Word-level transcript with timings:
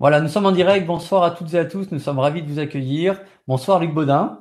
Voilà, 0.00 0.22
nous 0.22 0.28
sommes 0.28 0.46
en 0.46 0.52
direct. 0.52 0.86
Bonsoir 0.86 1.24
à 1.24 1.30
toutes 1.30 1.52
et 1.52 1.58
à 1.58 1.66
tous. 1.66 1.92
Nous 1.92 1.98
sommes 1.98 2.18
ravis 2.18 2.42
de 2.42 2.50
vous 2.50 2.58
accueillir. 2.58 3.20
Bonsoir 3.46 3.78
Luc 3.80 3.92
Baudin. 3.92 4.38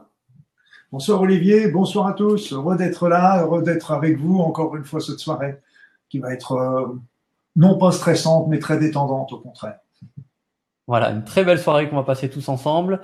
Bonsoir 0.89 1.21
Olivier, 1.21 1.67
bonsoir 1.67 2.07
à 2.07 2.13
tous. 2.13 2.53
Heureux 2.53 2.77
d'être 2.77 3.09
là, 3.09 3.43
heureux 3.43 3.61
d'être 3.61 3.91
avec 3.91 4.17
vous 4.17 4.39
encore 4.39 4.77
une 4.77 4.85
fois 4.85 5.01
cette 5.01 5.19
soirée 5.19 5.57
qui 6.07 6.19
va 6.19 6.31
être 6.31 6.53
euh, 6.53 6.87
non 7.57 7.77
pas 7.77 7.91
stressante 7.91 8.47
mais 8.47 8.57
très 8.59 8.79
détendante 8.79 9.33
au 9.33 9.39
contraire. 9.39 9.79
Voilà, 10.87 11.11
une 11.11 11.25
très 11.25 11.43
belle 11.43 11.59
soirée 11.59 11.89
qu'on 11.89 11.97
va 11.97 12.03
passer 12.03 12.29
tous 12.29 12.47
ensemble. 12.47 13.01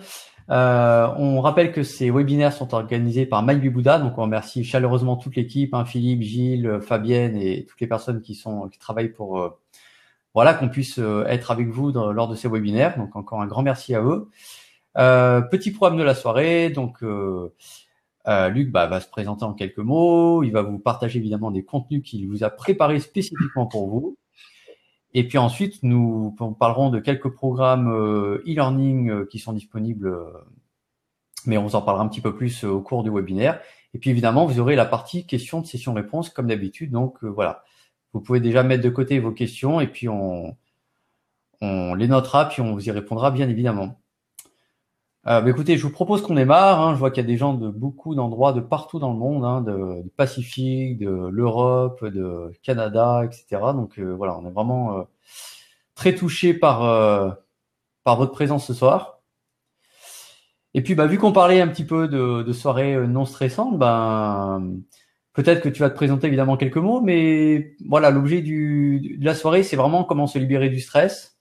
Euh, 0.50 1.10
on 1.18 1.42
rappelle 1.42 1.74
que 1.74 1.84
ces 1.84 2.10
webinaires 2.10 2.54
sont 2.54 2.74
organisés 2.74 3.26
par 3.26 3.44
Mike 3.44 3.60
Bibouda, 3.60 4.00
donc 4.00 4.18
on 4.18 4.22
remercie 4.22 4.64
chaleureusement 4.64 5.18
toute 5.18 5.36
l'équipe, 5.36 5.74
hein, 5.74 5.84
Philippe, 5.84 6.22
Gilles, 6.22 6.80
Fabienne 6.82 7.36
et 7.36 7.66
toutes 7.66 7.82
les 7.82 7.88
personnes 7.88 8.22
qui 8.22 8.34
sont 8.34 8.70
qui 8.70 8.80
travaillent 8.80 9.12
pour 9.12 9.40
euh, 9.40 9.50
voilà, 10.36 10.54
qu'on 10.54 10.68
puisse 10.68 11.00
euh, 11.00 11.26
être 11.28 11.50
avec 11.50 11.70
vous 11.70 11.92
lors 11.92 12.28
de 12.28 12.36
ces 12.36 12.50
webinaires. 12.50 12.98
Donc 12.98 13.16
encore 13.16 13.42
un 13.42 13.48
grand 13.48 13.64
merci 13.64 13.96
à 13.96 14.04
eux. 14.04 14.30
Euh, 14.98 15.40
petit 15.42 15.72
programme 15.72 15.98
de 15.98 16.04
la 16.04 16.14
soirée. 16.14 16.70
Donc 16.70 17.02
euh, 17.04 17.50
Luc 18.50 18.70
bah, 18.70 18.86
va 18.86 19.00
se 19.00 19.08
présenter 19.08 19.46
en 19.46 19.54
quelques 19.54 19.80
mots. 19.80 20.44
Il 20.44 20.52
va 20.52 20.62
vous 20.62 20.78
partager 20.78 21.20
évidemment 21.20 21.52
des 21.52 21.64
contenus 21.64 22.04
qu'il 22.04 22.28
vous 22.28 22.44
a 22.44 22.50
préparés 22.50 23.00
spécifiquement 23.00 23.66
pour 23.66 23.88
vous. 23.88 24.18
Et 25.14 25.26
puis 25.26 25.38
ensuite, 25.38 25.82
nous 25.84 26.36
parlerons 26.60 26.90
de 26.90 27.00
quelques 27.00 27.30
programmes 27.30 27.90
e-learning 28.46 29.28
qui 29.28 29.40
sont 29.40 29.54
disponibles, 29.54 30.14
mais 31.46 31.58
on 31.58 31.68
en 31.68 31.82
parlera 31.82 32.04
un 32.04 32.10
petit 32.10 32.20
peu 32.20 32.36
plus 32.36 32.66
au 32.66 32.82
cours 32.82 33.04
du 33.04 33.10
webinaire. 33.10 33.62
Et 33.94 34.00
puis 34.00 34.10
évidemment, 34.10 34.46
vous 34.46 34.60
aurez 34.60 34.76
la 34.76 34.84
partie 34.84 35.26
questions 35.26 35.62
de 35.62 35.66
session-réponse 35.66 36.30
comme 36.32 36.48
d'habitude. 36.48 36.92
Donc 36.92 37.24
voilà, 37.24 37.64
vous 38.16 38.22
pouvez 38.22 38.40
déjà 38.40 38.64
mettre 38.64 38.82
de 38.82 38.90
côté 38.90 39.20
vos 39.20 39.34
questions 39.34 39.82
et 39.82 39.88
puis 39.88 40.08
on, 40.08 40.56
les 41.62 42.08
notera, 42.08 42.48
puis 42.48 42.62
on 42.62 42.72
vous 42.72 42.88
y 42.88 42.92
répondra 42.92 43.30
bien 43.30 43.50
évidemment. 43.50 44.00
Euh, 45.28 45.42
bah, 45.42 45.50
écoutez, 45.50 45.76
je 45.76 45.84
vous 45.84 45.92
propose 45.92 46.22
qu'on 46.22 46.36
démarre. 46.36 46.80
Hein. 46.80 46.94
Je 46.94 47.00
vois 47.00 47.12
qu'il 47.12 47.22
y 47.22 47.26
a 47.26 47.28
des 47.28 47.36
gens 47.36 47.56
de 47.56 47.68
beaucoup 47.68 48.16
d'endroits, 48.16 48.54
de 48.54 48.62
partout 48.62 49.00
dans 49.00 49.12
le 49.12 49.18
monde, 49.18 49.44
hein, 49.44 49.62
du 50.02 50.10
Pacifique, 50.12 50.98
de 51.00 51.28
l'Europe, 51.30 52.06
de 52.06 52.54
Canada, 52.64 53.26
etc. 53.26 53.48
Donc 53.74 54.00
euh, 54.00 54.14
voilà, 54.16 54.38
on 54.38 54.48
est 54.48 54.52
vraiment 54.52 55.00
euh, 55.00 55.04
très 55.96 56.16
touché 56.16 56.54
par 56.54 57.38
votre 58.06 58.32
présence 58.32 58.66
ce 58.66 58.74
soir. 58.74 59.20
Et 60.74 60.82
puis, 60.82 60.96
bah, 60.96 61.06
vu 61.06 61.18
qu'on 61.18 61.34
parlait 61.34 61.60
un 61.60 61.68
petit 61.68 61.86
peu 61.86 62.08
de, 62.08 62.44
de 62.44 62.54
soirées 62.54 62.96
non 63.08 63.26
stressantes, 63.26 63.78
ben 63.78 64.62
Peut-être 65.36 65.62
que 65.62 65.70
tu 65.70 65.82
vas 65.82 65.90
te 65.90 65.96
présenter 65.96 66.28
évidemment 66.28 66.56
quelques 66.56 66.78
mots, 66.78 67.02
mais 67.02 67.76
voilà, 67.86 68.10
l'objet 68.10 68.42
de 68.42 69.24
la 69.24 69.36
soirée, 69.36 69.64
c'est 69.64 69.76
vraiment 69.76 70.06
comment 70.06 70.28
se 70.28 70.40
libérer 70.40 70.70
du 70.70 70.80
stress, 70.80 71.38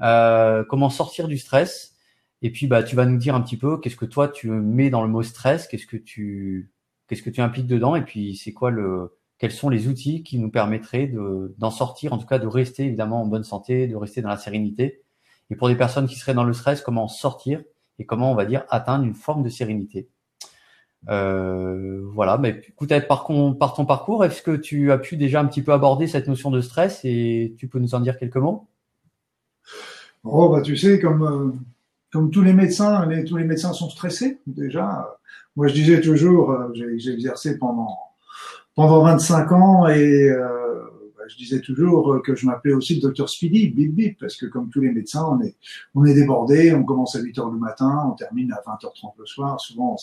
euh, 0.00 0.64
comment 0.68 0.90
sortir 0.90 1.26
du 1.26 1.36
stress. 1.36 1.96
Et 2.42 2.52
puis, 2.52 2.68
bah, 2.68 2.84
tu 2.84 2.94
vas 2.94 3.04
nous 3.04 3.16
dire 3.16 3.34
un 3.34 3.40
petit 3.40 3.56
peu 3.56 3.78
qu'est-ce 3.80 3.96
que 3.96 4.04
toi 4.04 4.28
tu 4.28 4.48
mets 4.48 4.90
dans 4.90 5.02
le 5.02 5.08
mot 5.08 5.24
stress, 5.24 5.66
qu'est-ce 5.66 5.86
que 5.86 5.96
tu, 5.96 6.70
qu'est-ce 7.08 7.22
que 7.22 7.30
tu 7.30 7.40
impliques 7.40 7.66
dedans, 7.66 7.96
et 7.96 8.02
puis 8.02 8.36
c'est 8.36 8.52
quoi 8.52 8.70
le, 8.70 9.18
quels 9.38 9.50
sont 9.50 9.70
les 9.70 9.88
outils 9.88 10.22
qui 10.22 10.38
nous 10.38 10.50
permettraient 10.50 11.08
de, 11.08 11.54
d'en 11.58 11.70
sortir, 11.70 12.12
en 12.12 12.18
tout 12.18 12.26
cas 12.26 12.38
de 12.38 12.46
rester 12.46 12.84
évidemment 12.84 13.22
en 13.22 13.26
bonne 13.26 13.44
santé, 13.44 13.88
de 13.88 13.96
rester 13.96 14.22
dans 14.22 14.28
la 14.28 14.36
sérénité. 14.36 15.02
Et 15.50 15.56
pour 15.56 15.68
des 15.68 15.76
personnes 15.76 16.06
qui 16.06 16.14
seraient 16.14 16.34
dans 16.34 16.44
le 16.44 16.52
stress, 16.52 16.80
comment 16.80 17.08
sortir 17.08 17.62
et 17.98 18.06
comment 18.06 18.30
on 18.30 18.34
va 18.36 18.44
dire 18.44 18.64
atteindre 18.68 19.04
une 19.04 19.14
forme 19.14 19.42
de 19.42 19.48
sérénité. 19.48 20.08
Euh, 21.08 22.02
voilà, 22.12 22.38
mais 22.38 22.62
écoute, 22.68 22.92
par, 23.06 23.28
par 23.58 23.74
ton 23.74 23.86
parcours, 23.86 24.24
est-ce 24.24 24.42
que 24.42 24.56
tu 24.56 24.90
as 24.90 24.98
pu 24.98 25.16
déjà 25.16 25.40
un 25.40 25.46
petit 25.46 25.62
peu 25.62 25.72
aborder 25.72 26.06
cette 26.06 26.26
notion 26.26 26.50
de 26.50 26.60
stress 26.60 27.00
et 27.04 27.54
tu 27.58 27.68
peux 27.68 27.78
nous 27.78 27.94
en 27.94 28.00
dire 28.00 28.18
quelques 28.18 28.36
mots? 28.36 28.66
Oh, 30.24 30.48
bah, 30.48 30.62
tu 30.62 30.76
sais, 30.76 30.98
comme, 30.98 31.22
euh, 31.22 31.52
comme 32.12 32.30
tous 32.30 32.42
les 32.42 32.52
médecins, 32.52 33.08
tous 33.26 33.36
les 33.36 33.44
médecins 33.44 33.72
sont 33.72 33.88
stressés 33.88 34.40
déjà. 34.46 35.18
Moi, 35.54 35.68
je 35.68 35.74
disais 35.74 36.00
toujours, 36.00 36.50
euh, 36.50 36.72
j'ai 36.74 37.12
exercé 37.12 37.58
pendant, 37.58 37.96
pendant 38.74 39.02
25 39.02 39.52
ans 39.52 39.88
et 39.88 40.28
je 41.28 41.36
disais 41.36 41.60
toujours 41.60 42.20
que 42.22 42.34
je 42.34 42.46
m'appelais 42.46 42.74
aussi 42.74 42.96
le 42.96 43.00
docteur 43.00 43.28
Speedy, 43.28 43.68
bip 43.68 43.94
bip, 43.94 44.18
parce 44.18 44.36
que 44.36 44.46
comme 44.46 44.70
tous 44.70 44.80
les 44.80 44.90
médecins, 44.90 45.24
on 45.30 45.40
est, 45.42 45.56
on 45.94 46.04
est 46.04 46.14
débordé, 46.14 46.74
on 46.74 46.84
commence 46.84 47.16
à 47.16 47.20
8 47.20 47.38
heures 47.38 47.50
le 47.50 47.58
matin, 47.58 48.08
on 48.10 48.12
termine 48.12 48.52
à 48.52 48.62
20h30 48.66 49.12
le 49.18 49.26
soir, 49.26 49.60
souvent 49.60 49.96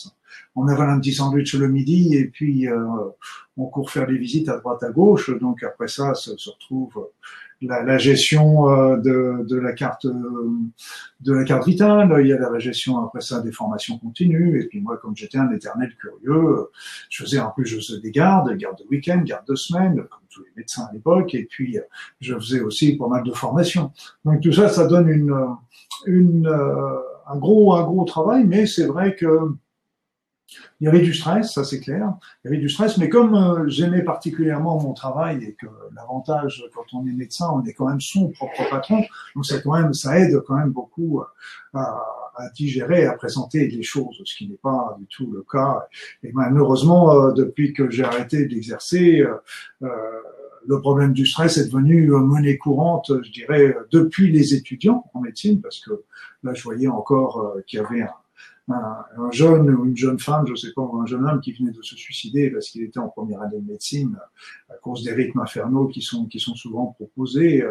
on, 0.56 0.68
avale 0.68 0.90
un 0.90 1.00
petit 1.00 1.12
sandwich 1.12 1.54
le 1.54 1.68
midi 1.68 2.14
et 2.16 2.26
puis 2.26 2.68
euh, 2.68 2.84
on 3.56 3.66
court 3.66 3.90
faire 3.90 4.06
des 4.06 4.18
visites 4.18 4.48
à 4.48 4.58
droite 4.58 4.82
à 4.82 4.90
gauche, 4.90 5.30
donc 5.38 5.62
après 5.62 5.88
ça, 5.88 6.14
ça 6.14 6.32
se 6.36 6.50
retrouve 6.50 7.08
la, 7.66 7.82
la 7.82 7.98
gestion 7.98 8.70
euh, 8.70 8.96
de, 8.96 9.44
de, 9.48 9.56
la 9.56 9.72
carte 9.72 10.06
de 10.06 11.32
la 11.32 11.44
carte 11.44 11.66
vitale, 11.66 12.14
il 12.20 12.28
y 12.28 12.32
a 12.32 12.38
la 12.38 12.58
gestion 12.58 12.98
après 13.02 13.20
ça 13.20 13.40
des 13.40 13.52
formations 13.52 13.98
continues, 13.98 14.60
et 14.62 14.66
puis 14.66 14.80
moi 14.80 14.96
comme 14.98 15.16
j'étais 15.16 15.38
un 15.38 15.50
éternel 15.50 15.92
curieux, 16.00 16.68
je 17.08 17.22
faisais 17.22 17.40
en 17.40 17.50
plus 17.50 17.66
je 17.66 17.76
faisais 17.76 18.00
des 18.00 18.10
gardes, 18.10 18.54
gardes 18.56 18.78
de 18.78 18.84
week-end, 18.90 19.22
gardes 19.24 19.46
de 19.46 19.54
semaine, 19.54 19.96
comme 19.96 20.20
tous 20.30 20.42
les 20.42 20.52
médecins 20.56 20.86
à 20.90 20.92
l'époque, 20.92 21.34
et 21.34 21.44
puis 21.44 21.78
je 22.20 22.34
faisais 22.34 22.60
aussi 22.60 22.96
pas 22.96 23.08
mal 23.08 23.22
de 23.22 23.32
formations. 23.32 23.92
Donc 24.24 24.40
tout 24.40 24.52
ça, 24.52 24.68
ça 24.68 24.86
donne 24.86 25.08
une, 25.08 25.34
une 26.06 26.46
euh, 26.46 26.98
un 27.26 27.36
gros 27.36 27.74
un 27.74 27.84
gros 27.84 28.04
travail, 28.04 28.44
mais 28.44 28.66
c'est 28.66 28.86
vrai 28.86 29.14
que 29.14 29.26
il 30.80 30.84
y 30.84 30.88
avait 30.88 31.00
du 31.00 31.14
stress, 31.14 31.52
ça 31.54 31.64
c'est 31.64 31.80
clair. 31.80 32.14
Il 32.44 32.48
y 32.48 32.54
avait 32.54 32.60
du 32.60 32.68
stress, 32.68 32.98
mais 32.98 33.08
comme 33.08 33.34
euh, 33.34 33.68
j'aimais 33.68 34.02
particulièrement 34.02 34.80
mon 34.80 34.92
travail 34.92 35.42
et 35.42 35.54
que 35.54 35.66
l'avantage 35.94 36.64
quand 36.74 36.84
on 36.92 37.06
est 37.06 37.12
médecin, 37.12 37.48
on 37.52 37.64
est 37.64 37.72
quand 37.72 37.88
même 37.88 38.00
son 38.00 38.28
propre 38.30 38.68
patron, 38.70 39.02
donc 39.34 39.46
ça 39.46 39.58
quand 39.60 39.72
même, 39.72 39.94
ça 39.94 40.18
aide 40.18 40.40
quand 40.46 40.56
même 40.56 40.70
beaucoup 40.70 41.20
euh, 41.20 41.24
à, 41.74 42.02
à 42.36 42.50
digérer, 42.50 43.06
à 43.06 43.12
présenter 43.12 43.66
les 43.68 43.82
choses, 43.82 44.20
ce 44.24 44.36
qui 44.36 44.48
n'est 44.48 44.56
pas 44.56 44.96
du 44.98 45.06
tout 45.06 45.30
le 45.30 45.42
cas. 45.42 45.86
Et 46.22 46.32
malheureusement, 46.32 47.12
euh, 47.12 47.32
depuis 47.32 47.72
que 47.72 47.90
j'ai 47.90 48.04
arrêté 48.04 48.46
d'exercer, 48.46 49.24
le 50.66 50.80
problème 50.80 51.12
du 51.12 51.26
stress 51.26 51.58
est 51.58 51.66
devenu 51.66 52.08
monnaie 52.08 52.56
courante, 52.56 53.12
je 53.22 53.30
dirais, 53.30 53.76
depuis 53.90 54.32
les 54.32 54.54
étudiants 54.54 55.04
en 55.12 55.20
médecine, 55.20 55.60
parce 55.60 55.80
que 55.80 55.90
là, 56.42 56.54
je 56.54 56.62
voyais 56.62 56.88
encore 56.88 57.54
qu'il 57.66 57.80
y 57.80 57.82
avait 57.82 58.02
un, 58.02 58.08
un, 58.68 59.30
jeune 59.30 59.68
ou 59.70 59.84
une 59.84 59.96
jeune 59.96 60.18
femme, 60.18 60.46
je 60.46 60.54
sais 60.54 60.72
pas, 60.74 60.82
un 60.82 61.06
jeune 61.06 61.26
homme 61.26 61.40
qui 61.40 61.52
venait 61.52 61.70
de 61.70 61.82
se 61.82 61.96
suicider 61.96 62.50
parce 62.50 62.68
qu'il 62.68 62.82
était 62.82 62.98
en 62.98 63.08
première 63.08 63.42
année 63.42 63.58
de 63.58 63.70
médecine 63.70 64.16
à 64.70 64.74
cause 64.74 65.02
des 65.02 65.12
rythmes 65.12 65.40
infernaux 65.40 65.88
qui 65.88 66.00
sont 66.00 66.26
qui 66.26 66.40
sont 66.40 66.54
souvent 66.54 66.86
proposés. 66.86 67.62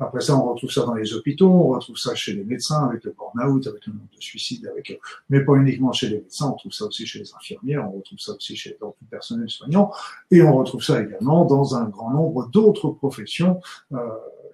Après 0.00 0.20
ça, 0.20 0.36
on 0.36 0.52
retrouve 0.52 0.70
ça 0.70 0.84
dans 0.84 0.94
les 0.94 1.14
hôpitaux, 1.14 1.48
on 1.48 1.68
retrouve 1.68 1.96
ça 1.96 2.14
chez 2.14 2.32
les 2.32 2.44
médecins 2.44 2.88
avec 2.88 3.04
le 3.04 3.14
burn-out, 3.16 3.66
avec 3.66 3.86
le 3.86 3.92
nombre 3.92 4.08
de 4.14 4.20
suicides, 4.20 4.66
avec 4.66 4.98
mais 5.30 5.44
pas 5.44 5.54
uniquement 5.54 5.92
chez 5.92 6.08
les 6.08 6.18
médecins, 6.18 6.48
on 6.48 6.56
trouve 6.56 6.72
ça 6.72 6.86
aussi 6.86 7.06
chez 7.06 7.20
les 7.20 7.32
infirmières, 7.34 7.88
on 7.88 7.98
retrouve 7.98 8.18
ça 8.18 8.32
aussi 8.32 8.56
chez 8.56 8.76
dans 8.80 8.90
tout 8.90 9.04
le 9.04 9.08
personnel 9.08 9.48
soignant, 9.48 9.92
et 10.30 10.42
on 10.42 10.56
retrouve 10.56 10.82
ça 10.82 11.02
également 11.02 11.44
dans 11.44 11.76
un 11.76 11.84
grand 11.84 12.10
nombre 12.10 12.48
d'autres 12.48 12.90
professions. 12.90 13.60
Euh, 13.92 13.98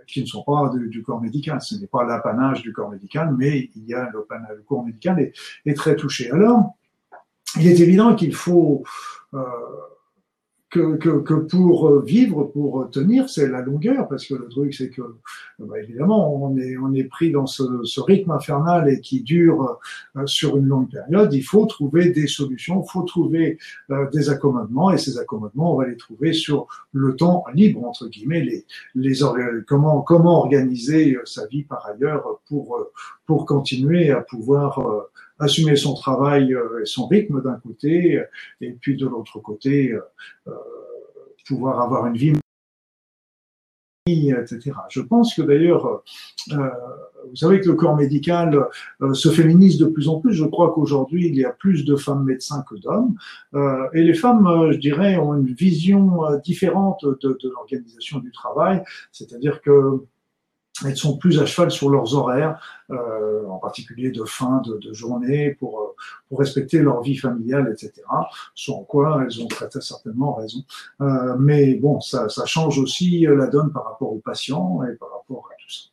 qui 0.09 0.23
ne 0.23 0.27
sont 0.27 0.43
pas 0.43 0.71
du, 0.75 1.03
corps 1.03 1.21
médical. 1.21 1.61
Ce 1.61 1.77
n'est 1.77 1.87
pas 1.87 2.05
l'apanage 2.05 2.63
du 2.63 2.73
corps 2.73 2.91
médical, 2.91 3.35
mais 3.37 3.71
il 3.77 3.85
y 3.87 3.95
a 3.95 4.09
le, 4.13 4.27
le 4.57 4.63
corps 4.63 4.85
médical 4.85 5.21
est, 5.65 5.75
très 5.75 5.95
touché. 5.95 6.31
Alors, 6.31 6.75
il 7.57 7.67
est 7.67 7.79
évident 7.81 8.15
qu'il 8.15 8.35
faut 8.35 8.83
euh, 9.35 9.45
que, 10.71 10.97
que, 10.97 11.21
que, 11.21 11.34
pour 11.34 11.89
euh, 11.89 12.03
vivre, 12.06 12.45
pour 12.45 12.91
tenir, 12.91 13.31
c'est 13.31 13.49
la 13.49 13.62
longueur, 13.62 14.06
parce 14.06 14.27
que 14.27 14.34
le 14.34 14.49
truc, 14.49 14.75
c'est 14.75 14.91
que, 14.91 15.03
bah, 15.59 15.81
évidemment, 15.81 16.34
on 16.34 16.56
est, 16.59 16.77
on 16.77 16.93
est 16.93 17.05
pris 17.05 17.31
dans 17.31 17.47
ce, 17.47 17.62
ce 17.84 18.01
rythme 18.01 18.33
infernal 18.33 18.89
et 18.91 19.01
qui 19.01 19.23
dure 19.23 19.78
euh, 20.17 20.27
sur 20.27 20.59
une 20.59 20.67
longue 20.67 20.91
période. 20.91 21.33
Il 21.33 21.43
faut 21.43 21.65
trouver 21.65 22.11
des 22.11 22.27
solutions, 22.27 22.84
il 22.87 22.91
faut 22.91 23.03
trouver 23.03 23.59
euh, 23.91 24.11
des 24.11 24.28
accommodements, 24.28 24.91
et 24.91 24.99
ces 24.99 25.19
accommodements, 25.19 25.75
on 25.75 25.78
va 25.78 25.87
les 25.87 25.97
trouver 25.97 26.34
sur 26.34 26.66
le 26.92 27.16
temps 27.16 27.45
libre, 27.54 27.84
entre 27.84 28.07
guillemets, 28.09 28.42
les, 28.42 28.66
les 28.95 29.15
comment, 29.66 30.03
comment 30.03 30.41
organiser 30.41 31.16
sa 31.25 31.47
vie 31.47 31.63
par 31.63 31.87
ailleurs 31.87 32.41
pour, 32.47 32.78
pour 33.27 33.47
continuer 33.47 34.10
à 34.10 34.21
pouvoir 34.21 35.09
assumer 35.39 35.77
son 35.77 35.95
travail 35.95 36.55
euh, 36.55 36.83
et 36.83 36.87
son 36.87 37.07
rythme 37.07 37.43
d'un 37.43 37.59
côté, 37.61 38.23
et 38.61 38.73
puis 38.73 38.97
de 38.97 39.07
l'autre 39.07 39.39
côté, 39.41 39.93
euh, 39.93 40.01
euh, 40.49 40.53
pouvoir 41.47 41.81
avoir 41.81 42.07
une 42.07 42.17
vie 42.17 42.33
etc. 44.09 44.73
Je 44.89 45.01
pense 45.01 45.35
que 45.35 45.43
d'ailleurs, 45.43 46.03
euh, 46.53 46.69
vous 47.29 47.37
savez 47.37 47.61
que 47.61 47.69
le 47.69 47.75
corps 47.75 47.97
médical 47.97 48.67
euh, 49.03 49.15
se 49.15 49.29
féminise 49.29 49.79
de 49.79 49.87
plus 49.87 50.09
en 50.09 50.21
plus. 50.21 50.33
Je 50.33 50.45
crois 50.45 50.73
qu'aujourd'hui, 50.73 51.29
il 51.29 51.37
y 51.37 51.45
a 51.45 51.51
plus 51.51 51.85
de 51.85 51.97
femmes 51.97 52.25
médecins 52.25 52.65
que 52.69 52.77
d'hommes. 52.77 53.17
Euh, 53.55 53.89
et 53.93 54.03
les 54.03 54.15
femmes, 54.15 54.69
je 54.73 54.79
dirais, 54.79 55.17
ont 55.17 55.35
une 55.35 55.53
vision 55.53 56.23
différente 56.43 57.05
de, 57.05 57.39
de 57.43 57.49
l'organisation 57.51 58.19
du 58.19 58.33
travail. 58.33 58.83
C'est-à-dire 59.13 59.61
que 59.61 60.05
elles 60.84 60.97
sont 60.97 61.16
plus 61.16 61.41
à 61.41 61.47
cheval 61.47 61.71
sur 61.71 61.91
leurs 61.91 62.15
horaires, 62.15 62.60
euh, 62.91 63.47
en 63.47 63.59
particulier 63.59 64.10
de 64.10 64.25
fin 64.25 64.63
de, 64.65 64.78
de 64.78 64.92
journée, 64.92 65.57
pour, 65.59 65.80
euh, 65.80 65.95
pour 66.28 66.39
respecter 66.39 66.80
leur 66.80 67.03
vie 67.03 67.16
familiale, 67.16 67.71
etc. 67.72 67.92
Sans 68.54 68.84
quoi 68.84 69.22
elles 69.25 69.42
ont 69.42 69.48
très, 69.48 69.69
certainement 69.80 70.34
raison. 70.34 70.65
Euh, 71.01 71.36
mais 71.39 71.75
bon, 71.75 72.01
ça, 72.01 72.28
ça 72.28 72.47
change 72.47 72.78
aussi 72.78 73.27
la 73.28 73.47
donne 73.47 73.72
par 73.72 73.84
rapport 73.84 74.13
aux 74.13 74.21
patients 74.21 74.80
et 74.84 74.95
par 74.97 75.10
rapport 75.13 75.48
à 75.51 75.54
tout 75.60 75.71
ça. 75.71 75.89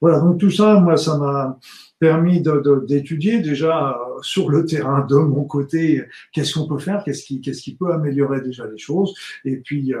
Voilà, 0.00 0.20
donc 0.20 0.38
tout 0.38 0.50
ça, 0.50 0.80
moi, 0.80 0.96
ça 0.96 1.16
m'a 1.18 1.58
permis 1.98 2.42
d'étudier 2.86 3.40
déjà 3.40 3.98
sur 4.22 4.48
le 4.50 4.64
terrain 4.64 5.04
de 5.04 5.16
mon 5.16 5.44
côté 5.44 6.04
qu'est-ce 6.32 6.54
qu'on 6.54 6.68
peut 6.68 6.78
faire, 6.78 7.02
qu'est-ce 7.04 7.24
qui, 7.24 7.40
qu'est-ce 7.40 7.62
qui 7.62 7.74
peut 7.74 7.92
améliorer 7.92 8.40
déjà 8.40 8.66
les 8.66 8.78
choses. 8.78 9.14
Et 9.44 9.56
puis 9.56 9.94
euh, 9.94 10.00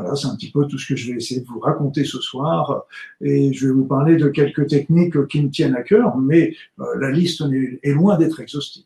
voilà, 0.00 0.14
c'est 0.14 0.28
un 0.28 0.36
petit 0.36 0.50
peu 0.50 0.66
tout 0.66 0.78
ce 0.78 0.86
que 0.86 0.96
je 0.96 1.10
vais 1.10 1.18
essayer 1.18 1.40
de 1.40 1.46
vous 1.46 1.60
raconter 1.60 2.04
ce 2.04 2.20
soir. 2.20 2.84
Et 3.20 3.52
je 3.52 3.66
vais 3.66 3.72
vous 3.72 3.84
parler 3.84 4.16
de 4.16 4.28
quelques 4.28 4.68
techniques 4.68 5.26
qui 5.28 5.42
me 5.42 5.50
tiennent 5.50 5.76
à 5.76 5.82
cœur, 5.82 6.16
mais 6.16 6.54
euh, 6.80 6.84
la 6.98 7.10
liste 7.10 7.42
est, 7.82 7.92
loin 7.92 8.16
d'être 8.16 8.40
exhaustive. 8.40 8.84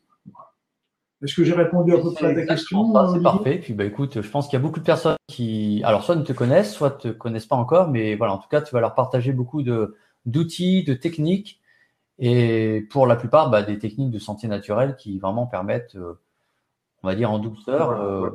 Est-ce 1.22 1.34
que 1.34 1.44
j'ai 1.44 1.52
répondu 1.52 1.92
à 1.92 1.98
peu 1.98 2.12
près 2.12 2.28
à 2.28 2.34
ta 2.34 2.46
question 2.46 2.94
C'est 3.12 3.22
parfait. 3.22 3.58
Puis 3.62 3.74
bah 3.74 3.84
écoute, 3.84 4.22
je 4.22 4.28
pense 4.30 4.48
qu'il 4.48 4.58
y 4.58 4.62
a 4.62 4.62
beaucoup 4.62 4.80
de 4.80 4.84
personnes 4.84 5.16
qui, 5.28 5.82
alors 5.84 6.02
soit 6.02 6.16
ne 6.16 6.22
te 6.22 6.32
connaissent, 6.32 6.72
soit 6.72 6.92
te 6.92 7.08
connaissent 7.08 7.44
pas 7.44 7.56
encore, 7.56 7.90
mais 7.90 8.14
voilà, 8.14 8.32
en 8.32 8.38
tout 8.38 8.48
cas, 8.48 8.62
tu 8.62 8.72
vas 8.72 8.80
leur 8.80 8.94
partager 8.94 9.32
beaucoup 9.32 9.62
de 9.62 9.96
d'outils, 10.26 10.84
de 10.84 10.94
techniques 10.94 11.60
et 12.20 12.86
pour 12.90 13.06
la 13.06 13.16
plupart, 13.16 13.50
bah, 13.50 13.62
des 13.62 13.78
techniques 13.78 14.10
de 14.10 14.18
santé 14.18 14.46
naturelle 14.46 14.94
qui 14.96 15.18
vraiment 15.18 15.46
permettent, 15.46 15.96
euh, 15.96 16.20
on 17.02 17.08
va 17.08 17.14
dire 17.14 17.32
en 17.32 17.38
douceur. 17.38 17.90
Euh, 17.90 18.30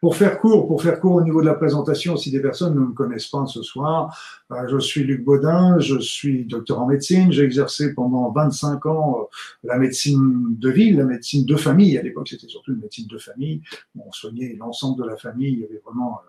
pour 0.00 0.16
faire 0.16 0.40
court, 0.40 0.66
pour 0.66 0.82
faire 0.82 0.98
court 0.98 1.14
au 1.14 1.22
niveau 1.22 1.40
de 1.40 1.46
la 1.46 1.54
présentation, 1.54 2.16
si 2.16 2.30
des 2.30 2.40
personnes 2.40 2.74
ne 2.74 2.80
me 2.80 2.92
connaissent 2.92 3.28
pas 3.28 3.44
ce 3.46 3.62
soir, 3.62 4.18
euh, 4.50 4.66
je 4.68 4.78
suis 4.78 5.04
Luc 5.04 5.24
Baudin, 5.24 5.78
je 5.78 5.98
suis 5.98 6.46
docteur 6.46 6.80
en 6.80 6.86
médecine, 6.86 7.30
j'ai 7.32 7.44
exercé 7.44 7.92
pendant 7.94 8.30
25 8.32 8.86
ans 8.86 9.28
la 9.62 9.78
médecine 9.78 10.56
de 10.58 10.70
ville, 10.70 10.96
la 10.96 11.04
médecine 11.04 11.44
de 11.44 11.56
famille. 11.56 11.98
À 11.98 12.02
l'époque, 12.02 12.28
c'était 12.28 12.48
surtout 12.48 12.72
une 12.72 12.80
médecine 12.80 13.06
de 13.06 13.18
famille. 13.18 13.62
on 13.98 14.10
soignait 14.12 14.56
l'ensemble 14.58 15.02
de 15.02 15.08
la 15.08 15.16
famille. 15.16 15.52
Il 15.52 15.60
y 15.60 15.64
avait 15.64 15.82
vraiment 15.84 16.20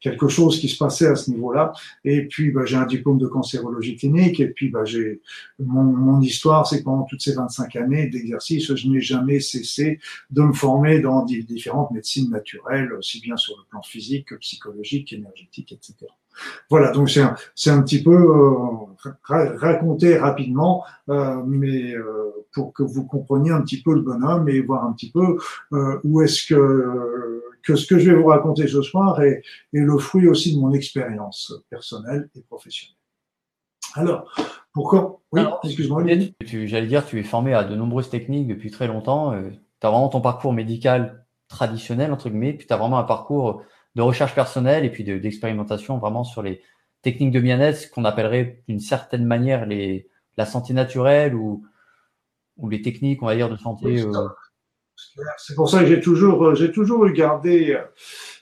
quelque 0.00 0.28
chose 0.28 0.60
qui 0.60 0.68
se 0.68 0.76
passait 0.76 1.06
à 1.06 1.16
ce 1.16 1.30
niveau-là. 1.30 1.72
Et 2.04 2.26
puis, 2.26 2.50
bah, 2.50 2.64
j'ai 2.64 2.76
un 2.76 2.86
diplôme 2.86 3.18
de 3.18 3.26
cancérologie 3.26 3.96
clinique. 3.96 4.40
Et 4.40 4.48
puis, 4.48 4.68
bah, 4.68 4.84
j'ai 4.84 5.20
mon, 5.58 5.82
mon, 5.82 6.20
histoire, 6.20 6.66
c'est 6.66 6.80
que 6.80 6.84
pendant 6.84 7.04
toutes 7.04 7.22
ces 7.22 7.34
25 7.34 7.76
années 7.76 8.08
d'exercice, 8.08 8.74
je 8.74 8.88
n'ai 8.88 9.00
jamais 9.00 9.40
cessé 9.40 10.00
de 10.30 10.42
me 10.42 10.52
former 10.52 11.00
dans 11.00 11.24
différentes 11.24 11.90
médecines 11.90 12.30
naturelles, 12.30 12.92
aussi 12.92 13.20
bien 13.20 13.36
sur 13.36 13.56
le 13.56 13.64
plan 13.68 13.82
physique 13.82 14.28
que 14.28 14.34
psychologique, 14.36 15.12
énergétique, 15.12 15.72
etc. 15.72 16.06
Voilà, 16.70 16.92
donc 16.92 17.10
c'est 17.10 17.22
un, 17.22 17.34
c'est 17.54 17.70
un 17.70 17.82
petit 17.82 18.02
peu 18.02 18.14
euh, 18.14 18.88
raconter 19.24 20.18
rapidement, 20.18 20.84
euh, 21.08 21.42
mais 21.46 21.94
euh, 21.94 22.32
pour 22.52 22.72
que 22.72 22.82
vous 22.82 23.04
compreniez 23.04 23.50
un 23.50 23.62
petit 23.62 23.82
peu 23.82 23.94
le 23.94 24.00
bonhomme 24.00 24.48
et 24.48 24.60
voir 24.60 24.84
un 24.84 24.92
petit 24.92 25.10
peu 25.10 25.38
euh, 25.72 26.00
où 26.04 26.22
est-ce 26.22 26.46
que, 26.46 27.42
que 27.62 27.76
ce 27.76 27.86
que 27.86 27.98
je 27.98 28.10
vais 28.10 28.16
vous 28.16 28.26
raconter 28.26 28.66
ce 28.66 28.82
soir 28.82 29.20
est, 29.22 29.42
est 29.72 29.80
le 29.80 29.98
fruit 29.98 30.28
aussi 30.28 30.54
de 30.54 30.60
mon 30.60 30.72
expérience 30.72 31.52
personnelle 31.70 32.28
et 32.34 32.40
professionnelle. 32.42 32.96
Alors, 33.94 34.30
pourquoi 34.72 35.20
Oui, 35.32 35.42
excuse-moi. 35.64 36.04
J'allais 36.40 36.86
dire, 36.86 37.06
tu 37.06 37.18
es 37.18 37.22
formé 37.22 37.54
à 37.54 37.64
de 37.64 37.74
nombreuses 37.74 38.10
techniques 38.10 38.46
depuis 38.46 38.70
très 38.70 38.86
longtemps. 38.86 39.32
tu 39.32 39.86
as 39.86 39.90
vraiment 39.90 40.08
ton 40.08 40.20
parcours 40.20 40.52
médical 40.52 41.24
traditionnel, 41.48 42.12
entre 42.12 42.28
guillemets, 42.28 42.52
puis 42.52 42.66
tu 42.66 42.72
as 42.74 42.76
vraiment 42.76 42.98
un 42.98 43.04
parcours 43.04 43.62
de 43.98 44.02
recherche 44.02 44.32
personnelle 44.32 44.84
et 44.84 44.90
puis 44.90 45.02
d'expérimentation 45.02 45.98
vraiment 45.98 46.22
sur 46.22 46.40
les 46.40 46.62
techniques 47.02 47.32
de 47.32 47.40
bien-être, 47.40 47.90
qu'on 47.90 48.04
appellerait 48.04 48.62
d'une 48.68 48.78
certaine 48.78 49.24
manière 49.24 49.66
les, 49.66 50.08
la 50.36 50.46
santé 50.46 50.72
naturelle 50.72 51.34
ou, 51.34 51.66
ou 52.58 52.68
les 52.68 52.80
techniques, 52.80 53.24
on 53.24 53.26
va 53.26 53.34
dire, 53.34 53.50
de 53.50 53.56
santé. 53.56 54.02
Euh, 54.02 54.28
c'est 55.36 55.56
pour 55.56 55.68
ça 55.68 55.80
que 55.80 55.86
j'ai 55.86 56.00
toujours, 56.00 56.54
j'ai 56.54 56.70
toujours 56.70 57.00
regardé 57.00 57.72
euh, 57.72 57.82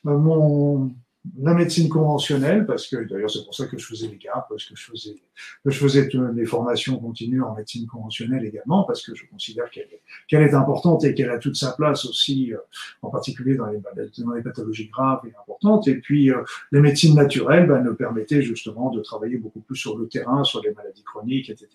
mon, 0.04 0.90
la 1.38 1.55
médecine 1.55 1.88
conventionnelle, 1.88 2.67
parce 2.67 2.88
que 2.88 2.96
d'ailleurs 3.08 3.31
c'est 3.31 3.44
pour 3.44 3.55
ça 3.55 3.67
que 3.67 3.78
je 3.78 3.87
faisais 3.87 4.08
les 4.08 4.17
GAP, 4.17 4.46
parce 4.49 4.64
que 4.64 4.76
je 4.76 4.84
faisais, 4.84 5.17
que 5.64 5.70
je 5.70 5.78
faisais 5.78 6.08
des 6.34 6.46
formations 6.46 6.99
continues 6.99 7.43
en 7.43 7.55
médecine 7.55 7.87
conventionnelle 7.87 8.44
également, 8.44 8.84
parce 8.84 9.05
que 9.05 9.14
je 9.14 9.25
considère 9.26 9.70
qu'elle 9.70 9.84
est, 9.84 10.02
qu'elle 10.28 10.43
est 10.43 10.55
importante 10.55 11.05
et 11.05 11.14
qu'elle 11.14 11.31
a 11.31 11.38
toute 11.38 11.56
sa 11.56 11.73
place 11.73 12.05
aussi, 12.05 12.52
euh, 12.52 12.58
en 13.02 13.11
particulier 13.11 13.56
dans 13.56 13.67
les, 13.67 13.81
dans 14.19 14.32
les 14.32 14.43
pathologies 14.43 14.88
graves 14.88 15.20
et 15.26 15.32
importantes. 15.40 15.88
Et 15.88 15.96
puis 15.96 16.31
euh, 16.31 16.43
les 16.73 16.81
médecines 16.81 17.14
naturelles 17.14 17.67
ben, 17.67 17.82
nous 17.82 17.94
permettaient 17.94 18.43
justement 18.43 18.90
de 18.90 19.00
travailler 19.00 19.38
beaucoup 19.38 19.61
plus 19.61 19.76
sur 19.76 19.96
le 19.99 20.08
terrain, 20.08 20.44
sur 20.44 20.62
les 20.62 20.73
maladies 20.73 21.05
chroniques, 21.05 21.50
etc. 21.50 21.69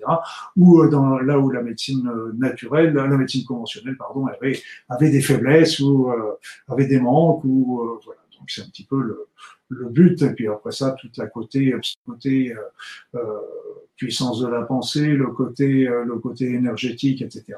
Ou 0.56 0.82
euh, 0.82 0.90
dans, 0.90 1.20
là 1.20 1.40
où 1.40 1.50
la 1.50 1.62
médecine 1.62 2.10
naturelle, 2.38 2.94
la 2.94 3.08
médecine 3.08 3.46
conventionnelle, 3.46 3.98
pardon, 3.98 4.28
avait, 4.28 4.60
avait 4.90 5.10
des 5.10 5.22
faiblesses 5.22 5.80
ou 5.80 6.12
avait 6.68 6.88
des 6.88 7.00
manques 7.00 7.44
ou 7.44 8.00
voilà. 8.06 8.21
Donc 8.42 8.50
c'est 8.50 8.64
un 8.64 8.70
petit 8.70 8.86
peu 8.86 9.00
le, 9.00 9.28
le, 9.70 9.90
but. 9.90 10.20
Et 10.24 10.32
puis 10.32 10.48
après 10.48 10.72
ça, 10.72 10.96
tout 11.00 11.10
la 11.16 11.28
côté, 11.28 11.76
côté 12.08 12.52
euh, 12.52 13.20
euh, 13.20 13.40
puissance 13.96 14.40
de 14.40 14.48
la 14.48 14.64
pensée, 14.64 15.10
le 15.10 15.28
côté, 15.28 15.88
euh, 15.88 16.04
le 16.04 16.18
côté 16.18 16.46
énergétique, 16.46 17.22
etc. 17.22 17.54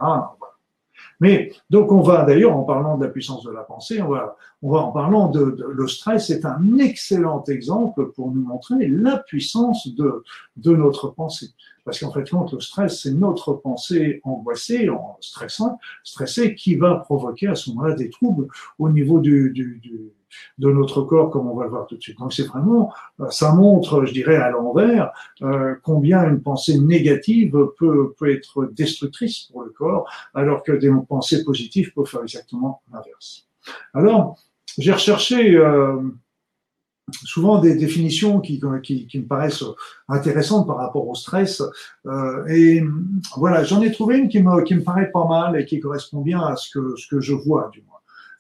Mais 1.22 1.54
donc 1.70 1.94
on 1.94 2.02
va 2.02 2.26
d'ailleurs 2.26 2.58
en 2.58 2.64
parlant 2.64 2.98
de 2.98 3.06
la 3.06 3.12
puissance 3.12 3.46
de 3.46 3.52
la 3.52 3.62
pensée, 3.62 4.02
on 4.02 4.10
va, 4.10 4.36
on 4.62 4.72
va 4.72 4.80
en 4.80 4.92
parlant 4.92 5.30
de, 5.30 5.52
de 5.52 5.64
le 5.64 5.88
stress 5.88 6.28
c'est 6.28 6.44
un 6.44 6.80
excellent 6.80 7.46
exemple 7.46 8.12
pour 8.12 8.30
nous 8.32 8.42
montrer 8.42 8.88
la 8.90 9.20
puissance 9.20 9.88
de, 9.88 10.24
de 10.58 10.76
notre 10.76 11.08
pensée. 11.08 11.52
Parce 11.86 12.00
qu'en 12.00 12.12
fait, 12.12 12.30
quand 12.30 12.52
le 12.52 12.60
stress, 12.62 13.02
c'est 13.02 13.14
notre 13.14 13.54
pensée 13.54 14.22
angoissée, 14.24 14.90
en 14.90 15.18
stressant, 15.20 15.80
stressée, 16.04 16.56
qui 16.56 16.76
va 16.76 16.96
provoquer 16.96 17.48
à 17.48 17.56
ce 17.56 17.70
moment-là 17.72 17.96
des 17.96 18.10
troubles 18.10 18.48
au 18.80 18.90
niveau 18.90 19.20
du, 19.20 19.52
du, 19.52 19.80
du 19.82 20.12
de 20.58 20.72
notre 20.72 21.02
corps, 21.02 21.30
comme 21.30 21.48
on 21.48 21.56
va 21.56 21.66
le 21.66 21.70
voir 21.70 21.88
tout 21.88 21.96
de 21.96 22.02
suite. 22.02 22.20
Donc 22.20 22.34
c'est 22.34 22.48
vraiment, 22.48 22.94
euh, 23.20 23.30
ça 23.30 23.54
montre, 23.54 24.06
je 24.06 24.14
dirais, 24.14 24.38
à 24.38 24.50
l'envers, 24.50 25.12
euh, 25.42 25.76
combien 25.84 26.28
une 26.28 26.42
pensée 26.42 26.80
négative 26.80 27.52
peut, 27.78 28.14
peut 28.18 28.32
être 28.32 28.66
destructrice 28.66 29.50
pour 29.52 29.64
le 29.64 29.70
corps, 29.70 30.10
alors 30.34 30.64
que 30.64 30.72
des 30.72 30.92
pensées 31.08 31.44
positives 31.44 31.94
peuvent 31.94 32.06
faire 32.06 32.24
exactement 32.24 32.82
l'inverse. 32.92 33.48
Alors, 33.94 34.38
j'ai 34.78 34.92
recherché 34.92 35.56
euh, 35.56 36.02
souvent 37.24 37.60
des 37.60 37.76
définitions 37.76 38.40
qui, 38.40 38.60
qui, 38.82 39.20
me 39.20 39.26
paraissent 39.26 39.64
intéressantes 40.08 40.66
par 40.68 40.78
rapport 40.78 41.08
au 41.08 41.16
stress. 41.16 41.62
Et 42.50 42.82
voilà, 43.38 43.64
j'en 43.64 43.82
ai 43.82 43.92
trouvé 43.92 44.18
une 44.18 44.30
qui 44.30 44.42
me, 44.42 44.64
qui 44.64 44.74
me 44.76 44.84
paraît 44.84 45.12
pas 45.12 45.28
mal 45.28 45.60
et 45.60 45.66
qui 45.66 45.80
correspond 45.80 46.22
bien 46.22 46.42
à 46.42 46.56
ce 46.56 46.72
que, 46.72 46.96
ce 46.96 47.08
que 47.08 47.20
je 47.20 47.34
vois, 47.34 47.70
du 47.72 47.84
moins. 47.84 47.93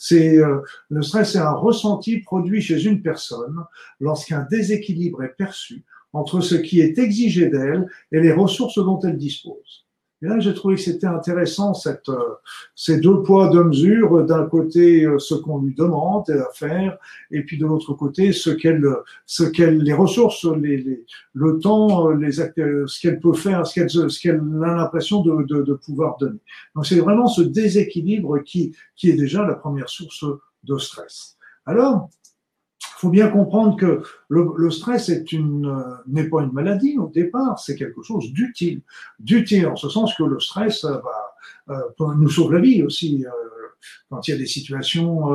C'est 0.06 0.38
euh, 0.38 0.60
le 0.90 1.02
stress 1.02 1.36
est 1.36 1.40
un 1.40 1.54
ressenti 1.54 2.20
produit 2.20 2.62
chez 2.62 2.84
une 2.84 3.02
personne 3.02 3.64
lorsqu'un 4.02 4.46
déséquilibre 4.52 5.24
est 5.24 5.34
perçu 5.38 5.86
entre 6.12 6.42
ce 6.42 6.56
qui 6.56 6.82
est 6.82 6.98
exigé 6.98 7.48
d'elle 7.48 7.88
et 8.12 8.20
les 8.20 8.34
ressources 8.34 8.80
dont 8.80 9.00
elle 9.00 9.18
dispose. 9.18 9.86
Et 10.24 10.28
là, 10.28 10.40
j'ai 10.40 10.54
trouvé 10.54 10.76
que 10.76 10.82
c'était 10.82 11.08
intéressant 11.08 11.74
cette, 11.74 12.08
euh, 12.08 12.36
ces 12.76 13.02
deux 13.02 13.24
poids, 13.24 13.50
deux 13.50 13.66
mesures. 13.66 14.26
D'un 14.26 14.46
côté, 14.46 15.04
euh, 15.04 15.20
ce 15.20 15.36
qu'on 15.36 15.60
lui 15.60 15.76
demande 15.76 16.30
à 16.30 16.48
faire, 16.54 16.98
et 17.30 17.44
puis 17.44 17.58
de 17.58 17.66
l'autre 17.66 17.94
côté, 17.94 18.32
ce 18.32 18.50
qu'elle, 18.50 18.86
ce 19.26 19.44
qu'elle, 19.44 19.80
les 19.80 19.92
ressources, 19.92 20.46
les, 20.46 20.78
les, 20.78 21.06
le 21.34 21.60
temps, 21.60 22.10
euh, 22.10 22.16
les, 22.16 22.32
ce 22.32 23.02
qu'elle 23.02 23.20
peut 23.20 23.34
faire, 23.34 23.68
ce 23.68 23.74
qu'elle, 23.74 23.90
ce 23.90 24.22
qu'elle 24.22 24.42
a 24.64 24.76
l'impression 24.76 25.22
de, 25.24 25.44
de, 25.44 25.62
de, 25.62 25.74
pouvoir 25.74 26.16
donner. 26.18 26.40
Donc, 26.74 26.86
c'est 26.86 27.00
vraiment 27.00 27.28
ce 27.28 27.42
déséquilibre 27.42 28.40
qui, 28.44 28.74
qui 28.96 29.10
est 29.10 29.18
déjà 29.18 29.46
la 29.46 29.56
première 29.56 29.90
source 29.90 30.24
de 30.64 30.78
stress. 30.78 31.36
Alors, 31.66 32.10
faut 33.04 33.10
bien 33.10 33.28
comprendre 33.28 33.76
que 33.76 34.02
le, 34.30 34.48
le 34.56 34.72
stress 34.72 35.10
est 35.10 35.34
une 35.34 35.68
euh, 35.68 35.96
n'est 36.08 36.30
pas 36.30 36.42
une 36.42 36.54
maladie 36.54 36.98
au 36.98 37.08
départ, 37.08 37.60
c'est 37.60 37.76
quelque 37.76 38.02
chose 38.02 38.32
d'utile, 38.32 38.82
d'utile 39.20 39.68
en 39.68 39.76
ce 39.76 39.90
sens 39.90 40.16
que 40.16 40.24
le 40.24 40.40
stress 40.40 40.86
euh, 40.86 40.98
bah, 41.04 41.76
euh, 42.00 42.16
nous 42.18 42.30
sauve 42.30 42.54
la 42.54 42.62
vie 42.62 42.82
aussi 42.82 43.26
quand 44.10 44.26
il 44.26 44.32
y 44.32 44.34
a 44.34 44.38
des 44.38 44.46
situations 44.46 45.28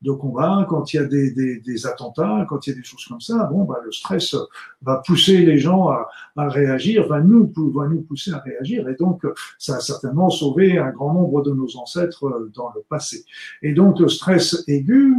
de 0.00 0.12
combat, 0.12 0.66
quand 0.70 0.92
il 0.92 0.96
y 0.96 1.00
a 1.00 1.04
des, 1.04 1.32
des, 1.32 1.60
des, 1.60 1.86
attentats, 1.86 2.46
quand 2.48 2.66
il 2.66 2.70
y 2.70 2.72
a 2.72 2.76
des 2.76 2.84
choses 2.84 3.04
comme 3.04 3.20
ça. 3.20 3.44
Bon, 3.52 3.64
bah, 3.64 3.78
le 3.84 3.92
stress 3.92 4.34
va 4.80 5.02
pousser 5.06 5.38
les 5.44 5.58
gens 5.58 5.88
à, 5.88 6.08
à 6.36 6.48
réagir, 6.48 7.06
va 7.08 7.20
nous 7.20 7.52
va 7.74 7.88
nous 7.88 8.00
pousser 8.00 8.32
à 8.32 8.38
réagir, 8.38 8.88
et 8.88 8.94
donc 8.94 9.26
ça 9.58 9.76
a 9.76 9.80
certainement 9.80 10.30
sauvé 10.30 10.78
un 10.78 10.90
grand 10.90 11.12
nombre 11.12 11.42
de 11.42 11.52
nos 11.52 11.76
ancêtres 11.76 12.50
dans 12.54 12.70
le 12.74 12.82
passé. 12.88 13.24
Et 13.60 13.72
donc 13.74 14.00
le 14.00 14.08
stress 14.08 14.64
aigu 14.66 15.14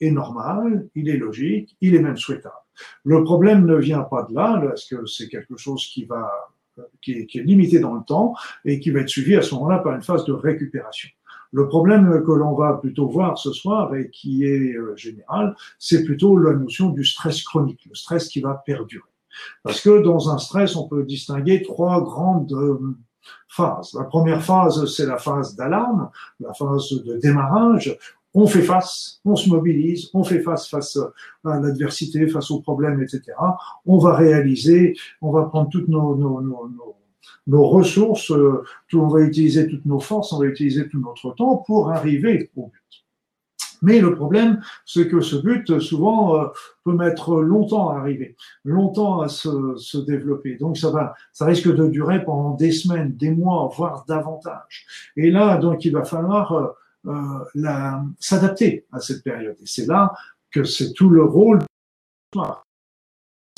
est 0.00 0.10
normal, 0.10 0.88
il 0.94 1.08
est 1.08 1.16
logique, 1.16 1.76
il 1.80 1.94
est 1.94 2.00
même 2.00 2.16
souhaitable. 2.16 2.54
Le 3.04 3.24
problème 3.24 3.64
ne 3.66 3.76
vient 3.76 4.02
pas 4.02 4.24
de 4.24 4.34
là, 4.34 4.60
parce 4.62 4.86
que 4.88 5.06
c'est 5.06 5.28
quelque 5.28 5.56
chose 5.56 5.86
qui 5.86 6.04
va, 6.04 6.30
qui 7.00 7.12
est, 7.12 7.34
est, 7.34 7.42
limité 7.42 7.78
dans 7.78 7.94
le 7.94 8.02
temps 8.04 8.34
et 8.64 8.80
qui 8.80 8.90
va 8.90 9.00
être 9.00 9.08
suivi 9.08 9.34
à 9.36 9.42
ce 9.42 9.54
moment-là 9.54 9.78
par 9.78 9.94
une 9.94 10.02
phase 10.02 10.24
de 10.24 10.32
récupération. 10.32 11.08
Le 11.52 11.68
problème 11.68 12.22
que 12.24 12.32
l'on 12.32 12.54
va 12.54 12.74
plutôt 12.74 13.08
voir 13.08 13.38
ce 13.38 13.52
soir 13.52 13.94
et 13.94 14.10
qui 14.10 14.44
est 14.44 14.74
euh, 14.74 14.94
général, 14.96 15.54
c'est 15.78 16.04
plutôt 16.04 16.36
la 16.36 16.52
notion 16.52 16.90
du 16.90 17.04
stress 17.04 17.42
chronique, 17.42 17.86
le 17.88 17.94
stress 17.94 18.28
qui 18.28 18.40
va 18.40 18.62
perdurer. 18.66 19.08
Parce 19.62 19.80
que 19.80 20.02
dans 20.02 20.30
un 20.30 20.38
stress, 20.38 20.76
on 20.76 20.88
peut 20.88 21.04
distinguer 21.04 21.62
trois 21.62 22.02
grandes 22.02 22.52
euh, 22.52 22.96
phases. 23.48 23.94
La 23.94 24.04
première 24.04 24.42
phase, 24.42 24.86
c'est 24.94 25.06
la 25.06 25.18
phase 25.18 25.56
d'alarme, 25.56 26.10
la 26.40 26.52
phase 26.52 26.90
de 27.04 27.16
démarrage, 27.18 27.96
on 28.36 28.46
fait 28.46 28.62
face, 28.62 29.18
on 29.24 29.34
se 29.34 29.48
mobilise, 29.48 30.10
on 30.12 30.22
fait 30.22 30.40
face 30.40 30.68
face 30.68 30.98
à 31.44 31.58
l'adversité, 31.58 32.28
face 32.28 32.50
aux 32.50 32.60
problèmes, 32.60 33.02
etc. 33.02 33.22
On 33.86 33.96
va 33.96 34.14
réaliser, 34.14 34.94
on 35.22 35.32
va 35.32 35.44
prendre 35.44 35.70
toutes 35.70 35.88
nos, 35.88 36.14
nos, 36.14 36.42
nos, 36.42 36.70
nos 37.46 37.66
ressources, 37.66 38.30
euh, 38.30 38.62
on 38.92 39.08
va 39.08 39.20
utiliser 39.20 39.66
toutes 39.66 39.86
nos 39.86 40.00
forces, 40.00 40.34
on 40.34 40.40
va 40.40 40.46
utiliser 40.46 40.86
tout 40.86 41.00
notre 41.00 41.34
temps 41.34 41.56
pour 41.66 41.90
arriver 41.90 42.50
au 42.56 42.66
but. 42.66 43.04
Mais 43.80 44.00
le 44.00 44.14
problème, 44.14 44.60
c'est 44.84 45.08
que 45.08 45.22
ce 45.22 45.36
but, 45.36 45.80
souvent, 45.80 46.38
euh, 46.38 46.46
peut 46.84 46.92
mettre 46.92 47.36
longtemps 47.40 47.88
à 47.88 48.00
arriver, 48.00 48.36
longtemps 48.64 49.22
à 49.22 49.28
se, 49.28 49.76
se, 49.76 49.96
développer. 49.96 50.56
Donc, 50.56 50.76
ça 50.76 50.90
va, 50.90 51.14
ça 51.32 51.46
risque 51.46 51.74
de 51.74 51.86
durer 51.86 52.22
pendant 52.22 52.50
des 52.50 52.72
semaines, 52.72 53.16
des 53.16 53.30
mois, 53.30 53.70
voire 53.74 54.04
davantage. 54.06 54.84
Et 55.16 55.30
là, 55.30 55.56
donc, 55.56 55.86
il 55.86 55.92
va 55.92 56.04
falloir 56.04 56.74
euh, 57.06 57.12
euh 57.56 57.90
s'adapter 58.18 58.86
à 58.92 59.00
cette 59.00 59.22
période. 59.22 59.56
Et 59.60 59.66
c'est 59.66 59.86
là 59.86 60.14
que 60.50 60.64
c'est 60.64 60.92
tout 60.92 61.10
le 61.10 61.24
rôle 61.24 61.60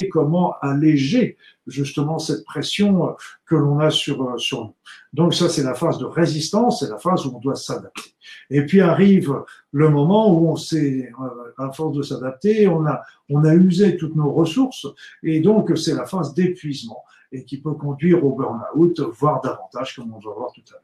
comment 0.06 0.54
alléger 0.60 1.36
justement 1.66 2.18
cette 2.18 2.44
pression 2.44 3.16
que 3.46 3.56
l'on 3.56 3.80
a 3.80 3.90
sur, 3.90 4.38
sur 4.40 4.64
nous. 4.64 4.74
Donc 5.12 5.34
ça, 5.34 5.48
c'est 5.48 5.62
la 5.62 5.74
phase 5.74 5.98
de 5.98 6.04
résistance, 6.04 6.80
c'est 6.80 6.90
la 6.90 6.98
phase 6.98 7.26
où 7.26 7.34
on 7.34 7.40
doit 7.40 7.56
s'adapter. 7.56 8.14
Et 8.50 8.64
puis 8.64 8.80
arrive 8.80 9.34
le 9.72 9.88
moment 9.88 10.32
où 10.32 10.48
on 10.50 10.56
s'est, 10.56 11.10
euh, 11.20 11.54
à 11.58 11.72
force 11.72 11.96
de 11.96 12.02
s'adapter, 12.02 12.68
on 12.68 12.86
a, 12.86 13.02
on 13.28 13.44
a 13.44 13.54
usé 13.54 13.96
toutes 13.96 14.14
nos 14.14 14.30
ressources, 14.30 14.86
et 15.22 15.40
donc 15.40 15.76
c'est 15.76 15.94
la 15.94 16.06
phase 16.06 16.34
d'épuisement, 16.34 17.04
et 17.32 17.44
qui 17.44 17.60
peut 17.60 17.74
conduire 17.74 18.24
au 18.24 18.34
burn-out, 18.34 19.00
voire 19.18 19.40
davantage, 19.40 19.96
comme 19.96 20.12
on 20.14 20.18
va 20.18 20.32
voir 20.32 20.52
tout 20.52 20.62
à 20.70 20.74
l'heure. 20.74 20.82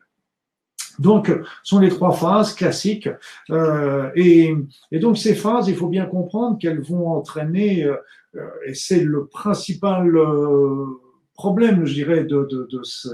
Donc, 0.98 1.26
ce 1.28 1.34
sont 1.62 1.80
les 1.80 1.88
trois 1.88 2.12
phases 2.12 2.54
classiques. 2.54 3.08
Euh, 3.50 4.10
et, 4.14 4.54
et, 4.92 4.98
donc, 4.98 5.18
ces 5.18 5.34
phases, 5.34 5.68
il 5.68 5.76
faut 5.76 5.88
bien 5.88 6.06
comprendre 6.06 6.58
qu'elles 6.58 6.80
vont 6.80 7.08
entraîner, 7.08 7.84
euh, 7.84 7.96
et 8.66 8.74
c'est 8.74 9.00
le 9.00 9.26
principal 9.26 10.16
euh, 10.16 10.86
problème, 11.34 11.84
je 11.84 11.94
dirais, 11.94 12.24
de, 12.24 12.46
de, 12.50 12.68
de, 12.70 12.80
ce, 12.82 13.08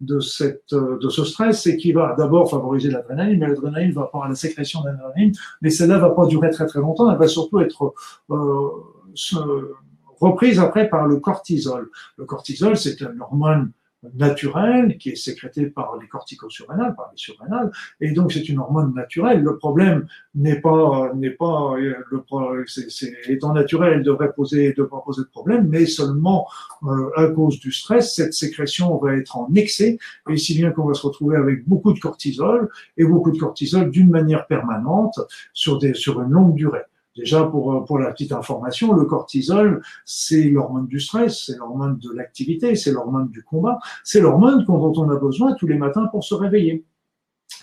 de, 0.00 0.20
cette, 0.20 0.74
de 0.74 1.08
ce 1.08 1.24
stress, 1.24 1.62
c'est 1.62 1.76
qu'il 1.76 1.94
va 1.94 2.14
d'abord 2.16 2.50
favoriser 2.50 2.90
l'adrénaline, 2.90 3.38
mais 3.38 3.48
l'adrénaline 3.48 3.92
va 3.92 4.02
avoir 4.02 4.28
la 4.28 4.34
sécrétion 4.34 4.82
d'adrénaline, 4.82 5.32
mais 5.60 5.70
celle-là 5.70 5.98
va 5.98 6.10
pas 6.10 6.26
durer 6.26 6.50
très 6.50 6.66
très 6.66 6.80
longtemps, 6.80 7.10
elle 7.10 7.18
va 7.18 7.28
surtout 7.28 7.60
être 7.60 7.94
euh, 8.30 9.76
reprise 10.20 10.58
après 10.58 10.88
par 10.88 11.06
le 11.06 11.16
cortisol. 11.18 11.90
Le 12.16 12.24
cortisol, 12.24 12.76
c'est 12.76 13.00
une 13.00 13.20
hormone 13.20 13.72
naturelle 14.14 14.98
qui 14.98 15.10
est 15.10 15.16
sécrétée 15.16 15.66
par 15.66 15.96
les 16.00 16.08
corticosurrénales, 16.08 16.94
par 16.94 17.10
les 17.10 17.18
surrénales, 17.18 17.70
et 18.00 18.12
donc 18.12 18.32
c'est 18.32 18.48
une 18.48 18.58
hormone 18.58 18.94
naturelle. 18.94 19.42
Le 19.42 19.56
problème 19.56 20.06
n'est 20.34 20.60
pas 20.60 21.12
n'est 21.14 21.30
pas 21.30 21.74
le 21.76 22.64
c'est, 22.66 23.12
étant 23.28 23.52
naturel, 23.52 23.94
elle 23.94 24.02
devrait 24.02 24.32
poser 24.32 24.72
devrait 24.72 25.00
poser 25.04 25.22
de 25.22 25.28
problème, 25.28 25.68
mais 25.68 25.86
seulement 25.86 26.46
euh, 26.84 27.10
à 27.16 27.26
cause 27.28 27.60
du 27.60 27.72
stress, 27.72 28.14
cette 28.14 28.34
sécrétion 28.34 28.96
va 28.98 29.14
être 29.16 29.36
en 29.36 29.48
excès, 29.54 29.98
et 30.28 30.36
si 30.36 30.54
bien 30.54 30.70
qu'on 30.70 30.86
va 30.86 30.94
se 30.94 31.06
retrouver 31.06 31.36
avec 31.36 31.66
beaucoup 31.66 31.92
de 31.92 31.98
cortisol 31.98 32.68
et 32.96 33.04
beaucoup 33.04 33.30
de 33.30 33.38
cortisol 33.38 33.90
d'une 33.90 34.10
manière 34.10 34.46
permanente 34.46 35.18
sur 35.52 35.78
des 35.78 35.94
sur 35.94 36.20
une 36.20 36.30
longue 36.30 36.54
durée. 36.54 36.82
Déjà, 37.16 37.44
pour, 37.44 37.72
euh, 37.72 37.84
pour 37.84 37.98
la 37.98 38.10
petite 38.12 38.32
information, 38.32 38.92
le 38.92 39.04
cortisol, 39.04 39.82
c'est 40.04 40.44
l'hormone 40.44 40.86
du 40.86 41.00
stress, 41.00 41.46
c'est 41.46 41.56
l'hormone 41.56 41.98
de 41.98 42.12
l'activité, 42.12 42.74
c'est 42.74 42.92
l'hormone 42.92 43.28
du 43.30 43.42
combat, 43.42 43.78
c'est 44.04 44.20
l'hormone 44.20 44.64
dont 44.64 44.92
on 44.96 45.10
a 45.10 45.16
besoin 45.16 45.54
tous 45.54 45.66
les 45.66 45.78
matins 45.78 46.06
pour 46.06 46.24
se 46.24 46.34
réveiller. 46.34 46.84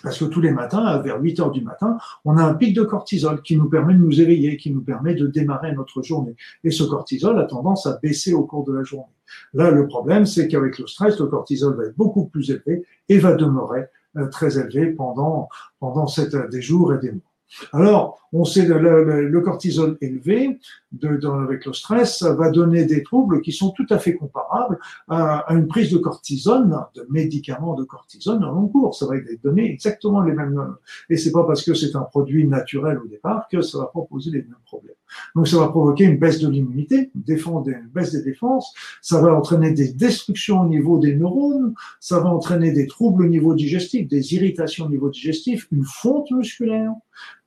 Parce 0.01 0.17
que 0.17 0.25
tous 0.25 0.41
les 0.41 0.51
matins, 0.51 0.97
vers 0.99 1.21
8 1.21 1.39
heures 1.39 1.51
du 1.51 1.61
matin, 1.61 1.97
on 2.25 2.37
a 2.37 2.43
un 2.43 2.53
pic 2.55 2.75
de 2.75 2.83
cortisol 2.83 3.41
qui 3.41 3.55
nous 3.55 3.69
permet 3.69 3.93
de 3.93 3.99
nous 3.99 4.19
éveiller, 4.19 4.57
qui 4.57 4.71
nous 4.71 4.81
permet 4.81 5.13
de 5.13 5.27
démarrer 5.27 5.73
notre 5.73 6.01
journée. 6.01 6.35
Et 6.63 6.71
ce 6.71 6.83
cortisol 6.83 7.39
a 7.39 7.43
tendance 7.43 7.85
à 7.85 7.99
baisser 8.01 8.33
au 8.33 8.45
cours 8.45 8.65
de 8.65 8.73
la 8.73 8.83
journée. 8.83 9.13
Là, 9.53 9.71
le 9.71 9.87
problème, 9.87 10.25
c'est 10.25 10.47
qu'avec 10.47 10.77
le 10.77 10.87
stress, 10.87 11.19
le 11.19 11.27
cortisol 11.27 11.75
va 11.75 11.85
être 11.85 11.95
beaucoup 11.95 12.25
plus 12.25 12.49
élevé 12.51 12.85
et 13.07 13.17
va 13.17 13.33
demeurer 13.35 13.85
euh, 14.17 14.27
très 14.27 14.57
élevé 14.57 14.87
pendant, 14.87 15.47
pendant 15.79 16.07
des 16.51 16.61
jours 16.61 16.93
et 16.93 16.99
des 16.99 17.11
mois. 17.11 17.32
Alors, 17.71 18.19
on 18.31 18.45
sait 18.45 18.65
que 18.65 18.73
le, 18.73 19.41
cortisol 19.41 19.97
élevé 20.01 20.59
de, 20.91 21.19
avec 21.43 21.65
le 21.65 21.73
stress 21.73 22.23
va 22.23 22.49
donner 22.49 22.85
des 22.85 23.03
troubles 23.03 23.41
qui 23.41 23.51
sont 23.51 23.71
tout 23.71 23.85
à 23.89 23.99
fait 23.99 24.15
comparables 24.15 24.79
à, 25.07 25.45
une 25.53 25.67
prise 25.67 25.91
de 25.91 25.97
cortisone, 25.97 26.77
de 26.95 27.05
médicaments 27.09 27.75
de 27.75 27.83
cortisone 27.83 28.43
en 28.43 28.51
long 28.51 28.67
cours. 28.67 28.95
Ça 28.95 29.05
va 29.05 29.15
donner 29.43 29.71
exactement 29.71 30.21
les 30.21 30.33
mêmes. 30.33 30.75
Et 31.09 31.17
c'est 31.17 31.31
pas 31.31 31.43
parce 31.43 31.63
que 31.63 31.73
c'est 31.73 31.95
un 31.95 32.01
produit 32.01 32.47
naturel 32.47 32.99
au 32.99 33.07
départ 33.07 33.47
que 33.49 33.61
ça 33.61 33.77
va 33.77 33.85
proposer 33.85 34.31
les 34.31 34.41
mêmes 34.41 34.55
problèmes. 34.65 34.95
Donc, 35.35 35.47
ça 35.47 35.57
va 35.57 35.67
provoquer 35.67 36.05
une 36.05 36.17
baisse 36.17 36.39
de 36.39 36.49
l'immunité, 36.49 37.11
une 37.15 37.89
baisse 37.93 38.11
des 38.11 38.21
défenses. 38.21 38.73
Ça 39.01 39.21
va 39.21 39.33
entraîner 39.33 39.71
des 39.71 39.93
destructions 39.93 40.61
au 40.61 40.67
niveau 40.67 40.97
des 40.97 41.15
neurones. 41.15 41.73
Ça 41.99 42.19
va 42.19 42.29
entraîner 42.29 42.71
des 42.71 42.87
troubles 42.87 43.25
au 43.25 43.29
niveau 43.29 43.55
digestif, 43.55 44.07
des 44.07 44.33
irritations 44.35 44.85
au 44.85 44.89
niveau 44.89 45.09
digestif, 45.09 45.67
une 45.71 45.85
fonte 45.85 46.31
musculaire 46.31 46.93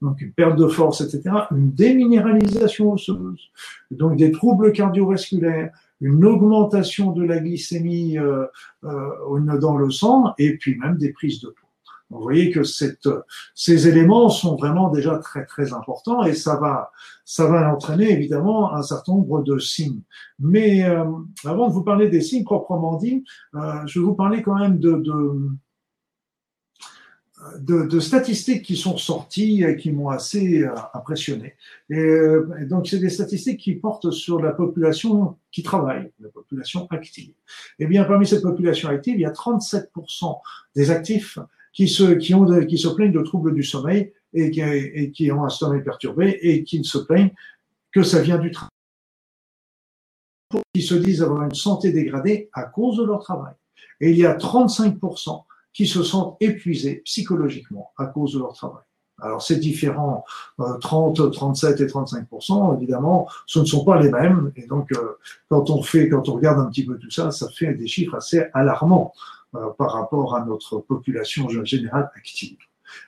donc 0.02 0.20
une 0.20 0.32
perte 0.32 0.56
de 0.56 0.66
force, 0.66 1.00
etc., 1.00 1.34
une 1.50 1.72
déminéralisation 1.72 2.92
osseuse, 2.92 3.50
donc 3.90 4.16
des 4.16 4.30
troubles 4.30 4.72
cardiovasculaires, 4.72 5.70
une 6.00 6.24
augmentation 6.24 7.12
de 7.12 7.24
la 7.24 7.38
glycémie 7.38 8.18
euh, 8.18 8.46
euh, 8.84 9.58
dans 9.58 9.76
le 9.76 9.90
sang, 9.90 10.34
et 10.38 10.56
puis 10.56 10.76
même 10.76 10.98
des 10.98 11.12
prises 11.12 11.40
de 11.40 11.48
poids. 11.48 11.65
Vous 12.10 12.20
voyez 12.20 12.50
que 12.50 12.62
cette, 12.62 13.08
ces 13.54 13.88
éléments 13.88 14.28
sont 14.28 14.56
vraiment 14.56 14.90
déjà 14.90 15.18
très 15.18 15.44
très 15.44 15.72
importants 15.72 16.24
et 16.24 16.34
ça 16.34 16.56
va 16.56 16.92
ça 17.24 17.46
va 17.46 17.72
entraîner 17.72 18.12
évidemment 18.12 18.72
un 18.72 18.82
certain 18.82 19.12
nombre 19.12 19.42
de 19.42 19.58
signes. 19.58 20.02
Mais 20.38 20.84
euh, 20.84 21.04
avant 21.44 21.68
de 21.68 21.72
vous 21.72 21.82
parler 21.82 22.08
des 22.08 22.20
signes 22.20 22.44
proprement 22.44 22.96
dit, 22.96 23.24
je 23.52 23.98
vais 23.98 24.04
vous 24.04 24.14
parler 24.14 24.42
quand 24.42 24.56
même 24.56 24.78
de, 24.78 24.92
de 24.92 25.50
de, 27.58 28.00
statistiques 28.00 28.62
qui 28.62 28.76
sont 28.76 28.96
sorties 28.96 29.62
et 29.62 29.76
qui 29.76 29.92
m'ont 29.92 30.08
assez 30.08 30.62
euh, 30.62 30.74
impressionné. 30.94 31.54
Euh, 31.92 32.46
et, 32.60 32.64
donc, 32.64 32.86
c'est 32.86 32.98
des 32.98 33.10
statistiques 33.10 33.60
qui 33.60 33.74
portent 33.74 34.10
sur 34.10 34.40
la 34.40 34.52
population 34.52 35.36
qui 35.52 35.62
travaille, 35.62 36.10
la 36.20 36.28
population 36.28 36.86
active. 36.90 37.32
Eh 37.78 37.86
bien, 37.86 38.04
parmi 38.04 38.26
cette 38.26 38.42
population 38.42 38.88
active, 38.88 39.14
il 39.16 39.20
y 39.20 39.26
a 39.26 39.32
37% 39.32 40.38
des 40.74 40.90
actifs 40.90 41.38
qui 41.76 41.88
se, 41.88 42.14
qui 42.14 42.34
ont 42.34 42.46
qui 42.64 42.78
se 42.78 42.88
plaignent 42.88 43.12
de 43.12 43.22
troubles 43.22 43.54
du 43.54 43.62
sommeil 43.62 44.12
et 44.32 44.50
qui, 44.50 44.60
et 44.62 45.12
qui 45.12 45.30
ont 45.30 45.44
un 45.44 45.50
sommeil 45.50 45.82
perturbé 45.82 46.38
et 46.40 46.64
qui 46.64 46.78
ne 46.78 46.84
se 46.84 46.98
plaignent 46.98 47.32
que 47.92 48.02
ça 48.02 48.20
vient 48.22 48.38
du 48.38 48.50
travail. 48.50 48.70
Qui 50.72 50.82
se 50.82 50.94
disent 50.94 51.22
avoir 51.22 51.42
une 51.42 51.54
santé 51.54 51.92
dégradée 51.92 52.48
à 52.54 52.62
cause 52.62 52.96
de 52.96 53.04
leur 53.04 53.20
travail. 53.20 53.52
Et 54.00 54.10
il 54.10 54.16
y 54.16 54.24
a 54.24 54.36
35% 54.36 55.44
qui 55.74 55.86
se 55.86 56.02
sentent 56.02 56.38
épuisés 56.40 57.02
psychologiquement 57.04 57.92
à 57.98 58.06
cause 58.06 58.32
de 58.32 58.38
leur 58.38 58.54
travail. 58.54 58.82
Alors 59.20 59.42
c'est 59.42 59.56
différent, 59.56 60.24
30, 60.80 61.20
euh, 61.20 61.28
37 61.28 61.80
et 61.80 61.86
35 61.86 62.26
évidemment, 62.74 63.28
ce 63.46 63.60
ne 63.60 63.64
sont 63.64 63.84
pas 63.84 64.00
les 64.00 64.10
mêmes. 64.10 64.52
Et 64.56 64.66
donc 64.66 64.92
euh, 64.92 65.18
quand 65.50 65.68
on 65.68 65.82
fait, 65.82 66.08
quand 66.08 66.28
on 66.30 66.34
regarde 66.34 66.58
un 66.58 66.70
petit 66.70 66.86
peu 66.86 66.98
tout 66.98 67.10
ça, 67.10 67.30
ça 67.30 67.48
fait 67.50 67.74
des 67.74 67.86
chiffres 67.86 68.14
assez 68.14 68.44
alarmants 68.54 69.12
par 69.52 69.92
rapport 69.92 70.34
à 70.34 70.44
notre 70.44 70.78
population 70.78 71.48
générale 71.64 72.10
active. 72.16 72.58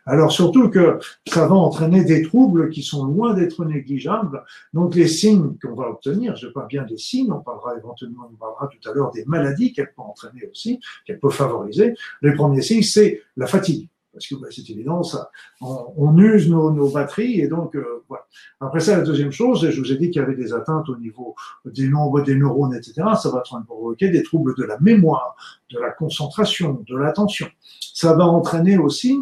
Alors 0.07 0.33
surtout 0.33 0.71
que 0.71 0.99
ça 1.27 1.47
va 1.47 1.55
entraîner 1.55 2.05
des 2.05 2.23
troubles 2.23 2.71
qui 2.71 2.83
sont 2.83 3.05
loin 3.05 3.35
d'être 3.35 3.65
négligeables. 3.65 4.45
Donc 4.73 4.95
les 4.95 5.09
signes 5.09 5.57
qu'on 5.63 5.75
va 5.75 5.89
obtenir, 5.89 6.37
je 6.37 6.49
parle 6.49 6.69
bien 6.69 6.85
des 6.85 6.99
signes, 6.99 7.33
on 7.33 7.41
parlera 7.41 7.77
éventuellement, 7.77 8.29
on 8.33 8.37
parlera 8.37 8.69
tout 8.69 8.89
à 8.89 8.93
l'heure 8.93 9.11
des 9.13 9.25
maladies 9.27 9.73
qu'elle 9.73 9.93
peut 9.95 10.03
entraîner 10.03 10.49
aussi, 10.51 10.81
qu'elle 11.07 11.21
peut 11.21 11.31
favoriser. 11.31 11.95
Les 12.23 12.35
premiers 12.35 12.63
signes, 12.63 12.83
c'est 12.83 13.23
la 13.37 13.47
fatigue. 13.47 13.89
Parce 14.13 14.27
que 14.27 14.35
bah, 14.37 14.49
c'est 14.51 14.69
évident, 14.71 15.03
ça, 15.03 15.31
on, 15.61 16.17
use 16.19 16.49
nos, 16.51 16.91
batteries 16.91 17.41
et 17.41 17.49
donc 17.49 17.77
euh, 17.77 18.05
voilà. 18.09 18.25
Après 18.61 18.81
ça, 18.81 18.97
la 18.97 19.05
deuxième 19.05 19.33
chose, 19.33 19.69
je 19.69 19.81
vous 19.81 19.93
ai 19.93 19.97
dit 19.97 20.11
qu'il 20.11 20.21
y 20.21 20.25
avait 20.25 20.35
des 20.35 20.53
atteintes 20.53 20.89
au 20.89 20.97
niveau 20.97 21.35
des 21.65 21.89
nombres 21.89 22.23
des 22.23 22.35
neurones, 22.35 22.75
etc. 22.75 22.95
Ça 23.21 23.31
va 23.31 23.43
provoquer 23.67 24.09
des 24.09 24.23
troubles 24.23 24.55
de 24.57 24.65
la 24.65 24.79
mémoire, 24.81 25.37
de 25.71 25.79
la 25.79 25.91
concentration, 25.91 26.83
de 26.89 26.97
l'attention. 26.97 27.49
Ça 27.81 28.15
va 28.15 28.25
entraîner 28.25 28.79
aussi 28.79 29.19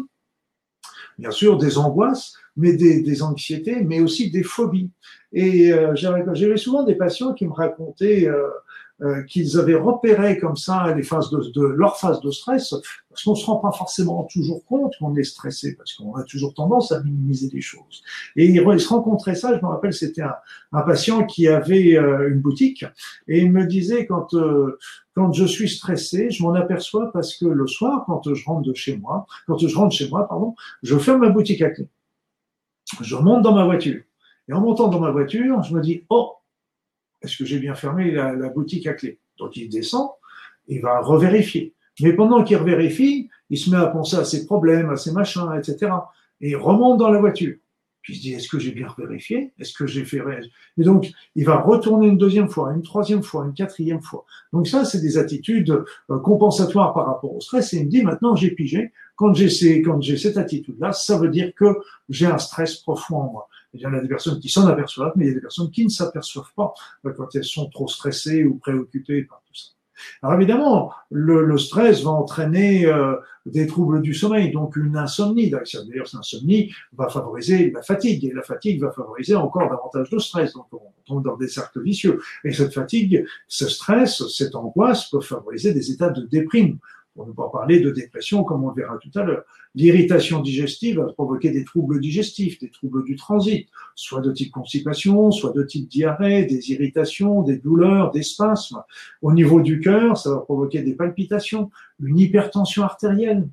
bien 1.17 1.31
sûr 1.31 1.57
des 1.57 1.77
angoisses, 1.77 2.33
mais 2.55 2.73
des, 2.73 3.01
des 3.01 3.23
anxiétés, 3.23 3.83
mais 3.83 3.99
aussi 3.99 4.31
des 4.31 4.43
phobies. 4.43 4.91
Et 5.33 5.71
euh, 5.73 5.95
j'avais 5.95 6.57
souvent 6.57 6.83
des 6.83 6.95
patients 6.95 7.33
qui 7.33 7.45
me 7.45 7.53
racontaient 7.53 8.27
euh, 8.27 8.47
euh, 9.01 9.21
qu'ils 9.23 9.59
avaient 9.59 9.75
repéré 9.75 10.39
comme 10.39 10.55
ça 10.55 10.93
les 10.95 11.03
phases 11.03 11.29
de, 11.29 11.51
de 11.53 11.63
leur 11.63 11.97
phase 11.99 12.19
de 12.21 12.31
stress, 12.31 12.73
parce 13.09 13.23
qu'on 13.23 13.35
se 13.35 13.45
rend 13.45 13.57
pas 13.57 13.71
forcément 13.71 14.23
toujours 14.23 14.65
compte 14.65 14.93
qu'on 14.97 15.15
est 15.15 15.23
stressé, 15.23 15.75
parce 15.75 15.93
qu'on 15.93 16.15
a 16.15 16.23
toujours 16.23 16.53
tendance 16.55 16.91
à 16.91 17.03
minimiser 17.03 17.49
les 17.53 17.61
choses. 17.61 18.01
Et 18.35 18.47
ils, 18.47 18.79
se 18.79 18.89
rencontraient 18.89 19.35
ça, 19.35 19.55
je 19.55 19.61
me 19.63 19.69
rappelle, 19.69 19.93
c'était 19.93 20.23
un, 20.23 20.33
un, 20.73 20.81
patient 20.81 21.25
qui 21.25 21.47
avait 21.47 21.95
euh, 21.95 22.29
une 22.29 22.39
boutique, 22.39 22.85
et 23.27 23.39
il 23.39 23.51
me 23.51 23.67
disait 23.67 24.07
quand 24.07 24.33
euh, 24.33 24.79
quand 25.13 25.31
je 25.31 25.45
suis 25.45 25.69
stressé, 25.69 26.29
je 26.31 26.41
m'en 26.43 26.53
aperçois 26.53 27.11
parce 27.11 27.35
que 27.35 27.45
le 27.45 27.67
soir, 27.67 28.03
quand 28.05 28.33
je 28.33 28.45
rentre 28.45 28.67
de 28.67 28.73
chez 28.73 28.97
moi, 28.97 29.25
quand 29.47 29.57
je 29.57 29.75
rentre 29.75 29.95
chez 29.95 30.09
moi, 30.09 30.27
pardon, 30.27 30.55
je 30.83 30.97
ferme 30.97 31.21
ma 31.21 31.29
boutique 31.29 31.61
à 31.61 31.71
clé. 31.71 31.87
je 33.01 33.15
monte 33.15 33.41
dans 33.41 33.53
ma 33.53 33.65
voiture. 33.65 34.01
Et 34.49 34.53
en 34.53 34.61
montant 34.61 34.87
dans 34.87 34.99
ma 34.99 35.11
voiture, 35.11 35.61
je 35.63 35.73
me 35.75 35.81
dis, 35.81 36.03
oh, 36.09 36.36
est-ce 37.21 37.37
que 37.37 37.45
j'ai 37.45 37.59
bien 37.59 37.75
fermé 37.75 38.11
la, 38.11 38.49
boutique 38.49 38.87
à 38.87 38.93
clé? 38.93 39.19
Donc 39.37 39.55
il 39.57 39.69
descend, 39.69 40.09
il 40.67 40.81
va 40.81 41.01
revérifier. 41.01 41.73
Mais 42.01 42.13
pendant 42.13 42.43
qu'il 42.43 42.57
revérifie, 42.57 43.29
il 43.49 43.57
se 43.57 43.69
met 43.69 43.77
à 43.77 43.87
penser 43.87 44.17
à 44.17 44.25
ses 44.25 44.45
problèmes, 44.45 44.89
à 44.89 44.97
ses 44.97 45.11
machins, 45.11 45.49
etc. 45.57 45.91
Et 46.41 46.49
il 46.51 46.55
remonte 46.55 46.99
dans 46.99 47.09
la 47.09 47.19
voiture. 47.19 47.55
Puis 48.07 48.13
il 48.13 48.17
se 48.17 48.21
dit, 48.21 48.33
est-ce 48.33 48.47
que 48.47 48.59
j'ai 48.59 48.71
bien 48.71 48.87
vérifié 48.97 49.53
Est-ce 49.59 49.73
que 49.73 49.85
j'ai 49.85 50.05
fait... 50.05 50.21
Et 50.77 50.83
donc, 50.83 51.11
il 51.35 51.45
va 51.45 51.59
retourner 51.59 52.07
une 52.07 52.17
deuxième 52.17 52.47
fois, 52.47 52.71
une 52.73 52.83
troisième 52.83 53.21
fois, 53.21 53.45
une 53.45 53.53
quatrième 53.53 54.01
fois. 54.01 54.23
Donc 54.53 54.67
ça, 54.67 54.85
c'est 54.85 55.01
des 55.01 55.17
attitudes 55.17 55.83
euh, 56.09 56.19
compensatoires 56.19 56.93
par 56.93 57.07
rapport 57.07 57.35
au 57.35 57.41
stress. 57.41 57.73
Et 57.73 57.79
il 57.79 57.85
me 57.85 57.89
dit, 57.89 58.03
maintenant, 58.03 58.35
j'ai 58.35 58.51
pigé. 58.51 58.93
Quand 59.17 59.33
j'ai 59.33 59.49
cette 59.49 60.37
attitude-là, 60.37 60.93
ça 60.93 61.17
veut 61.17 61.29
dire 61.29 61.51
que 61.55 61.65
j'ai 62.07 62.27
un 62.27 62.37
stress 62.37 62.75
profond 62.75 63.17
en 63.17 63.31
moi. 63.31 63.49
Il 63.77 63.83
y 63.83 63.85
en 63.85 63.93
a 63.93 64.01
des 64.01 64.07
personnes 64.07 64.39
qui 64.39 64.49
s'en 64.49 64.67
aperçoivent, 64.67 65.13
mais 65.15 65.25
il 65.25 65.27
y 65.29 65.31
a 65.31 65.35
des 65.35 65.41
personnes 65.41 65.71
qui 65.71 65.85
ne 65.85 65.89
s'aperçoivent 65.89 66.53
pas 66.55 66.73
euh, 67.05 67.13
quand 67.15 67.33
elles 67.35 67.43
sont 67.45 67.69
trop 67.69 67.87
stressées 67.87 68.43
ou 68.43 68.55
préoccupées 68.55 69.23
par 69.23 69.41
tout 69.45 69.53
ça. 69.53 69.71
Alors 70.21 70.35
évidemment, 70.35 70.91
le, 71.09 71.57
stress 71.57 72.03
va 72.03 72.11
entraîner 72.11 72.85
euh, 72.85 73.15
des 73.45 73.65
troubles 73.65 74.01
du 74.01 74.13
sommeil, 74.13 74.51
donc 74.51 74.75
une 74.75 74.95
insomnie. 74.95 75.49
D'ailleurs, 75.49 76.07
cette 76.07 76.19
insomnie 76.19 76.71
va 76.93 77.09
favoriser 77.09 77.71
la 77.71 77.81
fatigue, 77.81 78.25
et 78.25 78.33
la 78.33 78.43
fatigue 78.43 78.81
va 78.81 78.91
favoriser 78.91 79.35
encore 79.35 79.69
davantage 79.69 80.09
de 80.09 80.19
stress. 80.19 80.53
Donc 80.53 80.67
on 80.71 80.81
tombe 81.05 81.23
dans 81.23 81.37
des 81.37 81.47
cercles 81.47 81.81
vicieux. 81.81 82.21
Et 82.43 82.51
cette 82.51 82.73
fatigue, 82.73 83.25
ce 83.47 83.67
stress, 83.67 84.27
cette 84.27 84.55
angoisse 84.55 85.09
peut 85.09 85.21
favoriser 85.21 85.73
des 85.73 85.91
états 85.91 86.09
de 86.09 86.25
déprime 86.25 86.77
pour 87.17 87.25
ne 87.25 87.33
pas 87.33 87.49
parler 87.51 87.79
de 87.79 87.89
dépression 87.89 88.43
comme 88.43 88.63
on 88.63 88.71
verra 88.71 88.97
tout 88.99 89.09
à 89.19 89.23
l'heure. 89.23 89.43
L'irritation 89.73 90.39
digestive 90.39 90.99
va 90.99 91.11
provoquer 91.11 91.49
des 91.49 91.63
troubles 91.63 91.99
digestifs, 91.99 92.59
des 92.59 92.69
troubles 92.69 93.03
du 93.03 93.15
transit, 93.15 93.67
soit 93.95 94.21
de 94.21 94.31
type 94.31 94.51
constipation, 94.51 95.31
soit 95.31 95.51
de 95.51 95.63
type 95.63 95.89
diarrhée, 95.89 96.45
des 96.45 96.71
irritations, 96.71 97.41
des 97.41 97.57
douleurs, 97.57 98.11
des 98.11 98.21
spasmes. 98.21 98.83
Au 99.23 99.33
niveau 99.33 99.61
du 99.61 99.79
cœur, 99.79 100.15
ça 100.15 100.29
va 100.29 100.37
provoquer 100.37 100.83
des 100.83 100.93
palpitations, 100.93 101.71
une 101.99 102.19
hypertension 102.19 102.83
artérielle. 102.83 103.47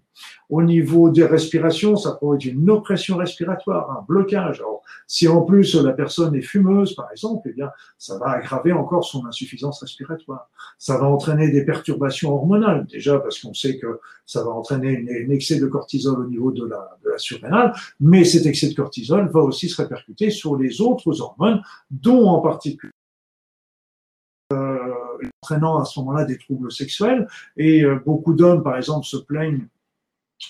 Au 0.49 0.63
niveau 0.63 1.11
des 1.11 1.25
respirations, 1.25 1.97
ça 1.97 2.13
provoque 2.13 2.45
une 2.45 2.71
oppression 2.71 3.17
respiratoire, 3.17 3.91
un 3.91 4.05
blocage. 4.07 4.61
Alors, 4.61 4.83
si 5.07 5.27
en 5.27 5.43
plus 5.43 5.75
la 5.75 5.93
personne 5.93 6.35
est 6.37 6.43
fumeuse, 6.43 6.95
par 6.95 7.11
exemple, 7.11 7.49
eh 7.51 7.53
bien, 7.53 7.71
ça 7.99 8.19
va 8.19 8.31
aggraver 8.31 8.73
encore 8.73 9.05
son 9.05 9.27
insuffisance 9.27 9.81
respiratoire. 9.81 10.49
Ça 10.79 10.99
va 10.99 11.07
entraîner 11.07 11.51
des 11.51 11.65
perturbations 11.65 12.33
hormonales, 12.33 12.87
déjà 12.87 13.19
parce 13.19 13.41
qu'on 13.41 13.55
sait 13.55 13.79
que 13.79 14.01
ça 14.27 14.45
va 14.45 14.51
entraîner 14.51 15.05
un 15.09 15.31
excès 15.31 15.59
de 15.59 15.67
cortisol 15.67 16.21
au 16.21 16.29
niveau 16.29 16.53
de 16.53 16.65
la, 16.67 16.97
de 17.05 17.11
la 17.11 17.19
surrénale, 17.19 17.75
mais 17.99 18.25
cet 18.25 18.47
excès 18.47 18.69
de 18.69 18.75
cortisol 18.75 19.29
va 19.31 19.41
aussi 19.41 19.69
se 19.69 19.81
répercuter 19.83 20.31
sur 20.31 20.57
les 20.57 20.81
autres 20.81 21.21
hormones, 21.21 21.61
dont 21.91 22.29
en 22.29 22.41
particulier 22.41 22.93
euh, 24.53 25.04
entraînant 25.43 25.79
à 25.79 25.85
ce 25.85 25.99
moment-là 26.01 26.25
des 26.25 26.39
troubles 26.39 26.73
sexuels. 26.73 27.27
Et 27.57 27.85
euh, 27.85 27.99
beaucoup 28.05 28.35
d'hommes, 28.35 28.63
par 28.63 28.77
exemple, 28.77 29.07
se 29.07 29.17
plaignent 29.17 29.67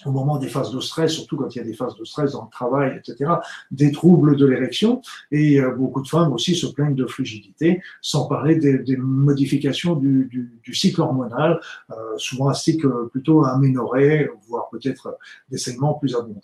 au 0.06 0.10
moment 0.10 0.38
des 0.38 0.48
phases 0.48 0.72
de 0.72 0.80
stress, 0.80 1.12
surtout 1.12 1.36
quand 1.36 1.54
il 1.54 1.58
y 1.58 1.60
a 1.60 1.64
des 1.64 1.74
phases 1.74 1.94
de 1.94 2.04
stress 2.04 2.32
dans 2.32 2.44
le 2.44 2.50
travail, 2.50 2.98
etc., 2.98 3.30
des 3.70 3.92
troubles 3.92 4.36
de 4.36 4.46
l'érection. 4.46 5.02
Et 5.30 5.60
euh, 5.60 5.72
beaucoup 5.72 6.02
de 6.02 6.08
femmes 6.08 6.32
aussi 6.32 6.54
se 6.54 6.66
plaignent 6.66 6.94
de 6.94 7.06
frigidité, 7.06 7.80
sans 8.00 8.26
parler 8.26 8.56
des, 8.56 8.96
modifications 8.96 9.94
du, 9.94 10.60
cycle 10.72 11.00
hormonal, 11.00 11.60
euh, 11.90 11.94
souvent 12.16 12.48
un 12.48 12.54
cycle 12.54 12.88
plutôt 13.10 13.44
aménoré, 13.44 14.28
voire 14.48 14.68
peut-être 14.70 15.16
des 15.50 15.58
saignements 15.58 15.94
plus 15.94 16.16
abondants. 16.16 16.40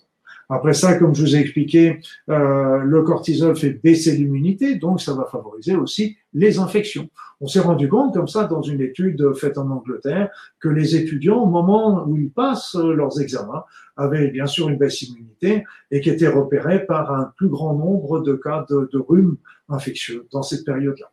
Après 0.50 0.74
ça, 0.74 0.94
comme 0.94 1.14
je 1.14 1.22
vous 1.22 1.36
ai 1.36 1.38
expliqué, 1.38 2.00
euh, 2.28 2.78
le 2.78 3.02
cortisol 3.02 3.56
fait 3.56 3.70
baisser 3.70 4.16
l'immunité, 4.16 4.74
donc 4.74 5.00
ça 5.00 5.14
va 5.14 5.24
favoriser 5.30 5.76
aussi 5.76 6.16
les 6.34 6.58
infections. 6.58 7.08
On 7.40 7.46
s'est 7.46 7.60
rendu 7.60 7.88
compte 7.88 8.12
comme 8.12 8.26
ça 8.26 8.44
dans 8.44 8.60
une 8.60 8.80
étude 8.80 9.32
faite 9.34 9.58
en 9.58 9.70
Angleterre 9.70 10.28
que 10.58 10.68
les 10.68 10.96
étudiants, 10.96 11.40
au 11.40 11.46
moment 11.46 12.04
où 12.06 12.16
ils 12.16 12.30
passent 12.30 12.74
leurs 12.74 13.20
examens, 13.20 13.64
avaient 13.96 14.28
bien 14.28 14.46
sûr 14.46 14.68
une 14.68 14.76
baisse 14.76 14.98
d'immunité 14.98 15.64
et 15.92 16.00
qui 16.00 16.10
étaient 16.10 16.28
repérés 16.28 16.84
par 16.84 17.12
un 17.12 17.32
plus 17.36 17.48
grand 17.48 17.74
nombre 17.74 18.20
de 18.20 18.34
cas 18.34 18.66
de, 18.68 18.88
de 18.92 18.98
rhume 18.98 19.36
infectieux 19.68 20.26
dans 20.32 20.42
cette 20.42 20.64
période-là. 20.64 21.10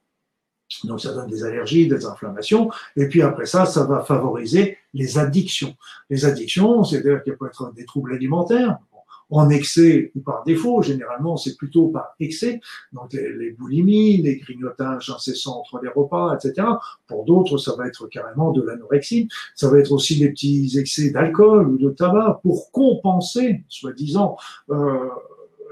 Donc 0.83 0.99
ça 0.99 1.13
donne 1.13 1.29
des 1.29 1.45
allergies, 1.45 1.87
des 1.87 2.05
inflammations, 2.05 2.69
et 2.97 3.07
puis 3.07 3.21
après 3.21 3.45
ça, 3.45 3.65
ça 3.65 3.85
va 3.85 4.03
favoriser 4.03 4.77
les 4.93 5.17
addictions. 5.17 5.75
Les 6.09 6.25
addictions, 6.25 6.83
c'est-à-dire 6.83 7.23
qu'il 7.23 7.37
peut 7.37 7.47
être 7.47 7.73
des 7.73 7.85
troubles 7.85 8.13
alimentaires, 8.13 8.77
en 9.29 9.49
excès 9.49 10.11
ou 10.15 10.21
par 10.21 10.43
défaut. 10.43 10.81
Généralement, 10.81 11.37
c'est 11.37 11.55
plutôt 11.55 11.87
par 11.89 12.15
excès. 12.19 12.59
Donc, 12.93 13.13
les, 13.13 13.51
boulimies, 13.51 14.17
les 14.17 14.37
grignotages 14.37 15.09
incessants 15.09 15.59
entre 15.59 15.79
les 15.81 15.89
repas, 15.89 16.35
etc. 16.35 16.67
Pour 17.07 17.25
d'autres, 17.25 17.57
ça 17.57 17.75
va 17.75 17.87
être 17.87 18.07
carrément 18.07 18.51
de 18.51 18.61
l'anorexie. 18.61 19.27
Ça 19.55 19.69
va 19.69 19.79
être 19.79 19.91
aussi 19.91 20.19
des 20.19 20.29
petits 20.29 20.77
excès 20.77 21.09
d'alcool 21.11 21.67
ou 21.67 21.77
de 21.77 21.89
tabac 21.89 22.39
pour 22.43 22.71
compenser, 22.71 23.63
soi-disant, 23.67 24.37
euh, 24.69 25.09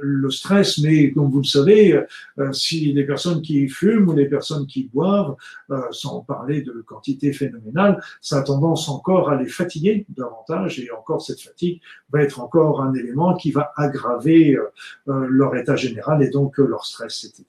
le 0.01 0.29
stress, 0.29 0.79
mais 0.79 1.11
comme 1.11 1.29
vous 1.29 1.39
le 1.39 1.45
savez, 1.45 1.93
euh, 2.39 2.53
si 2.53 2.93
les 2.93 3.03
personnes 3.05 3.41
qui 3.41 3.67
fument 3.67 4.09
ou 4.09 4.13
les 4.13 4.25
personnes 4.25 4.67
qui 4.67 4.89
boivent, 4.93 5.35
euh, 5.71 5.81
sans 5.91 6.21
parler 6.21 6.61
de 6.61 6.83
quantité 6.85 7.33
phénoménale, 7.33 8.01
ça 8.21 8.39
a 8.39 8.41
tendance 8.43 8.89
encore 8.89 9.29
à 9.29 9.41
les 9.41 9.47
fatiguer 9.47 10.05
davantage 10.09 10.79
et 10.79 10.91
encore 10.91 11.21
cette 11.21 11.41
fatigue 11.41 11.81
va 12.09 12.21
être 12.21 12.39
encore 12.39 12.81
un 12.81 12.93
élément 12.93 13.35
qui 13.35 13.51
va 13.51 13.71
aggraver 13.75 14.55
euh, 14.55 15.27
leur 15.29 15.55
état 15.55 15.75
général 15.75 16.21
et 16.23 16.29
donc 16.29 16.57
leur 16.57 16.85
stress, 16.85 17.23
etc. 17.25 17.45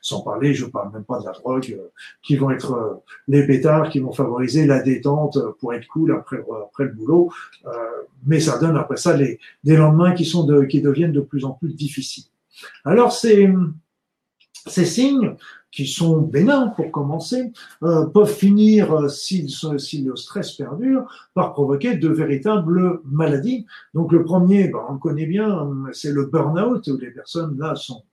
Sans 0.00 0.22
parler, 0.22 0.54
je 0.54 0.66
parle 0.66 0.92
même 0.92 1.04
pas 1.04 1.20
de 1.20 1.26
la 1.26 1.32
drogue, 1.32 1.78
qui 2.22 2.36
vont 2.36 2.50
être 2.50 3.02
les 3.28 3.46
pétards, 3.46 3.90
qui 3.90 4.00
vont 4.00 4.12
favoriser 4.12 4.66
la 4.66 4.82
détente 4.82 5.38
pour 5.60 5.74
être 5.74 5.86
cool 5.88 6.12
après, 6.12 6.38
après 6.64 6.84
le 6.84 6.92
boulot. 6.92 7.30
Euh, 7.66 7.70
mais 8.26 8.40
ça 8.40 8.58
donne 8.58 8.76
après 8.76 8.96
ça 8.96 9.16
les, 9.16 9.38
des 9.64 9.76
lendemains 9.76 10.14
qui, 10.14 10.24
sont 10.24 10.44
de, 10.44 10.64
qui 10.64 10.80
deviennent 10.80 11.12
de 11.12 11.20
plus 11.20 11.44
en 11.44 11.52
plus 11.52 11.72
difficiles. 11.74 12.24
Alors 12.84 13.12
ces, 13.12 13.48
ces 14.66 14.84
signes 14.84 15.36
qui 15.70 15.86
sont 15.86 16.22
bénins 16.22 16.68
pour 16.68 16.90
commencer, 16.90 17.52
euh, 17.82 18.06
peuvent 18.06 18.32
finir, 18.32 18.92
euh, 18.94 19.08
si, 19.08 19.46
si, 19.78 20.02
le 20.02 20.16
stress 20.16 20.52
perdure, 20.52 21.04
par 21.34 21.52
provoquer 21.52 21.96
de 21.96 22.08
véritables 22.08 23.00
maladies. 23.04 23.66
Donc 23.92 24.10
le 24.12 24.24
premier, 24.24 24.68
ben, 24.68 24.80
on 24.88 24.94
le 24.94 24.98
connaît 24.98 25.26
bien, 25.26 25.68
c'est 25.92 26.12
le 26.12 26.26
burn-out, 26.26 26.86
où 26.88 26.96
les 26.96 27.10
personnes 27.10 27.58
là 27.58 27.74
sont 27.74 28.04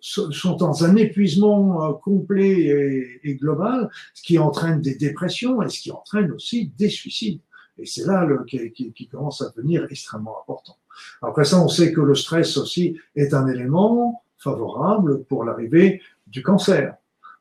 sont 0.00 0.56
dans 0.56 0.84
un 0.84 0.96
épuisement 0.96 1.84
euh, 1.84 1.92
complet 1.92 3.20
et, 3.24 3.34
global, 3.34 3.90
ce 4.14 4.22
qui 4.22 4.38
entraîne 4.38 4.80
des 4.80 4.94
dépressions 4.94 5.62
et 5.62 5.68
ce 5.68 5.80
qui 5.80 5.90
entraîne 5.90 6.32
aussi 6.32 6.72
des 6.78 6.88
suicides. 6.88 7.40
Et 7.78 7.86
c'est 7.86 8.06
là 8.06 8.24
le, 8.24 8.44
qui, 8.44 8.70
qui, 8.72 8.92
qui, 8.92 9.08
commence 9.08 9.40
à 9.40 9.50
devenir 9.56 9.86
extrêmement 9.90 10.36
important. 10.40 10.76
Après 11.22 11.44
ça, 11.44 11.60
on 11.60 11.68
sait 11.68 11.92
que 11.92 12.00
le 12.00 12.14
stress 12.14 12.56
aussi 12.56 12.98
est 13.14 13.34
un 13.34 13.46
élément 13.46 14.22
favorable 14.36 15.24
pour 15.24 15.44
l'arrivée 15.44 16.00
du 16.26 16.42
cancer, 16.42 16.96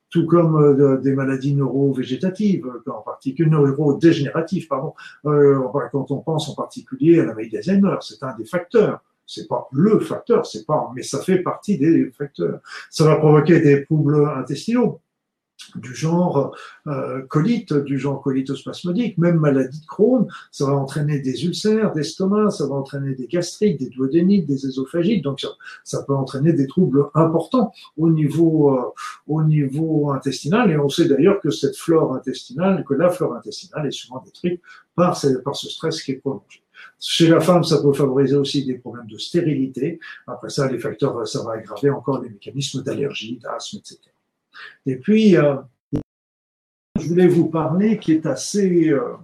tout 0.09 0.25
comme 0.25 0.55
euh, 0.55 0.97
des 0.97 1.13
maladies 1.13 1.55
neurovégétatives, 1.55 2.65
en 2.87 3.01
particulier 3.01 3.49
neurodégénératives, 3.49 4.67
pardon. 4.67 4.93
Euh, 5.25 5.59
quand 5.91 6.11
on 6.11 6.19
pense 6.19 6.49
en 6.49 6.55
particulier 6.55 7.19
à 7.19 7.25
la 7.25 7.33
maladie 7.33 7.51
d'Alzheimer, 7.51 7.97
c'est 8.01 8.23
un 8.23 8.35
des 8.35 8.45
facteurs. 8.45 9.01
C'est 9.27 9.47
pas 9.47 9.67
le 9.71 9.99
facteur, 9.99 10.45
c'est 10.45 10.65
pas, 10.65 10.89
mais 10.95 11.03
ça 11.03 11.21
fait 11.21 11.39
partie 11.39 11.77
des 11.77 12.09
facteurs. 12.17 12.59
Ça 12.89 13.03
va 13.03 13.17
provoquer 13.17 13.59
des 13.59 13.83
troubles 13.83 14.25
intestinaux 14.35 15.01
du 15.75 15.93
genre 15.93 16.55
euh, 16.87 17.21
colite, 17.23 17.73
du 17.73 17.99
genre 17.99 18.21
colitospasmodique, 18.21 19.17
même 19.17 19.37
maladie 19.37 19.81
de 19.81 19.85
Crohn, 19.85 20.27
ça 20.51 20.65
va 20.65 20.73
entraîner 20.73 21.19
des 21.19 21.45
ulcères 21.45 21.91
d'estomac, 21.93 22.51
ça 22.51 22.67
va 22.67 22.75
entraîner 22.75 23.15
des 23.15 23.27
gastrites, 23.27 23.79
des 23.79 23.89
duodénites, 23.89 24.45
des 24.45 24.65
ésophagites, 24.65 25.23
donc 25.23 25.39
ça, 25.39 25.49
ça 25.83 26.03
peut 26.03 26.15
entraîner 26.15 26.53
des 26.53 26.67
troubles 26.67 27.05
importants 27.13 27.71
au 27.97 28.09
niveau, 28.09 28.77
euh, 28.77 28.93
au 29.27 29.43
niveau 29.43 30.11
intestinal, 30.11 30.71
et 30.71 30.77
on 30.77 30.89
sait 30.89 31.07
d'ailleurs 31.07 31.39
que 31.41 31.49
cette 31.49 31.75
flore 31.75 32.15
intestinale, 32.15 32.83
que 32.87 32.93
la 32.93 33.09
flore 33.09 33.35
intestinale 33.35 33.87
est 33.87 33.91
souvent 33.91 34.21
détruite 34.23 34.61
par, 34.95 35.19
par 35.43 35.55
ce 35.55 35.69
stress 35.69 36.01
qui 36.01 36.11
est 36.11 36.15
prolongé. 36.15 36.63
Chez 36.99 37.27
la 37.27 37.39
femme, 37.39 37.63
ça 37.63 37.81
peut 37.81 37.93
favoriser 37.93 38.35
aussi 38.35 38.65
des 38.65 38.75
problèmes 38.75 39.07
de 39.07 39.17
stérilité. 39.17 39.99
Après 40.25 40.49
ça, 40.49 40.69
les 40.69 40.79
facteurs, 40.79 41.27
ça 41.27 41.43
va 41.43 41.53
aggraver 41.53 41.89
encore 41.89 42.21
les 42.21 42.29
mécanismes 42.29 42.83
d'allergie, 42.83 43.37
d'asthme, 43.37 43.77
etc. 43.77 43.99
Et 44.85 44.97
puis, 44.97 45.37
euh, 45.37 45.55
je 46.99 47.07
voulais 47.07 47.27
vous 47.27 47.49
parler 47.49 47.99
qui 47.99 48.13
est 48.13 48.25
assez 48.25 48.89
euh, 48.89 49.15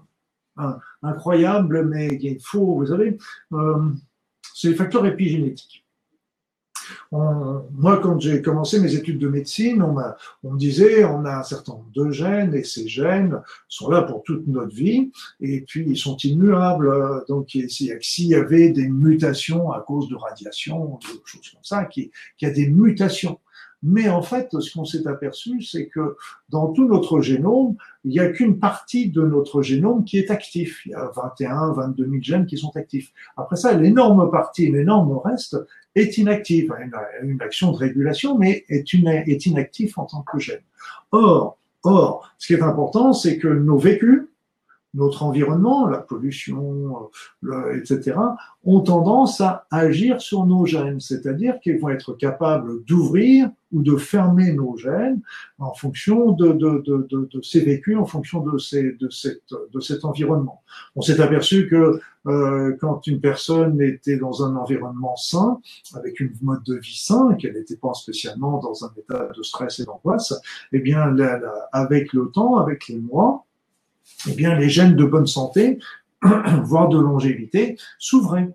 incroyable, 1.01 1.85
mais 1.85 2.07
est 2.07 2.41
faux, 2.41 2.75
vous 2.75 2.87
savez, 2.87 3.17
euh, 3.53 3.89
c'est 4.53 4.69
les 4.69 4.75
facteurs 4.75 5.05
épigénétiques. 5.05 5.82
Moi, 7.11 7.99
quand 8.01 8.19
j'ai 8.19 8.41
commencé 8.41 8.79
mes 8.79 8.95
études 8.95 9.19
de 9.19 9.27
médecine, 9.27 9.81
on, 9.81 9.95
on, 10.43 10.51
me 10.51 10.57
disait 10.57 11.03
on 11.05 11.25
a 11.25 11.37
un 11.37 11.43
certain 11.43 11.73
nombre 11.73 11.91
de 11.93 12.11
gènes 12.11 12.53
et 12.55 12.63
ces 12.63 12.87
gènes 12.87 13.41
sont 13.67 13.89
là 13.89 14.01
pour 14.01 14.23
toute 14.23 14.47
notre 14.47 14.75
vie 14.75 15.11
et 15.39 15.61
puis 15.61 15.85
ils 15.87 15.97
sont 15.97 16.17
immuables. 16.17 16.91
Donc, 17.27 17.49
s'il 17.49 18.27
y 18.27 18.35
avait 18.35 18.69
des 18.69 18.87
mutations 18.87 19.71
à 19.71 19.81
cause 19.81 20.07
de 20.09 20.15
radiation, 20.15 20.99
des 21.01 21.07
choses 21.25 21.51
comme 21.51 21.63
ça, 21.63 21.85
qu'il 21.85 22.09
y 22.41 22.45
a 22.45 22.51
des 22.51 22.67
mutations. 22.67 23.39
Mais 23.83 24.07
en 24.07 24.21
fait, 24.21 24.47
ce 24.59 24.73
qu'on 24.73 24.85
s'est 24.85 25.05
aperçu, 25.07 25.61
c'est 25.61 25.87
que 25.87 26.15
dans 26.49 26.71
tout 26.71 26.87
notre 26.87 27.19
génome, 27.19 27.75
il 28.05 28.11
n'y 28.11 28.19
a 28.19 28.29
qu'une 28.29 28.57
partie 28.57 29.09
de 29.09 29.21
notre 29.21 29.61
génome 29.61 30.05
qui 30.05 30.17
est 30.17 30.31
actif. 30.31 30.85
Il 30.85 30.93
y 30.93 30.95
a 30.95 31.11
21, 31.13 31.73
22 31.73 32.05
000 32.05 32.15
gènes 32.21 32.45
qui 32.45 32.57
sont 32.57 32.75
actifs. 32.77 33.11
Après 33.35 33.57
ça, 33.57 33.73
l'énorme 33.73 34.31
partie, 34.31 34.71
l'énorme 34.71 35.19
reste 35.23 35.57
est 35.95 36.17
inactive, 36.17 36.71
a 36.71 37.23
une, 37.23 37.41
action 37.41 37.71
de 37.71 37.77
régulation, 37.77 38.37
mais 38.37 38.63
est, 38.69 38.93
est 38.93 39.45
inactif 39.45 39.97
en 39.97 40.05
tant 40.05 40.21
que 40.21 40.39
gène. 40.39 40.61
Or, 41.11 41.57
or, 41.83 42.31
ce 42.37 42.47
qui 42.47 42.53
est 42.53 42.63
important, 42.63 43.11
c'est 43.11 43.37
que 43.37 43.49
nos 43.49 43.77
vécus, 43.77 44.23
notre 44.93 45.23
environnement, 45.23 45.87
la 45.87 45.99
pollution, 45.99 47.09
le, 47.41 47.77
etc., 47.77 48.17
ont 48.63 48.81
tendance 48.81 49.41
à 49.41 49.65
agir 49.71 50.21
sur 50.21 50.45
nos 50.45 50.65
gènes, 50.65 50.99
c'est-à-dire 50.99 51.59
qu'ils 51.59 51.79
vont 51.79 51.89
être 51.89 52.13
capables 52.13 52.83
d'ouvrir 52.85 53.49
ou 53.71 53.81
de 53.81 53.97
fermer 53.97 54.53
nos 54.53 54.77
gènes 54.77 55.21
en 55.57 55.73
fonction 55.73 56.31
de, 56.31 56.53
de, 56.53 56.83
de, 56.85 57.07
de 57.09 57.41
ces 57.41 57.61
vécus, 57.61 57.97
en 57.97 58.05
fonction 58.05 58.41
de, 58.41 58.57
ces, 58.59 58.93
de, 58.93 59.09
de 59.73 59.79
cet 59.79 60.05
environnement. 60.05 60.61
On 60.95 61.01
s'est 61.01 61.19
aperçu 61.19 61.67
que 61.67 61.99
euh, 62.27 62.77
quand 62.79 63.05
une 63.07 63.19
personne 63.19 63.81
était 63.81 64.17
dans 64.17 64.45
un 64.45 64.55
environnement 64.55 65.15
sain, 65.15 65.59
avec 65.95 66.19
une 66.19 66.33
mode 66.41 66.63
de 66.63 66.75
vie 66.75 66.97
sain, 66.97 67.33
qu'elle 67.33 67.53
n'était 67.53 67.75
pas 67.75 67.93
spécialement 67.93 68.59
dans 68.59 68.85
un 68.85 68.91
état 68.97 69.27
de 69.35 69.43
stress 69.43 69.79
et 69.79 69.85
d'angoisse, 69.85 70.33
eh 70.71 70.79
bien, 70.79 71.15
avec 71.71 72.13
le 72.13 72.29
temps, 72.29 72.57
avec 72.57 72.87
les 72.87 72.99
mois, 72.99 73.45
eh 74.29 74.33
bien, 74.33 74.57
les 74.57 74.69
gènes 74.69 74.95
de 74.95 75.05
bonne 75.05 75.27
santé, 75.27 75.79
voire 76.63 76.89
de 76.89 76.99
longévité, 76.99 77.77
s'ouvraient. 77.99 78.49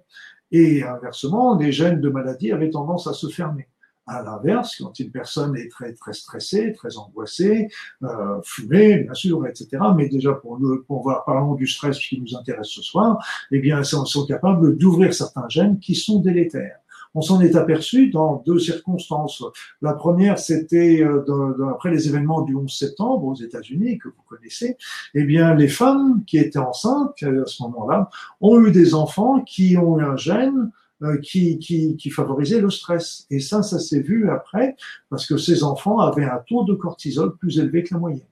Et 0.50 0.82
inversement, 0.82 1.56
les 1.58 1.72
gènes 1.72 2.00
de 2.00 2.08
maladie 2.08 2.52
avaient 2.52 2.70
tendance 2.70 3.06
à 3.06 3.12
se 3.12 3.28
fermer. 3.28 3.68
À 4.06 4.22
l'inverse, 4.22 4.76
quand 4.78 4.98
une 4.98 5.10
personne 5.10 5.54
est 5.54 5.70
très 5.70 5.92
très 5.92 6.14
stressée, 6.14 6.72
très 6.72 6.96
angoissée, 6.96 7.68
euh, 8.02 8.40
fumée, 8.42 9.00
bien 9.00 9.12
sûr, 9.12 9.46
etc. 9.46 9.68
Mais 9.94 10.08
déjà 10.08 10.32
pour 10.32 10.58
nous, 10.58 10.82
pour 10.84 11.02
voir, 11.02 11.26
parlons 11.26 11.54
du 11.54 11.66
stress 11.66 11.98
qui 11.98 12.18
nous 12.18 12.34
intéresse 12.34 12.68
ce 12.68 12.80
soir, 12.80 13.18
eh 13.50 13.58
bien, 13.58 13.82
ils 13.82 13.84
sont 13.84 14.24
capables 14.26 14.78
d'ouvrir 14.78 15.12
certains 15.12 15.46
gènes 15.50 15.78
qui 15.78 15.94
sont 15.94 16.20
délétères. 16.20 16.78
On 17.14 17.20
s'en 17.20 17.40
est 17.40 17.56
aperçu 17.56 18.10
dans 18.10 18.42
deux 18.46 18.58
circonstances. 18.58 19.42
La 19.82 19.94
première, 19.94 20.38
c'était 20.38 21.02
euh, 21.02 21.70
après 21.70 21.90
les 21.90 22.08
événements 22.08 22.42
du 22.42 22.54
11 22.54 22.72
septembre 22.72 23.24
aux 23.24 23.34
États-Unis, 23.34 23.98
que 23.98 24.08
vous 24.08 24.22
connaissez. 24.28 24.76
Eh 25.14 25.24
bien, 25.24 25.54
les 25.54 25.68
femmes 25.68 26.22
qui 26.26 26.38
étaient 26.38 26.58
enceintes 26.58 27.22
à 27.22 27.46
ce 27.46 27.62
moment-là 27.64 28.10
ont 28.40 28.60
eu 28.64 28.70
des 28.70 28.94
enfants 28.94 29.40
qui 29.40 29.76
ont 29.76 29.98
eu 29.98 30.02
un 30.02 30.16
gène 30.16 30.70
euh, 31.02 31.16
qui, 31.18 31.60
qui, 31.60 31.96
qui, 31.96 32.10
favorisait 32.10 32.60
le 32.60 32.70
stress. 32.70 33.24
Et 33.30 33.38
ça, 33.38 33.62
ça 33.62 33.78
s'est 33.78 34.00
vu 34.00 34.28
après, 34.28 34.74
parce 35.10 35.26
que 35.26 35.36
ces 35.36 35.62
enfants 35.62 36.00
avaient 36.00 36.24
un 36.24 36.42
taux 36.48 36.64
de 36.64 36.74
cortisol 36.74 37.36
plus 37.36 37.60
élevé 37.60 37.84
que 37.84 37.94
la 37.94 38.00
moyenne. 38.00 38.26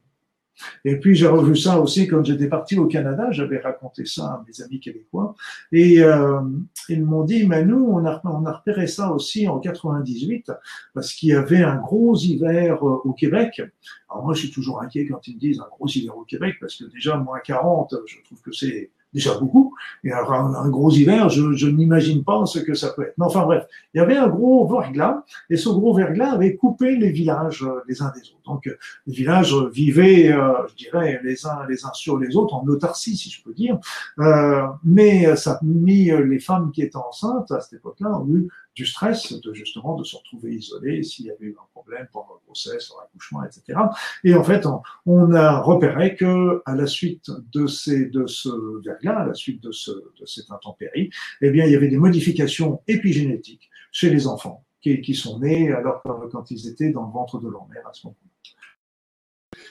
Et 0.85 0.97
puis 0.97 1.15
j'ai 1.15 1.27
revu 1.27 1.57
ça 1.57 1.81
aussi 1.81 2.07
quand 2.07 2.25
j'étais 2.25 2.49
parti 2.49 2.79
au 2.79 2.87
Canada, 2.87 3.29
j'avais 3.31 3.59
raconté 3.59 4.05
ça 4.07 4.27
à 4.27 4.45
mes 4.47 4.63
amis 4.63 4.81
québécois, 4.81 5.35
et 5.73 6.03
euh, 6.03 6.41
ils 6.89 7.05
m'ont 7.05 7.25
dit, 7.25 7.47
mais 7.47 7.65
nous, 7.65 7.85
on 7.85 8.05
a, 8.07 8.21
on 8.25 8.45
a 8.47 8.53
repéré 8.53 8.87
ça 8.87 9.13
aussi 9.13 9.49
en 9.49 9.59
98, 9.59 10.53
parce 10.95 11.13
qu'il 11.13 11.31
y 11.31 11.35
avait 11.35 11.63
un 11.63 11.77
gros 11.77 12.17
hiver 12.17 12.85
euh, 12.85 13.01
au 13.05 13.13
Québec. 13.13 13.63
Alors 14.11 14.25
moi, 14.25 14.35
je 14.35 14.41
suis 14.41 14.51
toujours 14.51 14.83
inquiet 14.83 15.07
quand 15.07 15.27
ils 15.27 15.35
me 15.35 15.41
disent 15.41 15.61
un 15.61 15.69
gros 15.69 15.89
hiver 15.89 16.17
au 16.17 16.25
Québec, 16.25 16.57
parce 16.61 16.77
que 16.77 16.85
déjà, 16.85 17.17
moins 17.17 17.41
40, 17.41 17.95
je 18.07 18.17
trouve 18.25 18.41
que 18.41 18.53
c'est 18.53 18.91
déjà 19.17 19.39
beaucoup. 19.39 19.75
Et 20.05 20.13
alors, 20.13 20.33
un, 20.33 20.69
gros 20.69 20.91
hiver, 20.91 21.31
je, 21.31 21.53
je 21.53 21.67
n'imagine 21.67 22.23
pas 22.23 22.45
ce 22.45 22.59
que 22.59 22.75
ça 22.75 22.91
peut 22.91 23.03
être. 23.03 23.15
Mais 23.17 23.25
enfin 23.25 23.45
bref, 23.45 23.65
il 23.95 23.99
y 23.99 24.01
avait 24.01 24.17
un 24.17 24.29
gros 24.29 24.69
verglas, 24.69 25.25
et 25.49 25.57
ce 25.57 25.71
gros 25.71 25.95
verglas 25.95 26.33
avait 26.33 26.55
coupé 26.55 26.97
les 26.97 27.11
villages 27.11 27.63
euh, 27.63 27.83
les 27.89 28.03
uns 28.03 28.13
des 28.15 28.21
autres. 28.21 28.37
Donc, 28.47 28.67
euh, 28.67 28.77
les 29.07 29.15
villages 29.15 29.55
vivaient, 29.73 30.31
euh, 30.33 30.53
je 30.69 30.75
dirais, 30.75 31.21
les 31.25 31.47
uns 31.47 31.67
les 31.69 31.85
uns 31.85 31.93
sur 31.95 32.19
les 32.19 32.37
autres, 32.37 32.55
en 32.55 32.67
autarcie, 32.67 33.17
si 33.17 33.31
je 33.31 33.43
peux 33.43 33.55
dire. 33.55 33.79
Euh, 34.19 34.63
mais 34.85 35.35
ça 35.37 35.53
a 35.53 35.59
mis 35.63 36.11
les 36.11 36.39
femmes 36.39 36.71
qui 36.71 36.83
étaient 36.83 36.97
enceintes 36.97 37.51
à 37.51 37.61
cette 37.61 37.75
époque-là 37.75 38.21
ont 38.21 38.29
eu 38.29 38.49
du 38.77 38.85
stress, 38.85 39.33
de 39.33 39.55
justement 39.55 39.97
de 39.97 40.05
se 40.05 40.17
retrouver 40.17 40.55
isolées 40.55 41.03
s'il 41.03 41.27
y 41.27 41.31
avait 41.31 41.47
eu 41.47 41.57
un 41.59 41.67
problème 41.73 42.07
pendant 42.13 42.35
la 42.35 42.41
grossesse, 42.45 42.93
l'accouchement, 43.01 43.43
etc. 43.43 43.79
Et 44.23 44.35
en 44.35 44.45
fait, 44.45 44.67
on, 45.07 45.33
a 45.33 45.61
repéré 45.61 46.15
que 46.15 46.63
à 46.67 46.77
la 46.77 46.87
suite 46.87 47.31
de 47.53 47.67
ces 47.67 48.07
de 48.07 48.27
ce 48.27 48.51
verglas, 48.85 49.21
à 49.21 49.27
la 49.27 49.35
suite 49.35 49.63
de 49.63 49.73
ce 49.73 49.91
de 49.91 50.27
cette 50.27 50.51
intempérie, 50.51 51.11
eh 51.41 51.51
bien, 51.51 51.65
il 51.65 51.73
y 51.73 51.75
avait 51.75 51.89
des 51.89 51.97
modifications 51.97 52.83
épigénétiques 52.87 53.71
chez 53.93 54.11
les 54.11 54.27
enfants 54.27 54.65
qui, 54.83 55.01
qui 55.01 55.15
sont 55.15 55.39
nés 55.41 55.73
alors 55.73 56.03
quand 56.31 56.51
ils 56.51 56.69
étaient 56.69 56.91
dans 56.91 57.07
le 57.07 57.13
ventre 57.13 57.41
de 57.41 57.49
leur 57.49 57.67
mère 57.69 57.87
à 57.89 57.95
ce 57.95 58.07
moment-là. 58.07 58.31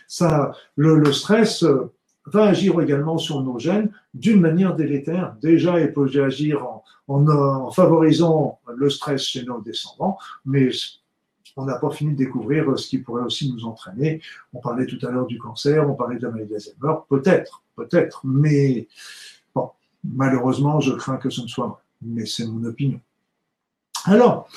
Ça, 0.08 0.52
le, 0.76 0.98
le 0.98 1.14
stress 1.14 1.64
va 2.26 2.46
agir 2.46 2.80
également 2.82 3.18
sur 3.18 3.42
nos 3.42 3.60
gènes 3.60 3.92
d'une 4.14 4.40
manière 4.40 4.76
délétère. 4.76 5.36
Déjà, 5.42 5.80
il 5.80 5.94
peut 5.94 6.10
agir 6.24 6.66
en, 6.66 6.84
en, 7.08 7.72
favorisant 7.72 8.60
le 8.76 8.90
stress 8.90 9.24
chez 9.24 9.44
nos 9.44 9.62
descendants, 9.62 10.18
mais 10.46 10.70
on 11.58 11.66
n'a 11.66 11.76
pas 11.76 11.92
fini 11.92 12.12
de 12.12 12.18
découvrir 12.18 12.78
ce 12.78 12.88
qui 12.88 12.98
pourrait 12.98 13.24
aussi 13.24 13.52
nous 13.52 13.66
entraîner. 13.66 14.22
On 14.54 14.60
parlait 14.60 14.86
tout 14.86 15.00
à 15.06 15.12
l'heure 15.12 15.28
du 15.28 15.40
cancer, 15.40 15.90
on 15.90 15.94
parlait 15.94 16.18
de 16.18 16.24
la 16.24 16.32
maladie 16.32 16.52
d'Alzheimer, 16.52 16.96
peut-être, 17.10 17.64
peut-être, 17.76 18.22
mais 18.26 18.88
bon, 19.54 19.70
malheureusement, 20.04 20.80
je 20.80 20.94
crains 20.94 21.18
que 21.18 21.30
ce 21.30 21.42
ne 21.42 21.48
soit 21.48 21.68
vrai, 21.68 21.82
mais 22.02 22.26
c'est 22.26 22.46
mon 22.46 22.64
opinion. 22.66 23.00
Alors, 24.06 24.50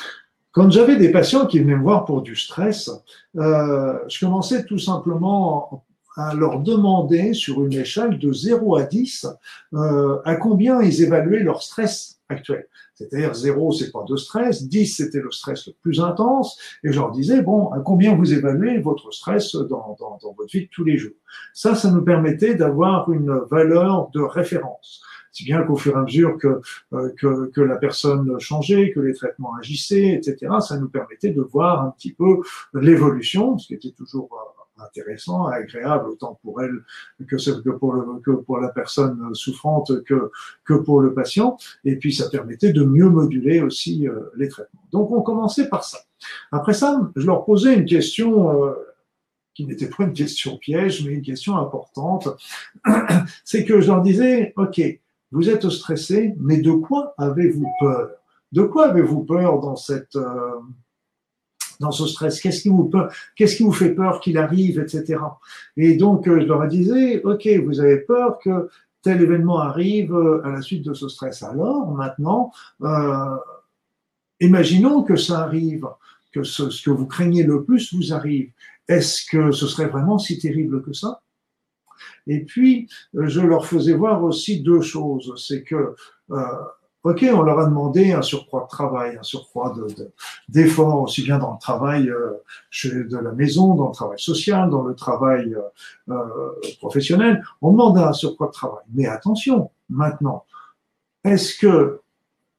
quand 0.52 0.70
j'avais 0.70 0.96
des 0.96 1.12
patients 1.12 1.46
qui 1.46 1.61
venaient 1.61 1.76
me 1.76 1.83
voir 1.83 2.04
pour 2.04 2.22
du 2.22 2.35
stress, 2.35 2.90
euh, 3.37 3.98
je 4.09 4.18
commençais 4.18 4.64
tout 4.64 4.78
simplement 4.78 5.85
à 6.18 6.35
leur 6.35 6.59
demander 6.59 7.33
sur 7.33 7.64
une 7.64 7.74
échelle 7.74 8.18
de 8.18 8.33
0 8.33 8.76
à 8.76 8.83
10 8.83 9.26
euh, 9.74 10.18
à 10.24 10.35
combien 10.35 10.83
ils 10.83 11.02
évaluaient 11.02 11.44
leur 11.44 11.62
stress 11.62 12.18
actuel. 12.28 12.66
C'est-à-dire 12.94 13.33
0, 13.33 13.72
c'est 13.72 13.92
pas 13.92 14.04
de 14.07 14.16
stress, 14.16 14.66
10, 14.66 14.96
c'était 14.96 15.20
le 15.20 15.31
stress 15.31 15.68
le 15.68 15.74
plus 15.81 16.00
intense, 16.00 16.59
et 16.83 16.92
je 16.92 16.98
leur 16.98 17.12
disais, 17.12 17.40
bon, 17.42 17.68
à 17.68 17.78
combien 17.78 18.16
vous 18.16 18.35
évaluez 18.35 18.81
votre 18.81 19.12
stress 19.12 19.54
dans, 19.54 19.96
dans, 20.00 20.18
dans 20.20 20.33
votre 20.33 20.50
vie 20.52 20.62
de 20.62 20.70
tous 20.72 20.83
les 20.83 20.98
jours? 20.98 21.14
Ça, 21.54 21.76
ça 21.76 21.90
nous 21.92 22.02
permettait 22.02 22.57
d'avoir 22.57 23.11
une 23.12 23.38
valeur 23.48 24.11
de 24.12 24.20
référence. 24.20 25.00
Si 25.31 25.44
bien 25.44 25.62
qu'au 25.62 25.76
fur 25.76 25.94
et 25.94 25.98
à 25.98 26.02
mesure 26.02 26.37
que, 26.37 26.61
euh, 26.94 27.11
que, 27.16 27.50
que, 27.50 27.61
la 27.61 27.76
personne 27.76 28.40
changeait, 28.40 28.90
que 28.90 28.98
les 28.98 29.14
traitements 29.14 29.54
agissaient, 29.54 30.14
etc., 30.14 30.52
ça 30.61 30.78
nous 30.78 30.88
permettait 30.88 31.31
de 31.31 31.42
voir 31.42 31.85
un 31.85 31.90
petit 31.90 32.12
peu 32.12 32.40
l'évolution, 32.74 33.57
ce 33.59 33.68
qui 33.68 33.74
était 33.74 33.92
toujours 33.92 34.28
euh, 34.33 34.58
intéressant, 34.79 35.47
agréable, 35.47 36.09
autant 36.11 36.38
pour 36.43 36.62
elle 36.62 36.83
que, 37.27 37.71
pour, 37.71 38.59
la 38.59 38.69
personne 38.69 39.35
souffrante 39.35 40.03
que, 40.05 40.31
que 40.64 40.75
pour 40.75 41.01
le 41.01 41.14
patient. 41.14 41.57
Et 41.85 41.97
puis, 41.97 42.12
ça 42.12 42.29
permettait 42.29 42.73
de 42.73 42.85
mieux 42.85 43.09
moduler 43.09 43.61
aussi 43.61 44.09
euh, 44.09 44.31
les 44.37 44.49
traitements. 44.49 44.83
Donc, 44.93 45.11
on 45.11 45.23
commençait 45.23 45.69
par 45.69 45.85
ça. 45.85 45.99
Après 46.53 46.75
ça, 46.75 47.11
je 47.17 47.27
leur 47.27 47.45
posais 47.45 47.75
une 47.75 47.85
question 47.85 48.64
euh, 48.64 48.73
qui 49.55 49.67
n'était 49.67 49.88
pas 49.88 50.05
une 50.05 50.12
question 50.12 50.57
piège, 50.57 51.05
mais 51.05 51.14
une 51.14 51.23
question 51.23 51.57
importante. 51.57 52.29
C'est 53.45 53.64
que 53.64 53.81
je 53.81 53.88
leur 53.88 54.03
disais, 54.03 54.53
OK, 54.57 54.81
vous 55.31 55.51
êtes 55.51 55.69
stressé, 55.69 56.35
mais 56.38 56.59
de 56.59 56.73
quoi 56.73 57.14
avez-vous 57.19 57.69
peur? 57.81 58.11
De 58.53 58.62
quoi 58.62 58.88
avez-vous 58.88 59.25
peur 59.25 59.61
dans 59.61 59.77
cette... 59.77 60.17
Euh, 60.17 60.61
dans 61.81 61.91
ce 61.91 62.07
stress 62.07 62.41
Qu'est-ce 62.41 62.62
qui 62.62 62.69
vous 62.69 62.91
qu'est-ce 63.37 63.57
qui 63.57 63.62
vous 63.62 63.73
fait 63.73 63.95
peur 63.95 64.21
qu'il 64.21 64.38
arrive, 64.38 64.79
etc. 64.81 65.21
Et 65.77 65.97
donc 65.97 66.29
euh, 66.29 66.41
je 66.41 66.47
leur 66.47 66.67
disais, 66.69 67.23
ok, 67.23 67.47
vous 67.64 67.81
avez 67.81 67.99
peur 67.99 68.38
que 68.38 68.69
tel 69.03 69.23
événement 69.23 69.61
arrive 69.61 70.14
euh, 70.14 70.45
à 70.45 70.51
la 70.51 70.62
suite 70.62 70.85
de 70.85 70.95
ce 70.95 71.09
stress. 71.09 71.43
Alors 71.43 71.91
maintenant, 71.93 72.53
euh, 72.83 73.37
imaginons 74.41 75.03
que 75.03 75.17
ça 75.17 75.41
arrive, 75.41 75.87
que 76.33 76.43
ce, 76.43 76.71
ce 76.71 76.83
que 76.83 76.91
vous 76.91 77.07
craignez 77.07 77.45
le 77.45 77.64
plus 77.64 77.95
vous 77.95 78.12
arrive. 78.12 78.51
Est-ce 78.88 79.25
que 79.31 79.53
ce 79.53 79.67
serait 79.67 79.88
vraiment 79.88 80.19
si 80.19 80.38
terrible 80.38 80.83
que 80.83 80.93
ça? 80.93 81.21
Et 82.27 82.45
puis, 82.45 82.88
je 83.14 83.41
leur 83.41 83.67
faisais 83.67 83.95
voir 83.95 84.23
aussi 84.23 84.61
deux 84.61 84.83
choses. 84.83 85.35
C'est 85.37 85.62
que 85.62 85.95
euh, 86.31 86.43
Ok, 87.09 87.25
on 87.33 87.40
leur 87.40 87.59
a 87.59 87.64
demandé 87.64 88.12
un 88.12 88.21
surcroît 88.21 88.64
de 88.64 88.68
travail, 88.68 89.16
un 89.18 89.23
surcroît 89.23 89.75
d'effort, 90.47 90.99
de, 90.99 91.05
aussi 91.05 91.23
bien 91.23 91.38
dans 91.38 91.53
le 91.53 91.59
travail 91.59 92.11
euh, 92.11 92.35
de 92.85 93.16
la 93.16 93.33
maison, 93.33 93.75
dans 93.75 93.87
le 93.87 93.94
travail 93.94 94.18
social, 94.18 94.68
dans 94.68 94.83
le 94.83 94.94
travail 94.94 95.55
euh, 95.55 96.12
euh, 96.12 96.61
professionnel. 96.81 97.42
On 97.62 97.73
demande 97.73 97.97
un 97.97 98.12
surcroît 98.12 98.49
de 98.49 98.53
travail. 98.53 98.85
Mais 98.92 99.07
attention, 99.07 99.71
maintenant, 99.88 100.44
est-ce 101.25 101.59
que 101.59 102.03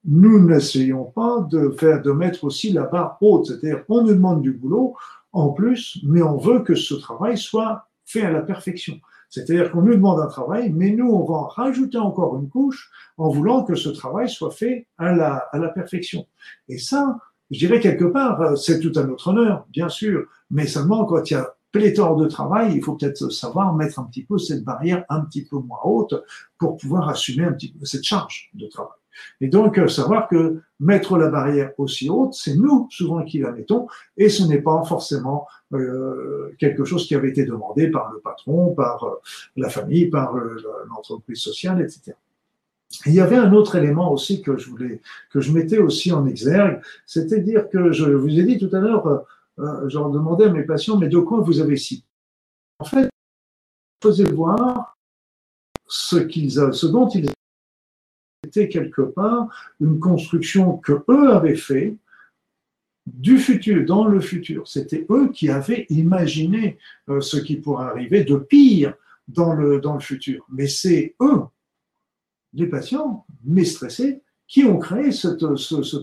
nous 0.04 0.40
n'essayons 0.40 1.04
pas 1.04 1.42
de 1.48 1.70
faire, 1.80 2.02
de 2.02 2.12
mettre 2.12 2.44
aussi 2.44 2.72
la 2.72 2.86
barre 2.86 3.20
haute? 3.22 3.46
C'est-à-dire, 3.46 3.84
on 3.88 4.02
nous 4.02 4.16
demande 4.16 4.42
du 4.42 4.52
boulot 4.52 4.96
en 5.32 5.50
plus, 5.50 6.00
mais 6.02 6.24
on 6.24 6.38
veut 6.38 6.62
que 6.62 6.74
ce 6.74 6.96
travail 6.96 7.38
soit 7.38 7.86
fait 8.04 8.24
à 8.24 8.32
la 8.32 8.42
perfection. 8.42 9.00
C'est-à-dire 9.30 9.72
qu'on 9.72 9.82
nous 9.82 9.94
demande 9.94 10.20
un 10.20 10.28
travail, 10.28 10.72
mais 10.72 10.92
nous, 10.92 11.10
on 11.10 11.24
va 11.24 11.48
rajouter 11.48 11.98
encore 11.98 12.38
une 12.38 12.50
couche 12.50 12.90
en 13.18 13.30
voulant 13.30 13.64
que 13.64 13.76
ce 13.76 13.90
travail 13.90 14.30
soit 14.30 14.52
fait 14.52 14.88
à 14.98 15.12
la, 15.14 15.36
à 15.52 15.60
la 15.60 15.70
perfection. 15.70 16.26
Et 16.68 16.78
ça, 16.80 17.18
je 17.52 17.60
dirais 17.60 17.80
quelque 17.80 18.06
part, 18.06 18.58
c'est 18.58 18.80
tout 18.80 18.92
à 18.98 19.04
notre 19.04 19.28
honneur, 19.30 19.66
bien 19.70 19.90
sûr, 19.90 20.26
mais 20.52 20.68
seulement 20.68 21.06
quand 21.06 21.30
il 21.30 21.34
y 21.34 21.38
a 21.38 21.56
pléthore 21.72 22.16
de 22.16 22.28
travail, 22.28 22.76
il 22.76 22.84
faut 22.84 22.96
peut-être 22.96 23.30
savoir 23.30 23.74
mettre 23.76 24.00
un 24.00 24.06
petit 24.06 24.24
peu 24.24 24.38
cette 24.38 24.64
barrière 24.64 25.06
un 25.10 25.22
petit 25.22 25.46
peu 25.46 25.58
moins 25.58 25.80
haute 25.84 26.16
pour 26.58 26.78
pouvoir 26.78 27.10
assumer 27.10 27.46
un 27.46 27.54
petit 27.54 27.72
peu 27.72 27.86
cette 27.86 28.04
charge 28.04 28.50
de 28.54 28.68
travail. 28.68 28.98
Et 29.42 29.48
donc, 29.48 29.78
euh, 29.78 29.88
savoir 29.88 30.28
que 30.28 30.62
mettre 30.80 31.18
la 31.18 31.30
barrière 31.30 31.72
aussi 31.78 32.10
haute, 32.10 32.34
c'est 32.34 32.56
nous 32.56 32.88
souvent 32.90 33.24
qui 33.24 33.40
la 33.40 33.52
mettons, 33.52 33.88
et 34.18 34.30
ce 34.30 34.44
n'est 34.44 34.62
pas 34.62 34.84
forcément 34.84 35.48
euh, 35.74 36.56
quelque 36.60 36.86
chose 36.86 37.08
qui 37.08 37.16
avait 37.16 37.30
été 37.30 37.46
demandé 37.46 37.90
par 37.90 38.12
le 38.12 38.20
patron, 38.20 38.74
par 38.74 39.04
euh, 39.04 39.16
la 39.56 39.70
famille, 39.70 40.08
par 40.08 40.34
l'entreprise 40.90 41.40
sociale, 41.40 41.82
etc. 41.82 42.16
il 43.06 43.14
y 43.14 43.20
avait 43.20 43.36
un 43.36 43.54
autre 43.54 43.76
élément 43.76 44.12
aussi 44.12 44.42
que 44.42 44.58
je 44.58 44.70
voulais, 44.70 45.02
que 45.32 45.42
je 45.42 45.52
mettais 45.52 45.80
aussi 45.80 46.12
en 46.12 46.26
exergue, 46.26 46.82
c'était 47.06 47.42
dire 47.42 47.70
que 47.70 47.92
je 47.92 48.06
vous 48.06 48.40
ai 48.40 48.44
dit 48.44 48.58
tout 48.58 48.74
à 48.76 48.80
l'heure, 48.80 49.26
je 49.58 49.98
leur 49.98 50.10
demandais 50.10 50.46
à 50.46 50.50
mes 50.50 50.64
patients, 50.64 50.98
mais 50.98 51.10
de 51.10 51.20
quoi 51.20 51.42
vous 51.42 51.60
avez 51.60 51.76
si 51.76 52.06
En 52.80 52.86
fait, 52.86 53.10
faisais 54.02 54.32
voir 54.32 54.98
ce 55.88 56.18
qu'ils, 56.18 56.52
ce 56.52 56.88
dont 56.88 57.10
ils 57.10 57.30
c'était 58.52 58.68
quelque 58.68 59.02
part 59.02 59.48
une 59.80 60.00
construction 60.00 60.78
que 60.78 61.04
eux 61.08 61.30
avaient 61.32 61.56
fait 61.56 61.96
du 63.06 63.38
futur, 63.38 63.86
dans 63.86 64.06
le 64.06 64.20
futur. 64.20 64.68
C'était 64.68 65.06
eux 65.10 65.30
qui 65.32 65.50
avaient 65.50 65.86
imaginé 65.90 66.78
euh, 67.10 67.22
ce 67.22 67.38
qui 67.38 67.56
pourrait 67.58 67.86
arriver 67.86 68.24
de 68.24 68.36
pire 68.38 68.94
dans 69.28 69.54
le, 69.54 69.80
dans 69.80 69.94
le 69.96 70.00
futur. 70.00 70.46
Mais 70.50 70.68
c'est 70.68 71.16
eux, 71.22 71.42
les 72.54 72.68
patients, 72.68 73.26
mais 73.44 73.66
stressés, 73.66 74.22
qui 74.50 74.64
ont 74.64 74.80
créé 74.80 75.12
cette, 75.12 75.46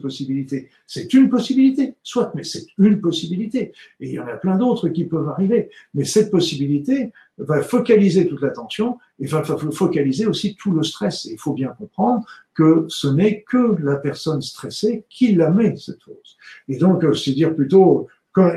possibilité. 0.00 0.70
C'est 0.86 1.12
une 1.12 1.28
possibilité, 1.28 1.96
soit, 2.04 2.30
mais 2.36 2.44
c'est 2.44 2.64
une 2.78 3.00
possibilité. 3.00 3.72
Et 3.98 4.08
il 4.08 4.12
y 4.12 4.20
en 4.20 4.28
a 4.28 4.36
plein 4.36 4.56
d'autres 4.56 4.88
qui 4.88 5.04
peuvent 5.04 5.28
arriver. 5.28 5.68
Mais 5.94 6.04
cette 6.04 6.30
possibilité 6.30 7.12
va 7.38 7.60
focaliser 7.62 8.28
toute 8.28 8.40
l'attention 8.40 8.98
et 9.18 9.26
va 9.26 9.42
focaliser 9.42 10.26
aussi 10.26 10.54
tout 10.54 10.70
le 10.70 10.84
stress. 10.84 11.24
Il 11.24 11.38
faut 11.38 11.54
bien 11.54 11.70
comprendre 11.76 12.24
que 12.54 12.86
ce 12.88 13.08
n'est 13.08 13.42
que 13.42 13.76
la 13.82 13.96
personne 13.96 14.40
stressée 14.40 15.04
qui 15.10 15.34
la 15.34 15.50
met, 15.50 15.76
cette 15.76 16.00
chose. 16.00 16.36
Et 16.68 16.78
donc, 16.78 17.02
euh, 17.02 17.14
c'est 17.14 17.32
dire 17.32 17.54
plutôt, 17.54 18.06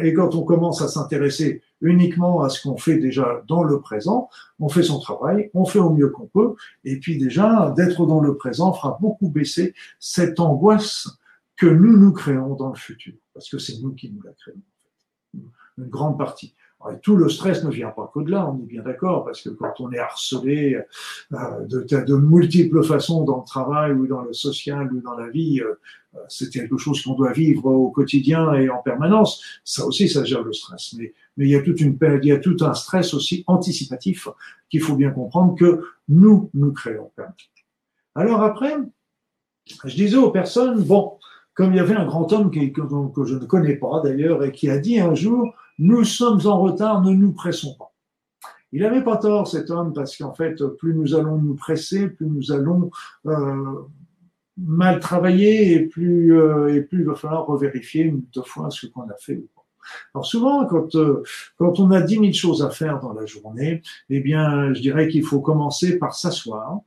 et 0.02 0.14
quand 0.14 0.36
on 0.36 0.44
commence 0.44 0.82
à 0.82 0.88
s'intéresser 0.88 1.62
uniquement 1.82 2.42
à 2.42 2.50
ce 2.50 2.62
qu'on 2.62 2.78
fait 2.78 2.98
déjà 2.98 3.42
dans 3.48 3.64
le 3.64 3.80
présent, 3.80 4.30
on 4.60 4.70
fait 4.70 4.84
son 4.84 5.00
travail, 5.00 5.50
on 5.54 5.66
fait 5.66 5.80
au 5.80 5.92
mieux 5.92 6.10
qu'on 6.10 6.28
peut, 6.28 6.56
et 6.84 7.00
puis 7.00 7.18
déjà, 7.18 7.74
d'être 7.76 8.06
dans 8.06 8.20
le 8.20 8.36
présent 8.36 8.74
fera 8.74 8.98
beaucoup 9.00 9.30
baisser 9.30 9.74
cette 10.00 10.40
angoisse 10.40 11.08
que 11.56 11.68
nous 11.68 11.98
nous 11.98 12.12
créons 12.12 12.56
dans 12.56 12.70
le 12.70 12.76
futur, 12.76 13.14
parce 13.34 13.50
que 13.50 13.58
c'est 13.58 13.80
nous 13.82 13.94
qui 13.94 14.12
nous 14.12 14.22
la 14.22 14.32
créons, 14.34 14.62
une 15.78 15.90
grande 15.90 16.18
partie 16.18 16.56
tout 17.02 17.16
le 17.18 17.30
stress 17.30 17.64
ne 17.64 17.70
vient 17.70 17.90
pas 17.90 18.10
que 18.14 18.22
de 18.22 18.32
là, 18.32 18.50
on 18.50 18.58
est 18.64 18.66
bien 18.66 18.82
d'accord, 18.82 19.26
parce 19.26 19.42
que 19.42 19.50
quand 19.50 19.74
on 19.80 19.92
est 19.92 20.00
harcelé 20.00 20.80
euh, 21.34 21.66
de, 21.66 21.82
de, 21.84 22.16
multiples 22.16 22.84
façons 22.84 23.26
dans 23.26 23.40
le 23.40 23.46
travail 23.46 23.92
ou 23.92 24.08
dans 24.08 24.22
le 24.22 24.32
social 24.32 24.92
ou 24.94 25.02
dans 25.02 25.18
la 25.18 25.30
vie, 25.30 25.60
euh, 25.62 25.74
c'est 26.30 26.50
quelque 26.50 26.78
chose 26.78 27.04
qu'on 27.04 27.16
doit 27.16 27.34
vivre 27.34 27.66
au 27.66 27.92
quotidien 27.92 28.54
et 28.54 28.70
en 28.70 28.78
permanence. 28.78 29.44
Ça 29.64 29.86
aussi, 29.86 30.08
ça 30.08 30.24
gère 30.24 30.42
le 30.42 30.54
stress. 30.54 30.96
Mais, 30.98 31.14
mais 31.38 31.46
il 31.46 31.52
y 31.52 31.56
a 31.56 31.62
toute 31.62 31.82
une, 31.82 31.98
il 32.02 32.28
y 32.28 32.32
a 32.32 32.40
tout 32.40 32.58
un 32.62 32.74
stress 32.74 33.14
aussi 33.14 33.44
anticipatif 33.48 34.30
qu'il 34.70 34.82
faut 34.82 34.96
bien 34.96 35.12
comprendre 35.12 35.56
que 35.56 35.84
nous, 36.08 36.50
nous 36.54 36.72
créons. 36.72 37.12
Alors 38.16 38.42
après, 38.42 38.74
je 39.86 39.96
disais 39.96 40.18
aux 40.18 40.32
personnes, 40.32 40.82
bon, 40.82 41.18
comme 41.54 41.74
il 41.74 41.78
y 41.78 41.82
avait 41.82 41.96
un 41.96 42.06
grand 42.06 42.32
homme 42.32 42.52
que, 42.52 42.60
que 42.70 43.26
je 43.26 43.36
ne 43.36 43.46
connais 43.46 43.76
pas 43.76 44.02
d'ailleurs 44.02 44.44
et 44.44 44.52
qui 44.52 44.70
a 44.70 44.78
dit 44.80 45.00
un 45.00 45.14
jour, 45.14 45.54
nous 45.80 46.04
sommes 46.04 46.46
en 46.46 46.60
retard, 46.60 47.02
ne 47.02 47.12
nous 47.12 47.32
pressons 47.32 47.76
pas. 47.76 47.94
Il 48.72 48.82
n'avait 48.82 49.04
pas 49.04 49.18
tort 49.18 49.48
cet 49.48 49.72
homme 49.72 49.94
parce 49.94 50.16
qu'en 50.16 50.34
fait, 50.34 50.64
plus 50.78 50.94
nous 50.94 51.16
allons 51.16 51.38
nous 51.38 51.56
presser, 51.56 52.08
plus 52.10 52.28
nous 52.28 52.52
allons 52.52 52.92
euh, 53.26 53.80
mal 54.58 55.00
travailler 55.00 55.74
et 55.74 55.88
plus 55.88 56.38
euh, 56.38 56.76
et 56.76 56.82
plus 56.82 57.00
il 57.00 57.06
va 57.06 57.16
falloir 57.16 57.48
revérifier 57.48 58.04
une 58.04 58.24
deux 58.34 58.44
fois 58.44 58.70
ce 58.70 58.86
qu'on 58.88 59.10
a 59.10 59.16
fait. 59.20 59.42
Alors 60.14 60.26
souvent, 60.26 60.66
quand 60.66 60.94
euh, 60.96 61.24
quand 61.58 61.80
on 61.80 61.90
a 61.92 62.02
dix 62.02 62.20
mille 62.20 62.34
choses 62.34 62.62
à 62.62 62.70
faire 62.70 63.00
dans 63.00 63.14
la 63.14 63.26
journée, 63.26 63.82
eh 64.10 64.20
bien, 64.20 64.74
je 64.74 64.82
dirais 64.82 65.08
qu'il 65.08 65.24
faut 65.24 65.42
commencer 65.42 65.98
par 65.98 66.14
s'asseoir, 66.14 66.82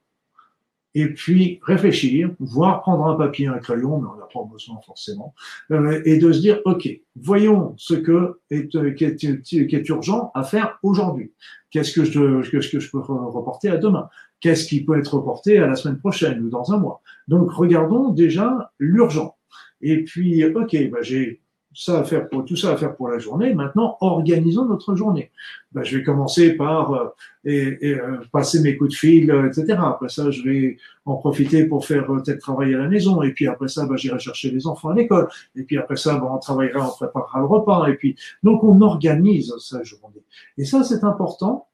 et 0.95 1.09
puis 1.09 1.59
réfléchir, 1.63 2.31
voire 2.39 2.83
prendre 2.83 3.07
un 3.07 3.15
papier, 3.15 3.47
un 3.47 3.59
crayon, 3.59 4.01
mais 4.01 4.09
on 4.15 4.17
n'a 4.17 4.29
pas 4.33 4.45
besoin 4.51 4.79
forcément, 4.85 5.35
euh, 5.71 6.03
et 6.05 6.19
de 6.19 6.33
se 6.33 6.41
dire, 6.41 6.61
OK, 6.65 6.89
voyons 7.17 7.75
ce 7.77 7.95
que 7.95 8.41
est, 8.51 8.75
euh, 8.77 8.93
qui, 8.93 9.05
est, 9.05 9.43
qui 9.43 9.59
est 9.59 9.89
urgent 9.89 10.31
à 10.35 10.45
faire 10.45 10.79
aujourd'hui. 10.83 11.33
Qu'est-ce 11.71 11.93
que 11.93 12.05
je, 12.05 12.51
qu'est-ce 12.51 12.69
que 12.69 12.81
je 12.81 12.91
peux 12.91 12.99
reporter 13.01 13.71
à 13.71 13.79
demain? 13.79 14.09
Qu'est-ce 14.41 14.67
qui 14.67 14.85
peut 14.85 14.99
être 14.99 15.15
reporté 15.15 15.59
à 15.59 15.67
la 15.67 15.77
semaine 15.77 15.99
prochaine 15.99 16.45
ou 16.45 16.51
dans 16.51 16.73
un 16.73 16.79
mois? 16.79 17.01
Donc, 17.29 17.51
regardons 17.53 18.11
déjà 18.11 18.73
l'urgent. 18.79 19.37
Et 19.81 20.05
puis, 20.05 20.45
OK, 20.45 20.77
bah, 20.91 20.99
j'ai 21.03 21.42
ça 21.75 22.01
à 22.01 22.05
faire 22.05 22.29
pour 22.29 22.45
tout 22.45 22.57
ça 22.57 22.73
à 22.73 22.77
faire 22.77 22.95
pour 22.95 23.09
la 23.09 23.19
journée. 23.19 23.55
Maintenant, 23.55 23.97
organisons 24.01 24.67
notre 24.67 24.95
journée. 24.95 25.31
Ben, 25.73 25.83
je 25.85 25.97
vais 25.97 26.05
commencer 26.05 26.53
par 26.53 26.93
euh, 26.93 27.09
et, 27.45 27.95
euh, 27.95 28.19
passer 28.31 28.61
mes 28.61 28.77
coups 28.77 28.91
de 28.91 28.97
fil, 28.97 29.31
euh, 29.31 29.49
etc. 29.49 29.79
Après 29.83 30.09
ça, 30.09 30.31
je 30.31 30.43
vais 30.43 30.77
en 31.05 31.17
profiter 31.17 31.65
pour 31.65 31.87
faire 31.87 32.07
tel 32.25 32.39
travail 32.39 32.75
à 32.75 32.79
la 32.79 32.89
maison. 32.89 33.23
Et 33.23 33.33
puis 33.33 33.47
après 33.47 33.69
ça, 33.69 33.87
ben, 33.87 33.97
j'irai 33.97 34.19
chercher 34.19 34.51
les 34.51 34.67
enfants 34.67 34.91
à 34.91 34.95
l'école. 34.95 35.29
Et 35.57 35.63
puis 35.63 35.79
après 35.79 35.97
ça, 35.97 36.15
ben, 36.17 36.29
on 36.31 36.39
travaillera, 36.39 36.89
on 36.89 36.93
préparera 36.93 37.41
le 37.41 37.47
repas. 37.47 37.89
Et 37.89 37.95
puis 37.95 38.17
donc 38.43 38.63
on 38.65 38.81
organise 38.81 39.55
sa 39.59 39.83
journée. 39.83 40.23
Et 40.59 40.65
ça, 40.65 40.85
c'est 40.85 41.05
important. 41.05 41.69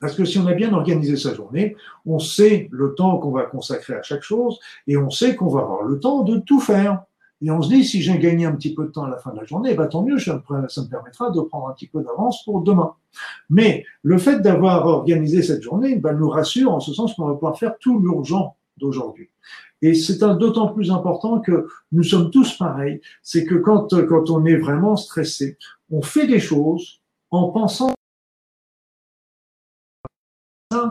Parce 0.00 0.16
que 0.16 0.24
si 0.24 0.36
on 0.38 0.46
a 0.48 0.54
bien 0.54 0.72
organisé 0.72 1.16
sa 1.16 1.32
journée, 1.32 1.76
on 2.06 2.18
sait 2.18 2.68
le 2.72 2.94
temps 2.94 3.18
qu'on 3.18 3.30
va 3.30 3.42
consacrer 3.42 3.94
à 3.94 4.02
chaque 4.02 4.22
chose 4.22 4.58
et 4.88 4.96
on 4.96 5.10
sait 5.10 5.36
qu'on 5.36 5.46
va 5.46 5.60
avoir 5.60 5.84
le 5.84 6.00
temps 6.00 6.24
de 6.24 6.38
tout 6.38 6.58
faire. 6.58 7.04
Et 7.42 7.50
on 7.50 7.60
se 7.60 7.68
dit, 7.68 7.84
si 7.84 8.02
j'ai 8.02 8.18
gagné 8.18 8.46
un 8.46 8.52
petit 8.52 8.74
peu 8.74 8.84
de 8.84 8.90
temps 8.90 9.04
à 9.04 9.10
la 9.10 9.18
fin 9.18 9.32
de 9.32 9.38
la 9.38 9.44
journée, 9.44 9.74
bah, 9.74 9.86
tant 9.86 10.02
mieux, 10.02 10.18
ça 10.18 10.34
me 10.36 10.88
permettra 10.88 11.30
de 11.30 11.40
prendre 11.40 11.68
un 11.68 11.72
petit 11.72 11.88
peu 11.88 12.02
d'avance 12.02 12.44
pour 12.44 12.62
demain. 12.62 12.94
Mais 13.50 13.84
le 14.02 14.16
fait 14.18 14.40
d'avoir 14.40 14.86
organisé 14.86 15.42
cette 15.42 15.62
journée 15.62 15.96
bah, 15.96 16.14
nous 16.14 16.28
rassure 16.28 16.72
en 16.72 16.80
ce 16.80 16.92
sens 16.94 17.14
qu'on 17.14 17.26
va 17.26 17.34
pouvoir 17.34 17.58
faire 17.58 17.76
tout 17.78 17.98
l'urgent 17.98 18.56
d'aujourd'hui. 18.76 19.28
Et 19.82 19.94
c'est 19.94 20.18
d'autant 20.20 20.68
plus 20.68 20.92
important 20.92 21.40
que 21.40 21.66
nous 21.90 22.04
sommes 22.04 22.30
tous 22.30 22.56
pareils. 22.56 23.00
C'est 23.22 23.44
que 23.44 23.56
quand, 23.56 23.88
quand 24.06 24.30
on 24.30 24.44
est 24.46 24.56
vraiment 24.56 24.96
stressé, 24.96 25.58
on 25.90 26.02
fait 26.02 26.28
des 26.28 26.38
choses 26.38 27.00
en 27.30 27.48
pensant 27.48 27.92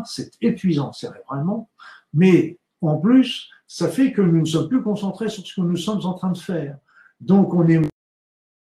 c'est 0.06 0.32
épuisant 0.42 0.94
cérébralement, 0.94 1.70
mais 2.14 2.60
en 2.82 2.98
plus, 2.98 3.50
ça 3.68 3.88
fait 3.88 4.12
que 4.12 4.22
nous 4.22 4.42
ne 4.42 4.46
sommes 4.46 4.68
plus 4.68 4.82
concentrés 4.82 5.30
sur 5.30 5.46
ce 5.46 5.56
que 5.56 5.62
nous 5.62 5.78
sommes 5.78 6.06
en 6.06 6.14
train 6.14 6.32
de 6.32 6.38
faire. 6.38 6.78
Donc, 7.20 7.54
on 7.54 7.68
est 7.68 7.80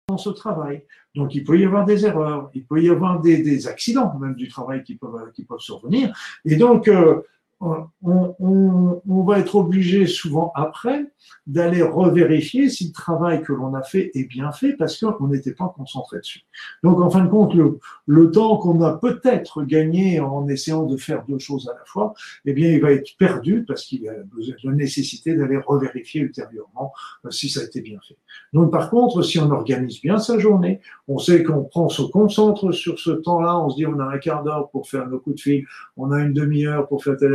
dans 0.08 0.18
ce 0.18 0.30
travail. 0.30 0.84
Donc, 1.14 1.34
il 1.34 1.44
peut 1.44 1.58
y 1.58 1.64
avoir 1.64 1.84
des 1.84 2.06
erreurs, 2.06 2.50
il 2.54 2.64
peut 2.64 2.82
y 2.82 2.88
avoir 2.88 3.20
des, 3.20 3.66
accidents 3.66 4.18
même 4.18 4.34
du 4.34 4.48
travail 4.48 4.82
qui 4.82 4.96
peuvent, 4.96 5.32
qui 5.34 5.44
peuvent 5.44 5.60
survenir. 5.60 6.16
Et 6.44 6.56
donc, 6.56 6.88
euh, 6.88 7.22
on, 7.60 9.24
va 9.24 9.38
être 9.38 9.56
obligé 9.56 10.06
souvent 10.06 10.52
après 10.54 11.06
d'aller 11.46 11.82
revérifier 11.82 12.68
si 12.68 12.88
le 12.88 12.92
travail 12.92 13.42
que 13.42 13.52
l'on 13.52 13.74
a 13.74 13.82
fait 13.82 14.10
est 14.14 14.28
bien 14.28 14.52
fait 14.52 14.74
parce 14.74 15.00
qu'on 15.00 15.28
n'était 15.28 15.54
pas 15.54 15.72
concentré 15.74 16.18
dessus. 16.18 16.42
Donc 16.82 17.00
en 17.00 17.10
fin 17.10 17.24
de 17.24 17.28
compte, 17.28 17.54
le, 17.54 17.78
le 18.06 18.30
temps 18.30 18.58
qu'on 18.58 18.82
a 18.82 18.98
peut-être 18.98 19.62
gagné 19.62 20.20
en 20.20 20.46
essayant 20.48 20.84
de 20.84 20.96
faire 20.96 21.24
deux 21.26 21.38
choses 21.38 21.68
à 21.68 21.78
la 21.78 21.84
fois, 21.86 22.14
eh 22.44 22.52
bien 22.52 22.70
il 22.70 22.80
va 22.80 22.92
être 22.92 23.16
perdu 23.18 23.64
parce 23.64 23.84
qu'il 23.84 24.02
y 24.02 24.08
a 24.08 24.12
la 24.12 24.72
nécessité 24.72 25.34
d'aller 25.34 25.56
revérifier 25.56 26.20
ultérieurement 26.20 26.92
euh, 27.24 27.30
si 27.30 27.48
ça 27.48 27.60
a 27.60 27.64
été 27.64 27.80
bien 27.80 27.98
fait. 28.06 28.16
Donc 28.52 28.70
par 28.70 28.90
contre, 28.90 29.22
si 29.22 29.38
on 29.38 29.50
organise 29.50 30.00
bien 30.00 30.18
sa 30.18 30.38
journée, 30.38 30.80
on 31.08 31.18
sait 31.18 31.42
qu'on 31.42 31.64
prend, 31.64 31.88
se 31.88 32.02
concentre 32.02 32.72
sur 32.72 32.98
ce 32.98 33.10
temps-là, 33.10 33.58
on 33.58 33.70
se 33.70 33.76
dit 33.76 33.86
on 33.86 33.98
a 33.98 34.04
un 34.04 34.18
quart 34.18 34.42
d'heure 34.44 34.68
pour 34.70 34.88
faire 34.88 35.08
nos 35.08 35.18
coups 35.18 35.36
de 35.36 35.40
fil, 35.40 35.66
on 35.96 36.10
a 36.10 36.20
une 36.20 36.32
demi-heure 36.32 36.86
pour 36.86 37.02
faire 37.02 37.16
telle 37.16 37.34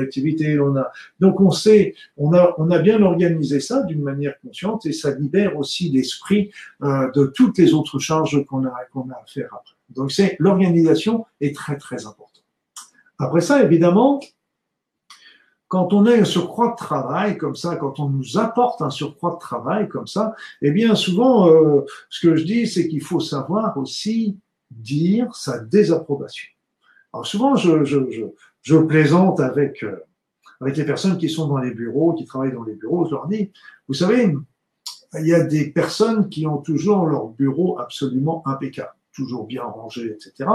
on 0.60 0.76
a 0.76 0.91
donc 1.19 1.39
on 1.39 1.52
sait, 1.52 1.95
on 2.17 2.34
a 2.34 2.54
on 2.58 2.71
a 2.71 2.80
bien 2.80 3.02
organisé 3.02 3.60
ça 3.60 3.84
d'une 3.84 4.02
manière 4.02 4.39
consciente 4.41 4.86
et 4.86 4.93
ça 4.93 5.13
libère 5.13 5.58
aussi 5.58 5.89
l'esprit 5.89 6.52
euh, 6.84 7.12
de 7.12 7.26
toutes 7.26 7.58
les 7.58 7.74
autres 7.74 8.00
charges 8.00 8.43
qu'on 8.45 8.65
a 8.65 8.74
qu'on 8.91 9.10
a 9.10 9.15
à 9.15 9.26
faire 9.28 9.50
après. 9.54 9.76
Donc 9.89 10.12
c'est 10.12 10.36
l'organisation 10.39 11.26
est 11.39 11.56
très 11.56 11.78
très 11.78 12.06
importante. 12.06 12.43
Après 13.19 13.41
ça, 13.41 13.63
évidemment, 13.63 14.19
quand 15.71 15.93
on 15.93 16.06
a 16.06 16.13
un 16.13 16.26
surcroît 16.26 16.71
de 16.71 16.76
travail 16.76 17.38
comme 17.38 17.56
ça, 17.56 17.78
quand 17.78 18.00
on 18.00 18.10
nous 18.10 18.38
apporte 18.38 18.82
un 18.82 18.89
surcroît 18.89 19.36
de 19.36 19.39
travail 19.39 19.88
comme 19.88 20.06
ça, 20.06 20.36
eh 20.62 20.71
bien 20.71 20.95
souvent, 20.95 21.47
euh, 21.50 21.86
ce 22.10 22.28
que 22.28 22.36
je 22.36 22.43
dis, 22.43 22.67
c'est 22.67 22.89
qu'il 22.89 23.02
faut 23.02 23.21
savoir 23.21 23.78
aussi 23.78 24.38
dire 24.69 25.34
sa 25.34 25.60
désapprobation. 25.60 26.50
Alors 27.13 27.26
souvent, 27.26 27.56
je, 27.56 27.86
je 28.62 28.78
plaisante 28.78 29.39
avec, 29.39 29.84
euh, 29.84 29.97
avec 30.60 30.78
les 30.78 30.86
personnes 30.86 31.17
qui 31.17 31.30
sont 31.30 31.47
dans 31.47 31.58
les 31.58 31.71
bureaux, 31.71 32.13
qui 32.13 32.26
travaillent 32.26 32.54
dans 32.54 32.63
les 32.63 32.76
bureaux, 32.76 33.06
je 33.06 33.12
leur 33.12 33.28
dis, 33.28 33.52
vous 33.88 33.93
savez, 33.93 34.36
il 35.19 35.28
y 35.28 35.34
a 35.34 35.43
des 35.43 35.69
personnes 35.71 36.30
qui 36.30 36.47
ont 36.47 36.58
toujours 36.58 37.06
leur 37.06 37.28
bureau 37.30 37.80
absolument 37.80 38.43
impeccable 38.47 38.93
toujours 39.13 39.45
bien 39.45 39.63
rangé, 39.63 40.06
etc. 40.06 40.50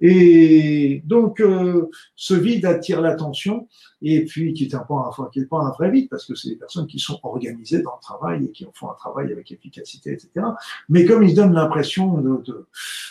Et 0.00 1.02
donc, 1.04 1.40
euh, 1.40 1.90
ce 2.16 2.34
vide 2.34 2.64
attire 2.66 3.00
l'attention, 3.00 3.68
et 4.02 4.24
puis 4.24 4.54
qui 4.54 4.64
est 4.64 4.74
un 4.74 4.80
pas, 4.80 4.94
enfin, 4.94 5.28
qui 5.32 5.40
est 5.40 5.46
pas 5.46 5.58
un 5.58 5.70
vrai 5.70 5.90
vide, 5.90 6.08
parce 6.08 6.24
que 6.24 6.34
c'est 6.34 6.48
des 6.48 6.56
personnes 6.56 6.86
qui 6.86 6.98
sont 6.98 7.18
organisées 7.22 7.82
dans 7.82 7.94
le 7.96 8.00
travail 8.00 8.44
et 8.44 8.50
qui 8.50 8.66
font 8.74 8.90
un 8.90 8.94
travail 8.94 9.32
avec 9.32 9.50
efficacité, 9.50 10.12
etc. 10.12 10.46
Mais 10.88 11.04
comme 11.04 11.22
ils 11.22 11.34
donnent 11.34 11.54
l'impression 11.54 12.18
de, 12.18 12.42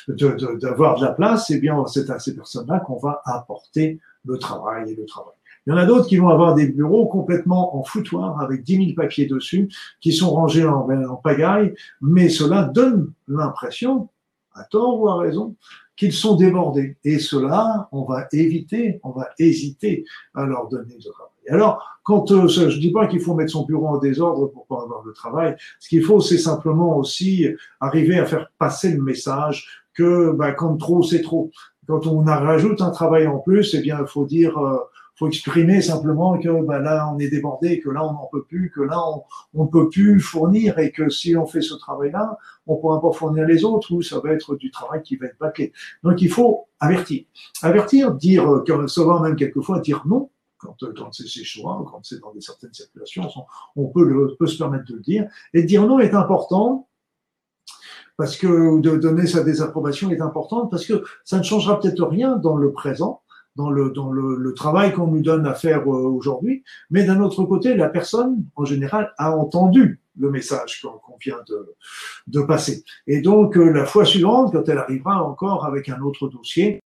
de, 0.08 0.58
d'avoir 0.58 0.96
de, 0.96 1.02
de 1.02 1.06
la 1.06 1.12
place, 1.12 1.52
eh 1.52 1.60
bien, 1.60 1.86
c'est 1.88 2.10
à 2.10 2.20
ces 2.20 2.36
personnes-là 2.36 2.80
qu'on 2.80 2.98
va 2.98 3.22
apporter 3.26 4.00
le 4.28 4.38
travail 4.38 4.92
et 4.92 4.96
le 4.96 5.06
travail. 5.06 5.34
Il 5.66 5.72
y 5.72 5.74
en 5.74 5.78
a 5.78 5.86
d'autres 5.86 6.08
qui 6.08 6.18
vont 6.18 6.30
avoir 6.30 6.56
des 6.56 6.70
bureaux 6.70 7.08
complètement 7.08 7.78
en 7.78 7.84
foutoir 7.84 8.40
avec 8.40 8.64
10 8.64 8.78
000 8.78 8.96
papiers 8.96 9.26
dessus, 9.26 9.70
qui 10.00 10.14
sont 10.14 10.32
rangés 10.32 10.66
en, 10.66 10.90
en 10.90 11.16
pagaille, 11.16 11.74
mais 12.00 12.30
cela 12.30 12.64
donne 12.64 13.12
l'impression 13.28 14.10
à 14.54 14.64
tort 14.64 15.00
ou 15.02 15.10
à 15.10 15.18
raison, 15.18 15.56
qu'ils 15.96 16.14
sont 16.14 16.36
débordés. 16.36 16.98
Et 17.04 17.20
cela, 17.20 17.90
on 17.92 18.04
va 18.04 18.28
éviter, 18.32 19.00
on 19.04 19.12
va 19.12 19.30
hésiter 19.40 20.06
à 20.34 20.46
leur 20.46 20.70
donner 20.70 20.96
du 20.96 21.10
travail. 21.10 21.32
Alors, 21.50 21.84
quand 22.04 22.32
euh, 22.32 22.48
je 22.48 22.80
dis 22.80 22.92
pas 22.92 23.08
qu'il 23.08 23.20
faut 23.20 23.34
mettre 23.34 23.52
son 23.52 23.66
bureau 23.66 23.88
en 23.88 23.98
désordre 23.98 24.48
pour 24.48 24.66
pas 24.68 24.82
avoir 24.82 25.04
de 25.04 25.12
travail, 25.12 25.56
ce 25.80 25.90
qu'il 25.90 26.04
faut, 26.04 26.22
c'est 26.22 26.38
simplement 26.38 26.98
aussi 26.98 27.48
arriver 27.80 28.20
à 28.20 28.26
faire 28.26 28.48
passer 28.58 28.92
le 28.92 29.02
message 29.02 29.68
que 29.94 30.32
bah, 30.32 30.52
quand 30.52 30.78
trop, 30.78 31.04
c'est 31.04 31.22
trop. 31.22 31.52
Quand 31.88 32.06
on 32.06 32.24
rajoute 32.24 32.82
un 32.82 32.92
travail 32.92 33.28
en 33.28 33.40
plus, 33.40 33.74
eh 33.74 33.82
bien, 33.82 34.00
il 34.02 34.08
faut 34.08 34.26
dire 34.26 34.58
euh, 34.58 34.78
faut 35.18 35.28
exprimer 35.28 35.82
simplement 35.82 36.38
que 36.38 36.64
ben 36.64 36.80
là 36.80 37.12
on 37.12 37.18
est 37.18 37.30
débordé, 37.30 37.80
que 37.80 37.90
là 37.90 38.06
on 38.06 38.14
n'en 38.14 38.30
peut 38.32 38.44
plus, 38.44 38.72
que 38.74 38.82
là 38.82 39.02
on 39.54 39.64
ne 39.64 39.70
peut 39.70 39.90
plus 39.90 40.20
fournir 40.20 40.78
et 40.78 40.92
que 40.92 41.10
si 41.10 41.36
on 41.36 41.48
fait 41.48 41.62
ce 41.62 41.74
travail-là, 41.74 42.38
on 42.68 42.76
pourra 42.76 43.02
pas 43.02 43.12
fournir 43.12 43.46
les 43.48 43.64
autres 43.64 43.92
ou 43.94 44.04
ça 44.04 44.20
va 44.20 44.34
être 44.34 44.56
du 44.56 44.70
travail 44.70 45.02
qui 45.02 45.16
va 45.16 45.26
être 45.26 45.40
bâclé. 45.40 45.74
Donc 46.04 46.22
il 46.22 46.30
faut 46.30 46.68
avertir. 46.80 47.24
Avertir, 47.64 48.14
dire, 48.14 48.48
euh, 48.48 48.88
savoir 48.88 49.22
même 49.24 49.36
quelquefois 49.36 49.80
dire 49.80 50.04
non, 50.06 50.30
quand, 50.60 50.76
quand 50.96 51.12
c'est 51.12 51.28
chez 51.28 51.44
choix, 51.44 51.84
quand 51.92 52.02
c'est 52.04 52.20
dans 52.20 52.32
des 52.32 52.42
certaines 52.42 52.74
circulations, 52.74 53.28
on 53.76 53.88
peut, 53.88 54.04
le, 54.04 54.36
peut 54.38 54.48
se 54.48 54.58
permettre 54.58 54.86
de 54.86 54.96
le 54.96 55.02
dire. 55.02 55.28
Et 55.54 55.64
dire 55.64 55.88
non 55.88 56.00
est 56.00 56.14
important 56.14 56.88
parce 58.18 58.36
que 58.36 58.82
de 58.82 58.98
donner 58.98 59.28
sa 59.28 59.44
désapprobation 59.44 60.10
est 60.10 60.22
importante 60.22 60.70
parce 60.70 60.86
que 60.86 61.04
ça 61.24 61.38
ne 61.38 61.44
changera 61.44 61.80
peut-être 61.80 62.06
rien 62.06 62.36
dans 62.36 62.58
le 62.58 62.72
présent, 62.72 63.22
dans 63.56 63.70
le, 63.70 63.92
dans 63.92 64.12
le, 64.12 64.36
le 64.36 64.54
travail 64.54 64.92
qu'on 64.94 65.08
nous 65.08 65.22
donne 65.22 65.46
à 65.46 65.54
faire 65.54 65.82
euh, 65.82 66.10
aujourd'hui, 66.10 66.64
mais 66.90 67.06
d'un 67.06 67.22
autre 67.22 67.44
côté, 67.46 67.76
la 67.76 67.90
personne, 67.90 68.46
en 68.56 68.66
général, 68.66 69.14
a 69.18 69.36
entendu 69.36 70.02
le 70.20 70.32
message 70.32 70.82
qu'on 70.82 71.18
vient 71.24 71.40
de, 71.48 71.76
de, 72.28 72.42
passer. 72.42 72.84
Et 73.06 73.22
donc, 73.22 73.56
euh, 73.56 73.72
la 73.72 73.86
fois 73.86 74.04
suivante, 74.04 74.52
quand 74.52 74.68
elle 74.68 74.80
arrivera 74.80 75.24
encore 75.24 75.66
avec 75.66 75.90
un 75.90 76.02
autre 76.02 76.28
dossier, 76.28 76.82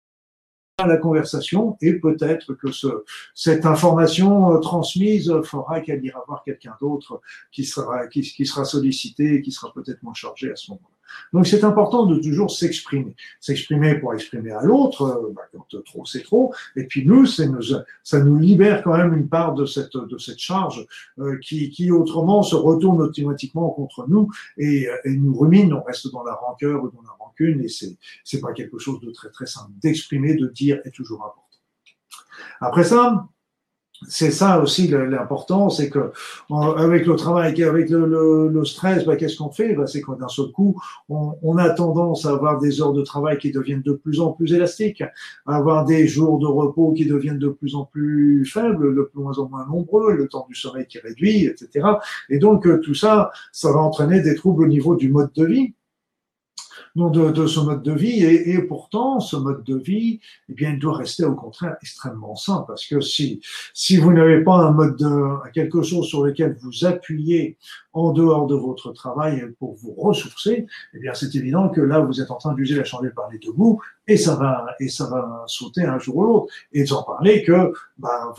la 0.86 0.96
conversation 0.96 1.76
et 1.80 1.94
peut-être 1.94 2.54
que 2.54 2.70
ce, 2.70 2.86
cette 3.34 3.66
information 3.66 4.54
euh, 4.54 4.58
transmise 4.58 5.32
fera 5.42 5.80
qu'elle 5.80 6.04
ira 6.04 6.22
voir 6.26 6.44
quelqu'un 6.44 6.76
d'autre 6.80 7.20
qui 7.50 7.64
sera, 7.64 8.06
qui, 8.06 8.22
qui 8.22 8.46
sera 8.46 8.64
sollicité 8.64 9.34
et 9.34 9.42
qui 9.42 9.50
sera 9.50 9.72
peut-être 9.72 10.02
moins 10.02 10.14
chargé 10.14 10.52
à 10.52 10.56
ce 10.56 10.70
moment-là. 10.70 10.97
Donc 11.32 11.46
c'est 11.46 11.64
important 11.64 12.06
de 12.06 12.18
toujours 12.18 12.50
s'exprimer. 12.50 13.14
S'exprimer 13.40 13.94
pour 13.96 14.14
exprimer 14.14 14.52
à 14.52 14.62
l'autre, 14.62 15.02
euh, 15.02 15.32
bah, 15.34 15.42
quand 15.52 15.82
trop 15.84 16.04
c'est 16.04 16.22
trop, 16.22 16.54
et 16.76 16.84
puis 16.84 17.06
nous, 17.06 17.26
ça 17.26 17.46
nous 17.46 18.38
libère 18.38 18.82
quand 18.82 18.96
même 18.96 19.14
une 19.14 19.28
part 19.28 19.54
de 19.54 19.66
cette, 19.66 19.90
charge 20.38 20.86
euh, 21.18 21.38
qui, 21.38 21.90
autrement 21.90 22.42
se 22.42 22.54
retourne 22.54 23.00
automatiquement 23.00 23.70
contre 23.70 24.06
nous 24.08 24.30
et, 24.56 24.88
et 25.04 25.10
nous 25.10 25.36
rumine, 25.36 25.72
on 25.72 25.82
reste 25.82 26.10
dans 26.12 26.24
la 26.24 26.34
rancœur 26.34 26.82
ou 26.82 26.90
dans 26.90 27.02
la 27.02 27.12
rancune, 27.18 27.62
et 27.62 27.68
c'est, 27.68 27.96
c'est 28.24 28.40
pas 28.40 28.52
quelque 28.52 28.78
chose 28.78 29.00
de 29.00 29.10
très 29.10 29.30
très 29.30 29.46
simple. 29.46 29.72
D'exprimer, 29.82 30.34
de 30.34 30.48
dire 30.48 30.80
est 30.84 30.94
toujours 30.94 31.24
important. 31.24 31.42
Après 32.60 32.84
ça, 32.84 33.28
c'est 34.06 34.30
ça 34.30 34.60
aussi 34.60 34.88
l'important, 34.88 35.70
c'est 35.70 35.90
que 35.90 36.12
avec 36.76 37.06
le 37.06 37.16
travail, 37.16 37.62
avec 37.62 37.90
le, 37.90 38.64
stress, 38.64 39.04
bah, 39.04 39.16
qu'est-ce 39.16 39.36
qu'on 39.36 39.50
fait? 39.50 39.74
Bah, 39.74 39.86
C'est 39.86 40.02
qu'un 40.02 40.14
d'un 40.14 40.28
seul 40.28 40.52
coup, 40.52 40.80
on, 41.08 41.36
on, 41.42 41.56
a 41.56 41.70
tendance 41.70 42.24
à 42.26 42.30
avoir 42.30 42.60
des 42.60 42.80
heures 42.80 42.92
de 42.92 43.02
travail 43.02 43.38
qui 43.38 43.50
deviennent 43.50 43.82
de 43.82 43.92
plus 43.92 44.20
en 44.20 44.32
plus 44.32 44.52
élastiques, 44.52 45.02
à 45.46 45.56
avoir 45.56 45.84
des 45.84 46.06
jours 46.06 46.38
de 46.38 46.46
repos 46.46 46.92
qui 46.92 47.06
deviennent 47.06 47.38
de 47.38 47.48
plus 47.48 47.74
en 47.74 47.84
plus 47.84 48.44
faibles, 48.44 48.94
de 48.94 49.10
moins 49.14 49.38
en 49.38 49.48
moins 49.48 49.66
nombreux, 49.66 50.12
le 50.12 50.28
temps 50.28 50.46
du 50.48 50.54
sommeil 50.54 50.86
qui 50.86 50.98
réduit, 50.98 51.46
etc. 51.46 51.86
Et 52.28 52.38
donc 52.38 52.66
euh, 52.66 52.80
tout 52.80 52.94
ça, 52.94 53.30
ça 53.52 53.72
va 53.72 53.80
entraîner 53.80 54.20
des 54.20 54.34
troubles 54.34 54.64
au 54.64 54.68
niveau 54.68 54.94
du 54.94 55.10
mode 55.10 55.32
de 55.34 55.44
vie 55.44 55.74
de, 56.96 57.30
de, 57.30 57.46
ce 57.46 57.60
mode 57.60 57.82
de 57.82 57.92
vie. 57.92 58.24
Et, 58.24 58.50
et, 58.50 58.62
pourtant, 58.62 59.20
ce 59.20 59.36
mode 59.36 59.64
de 59.64 59.76
vie, 59.76 60.20
eh 60.48 60.54
bien, 60.54 60.70
il 60.70 60.78
doit 60.78 60.96
rester 60.96 61.24
au 61.24 61.34
contraire 61.34 61.76
extrêmement 61.82 62.36
sain, 62.36 62.64
parce 62.66 62.86
que 62.86 63.00
si, 63.00 63.40
si 63.74 63.96
vous 63.96 64.12
n'avez 64.12 64.42
pas 64.42 64.56
un 64.56 64.72
mode 64.72 64.96
de, 64.96 65.50
quelque 65.52 65.82
chose 65.82 66.06
sur 66.06 66.24
lequel 66.24 66.56
vous 66.60 66.84
appuyez 66.84 67.56
en 67.92 68.12
dehors 68.12 68.46
de 68.46 68.54
votre 68.54 68.92
travail 68.92 69.44
pour 69.58 69.74
vous 69.74 69.92
ressourcer, 69.92 70.66
eh 70.94 70.98
bien, 70.98 71.14
c'est 71.14 71.34
évident 71.34 71.68
que 71.68 71.80
là, 71.80 72.00
vous 72.00 72.20
êtes 72.20 72.30
en 72.30 72.36
train 72.36 72.54
d'user 72.54 72.76
la 72.76 72.84
chandelle 72.84 73.14
par 73.14 73.30
les 73.30 73.38
deux 73.38 73.52
bouts, 73.52 73.80
et 74.06 74.16
ça 74.16 74.36
va, 74.36 74.74
et 74.80 74.88
ça 74.88 75.06
va 75.08 75.44
sauter 75.46 75.82
un 75.82 75.98
jour 75.98 76.16
ou 76.16 76.22
l'autre. 76.24 76.52
Et 76.72 76.86
sans 76.86 77.02
parler 77.02 77.42
que, 77.42 77.72
ben, 77.98 78.32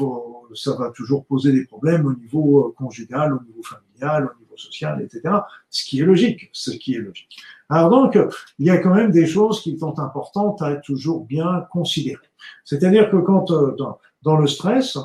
ça 0.55 0.75
va 0.75 0.89
toujours 0.91 1.25
poser 1.25 1.51
des 1.51 1.65
problèmes 1.65 2.05
au 2.05 2.13
niveau 2.13 2.67
euh, 2.67 2.73
conjugal, 2.77 3.33
au 3.33 3.43
niveau 3.43 3.61
familial, 3.63 4.25
au 4.25 4.39
niveau 4.39 4.48
social, 4.59 5.01
etc. 5.01 5.35
Ce 5.69 5.85
qui 5.85 5.99
est 6.01 6.05
logique, 6.05 6.49
ce 6.53 6.71
qui 6.71 6.95
est 6.95 6.99
logique. 6.99 7.37
Alors 7.69 7.89
donc, 7.89 8.17
il 8.57 8.65
y 8.65 8.69
a 8.69 8.77
quand 8.77 8.93
même 8.93 9.11
des 9.11 9.27
choses 9.27 9.61
qui 9.61 9.77
sont 9.77 9.99
importantes 9.99 10.61
à 10.61 10.75
toujours 10.75 11.25
bien 11.25 11.67
considérer. 11.71 12.27
C'est-à-dire 12.65 13.09
que 13.09 13.17
quand 13.17 13.51
euh, 13.51 13.75
dans, 14.23 14.37
le 14.37 14.47
stress, 14.47 14.97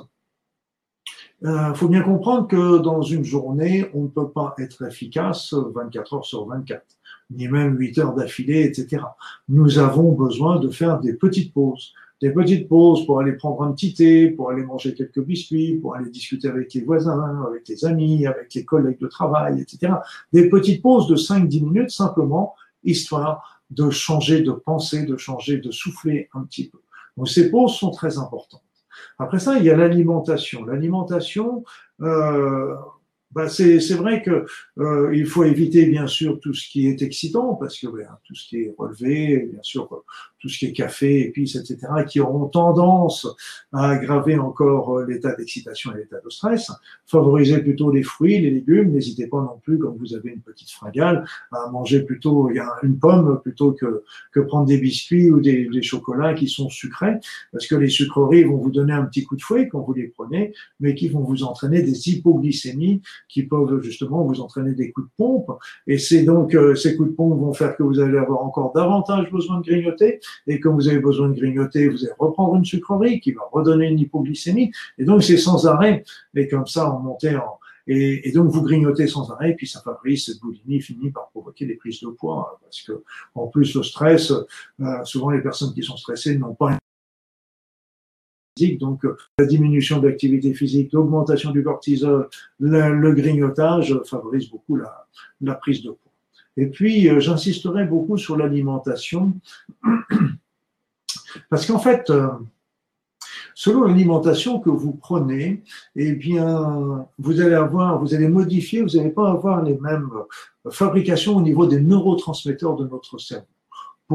il 1.42 1.48
euh, 1.48 1.74
faut 1.74 1.88
bien 1.88 2.02
comprendre 2.02 2.48
que 2.48 2.78
dans 2.78 3.02
une 3.02 3.24
journée, 3.24 3.90
on 3.92 4.04
ne 4.04 4.08
peut 4.08 4.30
pas 4.30 4.54
être 4.58 4.82
efficace 4.86 5.52
24 5.52 6.14
heures 6.14 6.24
sur 6.24 6.46
24, 6.46 6.82
ni 7.30 7.48
même 7.48 7.76
8 7.76 7.98
heures 7.98 8.14
d'affilée, 8.14 8.62
etc. 8.62 9.02
Nous 9.48 9.78
avons 9.78 10.12
besoin 10.12 10.58
de 10.58 10.70
faire 10.70 11.00
des 11.00 11.12
petites 11.12 11.52
pauses 11.52 11.92
des 12.24 12.32
petites 12.32 12.68
pauses 12.68 13.04
pour 13.04 13.20
aller 13.20 13.32
prendre 13.32 13.62
un 13.64 13.72
petit 13.72 13.92
thé, 13.92 14.30
pour 14.30 14.48
aller 14.50 14.62
manger 14.62 14.94
quelques 14.94 15.20
biscuits, 15.20 15.76
pour 15.76 15.94
aller 15.94 16.08
discuter 16.08 16.48
avec 16.48 16.72
les 16.72 16.80
voisins, 16.80 17.44
avec 17.46 17.68
les 17.68 17.84
amis, 17.84 18.26
avec 18.26 18.54
les 18.54 18.64
collègues 18.64 18.98
de 18.98 19.08
travail, 19.08 19.60
etc. 19.60 19.92
Des 20.32 20.48
petites 20.48 20.80
pauses 20.80 21.06
de 21.06 21.16
5-10 21.16 21.62
minutes 21.62 21.90
simplement, 21.90 22.54
histoire 22.82 23.60
de 23.68 23.90
changer 23.90 24.40
de 24.40 24.52
pensée, 24.52 25.04
de 25.04 25.18
changer 25.18 25.58
de 25.58 25.70
souffler 25.70 26.30
un 26.32 26.44
petit 26.44 26.70
peu. 26.70 26.78
Donc 27.18 27.28
ces 27.28 27.50
pauses 27.50 27.74
sont 27.74 27.90
très 27.90 28.16
importantes. 28.16 28.62
Après 29.18 29.38
ça, 29.38 29.58
il 29.58 29.64
y 29.64 29.70
a 29.70 29.76
l'alimentation. 29.76 30.64
L'alimentation, 30.64 31.62
euh, 32.00 32.74
bah 33.34 33.48
c'est 33.48 33.78
vrai 33.94 34.22
que 34.22 34.46
euh, 34.78 35.14
il 35.14 35.26
faut 35.26 35.44
éviter 35.44 35.86
bien 35.86 36.06
sûr 36.06 36.38
tout 36.40 36.54
ce 36.54 36.68
qui 36.68 36.86
est 36.86 37.02
excitant 37.02 37.54
parce 37.54 37.78
que 37.78 37.88
ben, 37.88 38.08
tout 38.24 38.34
ce 38.34 38.48
qui 38.48 38.56
est 38.58 38.74
relevé, 38.78 39.48
bien 39.52 39.62
sûr 39.62 39.88
tout 40.44 40.50
ce 40.50 40.58
qui 40.58 40.66
est 40.66 40.72
café, 40.72 41.22
épices, 41.22 41.56
etc., 41.56 41.78
qui 42.06 42.20
auront 42.20 42.48
tendance 42.48 43.26
à 43.72 43.88
aggraver 43.92 44.36
encore 44.36 44.98
euh, 44.98 45.06
l'état 45.06 45.34
d'excitation 45.34 45.94
et 45.94 45.96
l'état 45.96 46.20
de 46.22 46.28
stress. 46.28 46.70
Favorisez 47.06 47.62
plutôt 47.62 47.90
les 47.90 48.02
fruits, 48.02 48.38
les 48.42 48.50
légumes. 48.50 48.92
N'hésitez 48.92 49.26
pas 49.26 49.38
non 49.38 49.58
plus, 49.62 49.78
quand 49.78 49.96
vous 49.98 50.14
avez 50.14 50.32
une 50.32 50.42
petite 50.42 50.70
fringale, 50.70 51.24
à 51.50 51.70
manger 51.70 52.02
plutôt 52.02 52.50
une 52.82 52.98
pomme 52.98 53.40
plutôt 53.42 53.72
que, 53.72 54.04
que 54.32 54.40
prendre 54.40 54.66
des 54.66 54.76
biscuits 54.76 55.30
ou 55.30 55.40
des, 55.40 55.66
des 55.66 55.82
chocolats 55.82 56.34
qui 56.34 56.46
sont 56.46 56.68
sucrés, 56.68 57.14
parce 57.50 57.66
que 57.66 57.74
les 57.76 57.88
sucreries 57.88 58.44
vont 58.44 58.58
vous 58.58 58.70
donner 58.70 58.92
un 58.92 59.06
petit 59.06 59.24
coup 59.24 59.36
de 59.36 59.42
fouet 59.42 59.68
quand 59.68 59.80
vous 59.80 59.94
les 59.94 60.08
prenez, 60.08 60.52
mais 60.78 60.94
qui 60.94 61.08
vont 61.08 61.20
vous 61.20 61.42
entraîner 61.42 61.80
des 61.80 62.10
hypoglycémies 62.10 63.00
qui 63.28 63.44
peuvent 63.44 63.80
justement 63.82 64.24
vous 64.24 64.40
entraîner 64.40 64.72
des 64.72 64.90
coups 64.92 65.08
de 65.08 65.12
pompe. 65.16 65.50
Et 65.86 65.98
c'est 65.98 66.22
donc 66.22 66.54
euh, 66.54 66.74
ces 66.74 66.96
coups 66.96 67.10
de 67.10 67.14
pompe 67.14 67.38
vont 67.40 67.52
faire 67.52 67.76
que 67.76 67.82
vous 67.82 68.00
allez 68.00 68.18
avoir 68.18 68.42
encore 68.42 68.72
davantage 68.72 69.30
besoin 69.30 69.60
de 69.60 69.64
grignoter. 69.64 70.20
Et 70.46 70.60
quand 70.60 70.72
vous 70.72 70.88
avez 70.88 71.00
besoin 71.00 71.28
de 71.28 71.34
grignoter, 71.34 71.88
vous 71.88 72.04
allez 72.04 72.14
reprendre 72.18 72.56
une 72.56 72.64
sucrerie 72.64 73.20
qui 73.20 73.32
va 73.32 73.42
redonner 73.52 73.88
une 73.88 73.98
hypoglycémie, 73.98 74.72
et 74.98 75.04
donc 75.04 75.22
c'est 75.22 75.36
sans 75.36 75.66
arrêt, 75.66 76.04
et 76.34 76.48
comme 76.48 76.66
ça 76.66 76.94
on 76.94 77.00
montait 77.00 77.36
en, 77.36 77.58
et, 77.86 78.32
donc 78.32 78.50
vous 78.50 78.62
grignotez 78.62 79.06
sans 79.06 79.30
arrêt, 79.30 79.50
et 79.50 79.54
puis 79.54 79.66
ça 79.66 79.80
favorise 79.80 80.26
cette 80.26 80.40
boulimie, 80.40 80.80
finit 80.80 81.10
par 81.10 81.28
provoquer 81.28 81.66
des 81.66 81.74
prises 81.74 82.00
de 82.00 82.08
poids, 82.08 82.58
parce 82.62 82.82
que 82.82 83.02
en 83.34 83.46
plus 83.46 83.74
le 83.74 83.82
stress, 83.82 84.30
euh, 84.30 85.04
souvent 85.04 85.30
les 85.30 85.42
personnes 85.42 85.74
qui 85.74 85.82
sont 85.82 85.96
stressées 85.96 86.38
n'ont 86.38 86.54
pas 86.54 86.78
donc 88.72 89.04
euh, 89.04 89.16
la 89.38 89.46
diminution 89.46 90.00
de 90.00 90.08
l'activité 90.08 90.54
physique, 90.54 90.92
l'augmentation 90.92 91.50
du 91.50 91.62
cortisol, 91.62 92.28
le, 92.58 93.12
grignotage 93.12 93.98
favorise 94.04 94.50
beaucoup 94.50 94.76
la, 94.76 95.06
la, 95.40 95.54
prise 95.54 95.82
de 95.82 95.90
poids. 95.90 96.12
Et 96.56 96.66
puis, 96.66 97.08
euh, 97.08 97.20
j'insisterai 97.20 97.84
beaucoup 97.84 98.16
sur 98.16 98.36
l'alimentation, 98.36 99.34
parce 101.50 101.66
qu'en 101.66 101.78
fait, 101.78 102.10
euh, 102.10 102.28
selon 103.54 103.84
l'alimentation 103.84 104.60
que 104.60 104.70
vous 104.70 104.92
prenez, 104.92 105.62
eh 105.96 106.12
bien, 106.12 107.06
vous 107.18 107.40
allez 107.40 107.54
avoir, 107.54 108.00
vous 108.00 108.14
allez 108.14 108.28
modifier, 108.28 108.82
vous 108.82 108.96
n'allez 108.96 109.10
pas 109.10 109.30
avoir 109.30 109.62
les 109.62 109.78
mêmes 109.78 110.10
fabrications 110.70 111.36
au 111.36 111.40
niveau 111.40 111.66
des 111.66 111.80
neurotransmetteurs 111.80 112.76
de 112.76 112.86
notre 112.86 113.18
cerveau 113.18 113.46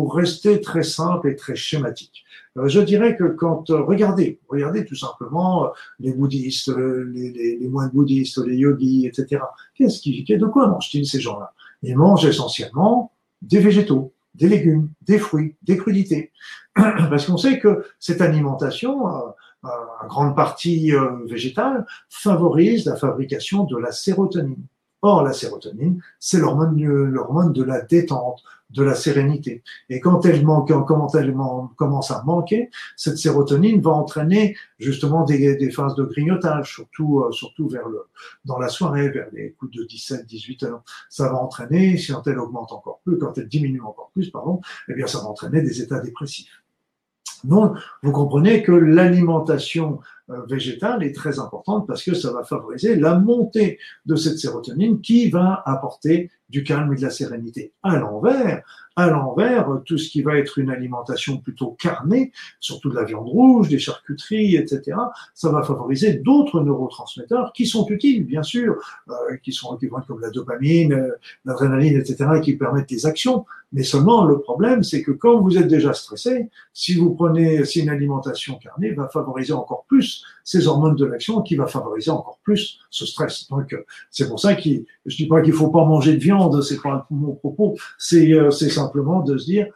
rester 0.07 0.61
très 0.61 0.83
simple 0.83 1.29
et 1.29 1.35
très 1.35 1.55
schématique. 1.55 2.23
Euh, 2.57 2.67
je 2.67 2.79
dirais 2.79 3.15
que 3.15 3.25
quand, 3.25 3.69
euh, 3.69 3.81
regardez, 3.81 4.39
regardez 4.47 4.85
tout 4.85 4.95
simplement 4.95 5.65
euh, 5.65 5.67
les 5.99 6.11
bouddhistes, 6.11 6.71
les 6.75 7.67
moines 7.69 7.91
bouddhistes, 7.91 8.39
les 8.45 8.57
yogis, 8.57 9.05
etc. 9.07 9.41
Qu'est-ce 9.75 10.01
qui, 10.01 10.23
de 10.23 10.45
quoi 10.45 10.67
mangent-ils 10.67 11.05
ces 11.05 11.19
gens-là? 11.19 11.53
Ils 11.83 11.97
mangent 11.97 12.25
essentiellement 12.25 13.13
des 13.41 13.59
végétaux, 13.59 14.13
des 14.35 14.49
légumes, 14.49 14.89
des 15.01 15.19
fruits, 15.19 15.55
des 15.63 15.77
crudités. 15.77 16.31
Parce 16.75 17.25
qu'on 17.25 17.37
sait 17.37 17.59
que 17.59 17.85
cette 17.99 18.21
alimentation, 18.21 19.05
en 19.05 20.07
grande 20.07 20.35
partie 20.35 20.91
végétale, 21.25 21.85
favorise 22.09 22.85
la 22.85 22.95
fabrication 22.95 23.63
de 23.63 23.77
la 23.77 23.91
sérotonine. 23.91 24.65
Or, 25.01 25.23
la 25.23 25.33
sérotonine, 25.33 26.01
c'est 26.19 26.39
l'hormone, 26.39 26.81
l'hormone 26.83 27.53
de 27.53 27.63
la 27.63 27.81
détente, 27.81 28.43
de 28.69 28.83
la 28.83 28.95
sérénité. 28.95 29.63
Et 29.89 29.99
quand 29.99 30.25
elle 30.25 30.45
manque, 30.45 30.69
quand 30.69 31.15
elle 31.15 31.33
commence 31.75 32.11
à 32.11 32.21
manquer, 32.23 32.69
cette 32.95 33.17
sérotonine 33.17 33.81
va 33.81 33.91
entraîner 33.91 34.55
justement 34.77 35.23
des, 35.23 35.71
phases 35.71 35.95
de 35.95 36.03
grignotage, 36.03 36.73
surtout, 36.73 37.21
euh, 37.21 37.31
surtout 37.31 37.67
vers 37.67 37.87
le, 37.87 38.03
dans 38.45 38.59
la 38.59 38.69
soirée, 38.69 39.09
vers 39.09 39.27
les 39.33 39.53
coups 39.53 39.75
de 39.75 39.83
17, 39.85 40.25
18 40.25 40.63
heures. 40.63 40.83
Ça 41.09 41.29
va 41.29 41.35
entraîner, 41.35 41.97
si 41.97 42.13
elle 42.25 42.39
augmente 42.39 42.71
encore 42.71 42.99
plus, 43.03 43.17
quand 43.17 43.37
elle 43.37 43.47
diminue 43.47 43.81
encore 43.81 44.11
plus, 44.13 44.29
pardon, 44.29 44.61
eh 44.87 44.93
bien, 44.93 45.07
ça 45.07 45.19
va 45.19 45.25
entraîner 45.25 45.61
des 45.61 45.81
états 45.81 45.99
dépressifs. 45.99 46.63
Donc, 47.43 47.77
vous 48.03 48.11
comprenez 48.11 48.63
que 48.63 48.71
l'alimentation 48.71 49.99
végétale 50.47 51.03
est 51.03 51.15
très 51.15 51.39
importante 51.39 51.87
parce 51.87 52.03
que 52.03 52.13
ça 52.13 52.31
va 52.31 52.43
favoriser 52.43 52.95
la 52.95 53.15
montée 53.15 53.79
de 54.05 54.15
cette 54.15 54.37
sérotonine 54.37 55.01
qui 55.01 55.29
va 55.29 55.61
apporter 55.65 56.31
du 56.49 56.63
calme 56.63 56.91
et 56.93 56.95
de 56.95 57.01
la 57.01 57.09
sérénité. 57.09 57.73
À 57.83 57.97
l'envers, 57.97 58.63
à 58.95 59.09
l'envers, 59.09 59.81
tout 59.85 59.97
ce 59.97 60.09
qui 60.09 60.21
va 60.21 60.37
être 60.37 60.57
une 60.57 60.69
alimentation 60.69 61.37
plutôt 61.37 61.77
carnée, 61.79 62.31
surtout 62.59 62.89
de 62.89 62.95
la 62.95 63.05
viande 63.05 63.27
rouge, 63.27 63.69
des 63.69 63.79
charcuteries, 63.79 64.55
etc., 64.55 64.97
ça 65.33 65.49
va 65.49 65.63
favoriser 65.63 66.15
d'autres 66.15 66.61
neurotransmetteurs 66.61 67.53
qui 67.53 67.65
sont 67.65 67.87
utiles, 67.87 68.25
bien 68.25 68.43
sûr, 68.43 68.75
euh, 69.09 69.37
qui 69.41 69.53
sont 69.53 69.77
qui 69.77 69.87
vont 69.87 69.99
être 69.99 70.07
comme 70.07 70.19
la 70.19 70.31
dopamine, 70.31 70.93
euh, 70.93 71.11
l'adrénaline, 71.45 71.97
etc., 71.97 72.41
qui 72.43 72.57
permettent 72.57 72.89
des 72.89 73.05
actions. 73.05 73.45
Mais 73.71 73.83
seulement 73.83 74.25
le 74.25 74.39
problème, 74.39 74.83
c'est 74.83 75.03
que 75.03 75.11
quand 75.11 75.39
vous 75.39 75.57
êtes 75.57 75.67
déjà 75.67 75.93
stressé, 75.93 76.49
si 76.73 76.95
vous 76.95 77.13
prenez, 77.13 77.63
si 77.65 77.81
une 77.81 77.89
alimentation 77.89 78.55
carnée 78.55 78.91
va 78.91 79.07
favoriser 79.07 79.53
encore 79.53 79.85
plus 79.87 80.25
ces 80.49 80.67
hormones 80.67 80.95
de 80.95 81.05
l'action, 81.05 81.43
qui 81.43 81.55
va 81.55 81.67
favoriser 81.67 82.09
encore 82.09 82.39
plus 82.41 82.79
ce 82.89 83.05
stress. 83.05 83.47
Donc 83.49 83.75
c'est 84.09 84.27
pour 84.27 84.39
ça 84.39 84.55
que 84.55 84.61
je 85.05 85.15
dis 85.15 85.27
pas 85.27 85.43
qu'il 85.43 85.53
faut 85.53 85.69
pas 85.69 85.85
manger 85.85 86.13
de 86.13 86.19
viande, 86.19 86.59
c'est 86.63 86.81
pas 86.81 87.05
mon 87.11 87.35
propos, 87.35 87.77
c'est 87.99 88.33
euh, 88.33 88.49
simplement 88.49 89.21
de 89.21 89.37
se 89.37 89.45
dire 89.45 89.67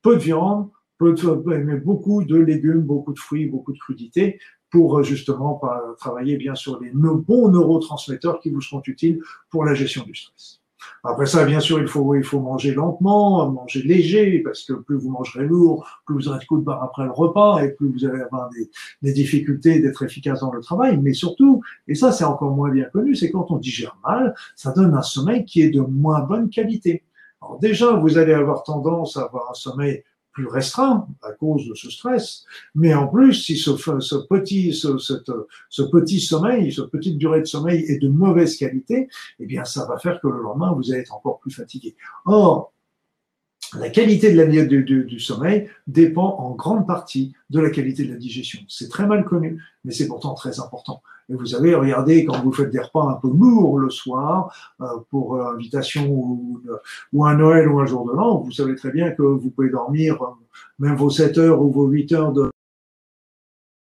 peu 0.00 0.16
de 0.16 0.22
viande, 0.22 0.70
mais 0.98 1.76
beaucoup 1.76 2.24
de 2.24 2.36
légumes, 2.36 2.80
beaucoup 2.80 3.12
de 3.12 3.18
fruits, 3.18 3.44
beaucoup 3.50 3.74
de 3.74 3.78
crudités 3.78 4.40
pour 4.70 4.98
euh, 4.98 5.02
justement 5.02 5.60
travailler 5.98 6.38
bien 6.38 6.54
sur 6.54 6.80
les 6.80 6.90
bons 6.94 7.50
neurotransmetteurs 7.50 8.40
qui 8.40 8.48
vous 8.48 8.62
seront 8.62 8.82
utiles 8.86 9.20
pour 9.50 9.66
la 9.66 9.74
gestion 9.74 10.04
du 10.04 10.14
stress. 10.14 10.63
Après 11.06 11.26
ça, 11.26 11.44
bien 11.44 11.60
sûr, 11.60 11.80
il 11.80 11.86
faut, 11.86 12.14
il 12.14 12.24
faut 12.24 12.40
manger 12.40 12.72
lentement, 12.72 13.50
manger 13.50 13.82
léger, 13.82 14.38
parce 14.40 14.64
que 14.64 14.72
plus 14.72 14.96
vous 14.96 15.10
mangerez 15.10 15.44
lourd, 15.44 15.86
plus 16.06 16.14
vous 16.14 16.28
aurez 16.28 16.38
de 16.38 16.44
coups 16.46 16.60
de 16.60 16.64
barre 16.64 16.82
après 16.82 17.04
le 17.04 17.10
repas, 17.10 17.62
et 17.62 17.72
plus 17.72 17.92
vous 17.92 18.06
allez 18.06 18.22
avoir 18.22 18.48
des, 18.48 18.70
des 19.02 19.12
difficultés 19.12 19.80
d'être 19.80 20.02
efficace 20.02 20.40
dans 20.40 20.50
le 20.50 20.62
travail. 20.62 20.98
Mais 21.02 21.12
surtout, 21.12 21.62
et 21.88 21.94
ça 21.94 22.10
c'est 22.10 22.24
encore 22.24 22.52
moins 22.52 22.70
bien 22.70 22.86
connu, 22.86 23.14
c'est 23.14 23.30
quand 23.30 23.50
on 23.50 23.58
digère 23.58 23.98
mal, 24.02 24.34
ça 24.56 24.72
donne 24.72 24.94
un 24.94 25.02
sommeil 25.02 25.44
qui 25.44 25.60
est 25.60 25.70
de 25.70 25.80
moins 25.80 26.20
bonne 26.20 26.48
qualité. 26.48 27.04
Alors 27.42 27.58
déjà, 27.58 27.92
vous 27.92 28.16
allez 28.16 28.32
avoir 28.32 28.62
tendance 28.62 29.18
à 29.18 29.24
avoir 29.24 29.50
un 29.50 29.54
sommeil 29.54 30.02
plus 30.34 30.46
restreint 30.46 31.08
à 31.22 31.32
cause 31.32 31.66
de 31.66 31.74
ce 31.74 31.90
stress. 31.90 32.44
Mais 32.74 32.92
en 32.92 33.06
plus, 33.06 33.32
si 33.32 33.56
ce, 33.56 33.70
petit, 34.26 34.74
ce, 34.74 34.98
ce, 34.98 35.82
petit 35.82 36.20
sommeil, 36.20 36.72
ce 36.72 36.82
petite 36.82 37.16
durée 37.16 37.40
de 37.40 37.46
sommeil 37.46 37.84
est 37.88 37.98
de 37.98 38.08
mauvaise 38.08 38.56
qualité, 38.56 39.08
eh 39.38 39.46
bien, 39.46 39.64
ça 39.64 39.86
va 39.86 39.96
faire 39.98 40.20
que 40.20 40.28
le 40.28 40.42
lendemain, 40.42 40.72
vous 40.72 40.92
allez 40.92 41.00
être 41.00 41.14
encore 41.14 41.38
plus 41.38 41.52
fatigué. 41.52 41.96
Or, 42.26 42.73
la 43.78 43.90
qualité 43.90 44.32
de 44.32 44.40
la, 44.40 44.46
du, 44.46 44.84
du, 44.84 45.04
du, 45.04 45.20
sommeil 45.20 45.68
dépend 45.86 46.36
en 46.38 46.54
grande 46.54 46.86
partie 46.86 47.34
de 47.50 47.60
la 47.60 47.70
qualité 47.70 48.04
de 48.04 48.12
la 48.12 48.18
digestion. 48.18 48.60
C'est 48.68 48.88
très 48.88 49.06
mal 49.06 49.24
connu, 49.24 49.62
mais 49.84 49.92
c'est 49.92 50.06
pourtant 50.06 50.34
très 50.34 50.60
important. 50.60 51.02
Et 51.28 51.34
vous 51.34 51.46
savez, 51.46 51.74
regardez, 51.74 52.24
quand 52.24 52.42
vous 52.42 52.52
faites 52.52 52.70
des 52.70 52.80
repas 52.80 53.08
un 53.08 53.14
peu 53.14 53.28
lourds 53.28 53.78
le 53.78 53.90
soir, 53.90 54.54
euh, 54.80 54.86
pour 55.10 55.36
euh, 55.36 55.54
invitation 55.54 56.06
ou, 56.08 56.60
ou, 57.12 57.24
un 57.24 57.34
Noël 57.34 57.68
ou 57.68 57.80
un 57.80 57.86
jour 57.86 58.06
de 58.06 58.12
l'an, 58.12 58.38
vous 58.38 58.52
savez 58.52 58.74
très 58.74 58.90
bien 58.90 59.10
que 59.12 59.22
vous 59.22 59.50
pouvez 59.50 59.70
dormir 59.70 60.22
euh, 60.22 60.28
même 60.78 60.96
vos 60.96 61.10
7 61.10 61.38
heures 61.38 61.62
ou 61.62 61.70
vos 61.70 61.86
8 61.86 62.12
heures 62.12 62.32
de... 62.32 62.50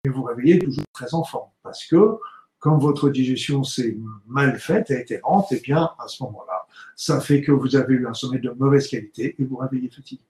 Et 0.05 0.09
vous 0.09 0.23
réveillez 0.23 0.61
toujours 0.61 0.85
très 0.93 1.15
en 1.15 1.25
forme. 1.25 1.51
Parce 1.65 1.85
que 1.85 2.19
quand 2.61 2.79
votre 2.79 3.11
digestion 3.11 3.65
s'est 3.65 3.99
mal 4.27 4.59
faite 4.59 4.91
et 4.91 5.05
errante, 5.13 5.49
eh 5.51 5.61
bien, 5.61 5.91
à 5.99 6.07
ce 6.07 6.23
moment-là, 6.23 6.56
ça 6.95 7.21
fait 7.21 7.43
que 7.43 7.53
vous 7.53 7.77
avez 7.77 7.95
eu 7.95 8.07
un 8.07 8.15
sommeil 8.15 8.41
de 8.41 8.51
mauvaise 8.51 8.89
qualité 8.89 9.35
et 9.39 9.45
vous 9.45 9.57
réveillez 9.57 9.91
fatigué. 9.91 10.23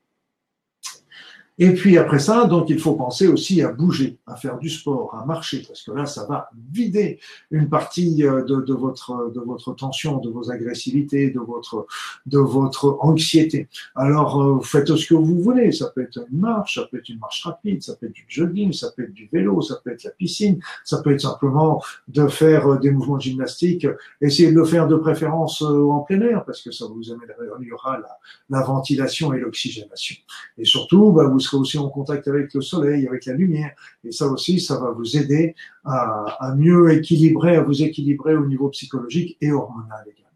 Et 1.58 1.72
puis 1.72 1.96
après 1.96 2.18
ça, 2.18 2.44
donc 2.44 2.68
il 2.68 2.78
faut 2.78 2.94
penser 2.94 3.28
aussi 3.28 3.62
à 3.62 3.72
bouger, 3.72 4.18
à 4.26 4.36
faire 4.36 4.58
du 4.58 4.68
sport, 4.68 5.14
à 5.14 5.24
marcher, 5.24 5.62
parce 5.66 5.82
que 5.82 5.90
là, 5.90 6.04
ça 6.04 6.26
va 6.26 6.50
vider 6.70 7.18
une 7.50 7.70
partie 7.70 8.24
euh, 8.24 8.44
de, 8.44 8.60
de 8.60 8.74
votre 8.74 9.32
de 9.34 9.40
votre 9.40 9.72
tension, 9.74 10.18
de 10.18 10.28
vos 10.28 10.50
agressivités, 10.50 11.30
de 11.30 11.40
votre 11.40 11.86
de 12.26 12.38
votre 12.38 12.98
anxiété. 13.00 13.68
Alors 13.94 14.42
euh, 14.42 14.60
faites 14.60 14.94
ce 14.94 15.06
que 15.06 15.14
vous 15.14 15.40
voulez. 15.40 15.72
Ça 15.72 15.86
peut 15.94 16.02
être 16.02 16.26
une 16.30 16.40
marche, 16.40 16.74
ça 16.74 16.86
peut 16.90 16.98
être 16.98 17.08
une 17.08 17.18
marche 17.18 17.42
rapide, 17.44 17.82
ça 17.82 17.96
peut 17.96 18.06
être 18.06 18.12
du 18.12 18.26
jogging, 18.28 18.72
ça 18.74 18.90
peut 18.94 19.04
être 19.04 19.14
du 19.14 19.28
vélo, 19.32 19.62
ça 19.62 19.76
peut 19.82 19.92
être 19.92 20.04
la 20.04 20.10
piscine, 20.10 20.60
ça 20.84 21.00
peut 21.02 21.12
être 21.12 21.22
simplement 21.22 21.82
de 22.08 22.26
faire 22.26 22.70
euh, 22.70 22.78
des 22.78 22.90
mouvements 22.90 23.18
gymnastiques. 23.18 23.86
Essayez 24.20 24.50
de 24.50 24.56
le 24.56 24.64
faire 24.64 24.88
de 24.88 24.96
préférence 24.96 25.62
en 25.62 26.00
plein 26.00 26.20
air, 26.20 26.44
parce 26.44 26.60
que 26.60 26.70
ça 26.70 26.84
vous 26.86 27.04
améliorera 27.10 27.98
la, 27.98 28.18
la 28.50 28.62
ventilation 28.62 29.32
et 29.32 29.40
l'oxygénation. 29.40 30.16
Et 30.58 30.64
surtout, 30.64 31.12
bah, 31.12 31.24
vous 31.24 31.40
serez 31.46 31.58
aussi 31.58 31.78
en 31.78 31.88
contact 31.88 32.28
avec 32.28 32.52
le 32.54 32.60
soleil, 32.60 33.06
avec 33.06 33.26
la 33.26 33.34
lumière. 33.34 33.72
Et 34.04 34.12
ça 34.12 34.26
aussi, 34.26 34.60
ça 34.60 34.78
va 34.78 34.90
vous 34.90 35.16
aider 35.16 35.54
à, 35.84 36.54
mieux 36.56 36.92
équilibrer, 36.92 37.56
à 37.56 37.62
vous 37.62 37.82
équilibrer 37.82 38.36
au 38.36 38.46
niveau 38.46 38.68
psychologique 38.70 39.36
et 39.40 39.52
hormonal 39.52 40.04
également. 40.06 40.26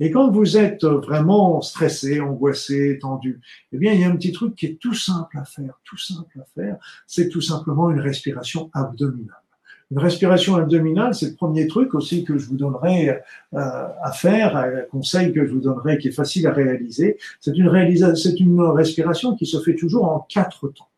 Et 0.00 0.10
quand 0.10 0.30
vous 0.30 0.56
êtes 0.56 0.84
vraiment 0.84 1.60
stressé, 1.60 2.20
angoissé, 2.20 2.98
tendu, 3.00 3.40
eh 3.72 3.78
bien, 3.78 3.92
il 3.92 4.00
y 4.00 4.04
a 4.04 4.08
un 4.08 4.16
petit 4.16 4.32
truc 4.32 4.54
qui 4.54 4.66
est 4.66 4.78
tout 4.80 4.94
simple 4.94 5.36
à 5.38 5.44
faire, 5.44 5.80
tout 5.84 5.98
simple 5.98 6.40
à 6.40 6.44
faire, 6.54 6.76
c'est 7.06 7.28
tout 7.28 7.40
simplement 7.40 7.90
une 7.90 8.00
respiration 8.00 8.70
abdominale. 8.72 9.47
Une 9.90 9.98
respiration 9.98 10.56
abdominale, 10.56 11.14
c'est 11.14 11.30
le 11.30 11.34
premier 11.34 11.66
truc 11.66 11.94
aussi 11.94 12.22
que 12.22 12.36
je 12.36 12.46
vous 12.46 12.56
donnerai 12.56 13.08
euh, 13.08 13.18
à 13.52 14.12
faire, 14.12 14.54
un 14.56 14.82
conseil 14.90 15.32
que 15.32 15.46
je 15.46 15.52
vous 15.52 15.60
donnerai 15.60 15.96
qui 15.96 16.08
est 16.08 16.12
facile 16.12 16.46
à 16.46 16.52
réaliser. 16.52 17.16
C'est 17.40 17.56
une, 17.56 18.14
c'est 18.14 18.38
une 18.38 18.60
respiration 18.60 19.34
qui 19.34 19.46
se 19.46 19.58
fait 19.60 19.74
toujours 19.74 20.04
en 20.04 20.26
quatre 20.28 20.68
temps. 20.68 20.88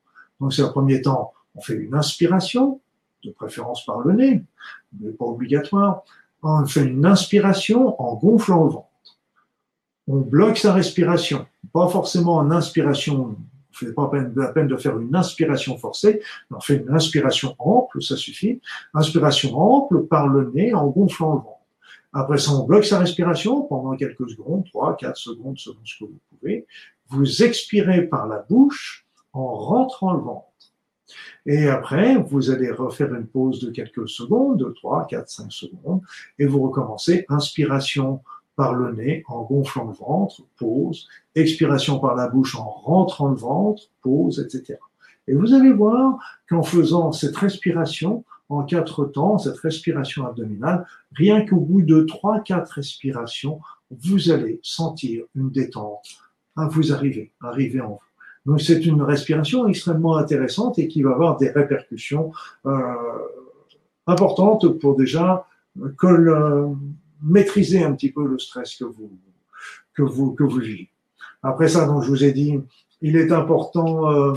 Donc 0.40 0.52
c'est 0.52 0.62
le 0.62 0.70
premier 0.70 1.02
temps, 1.02 1.32
on 1.54 1.60
fait 1.60 1.74
une 1.74 1.94
inspiration, 1.94 2.80
de 3.24 3.30
préférence 3.30 3.84
par 3.84 4.00
le 4.00 4.12
nez, 4.14 4.42
mais 4.98 5.10
pas 5.10 5.26
obligatoire. 5.26 6.02
On 6.42 6.66
fait 6.66 6.84
une 6.84 7.04
inspiration 7.06 8.00
en 8.00 8.14
gonflant 8.16 8.64
le 8.64 8.70
ventre. 8.70 8.88
On 10.08 10.16
bloque 10.16 10.58
sa 10.58 10.72
respiration, 10.72 11.46
pas 11.72 11.88
forcément 11.88 12.36
en 12.36 12.50
inspiration 12.50 13.36
ne 13.72 13.88
fait 13.88 13.92
pas 13.92 14.10
la 14.36 14.48
peine 14.48 14.68
de 14.68 14.76
faire 14.76 14.98
une 14.98 15.14
inspiration 15.14 15.78
forcée, 15.78 16.20
on 16.50 16.60
fait 16.60 16.76
une 16.76 16.90
inspiration 16.90 17.54
ample, 17.58 18.02
ça 18.02 18.16
suffit. 18.16 18.60
Inspiration 18.94 19.56
ample 19.58 20.06
par 20.06 20.28
le 20.28 20.50
nez 20.52 20.74
en 20.74 20.88
gonflant 20.88 21.34
le 21.34 21.40
ventre. 21.40 21.56
Après 22.12 22.38
ça, 22.38 22.52
on 22.52 22.64
bloque 22.64 22.84
sa 22.84 22.98
respiration 22.98 23.62
pendant 23.62 23.94
quelques 23.96 24.28
secondes, 24.30 24.64
3, 24.66 24.96
4 24.96 25.16
secondes 25.16 25.58
selon 25.58 25.78
ce 25.84 25.98
que 25.98 26.10
vous 26.10 26.18
pouvez. 26.30 26.66
Vous 27.08 27.42
expirez 27.42 28.02
par 28.02 28.26
la 28.26 28.44
bouche 28.48 29.06
en 29.32 29.54
rentrant 29.54 30.12
le 30.14 30.20
ventre. 30.20 30.46
Et 31.46 31.68
après, 31.68 32.16
vous 32.16 32.50
allez 32.50 32.70
refaire 32.70 33.14
une 33.14 33.26
pause 33.26 33.60
de 33.60 33.70
quelques 33.70 34.08
secondes, 34.08 34.72
3, 34.76 35.06
4, 35.06 35.28
5 35.28 35.52
secondes, 35.52 36.00
et 36.38 36.46
vous 36.46 36.62
recommencez 36.62 37.24
inspiration 37.28 38.22
par 38.60 38.74
le 38.74 38.92
nez 38.92 39.24
en 39.26 39.42
gonflant 39.44 39.86
le 39.86 39.94
ventre, 39.94 40.42
pause, 40.58 41.08
expiration 41.34 41.98
par 41.98 42.14
la 42.14 42.28
bouche 42.28 42.56
en 42.56 42.68
rentrant 42.68 43.28
le 43.28 43.36
ventre, 43.36 43.84
pause, 44.02 44.38
etc. 44.38 44.78
Et 45.26 45.32
vous 45.32 45.54
allez 45.54 45.72
voir 45.72 46.18
qu'en 46.46 46.62
faisant 46.62 47.10
cette 47.10 47.38
respiration 47.38 48.22
en 48.50 48.64
quatre 48.64 49.06
temps, 49.06 49.38
cette 49.38 49.56
respiration 49.56 50.26
abdominale, 50.26 50.84
rien 51.14 51.46
qu'au 51.46 51.56
bout 51.56 51.80
de 51.80 52.02
trois, 52.02 52.40
quatre 52.40 52.72
respirations, 52.72 53.60
vous 53.90 54.30
allez 54.30 54.60
sentir 54.62 55.24
une 55.34 55.50
détente. 55.50 56.06
à 56.54 56.66
vous 56.66 56.92
arriver, 56.92 57.32
arriver 57.40 57.80
en 57.80 57.92
vous. 57.92 58.10
Donc 58.44 58.60
c'est 58.60 58.84
une 58.84 59.00
respiration 59.00 59.68
extrêmement 59.68 60.18
intéressante 60.18 60.78
et 60.78 60.86
qui 60.86 61.00
va 61.00 61.12
avoir 61.12 61.38
des 61.38 61.48
répercussions 61.48 62.30
euh, 62.66 62.94
importantes 64.06 64.68
pour 64.80 64.96
déjà 64.96 65.46
que 65.96 66.74
maîtriser 67.22 67.82
un 67.82 67.92
petit 67.94 68.10
peu 68.10 68.26
le 68.26 68.38
stress 68.38 68.76
que 68.76 68.84
vous 68.84 69.10
que 69.94 70.02
vous 70.02 70.32
que 70.32 70.44
vous 70.44 70.58
vivez. 70.58 70.90
Après 71.42 71.68
ça, 71.68 71.86
je 72.02 72.08
vous 72.08 72.24
ai 72.24 72.32
dit, 72.32 72.58
il 73.00 73.16
est 73.16 73.32
important, 73.32 74.10
euh, 74.10 74.34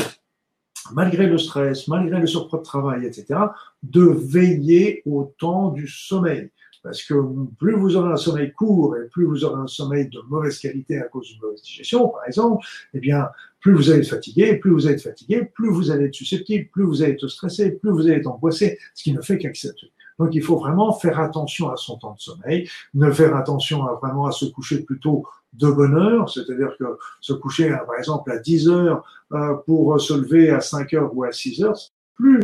malgré 0.93 1.27
le 1.27 1.37
stress, 1.37 1.87
malgré 1.87 2.19
le 2.19 2.27
surpoids 2.27 2.59
de 2.59 2.63
travail, 2.63 3.05
etc., 3.05 3.39
de 3.83 4.03
veiller 4.03 5.01
au 5.05 5.33
temps 5.37 5.69
du 5.69 5.87
sommeil. 5.87 6.49
Parce 6.81 7.01
que 7.01 7.13
plus 7.57 7.75
vous 7.75 7.95
aurez 7.95 8.11
un 8.11 8.17
sommeil 8.17 8.51
court 8.51 8.97
et 8.97 9.07
plus 9.07 9.25
vous 9.25 9.45
aurez 9.45 9.61
un 9.61 9.67
sommeil 9.67 10.09
de 10.09 10.19
mauvaise 10.27 10.59
qualité 10.59 10.99
à 10.99 11.03
cause 11.03 11.27
d'une 11.29 11.39
mauvaise 11.39 11.61
digestion, 11.61 12.09
par 12.09 12.25
exemple, 12.27 12.65
eh 12.93 12.99
bien, 12.99 13.29
plus 13.61 13.73
vous 13.73 13.89
allez 13.89 13.99
être 13.99 14.09
fatigué, 14.09 14.57
plus 14.57 14.71
vous 14.71 14.85
allez 14.85 14.95
être 14.95 15.01
fatigué, 15.01 15.45
plus 15.45 15.69
vous 15.69 15.91
allez 15.91 16.05
être 16.05 16.13
susceptible, 16.13 16.67
plus 16.73 16.83
vous 16.83 17.01
allez 17.01 17.13
être 17.13 17.29
stressé, 17.29 17.71
plus 17.71 17.89
vous 17.89 18.01
allez 18.01 18.17
être 18.17 18.27
angoissé, 18.27 18.77
ce 18.93 19.03
qui 19.03 19.13
ne 19.13 19.21
fait 19.21 19.37
qu'accepter. 19.37 19.93
Donc, 20.19 20.29
il 20.33 20.43
faut 20.43 20.57
vraiment 20.57 20.93
faire 20.93 21.19
attention 21.19 21.69
à 21.69 21.75
son 21.75 21.97
temps 21.97 22.13
de 22.13 22.19
sommeil, 22.19 22.69
ne 22.93 23.11
faire 23.11 23.35
attention 23.35 23.87
à 23.87 23.93
vraiment 23.95 24.27
à 24.27 24.31
se 24.31 24.45
coucher 24.45 24.83
plutôt 24.83 25.25
de 25.53 25.69
bonne 25.69 25.95
heure, 25.95 26.29
c'est-à-dire 26.29 26.75
que 26.79 26.97
se 27.21 27.33
coucher, 27.33 27.69
par 27.69 27.95
exemple, 27.97 28.31
à 28.31 28.37
10 28.37 28.69
heures 28.69 29.03
euh, 29.33 29.53
pour 29.65 29.99
se 29.99 30.13
lever 30.13 30.49
à 30.49 30.61
5 30.61 30.93
heures 30.93 31.15
ou 31.15 31.23
à 31.23 31.31
6 31.31 31.63
heures, 31.63 31.77
plus 32.15 32.43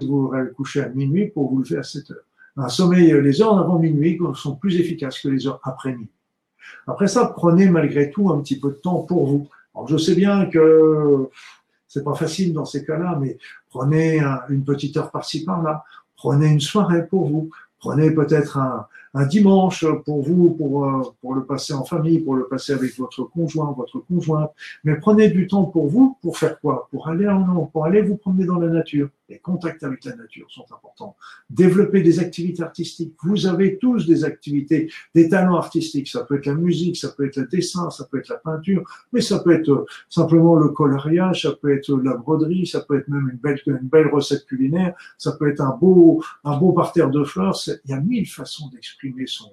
vous 0.00 0.32
allez 0.34 0.50
coucher 0.52 0.82
à 0.82 0.88
minuit 0.88 1.28
pour 1.28 1.50
vous 1.50 1.58
lever 1.58 1.76
à 1.76 1.82
7 1.82 2.10
heures 2.12 2.24
un 2.58 2.68
sommeil, 2.68 3.12
les 3.22 3.40
heures 3.40 3.58
avant 3.58 3.78
minuit 3.78 4.18
sont 4.34 4.56
plus 4.56 4.80
efficaces 4.80 5.20
que 5.20 5.28
les 5.28 5.46
heures 5.46 5.60
après 5.62 5.92
minuit. 5.92 6.10
Après 6.86 7.06
ça, 7.06 7.32
prenez 7.36 7.68
malgré 7.68 8.10
tout 8.10 8.30
un 8.30 8.40
petit 8.40 8.58
peu 8.58 8.70
de 8.70 8.76
temps 8.76 9.02
pour 9.02 9.26
vous. 9.26 9.48
Alors, 9.74 9.86
je 9.88 9.96
sais 9.96 10.14
bien 10.14 10.46
que 10.46 11.28
c'est 11.86 12.02
pas 12.02 12.14
facile 12.14 12.52
dans 12.52 12.64
ces 12.64 12.84
cas-là, 12.84 13.16
mais 13.20 13.38
prenez 13.70 14.20
une 14.48 14.64
petite 14.64 14.96
heure 14.96 15.10
par-ci 15.10 15.44
par-là. 15.44 15.84
Prenez 16.18 16.48
une 16.48 16.60
soirée 16.60 17.06
pour 17.06 17.28
vous. 17.28 17.50
Prenez 17.78 18.10
peut-être 18.10 18.58
un, 18.58 18.86
dimanche 19.26 19.84
pour 20.04 20.22
vous, 20.22 20.50
pour, 20.50 20.84
euh, 20.84 21.02
pour 21.20 21.34
le 21.34 21.44
passer 21.44 21.72
en 21.72 21.84
famille, 21.84 22.20
pour 22.20 22.36
le 22.36 22.46
passer 22.46 22.72
avec 22.72 22.96
votre 22.98 23.24
conjoint, 23.24 23.72
votre 23.76 23.98
conjointe. 24.00 24.52
Mais 24.84 24.96
prenez 24.96 25.28
du 25.30 25.46
temps 25.46 25.64
pour 25.64 25.88
vous, 25.88 26.16
pour 26.22 26.36
faire 26.38 26.60
quoi? 26.60 26.88
Pour 26.90 27.08
aller 27.08 27.26
en 27.28 27.66
pour 27.66 27.84
aller 27.84 28.02
vous 28.02 28.16
promener 28.16 28.44
dans 28.44 28.58
la 28.58 28.68
nature. 28.68 29.08
Les 29.28 29.38
contacts 29.38 29.82
avec 29.82 30.04
la 30.04 30.16
nature 30.16 30.50
sont 30.50 30.64
importants. 30.72 31.16
Développer 31.50 32.02
des 32.02 32.18
activités 32.18 32.62
artistiques. 32.62 33.14
Vous 33.22 33.46
avez 33.46 33.78
tous 33.78 34.06
des 34.06 34.24
activités, 34.24 34.90
des 35.14 35.28
talents 35.28 35.56
artistiques. 35.56 36.08
Ça 36.08 36.24
peut 36.24 36.36
être 36.36 36.46
la 36.46 36.54
musique, 36.54 36.96
ça 36.96 37.10
peut 37.10 37.26
être 37.26 37.36
le 37.36 37.46
dessin, 37.46 37.90
ça 37.90 38.04
peut 38.04 38.18
être 38.18 38.28
la 38.28 38.36
peinture, 38.36 38.82
mais 39.12 39.20
ça 39.20 39.40
peut 39.40 39.52
être 39.52 39.70
euh, 39.70 39.86
simplement 40.08 40.56
le 40.56 40.68
coloriage, 40.68 41.42
ça 41.42 41.52
peut 41.52 41.76
être 41.76 41.94
la 42.02 42.14
broderie, 42.14 42.66
ça 42.66 42.80
peut 42.80 42.98
être 42.98 43.08
même 43.08 43.28
une 43.28 43.38
belle, 43.38 43.60
une 43.66 43.88
belle 43.88 44.08
recette 44.08 44.46
culinaire, 44.46 44.94
ça 45.18 45.32
peut 45.32 45.50
être 45.50 45.60
un 45.60 45.76
beau, 45.76 46.24
un 46.44 46.56
beau 46.56 46.72
parterre 46.72 47.10
de 47.10 47.22
fleurs. 47.24 47.58
Il 47.84 47.90
y 47.90 47.94
a 47.94 48.00
mille 48.00 48.28
façons 48.28 48.68
d'exprimer 48.68 49.26
son, 49.26 49.52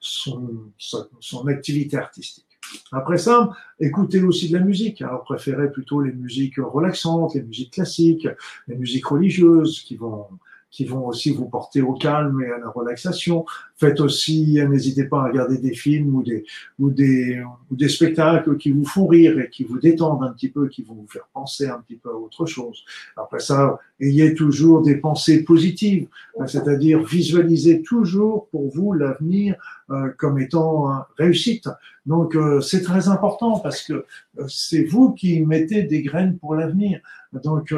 son, 0.00 1.46
activité 1.48 1.96
artistique. 1.96 2.47
Après 2.92 3.18
ça, 3.18 3.50
écoutez 3.80 4.22
aussi 4.22 4.48
de 4.48 4.58
la 4.58 4.64
musique. 4.64 5.02
Alors 5.02 5.24
préférez 5.24 5.70
plutôt 5.70 6.00
les 6.00 6.12
musiques 6.12 6.58
relaxantes, 6.58 7.34
les 7.34 7.42
musiques 7.42 7.74
classiques, 7.74 8.28
les 8.66 8.76
musiques 8.76 9.06
religieuses 9.06 9.80
qui 9.80 9.96
vont 9.96 10.26
qui 10.70 10.84
vont 10.84 11.06
aussi 11.06 11.32
vous 11.32 11.46
porter 11.46 11.80
au 11.80 11.94
calme 11.94 12.42
et 12.42 12.50
à 12.50 12.58
la 12.58 12.68
relaxation. 12.68 13.46
Faites 13.76 14.00
aussi, 14.00 14.58
n'hésitez 14.68 15.04
pas 15.04 15.20
à 15.22 15.28
regarder 15.28 15.58
des 15.58 15.74
films 15.74 16.14
ou 16.14 16.22
des, 16.22 16.44
ou 16.78 16.90
des, 16.90 17.42
ou 17.70 17.76
des 17.76 17.88
spectacles 17.88 18.56
qui 18.56 18.70
vous 18.70 18.84
font 18.84 19.06
rire 19.06 19.38
et 19.38 19.48
qui 19.48 19.64
vous 19.64 19.78
détendent 19.78 20.24
un 20.24 20.32
petit 20.32 20.48
peu, 20.48 20.68
qui 20.68 20.82
vont 20.82 20.94
vous 20.94 21.08
faire 21.08 21.28
penser 21.32 21.66
un 21.68 21.80
petit 21.80 21.96
peu 21.96 22.10
à 22.10 22.14
autre 22.14 22.46
chose. 22.46 22.84
Après 23.16 23.40
ça, 23.40 23.78
ayez 24.00 24.34
toujours 24.34 24.82
des 24.82 24.96
pensées 24.96 25.44
positives, 25.44 26.08
c'est-à-dire 26.46 27.02
visualisez 27.02 27.82
toujours 27.82 28.48
pour 28.48 28.70
vous 28.70 28.92
l'avenir 28.92 29.56
euh, 29.90 30.10
comme 30.18 30.38
étant 30.38 31.02
réussite. 31.16 31.68
Donc 32.04 32.34
euh, 32.34 32.60
c'est 32.60 32.82
très 32.82 33.08
important 33.08 33.58
parce 33.58 33.82
que 33.82 33.92
euh, 34.38 34.48
c'est 34.48 34.84
vous 34.84 35.12
qui 35.12 35.40
mettez 35.40 35.82
des 35.82 36.02
graines 36.02 36.38
pour 36.38 36.54
l'avenir. 36.54 37.00
Donc 37.32 37.74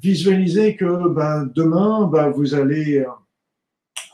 visualisez 0.00 0.76
que 0.76 1.08
ben, 1.08 1.50
demain, 1.54 2.06
ben, 2.06 2.30
vous 2.30 2.54
allez 2.54 2.98
euh, 2.98 3.06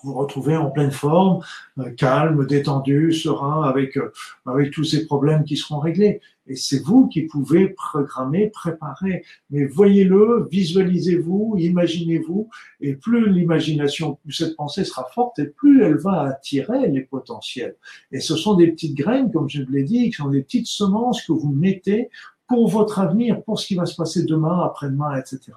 vous 0.03 0.15
retrouver 0.15 0.57
en 0.57 0.71
pleine 0.71 0.91
forme, 0.91 1.43
euh, 1.79 1.91
calme, 1.91 2.47
détendu, 2.47 3.13
serein, 3.13 3.63
avec, 3.63 3.97
euh, 3.97 4.13
avec 4.47 4.71
tous 4.71 4.85
ces 4.85 5.07
problèmes 5.07 5.45
qui 5.45 5.57
seront 5.57 5.79
réglés. 5.79 6.21
Et 6.47 6.57
c'est 6.57 6.83
vous 6.83 7.09
qui 7.09 7.23
pouvez 7.23 7.69
programmer, 7.69 8.49
préparer. 8.49 9.23
Mais 9.51 9.67
voyez-le, 9.67 10.49
visualisez-vous, 10.51 11.57
imaginez-vous, 11.59 12.49
et 12.81 12.95
plus 12.95 13.31
l'imagination, 13.31 14.15
plus 14.23 14.33
cette 14.33 14.57
pensée 14.57 14.85
sera 14.85 15.07
forte, 15.15 15.39
et 15.39 15.47
plus 15.47 15.83
elle 15.83 15.99
va 15.99 16.23
attirer 16.23 16.89
les 16.89 17.03
potentiels. 17.03 17.77
Et 18.13 18.21
ce 18.21 18.35
sont 18.35 18.55
des 18.55 18.69
petites 18.69 18.97
graines, 18.97 19.31
comme 19.31 19.51
je 19.51 19.63
l'ai 19.63 19.83
dit, 19.83 20.09
qui 20.09 20.17
sont 20.17 20.31
des 20.31 20.43
petites 20.43 20.69
semences 20.69 21.23
que 21.23 21.33
vous 21.33 21.53
mettez 21.53 22.09
pour 22.49 22.67
votre 22.67 22.99
avenir, 22.99 23.43
pour 23.43 23.61
ce 23.61 23.67
qui 23.67 23.75
va 23.75 23.85
se 23.85 23.95
passer 23.95 24.25
demain, 24.25 24.65
après-demain, 24.65 25.17
etc. 25.17 25.53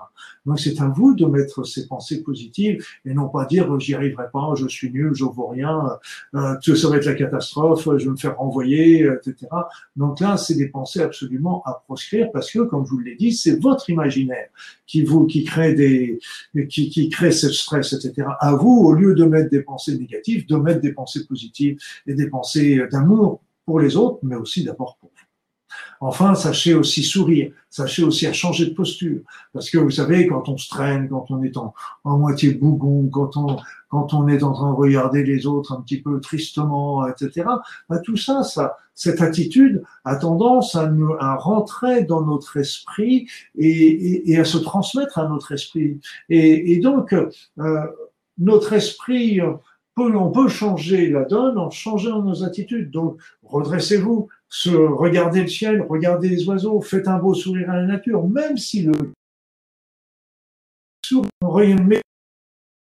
Donc 0.46 0.60
c'est 0.60 0.80
à 0.82 0.88
vous 0.88 1.16
de 1.16 1.26
mettre 1.26 1.64
ces 1.64 1.88
pensées 1.88 2.22
positives 2.22 2.86
et 3.06 3.14
non 3.14 3.30
pas 3.30 3.46
dire 3.46 3.80
j'y 3.80 3.96
arriverai 3.96 4.26
pas, 4.32 4.54
je 4.56 4.68
suis 4.68 4.92
nul, 4.92 5.12
je 5.14 5.24
vaux 5.24 5.48
rien, 5.48 5.98
euh, 6.36 6.76
ça 6.76 6.90
va 6.90 6.98
être 6.98 7.06
la 7.06 7.16
catastrophe, 7.16 7.86
je 7.98 8.04
vais 8.04 8.12
me 8.12 8.18
faire 8.18 8.38
renvoyer, 8.38 9.06
etc. 9.06 9.48
Donc 9.96 10.20
là, 10.20 10.36
c'est 10.36 10.56
des 10.56 10.68
pensées 10.68 11.02
absolument 11.02 11.64
à 11.66 11.82
proscrire 11.86 12.30
parce 12.34 12.52
que, 12.52 12.60
comme 12.60 12.86
je 12.86 12.92
vous 12.92 13.00
l'ai 13.00 13.16
dit, 13.16 13.32
c'est 13.32 13.58
votre 13.62 13.90
imaginaire 13.90 14.50
qui 14.86 15.04
vous 15.04 15.26
qui 15.28 15.46
crée 15.46 15.74
des 15.74 16.20
qui, 16.68 16.90
qui 16.90 17.08
crée 17.08 17.32
ce 17.32 17.50
stress, 17.50 17.94
etc. 17.94 18.28
À 18.40 18.54
vous, 18.54 18.82
au 18.84 18.92
lieu 18.92 19.16
de 19.16 19.24
mettre 19.24 19.50
des 19.50 19.62
pensées 19.62 19.98
négatives, 19.98 20.46
de 20.46 20.58
mettre 20.58 20.82
des 20.82 20.92
pensées 20.92 21.26
positives 21.26 21.80
et 22.06 22.14
des 22.14 22.28
pensées 22.28 22.82
d'amour 22.92 23.42
pour 23.66 23.80
les 23.80 23.96
autres, 23.96 24.20
mais 24.24 24.36
aussi 24.36 24.66
d'abord 24.66 24.98
pour 25.00 25.10
vous. 25.16 25.21
Enfin, 26.00 26.36
sachez 26.36 26.74
aussi 26.74 27.04
sourire, 27.04 27.52
sachez 27.70 28.04
aussi 28.04 28.28
à 28.28 28.34
changer 28.34 28.66
de 28.66 28.74
posture. 28.74 29.22
Parce 29.54 29.70
que 29.70 29.78
vous 29.78 29.92
savez, 29.92 30.28
quand 30.28 30.50
on 30.50 30.58
se 30.58 30.70
traîne, 30.70 31.10
quand 31.10 31.26
on 31.30 31.44
est 31.44 31.58
en, 31.58 31.74
moitié 32.04 32.54
bougon, 32.54 33.08
quand 33.10 33.38
on, 33.38 33.58
quand 33.90 34.14
on 34.14 34.28
est 34.28 34.44
en 34.44 34.54
train 34.54 34.72
de 34.72 34.76
regarder 34.76 35.24
les 35.24 35.46
autres 35.46 35.74
un 35.74 35.82
petit 35.82 36.02
peu 36.02 36.20
tristement, 36.20 37.08
etc., 37.08 37.48
bah, 37.90 38.00
tout 38.00 38.18
ça, 38.18 38.44
ça, 38.44 38.78
cette 38.96 39.22
attitude 39.22 39.84
a 40.06 40.16
tendance 40.16 40.76
à, 40.76 40.88
nous, 40.88 41.14
à 41.20 41.36
rentrer 41.36 42.04
dans 42.04 42.22
notre 42.22 42.58
esprit 42.58 43.28
et, 43.58 43.68
et, 43.68 44.32
et, 44.32 44.40
à 44.40 44.46
se 44.46 44.58
transmettre 44.58 45.20
à 45.20 45.28
notre 45.28 45.52
esprit. 45.52 46.00
Et, 46.30 46.74
et 46.74 46.80
donc, 46.80 47.14
euh, 47.14 47.88
notre 48.38 48.74
esprit, 48.74 49.40
on 49.98 50.32
peut 50.32 50.48
changer 50.48 51.10
la 51.10 51.26
donne 51.26 51.58
en 51.58 51.70
changeant 51.70 52.22
nos 52.22 52.44
attitudes. 52.44 52.92
Donc, 52.92 53.20
redressez-vous, 53.44 54.30
se, 54.48 54.70
regardez 54.70 55.42
le 55.42 55.48
ciel, 55.48 55.86
regardez 55.88 56.30
les 56.30 56.48
oiseaux, 56.48 56.82
faites 56.82 57.08
un 57.08 57.20
beau 57.20 57.34
sourire 57.34 57.70
à 57.70 57.78
la 57.78 57.86
nature, 57.86 58.28
même 58.28 58.58
si 58.58 58.84
le 58.84 58.94
sourire 61.04 61.78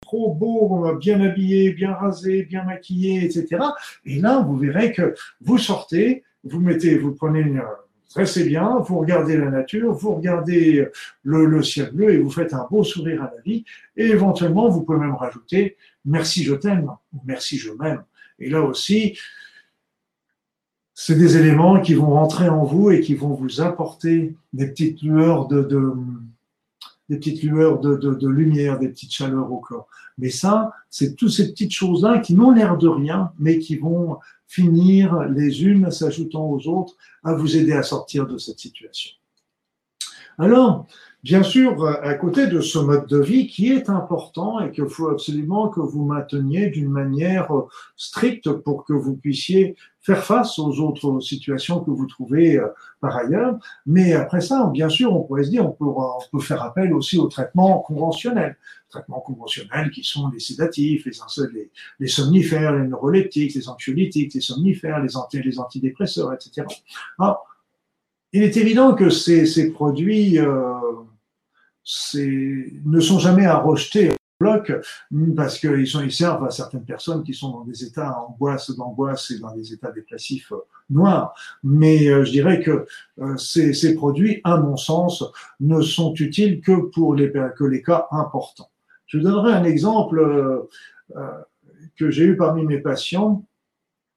trop 0.03 0.34
beau, 0.34 0.96
bien 0.96 1.20
habillé, 1.20 1.72
bien 1.72 1.94
rasé, 1.94 2.42
bien 2.42 2.64
maquillé, 2.64 3.24
etc. 3.24 3.62
Et 4.05 4.18
là, 4.20 4.40
vous 4.40 4.57
verrez 4.57 4.92
que 4.92 5.14
vous 5.40 5.57
sortez, 5.57 6.24
vous 6.42 6.59
mettez, 6.59 6.98
vous 6.98 7.14
prenez 7.14 7.40
une, 7.40 7.62
Restez 8.14 8.44
bien, 8.44 8.78
vous 8.80 8.98
regardez 8.98 9.36
la 9.36 9.50
nature, 9.50 9.92
vous 9.92 10.14
regardez 10.16 10.88
le, 11.22 11.62
ciel 11.62 11.92
bleu 11.92 12.12
et 12.12 12.18
vous 12.18 12.30
faites 12.30 12.52
un 12.54 12.66
beau 12.68 12.82
sourire 12.82 13.22
à 13.22 13.32
la 13.34 13.40
vie. 13.42 13.64
Et 13.96 14.06
éventuellement, 14.06 14.68
vous 14.68 14.82
pouvez 14.82 14.98
même 14.98 15.14
rajouter 15.14 15.76
merci 16.04 16.42
je 16.42 16.54
t'aime 16.54 16.90
ou 17.12 17.20
merci 17.24 17.58
je 17.58 17.72
m'aime. 17.72 18.02
Et 18.38 18.48
là 18.48 18.62
aussi, 18.62 19.18
c'est 20.94 21.16
des 21.16 21.36
éléments 21.36 21.80
qui 21.80 21.94
vont 21.94 22.11
rentrer 22.11 22.48
en 22.48 22.64
vous 22.64 22.90
et 22.90 23.00
qui 23.00 23.14
vont 23.14 23.34
vous 23.34 23.61
apporter 23.61 24.34
des 24.52 24.66
petites 24.66 25.02
lueurs 25.02 25.46
de, 25.48 25.66
des 27.08 27.16
petites 27.16 27.42
lueurs 27.42 27.80
de, 27.80 27.96
de, 27.96 28.28
lumière, 28.28 28.78
des 28.78 28.88
petites 28.88 29.12
chaleurs 29.12 29.50
au 29.52 29.58
corps. 29.58 29.88
Mais 30.18 30.30
ça, 30.30 30.72
c'est 30.90 31.14
toutes 31.16 31.30
ces 31.30 31.50
petites 31.50 31.72
choses-là 31.72 32.18
qui 32.18 32.34
n'ont 32.34 32.50
l'air 32.50 32.76
de 32.76 32.88
rien, 32.88 33.32
mais 33.38 33.58
qui 33.58 33.76
vont 33.76 34.18
finir 34.51 35.22
les 35.30 35.62
unes 35.64 35.90
s'ajoutant 35.90 36.51
aux 36.51 36.66
autres 36.66 36.96
à 37.22 37.34
vous 37.34 37.57
aider 37.57 37.72
à 37.72 37.84
sortir 37.84 38.26
de 38.26 38.36
cette 38.36 38.59
situation. 38.59 39.12
Alors, 40.38 40.86
Bien 41.22 41.42
sûr, 41.42 41.86
à 41.86 42.14
côté 42.14 42.46
de 42.46 42.62
ce 42.62 42.78
mode 42.78 43.07
de 43.07 43.20
vie 43.20 43.46
qui 43.46 43.70
est 43.70 43.90
important 43.90 44.59
et 44.59 44.70
qu'il 44.70 44.88
faut 44.88 45.09
absolument 45.09 45.68
que 45.68 45.80
vous 45.80 46.03
mainteniez 46.07 46.70
d'une 46.70 46.88
manière 46.88 47.51
stricte 47.94 48.51
pour 48.51 48.86
que 48.86 48.94
vous 48.94 49.16
puissiez 49.16 49.76
faire 50.01 50.24
face 50.24 50.59
aux 50.59 50.80
autres 50.80 51.20
situations 51.20 51.80
que 51.80 51.90
vous 51.90 52.07
trouvez 52.07 52.57
euh, 52.57 52.68
par 53.01 53.16
ailleurs. 53.16 53.59
Mais 53.86 54.12
après 54.14 54.40
ça, 54.40 54.68
bien 54.72 54.88
sûr, 54.88 55.14
on 55.14 55.22
pourrait 55.22 55.44
se 55.44 55.51
dire, 55.51 55.66
on 55.66 55.72
peut, 55.72 55.84
on 55.84 56.18
peut 56.32 56.42
faire 56.42 56.62
appel 56.62 56.92
aussi 56.94 57.18
aux 57.18 57.28
traitements 57.28 57.78
conventionnels. 57.80 58.57
Traitements 58.88 59.20
conventionnels 59.20 59.90
qui 59.90 60.03
sont 60.03 60.28
les 60.30 60.40
sédatifs, 60.40 61.07
les, 61.07 61.70
les, 62.01 62.09
somnifères, 62.09 62.74
les 62.74 62.88
neuroleptiques, 62.88 63.55
les 63.55 63.68
anxiolytiques, 63.68 64.34
les 64.34 64.40
somnifères, 64.40 65.01
les, 65.01 65.16
anti, 65.16 65.42
les 65.42 65.59
antidépresseurs, 65.59 66.32
etc. 66.32 66.66
Alors, 67.18 67.46
il 68.32 68.42
est 68.42 68.57
évident 68.57 68.94
que 68.94 69.11
ces, 69.11 69.44
ces 69.46 69.70
produits 69.70 70.38
euh, 70.38 70.74
ne 72.14 73.01
sont 73.01 73.18
jamais 73.18 73.46
à 73.46 73.59
rejeter 73.59 74.11
bloc 74.41 74.72
parce 75.36 75.59
qu'ils 75.59 75.86
ils 75.86 76.12
servent 76.12 76.45
à 76.45 76.51
certaines 76.51 76.84
personnes 76.84 77.22
qui 77.22 77.34
sont 77.34 77.51
dans 77.51 77.64
des 77.64 77.84
états 77.84 78.11
d'angoisse, 78.11 78.70
d'angoisse 78.74 79.30
et 79.30 79.38
dans 79.38 79.55
des 79.55 79.72
états 79.72 79.93
dépressifs 79.93 80.51
euh, 80.53 80.57
noirs. 80.88 81.34
Mais 81.62 82.09
euh, 82.09 82.24
je 82.24 82.30
dirais 82.30 82.61
que 82.61 82.86
euh, 83.20 83.36
ces, 83.36 83.74
ces, 83.74 83.95
produits, 83.95 84.41
à 84.45 84.57
mon 84.57 84.76
sens, 84.76 85.22
ne 85.61 85.82
sont 85.82 86.14
utiles 86.14 86.61
que 86.61 86.91
pour 86.91 87.14
les, 87.14 87.30
que 87.30 87.64
les 87.64 87.82
cas 87.82 88.07
importants. 88.11 88.70
Je 89.07 89.18
donnerai 89.18 89.53
un 89.53 89.64
exemple 89.64 90.68
que 91.97 92.11
j'ai 92.11 92.24
eu 92.24 92.36
parmi 92.36 92.64
mes 92.64 92.78
patients 92.78 93.45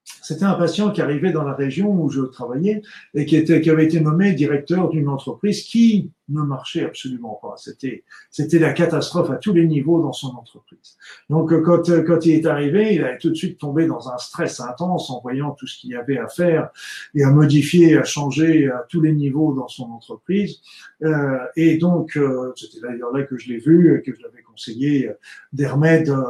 c'était 0.05 0.45
un 0.45 0.53
patient 0.53 0.91
qui 0.91 1.01
arrivait 1.01 1.31
dans 1.31 1.43
la 1.43 1.53
région 1.53 1.91
où 1.91 2.09
je 2.09 2.21
travaillais 2.21 2.81
et 3.13 3.25
qui, 3.25 3.35
était, 3.35 3.61
qui 3.61 3.69
avait 3.69 3.85
été 3.85 3.99
nommé 3.99 4.33
directeur 4.33 4.89
d'une 4.89 5.07
entreprise 5.07 5.63
qui 5.63 6.11
ne 6.29 6.41
marchait 6.41 6.85
absolument 6.85 7.39
pas. 7.41 7.55
C'était, 7.57 8.03
c'était 8.29 8.59
la 8.59 8.71
catastrophe 8.71 9.29
à 9.31 9.35
tous 9.35 9.53
les 9.53 9.65
niveaux 9.65 10.01
dans 10.01 10.13
son 10.13 10.29
entreprise. 10.35 10.97
Donc, 11.29 11.53
quand, 11.63 11.89
quand 12.05 12.25
il 12.25 12.35
est 12.35 12.45
arrivé, 12.45 12.95
il 12.95 13.03
a 13.03 13.17
tout 13.17 13.29
de 13.29 13.35
suite 13.35 13.57
tombé 13.57 13.85
dans 13.85 14.09
un 14.09 14.17
stress 14.17 14.59
intense 14.59 15.09
en 15.09 15.19
voyant 15.21 15.51
tout 15.51 15.67
ce 15.67 15.77
qu'il 15.79 15.91
y 15.91 15.95
avait 15.95 16.17
à 16.17 16.27
faire 16.27 16.69
et 17.13 17.23
à 17.23 17.29
modifier, 17.29 17.97
à 17.97 18.03
changer 18.03 18.69
à 18.69 18.85
tous 18.87 19.01
les 19.01 19.13
niveaux 19.13 19.53
dans 19.53 19.67
son 19.67 19.91
entreprise. 19.91 20.61
Euh, 21.03 21.37
et 21.55 21.77
donc, 21.77 22.15
euh, 22.17 22.53
c'était 22.55 22.79
d'ailleurs 22.79 23.11
là 23.11 23.23
que 23.23 23.37
je 23.37 23.49
l'ai 23.49 23.57
vu, 23.57 24.01
que 24.05 24.13
je 24.15 24.21
l'avais 24.21 24.41
conseillé 24.41 25.09
des 25.51 25.67
remèdes. 25.67 26.09
Euh, 26.09 26.23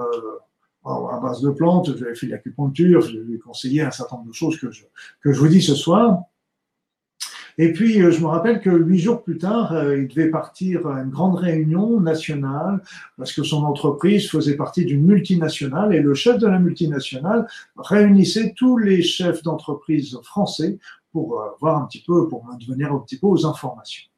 à 0.86 1.19
base 1.21 1.41
de 1.41 1.49
plantes, 1.49 1.97
j'avais 1.97 2.15
fait 2.15 2.27
de 2.27 2.31
l'acupuncture, 2.31 3.01
je 3.01 3.17
lui 3.17 3.36
ai 3.36 3.39
conseillé 3.39 3.81
un 3.81 3.91
certain 3.91 4.17
nombre 4.17 4.29
de 4.29 4.34
choses 4.34 4.57
que 4.59 4.71
je, 4.71 4.84
que 5.21 5.31
je 5.31 5.39
vous 5.39 5.47
dis 5.47 5.61
ce 5.61 5.75
soir. 5.75 6.23
Et 7.57 7.71
puis, 7.71 8.01
euh, 8.01 8.11
je 8.11 8.19
me 8.19 8.27
rappelle 8.27 8.61
que 8.61 8.69
huit 8.69 8.99
jours 8.99 9.23
plus 9.23 9.38
tard, 9.38 9.73
euh, 9.73 9.97
il 9.97 10.07
devait 10.07 10.29
partir 10.29 10.88
à 10.88 11.01
une 11.01 11.09
grande 11.09 11.36
réunion 11.36 11.99
nationale 11.99 12.81
parce 13.17 13.31
que 13.31 13.43
son 13.43 13.63
entreprise 13.63 14.29
faisait 14.29 14.55
partie 14.55 14.86
d'une 14.86 15.05
multinationale 15.05 15.93
et 15.93 16.01
le 16.01 16.15
chef 16.15 16.39
de 16.39 16.47
la 16.47 16.59
multinationale 16.59 17.47
réunissait 17.77 18.53
tous 18.57 18.77
les 18.77 19.03
chefs 19.03 19.43
d'entreprise 19.43 20.17
français 20.23 20.79
pour 21.11 21.39
euh, 21.39 21.49
voir 21.59 21.81
un 21.81 21.86
petit 21.86 22.03
peu, 22.05 22.27
pour 22.27 22.43
venir 22.67 22.91
un 22.91 22.99
petit 22.99 23.19
peu 23.19 23.27
aux 23.27 23.45
informations. 23.45 24.12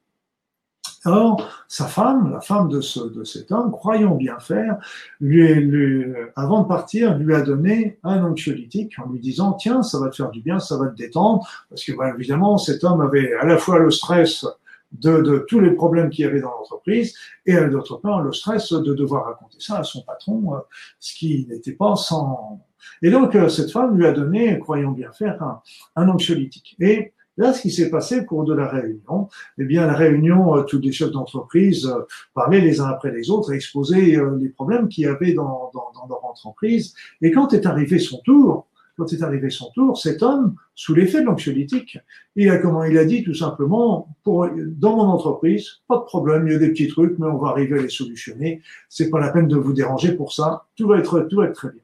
Or, 1.05 1.65
sa 1.67 1.85
femme, 1.85 2.31
la 2.31 2.41
femme 2.41 2.69
de, 2.69 2.81
ce, 2.81 2.99
de 2.99 3.23
cet 3.23 3.51
homme, 3.51 3.71
croyant 3.71 4.15
bien 4.15 4.39
faire, 4.39 4.77
lui, 5.19 5.53
lui, 5.53 6.13
avant 6.35 6.63
de 6.63 6.67
partir, 6.67 7.17
lui 7.17 7.33
a 7.33 7.41
donné 7.41 7.99
un 8.03 8.23
anxiolytique 8.23 8.97
en 8.99 9.09
lui 9.09 9.19
disant 9.19 9.53
tiens, 9.53 9.83
ça 9.83 9.99
va 9.99 10.09
te 10.09 10.15
faire 10.15 10.31
du 10.31 10.41
bien, 10.41 10.59
ça 10.59 10.77
va 10.77 10.87
te 10.87 10.95
détendre, 10.95 11.47
parce 11.69 11.83
que 11.83 11.91
bah, 11.93 12.11
évidemment, 12.15 12.57
cet 12.57 12.83
homme 12.83 13.01
avait 13.01 13.33
à 13.33 13.45
la 13.45 13.57
fois 13.57 13.79
le 13.79 13.91
stress 13.91 14.45
de, 14.91 15.21
de 15.21 15.45
tous 15.47 15.59
les 15.59 15.71
problèmes 15.71 16.09
qu'il 16.09 16.25
y 16.25 16.27
avait 16.27 16.41
dans 16.41 16.51
l'entreprise 16.51 17.15
et 17.45 17.55
d'autre 17.67 17.97
part 17.97 18.21
le 18.21 18.33
stress 18.33 18.71
de 18.71 18.93
devoir 18.93 19.25
raconter 19.25 19.57
ça 19.59 19.79
à 19.79 19.83
son 19.83 20.01
patron, 20.03 20.55
euh, 20.55 20.59
ce 20.99 21.15
qui 21.15 21.47
n'était 21.49 21.73
pas 21.73 21.95
sans. 21.95 22.61
Et 23.01 23.09
donc 23.09 23.35
euh, 23.35 23.49
cette 23.49 23.71
femme 23.71 23.97
lui 23.97 24.05
a 24.05 24.11
donné, 24.11 24.57
croyant 24.59 24.91
bien 24.91 25.11
faire, 25.11 25.41
un, 25.41 25.61
un 25.95 26.09
anxiolytique. 26.09 26.75
Et 26.79 27.13
Là, 27.37 27.53
ce 27.53 27.61
qui 27.61 27.71
s'est 27.71 27.89
passé 27.89 28.21
au 28.21 28.23
cours 28.23 28.45
de 28.45 28.53
la 28.53 28.67
réunion, 28.67 29.27
eh 29.57 29.65
bien, 29.65 29.85
la 29.85 29.93
réunion, 29.93 30.55
euh, 30.55 30.63
tous 30.63 30.79
les 30.79 30.91
chefs 30.91 31.11
d'entreprise 31.11 31.85
euh, 31.85 32.03
parlaient 32.33 32.61
les 32.61 32.79
uns 32.79 32.87
après 32.87 33.11
les 33.11 33.29
autres, 33.29 33.51
exposaient 33.51 34.15
euh, 34.15 34.37
les 34.39 34.49
problèmes 34.49 34.87
qu'il 34.87 35.03
y 35.03 35.07
avait 35.07 35.33
dans, 35.33 35.69
dans, 35.73 36.07
leur 36.07 36.23
entreprise. 36.23 36.93
Et 37.21 37.31
quand 37.31 37.53
est 37.53 37.65
arrivé 37.65 37.99
son 37.99 38.19
tour, 38.19 38.67
quand 38.97 39.11
est 39.11 39.21
arrivé 39.21 39.49
son 39.49 39.69
tour, 39.71 39.97
cet 39.97 40.23
homme, 40.23 40.55
sous 40.75 40.93
l'effet 40.93 41.21
de 41.21 41.25
l'anxiolytique, 41.25 41.97
il 42.37 42.49
a 42.49 42.57
comment 42.57 42.85
il 42.85 42.97
a 42.97 43.03
dit 43.03 43.23
tout 43.23 43.33
simplement, 43.33 44.15
pour, 44.23 44.47
dans 44.55 44.95
mon 44.95 45.03
entreprise, 45.03 45.81
pas 45.89 45.97
de 45.97 46.03
problème, 46.03 46.47
il 46.47 46.53
y 46.53 46.55
a 46.55 46.59
des 46.59 46.69
petits 46.69 46.87
trucs, 46.87 47.19
mais 47.19 47.27
on 47.27 47.37
va 47.37 47.49
arriver 47.49 47.79
à 47.79 47.81
les 47.81 47.89
solutionner. 47.89 48.61
C'est 48.87 49.09
pas 49.09 49.19
la 49.19 49.31
peine 49.31 49.49
de 49.49 49.57
vous 49.57 49.73
déranger 49.73 50.13
pour 50.13 50.31
ça. 50.31 50.67
Tout 50.77 50.87
va 50.87 50.99
être, 50.99 51.27
tout 51.29 51.37
va 51.37 51.45
être 51.47 51.53
très 51.53 51.71
bien. 51.71 51.81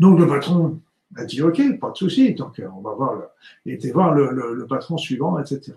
Donc 0.00 0.18
le 0.18 0.26
patron 0.26 0.80
a 1.16 1.24
dit 1.24 1.42
OK, 1.42 1.78
pas 1.78 1.90
de 1.90 1.96
souci. 1.96 2.34
Donc 2.34 2.58
euh, 2.60 2.68
on 2.76 2.80
va 2.80 2.94
voir, 2.94 3.14
le, 3.14 3.72
était 3.72 3.90
voir 3.90 4.14
le, 4.14 4.30
le, 4.30 4.54
le, 4.54 4.66
patron 4.66 4.96
suivant, 4.96 5.38
etc. 5.38 5.72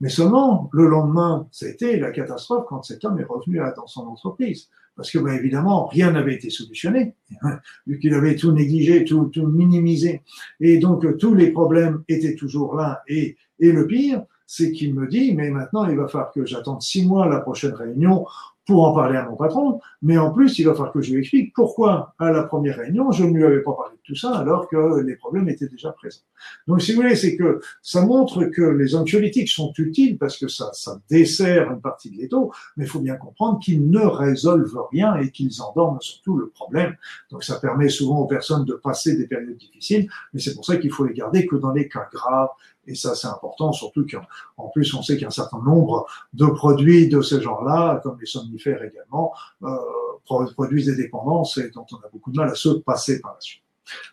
Mais 0.00 0.08
seulement 0.08 0.68
le 0.72 0.86
lendemain, 0.86 1.46
c'était 1.50 1.98
la 1.98 2.10
catastrophe 2.10 2.66
quand 2.68 2.82
cet 2.82 3.04
homme 3.04 3.18
est 3.18 3.24
revenu 3.24 3.60
dans 3.76 3.86
son 3.86 4.02
entreprise, 4.02 4.68
parce 4.96 5.10
que 5.10 5.18
bah, 5.18 5.34
évidemment 5.34 5.86
rien 5.86 6.10
n'avait 6.10 6.34
été 6.34 6.50
solutionné, 6.50 7.14
vu 7.86 7.98
qu'il 7.98 8.14
avait 8.14 8.36
tout 8.36 8.52
négligé, 8.52 9.04
tout, 9.04 9.26
tout 9.26 9.46
minimisé, 9.46 10.22
et 10.60 10.78
donc 10.78 11.04
euh, 11.04 11.16
tous 11.16 11.34
les 11.34 11.50
problèmes 11.50 12.02
étaient 12.08 12.34
toujours 12.34 12.76
là. 12.76 13.02
Et, 13.08 13.36
et 13.60 13.72
le 13.72 13.86
pire, 13.86 14.24
c'est 14.46 14.72
qu'il 14.72 14.94
me 14.94 15.06
dit, 15.06 15.34
mais 15.34 15.50
maintenant 15.50 15.86
il 15.86 15.96
va 15.96 16.08
falloir 16.08 16.32
que 16.32 16.44
j'attende 16.44 16.82
six 16.82 17.06
mois 17.06 17.28
la 17.28 17.40
prochaine 17.40 17.74
réunion 17.74 18.26
pour 18.66 18.84
en 18.84 18.94
parler 18.94 19.16
à 19.16 19.28
mon 19.28 19.36
patron, 19.36 19.80
mais 20.02 20.16
en 20.16 20.30
plus, 20.30 20.58
il 20.58 20.64
va 20.64 20.72
falloir 20.72 20.92
que 20.92 21.02
je 21.02 21.12
lui 21.12 21.20
explique 21.20 21.52
pourquoi, 21.54 22.14
à 22.18 22.30
la 22.30 22.44
première 22.44 22.76
réunion, 22.78 23.12
je 23.12 23.24
ne 23.24 23.32
lui 23.32 23.44
avais 23.44 23.60
pas 23.60 23.72
parlé 23.72 23.96
de 23.96 24.02
tout 24.02 24.14
ça 24.14 24.36
alors 24.36 24.68
que 24.68 25.00
les 25.00 25.16
problèmes 25.16 25.48
étaient 25.48 25.68
déjà 25.68 25.92
présents. 25.92 26.22
Donc, 26.66 26.80
si 26.80 26.92
vous 26.92 27.02
voulez, 27.02 27.16
c'est 27.16 27.36
que 27.36 27.60
ça 27.82 28.04
montre 28.04 28.44
que 28.44 28.62
les 28.62 28.94
anxiolytiques 28.94 29.50
sont 29.50 29.72
utiles 29.78 30.18
parce 30.18 30.38
que 30.38 30.48
ça, 30.48 30.70
ça 30.72 30.98
dessert 31.10 31.70
une 31.72 31.80
partie 31.80 32.10
de 32.10 32.16
l'étau, 32.16 32.52
mais 32.76 32.84
il 32.84 32.90
faut 32.90 33.00
bien 33.00 33.16
comprendre 33.16 33.58
qu'ils 33.60 33.88
ne 33.88 34.00
résolvent 34.00 34.86
rien 34.90 35.16
et 35.16 35.30
qu'ils 35.30 35.60
endorment 35.60 36.00
surtout 36.00 36.36
le 36.36 36.48
problème. 36.48 36.94
Donc, 37.30 37.44
ça 37.44 37.58
permet 37.60 37.88
souvent 37.88 38.20
aux 38.20 38.26
personnes 38.26 38.64
de 38.64 38.74
passer 38.74 39.16
des 39.16 39.26
périodes 39.26 39.56
difficiles, 39.56 40.08
mais 40.32 40.40
c'est 40.40 40.54
pour 40.54 40.64
ça 40.64 40.76
qu'il 40.78 40.90
faut 40.90 41.04
les 41.04 41.14
garder 41.14 41.46
que 41.46 41.56
dans 41.56 41.72
les 41.72 41.88
cas 41.88 42.08
graves 42.12 42.50
et 42.86 42.94
ça, 42.94 43.14
c'est 43.14 43.28
important, 43.28 43.72
surtout 43.72 44.06
qu'en 44.06 44.68
plus, 44.68 44.94
on 44.94 45.02
sait 45.02 45.14
qu'il 45.14 45.22
y 45.22 45.24
a 45.24 45.28
un 45.28 45.30
certain 45.30 45.62
nombre 45.62 46.06
de 46.32 46.46
produits 46.46 47.08
de 47.08 47.20
ce 47.20 47.40
genre-là, 47.40 48.00
comme 48.02 48.18
les 48.20 48.26
somnifères 48.26 48.82
également, 48.82 49.32
euh, 49.62 49.76
produisent 50.24 50.86
des 50.86 50.96
dépendances 50.96 51.58
et 51.58 51.70
dont 51.70 51.86
on 51.92 51.96
a 51.96 52.08
beaucoup 52.12 52.30
de 52.30 52.36
mal 52.36 52.50
à 52.50 52.54
se 52.54 52.68
passer 52.68 53.20
par 53.20 53.34
la 53.34 53.40
suite. 53.40 53.62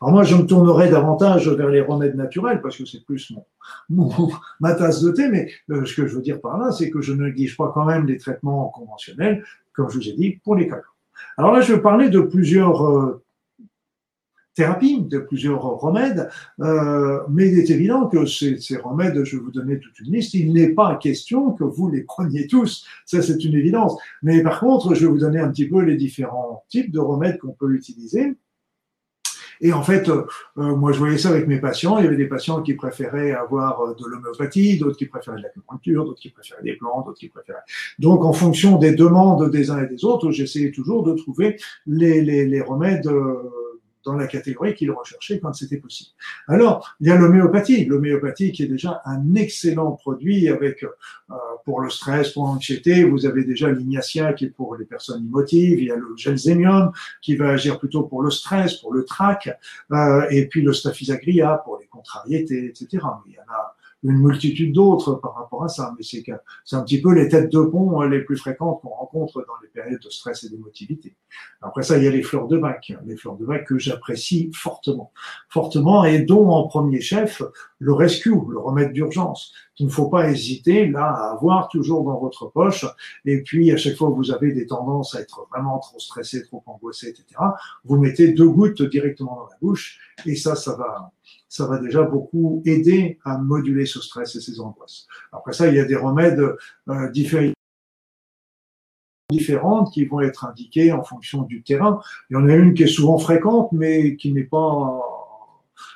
Alors 0.01 0.11
moi, 0.11 0.24
je 0.24 0.36
me 0.36 0.45
tournerai 0.45 0.89
davantage 0.89 1.47
vers 1.47 1.69
les 1.69 1.82
remèdes 1.82 2.15
naturels 2.15 2.61
parce 2.61 2.78
que 2.78 2.86
c'est 2.86 3.05
plus 3.05 3.34
mon, 3.89 4.09
ma 4.59 4.74
tasse 4.76 5.01
de 5.01 5.11
thé, 5.11 5.30
mais 5.30 5.49
euh, 5.69 5.86
ce 5.86 5.95
que 5.95 6.07
je 6.07 6.15
veux 6.15 6.22
dire 6.22 6.41
par 6.41 6.57
là, 6.57 6.72
c'est 6.72 6.89
que 6.89 7.01
je 7.01 7.13
ne 7.13 7.26
néglige 7.26 7.55
pas 7.55 7.72
quand 7.74 7.86
même 7.86 8.05
les 8.05 8.17
traitements 8.17 8.69
conventionnels, 8.69 9.45
comme 9.74 9.89
je 9.89 9.97
vous 9.97 10.09
ai 10.09 10.13
dit, 10.13 10.39
pour 10.43 10.55
les 10.55 10.67
cas. 10.67 10.82
Alors 11.38 11.51
là, 11.53 11.61
je 11.61 11.74
vais 11.74 11.82
parler 11.82 12.09
de 12.09 12.19
plusieurs 12.19 12.86
euh, 12.86 13.24
thérapie, 14.56 15.02
de 15.02 15.20
plusieurs 15.20 15.62
remèdes, 15.62 16.30
euh, 16.60 17.20
mais 17.30 17.49
il 17.49 17.60
est 17.60 17.70
évident 17.70 18.08
que 18.08 18.26
ces, 18.26 18.58
ces, 18.60 18.78
remèdes, 18.78 19.24
je 19.24 19.38
vais 19.38 19.43
vous 19.43 19.52
donner 19.52 19.80
toute 19.80 19.99
une 19.99 20.14
liste, 20.14 20.34
il 20.34 20.54
n'est 20.54 20.70
pas 20.70 20.95
question 20.95 21.52
que 21.52 21.64
vous 21.64 21.89
les 21.89 22.02
preniez 22.02 22.47
tous, 22.47 22.86
ça 23.06 23.22
c'est 23.22 23.43
une 23.43 23.56
évidence. 23.56 23.97
Mais 24.24 24.43
par 24.43 24.60
contre, 24.60 24.93
je 24.93 25.06
vais 25.06 25.12
vous 25.12 25.20
donner 25.20 25.39
un 25.39 25.49
petit 25.49 25.68
peu 25.68 25.82
les 25.82 25.95
différents 25.95 26.64
types 26.70 26.91
de 26.91 26.99
remèdes 26.99 27.39
qu'on 27.39 27.54
peut 27.54 27.74
utiliser. 27.74 28.36
Et 29.62 29.74
en 29.74 29.84
fait, 29.84 30.10
euh, 30.10 30.26
moi, 30.56 30.91
je 30.91 30.97
voyais 30.97 31.20
ça 31.20 31.30
avec 31.30 31.47
mes 31.47 31.60
patients. 31.60 31.99
Il 31.99 32.06
y 32.06 32.08
avait 32.08 32.18
des 32.18 32.28
patients 32.28 32.64
qui 32.64 32.74
préféraient 32.74 33.32
avoir 33.32 33.82
euh, 33.82 33.93
de 33.93 34.06
l'homéopathie, 34.08 34.80
d'autres 34.80 34.97
qui 34.97 35.06
préféraient 35.06 35.38
de 35.38 35.43
l'acupuncture, 35.43 36.04
d'autres 36.04 36.20
qui 36.20 36.30
préféraient 36.30 36.64
des 36.64 36.74
plantes, 36.74 37.06
d'autres 37.06 37.20
qui 37.20 37.30
préféraient. 37.30 37.60
Donc, 37.99 38.26
en 38.26 38.34
fonction 38.34 38.78
des 38.78 38.93
demandes 38.93 39.52
des 39.52 39.70
uns 39.70 39.84
et 39.84 39.88
des 39.88 40.04
autres, 40.04 40.32
j'essayais 40.32 40.72
toujours 40.72 41.04
de 41.04 41.14
trouver 41.14 41.58
les, 41.86 42.22
les, 42.22 42.47
les 42.47 42.62
remèdes. 42.62 43.06
Euh, 43.06 43.36
dans 44.06 44.16
la 44.16 44.28
catégorie 44.28 44.74
qu'il 44.74 44.91
recherchait 44.91 45.39
quand 45.39 45.54
c'était 45.54 45.78
possible. 45.78 46.12
Alors, 46.47 46.95
il 46.99 47.08
y 47.08 47.12
a 47.12 47.16
l'homéopathie. 47.16 47.86
L'homéopathie 47.86 48.52
qui 48.52 48.64
est 48.64 48.68
déjà 48.68 49.02
un 49.06 49.36
excellent 49.36 49.91
produit 49.91 50.49
avec 50.49 50.84
euh, 50.84 51.36
pour 51.66 51.82
le 51.82 51.89
stress, 51.89 52.32
pour 52.32 52.45
l'anxiété. 52.45 53.04
Vous 53.04 53.26
avez 53.26 53.43
déjà 53.43 53.72
l'ignacia 53.72 54.34
qui 54.34 54.45
est 54.45 54.49
pour 54.49 54.76
les 54.76 54.86
personnes 54.86 55.26
émotives. 55.26 55.80
Il 55.80 55.86
y 55.86 55.91
a 55.91 55.95
le 55.95 56.14
gelzémium 56.16 56.91
qui 57.22 57.36
va 57.36 57.49
agir 57.49 57.80
plutôt 57.80 58.04
pour 58.04 58.24
le 58.24 58.32
stress, 58.32 58.76
pour 58.76 58.93
le 58.93 59.06
trac. 59.06 59.49
Euh, 59.91 60.28
et 60.30 60.47
puis 60.47 60.62
le 60.62 60.74
staphysagria 60.74 61.62
pour 61.64 61.78
les 61.80 61.88
contrariétés, 61.88 62.66
etc. 62.66 63.04
Il 63.28 63.34
y 63.34 63.39
en 63.39 63.54
a 63.54 63.76
une 64.04 64.18
multitude 64.18 64.74
d'autres 64.74 65.16
par 65.16 65.36
rapport 65.36 65.64
à 65.64 65.68
ça, 65.68 65.93
mais 65.97 66.04
c'est 66.04 66.76
un 66.76 66.82
petit 66.82 67.02
peu 67.02 67.14
les 67.14 67.30
têtes 67.30 67.52
de 67.52 67.62
pont 67.62 68.02
euh, 68.02 68.08
les 68.08 68.22
plus 68.22 68.38
fréquentes 68.38 68.82
qu'on 68.82 68.89
rencontre 68.89 69.45
dans 69.47 69.54
les 69.62 69.68
périodes 69.68 70.02
de 70.02 70.10
stress 70.10 70.43
et 70.43 70.49
d'émotivité. 70.49 71.16
Après 71.62 71.84
ça, 71.84 71.97
il 71.97 72.04
y 72.04 72.08
a 72.08 72.12
les 72.12 72.24
fleurs 72.24 72.47
de 72.47 72.58
bac, 72.58 72.93
les 73.06 73.16
fleurs 73.16 73.36
de 73.36 73.45
bac 73.45 73.66
que 73.66 73.78
j'apprécie 73.78 74.52
fortement, 74.54 75.12
fortement, 75.49 76.04
et 76.04 76.20
dont 76.20 76.49
en 76.49 76.68
premier 76.68 76.99
chef 76.99 77.43
le 77.78 77.93
rescue, 77.93 78.36
le 78.49 78.60
remède 78.60 78.91
d'urgence, 78.91 79.54
qu'il 79.76 79.86
ne 79.86 79.91
faut 79.91 80.10
pas 80.10 80.30
hésiter 80.30 80.88
là 80.88 81.06
à 81.06 81.32
avoir 81.34 81.70
toujours 81.70 82.04
dans 82.04 82.20
votre 82.20 82.47
poche. 82.47 82.86
Et 83.26 83.41
puis 83.41 83.72
à 83.72 83.78
chaque 83.78 83.95
fois 83.95 84.10
que 84.10 84.16
vous 84.16 84.32
avez 84.32 84.52
des 84.52 84.66
tendances 84.66 85.16
à 85.16 85.22
être 85.22 85.47
vraiment 85.52 85.80
trop 85.80 85.99
stressé, 85.99 86.43
trop 86.43 86.64
angoissé, 86.66 87.10
etc., 87.10 87.26
vous 87.86 87.97
mettez 87.97 88.34
deux 88.34 88.49
gouttes 88.49 88.82
directement 88.82 89.36
dans 89.36 89.47
la 89.47 89.58
bouche, 89.62 89.99
et 90.26 90.36
ça, 90.36 90.56
ça 90.56 90.76
va 90.76 91.12
ça 91.52 91.68
va 91.68 91.80
déjà 91.80 92.04
beaucoup 92.04 92.64
aider 92.66 93.20
à 93.26 93.38
moduler 93.38 93.86
ce 93.86 93.99
stress 93.99 94.38
et 94.38 94.39
ces 94.39 94.62
angoisses. 94.62 95.06
Après 95.34 95.52
ça, 95.52 95.68
il 95.68 95.76
y 95.76 95.80
a 95.82 95.86
des 95.86 95.97
remèdes 95.97 96.39
euh, 96.88 97.10
différents 97.10 97.52
différentes 99.30 99.93
qui 99.93 100.06
vont 100.06 100.22
être 100.22 100.45
indiquées 100.45 100.93
en 100.93 101.04
fonction 101.04 101.43
du 101.43 101.62
terrain. 101.62 102.02
Il 102.30 102.36
y 102.36 102.38
en 102.38 102.47
a 102.47 102.56
une 102.56 102.74
qui 102.74 102.84
est 102.84 102.88
souvent 102.88 103.18
fréquente, 103.18 103.70
mais 103.74 104.16
qui 104.16 104.32
n'est 104.32 104.45
pas 104.45 105.20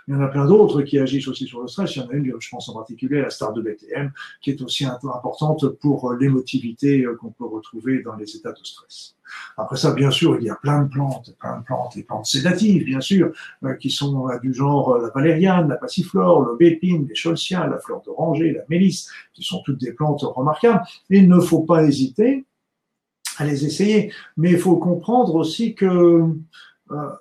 il 0.08 0.14
y 0.14 0.18
en 0.18 0.22
a 0.22 0.28
plein 0.28 0.46
d'autres 0.46 0.82
qui 0.82 1.00
agissent 1.00 1.28
aussi 1.28 1.48
sur 1.48 1.62
le 1.62 1.68
stress. 1.68 1.96
Il 1.96 2.04
y 2.04 2.06
en 2.06 2.10
a 2.10 2.14
une, 2.14 2.34
je 2.40 2.50
pense 2.50 2.70
en 2.70 2.74
particulier 2.74 3.22
la 3.22 3.30
star 3.30 3.54
de 3.54 3.62
BTM, 3.62 4.12
qui 4.42 4.52
est 4.52 4.62
aussi 4.62 4.86
importante 4.86 5.68
pour 5.82 6.14
l'émotivité 6.14 7.04
euh, 7.04 7.16
qu'on 7.16 7.32
peut 7.32 7.46
retrouver 7.46 8.02
dans 8.04 8.16
les 8.16 8.36
états 8.36 8.52
de 8.52 8.64
stress. 8.64 9.16
Après 9.58 9.78
ça, 9.78 9.94
bien 9.94 10.12
sûr, 10.12 10.38
il 10.40 10.46
y 10.46 10.50
a 10.50 10.56
plein 10.56 10.84
de 10.84 10.90
plantes, 10.90 11.36
plein 11.40 11.60
de 11.60 11.64
plantes, 11.64 11.98
et 11.98 12.04
plantes 12.04 12.26
sédatives, 12.26 12.84
bien 12.84 13.02
sûr, 13.02 13.32
euh, 13.64 13.74
qui 13.76 13.90
sont 13.90 14.30
euh, 14.30 14.40
du 14.40 14.54
genre 14.54 14.98
la 14.98 15.10
valériane, 15.10 15.68
la 15.68 15.78
passiflore, 15.78 16.42
l'aubépine, 16.42 17.08
les 17.08 17.16
cholcias, 17.16 17.68
la 17.68 17.80
fleur 17.80 18.02
d'oranger, 18.02 18.52
la 18.52 18.62
mélisse, 18.70 19.10
qui 19.34 19.44
sont 19.44 19.62
toutes 19.66 19.80
des 19.80 19.94
plantes 19.94 20.22
remarquables. 20.22 20.82
il 21.10 21.28
ne 21.28 21.40
faut 21.40 21.62
pas 21.62 21.84
hésiter 21.84 22.46
à 23.38 23.46
les 23.46 23.66
essayer, 23.66 24.14
mais 24.38 24.52
il 24.52 24.60
faut 24.60 24.78
comprendre 24.78 25.36
aussi 25.36 25.76
que 25.76 25.86
euh, 25.86 26.28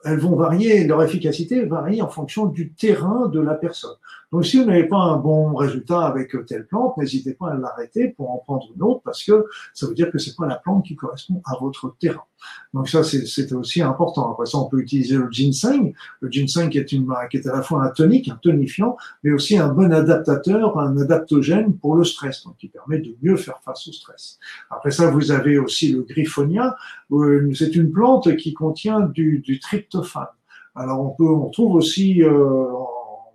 elles 0.05 0.19
vont 0.19 0.37
varier, 0.37 0.87
leur 0.87 1.03
efficacité 1.03 1.65
varie 1.65 2.03
en 2.03 2.09
fonction 2.09 2.47
du 2.47 2.73
terrain 2.73 3.29
de 3.29 3.41
la 3.41 3.55
personne. 3.55 3.97
Donc 4.31 4.45
si 4.45 4.59
vous 4.59 4.65
n'avez 4.65 4.89
pas 4.89 4.99
un 4.99 5.17
bon 5.17 5.55
résultat 5.55 6.01
avec 6.01 6.35
telle 6.47 6.67
plante, 6.67 6.97
n'hésitez 6.97 7.35
pas 7.35 7.53
à 7.53 7.55
l'arrêter 7.55 8.09
pour 8.09 8.31
en 8.31 8.39
prendre 8.39 8.67
une 8.75 8.83
autre 8.83 9.01
parce 9.05 9.23
que 9.23 9.47
ça 9.73 9.87
veut 9.87 9.95
dire 9.95 10.11
que 10.11 10.19
c'est 10.19 10.37
pas 10.37 10.47
la 10.47 10.57
plante 10.57 10.85
qui 10.85 10.97
correspond 10.97 11.41
à 11.47 11.57
votre 11.59 11.95
terrain. 11.99 12.25
Donc 12.73 12.89
ça 12.89 13.03
c'est 13.05 13.53
aussi 13.53 13.83
important. 13.83 14.33
Après 14.33 14.47
ça 14.47 14.59
on 14.59 14.67
peut 14.67 14.81
utiliser 14.81 15.17
le 15.17 15.31
ginseng. 15.31 15.93
Le 16.21 16.31
ginseng 16.31 16.69
qui 16.69 16.79
est, 16.79 16.93
une, 16.93 17.07
qui 17.31 17.37
est 17.37 17.47
à 17.47 17.53
la 17.53 17.63
fois 17.63 17.85
un 17.85 17.91
tonique, 17.91 18.29
un 18.29 18.37
tonifiant, 18.37 18.97
mais 19.23 19.33
aussi 19.33 19.57
un 19.57 19.69
bon 19.69 19.93
adaptateur, 19.93 20.79
un 20.79 20.97
adaptogène 20.99 21.77
pour 21.77 21.95
le 21.97 22.05
stress, 22.05 22.45
donc 22.45 22.57
qui 22.57 22.69
permet 22.69 22.99
de 22.99 23.15
mieux 23.23 23.37
faire 23.37 23.61
face 23.65 23.87
au 23.89 23.93
stress. 23.93 24.39
Après 24.71 24.91
ça 24.91 25.11
vous 25.11 25.31
avez 25.31 25.59
aussi 25.59 25.93
le 25.93 26.03
griffonia. 26.03 26.77
Euh, 27.13 27.53
c'est 27.55 27.77
une 27.77 27.91
plante 27.91 28.37
qui 28.37 28.55
contient 28.55 29.01
du, 29.01 29.61
tryptophane. 29.61 30.27
Alors 30.75 31.01
on 31.01 31.11
peut, 31.11 31.29
on 31.29 31.51
trouve 31.51 31.77
aussi 31.77 32.23
euh, 32.23 32.67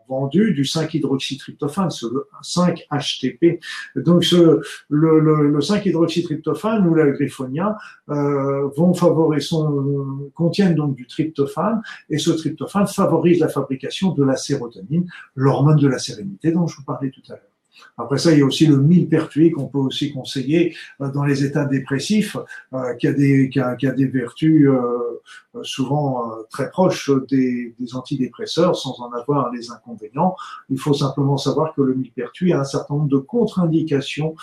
vendu 0.09 0.53
du 0.53 0.63
5-hydroxytryptophane, 0.63 1.91
ce 1.91 2.05
5-HTP. 2.43 3.59
Donc 3.95 4.29
le, 4.31 4.61
le, 4.89 5.49
le 5.49 5.59
5-hydroxytryptophane 5.59 6.87
ou 6.87 6.95
la 6.95 7.09
griffonia 7.11 7.77
euh, 8.09 8.67
vont 8.75 8.93
favoriser, 8.93 9.45
son, 9.47 10.31
contiennent 10.33 10.75
donc 10.75 10.95
du 10.95 11.05
tryptophane 11.05 11.81
et 12.09 12.17
ce 12.17 12.31
tryptophane 12.31 12.87
favorise 12.87 13.39
la 13.39 13.49
fabrication 13.49 14.13
de 14.13 14.23
la 14.23 14.35
sérotonine, 14.35 15.09
l'hormone 15.35 15.77
de 15.77 15.87
la 15.87 15.99
sérénité 15.99 16.51
dont 16.51 16.67
je 16.67 16.77
vous 16.77 16.83
parlais 16.83 17.11
tout 17.11 17.21
à 17.29 17.33
l'heure. 17.33 17.48
Après 17.97 18.17
ça, 18.17 18.31
il 18.31 18.39
y 18.39 18.41
a 18.41 18.45
aussi 18.45 18.65
le 18.65 18.77
millepertuis 18.77 19.51
qu'on 19.51 19.67
peut 19.67 19.77
aussi 19.79 20.13
conseiller 20.13 20.75
euh, 21.01 21.11
dans 21.11 21.23
les 21.23 21.43
états 21.43 21.65
dépressifs, 21.65 22.37
euh, 22.73 22.93
qui, 22.95 23.07
a 23.07 23.13
des, 23.13 23.49
qui, 23.49 23.59
a, 23.59 23.75
qui 23.75 23.87
a 23.87 23.91
des 23.91 24.07
vertus 24.07 24.67
euh, 24.67 25.21
souvent 25.63 26.31
très 26.49 26.69
proches 26.69 27.11
des, 27.29 27.73
antidépresseurs 27.93 28.75
sans 28.75 28.99
en 28.99 29.11
avoir 29.11 29.51
les 29.51 29.71
inconvénients. 29.71 30.35
Il 30.69 30.79
faut 30.79 30.93
simplement 30.93 31.37
savoir 31.37 31.73
que 31.73 31.81
le 31.81 31.95
millepertuis 31.95 32.53
a 32.53 32.59
un 32.59 32.63
certain 32.63 32.95
nombre 32.95 33.09
de 33.09 33.17
contre-indications 33.17 34.35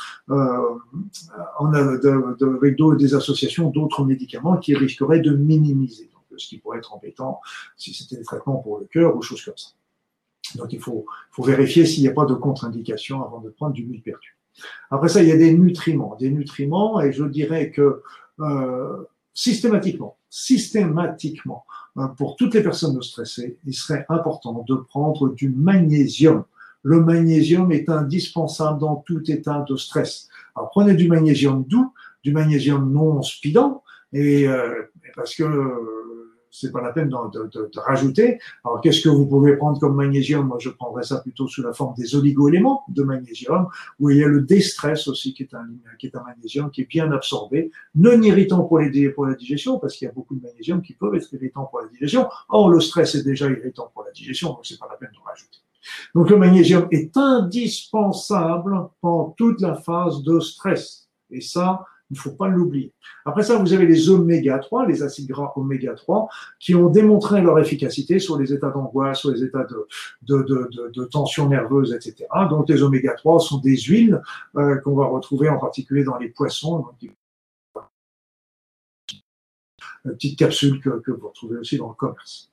avec 2.62 2.76
des 2.98 3.14
associations 3.14 3.70
d'autres 3.70 4.04
médicaments 4.04 4.56
qui 4.56 4.74
risqueraient 4.74 5.20
de 5.20 5.34
minimiser. 5.34 6.10
Donc, 6.12 6.40
ce 6.40 6.48
qui 6.48 6.58
pourrait 6.58 6.78
être 6.78 6.92
embêtant 6.92 7.40
si 7.76 7.94
c'était 7.94 8.16
des 8.16 8.24
traitements 8.24 8.56
pour 8.56 8.78
le 8.78 8.86
cœur 8.86 9.16
ou 9.16 9.22
choses 9.22 9.44
comme 9.44 9.56
ça. 9.56 9.70
Donc 10.54 10.72
il 10.72 10.80
faut, 10.80 11.06
faut 11.30 11.42
vérifier 11.42 11.84
s'il 11.86 12.02
n'y 12.02 12.08
a 12.08 12.12
pas 12.12 12.26
de 12.26 12.34
contre-indication 12.34 13.24
avant 13.24 13.40
de 13.40 13.50
prendre 13.50 13.72
du 13.72 13.84
millepertuis. 13.84 14.34
Après 14.90 15.08
ça, 15.08 15.22
il 15.22 15.28
y 15.28 15.32
a 15.32 15.36
des 15.36 15.52
nutriments. 15.52 16.16
Des 16.18 16.30
nutriments, 16.30 17.00
et 17.00 17.12
je 17.12 17.24
dirais 17.24 17.70
que 17.70 18.02
euh, 18.40 19.04
systématiquement, 19.34 20.16
systématiquement, 20.30 21.64
euh, 21.98 22.06
pour 22.08 22.36
toutes 22.36 22.54
les 22.54 22.62
personnes 22.62 23.00
stressées, 23.02 23.58
il 23.66 23.74
serait 23.74 24.06
important 24.08 24.64
de 24.66 24.74
prendre 24.74 25.30
du 25.30 25.50
magnésium. 25.50 26.44
Le 26.82 27.00
magnésium 27.00 27.72
est 27.72 27.88
indispensable 27.88 28.78
dans 28.78 28.96
tout 28.96 29.30
état 29.30 29.64
de 29.68 29.76
stress. 29.76 30.28
Alors 30.54 30.70
prenez 30.70 30.94
du 30.94 31.08
magnésium 31.08 31.64
doux, 31.64 31.92
du 32.22 32.32
magnésium 32.32 32.92
non 32.92 33.22
speedant, 33.22 33.82
et 34.12 34.46
euh, 34.46 34.84
parce 35.14 35.34
que 35.34 35.44
c'est 36.58 36.72
pas 36.72 36.80
la 36.80 36.92
peine 36.92 37.08
de, 37.08 37.16
de, 37.32 37.70
de, 37.72 37.80
rajouter. 37.80 38.38
Alors, 38.64 38.80
qu'est-ce 38.80 39.02
que 39.02 39.10
vous 39.10 39.26
pouvez 39.26 39.56
prendre 39.56 39.78
comme 39.78 39.94
magnésium? 39.94 40.46
Moi, 40.46 40.56
je 40.58 40.70
prendrais 40.70 41.02
ça 41.02 41.18
plutôt 41.18 41.46
sous 41.46 41.62
la 41.62 41.74
forme 41.74 41.94
des 41.96 42.14
oligo-éléments 42.14 42.84
de 42.88 43.02
magnésium, 43.02 43.68
où 44.00 44.10
il 44.10 44.18
y 44.18 44.24
a 44.24 44.28
le 44.28 44.40
déstress 44.40 45.06
aussi, 45.08 45.34
qui 45.34 45.42
est 45.42 45.54
un, 45.54 45.66
qui 45.98 46.06
est 46.06 46.16
un 46.16 46.22
magnésium 46.22 46.70
qui 46.70 46.82
est 46.82 46.88
bien 46.88 47.12
absorbé, 47.12 47.70
non 47.94 48.20
irritant 48.22 48.64
pour, 48.64 48.78
les, 48.78 49.10
pour 49.10 49.26
la 49.26 49.34
digestion, 49.34 49.78
parce 49.78 49.96
qu'il 49.96 50.06
y 50.06 50.08
a 50.08 50.14
beaucoup 50.14 50.34
de 50.34 50.42
magnésium 50.42 50.80
qui 50.80 50.94
peuvent 50.94 51.14
être 51.14 51.32
irritants 51.34 51.66
pour 51.66 51.80
la 51.80 51.88
digestion. 51.88 52.26
Or, 52.48 52.70
le 52.70 52.80
stress 52.80 53.14
est 53.14 53.22
déjà 53.22 53.50
irritant 53.50 53.90
pour 53.92 54.04
la 54.04 54.12
digestion, 54.12 54.48
donc 54.48 54.64
c'est 54.64 54.78
pas 54.78 54.88
la 54.90 54.96
peine 54.96 55.12
de 55.12 55.28
rajouter. 55.28 55.58
Donc, 56.14 56.30
le 56.30 56.38
magnésium 56.38 56.88
est 56.90 57.14
indispensable 57.16 58.88
pendant 59.00 59.30
toute 59.36 59.60
la 59.60 59.74
phase 59.74 60.22
de 60.22 60.40
stress. 60.40 61.08
Et 61.30 61.40
ça, 61.40 61.84
il 62.10 62.14
ne 62.14 62.18
faut 62.18 62.32
pas 62.32 62.48
l'oublier. 62.48 62.92
Après 63.24 63.42
ça, 63.42 63.58
vous 63.58 63.72
avez 63.72 63.86
les 63.86 64.10
oméga 64.10 64.58
3, 64.58 64.86
les 64.86 65.02
acides 65.02 65.28
gras 65.28 65.52
oméga 65.56 65.94
3, 65.94 66.28
qui 66.60 66.74
ont 66.74 66.88
démontré 66.88 67.42
leur 67.42 67.58
efficacité 67.58 68.18
sur 68.18 68.38
les 68.38 68.52
états 68.52 68.70
d'angoisse, 68.70 69.20
sur 69.20 69.30
les 69.30 69.42
états 69.42 69.66
de, 70.22 71.04
tension 71.06 71.48
nerveuse, 71.48 71.92
etc. 71.92 72.28
Donc 72.48 72.68
les 72.68 72.82
oméga 72.82 73.14
3 73.14 73.40
sont 73.40 73.58
des 73.58 73.76
huiles 73.76 74.20
euh, 74.56 74.76
qu'on 74.76 74.94
va 74.94 75.06
retrouver 75.06 75.48
en 75.48 75.58
particulier 75.58 76.04
dans 76.04 76.16
les 76.16 76.28
poissons. 76.28 76.78
Donc, 76.78 76.94
une 80.04 80.12
petite 80.12 80.38
capsule 80.38 80.80
que, 80.80 81.00
que 81.00 81.10
vous 81.10 81.28
retrouvez 81.28 81.58
aussi 81.58 81.76
dans 81.76 81.88
le 81.88 81.94
commerce. 81.94 82.52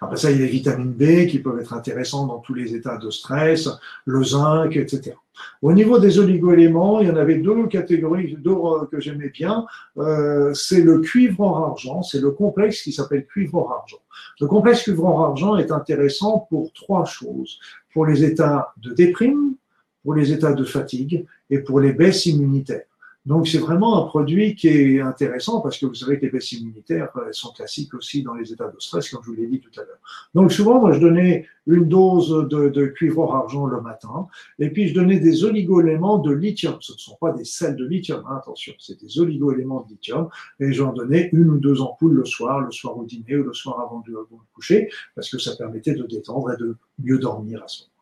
Après 0.00 0.16
ça, 0.16 0.30
il 0.30 0.38
y 0.38 0.42
a 0.42 0.46
les 0.46 0.50
vitamines 0.50 0.92
B 0.92 1.26
qui 1.26 1.38
peuvent 1.38 1.58
être 1.58 1.72
intéressantes 1.72 2.28
dans 2.28 2.38
tous 2.38 2.54
les 2.54 2.74
états 2.74 2.98
de 2.98 3.10
stress, 3.10 3.68
le 4.04 4.22
zinc, 4.22 4.76
etc. 4.76 5.16
Au 5.62 5.72
niveau 5.72 5.98
des 5.98 6.18
oligoéléments, 6.18 7.00
il 7.00 7.08
y 7.08 7.10
en 7.10 7.16
avait 7.16 7.36
deux 7.36 7.66
catégories, 7.66 8.36
deux 8.38 8.56
que 8.90 9.00
j'aimais 9.00 9.30
bien. 9.30 9.66
Euh, 9.98 10.52
c'est 10.54 10.82
le 10.82 11.00
cuivre 11.00 11.40
or 11.40 11.64
argent, 11.64 12.02
c'est 12.02 12.20
le 12.20 12.30
complexe 12.30 12.82
qui 12.82 12.92
s'appelle 12.92 13.26
cuivre 13.26 13.56
or 13.56 13.72
argent. 13.72 13.98
Le 14.40 14.46
complexe 14.46 14.82
cuivre 14.82 15.04
or 15.04 15.24
argent 15.24 15.56
est 15.56 15.70
intéressant 15.70 16.46
pour 16.50 16.72
trois 16.72 17.04
choses. 17.04 17.58
Pour 17.92 18.06
les 18.06 18.24
états 18.24 18.74
de 18.78 18.92
déprime, 18.92 19.54
pour 20.02 20.14
les 20.14 20.32
états 20.32 20.52
de 20.52 20.64
fatigue 20.64 21.26
et 21.50 21.58
pour 21.58 21.80
les 21.80 21.92
baisses 21.92 22.26
immunitaires. 22.26 22.84
Donc 23.26 23.48
c'est 23.48 23.58
vraiment 23.58 24.04
un 24.04 24.06
produit 24.06 24.54
qui 24.54 24.68
est 24.68 25.00
intéressant 25.00 25.60
parce 25.60 25.78
que 25.78 25.86
vous 25.86 25.94
savez 25.94 26.18
que 26.18 26.26
les 26.26 26.30
baisses 26.30 26.52
immunitaires 26.52 27.10
elles 27.26 27.34
sont 27.34 27.52
classiques 27.52 27.92
aussi 27.94 28.22
dans 28.22 28.34
les 28.34 28.52
états 28.52 28.68
de 28.68 28.76
stress, 28.78 29.10
comme 29.10 29.20
je 29.24 29.30
vous 29.30 29.36
l'ai 29.36 29.48
dit 29.48 29.60
tout 29.60 29.80
à 29.80 29.84
l'heure. 29.84 29.98
Donc 30.34 30.52
souvent, 30.52 30.80
moi 30.80 30.92
je 30.92 31.00
donnais 31.00 31.46
une 31.66 31.88
dose 31.88 32.46
de, 32.48 32.86
cuivre 32.86 33.34
argent 33.34 33.66
le 33.66 33.80
matin, 33.80 34.28
et 34.60 34.70
puis 34.70 34.88
je 34.88 34.94
donnais 34.94 35.18
des 35.18 35.44
oligoéléments 35.44 36.18
de 36.18 36.32
lithium. 36.32 36.76
Ce 36.80 36.92
ne 36.92 36.98
sont 36.98 37.16
pas 37.20 37.32
des 37.32 37.44
sels 37.44 37.74
de 37.74 37.84
lithium, 37.84 38.22
hein, 38.28 38.36
attention, 38.36 38.72
c'est 38.78 39.00
des 39.00 39.18
oligoéléments 39.18 39.82
de 39.82 39.90
lithium, 39.90 40.28
et 40.60 40.72
j'en 40.72 40.92
donnais 40.92 41.28
une 41.32 41.50
ou 41.50 41.58
deux 41.58 41.80
ampoules 41.80 42.14
le 42.14 42.24
soir, 42.24 42.60
le 42.60 42.70
soir 42.70 42.96
au 42.96 43.04
dîner 43.04 43.36
ou 43.36 43.42
le 43.42 43.52
soir 43.52 43.80
avant 43.80 44.04
de, 44.06 44.12
avant 44.12 44.40
coucher, 44.54 44.88
parce 45.16 45.28
que 45.28 45.38
ça 45.38 45.56
permettait 45.56 45.94
de 45.94 46.04
détendre 46.04 46.52
et 46.52 46.56
de 46.56 46.76
mieux 47.02 47.18
dormir 47.18 47.62
à 47.64 47.68
ce 47.68 47.82
moment. 47.82 47.95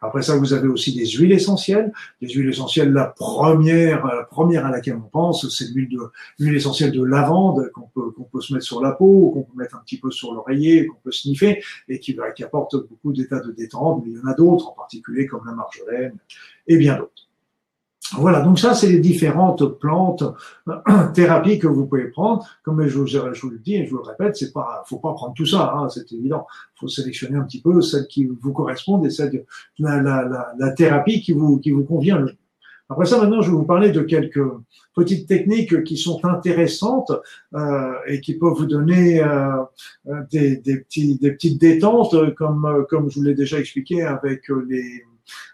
Après 0.00 0.22
ça, 0.22 0.36
vous 0.36 0.52
avez 0.52 0.68
aussi 0.68 0.94
des 0.94 1.06
huiles 1.06 1.32
essentielles. 1.32 1.92
Les 2.20 2.28
huiles 2.28 2.48
essentielles, 2.48 2.92
la 2.92 3.06
première, 3.06 4.06
la 4.06 4.24
première 4.24 4.66
à 4.66 4.70
laquelle 4.70 4.96
on 4.96 5.08
pense, 5.08 5.48
c'est 5.48 5.68
l'huile 5.74 6.56
essentielle 6.56 6.92
de 6.92 7.02
lavande 7.02 7.70
qu'on 7.72 7.88
peut, 7.94 8.40
se 8.40 8.52
mettre 8.52 8.64
sur 8.64 8.82
la 8.82 8.92
peau, 8.92 9.30
qu'on 9.30 9.42
peut 9.42 9.56
mettre 9.56 9.76
un 9.76 9.80
petit 9.80 9.98
peu 9.98 10.10
sur 10.10 10.32
l'oreiller, 10.32 10.86
qu'on 10.86 10.98
peut 11.02 11.12
sniffer 11.12 11.62
et 11.88 11.98
qui, 11.98 12.16
qui 12.36 12.44
apporte 12.44 12.76
beaucoup 12.76 13.12
d'états 13.12 13.40
de 13.40 13.52
détente. 13.52 14.02
Mais 14.04 14.12
il 14.12 14.18
y 14.18 14.20
en 14.20 14.26
a 14.26 14.34
d'autres, 14.34 14.68
en 14.68 14.72
particulier 14.72 15.26
comme 15.26 15.46
la 15.46 15.52
marjolaine 15.52 16.16
et 16.66 16.76
bien 16.76 16.96
d'autres. 16.96 17.23
Voilà, 18.16 18.40
donc 18.42 18.58
ça, 18.58 18.74
c'est 18.74 18.88
les 18.88 18.98
différentes 18.98 19.78
plantes, 19.78 20.24
thérapies 21.14 21.58
que 21.58 21.66
vous 21.66 21.86
pouvez 21.86 22.08
prendre. 22.08 22.44
Comme 22.62 22.86
je 22.86 22.98
vous, 22.98 23.04
le 23.50 23.58
dis 23.58 23.76
et 23.76 23.86
je 23.86 23.90
vous 23.90 23.98
le 23.98 24.02
répète, 24.02 24.36
c'est 24.36 24.52
pas, 24.52 24.82
faut 24.86 24.98
pas 24.98 25.12
prendre 25.14 25.34
tout 25.34 25.46
ça, 25.46 25.74
hein, 25.76 25.88
c'est 25.88 26.10
évident. 26.12 26.46
Faut 26.76 26.88
sélectionner 26.88 27.36
un 27.36 27.42
petit 27.42 27.60
peu 27.60 27.80
celle 27.80 28.06
qui 28.06 28.26
vous 28.26 28.52
correspond 28.52 29.02
et 29.04 29.10
celle 29.10 29.44
la, 29.78 30.00
la, 30.00 30.22
la, 30.24 30.52
la, 30.58 30.70
thérapie 30.72 31.22
qui 31.22 31.32
vous, 31.32 31.58
qui 31.58 31.70
vous 31.70 31.84
convient. 31.84 32.24
Après 32.88 33.06
ça, 33.06 33.18
maintenant, 33.18 33.40
je 33.40 33.50
vais 33.50 33.56
vous 33.56 33.64
parler 33.64 33.90
de 33.90 34.02
quelques 34.02 34.46
petites 34.94 35.26
techniques 35.26 35.84
qui 35.84 35.96
sont 35.96 36.24
intéressantes 36.24 37.12
euh, 37.54 37.92
et 38.06 38.20
qui 38.20 38.34
peuvent 38.34 38.54
vous 38.54 38.66
donner 38.66 39.22
euh, 39.22 39.62
des, 40.30 40.58
des, 40.58 40.80
petits, 40.80 41.18
des 41.18 41.32
petites 41.32 41.60
détentes, 41.60 42.34
comme, 42.34 42.84
comme 42.88 43.10
je 43.10 43.18
vous 43.18 43.24
l'ai 43.24 43.34
déjà 43.34 43.58
expliqué 43.58 44.02
avec 44.02 44.48
les 44.68 45.02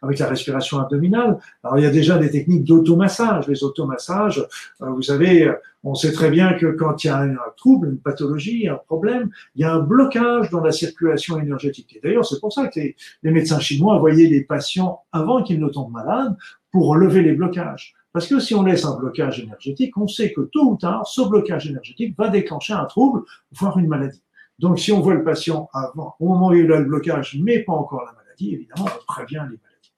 avec 0.02 0.18
la 0.18 0.26
respiration 0.26 0.78
abdominale. 0.78 1.38
Alors 1.62 1.78
il 1.78 1.84
y 1.84 1.86
a 1.86 1.90
déjà 1.90 2.18
des 2.18 2.30
techniques 2.30 2.64
d'automassage. 2.64 3.48
Les 3.48 3.64
automassages, 3.64 4.46
euh, 4.82 4.90
vous 4.90 5.02
savez, 5.02 5.50
on 5.82 5.94
sait 5.94 6.12
très 6.12 6.30
bien 6.30 6.54
que 6.54 6.66
quand 6.66 7.04
il 7.04 7.06
y 7.06 7.10
a 7.10 7.18
un, 7.18 7.36
trouble, 7.56 7.88
une 7.88 7.98
pathologie, 7.98 8.68
un 8.68 8.76
problème, 8.76 9.30
il 9.54 9.62
y 9.62 9.64
a 9.64 9.72
un 9.72 9.80
blocage 9.80 10.50
dans 10.50 10.60
la 10.60 10.72
circulation 10.72 11.40
énergétique. 11.40 11.96
Et 11.96 12.00
d'ailleurs, 12.02 12.24
c'est 12.24 12.40
pour 12.40 12.52
ça 12.52 12.68
que 12.68 12.80
les, 12.80 12.96
médecins 13.22 13.60
chinois 13.60 13.98
voyaient 13.98 14.28
les 14.28 14.42
patients 14.42 15.02
avant 15.12 15.42
qu'ils 15.42 15.60
ne 15.60 15.68
tombent 15.68 15.92
malades 15.92 16.36
pour 16.70 16.88
relever 16.88 17.22
les 17.22 17.32
blocages. 17.32 17.94
Parce 18.12 18.26
que 18.26 18.40
si 18.40 18.54
on 18.54 18.62
laisse 18.62 18.84
un 18.84 18.96
blocage 18.96 19.40
énergétique, 19.40 19.96
on 19.96 20.08
sait 20.08 20.32
que 20.32 20.42
tôt 20.42 20.72
ou 20.72 20.76
tard, 20.76 21.06
ce 21.06 21.22
blocage 21.22 21.68
énergétique 21.68 22.14
va 22.18 22.28
déclencher 22.28 22.72
un 22.72 22.84
trouble, 22.84 23.22
voire 23.52 23.78
une 23.78 23.86
maladie. 23.86 24.22
Donc, 24.58 24.78
si 24.78 24.92
on 24.92 25.00
voit 25.00 25.14
le 25.14 25.24
patient 25.24 25.70
avant, 25.72 26.16
au 26.20 26.28
moment 26.28 26.48
où 26.48 26.54
il 26.54 26.70
a 26.70 26.78
le 26.78 26.84
blocage, 26.84 27.38
mais 27.40 27.60
pas 27.60 27.72
encore 27.72 28.00
la 28.00 28.12
maladie, 28.12 28.19
évidemment, 28.48 28.88
prévient 29.06 29.44
les 29.50 29.58
maladies. 29.58 29.92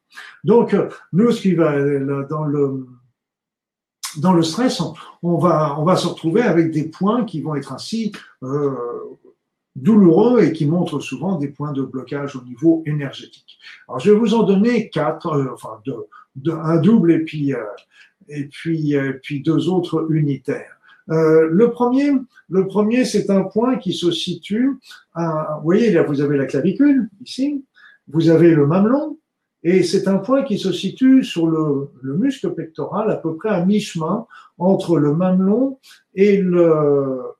Donc, 0.45 0.75
euh, 0.75 0.89
nous, 1.13 1.31
ce 1.31 1.41
qui 1.41 1.55
va 1.55 1.73
dans 2.25 2.45
le 2.45 2.87
dans 4.19 4.35
le 4.35 4.43
stress, 4.43 4.83
on 5.23 5.39
va 5.39 5.79
on 5.79 5.85
va 5.85 5.97
se 5.97 6.07
retrouver 6.07 6.43
avec 6.43 6.71
des 6.71 6.85
points 6.85 7.25
qui 7.25 7.41
vont 7.41 7.55
être 7.55 7.73
ainsi 7.73 8.13
euh, 8.43 8.77
douloureux 9.75 10.43
et 10.43 10.53
qui 10.53 10.67
montrent 10.67 11.01
souvent 11.01 11.37
des 11.37 11.49
points 11.49 11.73
de 11.73 11.83
blocage 11.83 12.37
au 12.37 12.43
niveau 12.43 12.83
énergétique. 12.85 13.59
Alors, 13.89 14.01
je 14.01 14.11
vais 14.11 14.19
vous 14.19 14.35
en 14.35 14.43
donner 14.43 14.91
quatre, 14.91 15.29
euh, 15.29 15.55
enfin 15.55 15.81
deux, 15.87 16.53
un 16.53 16.77
double 16.77 17.13
et 17.13 17.21
puis 17.21 17.55
et 18.29 18.45
puis 18.45 18.95
puis 19.23 19.41
deux 19.41 19.69
autres 19.69 20.07
unitaires. 20.11 20.79
Le 21.09 21.67
premier, 21.71 22.13
le 22.49 22.67
premier, 22.67 23.05
c'est 23.05 23.29
un 23.29 23.43
point 23.43 23.77
qui 23.77 23.93
se 23.93 24.11
situe. 24.11 24.79
Vous 25.17 25.63
voyez, 25.65 25.91
là, 25.91 26.05
vous 26.05 26.21
avez 26.21 26.37
la 26.37 26.47
clavicule 26.47 27.11
ici, 27.25 27.65
vous 28.13 28.29
avez 28.29 28.55
le 28.55 28.67
mamelon, 28.67 29.19
et 29.65 29.83
c'est 29.83 30.09
un 30.09 30.19
point 30.19 30.43
qui 30.43 30.59
se 30.59 30.73
situe 30.73 31.25
sur 31.25 31.47
le, 31.47 31.91
le, 32.03 32.17
muscle 32.17 32.53
pectoral, 32.55 33.11
à 33.11 33.17
peu 33.17 33.37
près 33.37 33.49
à 33.49 33.65
mi-chemin 33.65 34.27
entre 34.59 34.99
le 34.99 35.15
mamelon 35.15 35.79
et, 36.15 36.43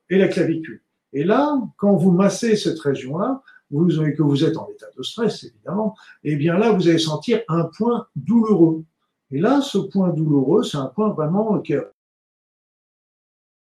et 0.09 0.17
la 0.17 0.27
clavicule. 0.29 0.81
Et 1.11 1.23
là, 1.23 1.59
quand 1.77 1.95
vous 1.95 2.11
massez 2.11 2.55
cette 2.55 2.79
région-là, 2.79 3.41
vous, 3.71 3.87
que 3.87 4.21
vous 4.21 4.43
êtes 4.43 4.57
en 4.57 4.67
état 4.69 4.87
de 4.95 5.03
stress, 5.03 5.43
évidemment, 5.43 5.95
et 6.23 6.33
eh 6.33 6.35
bien 6.35 6.57
là, 6.57 6.71
vous 6.71 6.87
allez 6.87 6.99
sentir 6.99 7.41
un 7.49 7.65
point 7.65 8.07
douloureux. 8.15 8.83
Et 9.31 9.39
là, 9.39 9.61
ce 9.61 9.79
point 9.79 10.09
douloureux, 10.09 10.63
c'est 10.63 10.77
un 10.77 10.87
point 10.87 11.09
vraiment 11.09 11.59
qui 11.59 11.73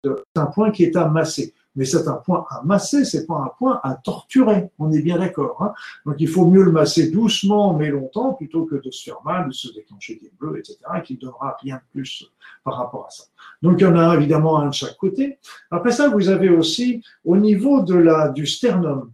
c'est 0.03 0.41
un 0.41 0.45
point 0.45 0.69
qui 0.71 0.83
est 0.83 0.95
à 0.95 1.07
masser. 1.07 1.53
Mais 1.75 1.85
c'est 1.85 2.07
un 2.07 2.15
point 2.15 2.45
à 2.49 2.61
masser, 2.63 3.05
c'est 3.05 3.25
pas 3.25 3.35
un 3.35 3.51
point 3.57 3.79
à 3.83 3.95
torturer. 3.95 4.69
On 4.79 4.91
est 4.91 5.01
bien 5.01 5.17
d'accord. 5.17 5.61
Hein 5.61 5.73
Donc 6.05 6.15
il 6.19 6.27
faut 6.27 6.45
mieux 6.45 6.63
le 6.63 6.71
masser 6.71 7.11
doucement 7.11 7.73
mais 7.73 7.89
longtemps 7.89 8.33
plutôt 8.33 8.65
que 8.65 8.75
de 8.75 8.91
se 8.91 9.03
faire 9.03 9.19
mal, 9.25 9.47
de 9.47 9.53
se 9.53 9.71
déclencher 9.73 10.19
des 10.21 10.31
bleus, 10.39 10.59
etc. 10.59 10.77
Et 10.97 11.01
qui 11.01 11.15
ne 11.15 11.19
donnera 11.19 11.57
rien 11.61 11.75
de 11.75 11.81
plus 11.91 12.25
par 12.63 12.77
rapport 12.77 13.05
à 13.07 13.09
ça. 13.09 13.23
Donc 13.61 13.79
il 13.79 13.83
y 13.83 13.87
en 13.87 13.97
a 13.97 14.15
évidemment 14.15 14.59
un 14.59 14.67
de 14.67 14.73
chaque 14.73 14.97
côté. 14.97 15.39
Après 15.71 15.91
ça, 15.91 16.09
vous 16.09 16.29
avez 16.29 16.49
aussi 16.49 17.03
au 17.23 17.37
niveau 17.37 17.81
de 17.81 17.95
la 17.95 18.29
du 18.29 18.45
sternum. 18.45 19.11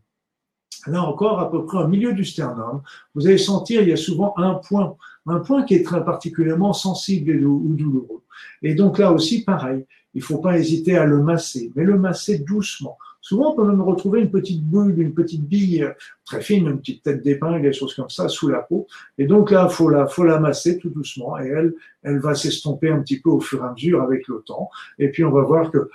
Là 0.88 1.04
encore, 1.04 1.40
à 1.40 1.52
peu 1.52 1.64
près 1.66 1.78
au 1.78 1.88
milieu 1.88 2.14
du 2.14 2.26
sternum, 2.26 2.82
vous 3.14 3.28
allez 3.28 3.38
sentir, 3.38 3.82
il 3.82 3.90
y 3.90 3.94
a 3.94 3.98
souvent 3.98 4.34
un 4.38 4.56
point, 4.56 4.96
un 5.28 5.40
point 5.40 5.64
qui 5.64 5.76
est 5.76 5.84
très 5.84 6.04
particulièrement 6.04 6.74
sensible 6.74 7.46
ou 7.46 7.74
douloureux. 7.76 8.22
Et 8.62 8.76
donc 8.76 8.98
là 8.98 9.12
aussi, 9.12 9.44
pareil, 9.44 9.86
il 10.14 10.22
faut 10.22 10.40
pas 10.40 10.58
hésiter 10.58 10.98
à 10.98 11.06
le 11.06 11.22
masser, 11.22 11.72
mais 11.76 11.84
le 11.84 11.98
masser 11.98 12.40
doucement. 12.40 12.98
Souvent, 13.22 13.54
on 13.54 13.56
peut 13.56 13.68
même 13.68 13.82
retrouver 13.82 14.22
une 14.22 14.32
petite 14.32 14.64
bulle, 14.64 15.00
une 15.00 15.14
petite 15.14 15.44
bille 15.48 15.88
très 16.26 16.42
fine, 16.42 16.68
une 16.68 16.80
petite 16.80 17.04
tête 17.04 17.22
d'épingle, 17.22 17.62
des 17.62 17.72
choses 17.72 17.94
comme 17.94 18.10
ça, 18.10 18.28
sous 18.28 18.50
la 18.50 18.60
peau. 18.60 18.88
Et 19.20 19.28
donc 19.28 19.52
là, 19.52 19.70
faut 19.70 19.90
la, 19.90 20.08
faut 20.08 20.24
la 20.24 20.40
masser 20.40 20.80
tout 20.80 20.90
doucement, 20.90 21.40
et 21.40 21.48
elle, 21.48 21.76
elle 22.02 22.20
va 22.20 22.34
s'estomper 22.34 22.90
un 22.90 23.00
petit 23.02 23.22
peu 23.22 23.30
au 23.30 23.40
fur 23.40 23.64
et 23.64 23.68
à 23.68 23.72
mesure 23.72 24.02
avec 24.02 24.28
le 24.28 24.42
temps. 24.42 24.70
Et 24.98 25.10
puis, 25.10 25.24
on 25.24 25.32
va 25.32 25.44
voir 25.44 25.70
que 25.70 25.90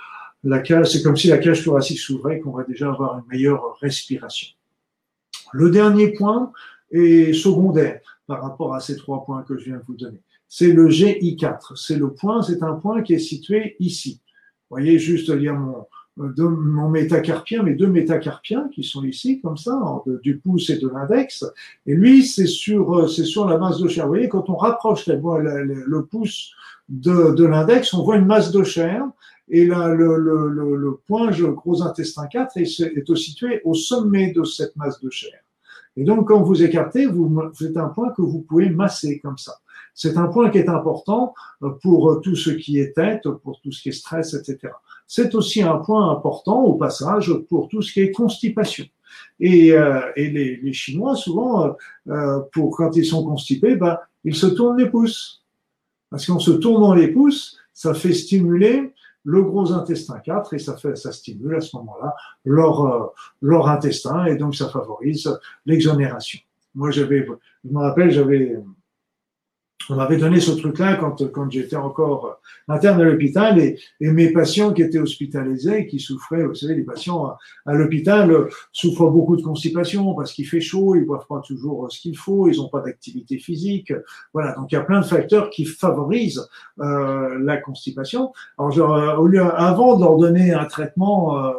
la 0.45 0.59
cage, 0.59 0.91
c'est 0.91 1.03
comme 1.03 1.17
si 1.17 1.27
la 1.27 1.37
cage 1.37 1.65
thoracique 1.65 1.99
s'ouvrait, 1.99 2.39
qu'on 2.39 2.51
va 2.51 2.63
déjà 2.63 2.89
avoir 2.89 3.17
une 3.17 3.25
meilleure 3.29 3.77
respiration. 3.81 4.47
Le 5.51 5.69
dernier 5.69 6.13
point 6.13 6.53
est 6.91 7.33
secondaire 7.33 8.16
par 8.27 8.41
rapport 8.41 8.75
à 8.75 8.79
ces 8.79 8.95
trois 8.97 9.25
points 9.25 9.43
que 9.43 9.57
je 9.57 9.65
viens 9.65 9.77
de 9.77 9.83
vous 9.87 9.95
donner 9.95 10.21
c'est 10.47 10.71
le 10.71 10.87
GI4. 10.87 11.75
C'est 11.75 11.97
le 11.97 12.11
point, 12.11 12.41
c'est 12.41 12.63
un 12.63 12.73
point 12.73 13.01
qui 13.01 13.13
est 13.13 13.19
situé 13.19 13.75
ici. 13.79 14.21
Vous 14.69 14.77
voyez, 14.77 14.99
juste 14.99 15.29
il 15.29 15.43
y 15.43 15.47
a 15.47 15.53
mon, 15.53 15.85
mon 16.17 16.89
métacarpien, 16.89 17.63
mes 17.63 17.75
deux 17.75 17.87
métacarpiens 17.87 18.69
qui 18.73 18.83
sont 18.83 19.03
ici, 19.03 19.39
comme 19.41 19.57
ça, 19.57 19.79
du 20.23 20.37
pouce 20.37 20.69
et 20.69 20.77
de 20.77 20.87
l'index. 20.87 21.45
Et 21.85 21.95
lui, 21.95 22.25
c'est 22.25 22.47
sur, 22.47 23.09
c'est 23.09 23.25
sur 23.25 23.47
la 23.47 23.57
masse 23.57 23.79
de 23.79 23.87
chair. 23.87 24.05
Vous 24.05 24.11
voyez, 24.11 24.29
quand 24.29 24.49
on 24.49 24.55
rapproche 24.55 25.07
le 25.07 26.01
pouce 26.03 26.51
de, 26.89 27.33
de 27.33 27.45
l'index, 27.45 27.93
on 27.93 28.03
voit 28.03 28.17
une 28.17 28.25
masse 28.25 28.51
de 28.51 28.63
chair. 28.63 29.05
Et 29.49 29.65
là, 29.65 29.87
le, 29.87 30.17
le, 30.17 30.49
le, 30.49 30.75
le 30.75 30.99
point 31.07 31.31
gros 31.31 31.81
intestin 31.81 32.27
4 32.27 32.57
est, 32.57 32.81
est 32.81 33.15
situé 33.15 33.61
au 33.63 33.73
sommet 33.73 34.33
de 34.33 34.43
cette 34.43 34.75
masse 34.75 34.99
de 34.99 35.09
chair. 35.09 35.39
Et 35.97 36.03
donc, 36.03 36.27
quand 36.27 36.41
vous 36.41 36.63
écartez, 36.63 37.07
vous, 37.07 37.41
c'est 37.53 37.75
un 37.75 37.87
point 37.89 38.11
que 38.11 38.21
vous 38.21 38.41
pouvez 38.41 38.69
masser 38.69 39.19
comme 39.19 39.37
ça. 39.37 39.57
C'est 39.93 40.15
un 40.17 40.27
point 40.27 40.51
qui 40.51 40.59
est 40.59 40.69
important 40.69 41.33
euh, 41.63 41.71
pour 41.81 42.11
euh, 42.11 42.19
tout 42.19 42.35
ce 42.35 42.51
qui 42.51 42.79
est 42.79 42.93
tête, 42.93 43.27
pour 43.43 43.59
tout 43.61 43.71
ce 43.71 43.81
qui 43.81 43.89
est 43.89 43.93
stress, 43.93 44.35
etc. 44.35 44.73
C'est 45.07 45.33
aussi 45.33 45.63
un 45.63 45.77
point 45.77 46.11
important 46.11 46.63
au 46.63 46.75
passage 46.75 47.33
pour 47.49 47.67
tout 47.67 47.81
ce 47.81 47.91
qui 47.91 48.01
est 48.01 48.11
constipation. 48.11 48.85
Et, 49.39 49.71
euh, 49.71 50.01
et 50.15 50.29
les, 50.29 50.57
les, 50.57 50.73
Chinois, 50.73 51.15
souvent, 51.15 51.75
euh, 52.07 52.39
pour 52.51 52.75
quand 52.75 52.95
ils 52.95 53.05
sont 53.05 53.25
constipés, 53.25 53.75
bah, 53.75 54.03
ils 54.23 54.35
se 54.35 54.47
tournent 54.47 54.77
les 54.77 54.89
pouces. 54.89 55.43
Parce 56.09 56.25
qu'en 56.25 56.39
se 56.39 56.51
tournant 56.51 56.93
les 56.93 57.09
pouces, 57.09 57.57
ça 57.73 57.93
fait 57.93 58.13
stimuler 58.13 58.93
le 59.27 59.43
gros 59.43 59.73
intestin 59.73 60.19
4 60.19 60.53
et 60.53 60.59
ça 60.59 60.77
fait, 60.77 60.95
ça 60.95 61.11
stimule 61.11 61.55
à 61.55 61.59
ce 61.59 61.75
moment-là 61.75 62.15
leur, 62.45 63.13
leur 63.41 63.67
intestin 63.67 64.25
et 64.25 64.37
donc 64.37 64.55
ça 64.55 64.69
favorise 64.69 65.29
l'exonération. 65.65 66.39
Moi, 66.73 66.91
j'avais, 66.91 67.27
je 67.65 67.69
me 67.69 67.79
rappelle, 67.79 68.09
j'avais, 68.09 68.57
on 69.89 69.95
m'avait 69.95 70.17
donné 70.17 70.39
ce 70.39 70.51
truc-là 70.51 70.95
quand, 70.95 71.31
quand 71.31 71.49
j'étais 71.49 71.75
encore 71.75 72.39
interne 72.67 73.01
à 73.01 73.05
l'hôpital 73.05 73.57
et, 73.59 73.79
et, 74.01 74.11
mes 74.11 74.31
patients 74.31 74.73
qui 74.73 74.81
étaient 74.81 74.99
hospitalisés, 74.99 75.87
qui 75.87 75.99
souffraient, 75.99 76.43
vous 76.43 76.55
savez, 76.55 76.75
les 76.75 76.83
patients 76.83 77.33
à, 77.65 77.73
l'hôpital 77.73 78.47
souffrent 78.71 79.09
beaucoup 79.09 79.37
de 79.37 79.41
constipation 79.41 80.13
parce 80.13 80.33
qu'il 80.33 80.47
fait 80.47 80.59
chaud, 80.59 80.95
ils 80.95 81.05
boivent 81.05 81.27
pas 81.27 81.41
toujours 81.45 81.87
ce 81.89 81.99
qu'il 82.01 82.17
faut, 82.17 82.49
ils 82.49 82.57
n'ont 82.57 82.69
pas 82.69 82.81
d'activité 82.81 83.37
physique. 83.37 83.93
Voilà, 84.33 84.53
donc 84.55 84.71
il 84.71 84.75
y 84.75 84.77
a 84.77 84.83
plein 84.83 84.99
de 84.99 85.05
facteurs 85.05 85.49
qui 85.49 85.65
favorisent 85.65 86.47
euh, 86.79 87.37
la 87.39 87.57
constipation. 87.57 88.33
Alors, 88.57 88.71
genre, 88.71 89.19
au 89.19 89.27
lieu, 89.27 89.41
avant 89.41 89.95
de 89.95 90.01
leur 90.01 90.17
donner 90.17 90.53
un 90.53 90.65
traitement 90.65 91.37
euh, 91.37 91.51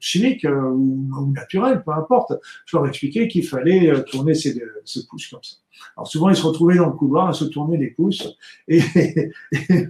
chimique 0.00 0.44
euh, 0.44 0.70
ou, 0.70 1.08
ou, 1.18 1.32
naturel, 1.32 1.82
peu 1.84 1.92
importe, 1.92 2.32
je 2.66 2.76
leur 2.76 2.86
expliquais 2.86 3.28
qu'il 3.28 3.46
fallait 3.46 3.90
euh, 3.90 4.02
tourner 4.02 4.34
ses, 4.34 4.60
ses 4.84 5.06
pouces 5.06 5.28
comme 5.28 5.42
ça. 5.42 5.56
Alors 5.96 6.08
souvent, 6.08 6.28
ils 6.28 6.36
se 6.36 6.42
retrouvaient 6.42 6.76
dans 6.76 6.86
le 6.86 6.92
couloir 6.92 7.28
à 7.28 7.32
se 7.32 7.44
tourner 7.44 7.76
les 7.76 7.90
pouces. 7.90 8.36
Et, 8.68 8.80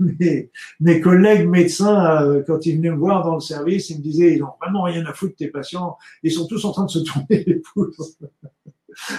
mes, 0.01 0.51
mes, 0.81 1.01
collègues 1.01 1.49
médecins, 1.49 2.23
euh, 2.23 2.43
quand 2.47 2.67
ils 2.67 2.77
venaient 2.77 2.91
me 2.91 2.97
voir 2.97 3.25
dans 3.25 3.35
le 3.35 3.41
service, 3.41 3.91
ils 3.91 3.99
me 3.99 4.03
disaient, 4.03 4.35
ils 4.35 4.41
n'ont 4.41 4.53
vraiment 4.61 4.83
rien 4.83 5.05
à 5.07 5.13
foutre 5.13 5.37
tes 5.37 5.49
patients. 5.49 5.97
Ils 6.23 6.33
sont 6.33 6.47
tous 6.47 6.65
en 6.65 6.73
train 6.73 6.85
de 6.85 6.91
se 6.91 6.99
tourner 7.01 7.45
les 7.47 7.63
pouces. 7.75 8.19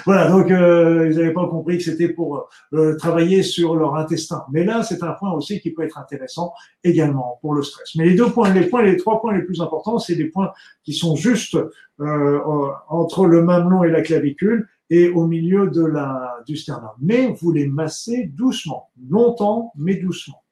Voilà, 0.06 0.30
donc 0.30 0.52
euh, 0.52 1.10
ils 1.10 1.18
n'avaient 1.18 1.34
pas 1.34 1.48
compris 1.48 1.78
que 1.78 1.84
c'était 1.84 2.10
pour 2.10 2.50
euh, 2.74 2.96
travailler 2.98 3.44
sur 3.44 3.76
leur 3.76 3.96
intestin. 3.96 4.44
Mais 4.52 4.64
là, 4.64 4.84
c'est 4.84 5.04
un 5.04 5.14
point 5.14 5.32
aussi 5.32 5.60
qui 5.62 5.72
peut 5.72 5.84
être 5.84 5.98
intéressant 5.98 6.54
également 6.84 7.40
pour 7.42 7.54
le 7.54 7.64
stress. 7.64 7.96
Mais 7.96 8.06
les 8.06 8.16
deux 8.16 8.30
points, 8.30 8.54
les 8.54 8.66
points, 8.66 8.84
les 8.84 8.98
trois 8.98 9.22
points 9.22 9.34
les 9.34 9.44
plus 9.44 9.62
importants, 9.62 10.00
c'est 10.00 10.16
des 10.16 10.26
points 10.26 10.52
qui 10.84 10.94
sont 10.94 11.16
juste 11.16 11.58
euh, 12.00 12.40
entre 12.88 13.26
le 13.26 13.42
mamelon 13.42 13.84
et 13.84 13.90
la 13.90 14.02
clavicule 14.02 14.68
et 14.90 15.10
au 15.10 15.28
milieu 15.28 15.68
de 15.68 15.86
la, 15.86 16.38
du 16.48 16.58
sternum. 16.58 16.92
Mais 17.00 17.36
vous 17.40 17.52
les 17.52 17.68
massez 17.68 18.26
doucement, 18.26 18.90
longtemps, 19.10 19.72
mais 19.76 19.96
doucement. 19.96 20.44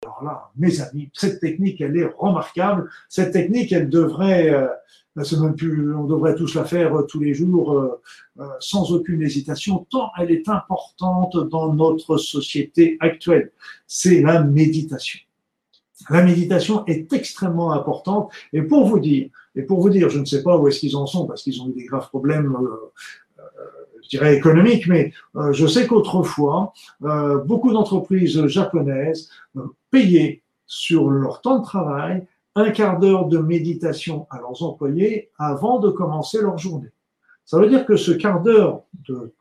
Alors 0.00 0.24
là, 0.24 0.50
mes 0.56 0.80
amis, 0.80 1.10
cette 1.12 1.40
technique, 1.40 1.80
elle 1.80 1.96
est 1.96 2.10
remarquable. 2.18 2.90
Cette 3.08 3.32
technique, 3.32 3.72
elle 3.72 3.88
devrait, 3.88 4.50
euh, 4.50 4.68
on 5.18 6.04
devrait 6.04 6.34
tous 6.34 6.54
la 6.54 6.64
faire 6.64 6.94
euh, 6.94 7.02
tous 7.02 7.20
les 7.20 7.34
jours 7.34 7.72
euh, 7.72 8.00
euh, 8.40 8.46
sans 8.60 8.92
aucune 8.92 9.22
hésitation, 9.22 9.86
tant 9.90 10.10
elle 10.18 10.30
est 10.30 10.48
importante 10.48 11.36
dans 11.36 11.72
notre 11.72 12.16
société 12.18 12.96
actuelle. 13.00 13.52
C'est 13.86 14.22
la 14.22 14.42
méditation. 14.42 15.20
La 16.10 16.22
méditation 16.22 16.86
est 16.86 17.12
extrêmement 17.12 17.72
importante. 17.72 18.30
Et 18.52 18.62
pour 18.62 18.86
vous 18.86 19.00
dire, 19.00 19.30
et 19.56 19.62
pour 19.62 19.80
vous 19.80 19.90
dire, 19.90 20.08
je 20.08 20.20
ne 20.20 20.24
sais 20.24 20.42
pas 20.42 20.56
où 20.56 20.68
est-ce 20.68 20.80
qu'ils 20.80 20.96
en 20.96 21.06
sont 21.06 21.26
parce 21.26 21.42
qu'ils 21.42 21.60
ont 21.60 21.68
eu 21.68 21.72
des 21.72 21.84
graves 21.84 22.08
problèmes, 22.08 22.56
je 24.04 24.08
dirais 24.08 24.36
économiques, 24.36 24.86
mais 24.86 25.12
je 25.50 25.66
sais 25.66 25.88
qu'autrefois, 25.88 26.72
beaucoup 27.00 27.72
d'entreprises 27.72 28.46
japonaises 28.46 29.28
payaient 29.90 30.42
sur 30.66 31.10
leur 31.10 31.40
temps 31.40 31.58
de 31.58 31.64
travail 31.64 32.24
un 32.58 32.70
quart 32.70 32.98
d'heure 32.98 33.26
de 33.26 33.38
méditation 33.38 34.26
à 34.30 34.38
leurs 34.38 34.62
employés 34.62 35.30
avant 35.38 35.78
de 35.78 35.90
commencer 35.90 36.40
leur 36.40 36.58
journée. 36.58 36.90
Ça 37.44 37.58
veut 37.58 37.68
dire 37.68 37.86
que 37.86 37.96
ce 37.96 38.10
quart 38.10 38.42
d'heure 38.42 38.82
de, 39.08 39.34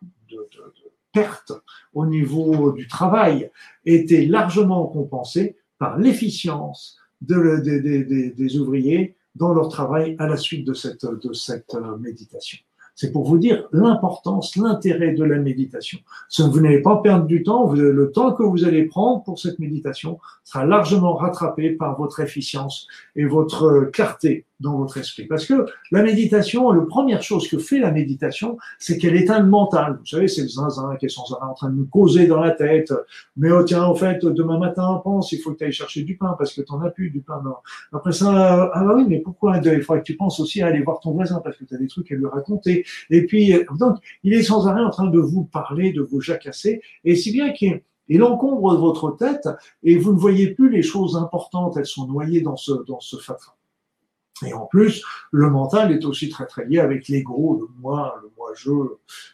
perte 1.12 1.52
au 1.94 2.06
niveau 2.06 2.72
du 2.74 2.88
travail 2.88 3.50
était 3.86 4.26
largement 4.26 4.86
compensé 4.88 5.58
par 5.80 5.98
l'efficience 5.98 6.98
des 7.22 8.58
ouvriers 8.60 9.16
dans 9.36 9.54
leur 9.54 9.70
travail 9.70 10.16
à 10.20 10.28
la 10.28 10.38
suite 10.38 10.66
de 10.66 10.74
cette, 10.74 11.04
euh, 11.06 11.98
méditation. 11.98 12.60
C'est 12.98 13.12
pour 13.12 13.26
vous 13.26 13.38
dire 13.38 13.68
l'importance, 13.72 14.56
l'intérêt 14.56 15.14
de 15.14 15.24
la 15.24 15.38
méditation. 15.38 16.00
Vous 16.40 16.60
n'allez 16.60 16.82
pas 16.82 16.98
perdre 16.98 17.28
du 17.28 17.44
temps, 17.44 17.72
le 17.72 18.12
temps 18.12 18.34
que 18.34 18.42
vous 18.42 18.66
allez 18.66 18.86
prendre 18.86 19.24
pour 19.24 19.38
cette 19.38 19.60
méditation 19.60 20.18
sera 20.44 20.66
largement 20.66 21.14
rattrapé 21.14 21.70
par 21.70 21.96
votre 21.96 22.22
efficience 22.22 22.88
et 23.16 23.26
votre 23.26 23.66
euh, 23.66 23.86
clarté 23.94 24.46
dans 24.60 24.78
votre 24.78 24.98
esprit. 24.98 25.26
Parce 25.26 25.46
que 25.46 25.66
la 25.92 26.02
méditation, 26.02 26.72
la 26.72 26.82
première 26.86 27.22
chose 27.22 27.48
que 27.48 27.58
fait 27.58 27.80
la 27.80 27.92
méditation, 27.92 28.58
c'est 28.80 28.98
qu'elle 28.98 29.16
éteint 29.16 29.40
le 29.40 29.48
mental. 29.48 29.98
Vous 30.00 30.06
savez, 30.06 30.28
c'est 30.28 30.42
le 30.42 30.48
zinzin 30.48 30.96
qui 30.98 31.06
est 31.06 31.10
sans 31.10 31.32
arrêt 31.34 31.50
en 31.50 31.54
train 31.54 31.70
de 31.70 31.76
nous 31.76 31.86
causer 31.86 32.28
dans 32.28 32.40
la 32.40 32.52
tête. 32.52 32.94
Mais 33.36 33.52
oh 33.52 33.64
tiens, 33.64 33.84
en 33.84 33.96
fait, 33.96 34.26
demain 34.26 34.58
matin, 34.58 35.00
pense, 35.04 35.32
il 35.32 35.40
faut 35.40 35.52
que 35.54 35.60
tu 35.60 35.66
ailles 35.66 35.72
chercher 35.72 36.04
du 36.04 36.18
pain 36.18 36.36
parce 36.38 36.54
que 36.54 36.62
tu 36.62 36.74
n'en 36.74 36.82
as 36.82 36.90
plus 36.90 37.10
du 37.10 37.22
pain. 37.22 37.42
Après 37.94 38.12
ça, 38.12 38.72
ah 38.74 38.84
bah 38.84 38.94
oui, 38.96 39.06
mais 39.08 39.20
pourquoi 39.20 39.58
Il 39.58 39.82
faudrait 39.82 40.02
que 40.02 40.06
tu 40.06 40.16
penses 40.16 40.40
aussi 40.40 40.62
à 40.62 40.68
aller 40.68 40.82
voir 40.82 41.00
ton 41.00 41.12
voisin 41.12 41.40
parce 41.44 41.58
que 41.58 41.66
tu 41.66 41.76
as 41.76 41.78
des 41.78 41.88
trucs 41.88 42.12
à 42.12 42.16
lui 42.16 42.26
raconter. 42.26 42.86
Et 43.10 43.26
puis, 43.26 43.54
donc, 43.80 43.98
il 44.24 44.34
est 44.34 44.44
sans 44.44 44.68
arrêt 44.68 44.84
en 44.84 44.90
train 44.90 45.08
de 45.08 45.20
vous 45.20 45.46
parler, 45.46 45.94
de 45.94 46.02
vous 46.02 46.22
jacasser. 46.22 46.82
Et 47.04 47.16
si 47.16 47.32
bien 47.32 47.52
qu'il 47.52 47.82
il 48.10 48.24
encombre 48.24 48.76
votre 48.78 49.12
tête 49.18 49.50
et 49.84 49.98
vous 49.98 50.14
ne 50.14 50.18
voyez 50.18 50.52
plus 50.52 50.70
les 50.70 50.82
choses 50.82 51.18
importantes, 51.18 51.76
elles 51.78 51.86
sont 51.86 52.08
noyées 52.08 52.42
dans 52.42 52.56
ce, 52.56 52.72
dans 52.88 53.00
ce. 53.00 53.18
Et 54.46 54.54
en 54.54 54.66
plus, 54.66 55.04
le 55.32 55.50
mental 55.50 55.92
est 55.92 56.06
aussi 56.06 56.30
très 56.30 56.46
très 56.46 56.66
lié 56.66 56.80
avec 56.80 57.08
l'ego, 57.08 57.58
le 57.60 57.68
moi, 57.82 58.20
le 58.22 58.30
moi-je, 58.38 58.72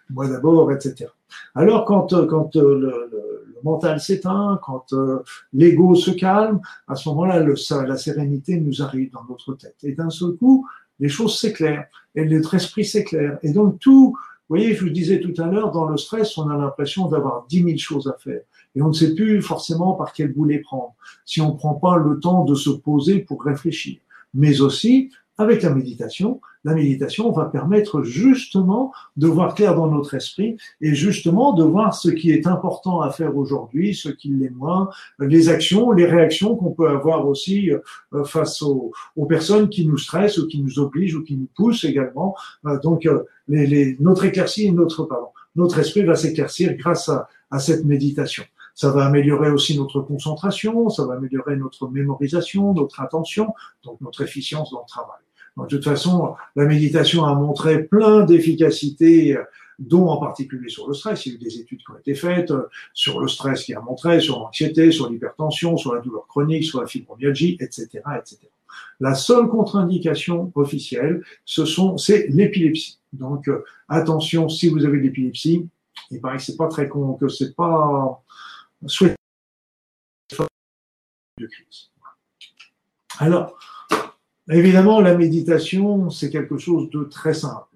moi 0.10 0.28
d'abord, 0.28 0.72
etc. 0.72 1.10
Alors 1.56 1.86
quand, 1.86 2.14
quand 2.28 2.56
euh, 2.56 2.80
le, 2.80 3.10
le, 3.12 3.60
mental 3.64 4.00
s'éteint, 4.02 4.60
quand 4.62 4.92
euh, 4.92 5.24
l'ego 5.54 5.96
se 5.96 6.12
calme, 6.12 6.60
à 6.88 6.96
ce 6.96 7.08
moment-là, 7.10 7.46
la 7.88 7.98
sérénité 7.98 8.60
nous 8.60 8.82
arrive 8.82 9.12
dans 9.12 9.24
notre 9.30 9.54
tête. 9.54 9.78
Et 9.84 9.94
d'un 9.94 10.10
seul 10.10 10.34
coup, 10.34 10.68
les 11.00 11.08
choses 11.08 11.40
s'éclairent, 11.40 11.88
et 12.14 12.26
notre 12.26 12.56
esprit 12.56 12.84
s'éclaire. 12.84 13.40
Et 13.42 13.54
donc 13.54 13.80
tout, 13.80 14.18
vous 14.50 14.58
voyez, 14.58 14.76
je 14.76 14.84
vous 14.84 14.90
disais 14.90 15.22
tout 15.22 15.34
à 15.42 15.48
l'heure, 15.48 15.72
dans 15.72 15.86
le 15.86 15.96
stress, 15.96 16.38
on 16.38 16.50
a 16.50 16.58
l'impression 16.58 17.08
d'avoir 17.08 17.46
dix 17.48 17.64
mille 17.64 17.80
choses 17.80 18.08
à 18.08 18.18
faire. 18.20 18.42
Et 18.76 18.82
on 18.82 18.90
ne 18.90 18.94
sait 18.94 19.16
plus 19.16 19.42
forcément 19.42 19.94
par 19.94 20.12
quel 20.12 20.34
bout 20.34 20.46
les 20.46 20.60
prendre, 20.60 20.94
si 21.24 21.40
on 21.40 21.54
ne 21.54 21.58
prend 21.58 21.76
pas 21.76 21.96
le 21.98 22.20
temps 22.20 22.44
de 22.44 22.56
se 22.56 22.70
poser 22.70 23.20
pour 23.20 23.44
réfléchir 23.44 24.00
mais 24.34 24.62
aussi 24.62 25.10
avec 25.38 25.64
la 25.64 25.74
méditation. 25.74 26.42
La 26.64 26.76
méditation 26.76 27.32
va 27.32 27.46
permettre 27.46 28.04
justement 28.04 28.94
de 29.18 29.28
voir 29.28 29.56
clair 29.56 29.76
dans 29.76 29.88
notre 29.88 30.14
esprit 30.14 30.56
et 30.80 30.94
justement 30.94 31.54
de 31.54 31.64
voir 31.64 31.94
ce 31.94 32.10
qui 32.10 32.32
est 32.32 32.48
important 32.48 33.02
à 33.02 33.10
faire 33.10 33.36
aujourd'hui, 33.36 33.96
ce 33.96 34.10
qui 34.10 34.30
l'est 34.30 34.52
moins, 34.52 34.90
les 35.20 35.50
actions, 35.50 35.92
les 35.92 36.06
réactions 36.06 36.56
qu'on 36.56 36.72
peut 36.72 36.88
avoir 36.88 37.28
aussi 37.28 37.72
euh, 37.72 38.24
face 38.24 38.62
aux, 38.62 38.94
personnes 39.28 39.70
qui 39.70 39.86
nous 39.88 39.98
stressent 39.98 40.38
ou 40.38 40.48
qui 40.48 40.62
nous 40.62 40.80
obligent 40.80 41.16
ou 41.16 41.24
qui 41.24 41.36
nous 41.36 41.50
poussent 41.56 41.84
également. 41.84 42.36
Euh, 42.66 42.80
donc, 42.80 43.06
euh, 43.06 43.24
les, 43.48 43.98
notre 44.00 44.24
éclaircie, 44.26 44.72
notre 44.72 45.04
pardon, 45.04 45.30
notre 45.56 45.80
esprit 45.80 46.04
va 46.04 46.16
s'éclaircir 46.16 46.76
grâce 46.76 47.10
à 47.10 47.60
cette 47.60 47.84
méditation. 47.84 48.44
Ça 48.76 48.92
va 48.92 49.06
améliorer 49.06 49.52
aussi 49.52 49.78
notre 49.78 50.02
concentration, 50.02 50.90
ça 50.90 51.06
va 51.06 51.14
améliorer 51.14 51.56
notre 51.56 51.88
mémorisation, 51.88 52.74
notre 52.74 53.02
attention, 53.02 53.54
donc 53.84 54.02
notre 54.02 54.22
efficience 54.22 54.72
dans 54.72 54.82
le 54.82 54.88
travail. 54.88 55.22
de 55.58 55.68
toute 55.68 55.84
façon, 55.84 56.34
la 56.56 56.66
méditation 56.66 57.24
a 57.26 57.36
montré 57.36 57.84
plein 57.84 58.26
d'efficacité, 58.26 59.38
dont 59.80 60.08
en 60.08 60.18
particulier 60.18 60.70
sur 60.70 60.88
le 60.88 60.94
stress. 60.94 61.26
Il 61.26 61.30
y 61.30 61.32
a 61.34 61.36
eu 61.36 61.40
des 61.40 61.60
études 61.60 61.80
qui 61.80 61.92
ont 61.92 61.98
été 61.98 62.16
faites 62.16 62.52
euh, 62.52 62.70
sur 62.94 63.20
le 63.20 63.28
stress 63.28 63.64
qui 63.64 63.74
a 63.74 63.82
montré, 63.82 64.20
sur 64.20 64.40
l'anxiété, 64.40 64.92
sur 64.92 65.10
l'hypertension, 65.10 65.78
sur 65.78 65.96
la 65.96 66.02
douleur 66.02 66.28
chronique, 66.28 66.64
sur 66.64 66.82
la 66.82 66.88
fibromyalgie, 66.88 67.58
etc., 67.60 67.88
etc. 68.18 68.40
La 69.00 69.14
seule 69.14 69.48
contre-indication 69.48 70.52
officielle, 70.56 71.24
ce 71.46 71.66
sont, 71.66 71.98
c'est 71.98 72.28
l'épilepsie. 72.30 73.00
Donc, 73.12 73.48
euh, 73.48 73.64
attention, 73.88 74.50
si 74.50 74.70
vous 74.70 74.86
avez 74.86 74.98
de 74.98 75.04
l'épilepsie, 75.04 75.68
il 76.12 76.22
paraît 76.22 76.40
c'est 76.40 76.58
pas 76.58 76.68
très 76.68 76.88
con, 76.88 77.14
que 77.14 77.28
c'est 77.28 77.56
pas, 77.56 78.23
Alors, 83.20 83.58
évidemment, 84.50 85.02
la 85.02 85.16
méditation, 85.16 86.10
c'est 86.10 86.30
quelque 86.30 86.58
chose 86.58 86.90
de 86.90 87.04
très 87.04 87.34
simple. 87.34 87.68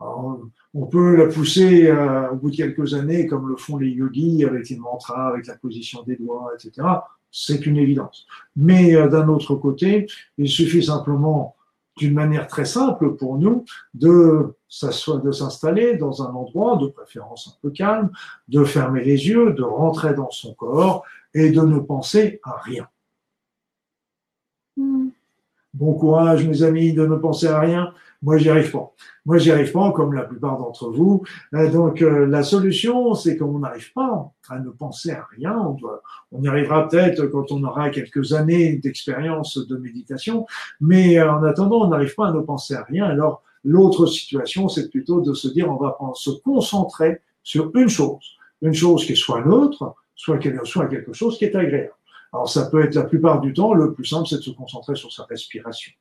on 0.00 0.86
peut 0.86 1.16
la 1.16 1.26
pousser 1.26 1.88
euh, 1.88 2.30
au 2.30 2.36
bout 2.36 2.50
de 2.50 2.56
quelques 2.56 2.94
années, 2.94 3.26
comme 3.26 3.48
le 3.48 3.56
font 3.56 3.76
les 3.76 3.90
yogis, 3.90 4.44
avec 4.44 4.68
les 4.68 4.76
mantras, 4.76 5.28
avec 5.28 5.46
la 5.46 5.56
position 5.56 6.02
des 6.02 6.16
doigts, 6.16 6.52
etc. 6.54 6.86
C'est 7.30 7.66
une 7.66 7.76
évidence. 7.76 8.26
Mais 8.54 8.94
euh, 8.94 9.08
d'un 9.08 9.28
autre 9.28 9.54
côté, 9.56 10.06
il 10.38 10.48
suffit 10.48 10.82
simplement 10.82 11.55
d'une 11.96 12.14
manière 12.14 12.46
très 12.46 12.64
simple 12.64 13.16
pour 13.16 13.38
nous 13.38 13.64
de 13.94 14.54
de 15.22 15.32
s'installer 15.32 15.96
dans 15.96 16.22
un 16.22 16.34
endroit 16.34 16.76
de 16.76 16.88
préférence 16.88 17.48
un 17.48 17.58
peu 17.62 17.70
calme, 17.70 18.10
de 18.48 18.64
fermer 18.64 19.02
les 19.02 19.28
yeux, 19.28 19.52
de 19.52 19.62
rentrer 19.62 20.12
dans 20.12 20.30
son 20.30 20.54
corps 20.54 21.04
et 21.34 21.50
de 21.50 21.60
ne 21.60 21.78
penser 21.78 22.40
à 22.42 22.58
rien. 22.58 22.88
Hmm. 24.76 25.08
Bon 25.72 25.94
courage, 25.94 26.46
mes 26.46 26.62
amis, 26.62 26.92
de 26.92 27.06
ne 27.06 27.16
penser 27.16 27.46
à 27.46 27.60
rien. 27.60 27.94
Moi, 28.26 28.38
j'y 28.38 28.50
arrive 28.50 28.72
pas. 28.72 28.92
Moi, 29.24 29.38
j'y 29.38 29.52
arrive 29.52 29.70
pas, 29.70 29.92
comme 29.92 30.12
la 30.12 30.24
plupart 30.24 30.58
d'entre 30.58 30.90
vous. 30.90 31.22
Euh, 31.54 31.70
donc, 31.70 32.02
euh, 32.02 32.26
la 32.26 32.42
solution, 32.42 33.14
c'est 33.14 33.36
qu'on 33.36 33.60
n'arrive 33.60 33.92
pas 33.92 34.32
à 34.48 34.58
ne 34.58 34.68
penser 34.70 35.12
à 35.12 35.24
rien. 35.30 35.56
On, 36.32 36.42
y 36.42 36.48
arrivera 36.48 36.88
peut-être 36.88 37.26
quand 37.26 37.52
on 37.52 37.62
aura 37.62 37.88
quelques 37.90 38.32
années 38.32 38.78
d'expérience 38.78 39.58
de 39.58 39.76
méditation. 39.76 40.44
Mais 40.80 41.20
euh, 41.20 41.32
en 41.32 41.44
attendant, 41.44 41.82
on 41.82 41.88
n'arrive 41.88 42.16
pas 42.16 42.26
à 42.26 42.32
ne 42.32 42.40
penser 42.40 42.74
à 42.74 42.82
rien. 42.82 43.04
Alors, 43.04 43.44
l'autre 43.62 44.06
situation, 44.06 44.68
c'est 44.68 44.90
plutôt 44.90 45.20
de 45.20 45.32
se 45.32 45.46
dire, 45.46 45.70
on 45.70 45.76
va 45.76 45.96
se 46.14 46.30
concentrer 46.30 47.20
sur 47.44 47.70
une 47.76 47.88
chose. 47.88 48.24
Une 48.60 48.74
chose 48.74 49.04
qui 49.06 49.14
soit 49.14 49.44
soit, 49.46 49.94
soit 50.16 50.38
quelque 50.88 51.12
chose 51.12 51.38
qui 51.38 51.44
est 51.44 51.54
agréable. 51.54 51.92
Alors 52.36 52.50
ça 52.50 52.66
peut 52.66 52.84
être 52.84 52.94
la 52.94 53.04
plupart 53.04 53.40
du 53.40 53.54
temps, 53.54 53.72
le 53.72 53.94
plus 53.94 54.04
simple, 54.04 54.28
c'est 54.28 54.36
de 54.36 54.42
se 54.42 54.50
concentrer 54.50 54.94
sur 54.94 55.10
sa 55.10 55.24
respiration. 55.24 55.92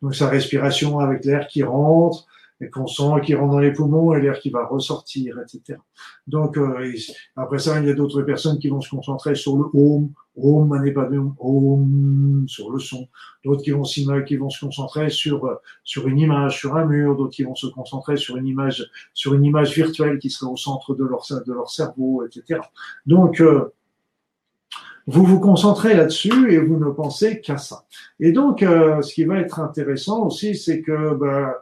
Donc 0.00 0.14
sa 0.14 0.28
respiration 0.28 1.00
avec 1.00 1.24
l'air 1.24 1.48
qui 1.48 1.64
rentre, 1.64 2.26
et 2.60 2.68
qu'on 2.68 2.86
sent 2.86 3.22
qui 3.24 3.34
rentre 3.34 3.52
dans 3.52 3.58
les 3.58 3.72
poumons 3.72 4.14
et 4.14 4.20
l'air 4.20 4.38
qui 4.38 4.50
va 4.50 4.66
ressortir, 4.66 5.38
etc. 5.40 5.78
Donc 6.26 6.58
euh, 6.58 6.94
après 7.34 7.58
ça, 7.58 7.80
il 7.80 7.86
y 7.86 7.90
a 7.90 7.94
d'autres 7.94 8.22
personnes 8.22 8.58
qui 8.58 8.68
vont 8.68 8.80
se 8.80 8.90
concentrer 8.90 9.34
sur 9.34 9.56
le 9.56 9.64
home, 9.74 10.12
home 10.36 10.80
de 10.80 11.20
home, 11.38 12.44
sur 12.46 12.70
le 12.70 12.78
son. 12.78 13.08
D'autres 13.44 13.62
qui 13.62 13.70
vont 13.70 13.82
qui 13.82 14.36
vont 14.36 14.50
se 14.50 14.64
concentrer 14.64 15.10
sur 15.10 15.58
sur 15.84 16.06
une 16.06 16.18
image, 16.18 16.60
sur 16.60 16.76
un 16.76 16.84
mur. 16.84 17.16
D'autres 17.16 17.34
qui 17.34 17.44
vont 17.44 17.54
se 17.54 17.66
concentrer 17.66 18.16
sur 18.16 18.36
une 18.36 18.46
image, 18.46 18.88
sur 19.14 19.34
une 19.34 19.44
image 19.44 19.74
virtuelle 19.74 20.18
qui 20.18 20.30
serait 20.30 20.50
au 20.50 20.56
centre 20.56 20.94
de 20.94 21.04
leur 21.04 21.24
de 21.30 21.52
leur 21.52 21.70
cerveau, 21.70 22.24
etc. 22.24 22.60
Donc 23.06 23.40
euh, 23.40 23.72
vous 25.06 25.24
vous 25.24 25.40
concentrez 25.40 25.94
là-dessus 25.94 26.52
et 26.52 26.58
vous 26.58 26.78
ne 26.78 26.90
pensez 26.90 27.40
qu'à 27.40 27.58
ça. 27.58 27.84
Et 28.20 28.32
donc, 28.32 28.62
euh, 28.62 29.02
ce 29.02 29.14
qui 29.14 29.24
va 29.24 29.38
être 29.38 29.58
intéressant 29.58 30.26
aussi, 30.26 30.54
c'est 30.54 30.82
que 30.82 31.14
ben, 31.14 31.52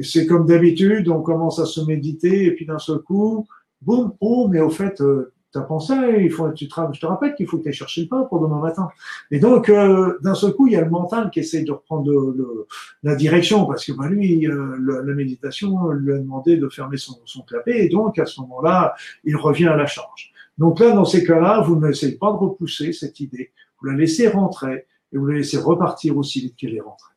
c'est 0.00 0.26
comme 0.26 0.46
d'habitude, 0.46 1.08
on 1.08 1.20
commence 1.20 1.58
à 1.58 1.66
se 1.66 1.80
méditer 1.82 2.46
et 2.46 2.52
puis 2.52 2.66
d'un 2.66 2.78
seul 2.78 2.98
coup, 2.98 3.46
boum, 3.82 4.14
oh, 4.20 4.48
mais 4.50 4.60
au 4.60 4.70
fait, 4.70 5.00
euh, 5.00 5.32
tu 5.52 5.58
as 5.58 5.62
pensé, 5.62 5.94
il 6.20 6.30
faut, 6.30 6.50
tu 6.50 6.66
te, 6.66 6.74
je 6.92 7.00
te 7.00 7.06
rappelle 7.06 7.34
qu'il 7.34 7.46
faut 7.46 7.58
que 7.58 7.64
tu 7.64 7.72
chercher 7.72 8.02
le 8.02 8.08
pain 8.08 8.22
pour 8.22 8.40
demain 8.40 8.58
matin. 8.58 8.88
Et 9.30 9.38
donc, 9.38 9.68
euh, 9.68 10.18
d'un 10.22 10.34
seul 10.34 10.52
coup, 10.52 10.66
il 10.66 10.72
y 10.72 10.76
a 10.76 10.80
le 10.80 10.90
mental 10.90 11.30
qui 11.30 11.40
essaye 11.40 11.64
de 11.64 11.72
reprendre 11.72 12.10
le, 12.10 12.66
la 13.02 13.14
direction 13.14 13.66
parce 13.66 13.84
que 13.84 13.92
ben, 13.92 14.08
lui, 14.08 14.48
la 14.48 15.14
méditation 15.14 15.90
lui 15.90 16.12
a 16.12 16.18
demandé 16.18 16.56
de 16.56 16.68
fermer 16.68 16.96
son, 16.96 17.14
son 17.24 17.42
clapet 17.42 17.84
et 17.84 17.88
donc 17.88 18.18
à 18.18 18.26
ce 18.26 18.40
moment-là, 18.40 18.94
il 19.24 19.36
revient 19.36 19.66
à 19.66 19.76
la 19.76 19.86
charge. 19.86 20.33
Donc 20.58 20.80
là, 20.80 20.92
dans 20.92 21.04
ces 21.04 21.24
cas-là, 21.24 21.60
vous 21.60 21.76
n'essayez 21.76 22.16
pas 22.16 22.30
de 22.30 22.36
repousser 22.36 22.92
cette 22.92 23.20
idée, 23.20 23.52
vous 23.80 23.88
la 23.88 23.96
laissez 23.96 24.28
rentrer 24.28 24.86
et 25.12 25.18
vous 25.18 25.26
la 25.26 25.36
laissez 25.36 25.58
repartir 25.58 26.16
aussi 26.16 26.40
vite 26.40 26.56
qu'elle 26.56 26.74
est 26.74 26.80
rentrée. 26.80 27.12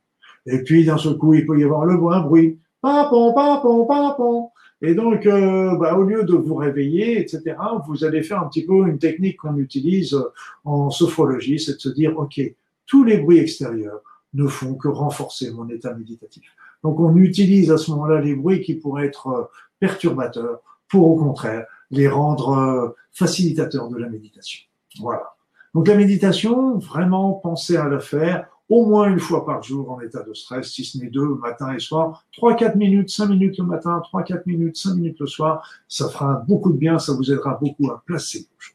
Et 0.48 0.64
puis, 0.64 0.86
d'un 0.86 0.98
seul 0.98 1.18
coup, 1.18 1.34
il 1.34 1.46
peut 1.46 1.60
y 1.60 1.64
avoir 1.64 1.86
le 1.86 1.98
bruit, 1.98 2.16
un 2.16 2.22
bruit, 2.22 2.60
papon, 2.82 3.34
papon, 3.34 3.86
papon. 3.86 4.50
Et 4.82 4.94
donc, 4.94 5.26
euh, 5.26 5.76
bah, 5.78 5.98
au 5.98 6.04
lieu 6.04 6.24
de 6.24 6.36
vous 6.36 6.56
réveiller, 6.56 7.20
etc., 7.20 7.56
vous 7.88 8.04
allez 8.04 8.24
faire 8.24 8.42
un 8.42 8.48
petit 8.48 8.66
peu 8.66 8.88
une 8.88 9.00
technique 9.00 9.38
qu'on 9.38 9.58
utilise 9.58 10.18
en 10.64 10.90
sophrologie, 10.90 11.60
c'est 11.60 11.74
de 11.74 11.80
se 11.80 11.90
dire, 11.90 12.18
OK, 12.18 12.40
tous 12.86 13.04
les 13.04 13.18
bruits 13.18 13.40
extérieurs 13.40 14.02
ne 14.34 14.48
font 14.48 14.76
que 14.76 14.88
renforcer 14.88 15.52
mon 15.52 15.68
état 15.70 15.94
méditatif. 15.94 16.56
Donc, 16.84 17.00
on 17.00 17.16
utilise 17.18 17.72
à 17.72 17.78
ce 17.78 17.92
moment-là 17.92 18.22
les 18.22 18.36
bruits 18.36 18.62
qui 18.62 18.76
pourraient 18.76 19.08
être 19.08 19.50
perturbateurs 19.80 20.60
pour, 20.88 21.08
au 21.08 21.16
contraire, 21.16 21.66
les 21.92 22.08
rendre 22.08 22.50
euh, 22.50 22.90
facilitateurs 23.12 23.90
de 23.90 23.98
la 23.98 24.10
méditation. 24.10 24.62
Voilà. 25.00 25.36
Donc 25.74 25.88
la 25.88 25.96
méditation, 25.96 26.78
vraiment 26.78 27.34
pensez 27.34 27.78
à 27.78 27.88
la 27.88 28.00
faire 28.00 28.48
au 28.70 28.86
moins 28.86 29.10
une 29.10 29.20
fois 29.20 29.46
par 29.46 29.64
jour 29.64 29.92
en 29.92 30.02
état 30.02 30.24
de 30.24 30.34
stress, 30.34 30.72
si 30.72 30.84
ce 30.84 30.98
n'est 30.98 31.10
deux, 31.10 31.36
matin 31.36 31.74
et 31.74 31.80
soir, 31.80 32.26
3-4 32.38 32.78
minutes, 32.78 33.10
5 33.10 33.28
minutes 33.28 33.58
le 33.60 33.66
matin, 33.66 34.02
3-4 34.14 34.42
minutes, 34.46 34.76
5 34.76 34.96
minutes 34.96 35.20
le 35.20 35.28
soir, 35.28 35.68
ça 35.88 36.10
fera 36.10 36.44
beaucoup 36.48 36.72
de 36.72 36.78
bien, 36.78 37.00
ça 37.00 37.14
vous 37.14 37.32
aidera 37.32 37.58
beaucoup 37.62 37.90
à 37.90 38.04
placer 38.06 38.40
vos 38.40 38.60
choses. 38.60 38.74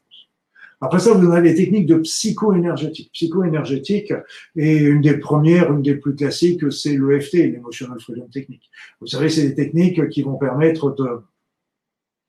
Après 0.81 0.99
ça, 0.99 1.13
vous 1.13 1.31
avez 1.31 1.49
les 1.49 1.55
techniques 1.55 1.85
de 1.85 1.95
psycho-énergétique. 1.95 3.09
Psycho-énergétique, 3.13 4.11
et 4.55 4.77
une 4.79 5.01
des 5.01 5.17
premières, 5.17 5.71
une 5.71 5.81
des 5.81 5.95
plus 5.95 6.15
classiques, 6.15 6.71
c'est 6.73 6.97
l'EFT, 6.97 7.35
l'Emotional 7.35 8.01
Freedom 8.01 8.27
Technique. 8.27 8.69
Vous 8.99 9.07
savez, 9.07 9.29
c'est 9.29 9.47
des 9.47 9.55
techniques 9.55 10.09
qui 10.09 10.23
vont 10.23 10.35
permettre 10.35 10.93
de, 10.93 11.21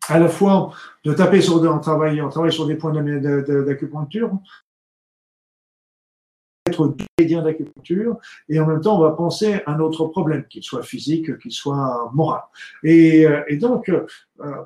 à 0.09 0.19
la 0.19 0.29
fois 0.29 0.73
de 1.05 1.13
taper 1.13 1.41
sur, 1.41 1.63
en 1.71 1.79
travail, 1.79 2.21
on 2.21 2.29
travaille 2.29 2.53
sur 2.53 2.67
des 2.67 2.77
points 2.77 2.93
d'acupuncture, 2.93 4.31
être 6.67 6.97
méridien 7.19 7.43
d'acupuncture, 7.43 8.17
et 8.49 8.59
en 8.59 8.67
même 8.67 8.81
temps, 8.81 8.97
on 8.97 9.03
va 9.03 9.11
penser 9.11 9.61
à 9.67 9.73
un 9.73 9.81
autre 9.81 10.07
problème, 10.07 10.47
qu'il 10.49 10.63
soit 10.63 10.83
physique, 10.83 11.39
qu'il 11.39 11.53
soit 11.53 12.11
moral. 12.15 12.43
Et, 12.83 13.27
euh, 13.27 13.43
et 13.49 13.57
donc, 13.57 13.91
euh, 13.91 14.07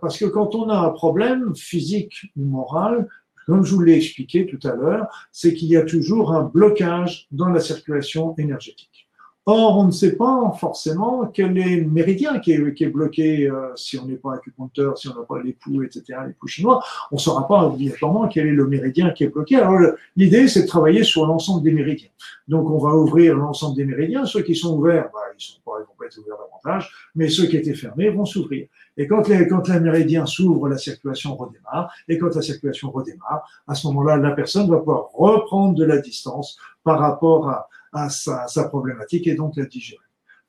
parce 0.01 0.19
que 0.19 0.27
quand 0.27 0.55
on 0.55 0.69
a 0.69 0.77
un 0.77 0.91
problème 0.91 1.55
physique 1.57 2.27
ou 2.37 2.45
moral, 2.45 3.09
comme 3.47 3.65
je 3.65 3.75
vous 3.75 3.81
l'ai 3.81 3.97
expliqué 3.97 4.47
tout 4.47 4.61
à 4.69 4.75
l'heure, 4.75 5.07
c'est 5.33 5.55
qu'il 5.55 5.69
y 5.69 5.77
a 5.77 5.83
toujours 5.83 6.33
un 6.33 6.43
blocage 6.43 7.27
dans 7.31 7.49
la 7.49 7.61
circulation 7.61 8.35
énergétique. 8.37 9.08
Or, 9.51 9.79
on 9.79 9.85
ne 9.85 9.91
sait 9.93 10.15
pas 10.15 10.53
forcément 10.61 11.25
quel 11.33 11.57
est 11.57 11.77
le 11.77 11.89
méridien 11.89 12.39
qui 12.39 12.53
est, 12.53 12.75
qui 12.75 12.85
est 12.85 12.91
bloqué 12.91 13.49
euh, 13.49 13.75
si 13.77 13.99
on 13.99 14.05
n'est 14.05 14.17
pas 14.17 14.35
acupuncteur, 14.35 14.99
si 14.99 15.09
on 15.09 15.15
n'a 15.15 15.25
pas 15.25 15.41
l'époux, 15.43 15.83
etc., 15.83 16.19
l'époux 16.27 16.47
chinois. 16.47 16.85
On 17.11 17.15
ne 17.15 17.21
saura 17.21 17.49
pas 17.49 17.65
obligatoirement 17.65 18.29
quel 18.29 18.49
est 18.49 18.53
le 18.53 18.67
méridien 18.67 19.09
qui 19.09 19.25
est 19.25 19.29
bloqué. 19.29 19.57
Alors, 19.57 19.81
l'idée, 20.17 20.49
c'est 20.49 20.65
de 20.65 20.67
travailler 20.67 21.03
sur 21.03 21.25
l'ensemble 21.25 21.63
des 21.63 21.73
méridiens. 21.73 22.11
Donc, 22.47 22.69
on 22.69 22.77
va 22.77 22.95
ouvrir 22.95 23.39
l'ensemble 23.39 23.75
des 23.75 23.87
méridiens. 23.87 24.27
Ceux 24.27 24.43
qui 24.43 24.55
sont 24.55 24.77
ouverts, 24.77 25.09
bah, 25.15 25.21
ils 25.35 25.43
sont 25.43 25.61
pas, 25.65 25.79
ils 25.81 25.87
vont 25.87 25.95
pas 25.99 26.05
être 26.05 26.19
ouverts 26.19 26.37
davantage, 26.37 26.93
mais 27.15 27.31
ceux 27.31 27.47
qui 27.47 27.57
étaient 27.57 27.73
fermés 27.73 28.11
vont 28.11 28.27
s'ouvrir. 28.27 28.69
Et 28.99 29.07
quand 29.07 29.27
les, 29.29 29.49
quand 29.49 29.67
les 29.69 29.81
méridiens 29.81 30.27
s'ouvrent, 30.27 30.69
la 30.69 30.77
circulation 30.77 31.35
redémarre. 31.37 31.91
Et 32.07 32.19
quand 32.19 32.35
la 32.35 32.43
circulation 32.43 32.91
redémarre, 32.91 33.49
à 33.67 33.75
ce 33.75 33.87
moment-là, 33.87 34.19
la 34.19 34.33
personne 34.33 34.69
va 34.69 34.77
pouvoir 34.77 35.09
reprendre 35.15 35.75
de 35.75 35.87
la 35.87 35.97
distance 35.97 36.59
par 36.85 36.99
rapport 36.99 37.49
à, 37.49 37.69
à 37.93 38.09
sa, 38.09 38.47
sa, 38.49 38.69
problématique 38.69 39.27
et 39.27 39.35
donc 39.35 39.57
la 39.57 39.65
digérer. 39.65 40.01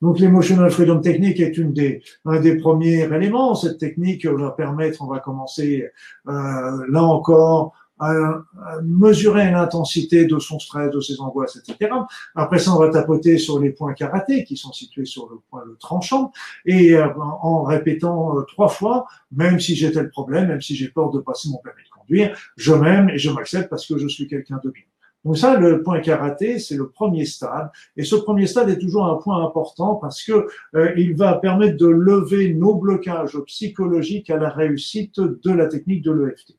Donc 0.01 0.19
l'emotional 0.19 0.71
freedom 0.71 1.01
technique 1.01 1.39
est 1.39 1.57
une 1.57 1.73
des, 1.73 2.01
un 2.25 2.39
des 2.39 2.55
premiers 2.55 3.01
éléments. 3.13 3.55
Cette 3.55 3.77
technique 3.77 4.25
va 4.25 4.51
permettre, 4.51 5.01
on 5.01 5.07
va 5.07 5.19
commencer 5.19 5.89
euh, 6.27 6.85
là 6.89 7.03
encore 7.03 7.73
à, 7.99 8.41
mesurer 8.81 9.51
l'intensité 9.51 10.25
de 10.25 10.39
son 10.39 10.57
stress, 10.57 10.91
de 10.91 11.01
ses 11.01 11.19
angoisses, 11.19 11.57
etc. 11.57 11.91
Après 12.33 12.59
ça, 12.59 12.73
on 12.73 12.79
va 12.79 12.89
tapoter 12.89 13.37
sur 13.37 13.59
les 13.59 13.71
points 13.71 13.93
karaté 13.93 14.45
qui 14.45 14.55
sont 14.55 14.71
situés 14.71 15.05
sur 15.05 15.29
le 15.29 15.39
point 15.49 15.63
le 15.65 15.75
tranchant 15.75 16.31
et 16.65 16.95
euh, 16.95 17.07
en 17.17 17.63
répétant 17.63 18.37
euh, 18.37 18.43
trois 18.43 18.69
fois, 18.69 19.05
même 19.31 19.59
si 19.59 19.75
j'ai 19.75 19.91
tel 19.91 20.09
problème, 20.09 20.47
même 20.47 20.61
si 20.61 20.75
j'ai 20.75 20.87
peur 20.87 21.11
de 21.11 21.19
passer 21.19 21.49
mon 21.49 21.57
permis 21.57 21.83
de 21.83 21.89
conduire, 21.89 22.37
je 22.55 22.73
m'aime 22.73 23.09
et 23.09 23.17
je 23.17 23.29
m'accepte 23.31 23.69
parce 23.69 23.85
que 23.85 23.97
je 23.97 24.07
suis 24.07 24.27
quelqu'un 24.27 24.59
de 24.63 24.69
bien. 24.69 24.83
Donc 25.25 25.37
ça, 25.37 25.59
le 25.59 25.83
point 25.83 25.99
karaté, 25.99 26.59
c'est 26.59 26.75
le 26.75 26.89
premier 26.89 27.25
stade. 27.25 27.69
Et 27.97 28.03
ce 28.03 28.15
premier 28.15 28.47
stade 28.47 28.69
est 28.69 28.79
toujours 28.79 29.05
un 29.05 29.15
point 29.15 29.43
important 29.43 29.95
parce 29.95 30.23
que 30.23 30.47
euh, 30.75 30.93
il 30.95 31.15
va 31.15 31.33
permettre 31.33 31.77
de 31.77 31.87
lever 31.87 32.53
nos 32.53 32.75
blocages 32.75 33.37
psychologiques 33.45 34.29
à 34.29 34.37
la 34.37 34.49
réussite 34.49 35.19
de 35.19 35.51
la 35.51 35.67
technique 35.67 36.03
de 36.03 36.11
l'EFT. 36.11 36.55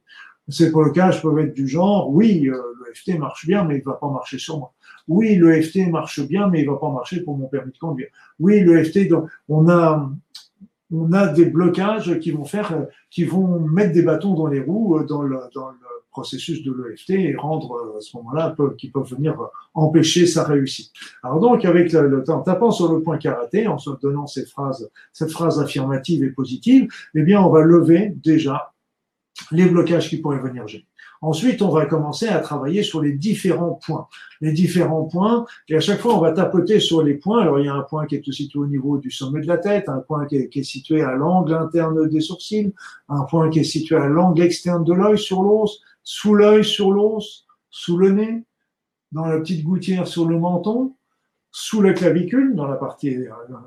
Ces 0.49 0.71
blocages 0.71 1.23
peuvent 1.23 1.39
être 1.39 1.55
du 1.55 1.69
genre, 1.69 2.11
oui, 2.11 2.49
euh, 2.49 2.61
l'EFT 2.87 3.19
marche 3.19 3.47
bien, 3.47 3.65
mais 3.65 3.79
il 3.79 3.83
va 3.83 3.95
pas 3.95 4.11
marcher 4.11 4.39
sur 4.39 4.59
moi. 4.59 4.73
Oui, 5.09 5.37
l'EFT 5.37 5.91
marche 5.91 6.21
bien, 6.21 6.49
mais 6.49 6.61
il 6.61 6.67
va 6.67 6.77
pas 6.77 6.91
marcher 6.91 7.23
pour 7.23 7.37
mon 7.39 7.47
permis 7.47 7.73
de 7.73 7.79
conduire. 7.79 8.09
Oui, 8.39 8.61
l'EFT, 8.61 9.13
on 9.49 9.69
a, 9.69 10.11
on 10.93 11.13
a 11.13 11.29
des 11.29 11.47
blocages 11.47 12.19
qui 12.21 12.31
vont 12.31 12.45
faire, 12.45 12.87
qui 13.11 13.25
vont 13.25 13.61
mettre 13.61 13.93
des 13.93 14.03
bâtons 14.03 14.35
dans 14.35 14.47
les 14.47 14.61
roues 14.61 14.99
euh, 14.99 15.05
dans 15.05 15.23
le, 15.23 15.39
dans 15.55 15.71
le 15.71 15.77
processus 16.11 16.63
de 16.65 16.73
l'EFT 16.73 17.11
et 17.11 17.37
rendre 17.37 17.73
euh, 17.73 17.99
à 17.99 18.01
ce 18.01 18.17
moment-là, 18.17 18.55
qui 18.77 18.91
peuvent 18.91 19.09
venir 19.09 19.41
euh, 19.41 19.47
empêcher 19.75 20.27
sa 20.27 20.45
réussite. 20.45 20.93
Alors 21.23 21.41
donc, 21.41 21.65
avec 21.65 21.93
le, 21.93 22.25
temps, 22.25 22.39
en 22.39 22.43
tapant 22.43 22.71
sur 22.71 22.93
le 22.93 23.01
point 23.03 23.19
karaté, 23.19 23.67
en 23.67 23.79
se 23.79 23.91
donnant 24.03 24.27
ces 24.27 24.47
phrases, 24.47 24.91
cette 25.13 25.31
phrase 25.31 25.61
affirmative 25.61 26.25
et 26.25 26.31
positive, 26.31 26.89
eh 27.15 27.23
bien, 27.23 27.41
on 27.41 27.51
va 27.51 27.63
lever 27.63 28.13
déjà 28.17 28.73
les 29.53 29.67
blocages 29.67 30.09
qui 30.09 30.19
pourraient 30.19 30.41
venir 30.41 30.67
gêner. 30.67 30.87
Ensuite, 31.23 31.61
on 31.61 31.69
va 31.69 31.85
commencer 31.85 32.29
à 32.29 32.39
travailler 32.39 32.83
sur 32.83 33.03
les 33.03 33.13
différents 33.13 33.79
points. 33.85 34.09
Les 34.41 34.53
différents 34.53 35.05
points, 35.05 35.45
et 35.69 35.77
à 35.77 35.81
chaque 35.81 36.01
fois, 36.01 36.17
on 36.17 36.21
va 36.21 36.33
tapoter 36.33 36.81
sur 36.81 37.03
les 37.03 37.15
points. 37.15 37.43
Alors, 37.43 37.59
il 37.59 37.67
y 37.67 37.69
a 37.69 37.75
un 37.75 37.83
point 37.83 38.07
qui 38.07 38.17
est 38.17 38.33
situé 38.33 38.59
au 38.59 38.67
niveau 38.67 38.97
du 38.97 39.11
sommet 39.11 39.43
de 39.43 39.47
la 39.47 39.59
tête, 39.59 39.89
un 39.91 39.99
point 39.99 40.25
qui 40.27 40.37
est, 40.37 40.63
situé 40.63 41.03
à 41.03 41.13
l'angle 41.13 41.55
interne 41.55 42.09
des 42.09 42.21
sourcils, 42.21 42.73
un 43.09 43.25
point 43.25 43.51
qui 43.51 43.59
est 43.59 43.65
situé 43.65 43.97
à 43.97 44.07
l'angle 44.07 44.43
externe 44.43 44.83
de 44.83 44.95
l'œil 44.95 45.19
sur 45.19 45.43
l'os, 45.43 45.83
sous 46.03 46.35
l'œil 46.35 46.65
sur 46.65 46.91
l'os, 46.91 47.47
sous 47.71 47.99
le 47.99 48.13
nez, 48.13 48.45
dans 49.13 49.27
la 49.27 49.39
petite 49.39 49.63
gouttière 49.63 50.07
sur 50.07 50.27
le 50.27 50.39
menton, 50.39 50.95
sous 51.53 51.83
la 51.83 51.93
clavicule, 51.93 52.55
dans 52.55 52.67
la 52.67 52.77
partie, 52.77 53.27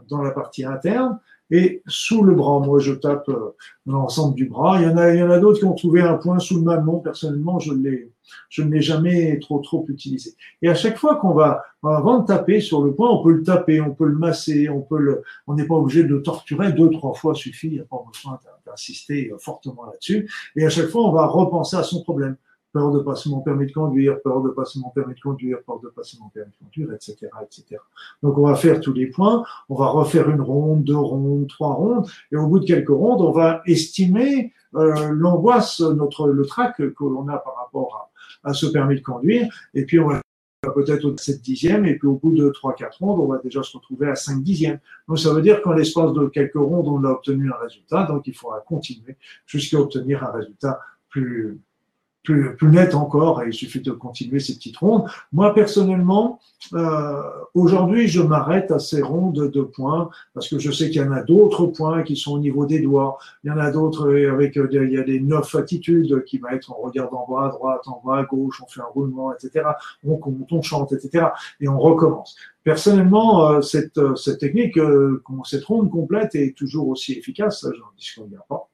dans 0.10 0.22
la 0.22 0.32
partie 0.32 0.66
interne, 0.66 1.20
et 1.54 1.84
sous 1.86 2.24
le 2.24 2.34
bras. 2.34 2.60
Moi, 2.60 2.80
je 2.80 2.94
tape 2.94 3.30
euh, 3.30 3.56
l'ensemble 3.86 4.34
du 4.34 4.46
bras. 4.46 4.82
Il 4.82 4.88
y 4.88 4.88
en 4.88 4.98
a, 4.98 5.14
il 5.14 5.20
y 5.20 5.24
en 5.24 5.30
a 5.30 5.38
d'autres 5.38 5.60
qui 5.60 5.66
ont 5.66 5.76
trouvé 5.76 6.02
un 6.02 6.16
point 6.16 6.40
sous 6.40 6.56
le 6.56 6.64
mamelon. 6.64 7.00
Personnellement, 7.00 7.60
je 7.60 7.74
l'ai, 7.74 8.12
je 8.50 8.64
ne 8.64 8.72
l'ai 8.72 8.82
jamais 8.82 9.38
trop, 9.38 9.60
trop 9.60 9.86
utilisé. 9.88 10.34
Et 10.64 10.70
à 10.70 10.74
chaque 10.74 10.98
fois 10.98 11.18
qu'on 11.18 11.36
va, 11.36 11.64
avant 11.84 12.22
de 12.22 12.26
taper 12.26 12.60
sur 12.60 12.84
le 12.84 12.96
point, 12.96 13.12
on 13.12 13.24
peut 13.24 13.34
le 13.34 13.44
taper, 13.44 13.82
on 13.82 13.94
peut 13.94 14.08
le 14.08 14.18
masser, 14.18 14.68
on 14.68 14.82
peut 14.82 14.98
le, 14.98 15.22
on 15.46 15.54
n'est 15.54 15.68
pas 15.68 15.76
obligé 15.76 16.04
de 16.04 16.08
le 16.08 16.24
torturer 16.24 16.74
deux, 16.74 16.90
trois 16.90 17.14
fois 17.14 17.36
suffit. 17.36 17.68
Il 17.68 17.74
n'y 17.74 17.80
a 17.82 17.86
pas 17.86 18.04
besoin 18.12 18.40
d'insister 18.66 19.32
fortement 19.38 19.86
là-dessus. 19.86 20.28
Et 20.56 20.66
à 20.66 20.70
chaque 20.70 20.88
fois, 20.88 21.04
on 21.04 21.12
va 21.12 21.28
repenser 21.28 21.78
à 21.78 21.84
son 21.84 22.02
problème 22.02 22.36
peur 22.74 22.92
de 22.92 23.00
passer 23.00 23.30
mon 23.30 23.40
permis 23.42 23.68
de 23.68 23.72
conduire, 23.72 24.20
peur 24.22 24.42
de 24.42 24.50
passer 24.50 24.80
mon 24.80 24.90
permis 24.90 25.14
de 25.14 25.20
conduire, 25.20 25.60
peur 25.66 25.80
de 25.80 25.88
passer 25.90 26.18
mon 26.20 26.30
permis 26.30 26.52
de 26.52 26.58
conduire, 26.58 26.94
etc., 26.94 27.30
etc. 27.44 27.80
Donc 28.22 28.38
on 28.38 28.48
va 28.48 28.56
faire 28.56 28.82
tous 28.82 28.94
les 28.94 29.08
points, 29.08 29.46
on 29.70 29.76
va 29.76 29.86
refaire 29.86 30.30
une 30.30 30.42
ronde, 30.42 30.84
deux 30.84 30.98
rondes, 30.98 31.48
trois 31.48 31.76
rondes, 31.76 32.10
et 32.32 32.36
au 32.36 32.48
bout 32.48 32.60
de 32.60 32.66
quelques 32.66 32.90
rondes, 32.90 33.22
on 33.22 33.32
va 33.32 33.62
estimer 33.68 34.52
euh, 34.76 35.12
l'angoisse, 35.12 35.80
notre 35.82 36.28
le 36.28 36.46
trac 36.46 36.78
que 36.78 37.04
l'on 37.04 37.28
a 37.28 37.38
par 37.38 37.56
rapport 37.56 38.12
à, 38.44 38.50
à, 38.50 38.54
ce 38.54 38.66
permis 38.66 38.96
de 38.96 39.02
conduire, 39.02 39.48
et 39.76 39.86
puis 39.86 40.00
on 40.00 40.08
va 40.08 40.22
peut-être 40.72 41.06
au 41.06 41.16
7 41.16 41.42
dixième, 41.42 41.86
et 41.86 41.96
puis 41.96 42.08
au 42.08 42.16
bout 42.16 42.36
de 42.36 42.50
3-4 42.50 42.98
rondes, 43.00 43.20
on 43.20 43.28
va 43.28 43.38
déjà 43.38 43.62
se 43.62 43.78
retrouver 43.78 44.10
à 44.10 44.16
5 44.16 44.42
dixièmes. 44.42 44.80
Donc 45.08 45.20
ça 45.20 45.32
veut 45.32 45.42
dire 45.42 45.62
qu'en 45.62 45.74
l'espace 45.74 46.14
de 46.14 46.26
quelques 46.28 46.56
rondes, 46.56 46.88
on 46.88 47.04
a 47.04 47.12
obtenu 47.12 47.52
un 47.52 47.58
résultat, 47.62 48.06
donc 48.06 48.26
il 48.26 48.36
faudra 48.36 48.62
continuer 48.62 49.18
jusqu'à 49.46 49.78
obtenir 49.78 50.24
un 50.24 50.32
résultat 50.32 50.80
plus, 51.10 51.62
plus, 52.24 52.56
plus 52.56 52.70
net 52.70 52.96
encore, 52.96 53.44
et 53.44 53.48
il 53.48 53.54
suffit 53.54 53.82
de 53.82 53.92
continuer 53.92 54.40
ces 54.40 54.56
petites 54.56 54.78
rondes. 54.78 55.06
Moi, 55.32 55.54
personnellement, 55.54 56.40
euh, 56.74 57.22
aujourd'hui, 57.54 58.08
je 58.08 58.22
m'arrête 58.22 58.72
à 58.72 58.80
ces 58.80 59.02
rondes 59.02 59.50
de 59.50 59.62
points, 59.62 60.10
parce 60.34 60.48
que 60.48 60.58
je 60.58 60.72
sais 60.72 60.90
qu'il 60.90 61.02
y 61.02 61.06
en 61.06 61.12
a 61.12 61.22
d'autres 61.22 61.68
points 61.68 62.04
qui 62.04 62.16
sont 62.16 62.34
au 62.34 62.40
niveau 62.40 62.66
des 62.66 62.80
doigts, 62.80 63.18
il 63.44 63.50
y 63.50 63.52
en 63.52 63.58
a 63.58 63.72
d'autres 63.72 64.10
avec, 64.30 64.58
euh, 64.58 64.70
il 64.72 64.94
y 64.94 64.98
a 64.98 65.04
des 65.04 65.20
neuf 65.20 65.54
attitudes 65.56 66.24
qui 66.24 66.38
va 66.38 66.54
être, 66.54 66.74
on 66.78 66.82
regarde 66.82 67.14
en 67.14 67.28
bas 67.30 67.48
à 67.48 67.50
droite, 67.50 67.82
en 67.88 68.02
bas 68.06 68.24
gauche, 68.24 68.62
on 68.64 68.68
fait 68.68 68.82
un 68.82 68.86
roulement, 68.86 69.34
etc. 69.34 69.66
On 70.06 70.16
compte, 70.16 70.52
on 70.52 70.62
chante, 70.62 70.94
etc. 70.94 71.28
Et 71.60 71.68
on 71.68 71.78
recommence. 71.78 72.36
Personnellement, 72.64 73.50
euh, 73.50 73.62
cette, 73.62 74.00
cette 74.16 74.40
technique, 74.40 74.80
cette 75.44 75.66
ronde 75.66 75.92
complète 75.92 76.36
est 76.36 76.58
toujours 76.58 76.88
aussi 76.88 77.14
efficace, 77.14 77.66
j'en 77.78 77.92
discute 77.98 78.24
pas. 78.48 78.70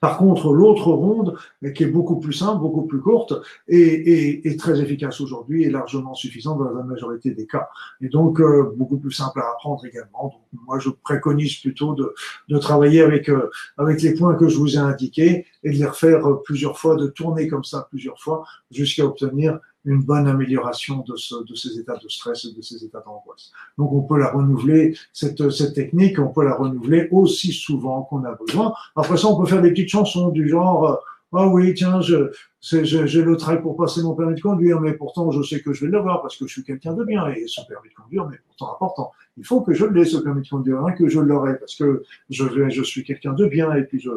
Par 0.00 0.18
contre, 0.18 0.52
l'autre 0.52 0.92
ronde, 0.92 1.36
qui 1.74 1.82
est 1.84 1.88
beaucoup 1.88 2.20
plus 2.20 2.32
simple, 2.32 2.60
beaucoup 2.60 2.86
plus 2.86 3.00
courte, 3.00 3.34
est, 3.68 4.58
très 4.58 4.80
efficace 4.80 5.20
aujourd'hui 5.20 5.64
et 5.64 5.70
largement 5.70 6.14
suffisante 6.14 6.58
dans 6.58 6.70
la 6.70 6.82
majorité 6.82 7.30
des 7.30 7.46
cas. 7.46 7.68
Et 8.00 8.08
donc, 8.08 8.40
euh, 8.40 8.72
beaucoup 8.76 8.98
plus 8.98 9.12
simple 9.12 9.40
à 9.40 9.50
apprendre 9.50 9.84
également. 9.86 10.24
Donc, 10.52 10.62
moi, 10.66 10.78
je 10.78 10.90
préconise 10.90 11.56
plutôt 11.56 11.94
de, 11.94 12.58
travailler 12.58 13.02
avec, 13.02 13.28
euh, 13.28 13.50
avec 13.76 14.02
les 14.02 14.14
points 14.14 14.34
que 14.34 14.48
je 14.48 14.56
vous 14.56 14.76
ai 14.76 14.78
indiqués 14.78 15.46
et 15.62 15.70
de 15.70 15.76
les 15.76 15.86
refaire 15.86 16.22
plusieurs 16.44 16.78
fois, 16.78 16.96
de 16.96 17.06
tourner 17.08 17.48
comme 17.48 17.64
ça 17.64 17.86
plusieurs 17.90 18.20
fois 18.20 18.44
jusqu'à 18.70 19.04
obtenir 19.04 19.58
une 19.84 20.02
bonne 20.02 20.26
amélioration 20.26 21.04
de, 21.06 21.16
ce, 21.16 21.44
de 21.44 21.54
ces 21.54 21.78
états 21.78 21.96
de 21.96 22.08
stress 22.08 22.44
et 22.44 22.52
de 22.52 22.62
ces 22.62 22.84
états 22.84 23.00
d'angoisse. 23.00 23.52
Donc 23.78 23.92
on 23.92 24.02
peut 24.02 24.18
la 24.18 24.30
renouveler, 24.30 24.96
cette, 25.12 25.50
cette 25.50 25.74
technique, 25.74 26.18
on 26.18 26.28
peut 26.28 26.44
la 26.44 26.54
renouveler 26.54 27.08
aussi 27.10 27.52
souvent 27.52 28.02
qu'on 28.02 28.24
a 28.24 28.34
besoin. 28.34 28.74
Après 28.96 29.16
ça, 29.16 29.28
on 29.28 29.40
peut 29.40 29.46
faire 29.46 29.62
des 29.62 29.70
petites 29.70 29.88
chansons 29.88 30.28
du 30.28 30.48
genre, 30.48 31.00
ah 31.32 31.46
oui, 31.46 31.74
tiens, 31.74 32.00
je, 32.00 32.32
j'ai 32.62 33.22
le 33.22 33.36
travail 33.36 33.60
pour 33.60 33.76
passer 33.76 34.02
mon 34.02 34.14
permis 34.14 34.34
de 34.34 34.40
conduire, 34.40 34.80
mais 34.80 34.94
pourtant 34.94 35.30
je 35.30 35.42
sais 35.42 35.60
que 35.60 35.74
je 35.74 35.84
vais 35.84 35.90
l'avoir 35.90 36.22
parce 36.22 36.38
que 36.38 36.46
je 36.46 36.52
suis 36.52 36.64
quelqu'un 36.64 36.94
de 36.94 37.04
bien 37.04 37.26
et 37.28 37.46
ce 37.46 37.60
permis 37.68 37.90
de 37.90 37.94
conduire, 37.94 38.26
mais 38.26 38.38
pourtant 38.46 38.72
important. 38.72 39.12
Il 39.36 39.44
faut 39.44 39.60
que 39.60 39.74
je 39.74 39.84
l'ai 39.84 40.06
ce 40.06 40.16
permis 40.16 40.42
de 40.42 40.48
conduire, 40.48 40.80
hein, 40.80 40.92
que 40.92 41.06
je 41.08 41.20
l'aurai 41.20 41.58
parce 41.58 41.74
que 41.74 42.02
je 42.30 42.70
je 42.70 42.82
suis 42.82 43.04
quelqu'un 43.04 43.34
de 43.34 43.46
bien 43.46 43.74
et 43.74 43.82
puis 43.82 44.00
je, 44.00 44.10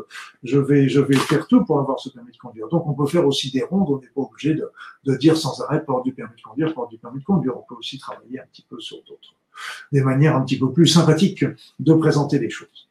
je 0.44 0.58
vais, 0.58 0.88
je 0.88 1.02
vais 1.02 1.18
faire 1.18 1.48
tout 1.48 1.66
pour 1.66 1.80
avoir 1.80 2.00
ce 2.00 2.10
permis 2.10 2.32
de 2.32 2.38
conduire. 2.38 2.70
Donc 2.70 2.88
on 2.88 2.94
peut 2.94 3.08
faire 3.08 3.28
aussi 3.28 3.52
des 3.52 3.64
rondes, 3.64 3.90
on 3.90 4.00
n'est 4.00 4.08
pas 4.08 4.22
obligé 4.22 4.54
de, 4.54 4.72
de 5.04 5.16
dire 5.18 5.36
sans 5.36 5.60
arrêt 5.62 5.84
porte 5.84 6.06
du 6.06 6.14
permis 6.14 6.38
de 6.38 6.42
conduire, 6.42 6.74
porte 6.74 6.92
du 6.92 6.98
permis 6.98 7.20
de 7.20 7.26
conduire. 7.26 7.58
On 7.58 7.64
peut 7.68 7.76
aussi 7.76 8.00
travailler 8.00 8.40
un 8.40 8.46
petit 8.46 8.66
peu 8.70 8.80
sur 8.80 8.98
d'autres, 9.04 9.36
des 9.92 10.02
manières 10.02 10.38
un 10.38 10.46
petit 10.46 10.58
peu 10.58 10.72
plus 10.72 10.88
sympathiques 10.88 11.44
de 11.80 11.94
présenter 11.94 12.40
les 12.40 12.50
choses. 12.50 12.91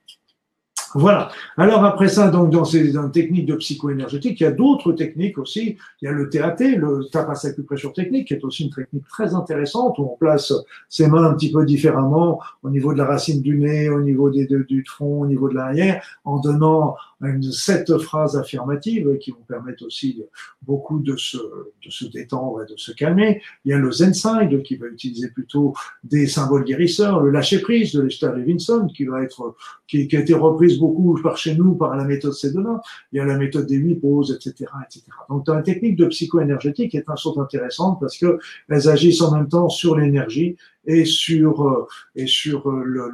Voilà. 0.95 1.31
Alors 1.57 1.85
après 1.85 2.09
ça, 2.09 2.31
donc 2.31 2.51
dans 2.51 2.65
ces 2.65 2.93
techniques 3.13 3.47
de 3.47 3.55
psycho-énergétique, 3.55 4.41
il 4.41 4.43
y 4.43 4.47
a 4.47 4.51
d'autres 4.51 4.93
techniques 4.93 5.39
aussi. 5.39 5.77
Il 6.03 6.07
y 6.07 6.09
a 6.09 6.13
le 6.13 6.29
TAT, 6.29 6.57
le 6.77 7.05
tapas 7.13 7.47
acupressure 7.47 7.93
technique, 7.93 8.29
qui 8.29 8.35
est 8.35 8.45
aussi 8.45 8.65
une 8.65 8.71
technique 8.71 9.07
très 9.09 9.35
intéressante 9.35 9.99
où 9.99 10.03
on 10.03 10.17
place 10.17 10.53
ses 10.89 11.07
mains 11.07 11.25
un 11.25 11.35
petit 11.35 11.53
peu 11.53 11.65
différemment 11.65 12.41
au 12.63 12.71
niveau 12.71 12.93
de 12.93 12.99
la 12.99 13.05
racine 13.05 13.41
du 13.41 13.57
nez, 13.57 13.89
au 13.89 14.01
niveau 14.01 14.31
des, 14.31 14.47
du 14.47 14.85
front, 14.85 15.23
au 15.23 15.27
niveau 15.27 15.49
de 15.49 15.55
l'arrière, 15.55 16.03
en 16.25 16.41
donnant 16.41 16.97
une, 17.23 17.43
sept 17.53 17.97
phrases 17.99 18.37
affirmatives 18.37 19.19
qui 19.19 19.31
vont 19.31 19.45
permettre 19.47 19.85
aussi 19.85 20.23
beaucoup 20.63 20.99
de 21.01 21.17
se, 21.17 21.37
de 21.37 21.91
se 21.91 22.07
détendre 22.07 22.63
et 22.63 22.73
de 22.73 22.77
se 22.77 22.93
calmer. 22.93 23.43
Il 23.65 23.71
y 23.71 23.75
a 23.75 23.79
le 23.79 23.93
Zen 23.93 24.15
Side 24.15 24.63
qui 24.63 24.77
va 24.77 24.87
utiliser 24.87 25.29
plutôt 25.29 25.75
des 26.03 26.27
symboles 26.27 26.65
guérisseurs, 26.65 27.21
le 27.21 27.31
lâcher 27.31 27.61
prise 27.61 27.93
de 27.93 28.03
Lester 28.03 28.31
Levinson 28.35 28.89
qui 28.89 29.05
va 29.05 29.23
être, 29.23 29.55
qui, 29.87 30.09
qui 30.09 30.17
a 30.17 30.21
été 30.21 30.35
reprise 30.35 30.80
beaucoup 30.81 31.21
par 31.23 31.37
chez 31.37 31.55
nous 31.55 31.75
par 31.75 31.97
la 31.97 32.05
méthode 32.05 32.33
Sedona. 32.33 32.81
Il 33.13 33.19
y 33.19 33.21
a 33.21 33.25
la 33.25 33.39
méthode 33.39 33.67
des 33.67 33.77
huit 33.77 33.97
pauses, 33.97 34.33
etc., 34.33 34.71
etc. 34.85 35.05
Donc, 35.29 35.47
dans 35.47 35.55
la 35.55 35.63
technique 35.63 35.97
de 35.97 36.07
psycho-énergétique 36.07 36.95
est 36.95 37.09
un 37.09 37.17
saut 37.17 37.39
intéressante 37.41 37.99
parce 38.01 38.19
que 38.19 38.39
elles 38.69 38.89
agissent 38.89 39.23
en 39.23 39.33
même 39.37 39.49
temps 39.49 39.69
sur 39.69 39.97
l'énergie 39.97 40.57
et 40.87 41.05
sur 41.05 41.63
euh, 41.67 41.87
et 42.17 42.27
sur 42.27 42.69
euh, 42.69 42.83
le, 42.85 43.11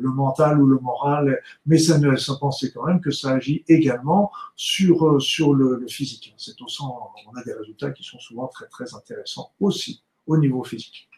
le, 0.00 0.10
mental 0.10 0.60
ou 0.60 0.66
le 0.66 0.78
moral, 0.78 1.40
mais 1.66 1.78
ça 1.78 1.98
ne 1.98 2.16
sans 2.16 2.38
penser 2.38 2.72
quand 2.72 2.86
même 2.86 3.00
que 3.00 3.10
ça 3.10 3.30
agit 3.30 3.64
également 3.68 4.32
sur 4.56 5.06
euh, 5.06 5.20
sur 5.20 5.54
le, 5.54 5.86
physique. 5.88 6.34
C'est 6.36 6.60
au 6.60 6.66
on 6.82 7.36
a 7.36 7.44
des 7.44 7.52
résultats 7.52 7.90
qui 7.90 8.02
sont 8.02 8.18
souvent 8.18 8.48
très 8.48 8.66
très 8.66 8.94
intéressants 8.94 9.50
aussi 9.60 10.02
au 10.26 10.36
niveau 10.36 10.64
physique. 10.64 11.08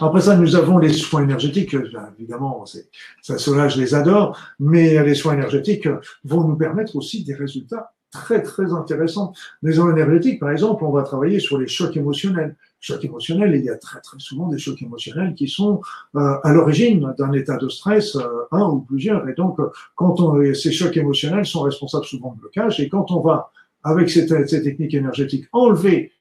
Après 0.00 0.20
ça, 0.20 0.36
nous 0.36 0.56
avons 0.56 0.78
les 0.78 0.92
soins 0.92 1.22
énergétiques. 1.22 1.74
Évidemment, 2.18 2.64
ça, 3.22 3.68
je 3.68 3.80
les 3.80 3.94
adore, 3.94 4.38
mais 4.58 5.02
les 5.04 5.14
soins 5.14 5.34
énergétiques 5.34 5.88
vont 6.24 6.46
nous 6.46 6.56
permettre 6.56 6.96
aussi 6.96 7.24
des 7.24 7.34
résultats 7.34 7.92
très 8.10 8.42
très 8.42 8.72
intéressants. 8.72 9.32
Les 9.62 9.74
soins 9.74 9.90
énergétiques, 9.92 10.40
par 10.40 10.50
exemple, 10.50 10.84
on 10.84 10.92
va 10.92 11.02
travailler 11.02 11.40
sur 11.40 11.58
les 11.58 11.66
chocs 11.66 11.96
émotionnels. 11.96 12.56
Chocs 12.80 13.04
émotionnels, 13.04 13.54
il 13.56 13.64
y 13.64 13.70
a 13.70 13.76
très 13.76 14.00
très 14.00 14.18
souvent 14.18 14.48
des 14.48 14.58
chocs 14.58 14.80
émotionnels 14.80 15.34
qui 15.34 15.48
sont 15.48 15.80
euh, 16.16 16.36
à 16.42 16.52
l'origine 16.52 17.12
d'un 17.18 17.32
état 17.32 17.56
de 17.56 17.68
stress, 17.68 18.16
euh, 18.16 18.22
un 18.52 18.66
ou 18.66 18.80
plusieurs. 18.80 19.28
Et 19.28 19.34
donc, 19.34 19.58
quand 19.96 20.20
on, 20.20 20.54
ces 20.54 20.72
chocs 20.72 20.96
émotionnels 20.96 21.44
sont 21.44 21.62
responsables 21.62 22.06
souvent 22.06 22.32
de 22.34 22.40
blocage, 22.40 22.80
et 22.80 22.88
quand 22.88 23.10
on 23.10 23.20
va 23.20 23.50
avec 23.82 24.10
ces, 24.10 24.26
ces 24.46 24.62
techniques 24.62 24.94
énergétiques 24.94 25.46
enlever 25.52 26.12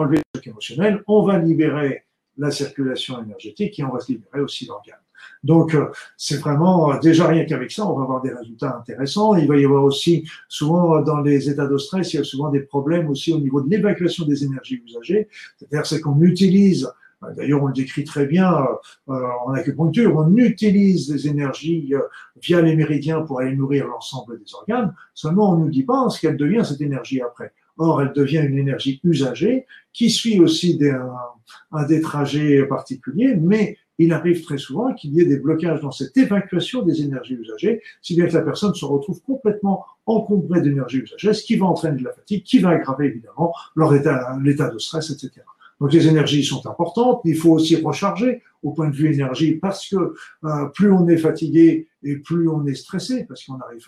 enlever 0.00 0.18
le 0.18 0.22
choc 0.34 0.46
émotionnel, 0.46 1.02
on 1.06 1.22
va 1.22 1.38
libérer 1.38 2.04
la 2.38 2.50
circulation 2.50 3.22
énergétique 3.22 3.78
et 3.78 3.84
on 3.84 3.92
va 3.92 4.00
se 4.00 4.12
libérer 4.12 4.40
aussi 4.40 4.66
l'organe. 4.66 4.96
Donc, 5.42 5.74
euh, 5.74 5.86
c'est 6.16 6.38
vraiment, 6.38 6.92
euh, 6.92 6.98
déjà 6.98 7.26
rien 7.26 7.44
qu'avec 7.44 7.70
ça, 7.70 7.86
on 7.86 7.96
va 7.96 8.02
avoir 8.02 8.22
des 8.22 8.32
résultats 8.32 8.76
intéressants. 8.78 9.36
Il 9.36 9.48
va 9.48 9.56
y 9.56 9.64
avoir 9.64 9.84
aussi, 9.84 10.28
souvent 10.48 10.96
euh, 10.96 11.02
dans 11.02 11.20
les 11.20 11.48
états 11.48 11.66
de 11.66 11.78
stress, 11.78 12.12
il 12.12 12.18
y 12.18 12.20
a 12.20 12.24
souvent 12.24 12.50
des 12.50 12.60
problèmes 12.60 13.08
aussi 13.08 13.32
au 13.32 13.38
niveau 13.38 13.60
de 13.62 13.70
l'évacuation 13.70 14.26
des 14.26 14.44
énergies 14.44 14.82
usagées. 14.84 15.28
C'est-à-dire, 15.56 15.86
c'est 15.86 16.00
qu'on 16.00 16.20
utilise 16.20 16.90
D'ailleurs, 17.36 17.62
on 17.62 17.66
le 17.66 17.74
décrit 17.74 18.04
très 18.04 18.24
bien 18.24 18.66
en 19.06 19.52
acupuncture. 19.52 20.16
On 20.16 20.34
utilise 20.38 21.12
les 21.12 21.28
énergies 21.28 21.92
via 22.40 22.62
les 22.62 22.74
méridiens 22.74 23.20
pour 23.20 23.40
aller 23.40 23.54
nourrir 23.54 23.88
l'ensemble 23.88 24.38
des 24.38 24.54
organes. 24.54 24.94
Seulement, 25.12 25.52
on 25.52 25.58
ne 25.58 25.64
nous 25.64 25.70
dit 25.70 25.82
pas 25.82 26.08
ce 26.08 26.18
qu'elle 26.18 26.38
devient 26.38 26.62
cette 26.64 26.80
énergie 26.80 27.20
après. 27.20 27.52
Or, 27.82 28.02
elle 28.02 28.12
devient 28.12 28.44
une 28.46 28.58
énergie 28.58 29.00
usagée 29.04 29.64
qui 29.94 30.10
suit 30.10 30.38
aussi 30.38 30.76
des, 30.76 30.90
un, 30.90 31.86
des 31.86 32.02
trajets 32.02 32.62
particuliers, 32.66 33.34
mais 33.40 33.78
il 33.96 34.12
arrive 34.12 34.42
très 34.42 34.58
souvent 34.58 34.92
qu'il 34.92 35.14
y 35.14 35.20
ait 35.22 35.24
des 35.24 35.38
blocages 35.38 35.80
dans 35.80 35.90
cette 35.90 36.14
évacuation 36.14 36.82
des 36.82 37.00
énergies 37.00 37.34
usagées, 37.34 37.80
si 38.02 38.14
bien 38.16 38.26
que 38.26 38.34
la 38.34 38.42
personne 38.42 38.74
se 38.74 38.84
retrouve 38.84 39.22
complètement 39.22 39.86
encombrée 40.04 40.60
d'énergie 40.60 40.98
usagée, 40.98 41.32
ce 41.32 41.42
qui 41.42 41.56
va 41.56 41.66
entraîner 41.66 41.98
de 41.98 42.04
la 42.04 42.12
fatigue, 42.12 42.42
qui 42.42 42.58
va 42.58 42.70
aggraver 42.70 43.06
évidemment 43.06 43.54
leur 43.74 43.94
état, 43.94 44.38
l'état 44.42 44.68
de 44.68 44.78
stress, 44.78 45.08
etc. 45.08 45.40
Donc 45.80 45.92
les 45.92 46.06
énergies 46.06 46.44
sont 46.44 46.66
importantes, 46.66 47.22
il 47.24 47.36
faut 47.36 47.52
aussi 47.52 47.76
recharger 47.76 48.42
au 48.62 48.72
point 48.72 48.88
de 48.88 48.94
vue 48.94 49.12
énergie 49.12 49.52
parce 49.52 49.88
que 49.88 50.14
euh, 50.44 50.66
plus 50.74 50.92
on 50.92 51.08
est 51.08 51.16
fatigué 51.16 51.88
et 52.02 52.16
plus 52.16 52.48
on 52.48 52.66
est 52.66 52.74
stressé 52.74 53.24
parce 53.24 53.44
qu'on 53.44 53.58
arrive 53.58 53.86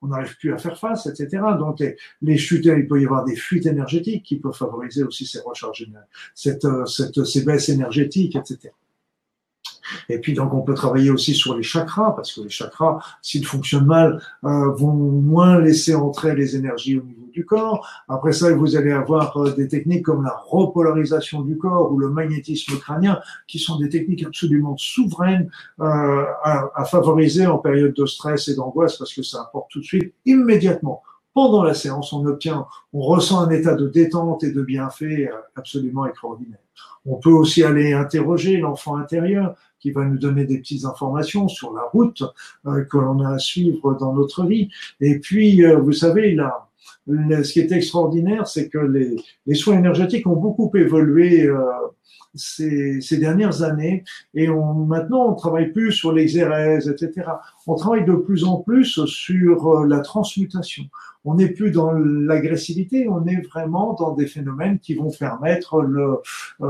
on 0.00 0.08
n'arrive 0.08 0.36
plus 0.38 0.52
à 0.52 0.58
faire 0.58 0.78
face, 0.78 1.06
etc. 1.06 1.42
Donc 1.58 1.82
les, 2.22 2.38
chutes, 2.38 2.64
il 2.64 2.86
peut 2.86 3.00
y 3.00 3.04
avoir 3.04 3.24
des 3.24 3.36
fuites 3.36 3.66
énergétiques 3.66 4.24
qui 4.24 4.36
peuvent 4.36 4.56
favoriser 4.56 5.02
aussi 5.02 5.26
ces 5.26 5.40
recharges, 5.40 5.86
cette, 6.34 6.66
cette, 6.86 7.24
ces 7.24 7.44
baisses 7.44 7.68
énergétiques, 7.68 8.36
etc. 8.36 8.70
Et 10.08 10.18
puis 10.18 10.32
donc 10.34 10.54
on 10.54 10.62
peut 10.62 10.74
travailler 10.74 11.10
aussi 11.10 11.34
sur 11.34 11.56
les 11.56 11.62
chakras 11.62 12.12
parce 12.12 12.32
que 12.32 12.40
les 12.40 12.48
chakras, 12.48 13.00
s'ils 13.22 13.44
fonctionnent 13.44 13.86
mal, 13.86 14.20
euh, 14.44 14.70
vont 14.72 14.94
moins 14.94 15.60
laisser 15.60 15.94
entrer 15.94 16.34
les 16.34 16.56
énergies 16.56 16.98
au 16.98 17.02
niveau 17.02 17.23
du 17.34 17.44
corps. 17.44 17.86
Après 18.08 18.32
ça, 18.32 18.54
vous 18.54 18.76
allez 18.76 18.92
avoir 18.92 19.36
euh, 19.36 19.52
des 19.52 19.68
techniques 19.68 20.04
comme 20.04 20.24
la 20.24 20.34
repolarisation 20.46 21.42
du 21.42 21.58
corps 21.58 21.92
ou 21.92 21.98
le 21.98 22.08
magnétisme 22.08 22.78
crânien, 22.78 23.20
qui 23.46 23.58
sont 23.58 23.78
des 23.78 23.90
techniques 23.90 24.24
absolument 24.24 24.76
souveraines 24.78 25.50
euh, 25.80 26.24
à, 26.42 26.70
à 26.74 26.84
favoriser 26.84 27.46
en 27.46 27.58
période 27.58 27.92
de 27.94 28.06
stress 28.06 28.48
et 28.48 28.54
d'angoisse 28.54 28.96
parce 28.96 29.12
que 29.12 29.22
ça 29.22 29.42
apporte 29.42 29.70
tout 29.70 29.80
de 29.80 29.84
suite, 29.84 30.14
immédiatement, 30.24 31.02
pendant 31.34 31.64
la 31.64 31.74
séance, 31.74 32.12
on 32.12 32.24
obtient, 32.26 32.64
on 32.92 33.00
ressent 33.00 33.40
un 33.40 33.50
état 33.50 33.74
de 33.74 33.88
détente 33.88 34.44
et 34.44 34.52
de 34.52 34.62
bienfait 34.62 35.28
absolument 35.56 36.06
extraordinaire. 36.06 36.60
On 37.06 37.16
peut 37.16 37.30
aussi 37.30 37.62
aller 37.62 37.92
interroger 37.92 38.56
l'enfant 38.58 38.96
intérieur 38.96 39.54
qui 39.84 39.90
va 39.90 40.04
nous 40.04 40.16
donner 40.16 40.46
des 40.46 40.58
petites 40.58 40.86
informations 40.86 41.46
sur 41.46 41.74
la 41.74 41.82
route 41.82 42.22
euh, 42.66 42.84
que 42.84 42.96
l'on 42.96 43.20
a 43.20 43.34
à 43.34 43.38
suivre 43.38 43.94
dans 43.94 44.14
notre 44.14 44.46
vie. 44.46 44.70
Et 45.00 45.18
puis, 45.18 45.62
euh, 45.62 45.76
vous 45.76 45.92
savez, 45.92 46.34
là, 46.34 46.68
ce 47.06 47.52
qui 47.52 47.60
est 47.60 47.72
extraordinaire, 47.72 48.46
c'est 48.46 48.68
que 48.68 48.78
les, 48.78 49.16
les, 49.46 49.54
soins 49.54 49.78
énergétiques 49.78 50.26
ont 50.26 50.36
beaucoup 50.36 50.70
évolué 50.74 51.46
euh, 51.46 51.60
ces, 52.34 53.00
ces, 53.00 53.18
dernières 53.18 53.62
années 53.62 54.04
et 54.34 54.48
on, 54.48 54.74
maintenant 54.74 55.28
on 55.30 55.34
travaille 55.34 55.72
plus 55.72 55.92
sur 55.92 56.12
l'exérèse, 56.12 56.88
etc. 56.88 57.28
On 57.66 57.74
travaille 57.74 58.04
de 58.04 58.14
plus 58.14 58.44
en 58.44 58.56
plus 58.56 59.04
sur 59.06 59.84
la 59.84 60.00
transmutation. 60.00 60.84
On 61.24 61.34
n'est 61.36 61.48
plus 61.48 61.70
dans 61.70 61.92
l'agressivité, 61.92 63.08
on 63.08 63.26
est 63.26 63.40
vraiment 63.46 63.94
dans 63.94 64.12
des 64.12 64.26
phénomènes 64.26 64.78
qui 64.78 64.94
vont 64.94 65.10
permettre 65.10 65.80
le 65.80 66.18
euh, 66.60 66.66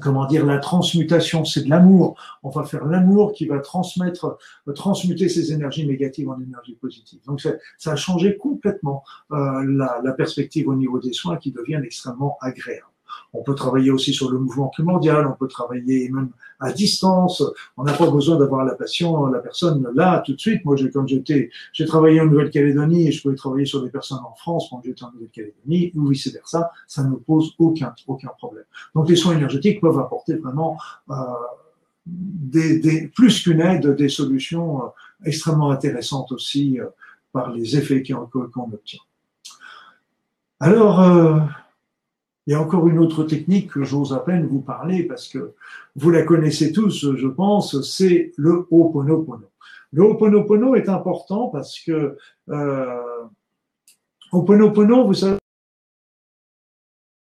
comment 0.00 0.26
dire, 0.26 0.46
la 0.46 0.58
transmutation, 0.58 1.44
c'est 1.44 1.64
de 1.64 1.70
l'amour. 1.70 2.16
On 2.42 2.50
va 2.50 2.64
faire 2.64 2.84
l'amour 2.84 3.32
qui 3.32 3.46
va 3.46 3.58
transmettre, 3.58 4.38
transmuter 4.74 5.28
ces 5.28 5.52
énergies 5.52 5.86
négatives 5.86 6.28
en 6.28 6.40
énergie 6.40 6.74
positive. 6.74 7.20
Donc 7.26 7.40
ça, 7.40 7.50
ça 7.78 7.92
a 7.92 7.96
changé 7.96 8.36
complètement 8.36 9.04
euh, 9.32 9.64
la, 9.66 10.00
la, 10.02 10.12
perspective 10.12 10.68
au 10.68 10.74
niveau 10.74 10.98
des 10.98 11.12
soins 11.12 11.36
qui 11.36 11.52
deviennent 11.52 11.84
extrêmement 11.84 12.36
agréables. 12.40 12.91
On 13.32 13.42
peut 13.42 13.54
travailler 13.54 13.90
aussi 13.90 14.12
sur 14.12 14.30
le 14.30 14.38
mouvement 14.38 14.68
primordial, 14.68 15.26
on 15.26 15.32
peut 15.32 15.48
travailler 15.48 16.08
même 16.10 16.30
à 16.60 16.72
distance. 16.72 17.42
On 17.76 17.84
n'a 17.84 17.92
pas 17.92 18.10
besoin 18.10 18.36
d'avoir 18.36 18.64
la 18.64 18.74
passion, 18.74 19.26
la 19.26 19.40
personne 19.40 19.86
là 19.94 20.22
tout 20.24 20.34
de 20.34 20.40
suite. 20.40 20.64
Moi, 20.64 20.76
comme 20.92 21.08
j'étais, 21.08 21.50
j'ai 21.72 21.86
travaillé 21.86 22.20
en 22.20 22.26
Nouvelle-Calédonie 22.26 23.08
et 23.08 23.12
je 23.12 23.22
pouvais 23.22 23.34
travailler 23.34 23.66
sur 23.66 23.82
des 23.82 23.90
personnes 23.90 24.20
en 24.24 24.34
France 24.34 24.68
quand 24.70 24.80
j'étais 24.84 25.04
en 25.04 25.12
Nouvelle-Calédonie 25.12 25.92
ou 25.94 26.08
vice 26.08 26.32
versa. 26.32 26.70
Ça 26.86 27.04
ne 27.04 27.14
pose 27.16 27.54
aucun 27.58 27.94
aucun 28.06 28.30
problème. 28.38 28.64
Donc 28.94 29.08
les 29.08 29.16
soins 29.16 29.34
énergétiques 29.34 29.80
peuvent 29.80 29.98
apporter 29.98 30.34
vraiment 30.36 30.76
euh, 31.10 31.14
des, 32.06 32.78
des, 32.80 33.08
plus 33.08 33.42
qu'une 33.42 33.60
aide, 33.60 33.94
des 33.96 34.08
solutions 34.08 34.84
euh, 34.84 34.88
extrêmement 35.24 35.70
intéressantes 35.70 36.32
aussi 36.32 36.80
euh, 36.80 36.86
par 37.32 37.50
les 37.52 37.76
effets 37.76 38.02
qu'on 38.02 38.72
obtient. 38.72 39.00
Alors, 40.60 41.00
euh, 41.00 41.40
il 42.46 42.52
y 42.52 42.54
a 42.54 42.60
encore 42.60 42.88
une 42.88 42.98
autre 42.98 43.24
technique 43.24 43.70
que 43.70 43.84
j'ose 43.84 44.12
à 44.12 44.18
peine 44.18 44.46
vous 44.46 44.60
parler 44.60 45.04
parce 45.04 45.28
que 45.28 45.52
vous 45.94 46.10
la 46.10 46.22
connaissez 46.22 46.72
tous, 46.72 47.14
je 47.14 47.28
pense, 47.28 47.80
c'est 47.82 48.32
le 48.36 48.66
Ho'oponopono. 48.70 49.46
Le 49.92 50.02
Ho'oponopono 50.02 50.74
est 50.74 50.88
important 50.88 51.48
parce 51.48 51.78
que 51.78 52.16
euh, 52.48 53.00
Ho'oponopono, 54.32 55.06
vous 55.06 55.14
savez, 55.14 55.38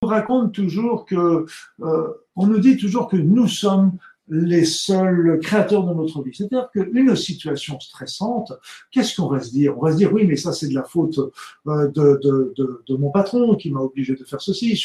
on 0.02 0.06
raconte 0.06 0.54
toujours 0.54 1.04
que, 1.04 1.44
euh, 1.82 2.08
on 2.34 2.46
nous 2.46 2.58
dit 2.58 2.78
toujours 2.78 3.08
que 3.08 3.18
nous 3.18 3.48
sommes 3.48 3.92
les 4.30 4.64
seuls 4.64 5.40
créateurs 5.42 5.84
de 5.84 5.92
notre 5.92 6.22
vie. 6.22 6.32
C'est-à-dire 6.34 6.70
qu'une 6.70 7.16
situation 7.16 7.78
stressante, 7.80 8.52
qu'est-ce 8.90 9.20
qu'on 9.20 9.28
va 9.28 9.40
se 9.40 9.50
dire? 9.50 9.76
On 9.76 9.82
va 9.82 9.92
se 9.92 9.96
dire 9.96 10.12
oui, 10.12 10.24
mais 10.26 10.36
ça 10.36 10.52
c'est 10.52 10.68
de 10.68 10.74
la 10.74 10.84
faute 10.84 11.18
euh, 11.18 11.88
de, 11.88 12.20
de, 12.22 12.52
de, 12.56 12.82
de 12.86 12.96
mon 12.96 13.10
patron 13.10 13.56
qui 13.56 13.70
m'a 13.70 13.80
obligé 13.80 14.14
de 14.14 14.24
faire 14.24 14.40
ceci, 14.40 14.80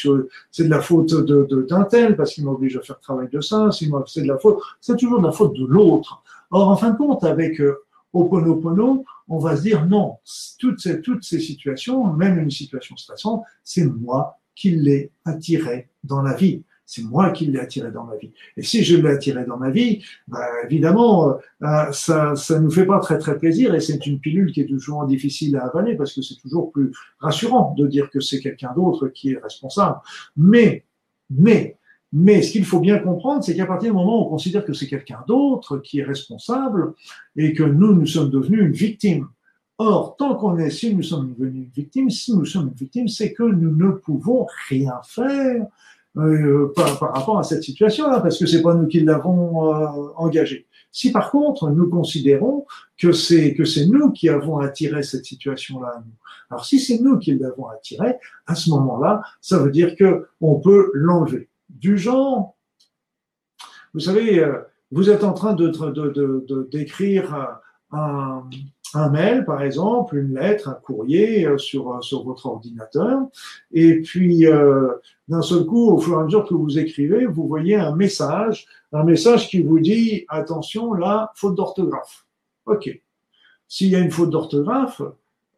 c'est 0.50 0.64
de 0.64 0.68
la 0.68 0.80
faute 0.80 1.14
de 1.14 1.66
d'un 1.68 1.84
tel 1.84 2.16
parce 2.16 2.34
qu'il 2.34 2.44
m'a 2.44 2.50
obligé 2.50 2.78
à 2.78 2.82
faire 2.82 2.98
travail 2.98 3.28
de 3.32 3.40
ça, 3.40 3.70
c'est 3.72 3.86
de 3.86 4.28
la 4.28 4.38
faute, 4.38 4.58
c'est 4.80 4.96
toujours 4.96 5.20
de 5.20 5.26
la 5.26 5.32
faute 5.32 5.54
de 5.54 5.64
l'autre. 5.64 6.22
Or, 6.50 6.68
en 6.68 6.76
fin 6.76 6.90
de 6.90 6.96
compte, 6.96 7.24
avec 7.24 7.60
euh, 7.60 7.82
Oponopono, 8.12 9.04
on 9.28 9.38
va 9.38 9.56
se 9.56 9.62
dire 9.62 9.86
non, 9.86 10.16
toutes 10.58 10.80
ces, 10.80 11.00
toutes 11.00 11.24
ces 11.24 11.40
situations, 11.40 12.12
même 12.12 12.38
une 12.38 12.50
situation 12.50 12.96
stressante, 12.96 13.44
c'est 13.62 13.84
moi 13.84 14.38
qui 14.54 14.70
l'ai 14.70 15.10
attiré 15.24 15.88
dans 16.02 16.22
la 16.22 16.34
vie. 16.34 16.62
C'est 16.88 17.02
moi 17.02 17.30
qui 17.30 17.46
l'ai 17.46 17.58
attiré 17.58 17.90
dans 17.90 18.04
ma 18.04 18.16
vie. 18.16 18.30
Et 18.56 18.62
si 18.62 18.84
je 18.84 18.96
l'ai 18.96 19.10
attiré 19.10 19.44
dans 19.44 19.56
ma 19.56 19.70
vie, 19.70 20.04
bah, 20.28 20.46
évidemment, 20.64 21.36
euh, 21.62 21.92
ça 21.92 22.36
ça 22.36 22.60
nous 22.60 22.70
fait 22.70 22.86
pas 22.86 23.00
très 23.00 23.18
très 23.18 23.36
plaisir 23.38 23.74
et 23.74 23.80
c'est 23.80 24.06
une 24.06 24.20
pilule 24.20 24.52
qui 24.52 24.60
est 24.60 24.66
toujours 24.66 25.04
difficile 25.04 25.56
à 25.56 25.66
avaler 25.66 25.96
parce 25.96 26.14
que 26.14 26.22
c'est 26.22 26.36
toujours 26.36 26.70
plus 26.70 26.92
rassurant 27.18 27.74
de 27.76 27.88
dire 27.88 28.08
que 28.08 28.20
c'est 28.20 28.38
quelqu'un 28.38 28.72
d'autre 28.72 29.08
qui 29.08 29.32
est 29.32 29.38
responsable. 29.38 29.98
Mais, 30.36 30.84
mais, 31.28 31.76
mais 32.12 32.40
ce 32.42 32.52
qu'il 32.52 32.64
faut 32.64 32.78
bien 32.78 33.00
comprendre, 33.00 33.42
c'est 33.42 33.56
qu'à 33.56 33.66
partir 33.66 33.90
du 33.90 33.96
moment 33.96 34.22
où 34.22 34.26
on 34.26 34.30
considère 34.30 34.64
que 34.64 34.72
c'est 34.72 34.86
quelqu'un 34.86 35.24
d'autre 35.26 35.78
qui 35.78 35.98
est 35.98 36.04
responsable 36.04 36.94
et 37.34 37.52
que 37.52 37.64
nous, 37.64 37.94
nous 37.94 38.06
sommes 38.06 38.30
devenus 38.30 38.60
une 38.60 38.72
victime. 38.72 39.26
Or, 39.78 40.16
tant 40.16 40.36
qu'on 40.36 40.56
est, 40.56 40.70
si 40.70 40.94
nous 40.94 41.02
sommes 41.02 41.34
devenus 41.34 41.64
une 41.64 41.70
victime, 41.70 42.10
si 42.10 42.32
nous 42.32 42.46
sommes 42.46 42.68
une 42.68 42.74
victime, 42.74 43.08
c'est 43.08 43.32
que 43.32 43.42
nous 43.42 43.74
ne 43.74 43.90
pouvons 43.90 44.46
rien 44.68 45.00
faire 45.04 45.66
euh, 46.18 46.72
par, 46.74 46.98
par, 46.98 47.14
rapport 47.14 47.38
à 47.38 47.42
cette 47.42 47.62
situation-là, 47.62 48.20
parce 48.20 48.38
que 48.38 48.46
c'est 48.46 48.62
pas 48.62 48.74
nous 48.74 48.86
qui 48.86 49.00
l'avons 49.00 49.74
euh, 49.74 50.12
engagé. 50.16 50.66
Si 50.90 51.12
par 51.12 51.30
contre 51.30 51.68
nous 51.68 51.90
considérons 51.90 52.66
que 52.96 53.12
c'est 53.12 53.52
que 53.54 53.66
c'est 53.66 53.86
nous 53.86 54.12
qui 54.12 54.30
avons 54.30 54.58
attiré 54.58 55.02
cette 55.02 55.26
situation-là 55.26 55.88
à 55.88 55.98
nous, 55.98 56.14
alors 56.50 56.64
si 56.64 56.80
c'est 56.80 57.00
nous 57.00 57.18
qui 57.18 57.34
l'avons 57.34 57.68
attiré, 57.68 58.16
à 58.46 58.54
ce 58.54 58.70
moment-là, 58.70 59.20
ça 59.40 59.58
veut 59.58 59.70
dire 59.70 59.94
que 59.94 60.28
on 60.40 60.58
peut 60.58 60.90
l'enlever. 60.94 61.48
Du 61.68 61.98
genre, 61.98 62.56
vous 63.92 64.00
savez, 64.00 64.38
euh, 64.38 64.60
vous 64.90 65.10
êtes 65.10 65.24
en 65.24 65.34
train 65.34 65.54
de 65.54 65.68
d'écrire 66.70 67.22
de, 67.22 67.32
de, 67.92 67.96
un, 67.96 68.48
un 68.96 69.10
mail, 69.10 69.44
par 69.44 69.62
exemple, 69.62 70.16
une 70.16 70.34
lettre, 70.34 70.68
un 70.68 70.74
courrier 70.74 71.46
euh, 71.46 71.58
sur, 71.58 71.92
euh, 71.92 72.00
sur 72.00 72.24
votre 72.24 72.46
ordinateur. 72.46 73.20
Et 73.72 74.00
puis, 74.00 74.46
euh, 74.46 74.92
d'un 75.28 75.42
seul 75.42 75.64
coup, 75.64 75.90
au 75.90 75.98
fur 75.98 76.18
et 76.18 76.20
à 76.20 76.24
mesure 76.24 76.46
que 76.46 76.54
vous 76.54 76.78
écrivez, 76.78 77.26
vous 77.26 77.46
voyez 77.46 77.76
un 77.76 77.94
message, 77.94 78.66
un 78.92 79.04
message 79.04 79.48
qui 79.48 79.62
vous 79.62 79.80
dit, 79.80 80.24
attention, 80.28 80.92
là, 80.94 81.32
faute 81.34 81.54
d'orthographe. 81.54 82.26
OK. 82.66 83.02
S'il 83.68 83.88
y 83.88 83.96
a 83.96 83.98
une 83.98 84.10
faute 84.10 84.30
d'orthographe, 84.30 85.02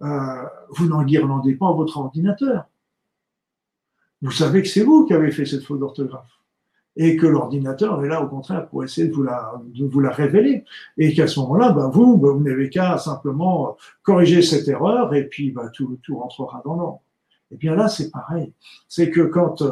euh, 0.02 0.44
vous 0.70 0.86
n'enguirlandez 0.86 1.54
pas 1.54 1.72
votre 1.72 1.98
ordinateur. 1.98 2.64
Vous 4.22 4.30
savez 4.30 4.62
que 4.62 4.68
c'est 4.68 4.82
vous 4.82 5.06
qui 5.06 5.14
avez 5.14 5.30
fait 5.30 5.46
cette 5.46 5.62
faute 5.62 5.80
d'orthographe 5.80 6.37
et 6.96 7.16
que 7.16 7.26
l'ordinateur 7.26 8.04
est 8.04 8.08
là 8.08 8.22
au 8.22 8.28
contraire 8.28 8.68
pour 8.68 8.82
essayer 8.82 9.08
de 9.08 9.14
vous 9.14 9.22
la, 9.22 9.52
de 9.74 9.84
vous 9.84 10.00
la 10.00 10.10
révéler. 10.10 10.64
Et 10.96 11.14
qu'à 11.14 11.26
ce 11.26 11.38
moment-là, 11.40 11.70
ben 11.70 11.88
vous, 11.88 12.16
ben 12.16 12.30
vous 12.30 12.42
n'avez 12.42 12.70
qu'à 12.70 12.98
simplement 12.98 13.76
corriger 14.02 14.42
cette 14.42 14.66
erreur 14.66 15.14
et 15.14 15.28
puis 15.28 15.52
ben 15.52 15.70
tout, 15.72 15.98
tout 16.02 16.18
rentrera 16.18 16.60
dans 16.64 16.74
l'ordre. 16.74 17.00
Et 17.50 17.56
bien 17.56 17.74
là, 17.74 17.88
c'est 17.88 18.10
pareil. 18.10 18.52
C'est 18.88 19.10
que 19.10 19.22
quand, 19.22 19.62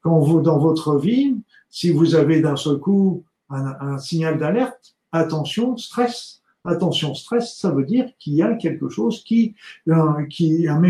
quand 0.00 0.18
vous, 0.20 0.40
dans 0.40 0.58
votre 0.58 0.96
vie, 0.96 1.36
si 1.68 1.90
vous 1.90 2.14
avez 2.14 2.40
d'un 2.40 2.56
seul 2.56 2.78
coup 2.78 3.24
un, 3.50 3.74
un 3.80 3.98
signal 3.98 4.38
d'alerte, 4.38 4.96
attention, 5.12 5.76
stress. 5.76 6.40
Attention, 6.62 7.14
stress, 7.14 7.56
ça 7.56 7.70
veut 7.70 7.84
dire 7.84 8.10
qu'il 8.18 8.34
y 8.34 8.42
a 8.42 8.54
quelque 8.54 8.90
chose 8.90 9.24
qui, 9.24 9.54
euh, 9.88 10.26
qui 10.28 10.68
un, 10.68 10.82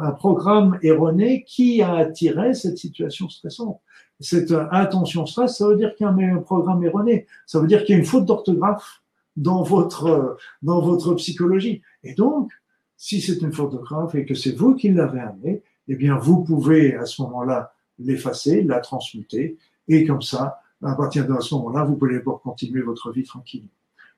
un 0.00 0.10
programme 0.10 0.80
erroné 0.82 1.44
qui 1.44 1.80
a 1.80 1.94
attiré 1.94 2.54
cette 2.54 2.76
situation 2.76 3.28
stressante 3.28 3.80
cette 4.22 4.52
intention 4.70 5.26
stress, 5.26 5.58
ça 5.58 5.66
veut 5.66 5.76
dire 5.76 5.94
qu'il 5.94 6.06
y 6.06 6.08
a 6.08 6.12
un 6.12 6.38
programme 6.38 6.82
erroné. 6.84 7.26
Ça 7.46 7.60
veut 7.60 7.66
dire 7.66 7.84
qu'il 7.84 7.94
y 7.94 7.96
a 7.96 7.98
une 7.98 8.06
faute 8.06 8.24
d'orthographe 8.24 9.02
dans 9.36 9.62
votre, 9.62 10.36
dans 10.62 10.80
votre 10.80 11.14
psychologie. 11.14 11.82
Et 12.04 12.14
donc, 12.14 12.52
si 12.96 13.20
c'est 13.20 13.40
une 13.42 13.52
faute 13.52 13.72
d'orthographe 13.72 14.14
et 14.14 14.24
que 14.24 14.34
c'est 14.34 14.52
vous 14.52 14.74
qui 14.74 14.90
l'avez 14.90 15.20
amené, 15.20 15.62
eh 15.88 15.96
bien, 15.96 16.16
vous 16.16 16.44
pouvez 16.44 16.94
à 16.94 17.06
ce 17.06 17.22
moment-là 17.22 17.74
l'effacer, 17.98 18.62
la 18.62 18.80
transmuter, 18.80 19.58
et 19.88 20.06
comme 20.06 20.22
ça, 20.22 20.60
à 20.82 20.94
partir 20.94 21.26
de 21.26 21.40
ce 21.40 21.54
moment-là, 21.56 21.84
vous 21.84 21.96
pouvez 21.96 22.20
continuer 22.22 22.82
votre 22.82 23.10
vie 23.12 23.24
tranquille. 23.24 23.66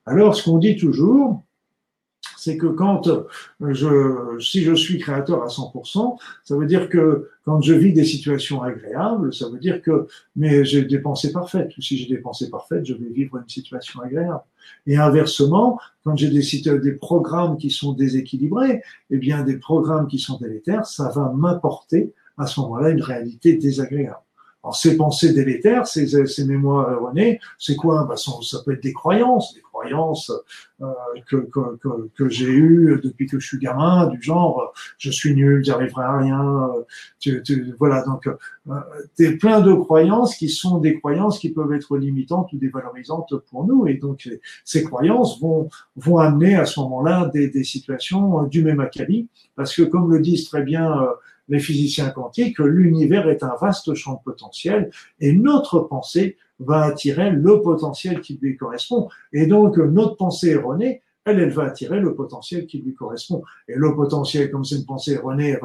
Alors, 0.06 0.34
ce 0.34 0.44
qu'on 0.44 0.58
dit 0.58 0.76
toujours, 0.76 1.42
c'est 2.44 2.58
que 2.58 2.66
quand 2.66 3.08
euh, 3.08 3.24
je, 3.60 4.38
si 4.38 4.62
je 4.62 4.74
suis 4.74 4.98
créateur 4.98 5.42
à 5.42 5.46
100%, 5.46 6.18
ça 6.44 6.56
veut 6.56 6.66
dire 6.66 6.90
que 6.90 7.30
quand 7.46 7.62
je 7.62 7.72
vis 7.72 7.94
des 7.94 8.04
situations 8.04 8.62
agréables, 8.62 9.32
ça 9.32 9.48
veut 9.48 9.58
dire 9.58 9.80
que 9.80 10.06
mais 10.36 10.64
j'ai 10.66 10.84
des 10.84 10.98
pensées 10.98 11.32
parfaites. 11.32 11.74
Ou 11.78 11.80
si 11.80 11.96
j'ai 11.96 12.06
des 12.06 12.20
pensées 12.20 12.50
parfaites, 12.50 12.84
je 12.84 12.92
vais 12.92 13.08
vivre 13.08 13.38
une 13.38 13.48
situation 13.48 14.00
agréable. 14.02 14.42
Et 14.86 14.98
inversement, 14.98 15.80
quand 16.04 16.16
j'ai 16.16 16.28
des, 16.28 16.78
des 16.78 16.92
programmes 16.92 17.56
qui 17.56 17.70
sont 17.70 17.94
déséquilibrés, 17.94 18.82
eh 19.08 19.16
bien 19.16 19.42
des 19.42 19.56
programmes 19.56 20.06
qui 20.06 20.18
sont 20.18 20.36
délétères, 20.38 20.84
ça 20.84 21.08
va 21.08 21.32
m'apporter 21.34 22.12
à 22.36 22.46
ce 22.46 22.60
moment-là 22.60 22.90
une 22.90 23.02
réalité 23.02 23.54
désagréable. 23.54 24.23
Alors, 24.64 24.74
ces 24.74 24.96
pensées 24.96 25.34
délétères, 25.34 25.86
ces, 25.86 26.26
ces 26.26 26.44
mémoires 26.46 26.90
erronées, 26.90 27.38
c'est 27.58 27.76
quoi? 27.76 28.06
Bah, 28.08 28.16
Ça 28.16 28.58
peut 28.64 28.72
être 28.72 28.82
des 28.82 28.94
croyances, 28.94 29.52
des 29.52 29.60
croyances 29.60 30.32
euh, 30.80 30.86
que, 31.28 31.36
que, 31.36 31.76
que, 31.76 32.08
que 32.16 32.28
j'ai 32.30 32.50
eues 32.50 32.98
depuis 33.04 33.26
que 33.26 33.38
je 33.38 33.46
suis 33.46 33.58
gamin, 33.58 34.06
du 34.06 34.22
genre 34.22 34.72
je 34.96 35.10
suis 35.10 35.34
nul, 35.34 35.62
j'arriverai 35.62 36.02
à 36.02 36.16
rien. 36.16 36.70
Tu, 37.20 37.42
tu, 37.42 37.74
voilà, 37.78 38.02
donc 38.04 38.26
euh, 38.26 39.36
plein 39.38 39.60
de 39.60 39.74
croyances 39.74 40.34
qui 40.34 40.48
sont 40.48 40.78
des 40.78 40.98
croyances 40.98 41.38
qui 41.38 41.50
peuvent 41.50 41.72
être 41.74 41.98
limitantes 41.98 42.50
ou 42.54 42.56
dévalorisantes 42.56 43.34
pour 43.50 43.66
nous, 43.66 43.86
et 43.86 43.94
donc 43.94 44.30
ces 44.64 44.82
croyances 44.82 45.38
vont 45.40 45.68
vont 45.96 46.18
amener 46.18 46.56
à 46.56 46.64
ce 46.64 46.80
moment-là 46.80 47.30
des, 47.34 47.48
des 47.50 47.64
situations 47.64 48.44
du 48.44 48.64
même 48.64 48.80
acabit, 48.80 49.28
parce 49.56 49.76
que 49.76 49.82
comme 49.82 50.10
le 50.10 50.20
disent 50.20 50.48
très 50.48 50.62
bien 50.62 51.02
euh, 51.02 51.06
les 51.48 51.60
physiciens 51.60 52.10
quantiques, 52.10 52.58
l'univers 52.58 53.28
est 53.28 53.42
un 53.42 53.54
vaste 53.60 53.94
champ 53.94 54.14
de 54.14 54.22
potentiel 54.24 54.90
et 55.20 55.32
notre 55.32 55.80
pensée 55.80 56.36
va 56.58 56.82
attirer 56.82 57.30
le 57.30 57.60
potentiel 57.60 58.20
qui 58.20 58.38
lui 58.40 58.56
correspond. 58.56 59.08
Et 59.32 59.46
donc, 59.46 59.76
notre 59.76 60.16
pensée 60.16 60.50
erronée, 60.50 61.02
elle, 61.24 61.40
elle 61.40 61.50
va 61.50 61.64
attirer 61.64 62.00
le 62.00 62.14
potentiel 62.14 62.66
qui 62.66 62.78
lui 62.78 62.94
correspond. 62.94 63.42
Et 63.66 63.74
le 63.74 63.94
potentiel, 63.94 64.50
comme 64.50 64.64
c'est 64.64 64.76
une 64.76 64.84
pensée 64.84 65.12
erronée, 65.12 65.56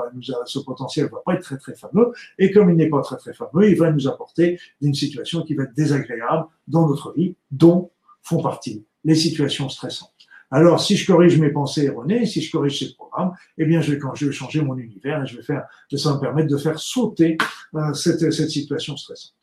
ce 0.45 0.59
potentiel 0.59 1.09
va 1.11 1.21
pas 1.25 1.33
être 1.33 1.43
très 1.43 1.57
très 1.57 1.75
fameux. 1.75 2.11
Et 2.37 2.51
comme 2.51 2.69
il 2.69 2.77
n'est 2.77 2.89
pas 2.89 3.01
très 3.01 3.17
très 3.17 3.33
fameux, 3.33 3.69
il 3.69 3.77
va 3.77 3.91
nous 3.91 4.07
apporter 4.07 4.59
une 4.81 4.93
situation 4.93 5.43
qui 5.43 5.55
va 5.55 5.63
être 5.63 5.73
désagréable 5.73 6.47
dans 6.67 6.87
notre 6.87 7.13
vie, 7.13 7.35
dont 7.51 7.91
font 8.21 8.41
partie 8.41 8.85
les 9.03 9.15
situations 9.15 9.69
stressantes. 9.69 10.18
Alors, 10.51 10.81
si 10.81 10.97
je 10.97 11.05
corrige 11.05 11.39
mes 11.39 11.49
pensées 11.49 11.85
erronées, 11.85 12.25
si 12.25 12.41
je 12.41 12.51
corrige 12.51 12.79
ces 12.79 12.93
programmes, 12.95 13.33
eh 13.57 13.65
bien, 13.65 13.81
je 13.81 13.91
vais, 13.91 13.99
quand 13.99 14.15
je 14.15 14.25
vais 14.25 14.31
changer 14.31 14.61
mon 14.61 14.77
univers 14.77 15.23
et 15.23 15.27
je 15.27 15.37
vais 15.37 15.43
faire, 15.43 15.65
ça 15.95 16.09
va 16.09 16.15
me 16.15 16.21
permettre 16.21 16.49
de 16.49 16.57
faire 16.57 16.79
sauter 16.79 17.37
euh, 17.75 17.93
cette, 17.93 18.31
cette 18.31 18.49
situation 18.49 18.97
stressante. 18.97 19.35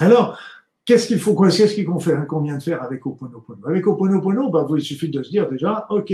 Alors, 0.00 0.38
Qu'est-ce 0.88 1.06
qu'il 1.06 1.18
faut, 1.18 1.34
qu'est-ce 1.38 1.74
qu'il 1.74 1.86
fait, 2.00 2.26
qu'on 2.26 2.40
vient 2.40 2.56
de 2.56 2.62
faire 2.62 2.82
avec 2.82 3.04
Oponopono 3.04 3.68
Avec 3.68 3.86
Oponopono, 3.86 4.48
bah, 4.48 4.66
il 4.74 4.80
suffit 4.80 5.10
de 5.10 5.22
se 5.22 5.28
dire 5.28 5.46
déjà, 5.46 5.86
ok, 5.90 6.10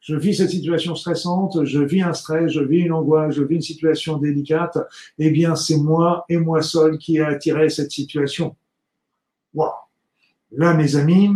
je 0.00 0.16
vis 0.16 0.34
cette 0.34 0.50
situation 0.50 0.96
stressante, 0.96 1.64
je 1.64 1.78
vis 1.78 2.02
un 2.02 2.12
stress, 2.12 2.50
je 2.50 2.60
vis 2.60 2.80
une 2.80 2.90
angoisse, 2.90 3.36
je 3.36 3.44
vis 3.44 3.54
une 3.54 3.62
situation 3.62 4.16
délicate. 4.16 4.78
Eh 5.20 5.30
bien, 5.30 5.54
c'est 5.54 5.76
moi 5.76 6.24
et 6.28 6.38
moi 6.38 6.60
seul 6.62 6.98
qui 6.98 7.18
ai 7.18 7.20
attiré 7.20 7.68
cette 7.68 7.92
situation. 7.92 8.56
Waouh 9.54 9.70
Là, 10.50 10.74
mes 10.74 10.96
amis, 10.96 11.30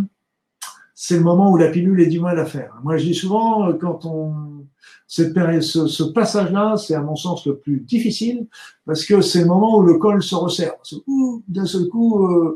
c'est 1.02 1.16
le 1.16 1.22
moment 1.22 1.51
où 1.51 1.56
la 1.56 1.70
pilule 1.70 1.98
est 2.02 2.09
du 2.09 2.20
mal 2.20 2.39
à 2.39 2.44
faire. 2.44 2.78
Moi, 2.85 2.98
je 2.98 3.06
dis 3.06 3.14
souvent, 3.14 3.66
euh, 3.66 3.72
quand 3.72 4.05
on, 4.05 4.66
cette 5.06 5.32
période, 5.32 5.62
ce, 5.62 5.86
ce 5.86 6.02
passage-là, 6.02 6.77
c'est 6.77 6.94
à 6.94 7.01
mon 7.01 7.16
sens 7.16 7.47
le 7.47 7.56
plus 7.56 7.81
difficile 7.81 8.47
parce 8.85 9.06
que 9.06 9.22
c'est 9.22 9.40
le 9.40 9.47
moment 9.47 9.78
où 9.78 9.82
le 9.82 9.94
col 9.94 10.22
se 10.22 10.35
resserre. 10.35 10.74
D'un 11.48 11.64
seul 11.64 11.89
coup, 11.89 12.27
euh, 12.27 12.55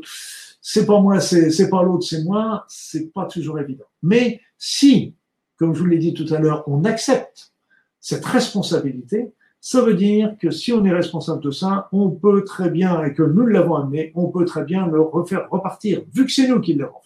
c'est 0.61 0.85
pas 0.85 1.01
moi, 1.01 1.19
c'est 1.19 1.69
pas 1.71 1.81
l'autre, 1.81 2.05
c'est 2.07 2.23
moi. 2.23 2.65
C'est 2.67 3.11
pas 3.11 3.25
toujours 3.25 3.59
évident. 3.59 3.85
Mais 4.03 4.41
si, 4.59 5.15
comme 5.57 5.73
je 5.73 5.79
vous 5.79 5.87
l'ai 5.87 5.97
dit 5.97 6.13
tout 6.13 6.31
à 6.31 6.37
l'heure, 6.37 6.63
on 6.67 6.83
accepte 6.83 7.51
cette 7.99 8.25
responsabilité, 8.25 9.33
ça 9.59 9.81
veut 9.81 9.95
dire 9.95 10.35
que 10.39 10.51
si 10.51 10.71
on 10.71 10.85
est 10.85 10.93
responsable 10.93 11.41
de 11.41 11.49
ça, 11.49 11.89
on 11.91 12.11
peut 12.11 12.43
très 12.43 12.69
bien, 12.69 13.03
et 13.05 13.15
que 13.15 13.23
nous 13.23 13.47
l'avons 13.47 13.73
amené, 13.73 14.11
on 14.13 14.27
peut 14.27 14.45
très 14.45 14.65
bien 14.65 14.85
le 14.85 15.01
refaire 15.01 15.47
repartir, 15.49 16.03
vu 16.13 16.27
que 16.27 16.31
c'est 16.31 16.47
nous 16.47 16.61
qui 16.61 16.75
l'avons. 16.75 16.99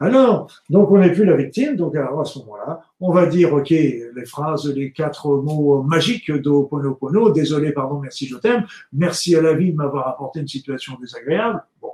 Alors, 0.00 0.50
donc 0.70 0.90
on 0.90 0.98
n'est 0.98 1.12
plus 1.12 1.24
la 1.24 1.36
victime, 1.36 1.76
donc 1.76 1.96
alors 1.96 2.20
à 2.20 2.24
ce 2.24 2.38
moment-là, 2.40 2.80
on 3.00 3.12
va 3.12 3.26
dire, 3.26 3.52
ok, 3.52 3.70
les 3.70 4.24
phrases, 4.26 4.66
les 4.66 4.92
quatre 4.92 5.28
mots 5.28 5.82
magiques 5.82 6.30
d'Oponopono, 6.30 7.30
désolé, 7.30 7.72
pardon, 7.72 7.98
merci, 7.98 8.26
je 8.26 8.36
t'aime, 8.36 8.64
merci 8.92 9.34
à 9.36 9.42
la 9.42 9.54
vie 9.54 9.72
de 9.72 9.76
m'avoir 9.76 10.08
apporté 10.08 10.40
une 10.40 10.48
situation 10.48 10.96
désagréable. 11.00 11.62
Bon, 11.80 11.90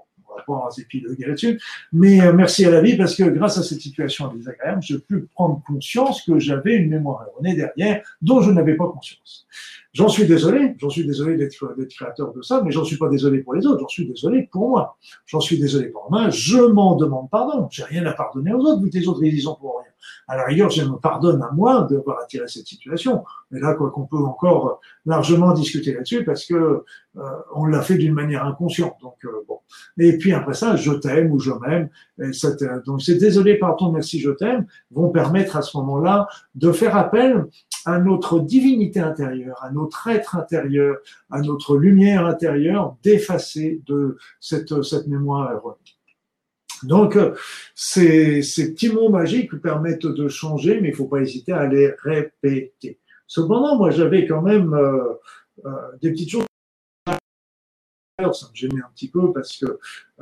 pas 0.47 0.69
épiloguer 0.78 1.27
là-dessus. 1.27 1.61
Mais 1.93 2.20
euh, 2.20 2.32
merci 2.32 2.65
à 2.65 2.70
la 2.70 2.81
vie 2.81 2.97
parce 2.97 3.16
que 3.16 3.24
grâce 3.24 3.59
à 3.59 3.62
cette 3.62 3.81
situation 3.81 4.28
désagréable, 4.28 4.82
j'ai 4.82 4.99
pu 4.99 5.27
prendre 5.35 5.62
conscience 5.66 6.23
que 6.23 6.39
j'avais 6.39 6.77
une 6.77 6.91
mémoire 6.91 7.27
erronée 7.28 7.55
derrière 7.55 8.03
dont 8.23 8.41
je 8.41 8.51
n'avais 8.51 8.74
pas 8.74 8.86
conscience. 8.89 9.47
J'en 9.95 10.09
suis 10.09 10.27
désolé, 10.27 10.75
j'en 10.79 10.91
suis 10.91 11.07
désolé 11.07 11.37
d'être 11.37 11.57
créateur 11.89 12.33
de 12.33 12.43
ça, 12.43 12.62
mais 12.65 12.73
j'en 12.73 12.85
suis 12.85 12.97
pas 12.99 13.09
désolé 13.09 13.39
pour 13.39 13.55
les 13.55 13.65
autres, 13.65 13.79
j'en 13.81 13.89
suis 13.89 14.07
désolé 14.07 14.49
pour 14.51 14.69
moi. 14.69 14.99
J'en 15.27 15.39
suis 15.39 15.57
désolé 15.57 15.89
pour 15.89 16.11
moi, 16.11 16.31
je 16.31 16.59
m'en 16.59 16.97
demande 16.97 17.31
pardon. 17.31 17.69
J'ai 17.71 17.85
rien 17.85 18.05
à 18.05 18.12
pardonner 18.12 18.53
aux 18.53 18.61
autres, 18.61 18.83
vu 18.83 18.91
que 18.91 18.99
les 18.99 19.07
autres, 19.07 19.23
ils 19.23 19.33
y 19.33 19.41
sont 19.41 19.55
pour 19.55 19.79
rien. 19.79 19.94
À 20.28 20.36
la 20.36 20.44
rigueur, 20.44 20.70
je 20.70 20.82
me 20.82 20.97
pardonne 20.97 21.43
à 21.43 21.51
moi 21.52 21.86
d'avoir 21.90 22.20
attiré 22.20 22.48
cette 22.48 22.66
situation. 22.66 23.24
Mais 23.51 23.60
là, 23.60 23.74
quoi 23.74 23.90
qu'on 23.90 24.06
peut 24.06 24.16
encore 24.16 24.81
largement 25.06 25.52
discuter 25.52 25.93
là-dessus 25.93 26.24
parce 26.24 26.47
que 26.47 26.85
euh, 27.16 27.22
on 27.55 27.66
l'a 27.66 27.82
fait 27.82 27.97
d'une 27.97 28.14
manière 28.14 28.44
inconsciente. 28.44 28.97
Donc 29.01 29.16
euh, 29.24 29.44
bon. 29.47 29.60
Et 29.98 30.18
puis 30.18 30.32
après 30.32 30.55
ça, 30.55 30.76
je 30.76 30.93
t'aime 30.93 31.31
ou 31.31 31.39
je 31.39 31.52
m'aime. 31.52 31.89
Donc 32.86 33.02
c'est 33.02 33.16
désolé, 33.16 33.56
pardon, 33.59 33.93
merci, 33.93 34.18
je 34.20 34.31
t'aime 34.31 34.66
vont 34.90 35.10
permettre 35.10 35.56
à 35.56 35.62
ce 35.62 35.76
moment-là 35.76 36.28
de 36.55 36.72
faire 36.72 36.97
appel 36.97 37.47
à 37.85 37.98
notre 37.98 38.40
divinité 38.40 39.01
intérieure, 39.01 39.56
à 39.62 39.70
notre 39.70 40.09
être 40.09 40.36
intérieur, 40.36 40.97
à 41.31 41.40
notre 41.40 41.76
lumière 41.76 42.26
intérieure, 42.26 42.97
d'effacer 43.02 43.82
de 43.86 44.16
cette, 44.40 44.82
cette 44.82 45.06
mémoire 45.06 45.52
erronée. 45.52 45.76
Donc, 46.82 47.16
ces, 47.74 48.42
ces 48.42 48.72
petits 48.72 48.90
mots 48.90 49.09
magiques 49.09 49.55
permettent 49.60 50.06
de 50.06 50.28
changer, 50.28 50.80
mais 50.80 50.88
il 50.88 50.90
ne 50.90 50.96
faut 50.96 51.06
pas 51.06 51.20
hésiter 51.20 51.52
à 51.52 51.66
les 51.66 51.94
répéter. 52.02 52.98
Cependant, 53.26 53.76
moi, 53.76 53.90
j'avais 53.90 54.26
quand 54.26 54.42
même 54.42 54.74
euh, 54.74 55.14
euh, 55.64 55.70
des 56.02 56.10
petites 56.10 56.30
choses. 56.30 56.44
Ça 58.18 58.48
me 58.48 58.55
gênait 58.55 58.80
un 58.80 58.90
petit 58.94 59.09
peu 59.09 59.32
parce 59.32 59.59
que 59.59 59.66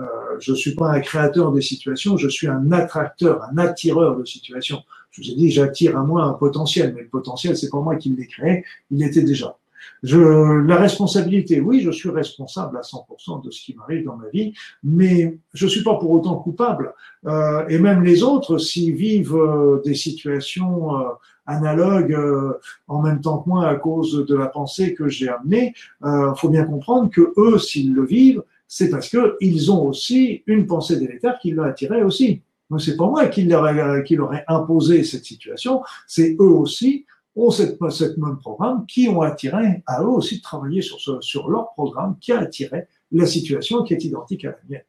euh, 0.00 0.04
je 0.38 0.54
suis 0.54 0.74
pas 0.74 0.90
un 0.90 1.00
créateur 1.00 1.52
des 1.52 1.60
situations, 1.60 2.16
je 2.16 2.28
suis 2.28 2.48
un 2.48 2.72
attracteur, 2.72 3.42
un 3.44 3.58
attireur 3.58 4.16
de 4.16 4.24
situations. 4.24 4.82
Je 5.10 5.20
vous 5.20 5.30
ai 5.30 5.34
dit, 5.34 5.50
j'attire 5.50 5.98
à 5.98 6.02
moi 6.02 6.22
un 6.24 6.32
potentiel, 6.32 6.94
mais 6.94 7.02
le 7.02 7.08
potentiel, 7.08 7.56
c'est 7.56 7.68
pas 7.68 7.80
moi 7.80 7.96
qui 7.96 8.08
l'ai 8.08 8.26
créé, 8.26 8.64
il 8.90 9.02
était 9.02 9.22
déjà. 9.22 9.58
Je, 10.02 10.18
la 10.66 10.76
responsabilité, 10.76 11.60
oui, 11.60 11.80
je 11.80 11.90
suis 11.90 12.10
responsable 12.10 12.76
à 12.76 12.80
100% 12.80 13.44
de 13.44 13.50
ce 13.50 13.64
qui 13.64 13.74
m'arrive 13.74 14.04
dans 14.04 14.16
ma 14.16 14.28
vie, 14.28 14.54
mais 14.82 15.38
je 15.54 15.66
suis 15.66 15.82
pas 15.82 15.96
pour 15.96 16.10
autant 16.10 16.36
coupable. 16.36 16.94
Euh, 17.26 17.66
et 17.68 17.78
même 17.78 18.02
les 18.02 18.22
autres, 18.22 18.58
s'ils 18.58 18.94
vivent 18.94 19.36
euh, 19.36 19.80
des 19.84 19.94
situations 19.94 20.98
euh, 20.98 21.08
analogues 21.46 22.14
euh, 22.14 22.58
en 22.88 23.02
même 23.02 23.20
temps 23.20 23.38
que 23.38 23.48
moi 23.48 23.68
à 23.68 23.74
cause 23.76 24.26
de 24.26 24.36
la 24.36 24.46
pensée 24.46 24.94
que 24.94 25.08
j'ai 25.08 25.28
amenée, 25.28 25.74
euh, 26.04 26.34
faut 26.34 26.48
bien 26.48 26.64
comprendre 26.64 27.10
que 27.10 27.32
eux, 27.36 27.58
s'ils 27.58 27.94
le 27.94 28.04
vivent, 28.04 28.42
c'est 28.68 28.88
parce 28.88 29.08
que 29.08 29.36
ils 29.40 29.70
ont 29.70 29.86
aussi 29.86 30.42
une 30.46 30.66
pensée 30.66 30.98
délétère 30.98 31.38
qui 31.40 31.52
l'a 31.52 31.64
attiré 31.64 32.02
aussi. 32.02 32.42
Donc 32.70 32.80
c'est 32.80 32.96
pas 32.96 33.06
moi 33.06 33.26
qui 33.26 33.44
leur, 33.44 34.02
qui 34.04 34.16
leur 34.16 34.32
ai 34.34 34.44
imposé 34.48 35.04
cette 35.04 35.24
situation, 35.24 35.82
c'est 36.06 36.36
eux 36.40 36.44
aussi 36.44 37.04
ont 37.36 37.50
cette, 37.50 37.78
cette 37.90 38.18
même 38.18 38.38
programme 38.38 38.86
qui 38.86 39.08
ont 39.08 39.22
attiré 39.22 39.82
à 39.86 40.02
eux 40.02 40.08
aussi 40.08 40.38
de 40.38 40.42
travailler 40.42 40.82
sur, 40.82 41.00
ce, 41.00 41.20
sur 41.20 41.48
leur 41.48 41.72
programme 41.72 42.16
qui 42.20 42.32
a 42.32 42.40
attiré 42.40 42.86
la 43.10 43.26
situation 43.26 43.82
qui 43.82 43.94
est 43.94 44.04
identique 44.04 44.44
à 44.44 44.50
la 44.50 44.58
mienne. 44.68 44.84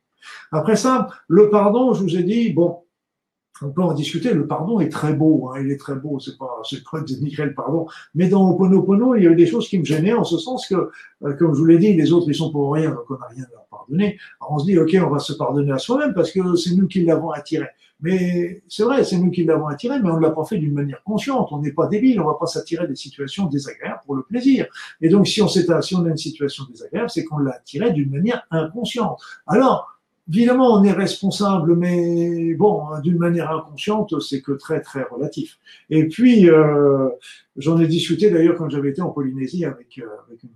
Après 0.51 0.75
ça, 0.75 1.09
le 1.27 1.49
pardon, 1.49 1.93
je 1.93 2.03
vous 2.03 2.15
ai 2.15 2.23
dit, 2.23 2.51
bon, 2.51 2.83
on 3.61 3.69
peut 3.69 3.81
en 3.81 3.93
discuter. 3.93 4.33
Le 4.33 4.47
pardon 4.47 4.79
est 4.79 4.89
très 4.89 5.13
beau, 5.13 5.49
hein, 5.49 5.61
il 5.61 5.71
est 5.71 5.77
très 5.77 5.95
beau. 5.95 6.19
C'est 6.19 6.37
pas, 6.37 6.61
c'est 6.69 6.83
pas 6.83 7.01
dénigrer 7.01 7.45
le 7.45 7.53
pardon. 7.53 7.87
Mais 8.15 8.27
dans 8.27 8.49
Oponopono, 8.49 9.15
il 9.15 9.23
y 9.23 9.27
a 9.27 9.31
eu 9.31 9.35
des 9.35 9.45
choses 9.45 9.67
qui 9.67 9.79
me 9.79 9.85
gênaient 9.85 10.13
en 10.13 10.23
ce 10.23 10.37
sens 10.37 10.67
que, 10.67 10.89
euh, 11.23 11.33
comme 11.37 11.53
je 11.53 11.59
vous 11.59 11.65
l'ai 11.65 11.77
dit, 11.77 11.93
les 11.93 12.11
autres 12.11 12.27
ils 12.29 12.35
sont 12.35 12.51
pour 12.51 12.73
rien, 12.73 12.89
donc 12.91 13.05
on 13.09 13.17
n'a 13.17 13.27
rien 13.27 13.43
à 13.43 13.51
leur 13.51 13.65
pardonner. 13.65 14.17
Alors 14.41 14.53
on 14.53 14.59
se 14.59 14.65
dit, 14.65 14.77
ok, 14.77 14.97
on 15.05 15.09
va 15.09 15.19
se 15.19 15.33
pardonner 15.33 15.71
à 15.71 15.77
soi-même 15.77 16.13
parce 16.13 16.31
que 16.31 16.55
c'est 16.55 16.75
nous 16.75 16.87
qui 16.87 17.03
l'avons 17.03 17.31
attiré. 17.31 17.67
Mais 18.03 18.61
c'est 18.67 18.83
vrai, 18.83 19.03
c'est 19.03 19.17
nous 19.17 19.31
qui 19.31 19.45
l'avons 19.45 19.67
attiré, 19.67 19.99
mais 19.99 20.11
on 20.11 20.17
ne 20.17 20.21
l'a 20.21 20.31
pas 20.31 20.43
fait 20.43 20.57
d'une 20.57 20.73
manière 20.73 21.01
consciente. 21.03 21.47
On 21.51 21.59
n'est 21.59 21.71
pas 21.71 21.87
débile, 21.87 22.19
on 22.19 22.25
ne 22.25 22.29
va 22.29 22.37
pas 22.39 22.45
s'attirer 22.45 22.85
des 22.85 22.95
situations 22.95 23.47
désagréables 23.47 24.01
pour 24.05 24.15
le 24.15 24.23
plaisir. 24.23 24.67
Et 25.01 25.09
donc, 25.09 25.27
si 25.27 25.41
on, 25.41 25.47
si 25.47 25.65
on 25.95 26.05
a 26.05 26.09
une 26.09 26.17
situation 26.17 26.65
désagréable, 26.69 27.09
c'est 27.09 27.23
qu'on 27.23 27.39
l'a 27.39 27.55
attiré 27.55 27.91
d'une 27.91 28.11
manière 28.11 28.45
inconsciente. 28.51 29.19
Alors, 29.47 29.89
Évidemment, 30.29 30.79
on 30.79 30.83
est 30.85 30.93
responsable, 30.93 31.75
mais 31.75 32.53
bon, 32.53 32.97
d'une 33.01 33.17
manière 33.17 33.51
inconsciente, 33.51 34.21
c'est 34.21 34.41
que 34.41 34.53
très 34.53 34.79
très 34.79 35.03
relatif. 35.03 35.59
Et 35.89 36.07
puis, 36.07 36.49
euh, 36.49 37.09
j'en 37.57 37.77
ai 37.77 37.87
discuté 37.87 38.29
d'ailleurs 38.29 38.55
quand 38.55 38.69
j'avais 38.69 38.91
été 38.91 39.01
en 39.01 39.09
Polynésie 39.09 39.65
avec, 39.65 39.99
euh, 39.99 40.07
avec 40.25 40.41
une, 40.43 40.49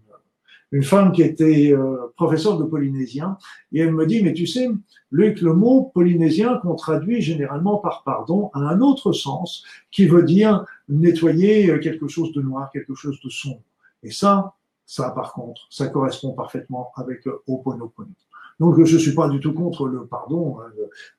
une, 0.71 0.83
femme 0.83 1.11
qui 1.11 1.21
était 1.21 1.71
euh, 1.71 2.13
professeure 2.15 2.57
de 2.57 2.63
polynésien, 2.63 3.37
et 3.71 3.79
elle 3.79 3.93
me 3.93 4.05
dit, 4.05 4.23
mais 4.23 4.33
tu 4.33 4.47
sais, 4.47 4.69
Luc, 5.11 5.41
le 5.41 5.53
mot 5.53 5.91
polynésien 5.93 6.57
qu'on 6.57 6.75
traduit 6.75 7.21
généralement 7.21 7.77
par 7.77 8.03
pardon 8.03 8.49
a 8.53 8.59
un 8.59 8.81
autre 8.81 9.13
sens 9.13 9.63
qui 9.91 10.05
veut 10.05 10.23
dire 10.23 10.65
nettoyer 10.89 11.79
quelque 11.79 12.07
chose 12.07 12.33
de 12.33 12.41
noir, 12.41 12.69
quelque 12.71 12.93
chose 12.93 13.17
de 13.23 13.29
sombre. 13.29 13.61
Et 14.03 14.11
ça, 14.11 14.53
ça 14.85 15.11
par 15.11 15.33
contre, 15.33 15.61
ça 15.69 15.87
correspond 15.87 16.33
parfaitement 16.33 16.91
avec 16.95 17.23
Oponopono. 17.47 18.11
Donc 18.59 18.83
je 18.83 18.97
suis 18.97 19.13
pas 19.13 19.29
du 19.29 19.39
tout 19.39 19.53
contre 19.53 19.87
le 19.87 20.05
pardon, 20.07 20.59
hein, 20.59 20.71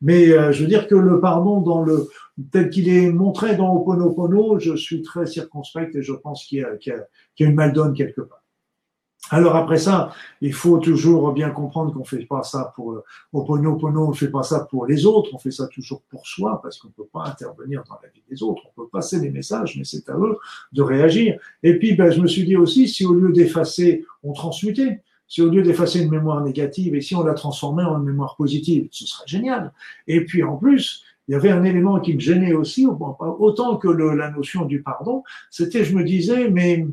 mais 0.02 0.30
euh, 0.30 0.50
je 0.50 0.62
veux 0.62 0.68
dire 0.68 0.88
que 0.88 0.96
le 0.96 1.20
pardon 1.20 1.60
dans 1.60 1.82
le 1.82 2.08
tel 2.50 2.68
qu'il 2.68 2.88
est 2.88 3.12
montré 3.12 3.56
dans 3.56 3.74
Oponopono, 3.76 4.58
je 4.58 4.74
suis 4.74 5.02
très 5.02 5.26
circonspect 5.26 5.94
et 5.94 6.02
je 6.02 6.12
pense 6.12 6.44
qu'il 6.44 6.58
y 6.58 6.64
a, 6.64 6.76
qu'il 6.76 6.92
y 6.92 6.96
qu'il 7.36 7.46
y 7.46 7.48
a 7.48 7.52
une 7.66 7.72
donne 7.72 7.94
quelque 7.94 8.22
part. 8.22 8.37
Alors 9.30 9.56
après 9.56 9.78
ça, 9.78 10.12
il 10.40 10.54
faut 10.54 10.78
toujours 10.78 11.32
bien 11.32 11.50
comprendre 11.50 11.92
qu'on 11.92 12.04
fait 12.04 12.24
pas 12.24 12.42
ça 12.42 12.72
pour 12.74 12.92
euh, 12.92 13.04
Oponopono, 13.32 14.08
on 14.08 14.12
fait 14.12 14.30
pas 14.30 14.42
ça 14.42 14.60
pour 14.70 14.86
les 14.86 15.04
autres, 15.04 15.30
on 15.34 15.38
fait 15.38 15.50
ça 15.50 15.66
toujours 15.68 16.02
pour 16.08 16.26
soi 16.26 16.60
parce 16.62 16.78
qu'on 16.78 16.88
peut 16.88 17.08
pas 17.12 17.24
intervenir 17.26 17.84
dans 17.88 17.98
la 18.02 18.08
vie 18.08 18.22
des 18.30 18.42
autres. 18.42 18.62
On 18.66 18.82
peut 18.82 18.88
passer 18.88 19.20
des 19.20 19.30
messages, 19.30 19.76
mais 19.76 19.84
c'est 19.84 20.08
à 20.08 20.16
eux 20.16 20.38
de 20.72 20.82
réagir. 20.82 21.38
Et 21.62 21.78
puis, 21.78 21.94
ben, 21.94 22.10
je 22.10 22.20
me 22.20 22.26
suis 22.26 22.44
dit 22.44 22.56
aussi, 22.56 22.88
si 22.88 23.04
au 23.04 23.12
lieu 23.12 23.32
d'effacer, 23.32 24.06
on 24.22 24.32
transmutait, 24.32 25.02
si 25.26 25.42
au 25.42 25.50
lieu 25.50 25.62
d'effacer 25.62 26.00
une 26.00 26.10
mémoire 26.10 26.42
négative, 26.42 26.94
et 26.94 27.02
si 27.02 27.14
on 27.14 27.22
la 27.22 27.34
transformait 27.34 27.84
en 27.84 27.98
une 27.98 28.06
mémoire 28.06 28.34
positive, 28.36 28.88
ce 28.90 29.06
serait 29.06 29.26
génial. 29.26 29.72
Et 30.06 30.24
puis 30.24 30.42
en 30.42 30.56
plus, 30.56 31.04
il 31.28 31.32
y 31.32 31.34
avait 31.34 31.50
un 31.50 31.64
élément 31.64 32.00
qui 32.00 32.14
me 32.14 32.20
gênait 32.20 32.54
aussi, 32.54 32.86
autant 32.86 33.76
que 33.76 33.88
la 33.88 34.30
notion 34.30 34.64
du 34.64 34.82
pardon, 34.82 35.22
c'était, 35.50 35.84
je 35.84 35.94
me 35.94 36.02
disais, 36.02 36.48
mais 36.48 36.86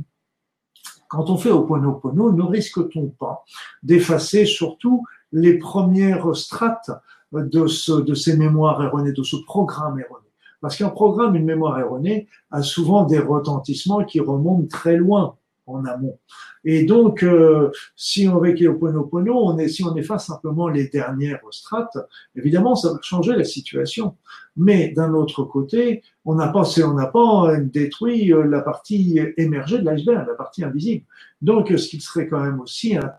quand 1.16 1.30
on 1.30 1.38
fait 1.38 1.52
au 1.52 1.60
Oponopono, 1.60 2.32
ne 2.34 2.44
risque-t-on 2.44 3.08
pas 3.08 3.46
d'effacer 3.84 4.46
surtout 4.46 5.06
les 5.32 5.58
premières 5.58 6.36
strates 6.36 6.92
de, 7.32 7.68
ce, 7.68 7.94
de 7.94 8.14
ces 8.14 8.36
mémoires 8.36 8.84
erronées, 8.84 9.14
de 9.14 9.24
ce 9.24 9.38
programme 9.38 10.00
erroné? 10.00 10.26
Parce 10.60 10.78
qu'un 10.78 10.90
programme, 10.90 11.36
une 11.36 11.46
mémoire 11.46 11.80
erronée, 11.80 12.28
a 12.52 12.62
souvent 12.62 13.04
des 13.04 13.20
retentissements 13.20 14.04
qui 14.04 14.20
remontent 14.20 14.68
très 14.68 14.98
loin 14.98 15.36
en 15.68 15.86
amont. 15.86 16.20
Et 16.64 16.86
donc, 16.86 17.24
euh, 17.24 17.72
si 17.96 18.28
on 18.28 18.38
avec 18.38 18.62
Oponopono, 18.62 19.34
on 19.36 19.58
est, 19.58 19.68
si 19.68 19.84
on 19.84 19.96
efface 19.96 20.28
simplement 20.28 20.68
les 20.68 20.88
dernières 20.88 21.42
strates, 21.52 21.98
évidemment, 22.36 22.76
ça 22.76 22.94
va 22.94 23.00
changer 23.02 23.36
la 23.36 23.44
situation. 23.44 24.16
Mais 24.58 24.90
d'un 24.90 25.14
autre 25.14 25.44
côté, 25.44 26.02
on 26.24 26.36
n'a 26.36 26.48
pas, 26.48 26.64
on 26.84 26.94
n'a 26.94 27.08
pas 27.08 27.58
détruit 27.60 28.34
euh, 28.34 28.44
la 28.44 28.62
partie 28.62 29.20
émergée 29.38 29.80
de 29.80 29.86
l'iceberg, 29.86 30.28
la 30.28 30.36
partie 30.36 30.64
invisible. 30.64 31.06
Donc, 31.42 31.70
ce 31.70 31.88
qui 31.88 32.00
serait 32.00 32.28
quand 32.28 32.42
même 32.42 32.60
aussi 32.60 32.96
un 32.96 33.14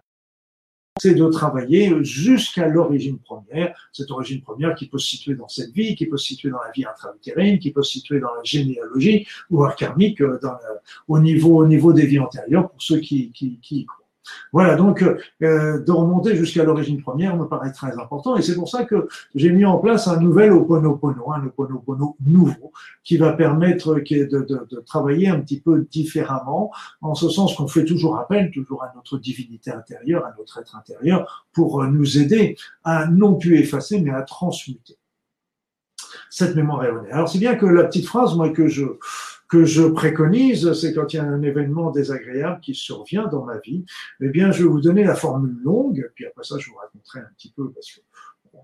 c'est 0.99 1.15
de 1.15 1.27
travailler 1.29 1.93
jusqu'à 2.03 2.69
l'origine 2.69 3.19
première, 3.19 3.75
cette 3.93 4.11
origine 4.11 4.41
première 4.41 4.75
qui 4.75 4.89
peut 4.89 4.99
se 4.99 5.09
situer 5.09 5.35
dans 5.35 5.49
cette 5.49 5.73
vie, 5.73 5.95
qui 5.95 6.07
peut 6.07 6.17
se 6.17 6.27
situer 6.27 6.51
dans 6.51 6.63
la 6.63 6.71
vie 6.75 6.85
intra-utérine, 6.85 7.59
qui 7.59 7.73
peut 7.73 7.83
se 7.83 7.93
situer 7.93 8.21
dans 8.21 8.35
la 8.35 8.43
généalogie 8.43 9.27
ou 9.51 9.67
karmique 9.77 10.21
euh, 10.21 10.39
au, 11.09 11.19
niveau, 11.19 11.59
au 11.59 11.67
niveau 11.67 11.93
des 11.93 12.07
vies 12.07 12.19
antérieures 12.19 12.71
pour 12.71 12.83
ceux 12.83 12.99
qui, 12.99 13.31
qui, 13.33 13.59
qui 13.61 13.81
y 13.81 13.87
croient. 13.87 14.06
Voilà, 14.53 14.77
donc 14.77 15.03
euh, 15.03 15.85
de 15.85 15.93
remonter 15.93 16.37
jusqu'à 16.37 16.65
l'origine 16.65 17.03
première 17.03 17.37
me 17.37 17.47
paraît 17.47 17.73
très 17.73 17.93
important 17.99 18.37
et 18.37 18.43
c'est 18.43 18.55
pour 18.55 18.69
ça 18.69 18.85
que 18.85 19.09
j'ai 19.35 19.51
mis 19.51 19.65
en 19.65 19.79
place 19.79 20.09
un 20.09 20.19
nouvel 20.19 20.53
Oponopono, 20.53 21.33
un 21.33 21.47
Oponopono 21.47 22.17
nouveau 22.25 22.73
qui 23.05 23.17
va 23.17 23.33
permettre 23.33 23.95
de, 23.95 24.25
de, 24.25 24.81
travailler 24.81 25.29
un 25.29 25.41
petit 25.41 25.61
peu 25.61 25.87
différemment, 25.91 26.73
en 27.01 27.15
ce 27.15 27.29
sens 27.29 27.55
qu'on 27.55 27.69
fait 27.69 27.85
toujours 27.85 28.19
appel, 28.19 28.51
toujours 28.51 28.83
à 28.83 28.93
notre 28.95 29.19
divinité 29.19 29.71
intérieure, 29.71 30.25
à 30.25 30.35
notre 30.39 30.59
être 30.59 30.77
intérieur, 30.77 31.47
pour 31.53 31.85
nous 31.85 32.19
aider 32.19 32.57
à 32.85 33.07
non 33.07 33.35
plus 33.35 33.59
effacer 33.59 34.01
mais 34.01 34.11
à 34.11 34.23
transmuter 34.23 34.97
cette 36.31 36.55
mémoire 36.55 36.85
erronée. 36.85 37.11
Alors 37.11 37.29
c'est 37.29 37.39
bien 37.39 37.57
que 37.57 37.67
la 37.67 37.85
petite 37.85 38.07
phrase, 38.07 38.35
moi, 38.37 38.51
que 38.51 38.69
je 38.69 38.85
que 39.49 39.65
je 39.65 39.83
préconise, 39.83 40.73
c'est 40.73 40.93
quand 40.93 41.13
il 41.13 41.17
y 41.17 41.21
a 41.21 41.25
un 41.25 41.43
événement 41.43 41.91
désagréable 41.91 42.61
qui 42.61 42.75
survient 42.75 43.27
dans 43.29 43.45
ma 43.45 43.59
vie, 43.59 43.85
eh 44.21 44.29
bien, 44.29 44.51
je 44.51 44.65
vais 44.65 44.69
vous 44.69 44.81
donner 44.81 45.05
la 45.05 45.15
formule 45.15 45.57
longue, 45.63 46.11
puis 46.15 46.27
après 46.27 46.45
ça, 46.45 46.57
je 46.59 46.69
vous 46.71 46.77
raconterai 46.77 47.21
un 47.21 47.31
petit 47.37 47.53
peu 47.55 47.71
parce 47.71 47.93
que 47.93 48.01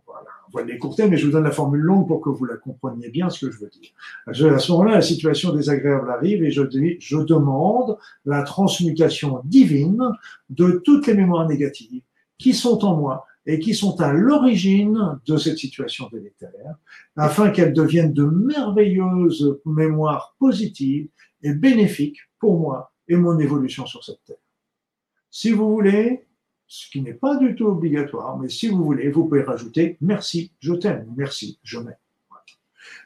voilà, 0.06 0.28
on 0.48 0.58
va 0.58 0.64
l'écourter, 0.64 1.08
mais 1.08 1.16
je 1.16 1.26
vous 1.26 1.32
donne 1.32 1.44
la 1.44 1.50
formule 1.50 1.80
longue 1.80 2.06
pour 2.06 2.20
que 2.20 2.30
vous 2.30 2.44
la 2.44 2.56
compreniez 2.56 3.10
bien 3.10 3.28
ce 3.30 3.46
que 3.46 3.52
je 3.52 3.58
veux 3.58 3.68
dire. 3.68 3.90
à 4.26 4.58
ce 4.58 4.72
moment-là, 4.72 4.92
la 4.94 5.02
situation 5.02 5.52
désagréable 5.52 6.10
arrive 6.10 6.42
et 6.42 6.50
je, 6.50 6.62
je 6.98 7.18
demande 7.18 7.98
la 8.24 8.42
transmutation 8.42 9.42
divine 9.44 10.02
de 10.50 10.82
toutes 10.84 11.06
les 11.06 11.14
mémoires 11.14 11.46
négatives 11.46 12.02
qui 12.38 12.54
sont 12.54 12.84
en 12.84 12.96
moi, 12.96 13.26
et 13.46 13.58
qui 13.58 13.74
sont 13.74 14.00
à 14.00 14.12
l'origine 14.12 15.18
de 15.26 15.36
cette 15.36 15.58
situation 15.58 16.08
délétère, 16.12 16.76
afin 17.16 17.50
qu'elles 17.50 17.72
deviennent 17.72 18.12
de 18.12 18.24
merveilleuses 18.24 19.60
mémoires 19.64 20.36
positives 20.38 21.08
et 21.42 21.52
bénéfiques 21.52 22.20
pour 22.38 22.58
moi 22.58 22.92
et 23.08 23.16
mon 23.16 23.38
évolution 23.38 23.86
sur 23.86 24.04
cette 24.04 24.22
terre. 24.24 24.36
Si 25.30 25.50
vous 25.50 25.70
voulez, 25.70 26.26
ce 26.66 26.88
qui 26.90 27.02
n'est 27.02 27.14
pas 27.14 27.36
du 27.36 27.54
tout 27.54 27.66
obligatoire, 27.66 28.38
mais 28.38 28.48
si 28.48 28.68
vous 28.68 28.84
voulez, 28.84 29.08
vous 29.10 29.26
pouvez 29.26 29.42
rajouter 29.42 29.98
merci, 30.00 30.52
je 30.60 30.74
t'aime, 30.74 31.12
merci, 31.16 31.58
je 31.62 31.78
m'aime. 31.78 31.96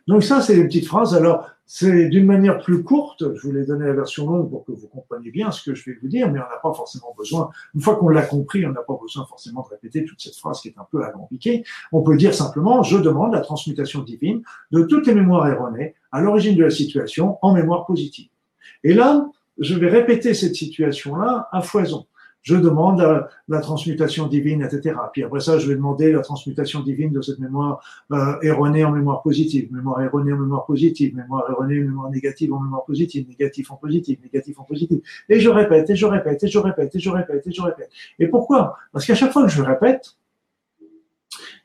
Donc 0.07 0.23
ça, 0.23 0.41
c'est 0.41 0.55
des 0.55 0.65
petites 0.65 0.87
phrases. 0.87 1.15
Alors, 1.15 1.51
c'est 1.67 2.09
d'une 2.09 2.27
manière 2.27 2.59
plus 2.61 2.85
courte. 2.85 3.25
Je 3.35 3.43
vous 3.43 3.53
l'ai 3.53 3.67
donné 3.67 3.87
la 3.87 3.93
version 3.93 4.31
longue 4.31 4.49
pour 4.49 4.65
que 4.65 4.73
vous 4.73 4.87
compreniez 4.87 5.31
bien 5.33 5.51
ce 5.51 5.69
que 5.69 5.75
je 5.75 5.85
vais 5.91 5.99
vous 6.01 6.07
dire, 6.07 6.31
mais 6.31 6.39
on 6.39 6.43
n'a 6.43 6.61
pas 6.63 6.73
forcément 6.73 7.13
besoin. 7.19 7.51
Une 7.75 7.81
fois 7.81 7.97
qu'on 7.97 8.09
l'a 8.09 8.23
compris, 8.23 8.65
on 8.65 8.71
n'a 8.71 8.83
pas 8.83 8.97
besoin 9.01 9.27
forcément 9.27 9.63
de 9.63 9.69
répéter 9.75 10.05
toute 10.05 10.21
cette 10.21 10.37
phrase 10.37 10.61
qui 10.61 10.69
est 10.69 10.79
un 10.79 10.87
peu 10.91 11.03
alambiquée. 11.03 11.65
On 11.91 12.03
peut 12.03 12.17
dire 12.17 12.35
simplement 12.35 12.85
je 12.85 12.97
demande 12.97 13.33
la 13.33 13.41
transmutation 13.41 14.03
divine 14.03 14.43
de 14.71 14.85
toutes 14.85 15.09
les 15.09 15.15
mémoires 15.15 15.49
erronées 15.49 15.95
à 16.13 16.21
l'origine 16.21 16.57
de 16.57 16.63
la 16.63 16.71
situation 16.71 17.39
en 17.43 17.53
mémoire 17.53 17.85
positive. 17.85 18.29
Et 18.85 18.95
là, 18.95 19.29
je 19.59 19.75
vais 19.75 19.89
répéter 19.89 20.35
cette 20.35 20.55
situation-là 20.55 21.49
à 21.51 21.63
foison 21.63 22.07
je 22.47 22.55
demande 22.55 23.01
la, 23.49 23.61
transmutation 23.61 24.29
divine, 24.29 24.63
etc. 24.63 24.95
Puis 25.13 25.25
après 25.25 25.41
ça, 25.41 25.59
je 25.59 25.67
vais 25.67 25.75
demander 25.75 26.13
la 26.13 26.21
transmutation 26.21 26.81
divine 26.81 27.13
de 27.13 27.21
cette 27.21 27.41
mémoire 27.41 27.83
euh, 28.13 28.37
erronée 28.41 28.85
en 28.85 28.93
mémoire 28.93 29.21
positive, 29.23 29.73
mémoire 29.73 30.01
erronée 30.01 30.33
en 30.33 30.39
mémoire 30.39 30.65
positive, 30.65 31.17
mémoire 31.17 31.51
erronée 31.51 31.81
en 31.81 31.87
mémoire 31.87 32.09
négative 32.09 32.53
en 32.53 32.61
mémoire 32.61 32.85
positive, 32.85 33.27
négatif 33.29 33.73
en 33.73 33.75
positif, 33.75 34.21
négatif 34.23 34.61
en 34.61 34.63
positif. 34.63 35.01
Et 35.29 35.41
je 35.41 35.51
répète, 35.51 35.91
et 35.91 35.97
je 35.97 36.07
répète, 36.07 36.45
et 36.45 36.49
je 36.49 36.59
répète, 36.61 36.95
et 36.95 37.01
je 37.01 37.11
répète, 37.11 37.45
et 37.45 37.53
je 37.53 37.63
répète. 37.63 37.91
Et 38.21 38.29
pourquoi? 38.29 38.77
Parce 38.93 39.05
qu'à 39.05 39.17
chaque 39.17 39.33
fois 39.33 39.43
que 39.43 39.51
je 39.51 39.63
répète, 39.63 40.17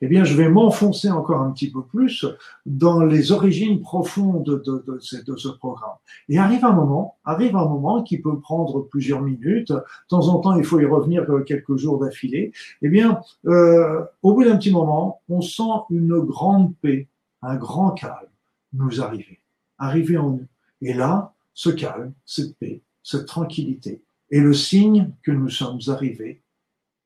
eh 0.02 0.07
bien, 0.07 0.23
je 0.23 0.35
vais 0.35 0.49
m'enfoncer 0.49 1.10
encore 1.10 1.41
un 1.41 1.52
petit 1.52 1.72
peu 1.72 1.84
plus 1.84 2.26
dans 2.65 3.03
les 3.03 3.31
origines 3.31 3.81
profondes 3.81 4.43
de, 4.43 4.99
ce, 4.99 5.49
programme. 5.49 5.95
Et 6.30 6.38
arrive 6.38 6.65
un 6.65 6.72
moment, 6.72 7.18
arrive 7.23 7.56
un 7.56 7.65
moment 7.65 8.03
qui 8.03 8.18
peut 8.19 8.39
prendre 8.39 8.81
plusieurs 8.81 9.22
minutes. 9.22 9.72
De 9.72 9.84
temps 10.10 10.27
en 10.27 10.39
temps, 10.39 10.56
il 10.56 10.64
faut 10.64 10.80
y 10.80 10.85
revenir 10.85 11.26
quelques 11.45 11.77
jours 11.77 11.99
d'affilée. 11.99 12.52
Eh 12.81 12.89
bien, 12.89 13.22
euh, 13.45 14.03
au 14.23 14.34
bout 14.34 14.43
d'un 14.43 14.57
petit 14.57 14.72
moment, 14.72 15.22
on 15.30 15.41
sent 15.41 15.64
une 15.89 16.19
grande 16.19 16.76
paix, 16.81 17.07
un 17.41 17.56
grand 17.56 17.91
calme 17.91 18.27
nous 18.73 19.02
arriver, 19.02 19.39
arriver 19.77 20.18
en 20.18 20.31
nous. 20.31 20.48
Et 20.81 20.93
là, 20.93 21.34
ce 21.53 21.69
calme, 21.69 22.14
cette 22.26 22.57
paix, 22.57 22.81
cette 23.03 23.26
tranquillité 23.26 24.02
est 24.31 24.39
le 24.39 24.53
signe 24.53 25.11
que 25.23 25.31
nous 25.31 25.49
sommes 25.49 25.80
arrivés 25.88 26.41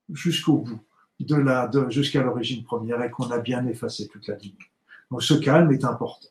jusqu'au 0.09 0.57
bout 0.57 0.79
de 1.19 1.35
la, 1.35 1.67
de, 1.67 1.89
jusqu'à 1.89 2.21
l'origine 2.21 2.63
première 2.63 3.01
et 3.03 3.09
qu'on 3.09 3.31
a 3.31 3.39
bien 3.39 3.65
effacé 3.67 4.07
toute 4.07 4.27
la 4.27 4.35
ligne. 4.35 4.53
Donc 5.11 5.23
ce 5.23 5.33
calme 5.33 5.71
est 5.71 5.85
important. 5.85 6.27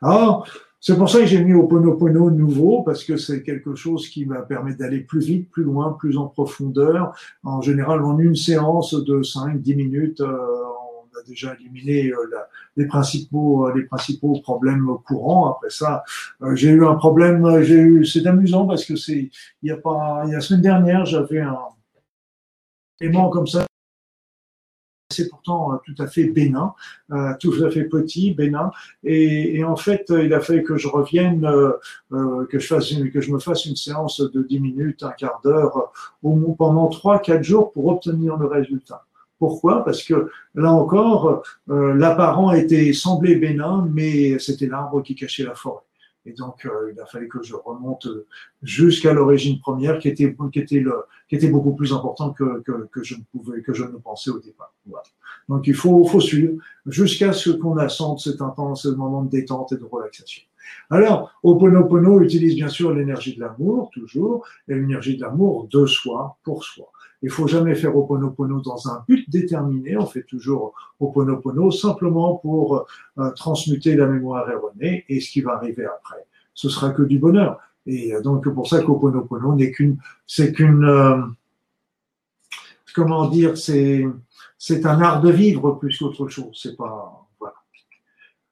Alors, 0.00 0.46
c'est 0.86 0.98
pour 0.98 1.08
ça 1.08 1.20
que 1.20 1.26
j'ai 1.26 1.42
mis 1.42 1.54
au 1.54 1.66
Ponopono 1.66 2.30
nouveau, 2.30 2.82
parce 2.82 3.04
que 3.04 3.16
c'est 3.16 3.42
quelque 3.42 3.74
chose 3.74 4.06
qui 4.06 4.26
va 4.26 4.42
permettre 4.42 4.76
d'aller 4.76 5.00
plus 5.00 5.24
vite, 5.24 5.50
plus 5.50 5.64
loin, 5.64 5.96
plus 5.98 6.18
en 6.18 6.26
profondeur. 6.26 7.14
En 7.42 7.62
général, 7.62 8.04
en 8.04 8.18
une 8.18 8.36
séance 8.36 8.92
de 8.92 9.22
5-10 9.22 9.76
minutes, 9.76 10.20
euh, 10.20 10.28
on 10.28 11.18
a 11.18 11.22
déjà 11.26 11.54
éliminé 11.54 12.10
euh, 12.10 12.16
les 12.76 12.86
principaux 12.86 13.66
euh, 13.66 13.72
les 13.74 13.84
principaux 13.84 14.38
problèmes 14.42 14.86
courants. 15.06 15.50
Après 15.52 15.70
ça, 15.70 16.04
j'ai 16.52 16.68
eu 16.68 16.84
un 16.84 16.96
problème, 16.96 17.62
j'ai 17.62 17.80
eu, 17.80 18.04
c'est 18.04 18.26
amusant 18.26 18.66
parce 18.66 18.84
que 18.84 18.94
c'est, 18.94 19.30
il 19.62 19.68
y 19.68 19.70
a 19.70 19.78
pas, 19.78 20.24
il 20.26 20.32
y 20.32 20.32
a 20.32 20.36
la 20.36 20.40
semaine 20.42 20.60
dernière, 20.60 21.06
j'avais 21.06 21.40
un 21.40 21.56
aimant 23.00 23.30
comme 23.30 23.46
ça 23.46 23.64
c'est 25.14 25.28
pourtant 25.28 25.72
euh, 25.72 25.76
tout 25.84 25.94
à 26.02 26.06
fait 26.06 26.24
bénin, 26.24 26.74
euh, 27.12 27.32
tout 27.40 27.54
à 27.64 27.70
fait 27.70 27.84
petit, 27.84 28.32
bénin. 28.32 28.70
Et, 29.02 29.62
en 29.64 29.76
fait, 29.76 30.06
il 30.10 30.32
a 30.34 30.40
fallu 30.40 30.62
que 30.62 30.76
je 30.76 30.88
revienne, 30.88 31.44
euh, 31.44 32.46
que 32.46 32.58
je 32.58 32.66
fasse 32.66 32.92
que 33.12 33.20
je 33.20 33.32
me 33.32 33.38
fasse 33.38 33.66
une 33.66 33.76
séance 33.76 34.20
de 34.20 34.42
10 34.42 34.60
minutes, 34.60 35.02
un 35.02 35.12
quart 35.12 35.40
d'heure, 35.42 35.92
pendant 36.22 36.88
3-4 36.88 37.42
jours 37.42 37.72
pour 37.72 37.86
obtenir 37.86 38.36
le 38.36 38.46
résultat. 38.46 39.04
Pourquoi? 39.38 39.84
Parce 39.84 40.02
que 40.02 40.30
là 40.54 40.72
encore, 40.72 41.42
l'apparent 41.66 42.52
était 42.52 42.92
semblé 42.92 43.36
bénin, 43.36 43.88
mais 43.92 44.38
c'était 44.38 44.66
l'arbre 44.66 45.02
qui 45.02 45.14
cachait 45.14 45.44
la 45.44 45.54
forêt. 45.54 45.82
Et 46.26 46.32
donc, 46.32 46.64
euh, 46.64 46.92
il 46.92 47.00
a 47.00 47.06
fallu 47.06 47.28
que 47.28 47.42
je 47.42 47.54
remonte 47.54 48.08
jusqu'à 48.62 49.12
l'origine 49.12 49.60
première, 49.60 49.98
qui 49.98 50.08
était, 50.08 50.34
qui 50.52 50.58
était, 50.58 50.80
le, 50.80 51.04
qui 51.28 51.36
était 51.36 51.48
beaucoup 51.48 51.74
plus 51.74 51.92
important 51.92 52.32
que, 52.32 52.62
que, 52.62 52.88
que, 52.90 53.02
je 53.02 53.16
ne 53.16 53.22
pouvais, 53.30 53.60
que 53.62 53.74
je 53.74 53.84
ne 53.84 53.96
pensais 53.98 54.30
au 54.30 54.38
départ. 54.38 54.72
Voilà. 54.86 55.04
Donc, 55.48 55.66
il 55.66 55.74
faut, 55.74 56.04
faut 56.06 56.20
suivre 56.20 56.54
jusqu'à 56.86 57.32
ce 57.32 57.50
qu'on 57.50 57.76
assente 57.76 58.20
cet 58.20 58.40
intense 58.40 58.82
ce 58.82 58.88
moment 58.88 59.22
de 59.22 59.30
détente 59.30 59.72
et 59.72 59.76
de 59.76 59.84
relaxation. 59.84 60.42
Alors, 60.90 61.32
Oponopono 61.42 62.20
utilise 62.20 62.54
bien 62.54 62.68
sûr 62.68 62.92
l'énergie 62.92 63.34
de 63.34 63.40
l'amour, 63.40 63.90
toujours, 63.92 64.46
et 64.68 64.74
l'énergie 64.74 65.16
de 65.16 65.22
l'amour 65.22 65.68
de 65.70 65.86
soi, 65.86 66.38
pour 66.42 66.64
soi. 66.64 66.90
Il 67.24 67.30
faut 67.30 67.48
jamais 67.48 67.74
faire 67.74 67.96
Oponopono 67.96 68.60
dans 68.60 68.86
un 68.86 69.02
but 69.08 69.30
déterminé. 69.30 69.96
On 69.96 70.04
fait 70.04 70.24
toujours 70.24 70.74
Oponopono 71.00 71.70
simplement 71.70 72.34
pour 72.34 72.84
euh, 73.16 73.30
transmuter 73.30 73.96
la 73.96 74.06
mémoire 74.06 74.50
erronée 74.50 75.06
et 75.08 75.20
ce 75.20 75.30
qui 75.30 75.40
va 75.40 75.54
arriver 75.54 75.86
après. 75.86 76.26
Ce 76.52 76.68
sera 76.68 76.90
que 76.90 77.00
du 77.00 77.18
bonheur. 77.18 77.58
Et 77.86 78.14
euh, 78.14 78.20
donc, 78.20 78.46
pour 78.52 78.68
ça 78.68 78.82
qu'Oponopono 78.82 79.54
n'est 79.54 79.70
qu'une, 79.70 79.96
c'est 80.26 80.52
qu'une, 80.52 80.84
euh, 80.84 81.16
comment 82.94 83.26
dire, 83.30 83.56
c'est, 83.56 84.04
c'est 84.58 84.84
un 84.84 85.00
art 85.00 85.22
de 85.22 85.30
vivre 85.30 85.78
plus 85.78 85.96
qu'autre 85.98 86.28
chose. 86.28 86.60
C'est 86.62 86.76
pas, 86.76 87.13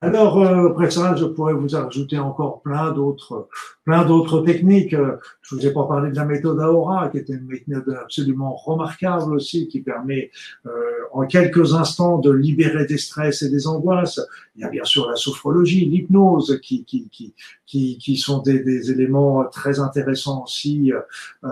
alors, 0.02 0.42
euh, 0.42 0.70
après 0.70 0.90
ça, 0.90 1.14
je 1.14 1.24
pourrais 1.24 1.54
vous 1.54 1.76
ajouter 1.76 2.18
encore 2.18 2.60
plein 2.62 2.90
d'autres, 2.90 3.48
plein 3.84 4.04
d'autres 4.04 4.40
techniques. 4.40 4.96
Je 5.42 5.54
vous 5.54 5.64
ai 5.64 5.72
pas 5.72 5.84
parlé 5.84 6.10
de 6.10 6.16
la 6.16 6.24
méthode 6.24 6.58
Aora, 6.60 7.08
qui 7.08 7.18
est 7.18 7.28
une 7.28 7.46
méthode 7.46 7.96
absolument 8.02 8.52
remarquable 8.56 9.32
aussi, 9.32 9.68
qui 9.68 9.80
permet 9.80 10.32
euh, 10.66 10.70
en 11.12 11.24
quelques 11.26 11.74
instants 11.74 12.18
de 12.18 12.32
libérer 12.32 12.84
des 12.84 12.98
stress 12.98 13.42
et 13.42 13.48
des 13.48 13.68
angoisses. 13.68 14.20
Il 14.56 14.62
y 14.62 14.64
a 14.64 14.68
bien 14.68 14.84
sûr 14.84 15.08
la 15.08 15.16
sophrologie, 15.16 15.86
l'hypnose, 15.86 16.60
qui, 16.62 16.84
qui, 16.84 17.08
qui, 17.10 17.34
qui, 17.66 17.96
qui 17.98 18.16
sont 18.16 18.42
des, 18.42 18.60
des, 18.60 18.90
éléments 18.90 19.44
très 19.44 19.80
intéressants 19.80 20.44
aussi, 20.44 20.92
euh, 20.92 21.48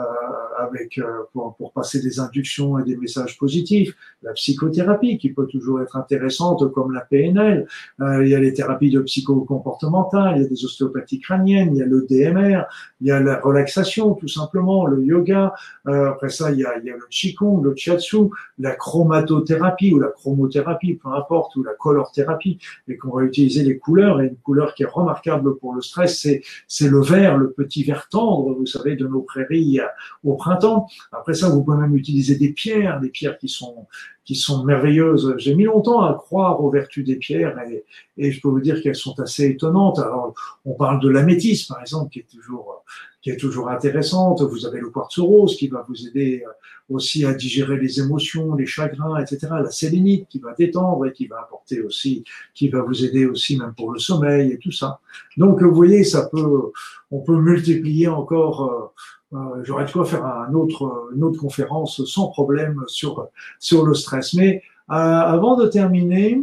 avec 0.59 0.99
euh, 0.99 1.25
pour, 1.33 1.55
pour 1.57 1.73
passer 1.73 2.01
des 2.03 2.21
inductions 2.21 2.79
et 2.79 2.85
des 2.85 2.97
messages 2.97 3.39
positifs. 3.39 3.95
La 4.23 4.33
psychothérapie, 4.33 5.17
qui 5.19 5.31
peut 5.31 5.47
toujours 5.47 5.81
être 5.81 5.97
intéressante, 5.97 6.71
comme 6.73 6.93
la 6.93 7.01
PNL. 7.01 7.67
Euh, 8.01 8.25
il 8.25 8.31
y 8.31 8.35
a 8.35 8.41
les 8.41 8.53
thérapies 8.53 8.91
de 8.91 9.01
psychocomportementales, 9.01 10.37
il 10.37 10.43
y 10.43 10.47
a 10.47 10.49
des 10.49 10.65
ostéopathies 10.65 11.21
crâniennes, 11.21 11.75
il 11.75 11.79
y 11.79 11.83
a 11.83 11.87
le 11.87 12.07
DMR, 12.09 12.65
il 13.01 13.07
y 13.07 13.11
a 13.11 13.21
la 13.21 13.41
relaxation 13.41 14.15
tout 14.15 14.29
simplement, 14.29 14.87
le 14.87 15.05
yoga. 15.05 15.55
Euh, 15.87 16.11
après 16.11 16.29
ça, 16.29 16.51
il 16.51 16.59
y, 16.59 16.65
a, 16.65 16.79
il 16.79 16.85
y 16.85 16.91
a 16.91 16.97
le 16.97 17.07
qigong, 17.11 17.63
le 17.63 17.75
shiatsu, 17.75 18.29
la 18.59 18.75
chromatothérapie 18.75 19.93
ou 19.95 20.01
la 20.01 20.09
chromothérapie, 20.09 20.95
peu 20.95 21.09
importe, 21.09 21.57
ou 21.57 21.63
la 21.63 21.73
color 21.75 22.13
thérapie, 22.13 22.59
et 22.91 22.97
qu'on 22.97 23.17
va 23.17 23.23
utiliser 23.25 23.63
les 23.63 23.79
couleurs. 23.79 24.21
Et 24.21 24.27
une 24.27 24.37
couleur 24.37 24.75
qui 24.75 24.83
est 24.83 24.87
remarquable 24.87 25.59
pour 25.59 25.75
le 25.75 25.83
stress, 25.83 26.21
c'est 26.21 26.43
c'est 26.69 26.89
le 26.89 27.01
vert, 27.01 27.37
le 27.37 27.53
petit 27.53 27.83
vert 27.85 28.09
tendre, 28.09 28.55
vous 28.55 28.67
savez, 28.67 28.97
de 28.97 29.07
nos 29.07 29.23
prairies 29.23 29.81
au 30.25 30.35
printemps. 30.35 30.87
Après 31.13 31.35
ça, 31.35 31.49
vous 31.49 31.63
pouvez 31.63 31.79
même 31.79 31.97
utiliser 31.97 32.37
des 32.37 32.53
pierres, 32.53 33.01
des 33.01 33.11
pierres 33.11 33.39
qui 33.39 33.49
sont 33.49 33.87
qui 34.31 34.37
sont 34.37 34.63
merveilleuses. 34.63 35.35
J'ai 35.39 35.57
mis 35.57 35.65
longtemps 35.65 36.03
à 36.03 36.15
croire 36.15 36.63
aux 36.63 36.71
vertus 36.71 37.05
des 37.05 37.17
pierres 37.17 37.59
et, 37.69 37.85
et 38.17 38.31
je 38.31 38.41
peux 38.41 38.47
vous 38.47 38.61
dire 38.61 38.81
qu'elles 38.81 38.95
sont 38.95 39.19
assez 39.19 39.47
étonnantes. 39.47 39.99
Alors, 39.99 40.35
on 40.65 40.75
parle 40.75 41.01
de 41.01 41.09
l'améthyste, 41.09 41.69
par 41.69 41.81
exemple, 41.81 42.11
qui 42.13 42.21
est 42.21 42.31
toujours 42.31 42.85
qui 43.23 43.31
est 43.31 43.37
toujours 43.37 43.69
intéressante. 43.69 44.41
Vous 44.43 44.67
avez 44.67 44.79
le 44.79 44.91
quartz 44.91 45.19
rose 45.19 45.57
qui 45.57 45.67
va 45.67 45.85
vous 45.89 46.07
aider 46.07 46.45
euh, 46.47 46.51
aussi 46.89 47.25
à 47.25 47.35
digérer 47.35 47.77
les 47.77 47.99
émotions, 47.99 48.55
les 48.55 48.67
chagrins, 48.67 49.21
etc. 49.21 49.49
La 49.51 49.73
sélénite 49.73 50.29
qui 50.29 50.39
va 50.39 50.55
détendre 50.57 51.05
et 51.07 51.13
qui 51.13 51.27
va 51.27 51.41
apporter 51.41 51.83
aussi, 51.83 52.23
qui 52.55 52.69
va 52.69 52.83
vous 52.83 53.05
aider 53.05 53.27
aussi 53.27 53.59
même 53.59 53.75
pour 53.75 53.91
le 53.91 53.99
sommeil 53.99 54.53
et 54.53 54.59
tout 54.59 54.71
ça. 54.71 55.01
Donc, 55.37 55.61
vous 55.61 55.75
voyez, 55.75 56.05
ça 56.05 56.29
peut, 56.31 56.71
on 57.11 57.19
peut 57.19 57.41
multiplier 57.41 58.07
encore. 58.07 58.95
Euh, 59.33 59.63
J'aurais 59.63 59.85
de 59.85 59.91
quoi 59.91 60.05
faire 60.05 60.25
un 60.25 60.53
autre, 60.55 61.11
une 61.15 61.23
autre 61.23 61.39
conférence 61.41 62.05
sans 62.05 62.29
problème 62.29 62.83
sur 62.89 63.29
sur 63.59 63.87
le 63.87 63.95
stress. 63.95 64.35
Mais 64.35 64.63
euh, 64.91 64.95
avant 64.95 65.57
de 65.57 65.67
terminer, 65.69 66.43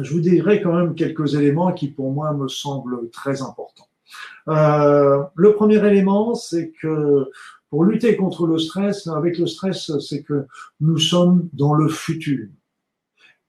je 0.00 0.12
vous 0.12 0.20
dirai 0.20 0.62
quand 0.62 0.72
même 0.72 0.94
quelques 0.94 1.34
éléments 1.34 1.72
qui 1.72 1.88
pour 1.88 2.12
moi 2.12 2.32
me 2.32 2.48
semblent 2.48 3.10
très 3.10 3.42
importants. 3.42 3.88
Euh, 4.48 5.22
le 5.34 5.54
premier 5.54 5.84
élément, 5.86 6.34
c'est 6.34 6.72
que 6.80 7.30
pour 7.68 7.84
lutter 7.84 8.16
contre 8.16 8.46
le 8.46 8.58
stress, 8.58 9.06
avec 9.06 9.38
le 9.38 9.46
stress, 9.46 9.96
c'est 9.98 10.22
que 10.22 10.46
nous 10.80 10.98
sommes 10.98 11.48
dans 11.52 11.74
le 11.74 11.88
futur. 11.88 12.48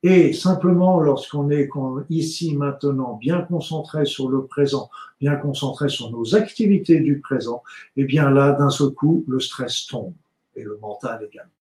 Et 0.04 0.34
simplement, 0.34 1.00
lorsqu'on 1.00 1.52
est 1.52 1.70
ici 2.10 2.56
maintenant 2.56 3.14
bien 3.14 3.42
concentré 3.42 4.06
sur 4.06 4.30
le 4.30 4.46
présent, 4.46 4.90
bien 5.20 5.36
concentré 5.36 5.90
sur 5.90 6.10
nos 6.10 6.36
activités 6.36 7.00
du 7.02 7.20
présent, 7.20 7.62
et 7.96 8.02
eh 8.02 8.04
bien 8.06 8.32
là, 8.32 8.54
d'un 8.54 8.72
seul 8.72 8.90
coup, 8.90 9.24
le 9.28 9.40
stress 9.40 9.86
tombe 9.86 10.14
et 10.56 10.64
le 10.64 10.78
mental 10.82 11.28
également. 11.32 11.52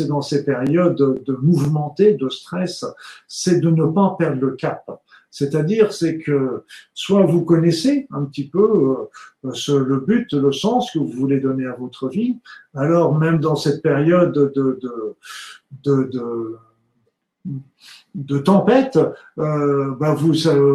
et 0.00 0.04
dans 0.06 0.22
ces 0.22 0.44
périodes 0.44 0.94
de, 0.94 1.22
de 1.26 1.34
mouvementé, 1.34 2.14
de 2.14 2.28
stress, 2.28 2.84
c'est 3.26 3.60
de 3.60 3.70
ne 3.70 3.84
pas 3.86 4.14
perdre 4.16 4.40
le 4.40 4.52
cap. 4.52 4.88
C'est-à-dire, 5.32 5.92
c'est 5.92 6.18
que 6.18 6.62
soit 6.92 7.24
vous 7.24 7.42
connaissez 7.44 8.06
un 8.10 8.24
petit 8.24 8.48
peu 8.48 9.08
euh, 9.44 9.52
ce, 9.54 9.72
le 9.72 9.98
but, 9.98 10.32
le 10.34 10.52
sens 10.52 10.92
que 10.92 10.98
vous 10.98 11.08
voulez 11.08 11.40
donner 11.40 11.66
à 11.66 11.74
votre 11.74 12.08
vie, 12.08 12.36
alors 12.74 13.18
même 13.18 13.40
dans 13.40 13.56
cette 13.56 13.82
période 13.82 14.32
de, 14.32 14.52
de, 14.54 14.78
de, 15.82 16.04
de 16.04 16.56
de 18.14 18.38
tempête, 18.38 18.98
euh, 19.38 19.94
bah 19.98 20.14
vous, 20.14 20.34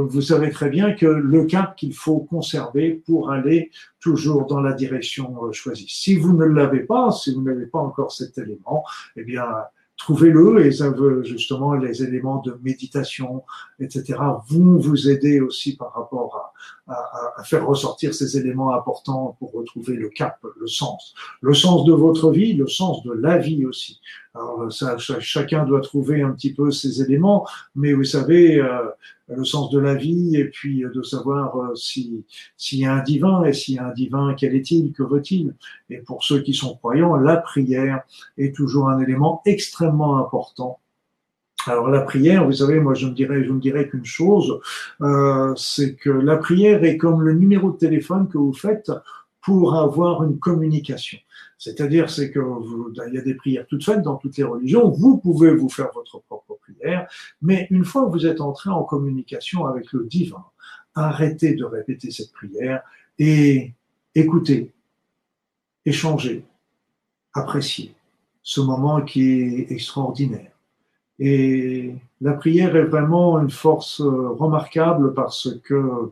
vous 0.09 0.21
savez 0.21 0.49
très 0.49 0.69
bien 0.69 0.93
que 0.93 1.05
le 1.05 1.45
cap 1.45 1.75
qu'il 1.75 1.93
faut 1.93 2.19
conserver 2.19 3.01
pour 3.05 3.29
aller 3.31 3.71
toujours 3.99 4.47
dans 4.47 4.59
la 4.59 4.73
direction 4.73 5.45
euh, 5.45 5.51
choisie. 5.51 5.87
Si 5.87 6.15
vous 6.15 6.33
ne 6.33 6.45
l'avez 6.45 6.81
pas, 6.81 7.11
si 7.11 7.33
vous 7.33 7.41
n'avez 7.41 7.67
pas 7.67 7.79
encore 7.79 8.11
cet 8.11 8.37
élément, 8.37 8.83
eh 9.15 9.23
bien, 9.23 9.45
trouvez-le 9.97 10.65
et 10.65 10.71
ça 10.71 10.93
justement 11.23 11.73
les 11.73 12.03
éléments 12.03 12.41
de 12.41 12.57
méditation, 12.61 13.43
etc. 13.79 14.19
vont 14.47 14.77
vous 14.77 15.09
aider 15.09 15.41
aussi 15.41 15.75
par 15.75 15.93
rapport 15.93 16.53
à, 16.87 17.33
à, 17.37 17.43
faire 17.43 17.65
ressortir 17.65 18.13
ces 18.13 18.37
éléments 18.37 18.73
importants 18.73 19.35
pour 19.39 19.51
retrouver 19.53 19.95
le 19.95 20.09
cap, 20.09 20.39
le 20.59 20.67
sens, 20.67 21.13
le 21.41 21.53
sens 21.53 21.85
de 21.85 21.93
votre 21.93 22.31
vie, 22.31 22.53
le 22.53 22.67
sens 22.67 23.03
de 23.03 23.11
la 23.11 23.37
vie 23.37 23.65
aussi. 23.65 23.99
Alors 24.33 24.71
ça, 24.71 24.97
chacun 24.97 25.65
doit 25.65 25.81
trouver 25.81 26.21
un 26.21 26.31
petit 26.31 26.53
peu 26.53 26.71
ces 26.71 27.01
éléments, 27.01 27.47
mais 27.75 27.93
vous 27.93 28.03
savez, 28.03 28.59
euh, 28.59 28.85
le 29.29 29.43
sens 29.43 29.69
de 29.71 29.79
la 29.79 29.95
vie 29.95 30.35
et 30.37 30.45
puis 30.45 30.83
de 30.93 31.01
savoir 31.01 31.57
euh, 31.57 31.75
si 31.75 32.25
s'il 32.55 32.79
y 32.79 32.85
a 32.85 32.93
un 32.93 33.03
divin 33.03 33.43
et 33.43 33.53
s'il 33.53 33.75
y 33.75 33.79
a 33.79 33.87
un 33.87 33.93
divin, 33.93 34.35
quel 34.37 34.55
est-il, 34.55 34.93
que 34.93 35.03
veut-il? 35.03 35.55
Et 35.89 35.97
pour 35.97 36.23
ceux 36.23 36.41
qui 36.41 36.53
sont 36.53 36.75
croyants, 36.75 37.15
la 37.17 37.37
prière 37.37 38.03
est 38.37 38.55
toujours 38.55 38.89
un 38.89 38.99
élément 39.01 39.41
extrêmement 39.45 40.17
important 40.17 40.79
alors 41.69 41.89
la 41.89 42.01
prière, 42.01 42.45
vous 42.45 42.53
savez, 42.53 42.79
moi 42.79 42.93
je 42.93 43.07
ne 43.07 43.13
dirais, 43.13 43.43
je 43.43 43.51
ne 43.51 43.59
dirais 43.59 43.89
qu'une 43.89 44.05
chose, 44.05 44.59
euh, 45.01 45.53
c'est 45.55 45.95
que 45.95 46.09
la 46.09 46.37
prière 46.37 46.83
est 46.83 46.97
comme 46.97 47.21
le 47.21 47.33
numéro 47.33 47.71
de 47.71 47.77
téléphone 47.77 48.27
que 48.27 48.37
vous 48.37 48.53
faites 48.53 48.91
pour 49.41 49.75
avoir 49.75 50.23
une 50.23 50.39
communication. 50.39 51.19
C'est-à-dire, 51.57 52.09
c'est 52.09 52.31
que 52.31 52.39
vous, 52.39 52.93
il 53.07 53.13
y 53.13 53.17
a 53.17 53.21
des 53.21 53.33
prières 53.33 53.65
toutes 53.67 53.83
faites 53.83 54.01
dans 54.01 54.17
toutes 54.17 54.37
les 54.37 54.43
religions. 54.43 54.89
Vous 54.89 55.17
pouvez 55.17 55.55
vous 55.55 55.69
faire 55.69 55.89
votre 55.93 56.19
propre 56.19 56.57
prière, 56.61 57.07
mais 57.41 57.67
une 57.71 57.85
fois 57.85 58.05
que 58.05 58.11
vous 58.11 58.25
êtes 58.25 58.41
entré 58.41 58.69
en 58.69 58.83
communication 58.83 59.65
avec 59.65 59.91
le 59.93 60.05
divin, 60.05 60.43
arrêtez 60.95 61.53
de 61.55 61.63
répéter 61.63 62.11
cette 62.11 62.31
prière 62.31 62.81
et 63.17 63.73
écoutez, 64.13 64.73
échangez, 65.85 66.45
appréciez 67.33 67.95
ce 68.43 68.61
moment 68.61 69.01
qui 69.01 69.31
est 69.31 69.71
extraordinaire. 69.71 70.56
Et 71.19 71.93
la 72.21 72.33
prière 72.33 72.75
est 72.75 72.85
vraiment 72.85 73.39
une 73.39 73.49
force 73.49 74.01
euh, 74.01 74.29
remarquable 74.29 75.13
parce 75.13 75.49
que 75.63 76.11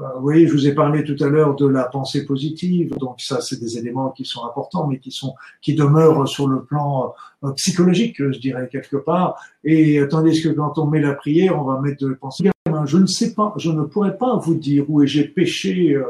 euh, 0.00 0.04
vous 0.16 0.22
voyez, 0.22 0.46
je 0.46 0.52
vous 0.52 0.66
ai 0.66 0.74
parlé 0.74 1.04
tout 1.04 1.16
à 1.22 1.28
l'heure 1.28 1.56
de 1.56 1.66
la 1.66 1.84
pensée 1.84 2.24
positive, 2.24 2.96
donc 2.98 3.20
ça, 3.20 3.40
c'est 3.40 3.60
des 3.60 3.76
éléments 3.76 4.10
qui 4.10 4.24
sont 4.24 4.44
importants, 4.44 4.86
mais 4.86 4.98
qui 4.98 5.10
sont 5.10 5.34
qui 5.60 5.74
demeurent 5.74 6.26
sur 6.26 6.48
le 6.48 6.64
plan 6.64 7.12
euh, 7.44 7.52
psychologique, 7.52 8.16
je 8.18 8.38
dirais 8.38 8.68
quelque 8.70 8.96
part. 8.96 9.36
Et 9.64 10.00
tandis 10.08 10.42
que 10.42 10.48
quand 10.48 10.78
on 10.78 10.86
met 10.86 11.00
la 11.00 11.14
prière, 11.14 11.60
on 11.60 11.64
va 11.64 11.80
mettre 11.80 12.06
de 12.06 12.14
pensée. 12.14 12.50
Je 12.86 12.96
ne 12.96 13.06
sais 13.06 13.34
pas, 13.34 13.52
je 13.58 13.70
ne 13.70 13.82
pourrais 13.82 14.16
pas 14.16 14.36
vous 14.36 14.54
dire 14.54 14.84
où 14.88 15.04
j'ai 15.04 15.24
péché 15.24 15.92
euh, 15.92 16.04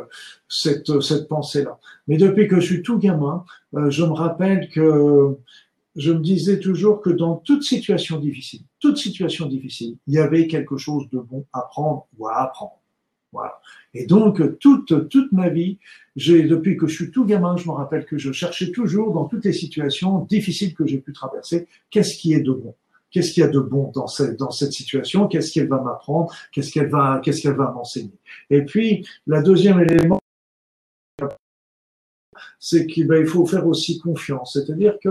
cette 0.49 1.01
cette 1.01 1.27
pensée-là. 1.27 1.79
Mais 2.07 2.17
depuis 2.17 2.47
que 2.47 2.57
je 2.61 2.67
suis 2.67 2.83
tout 2.83 2.99
gamin, 2.99 3.45
je 3.73 4.05
me 4.05 4.13
rappelle 4.13 4.69
que 4.69 5.37
je 6.01 6.13
me 6.13 6.21
disais 6.21 6.59
toujours 6.59 7.03
que 7.03 7.11
dans 7.11 7.37
toute 7.37 7.63
situation 7.63 8.19
difficile, 8.19 8.63
toute 8.81 8.97
situation 8.97 9.47
difficile, 9.47 9.99
il 10.07 10.15
y 10.15 10.19
avait 10.19 10.47
quelque 10.47 10.79
chose 10.79 11.09
de 11.11 11.19
bon 11.19 11.45
à 11.53 11.61
prendre 11.63 12.07
ou 12.17 12.27
à 12.27 12.37
apprendre. 12.43 12.81
Voilà. 13.33 13.61
Et 13.95 14.07
donc, 14.07 14.59
toute, 14.59 15.09
toute 15.09 15.33
ma 15.33 15.51
vie, 15.51 15.79
j'ai, 16.17 16.43
depuis 16.45 16.77
que 16.77 16.87
je 16.87 16.95
suis 16.95 17.11
tout 17.11 17.25
gamin, 17.25 17.57
je 17.57 17.69
me 17.69 17.73
rappelle 17.73 18.05
que 18.07 18.19
je 18.19 18.33
cherchais 18.33 18.73
toujours 18.73 19.13
dans 19.13 19.27
toutes 19.27 19.45
les 19.45 19.53
situations 19.53 20.25
difficiles 20.25 20.75
que 20.75 20.87
j'ai 20.87 20.99
pu 20.99 21.13
traverser, 21.13 21.69
qu'est-ce 21.91 22.17
qui 22.17 22.33
est 22.33 22.41
de 22.41 22.53
bon? 22.53 22.75
Qu'est-ce 23.11 23.33
qu'il 23.33 23.43
y 23.43 23.45
a 23.45 23.49
de 23.49 23.61
bon 23.61 23.91
dans 23.95 24.07
cette, 24.07 24.39
dans 24.39 24.51
cette 24.51 24.73
situation? 24.73 25.29
Qu'est-ce 25.29 25.53
qu'elle 25.53 25.69
va 25.69 25.81
m'apprendre? 25.81 26.33
Qu'est-ce 26.53 26.73
qu'elle 26.73 26.89
va, 26.89 27.21
qu'est-ce 27.23 27.43
qu'elle 27.43 27.57
va 27.57 27.73
m'enseigner? 27.73 28.19
Et 28.49 28.63
puis, 28.65 29.07
la 29.27 29.43
deuxième 29.43 29.81
élément, 29.81 30.21
c'est 32.59 32.87
qu'il 32.87 33.07
ben, 33.07 33.27
faut 33.27 33.47
faire 33.47 33.67
aussi 33.67 33.99
confiance. 33.99 34.53
C'est-à-dire 34.55 34.97
que 35.03 35.11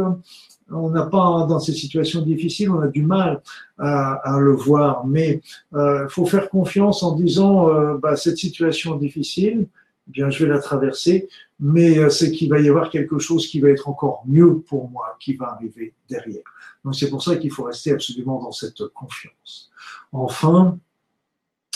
on 0.71 0.89
n'a 0.89 1.05
pas, 1.05 1.45
dans 1.47 1.59
ces 1.59 1.73
situations 1.73 2.21
difficiles, 2.21 2.69
on 2.69 2.81
a 2.81 2.87
du 2.87 3.03
mal 3.03 3.41
à, 3.77 4.37
le 4.39 4.51
voir, 4.51 5.05
mais 5.05 5.41
il 5.71 5.77
euh, 5.77 6.09
faut 6.09 6.25
faire 6.25 6.49
confiance 6.49 7.03
en 7.03 7.15
disant, 7.15 7.69
euh, 7.69 7.97
bah, 7.97 8.15
cette 8.15 8.37
situation 8.37 8.95
difficile, 8.95 9.67
eh 10.07 10.11
bien, 10.11 10.29
je 10.29 10.43
vais 10.43 10.51
la 10.51 10.59
traverser, 10.59 11.29
mais 11.59 11.97
euh, 11.97 12.09
c'est 12.09 12.31
qu'il 12.31 12.49
va 12.49 12.59
y 12.59 12.67
avoir 12.67 12.89
quelque 12.89 13.19
chose 13.19 13.47
qui 13.47 13.59
va 13.59 13.69
être 13.69 13.87
encore 13.87 14.23
mieux 14.27 14.59
pour 14.59 14.89
moi, 14.89 15.17
qui 15.19 15.33
va 15.35 15.53
arriver 15.53 15.93
derrière. 16.09 16.43
Donc, 16.83 16.95
c'est 16.95 17.09
pour 17.09 17.23
ça 17.23 17.37
qu'il 17.37 17.51
faut 17.51 17.63
rester 17.63 17.91
absolument 17.91 18.41
dans 18.41 18.51
cette 18.51 18.85
confiance. 18.87 19.69
Enfin, 20.11 20.77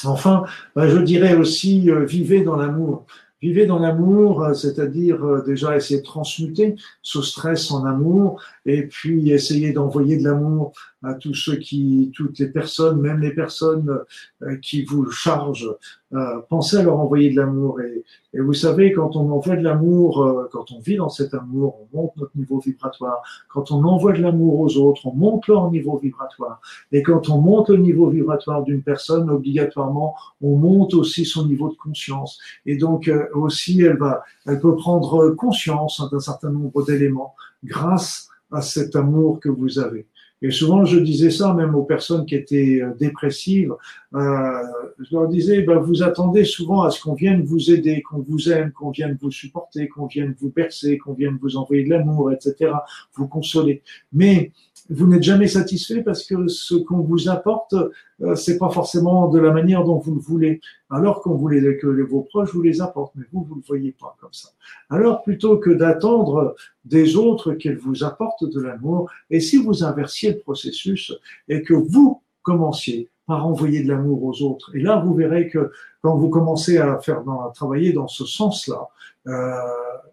enfin, 0.04 0.44
bah, 0.76 0.90
je 0.90 0.98
dirais 0.98 1.36
aussi, 1.36 1.90
vivez 2.06 2.44
dans 2.44 2.56
l'amour. 2.56 3.06
Vivez 3.44 3.66
dans 3.66 3.80
l'amour, 3.80 4.42
euh, 4.42 4.54
c'est-à-dire 4.54 5.22
euh, 5.22 5.44
déjà 5.46 5.76
essayer 5.76 6.00
de 6.00 6.06
transmuter 6.06 6.78
ce 7.02 7.22
stress 7.22 7.72
en 7.72 7.84
amour 7.84 8.42
et 8.66 8.84
puis 8.84 9.32
essayer 9.32 9.74
d'envoyer 9.74 10.16
de 10.16 10.24
l'amour 10.24 10.72
à 11.04 11.14
tous 11.16 11.34
ceux 11.34 11.58
qui, 11.58 12.12
toutes 12.16 12.40
les 12.40 12.48
personnes, 12.48 13.02
même 13.02 13.20
les 13.20 13.34
personnes 13.34 14.00
euh, 14.42 14.56
qui 14.58 14.84
vous 14.84 15.12
chargent, 15.12 15.76
euh, 16.14 16.40
pensez 16.50 16.78
à 16.78 16.84
leur 16.84 17.00
envoyer 17.00 17.32
de 17.32 17.36
l'amour. 17.36 17.82
Et, 17.82 18.04
et, 18.34 18.40
vous 18.40 18.54
savez, 18.54 18.94
quand 18.94 19.16
on 19.16 19.32
envoie 19.32 19.58
de 19.58 19.64
l'amour, 19.64 20.24
euh, 20.24 20.50
quand 20.52 20.72
on 20.72 20.80
vit 20.80 20.96
dans 20.96 21.10
cet 21.10 21.34
amour, 21.34 21.80
on 21.82 21.98
monte 21.98 22.18
notre 22.18 22.38
niveau 22.38 22.60
vibratoire. 22.60 23.22
Quand 23.50 23.72
on 23.72 23.84
envoie 23.84 24.14
de 24.14 24.22
l'amour 24.22 24.60
aux 24.60 24.78
autres, 24.78 25.06
on 25.08 25.14
monte 25.14 25.48
leur 25.48 25.70
niveau 25.72 25.98
vibratoire. 25.98 26.62
Et 26.92 27.04
quand 27.04 27.30
on 27.30 27.40
monte 27.40 27.70
le 27.70 27.78
niveau 27.78 28.10
vibratoire 28.10 28.64
d'une 28.64 28.82
personne, 28.82 29.30
obligatoirement, 29.30 30.16
on 30.42 30.56
monte 30.56 30.94
aussi 30.94 31.26
son 31.26 31.48
niveau 31.48 31.70
de 31.70 31.76
conscience. 31.76 32.40
Et 32.66 32.78
donc 32.78 33.12
aussi, 33.34 33.82
elle 33.82 33.98
va, 33.98 34.24
elle 34.46 34.60
peut 34.60 34.76
prendre 34.76 35.32
conscience 35.32 36.02
d'un 36.12 36.20
certain 36.20 36.50
nombre 36.50 36.86
d'éléments 36.86 37.36
grâce 37.64 38.30
à 38.52 38.62
cet 38.62 38.96
amour 38.96 39.40
que 39.40 39.50
vous 39.50 39.80
avez. 39.80 40.08
Et 40.44 40.52
souvent, 40.52 40.84
je 40.84 41.00
disais 41.00 41.32
ça 41.32 41.54
même 41.54 41.74
aux 41.74 41.84
personnes 41.84 42.26
qui 42.26 42.36
étaient 42.36 42.82
euh, 42.82 42.94
dépressives. 43.00 43.74
Euh, 44.14 44.52
je 45.00 45.16
leur 45.16 45.30
disais, 45.30 45.62
ben, 45.62 45.80
vous 45.80 46.04
attendez 46.04 46.44
souvent 46.44 46.84
à 46.84 46.92
ce 46.92 47.02
qu'on 47.02 47.14
vienne 47.14 47.44
vous 47.44 47.72
aider, 47.72 48.02
qu'on 48.02 48.20
vous 48.20 48.52
aime, 48.52 48.74
qu'on 48.74 48.92
vienne 48.92 49.18
vous 49.22 49.32
supporter, 49.32 49.88
qu'on 49.88 50.06
vienne 50.06 50.36
vous 50.38 50.52
bercer, 50.52 50.98
qu'on 50.98 51.14
vienne 51.14 51.40
vous 51.42 51.56
envoyer 51.56 51.86
de 51.86 51.90
l'amour, 51.90 52.34
etc., 52.34 52.74
vous 53.16 53.28
consoler. 53.28 53.82
Mais 54.12 54.52
vous 54.90 55.08
n'êtes 55.08 55.24
jamais 55.24 55.48
satisfait 55.48 56.04
parce 56.04 56.26
que 56.26 56.48
ce 56.48 56.76
qu'on 56.76 57.00
vous 57.00 57.30
apporte, 57.30 57.74
euh, 58.22 58.36
c'est 58.36 58.58
pas 58.58 58.70
forcément 58.70 59.30
de 59.30 59.40
la 59.40 59.52
manière 59.52 59.84
dont 59.84 59.98
vous 59.98 60.16
le 60.16 60.20
voulez. 60.20 60.62
Alors 60.90 61.22
qu'on 61.22 61.36
voulait 61.36 61.78
que 61.78 61.88
vos 61.88 62.22
proches 62.22 62.54
vous 62.54 62.62
les 62.62 62.82
apportent, 62.82 63.14
mais 63.16 63.26
vous, 63.32 63.44
vous 63.44 63.56
le 63.56 63.62
voyez 63.66 63.96
pas 64.00 64.16
comme 64.20 64.34
ça. 64.34 64.50
Alors 64.90 65.24
plutôt 65.24 65.58
que 65.58 65.70
d'attendre 65.70 66.56
des 66.86 67.16
autres 67.16 67.54
qu'elles 67.54 67.78
vous 67.78 68.04
apportent 68.04 68.44
de 68.44 68.62
l'amour, 68.62 69.10
et 69.30 69.40
si 69.40 69.58
vous 69.58 69.84
inversiez 69.84 70.34
le 70.34 70.40
processus 70.40 71.14
et 71.48 71.62
que 71.62 71.74
vous 71.74 72.22
commenciez 72.42 73.10
par 73.26 73.48
envoyer 73.48 73.84
de 73.84 73.88
l'amour 73.88 74.24
aux 74.24 74.42
autres, 74.42 74.76
et 74.76 74.82
là 74.82 75.02
vous 75.04 75.14
verrez 75.14 75.50
que 75.50 75.72
quand 76.02 76.18
vous 76.18 76.30
commencez 76.30 76.78
à 76.78 77.00
faire, 77.00 77.20
à 77.20 77.52
travailler 77.56 77.94
dans 77.94 78.10
ce 78.10 78.26
sens-là, 78.26 78.90
euh, 79.28 79.56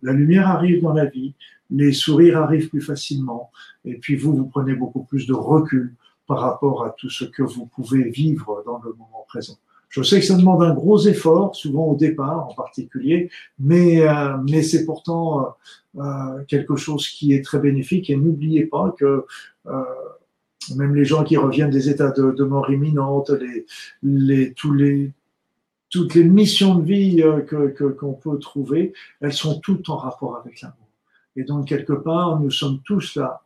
la 0.02 0.12
lumière 0.12 0.48
arrive 0.48 0.80
dans 0.82 0.92
la 0.92 1.06
vie, 1.06 1.34
les 1.70 1.92
sourires 1.92 2.38
arrivent 2.38 2.68
plus 2.68 2.80
facilement, 2.80 3.50
et 3.84 3.96
puis 3.96 4.16
vous, 4.16 4.34
vous 4.34 4.46
prenez 4.46 4.74
beaucoup 4.74 5.04
plus 5.04 5.26
de 5.26 5.34
recul 5.34 5.94
par 6.26 6.40
rapport 6.40 6.84
à 6.84 6.90
tout 6.90 7.10
ce 7.10 7.24
que 7.24 7.42
vous 7.42 7.66
pouvez 7.66 8.08
vivre 8.10 8.62
dans 8.64 8.80
le 8.84 8.92
moment 8.92 9.24
présent. 9.26 9.58
Je 9.90 10.04
sais 10.04 10.20
que 10.20 10.26
ça 10.26 10.36
demande 10.36 10.62
un 10.62 10.72
gros 10.72 11.00
effort, 11.00 11.56
souvent 11.56 11.86
au 11.86 11.96
départ 11.96 12.48
en 12.48 12.54
particulier, 12.54 13.28
mais, 13.58 14.08
euh, 14.08 14.36
mais 14.48 14.62
c'est 14.62 14.84
pourtant 14.84 15.40
euh, 15.40 16.00
euh, 16.00 16.44
quelque 16.46 16.76
chose 16.76 17.08
qui 17.08 17.34
est 17.34 17.44
très 17.44 17.58
bénéfique. 17.58 18.08
Et 18.08 18.16
n'oubliez 18.16 18.66
pas 18.66 18.94
que 18.96 19.24
euh, 19.66 19.82
même 20.76 20.94
les 20.94 21.04
gens 21.04 21.24
qui 21.24 21.36
reviennent 21.36 21.70
des 21.70 21.90
états 21.90 22.12
de, 22.12 22.44
mort 22.44 22.70
imminente, 22.70 23.30
les, 23.30 23.66
les, 24.04 24.52
tous 24.52 24.72
les, 24.72 25.10
toutes 25.88 26.14
les 26.14 26.22
missions 26.22 26.76
de 26.76 26.84
vie 26.84 27.16
que 27.48 27.88
qu'on 27.88 28.12
peut 28.12 28.38
trouver, 28.38 28.92
elles 29.20 29.32
sont 29.32 29.58
toutes 29.58 29.88
en 29.88 29.96
rapport 29.96 30.36
avec 30.36 30.60
l'amour. 30.60 30.79
Et 31.40 31.44
donc, 31.44 31.68
quelque 31.68 31.94
part, 31.94 32.38
nous 32.38 32.50
sommes 32.50 32.80
tous 32.82 33.16
là, 33.16 33.42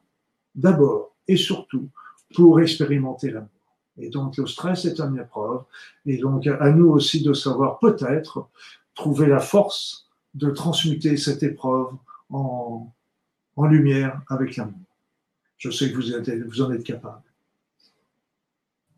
d'abord 0.57 1.15
et 1.29 1.37
surtout, 1.37 1.91
pour 2.35 2.61
expérimenter 2.61 3.31
l'amour. 3.31 3.49
Et 3.99 4.11
donc, 4.11 4.37
le 4.37 4.49
stress 4.49 4.85
est 4.85 4.99
une 4.99 5.16
épreuve. 5.16 5.62
Et 6.05 6.19
donc, 6.19 6.49
à 6.49 6.71
nous 6.71 6.89
aussi 6.89 7.23
de 7.23 7.33
savoir 7.33 7.79
peut-être 7.79 8.49
trouver 8.97 9.29
la 9.29 9.39
force 9.39 10.11
de 10.35 10.51
transmuter 10.51 11.16
cette 11.16 11.45
épreuve 11.45 11.87
en, 12.31 12.91
lumière 13.59 14.21
avec 14.29 14.57
l'amour. 14.57 14.75
je 15.57 15.71
sais 15.71 15.93
que 15.93 15.95
vous, 15.95 16.49
vous 16.49 16.62
en 16.62 16.73
êtes 16.73 16.83
capable. 16.83 17.23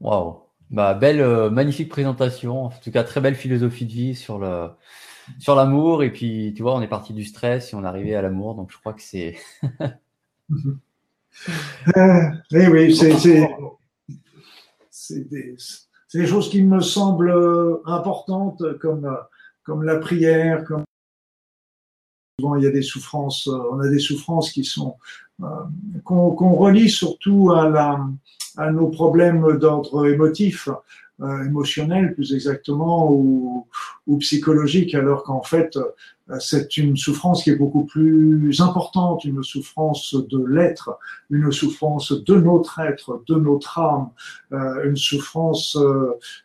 Waouh. 0.00 0.40
Bah, 0.70 0.94
belle, 0.94 1.20
euh, 1.20 1.50
magnifique 1.50 1.90
présentation. 1.90 2.64
En 2.64 2.70
tout 2.70 2.90
cas, 2.90 3.04
très 3.04 3.20
belle 3.20 3.34
philosophie 3.34 3.84
de 3.84 3.92
vie 3.92 4.14
sur 4.14 4.38
le, 4.38 4.70
sur 5.38 5.54
l'amour. 5.54 6.02
Et 6.02 6.12
puis, 6.12 6.52
tu 6.56 6.62
vois, 6.62 6.74
on 6.74 6.82
est 6.82 6.88
parti 6.88 7.12
du 7.12 7.24
stress 7.24 7.72
et 7.72 7.76
on 7.76 7.84
est 7.84 7.86
arrivé 7.86 8.14
à 8.14 8.22
l'amour. 8.22 8.54
Donc, 8.54 8.70
je 8.72 8.78
crois 8.78 8.92
que 8.92 9.02
c'est. 9.02 9.36
euh, 11.96 12.30
oui, 12.52 12.94
c'est, 12.94 13.12
c'est, 14.90 15.28
des, 15.28 15.56
des, 16.14 16.26
choses 16.26 16.50
qui 16.50 16.62
me 16.62 16.80
semblent 16.80 17.80
importantes, 17.84 18.62
comme, 18.78 19.16
comme 19.62 19.82
la 19.82 19.96
prière, 19.96 20.64
comme 20.64 20.84
souvent 22.38 22.56
il 22.56 22.64
y 22.64 22.66
a 22.66 22.70
des 22.70 22.82
souffrances, 22.82 23.46
on 23.46 23.80
a 23.80 23.88
des 23.88 23.98
souffrances 23.98 24.50
qui 24.52 24.64
sont 24.64 24.96
euh, 25.42 25.46
qu'on, 26.04 26.54
relie 26.54 26.88
surtout 26.88 27.50
à 27.50 28.70
nos 28.70 28.88
problèmes 28.88 29.58
d'ordre 29.58 30.06
émotif, 30.06 30.68
euh, 31.22 31.44
émotionnel 31.44 32.14
plus 32.14 32.34
exactement, 32.34 33.10
ou, 33.10 33.66
ou 34.06 34.18
psychologique, 34.18 34.94
alors 34.94 35.22
qu'en 35.22 35.42
fait, 35.42 35.74
euh, 36.28 36.38
c'est 36.40 36.76
une 36.76 36.98
souffrance 36.98 37.42
qui 37.42 37.48
est 37.48 37.56
beaucoup 37.56 37.86
plus 37.86 38.60
importante, 38.60 39.24
une 39.24 39.42
souffrance 39.42 40.14
de 40.14 40.44
l'être, 40.44 40.98
une 41.30 41.50
souffrance 41.52 42.12
de 42.12 42.34
notre 42.34 42.80
être, 42.80 43.22
de 43.26 43.36
notre 43.36 43.78
âme, 43.78 44.10
euh, 44.52 44.84
une 44.84 44.96
souffrance 44.96 45.78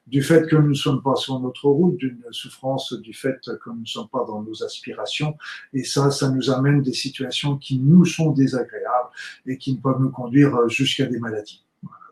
du 0.07 0.23
fait 0.23 0.47
que 0.47 0.55
nous 0.55 0.69
ne 0.69 0.73
sommes 0.73 1.01
pas 1.01 1.15
sur 1.15 1.37
notre 1.41 1.65
route, 1.65 1.97
d'une 1.97 2.23
souffrance 2.31 2.93
du 2.93 3.13
fait 3.13 3.41
que 3.41 3.69
nous 3.71 3.81
ne 3.81 3.85
sommes 3.85 4.07
pas 4.07 4.23
dans 4.25 4.41
nos 4.41 4.63
aspirations. 4.63 5.35
Et 5.73 5.83
ça, 5.83 6.11
ça 6.11 6.29
nous 6.29 6.49
amène 6.49 6.81
des 6.81 6.93
situations 6.93 7.57
qui 7.57 7.77
nous 7.77 8.05
sont 8.05 8.31
désagréables 8.31 9.09
et 9.45 9.57
qui 9.57 9.75
peuvent 9.75 9.99
nous 9.99 10.11
conduire 10.11 10.69
jusqu'à 10.69 11.07
des 11.07 11.19
maladies. 11.19 11.65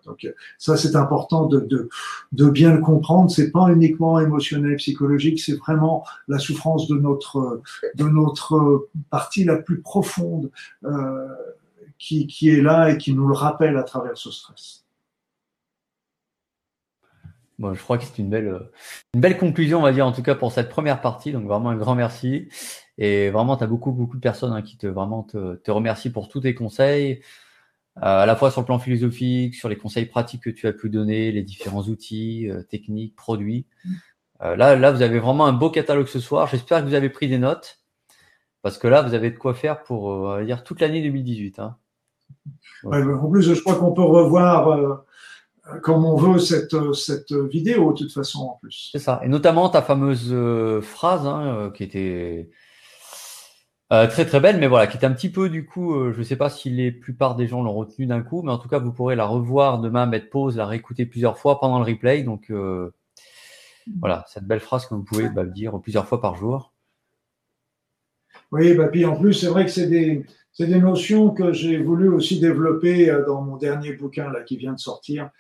Donc 0.09 0.27
ça, 0.57 0.75
c'est 0.75 0.95
important 0.95 1.45
de, 1.45 1.89
bien 2.31 2.73
le 2.73 2.81
comprendre. 2.81 3.29
C'est 3.29 3.51
pas 3.51 3.69
uniquement 3.69 4.19
émotionnel, 4.19 4.75
psychologique, 4.77 5.39
c'est 5.39 5.55
vraiment 5.55 6.03
la 6.27 6.39
souffrance 6.39 6.87
de 6.87 6.95
notre 6.95 8.89
partie 9.09 9.43
la 9.43 9.57
plus 9.57 9.81
profonde 9.81 10.51
euh, 10.83 11.27
qui, 11.97 12.49
est 12.49 12.61
là 12.61 12.89
et 12.89 12.97
qui 12.97 13.13
nous 13.13 13.27
le 13.27 13.35
rappelle 13.35 13.77
à 13.77 13.83
travers 13.83 14.17
ce 14.17 14.31
stress. 14.31 14.85
Bon, 17.59 17.73
je 17.73 17.83
crois 17.83 17.97
que 17.97 18.05
c'est 18.05 18.19
une 18.19 18.29
belle, 18.29 19.37
conclusion, 19.37 19.79
on 19.79 19.81
va 19.81 19.91
dire, 19.91 20.07
en 20.07 20.13
tout 20.13 20.23
cas 20.23 20.33
pour 20.33 20.53
cette 20.53 20.69
première 20.69 21.01
partie. 21.01 21.33
Donc 21.33 21.45
vraiment 21.45 21.69
un 21.69 21.75
grand 21.75 21.93
merci. 21.93 22.47
Et 22.97 23.29
vraiment, 23.29 23.57
tu 23.57 23.63
as 23.63 23.67
beaucoup, 23.67 23.91
beaucoup 23.91 24.15
de 24.15 24.21
personnes 24.21 24.53
hein, 24.53 24.61
qui 24.61 24.77
te 24.77 24.87
vraiment 24.87 25.23
te, 25.23 25.69
remercient 25.69 26.09
pour 26.09 26.29
tous 26.29 26.41
tes 26.41 26.55
conseils, 26.55 27.13
euh, 27.15 27.23
à 28.01 28.25
la 28.25 28.35
fois 28.35 28.51
sur 28.51 28.61
le 28.61 28.65
plan 28.65 28.79
philosophique, 28.79 29.55
sur 29.55 29.69
les 29.69 29.75
conseils 29.75 30.05
pratiques 30.05 30.43
que 30.43 30.49
tu 30.49 30.67
as 30.67 30.73
pu 30.73 30.89
donner, 30.89 31.31
les 31.31 31.43
différents 31.43 31.83
outils, 31.83 32.49
euh, 32.49 32.63
techniques, 32.63 33.15
produits. 33.15 33.65
Euh, 34.41 34.55
là, 34.55 34.75
là, 34.75 34.91
vous 34.91 35.01
avez 35.01 35.19
vraiment 35.19 35.45
un 35.45 35.53
beau 35.53 35.69
catalogue 35.69 36.07
ce 36.07 36.19
soir. 36.19 36.47
J'espère 36.47 36.81
que 36.81 36.87
vous 36.87 36.93
avez 36.93 37.09
pris 37.09 37.27
des 37.27 37.37
notes, 37.37 37.79
parce 38.61 38.77
que 38.77 38.87
là, 38.87 39.01
vous 39.01 39.13
avez 39.13 39.31
de 39.31 39.37
quoi 39.37 39.53
faire 39.53 39.83
pour 39.83 40.05
on 40.05 40.21
va 40.21 40.43
dire 40.43 40.63
toute 40.63 40.79
l'année 40.81 41.01
2018. 41.01 41.59
Hein. 41.59 41.75
Ouais. 42.83 43.03
en 43.03 43.29
plus, 43.29 43.53
je 43.53 43.61
crois 43.61 43.75
qu'on 43.75 43.91
peut 43.91 44.01
revoir 44.01 45.03
comme 45.83 46.03
on 46.03 46.15
veut 46.15 46.39
cette, 46.39 46.75
cette 46.93 47.31
vidéo 47.31 47.93
de 47.93 47.99
toute 47.99 48.13
façon 48.13 48.39
en 48.39 48.57
plus. 48.61 48.89
C'est 48.91 48.99
ça, 48.99 49.19
et 49.23 49.27
notamment 49.27 49.69
ta 49.69 49.83
fameuse 49.83 50.33
phrase 50.81 51.27
hein, 51.27 51.71
qui 51.75 51.83
était 51.83 52.49
euh, 53.91 54.05
très 54.05 54.23
très 54.25 54.39
belle, 54.39 54.59
mais 54.59 54.67
voilà, 54.67 54.85
qui 54.85 54.97
est 54.97 55.05
un 55.05 55.11
petit 55.11 55.31
peu 55.31 55.49
du 55.49 55.65
coup, 55.65 55.95
euh, 55.95 56.13
je 56.13 56.19
ne 56.19 56.23
sais 56.23 56.35
pas 56.35 56.51
si 56.51 56.69
les 56.69 56.91
plupart 56.91 57.35
des 57.35 57.47
gens 57.47 57.63
l'ont 57.63 57.73
retenu 57.73 58.05
d'un 58.05 58.21
coup, 58.21 58.43
mais 58.43 58.51
en 58.51 58.59
tout 58.59 58.69
cas, 58.69 58.77
vous 58.77 58.91
pourrez 58.91 59.15
la 59.15 59.25
revoir 59.25 59.79
demain, 59.79 60.05
mettre 60.05 60.29
pause, 60.29 60.57
la 60.57 60.67
réécouter 60.67 61.07
plusieurs 61.07 61.39
fois 61.39 61.59
pendant 61.59 61.79
le 61.79 61.85
replay. 61.85 62.21
Donc 62.21 62.51
euh, 62.51 62.93
voilà, 63.99 64.25
cette 64.27 64.43
belle 64.43 64.59
phrase 64.59 64.85
que 64.85 64.93
vous 64.93 65.03
pouvez 65.03 65.27
bah, 65.29 65.43
dire 65.43 65.79
plusieurs 65.81 66.07
fois 66.07 66.21
par 66.21 66.35
jour. 66.35 66.71
Oui, 68.51 68.75
bah, 68.75 68.89
puis 68.89 69.05
en 69.05 69.15
plus, 69.19 69.33
c'est 69.33 69.47
vrai 69.47 69.65
que 69.65 69.71
c'est 69.71 69.87
des, 69.87 70.23
des 70.59 70.79
notions 70.79 71.31
que 71.31 71.51
j'ai 71.51 71.81
voulu 71.81 72.09
aussi 72.09 72.39
développer 72.39 73.11
dans 73.25 73.41
mon 73.41 73.57
dernier 73.57 73.93
bouquin 73.93 74.31
là, 74.31 74.41
qui 74.41 74.57
vient 74.57 74.73
de 74.73 74.79
sortir, 74.79 75.31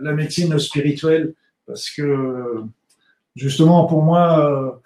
la 0.00 0.12
médecine 0.12 0.56
spirituelle, 0.58 1.34
parce 1.66 1.90
que 1.90 2.62
justement, 3.34 3.86
pour 3.86 4.02
moi, 4.02 4.80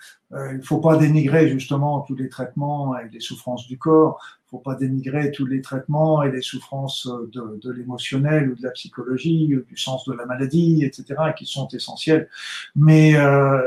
il 0.51 0.59
ne 0.59 0.63
faut 0.63 0.81
pas 0.81 0.97
dénigrer 0.97 1.49
justement 1.49 2.01
tous 2.01 2.17
les 2.17 2.29
traitements 2.29 2.99
et 2.99 3.09
les 3.13 3.21
souffrances 3.21 3.67
du 3.69 3.79
corps. 3.79 4.19
Il 4.21 4.47
ne 4.47 4.59
faut 4.59 4.63
pas 4.63 4.75
dénigrer 4.75 5.31
tous 5.31 5.47
les 5.47 5.61
traitements 5.61 6.23
et 6.23 6.31
les 6.31 6.43
souffrances 6.43 7.07
de, 7.07 7.59
de 7.63 7.71
l'émotionnel 7.71 8.51
ou 8.51 8.57
de 8.57 8.63
la 8.63 8.71
psychologie, 8.71 9.55
du 9.69 9.77
sens 9.77 10.05
de 10.07 10.13
la 10.13 10.27
maladie, 10.27 10.85
etc., 10.85 11.15
qui 11.37 11.47
sont 11.47 11.69
essentiels. 11.69 12.29
Mais 12.75 13.17
euh, 13.17 13.61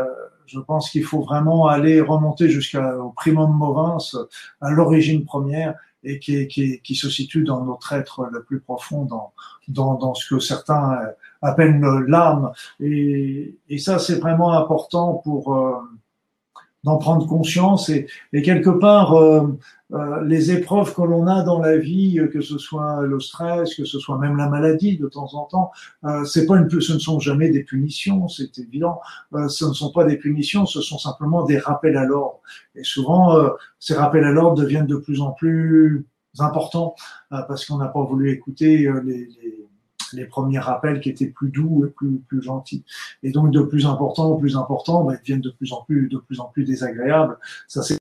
je 0.45 0.59
pense 0.59 0.89
qu'il 0.89 1.03
faut 1.03 1.21
vraiment 1.21 1.67
aller 1.67 2.01
remonter 2.01 2.49
jusqu'au 2.49 3.11
primum 3.15 3.55
movens, 3.55 4.17
à 4.61 4.71
l'origine 4.71 5.25
première, 5.25 5.75
et 6.03 6.19
qui, 6.19 6.47
qui, 6.47 6.81
qui, 6.81 6.95
se 6.95 7.09
situe 7.09 7.43
dans 7.43 7.65
notre 7.65 7.91
être 7.93 8.29
le 8.31 8.43
plus 8.43 8.59
profond, 8.59 9.03
dans, 9.05 9.33
dans, 9.67 9.95
dans 9.95 10.13
ce 10.13 10.35
que 10.35 10.39
certains 10.39 10.99
appellent 11.41 11.79
l'âme. 12.07 12.51
Et, 12.79 13.57
et 13.69 13.77
ça, 13.77 13.99
c'est 13.99 14.19
vraiment 14.19 14.51
important 14.51 15.15
pour... 15.15 15.55
Euh, 15.55 15.77
d'en 16.87 16.97
prendre 16.97 17.27
conscience 17.27 17.89
et, 17.89 18.07
et 18.31 18.41
quelque 18.41 18.69
part 18.69 19.13
euh, 19.13 19.45
euh, 19.93 20.23
les 20.23 20.51
épreuves 20.51 20.93
que 20.93 21.01
l'on 21.01 21.27
a 21.27 21.43
dans 21.43 21.59
la 21.59 21.77
vie, 21.77 22.19
que 22.31 22.39
ce 22.39 22.57
soit 22.57 23.01
le 23.01 23.19
stress, 23.19 23.75
que 23.75 23.83
ce 23.83 23.99
soit 23.99 24.17
même 24.17 24.37
la 24.37 24.47
maladie 24.47 24.97
de 24.97 25.07
temps 25.07 25.33
en 25.33 25.43
temps, 25.43 25.71
euh, 26.05 26.23
c'est 26.23 26.45
pas 26.45 26.57
une, 26.57 26.69
ce 26.69 26.93
ne 26.93 26.99
sont 26.99 27.19
jamais 27.19 27.49
des 27.49 27.63
punitions, 27.63 28.29
c'est 28.29 28.57
évident. 28.57 29.01
Euh, 29.33 29.49
ce 29.49 29.65
ne 29.65 29.73
sont 29.73 29.91
pas 29.91 30.05
des 30.05 30.17
punitions, 30.17 30.65
ce 30.65 30.81
sont 30.81 30.97
simplement 30.97 31.43
des 31.43 31.57
rappels 31.57 31.97
à 31.97 32.05
l'ordre. 32.05 32.39
Et 32.75 32.83
souvent, 32.83 33.37
euh, 33.37 33.49
ces 33.79 33.95
rappels 33.95 34.23
à 34.23 34.31
l'ordre 34.31 34.61
deviennent 34.61 34.87
de 34.87 34.97
plus 34.97 35.21
en 35.21 35.31
plus 35.31 36.05
importants 36.39 36.95
euh, 37.33 37.41
parce 37.49 37.65
qu'on 37.65 37.77
n'a 37.77 37.87
pas 37.87 38.03
voulu 38.03 38.31
écouter 38.31 38.89
les, 39.03 39.27
les 39.41 39.56
les 40.13 40.25
premiers 40.25 40.59
rappels 40.59 40.99
qui 40.99 41.09
étaient 41.09 41.27
plus 41.27 41.49
doux 41.49 41.85
et 41.85 41.89
plus, 41.89 42.19
plus 42.27 42.41
gentils. 42.41 42.83
Et 43.23 43.31
donc 43.31 43.51
de 43.51 43.61
plus 43.61 43.85
important 43.85 44.31
en 44.31 44.37
plus 44.37 44.57
important, 44.57 45.03
bah, 45.03 45.13
ils 45.15 45.19
deviennent 45.19 45.41
de 45.41 45.51
plus 45.51 45.73
en 45.73 45.83
plus, 45.83 46.07
de 46.07 46.17
plus 46.17 46.39
en 46.39 46.45
plus 46.45 46.63
désagréables. 46.63 47.37
Ça 47.67 47.83
c'est 47.83 47.97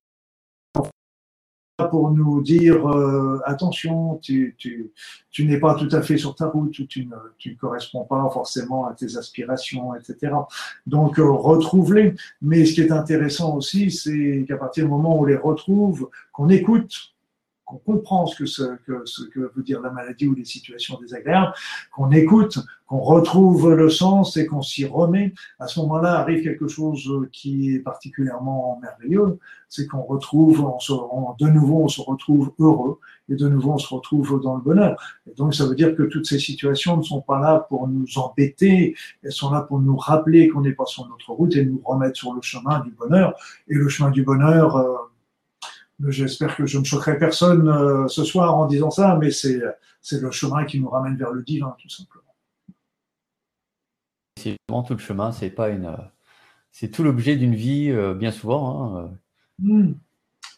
pour 1.90 2.10
nous 2.10 2.42
dire 2.42 2.88
euh, 2.88 3.40
attention, 3.44 4.16
tu, 4.22 4.54
tu, 4.58 4.92
tu 5.30 5.44
n'es 5.44 5.58
pas 5.58 5.74
tout 5.74 5.88
à 5.92 6.00
fait 6.00 6.16
sur 6.16 6.34
ta 6.34 6.46
route, 6.46 6.70
tu, 6.70 6.86
tu, 6.86 7.04
ne, 7.04 7.16
tu 7.38 7.50
ne 7.50 7.56
corresponds 7.56 8.04
pas 8.04 8.28
forcément 8.32 8.86
à 8.86 8.94
tes 8.94 9.16
aspirations, 9.16 9.94
etc. 9.94 10.32
Donc 10.86 11.18
euh, 11.18 11.30
retrouve-les. 11.30 12.14
Mais 12.40 12.64
ce 12.64 12.72
qui 12.72 12.80
est 12.80 12.92
intéressant 12.92 13.54
aussi, 13.56 13.90
c'est 13.90 14.44
qu'à 14.48 14.56
partir 14.56 14.84
du 14.84 14.90
moment 14.90 15.18
où 15.18 15.22
on 15.22 15.24
les 15.26 15.36
retrouve, 15.36 16.08
qu'on 16.32 16.48
écoute, 16.48 17.15
qu'on 17.66 17.78
comprend 17.78 18.26
ce 18.26 18.36
que, 18.36 18.46
ce, 18.46 18.76
que, 18.86 19.02
ce 19.04 19.24
que 19.24 19.52
veut 19.54 19.62
dire 19.62 19.80
la 19.80 19.90
maladie 19.90 20.28
ou 20.28 20.34
les 20.34 20.44
situations 20.44 20.98
désagréables, 21.00 21.52
qu'on 21.92 22.10
écoute, 22.12 22.58
qu'on 22.86 23.00
retrouve 23.00 23.74
le 23.74 23.90
sens 23.90 24.36
et 24.36 24.46
qu'on 24.46 24.62
s'y 24.62 24.86
remet, 24.86 25.34
à 25.58 25.66
ce 25.66 25.80
moment-là 25.80 26.20
arrive 26.20 26.44
quelque 26.44 26.68
chose 26.68 27.10
qui 27.32 27.74
est 27.74 27.80
particulièrement 27.80 28.78
merveilleux, 28.80 29.38
c'est 29.68 29.88
qu'on 29.88 30.02
retrouve, 30.02 30.64
on 30.64 30.78
se, 30.78 30.92
on, 30.92 31.34
de 31.38 31.48
nouveau 31.48 31.82
on 31.82 31.88
se 31.88 32.00
retrouve 32.00 32.52
heureux 32.60 33.00
et 33.28 33.34
de 33.34 33.48
nouveau 33.48 33.72
on 33.72 33.78
se 33.78 33.92
retrouve 33.92 34.40
dans 34.40 34.54
le 34.54 34.62
bonheur. 34.62 34.96
Et 35.28 35.34
donc 35.34 35.52
ça 35.52 35.66
veut 35.66 35.74
dire 35.74 35.96
que 35.96 36.04
toutes 36.04 36.26
ces 36.26 36.38
situations 36.38 36.96
ne 36.96 37.02
sont 37.02 37.20
pas 37.20 37.40
là 37.40 37.66
pour 37.68 37.88
nous 37.88 38.06
embêter, 38.18 38.94
elles 39.24 39.32
sont 39.32 39.50
là 39.50 39.62
pour 39.62 39.80
nous 39.80 39.96
rappeler 39.96 40.48
qu'on 40.48 40.60
n'est 40.60 40.72
pas 40.72 40.86
sur 40.86 41.08
notre 41.08 41.32
route 41.32 41.56
et 41.56 41.64
nous 41.64 41.80
remettre 41.84 42.16
sur 42.16 42.32
le 42.32 42.42
chemin 42.42 42.78
du 42.80 42.92
bonheur. 42.92 43.34
Et 43.66 43.74
le 43.74 43.88
chemin 43.88 44.10
du 44.10 44.22
bonheur, 44.22 44.76
euh, 44.76 44.94
J'espère 46.08 46.56
que 46.56 46.66
je 46.66 46.78
ne 46.78 46.84
choquerai 46.84 47.18
personne 47.18 47.68
euh, 47.68 48.06
ce 48.08 48.22
soir 48.24 48.54
en 48.56 48.66
disant 48.66 48.90
ça, 48.90 49.16
mais 49.20 49.30
c'est, 49.30 49.60
le 50.12 50.30
chemin 50.30 50.64
qui 50.64 50.78
nous 50.78 50.88
ramène 50.88 51.16
vers 51.16 51.32
le 51.32 51.42
divin, 51.42 51.74
tout 51.80 51.88
simplement. 51.88 52.22
C'est 54.38 54.56
vraiment 54.68 54.82
tout 54.82 54.92
le 54.92 55.00
chemin, 55.00 55.32
c'est 55.32 55.50
pas 55.50 55.70
une, 55.70 55.96
c'est 56.70 56.90
tout 56.90 57.02
l'objet 57.02 57.36
d'une 57.36 57.54
vie, 57.54 57.90
euh, 57.90 58.14
bien 58.14 58.30
souvent. 58.30 58.98
Hein. 58.98 59.10
Mmh. 59.60 59.92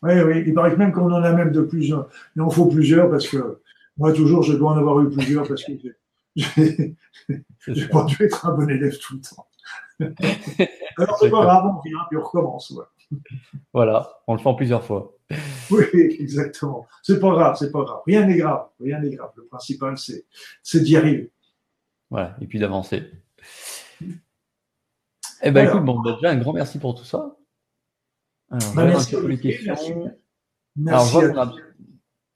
Oui, 0.03 0.21
oui, 0.21 0.45
il 0.47 0.55
paraît 0.55 0.73
que 0.73 0.77
même 0.77 0.93
qu'on 0.93 1.13
en 1.13 1.23
a 1.23 1.33
même 1.33 1.53
de 1.53 1.63
plusieurs. 1.63 2.09
Il 2.35 2.43
en 2.43 2.51
faut 2.51 2.67
plusieurs 2.67 3.11
parce 3.11 3.29
que 3.29 3.61
moi, 3.97 4.13
toujours, 4.13 4.43
je 4.43 4.55
dois 4.55 4.73
en 4.73 4.77
avoir 4.77 5.01
eu 5.01 5.11
plusieurs 5.11 5.47
parce 5.47 5.63
que 5.65 5.73
j'ai, 6.37 6.97
j'ai 7.69 7.89
pas 7.89 8.05
dû 8.05 8.17
être 8.25 8.47
un 8.47 8.55
bon 8.55 8.69
élève 8.69 8.97
tout 8.99 9.15
le 9.15 9.21
temps. 9.21 9.47
Alors, 10.99 11.19
c'est 11.19 11.31
pas 11.31 11.43
grave, 11.43 11.65
on 11.67 11.81
vient, 11.89 11.99
puis 12.09 12.17
on 12.17 12.23
recommence. 12.23 12.71
Ouais. 12.71 12.85
Voilà, 13.73 14.09
on 14.27 14.35
le 14.35 14.41
fait 14.41 14.49
en 14.49 14.55
plusieurs 14.55 14.85
fois. 14.85 15.18
Oui, 15.71 15.85
exactement. 16.19 16.87
C'est 17.03 17.21
pas 17.21 17.31
grave, 17.31 17.57
c'est 17.59 17.71
pas 17.71 17.85
grave. 17.85 18.01
Rien 18.07 18.27
n'est 18.27 18.39
grave, 18.39 18.69
rien 18.81 19.01
n'est 19.01 19.15
grave. 19.15 19.31
Le 19.37 19.45
principal, 19.45 19.99
c'est, 19.99 20.27
c'est 20.63 20.81
d'y 20.81 20.97
arriver. 20.97 21.31
Voilà, 22.11 22.37
et 22.41 22.47
puis 22.47 22.59
d'avancer. 22.59 23.03
Eh 25.41 25.53
ben, 25.53 25.69
écoute, 25.69 25.85
bon, 25.85 26.01
bah, 26.01 26.15
déjà, 26.15 26.31
un 26.31 26.37
grand 26.37 26.53
merci 26.53 26.81
pour 26.81 26.97
tout 26.97 27.05
ça. 27.05 27.37
Alors, 28.51 28.75
bah, 28.75 28.87
merci, 28.87 29.15
les 29.25 29.39
questions. 29.39 30.13
Merci. 30.75 31.17
Alors, 31.17 31.57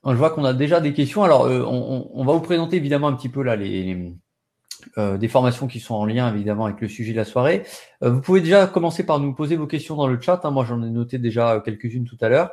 Je 0.06 0.12
vois 0.12 0.31
qu'on 0.31 0.44
a 0.44 0.55
déjà 0.55 0.81
des 0.81 0.93
questions. 0.93 1.24
Alors, 1.24 1.48
on, 1.48 2.24
va 2.24 2.32
vous 2.32 2.40
présenter 2.40 2.77
évidemment 2.77 3.09
un 3.09 3.14
petit 3.14 3.28
peu 3.28 3.43
là 3.43 3.56
les, 3.56 4.14
des 4.96 5.28
formations 5.28 5.66
qui 5.66 5.80
sont 5.80 5.94
en 5.94 6.04
lien 6.04 6.32
évidemment 6.32 6.66
avec 6.66 6.80
le 6.80 6.88
sujet 6.88 7.12
de 7.12 7.16
la 7.18 7.24
soirée. 7.24 7.64
vous 8.00 8.20
pouvez 8.20 8.40
déjà 8.40 8.66
commencer 8.66 9.04
par 9.04 9.20
nous 9.20 9.34
poser 9.34 9.56
vos 9.56 9.66
questions 9.66 9.96
dans 9.96 10.06
le 10.06 10.20
chat. 10.20 10.40
Hein. 10.44 10.50
Moi, 10.50 10.64
j'en 10.64 10.82
ai 10.82 10.90
noté 10.90 11.18
déjà 11.18 11.60
quelques-unes 11.64 12.04
tout 12.04 12.18
à 12.20 12.28
l'heure. 12.28 12.50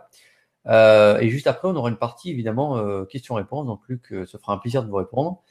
et 1.22 1.30
juste 1.30 1.48
après, 1.48 1.68
on 1.68 1.76
aura 1.76 1.90
une 1.90 1.98
partie 1.98 2.32
évidemment 2.32 3.06
questions-réponses. 3.06 3.66
Donc, 3.66 3.82
Luc, 3.88 4.08
ce 4.10 4.38
fera 4.38 4.54
un 4.54 4.58
plaisir 4.58 4.84
de 4.84 4.90
vous 4.90 4.98
répondre. 4.98 5.44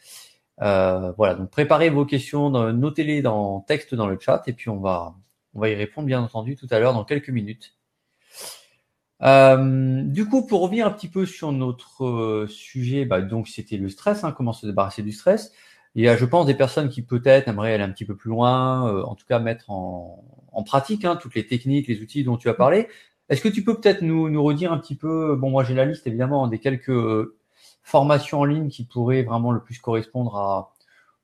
Euh, 0.60 1.12
voilà, 1.16 1.34
donc 1.34 1.50
préparez 1.50 1.88
vos 1.90 2.04
questions, 2.04 2.50
notez-les 2.50 3.22
dans 3.22 3.60
texte 3.60 3.94
dans 3.94 4.06
le 4.06 4.18
chat 4.18 4.42
et 4.46 4.52
puis 4.52 4.68
on 4.70 4.80
va, 4.80 5.14
on 5.54 5.60
va 5.60 5.68
y 5.68 5.74
répondre 5.74 6.06
bien 6.06 6.20
entendu 6.20 6.56
tout 6.56 6.66
à 6.70 6.78
l'heure 6.78 6.94
dans 6.94 7.04
quelques 7.04 7.30
minutes. 7.30 7.76
Euh, 9.22 10.02
du 10.02 10.28
coup, 10.28 10.46
pour 10.46 10.62
revenir 10.62 10.86
un 10.86 10.90
petit 10.90 11.08
peu 11.08 11.26
sur 11.26 11.52
notre 11.52 12.04
euh, 12.04 12.46
sujet, 12.48 13.04
bah, 13.04 13.20
donc 13.20 13.48
c'était 13.48 13.76
le 13.76 13.88
stress, 13.88 14.24
hein, 14.24 14.32
comment 14.32 14.52
se 14.52 14.66
débarrasser 14.66 15.02
du 15.02 15.12
stress. 15.12 15.52
Il 15.94 16.04
y 16.04 16.08
a, 16.08 16.16
je 16.16 16.24
pense, 16.24 16.46
des 16.46 16.54
personnes 16.54 16.88
qui 16.88 17.02
peut-être 17.02 17.48
aimeraient 17.48 17.74
aller 17.74 17.82
un 17.82 17.90
petit 17.90 18.04
peu 18.04 18.14
plus 18.14 18.30
loin, 18.30 19.02
en 19.02 19.14
tout 19.14 19.26
cas 19.26 19.38
mettre 19.38 19.70
en, 19.70 20.24
en 20.52 20.62
pratique 20.62 21.04
hein, 21.04 21.16
toutes 21.16 21.34
les 21.34 21.46
techniques, 21.46 21.88
les 21.88 22.00
outils 22.00 22.24
dont 22.24 22.36
tu 22.36 22.48
as 22.48 22.54
parlé. 22.54 22.88
Est-ce 23.28 23.42
que 23.42 23.48
tu 23.48 23.64
peux 23.64 23.78
peut-être 23.78 24.02
nous, 24.02 24.28
nous 24.28 24.42
redire 24.42 24.72
un 24.72 24.78
petit 24.78 24.94
peu, 24.94 25.36
bon 25.36 25.50
moi 25.50 25.64
j'ai 25.64 25.74
la 25.74 25.84
liste 25.84 26.06
évidemment 26.06 26.46
des 26.46 26.58
quelques 26.58 26.90
formation 27.88 28.40
en 28.40 28.44
ligne 28.44 28.68
qui 28.68 28.84
pourrait 28.84 29.22
vraiment 29.22 29.50
le 29.50 29.60
plus 29.60 29.78
correspondre 29.78 30.36
à, 30.36 30.74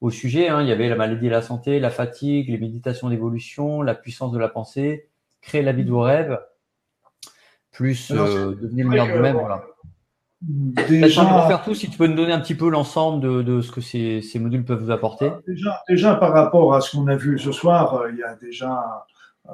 au 0.01 0.11
sujet. 0.11 0.49
Hein. 0.49 0.63
Il 0.63 0.69
y 0.69 0.73
avait 0.73 0.89
la 0.89 0.97
maladie 0.97 1.27
et 1.27 1.31
la 1.31 1.43
santé, 1.43 1.79
la 1.79 1.91
fatigue, 1.91 2.49
les 2.49 2.59
méditations 2.59 3.11
d'évolution, 3.11 3.83
la 3.83 3.95
puissance 3.95 4.33
de 4.33 4.39
la 4.39 4.49
pensée, 4.49 5.09
créer 5.43 5.63
la 5.63 5.73
vie 5.73 5.85
de 5.85 5.91
vos 5.91 6.01
rêves, 6.01 6.41
plus 7.71 8.11
euh, 8.13 8.55
devenir 8.55 8.87
le 8.87 8.91
meilleur 8.91 9.09
de 9.09 9.13
vous-même. 9.13 9.37
Voilà. 9.37 9.67
Déjà, 10.47 11.25
pour 11.25 11.47
faire 11.47 11.63
tout, 11.63 11.75
si 11.75 11.89
tu 11.89 11.97
peux 11.97 12.07
nous 12.07 12.17
donner 12.17 12.33
un 12.33 12.41
petit 12.41 12.55
peu 12.55 12.69
l'ensemble 12.69 13.23
de, 13.23 13.43
de, 13.43 13.61
ce 13.63 13.73
que 13.73 13.81
ces, 13.81 14.21
ces, 14.21 14.39
modules 14.39 14.65
peuvent 14.65 14.83
vous 14.83 14.91
apporter. 14.91 15.31
Déjà, 15.47 15.83
déjà 15.89 16.15
par 16.17 16.33
rapport 16.33 16.75
à 16.75 16.81
ce 16.81 16.97
qu'on 16.97 17.07
a 17.07 17.17
vu 17.17 17.39
ce 17.39 17.51
soir, 17.51 17.95
euh, 17.95 18.11
il 18.13 18.19
y 18.19 18.23
a 18.23 18.35
déjà 18.35 19.07
euh, 19.49 19.53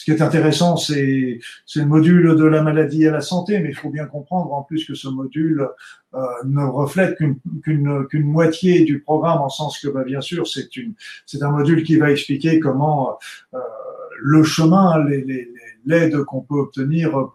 ce 0.00 0.04
qui 0.04 0.12
est 0.12 0.22
intéressant, 0.22 0.78
c'est 0.78 1.40
le 1.76 1.84
module 1.84 2.34
de 2.34 2.44
la 2.44 2.62
maladie 2.62 3.04
et 3.04 3.10
la 3.10 3.20
santé, 3.20 3.60
mais 3.60 3.68
il 3.68 3.74
faut 3.74 3.90
bien 3.90 4.06
comprendre 4.06 4.50
en 4.54 4.62
plus 4.62 4.86
que 4.86 4.94
ce 4.94 5.08
module 5.08 5.68
euh, 6.14 6.20
ne 6.44 6.64
reflète 6.64 7.18
qu'une 7.62 8.24
moitié 8.24 8.84
du 8.84 9.00
programme, 9.00 9.42
en 9.42 9.50
sens 9.50 9.78
que, 9.78 9.88
bah, 9.88 10.04
bien 10.04 10.22
sûr, 10.22 10.46
c'est 10.46 11.42
un 11.42 11.50
module 11.50 11.82
qui 11.82 11.96
va 11.96 12.10
expliquer 12.10 12.60
comment 12.60 13.18
euh, 13.52 13.58
le 14.20 14.42
chemin, 14.42 15.04
l'aide 15.84 16.24
qu'on 16.24 16.40
peut 16.40 16.54
obtenir, 16.54 17.28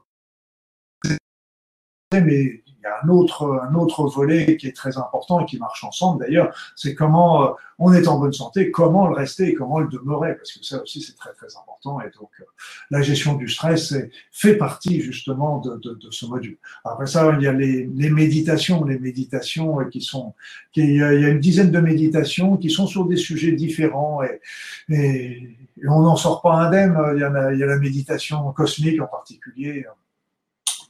mais 2.14 2.64
y 2.86 2.92
a 2.92 3.00
un 3.04 3.10
autre, 3.10 3.62
un 3.70 3.76
autre 3.76 4.06
volet 4.08 4.58
qui 4.58 4.68
est 4.68 4.76
très 4.76 4.98
important 4.98 5.40
et 5.40 5.46
qui 5.46 5.58
marche 5.58 5.84
ensemble 5.84 6.24
d'ailleurs, 6.24 6.56
c'est 6.76 6.96
comment 6.96 7.44
euh, 7.44 7.52
on 7.80 7.94
est 7.94 8.08
en 8.08 8.20
bonne 8.20 8.34
santé, 8.34 8.72
comment 8.72 9.08
le 9.08 9.16
rester 9.16 9.50
et 9.50 9.54
comment 9.54 9.80
le 9.80 9.88
demeurer, 9.88 10.36
parce 10.36 10.54
que 10.54 10.64
ça 10.64 10.82
aussi 10.82 11.02
c'est 11.02 11.16
très 11.16 11.34
très 11.34 11.48
important. 11.58 12.00
Et 12.02 12.10
donc 12.20 12.30
euh, 12.40 12.44
la 12.90 13.02
gestion 13.02 13.36
du 13.36 13.50
stress 13.50 13.94
fait 14.32 14.56
partie 14.56 15.02
justement 15.02 15.60
de, 15.60 15.76
de, 15.78 15.96
de, 15.96 16.12
ce 16.12 16.26
module. 16.26 16.58
Après 16.84 17.08
ça, 17.08 17.36
il 17.38 17.44
y 17.44 17.48
a 17.48 17.54
les, 17.54 17.90
les 17.94 18.10
méditations, 18.10 18.84
les 18.86 19.00
méditations 19.00 19.78
qui 19.90 20.02
sont, 20.02 20.34
qui, 20.72 20.82
il 20.82 20.96
y 20.96 21.04
a 21.04 21.30
une 21.30 21.40
dizaine 21.40 21.72
de 21.72 21.80
méditations 21.80 22.58
qui 22.58 22.70
sont 22.70 22.88
sur 22.88 23.06
des 23.06 23.18
sujets 23.18 23.52
différents 23.52 24.22
et, 24.24 24.42
et, 24.90 25.58
on 25.88 26.02
n'en 26.02 26.16
sort 26.16 26.42
pas 26.42 26.54
indemne. 26.54 26.98
Il 27.16 27.20
y, 27.20 27.24
a, 27.24 27.52
il 27.52 27.60
y 27.60 27.64
a 27.64 27.66
la 27.66 27.78
méditation 27.78 28.52
cosmique 28.54 29.02
en 29.02 29.08
particulier 29.08 29.86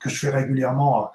que 0.06 0.12
je 0.12 0.20
fais 0.20 0.30
régulièrement 0.30 1.10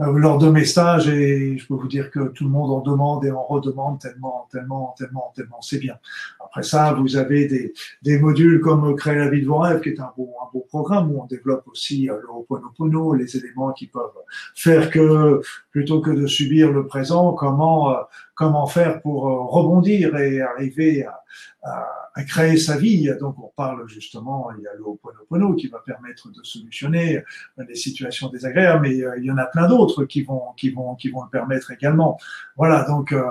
euh, 0.00 0.12
lors 0.18 0.38
de 0.38 0.48
mes 0.48 0.64
stages 0.64 1.08
et 1.08 1.58
je 1.58 1.66
peux 1.66 1.74
vous 1.74 1.88
dire 1.88 2.10
que 2.10 2.28
tout 2.28 2.44
le 2.44 2.50
monde 2.50 2.70
en 2.70 2.80
demande 2.80 3.24
et 3.26 3.30
en 3.30 3.44
redemande 3.44 4.00
tellement, 4.00 4.48
tellement, 4.50 4.94
tellement, 4.96 5.32
tellement 5.36 5.60
c'est 5.60 5.78
bien. 5.78 5.96
Après 6.42 6.62
ça, 6.62 6.94
vous 6.94 7.16
avez 7.16 7.46
des, 7.46 7.74
des 8.02 8.18
modules 8.18 8.60
comme 8.60 8.96
Créer 8.96 9.16
la 9.16 9.28
vie 9.28 9.42
de 9.42 9.46
vos 9.46 9.58
rêves, 9.58 9.80
qui 9.82 9.90
est 9.90 10.00
un 10.00 10.12
beau, 10.16 10.34
un 10.42 10.48
beau 10.52 10.66
programme 10.68 11.12
où 11.12 11.22
on 11.22 11.26
développe 11.26 11.66
aussi 11.68 12.08
euh, 12.08 12.14
le 12.22 12.28
Ho'oponopono, 12.30 13.14
les 13.14 13.36
éléments 13.36 13.72
qui 13.72 13.86
peuvent 13.86 14.20
faire 14.54 14.90
que, 14.90 15.40
plutôt 15.70 16.00
que 16.00 16.10
de 16.10 16.26
subir 16.26 16.72
le 16.72 16.86
présent, 16.86 17.34
comment, 17.34 17.92
euh, 17.92 18.00
comment 18.34 18.66
faire 18.66 19.00
pour 19.02 19.22
rebondir 19.22 20.16
et 20.16 20.40
arriver 20.40 21.04
à, 21.04 21.22
à, 21.62 21.86
créer 22.24 22.56
sa 22.56 22.76
vie. 22.76 23.10
Donc 23.20 23.36
on 23.38 23.50
parle 23.56 23.88
justement, 23.88 24.50
il 24.56 24.62
y 24.62 24.66
a 24.66 24.74
le 24.74 24.82
Ho'oponopono 24.82 25.54
qui 25.54 25.68
va 25.68 25.78
permettre 25.78 26.30
de 26.30 26.42
solutionner 26.42 27.22
les 27.56 27.74
situations 27.74 28.28
désagréables, 28.28 28.82
mais 28.82 28.96
il 28.96 29.24
y 29.24 29.30
en 29.30 29.38
a 29.38 29.46
plein 29.46 29.68
d'autres 29.68 30.04
qui 30.04 30.22
vont 30.22 30.52
qui 30.56 30.70
vont 30.70 30.94
qui 30.94 31.10
vont 31.10 31.22
le 31.22 31.30
permettre 31.30 31.70
également. 31.70 32.18
Voilà, 32.56 32.84
donc 32.84 33.12
euh, 33.12 33.22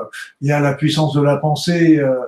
il 0.41 0.47
y 0.47 0.51
a 0.51 0.59
la 0.59 0.73
puissance 0.73 1.13
de 1.13 1.21
la 1.21 1.37
pensée 1.37 1.99
euh, 1.99 2.25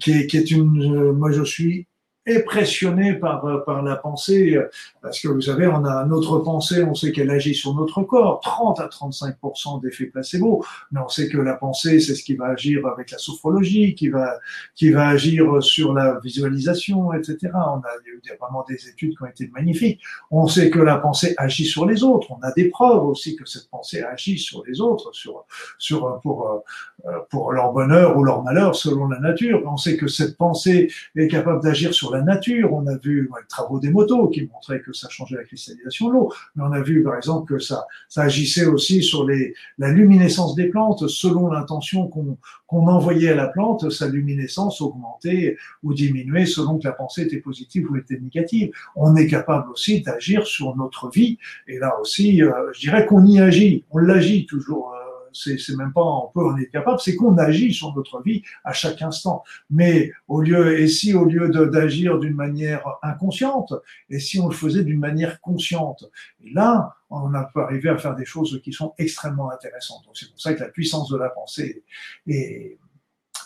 qui 0.00 0.12
est 0.12 0.26
qui 0.26 0.36
est 0.36 0.50
une. 0.50 1.12
moi 1.12 1.30
je 1.30 1.42
suis 1.42 1.86
impressionné 2.26 3.14
par, 3.14 3.44
euh, 3.44 3.58
par 3.64 3.82
la 3.82 3.96
pensée, 3.96 4.56
euh, 4.56 4.68
parce 5.00 5.20
que 5.20 5.28
vous 5.28 5.42
savez, 5.42 5.66
on 5.66 5.84
a 5.84 6.04
notre 6.04 6.38
pensée, 6.38 6.82
on 6.82 6.94
sait 6.94 7.12
qu'elle 7.12 7.30
agit 7.30 7.54
sur 7.54 7.74
notre 7.74 8.02
corps, 8.02 8.40
30 8.40 8.80
à 8.80 8.88
35% 8.88 9.80
d'effet 9.80 10.06
placebo, 10.06 10.64
mais 10.90 11.00
on 11.00 11.08
sait 11.08 11.28
que 11.28 11.38
la 11.38 11.54
pensée, 11.54 12.00
c'est 12.00 12.14
ce 12.14 12.24
qui 12.24 12.34
va 12.34 12.46
agir 12.46 12.86
avec 12.86 13.10
la 13.10 13.18
sophrologie, 13.18 13.94
qui 13.94 14.08
va, 14.08 14.38
qui 14.74 14.90
va 14.90 15.08
agir 15.08 15.62
sur 15.62 15.92
la 15.92 16.18
visualisation, 16.22 17.12
etc. 17.12 17.38
On 17.54 17.78
a, 17.78 17.90
il 18.06 18.28
y 18.28 18.32
a 18.32 18.36
vraiment 18.40 18.64
des 18.68 18.88
études 18.88 19.16
qui 19.16 19.22
ont 19.22 19.26
été 19.26 19.50
magnifiques. 19.54 20.00
On 20.30 20.46
sait 20.48 20.70
que 20.70 20.80
la 20.80 20.96
pensée 20.96 21.34
agit 21.38 21.64
sur 21.64 21.86
les 21.86 22.02
autres. 22.02 22.30
On 22.30 22.40
a 22.42 22.52
des 22.52 22.68
preuves 22.68 23.04
aussi 23.04 23.36
que 23.36 23.46
cette 23.46 23.68
pensée 23.70 24.02
agit 24.02 24.38
sur 24.38 24.64
les 24.66 24.80
autres, 24.80 25.12
sur, 25.12 25.44
sur, 25.78 26.20
pour, 26.22 26.64
euh, 27.06 27.10
pour 27.30 27.52
leur 27.52 27.72
bonheur 27.72 28.16
ou 28.16 28.24
leur 28.24 28.42
malheur 28.42 28.74
selon 28.74 29.08
la 29.08 29.20
nature. 29.20 29.62
On 29.66 29.76
sait 29.76 29.96
que 29.96 30.08
cette 30.08 30.36
pensée 30.36 30.90
est 31.14 31.28
capable 31.28 31.62
d'agir 31.62 31.94
sur 31.94 32.15
nature. 32.22 32.72
On 32.72 32.86
a 32.86 32.96
vu 32.96 33.22
les 33.22 33.46
travaux 33.48 33.80
des 33.80 33.90
motos 33.90 34.28
qui 34.28 34.42
montraient 34.42 34.80
que 34.80 34.92
ça 34.92 35.08
changeait 35.08 35.36
la 35.36 35.44
cristallisation 35.44 36.08
de 36.08 36.12
l'eau. 36.14 36.32
Mais 36.54 36.64
on 36.64 36.72
a 36.72 36.80
vu, 36.80 37.02
par 37.02 37.16
exemple, 37.16 37.54
que 37.54 37.58
ça, 37.60 37.86
ça 38.08 38.22
agissait 38.22 38.66
aussi 38.66 39.02
sur 39.02 39.26
les, 39.26 39.54
la 39.78 39.90
luminescence 39.90 40.54
des 40.54 40.68
plantes. 40.68 41.08
Selon 41.08 41.48
l'intention 41.48 42.08
qu'on 42.08 42.86
envoyait 42.86 43.30
à 43.30 43.36
la 43.36 43.48
plante, 43.48 43.90
sa 43.90 44.08
luminescence 44.08 44.80
augmentait 44.80 45.56
ou 45.82 45.94
diminuait 45.94 46.46
selon 46.46 46.78
que 46.78 46.84
la 46.84 46.92
pensée 46.92 47.22
était 47.22 47.40
positive 47.40 47.90
ou 47.90 47.96
était 47.96 48.18
négative. 48.18 48.70
On 48.94 49.16
est 49.16 49.26
capable 49.26 49.70
aussi 49.70 50.02
d'agir 50.02 50.46
sur 50.46 50.76
notre 50.76 51.10
vie. 51.10 51.38
Et 51.68 51.78
là 51.78 51.98
aussi, 52.00 52.42
euh, 52.42 52.72
je 52.72 52.80
dirais 52.80 53.06
qu'on 53.06 53.24
y 53.24 53.40
agit. 53.40 53.84
On 53.90 53.98
l'agit 53.98 54.46
toujours. 54.46 54.95
C'est 55.36 55.76
même 55.76 55.92
pas 55.92 56.02
on 56.02 56.30
peut, 56.32 56.44
on 56.44 56.56
est 56.56 56.70
capable, 56.70 56.98
c'est 57.00 57.14
qu'on 57.14 57.36
agit 57.38 57.72
sur 57.72 57.94
notre 57.94 58.22
vie 58.22 58.42
à 58.64 58.72
chaque 58.72 59.02
instant. 59.02 59.42
Mais 59.70 60.12
au 60.28 60.40
lieu, 60.40 60.80
et 60.80 60.88
si 60.88 61.14
au 61.14 61.24
lieu 61.24 61.48
d'agir 61.48 62.18
d'une 62.18 62.34
manière 62.34 62.82
inconsciente, 63.02 63.74
et 64.10 64.18
si 64.18 64.40
on 64.40 64.48
le 64.48 64.54
faisait 64.54 64.84
d'une 64.84 65.00
manière 65.00 65.40
consciente, 65.40 66.04
et 66.44 66.50
là, 66.52 66.94
on 67.10 67.34
a 67.34 67.44
peut 67.44 67.60
arriver 67.60 67.88
à 67.88 67.96
faire 67.96 68.16
des 68.16 68.24
choses 68.24 68.60
qui 68.64 68.72
sont 68.72 68.94
extrêmement 68.98 69.50
intéressantes. 69.50 70.04
Donc 70.04 70.16
c'est 70.16 70.28
pour 70.30 70.40
ça 70.40 70.54
que 70.54 70.60
la 70.60 70.68
puissance 70.68 71.08
de 71.10 71.16
la 71.16 71.28
pensée 71.28 71.84
est, 72.26 72.78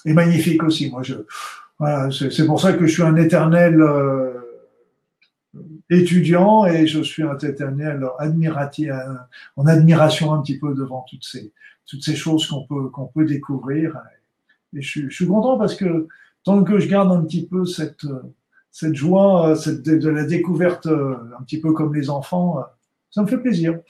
est 0.04 0.12
magnifique 0.12 0.62
aussi. 0.62 0.90
Moi, 0.90 1.02
je, 1.02 1.14
voilà, 1.78 2.10
c'est 2.10 2.46
pour 2.46 2.60
ça 2.60 2.72
que 2.72 2.86
je 2.86 2.92
suis 2.92 3.02
un 3.02 3.16
éternel. 3.16 3.80
Euh, 3.80 4.49
étudiant 5.90 6.64
et 6.64 6.86
je 6.86 7.02
suis 7.02 7.22
un 7.22 7.36
éternel 7.36 8.06
admiratif, 8.18 8.90
en 9.56 9.66
admiration 9.66 10.32
un 10.32 10.40
petit 10.40 10.58
peu 10.58 10.74
devant 10.74 11.04
toutes 11.08 11.24
ces, 11.24 11.52
toutes 11.86 12.02
ces 12.02 12.14
choses 12.14 12.46
qu'on 12.46 12.66
peut, 12.66 12.88
qu'on 12.88 13.06
peut 13.06 13.24
découvrir. 13.24 13.96
Et 14.74 14.82
je, 14.82 15.08
je, 15.08 15.14
suis 15.14 15.26
content 15.26 15.58
parce 15.58 15.74
que 15.74 16.06
tant 16.44 16.62
que 16.62 16.78
je 16.78 16.88
garde 16.88 17.10
un 17.12 17.22
petit 17.22 17.46
peu 17.46 17.66
cette, 17.66 18.06
cette 18.70 18.94
joie 18.94 19.56
cette, 19.56 19.82
de, 19.82 20.08
la 20.08 20.24
découverte, 20.24 20.86
un 20.86 21.42
petit 21.42 21.60
peu 21.60 21.72
comme 21.72 21.94
les 21.94 22.08
enfants, 22.08 22.64
ça 23.10 23.22
me 23.22 23.26
fait 23.26 23.38
plaisir. 23.38 23.80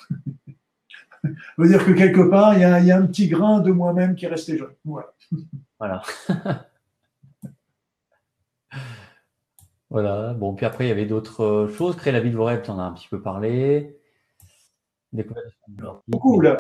ça 1.23 1.29
veut 1.59 1.69
dire 1.69 1.85
que 1.85 1.93
quelque 1.93 2.23
part, 2.29 2.55
il 2.55 2.61
y 2.61 2.65
a, 2.65 2.81
il 2.81 2.87
y 2.87 2.91
a 2.91 2.97
un 2.97 3.07
petit 3.07 3.29
grain 3.29 3.61
de 3.61 3.71
moi-même 3.71 4.15
qui 4.15 4.25
est 4.25 4.29
resté 4.29 4.57
jeune. 4.57 4.73
Voilà. 4.85 5.13
Voilà. 5.79 6.03
voilà. 9.91 10.35
Bon, 10.35 10.55
puis 10.55 10.65
après, 10.65 10.87
il 10.87 10.89
y 10.89 10.93
avait 10.93 11.07
d'autres 11.07 11.71
choses. 11.77 11.97
Créer 11.97 12.13
la 12.13 12.21
vie 12.21 12.31
de 12.31 12.37
vos 12.37 12.45
rêves, 12.45 12.63
tu 12.63 12.71
en 12.71 12.79
as 12.79 12.85
un 12.85 12.93
petit 12.93 13.09
peu 13.09 13.21
parlé. 13.21 13.97
Beaucoup, 16.09 16.41
là 16.41 16.57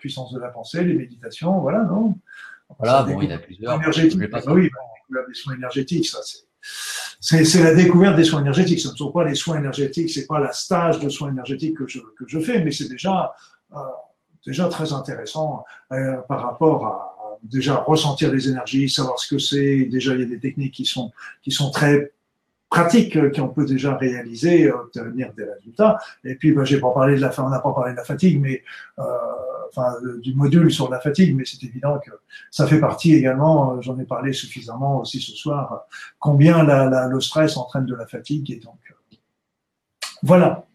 puissance 0.00 0.32
de 0.32 0.40
la 0.40 0.48
pensée, 0.48 0.82
les 0.82 0.94
méditations, 0.94 1.60
voilà, 1.60 1.84
non? 1.84 2.16
Voilà, 2.78 3.02
bon, 3.02 3.20
il 3.20 3.28
y 3.28 3.32
en 3.32 3.36
a 3.36 3.38
plusieurs. 3.38 3.74
Énergétiques. 3.74 4.20
oui, 4.48 4.70
des 5.28 5.34
soins 5.34 5.54
énergétiques, 5.54 6.08
ça, 6.08 6.18
c'est. 6.24 7.44
C'est 7.44 7.62
la 7.62 7.74
découverte 7.74 8.16
des 8.16 8.24
soins 8.24 8.40
énergétiques. 8.40 8.80
Ce 8.80 8.88
ne 8.88 8.94
sont 8.94 9.12
pas 9.12 9.24
les 9.24 9.34
soins 9.34 9.58
énergétiques, 9.58 10.10
c'est 10.10 10.26
pas 10.26 10.40
la 10.40 10.52
stage 10.52 11.00
de 11.00 11.08
soins 11.10 11.30
énergétiques 11.30 11.76
que 11.76 11.86
je, 11.86 11.98
que 11.98 12.24
je 12.26 12.38
fais, 12.40 12.64
mais 12.64 12.70
c'est 12.70 12.88
déjà, 12.88 13.34
euh, 13.74 13.78
déjà 14.46 14.68
très 14.68 14.92
intéressant 14.92 15.64
euh, 15.92 16.16
par 16.28 16.42
rapport 16.42 16.86
à, 16.86 17.19
déjà 17.42 17.76
ressentir 17.76 18.32
les 18.32 18.48
énergies, 18.48 18.88
savoir 18.88 19.18
ce 19.18 19.34
que 19.34 19.38
c'est. 19.38 19.84
Déjà, 19.84 20.14
il 20.14 20.20
y 20.20 20.22
a 20.24 20.26
des 20.26 20.40
techniques 20.40 20.74
qui 20.74 20.84
sont, 20.84 21.12
qui 21.42 21.50
sont 21.50 21.70
très 21.70 22.12
pratiques 22.68 23.18
qu'on 23.34 23.48
peut 23.48 23.66
déjà 23.66 23.96
réaliser, 23.96 24.70
obtenir 24.70 25.32
des 25.34 25.44
résultats. 25.44 25.98
Et 26.24 26.36
puis, 26.36 26.52
ben, 26.52 26.64
j'ai 26.64 26.80
pas 26.80 26.92
parlé 26.92 27.16
de 27.16 27.20
la, 27.20 27.32
on 27.38 27.48
n'a 27.48 27.60
pas 27.60 27.72
parlé 27.72 27.92
de 27.92 27.96
la 27.96 28.04
fatigue, 28.04 28.40
mais 28.40 28.62
enfin 29.70 29.94
du 30.20 30.34
module 30.34 30.70
sur 30.72 30.90
la 30.90 31.00
fatigue, 31.00 31.36
mais 31.36 31.44
c'est 31.44 31.62
évident 31.64 31.98
que 31.98 32.10
ça 32.50 32.66
fait 32.66 32.80
partie 32.80 33.14
également. 33.14 33.80
J'en 33.80 33.98
ai 33.98 34.04
parlé 34.04 34.32
suffisamment 34.32 35.00
aussi 35.00 35.20
ce 35.20 35.32
soir. 35.32 35.82
Combien 36.18 36.64
la, 36.64 37.08
le 37.08 37.20
stress 37.20 37.56
entraîne 37.56 37.86
de 37.86 37.94
la 37.94 38.06
fatigue 38.06 38.50
et 38.50 38.56
donc 38.56 38.78
voilà. 40.22 40.66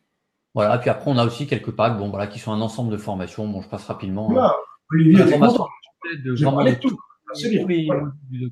Voilà. 0.54 0.78
Puis 0.78 0.90
après, 0.90 1.12
on 1.12 1.18
a 1.18 1.26
aussi 1.26 1.46
quelques 1.48 1.72
packs, 1.72 1.98
bon 1.98 2.10
voilà, 2.10 2.28
qui 2.28 2.40
sont 2.40 2.52
un 2.52 2.62
ensemble 2.62 2.92
de 2.92 2.98
formations. 2.98 3.48
Bon, 3.48 3.62
je 3.62 3.68
passe 3.68 3.86
rapidement. 3.86 4.30
Voilà. 4.30 4.56
Olivier, 4.92 5.24
de 6.24 6.80
tout. 6.80 6.98
C'est 7.34 7.50
bien. 7.50 7.66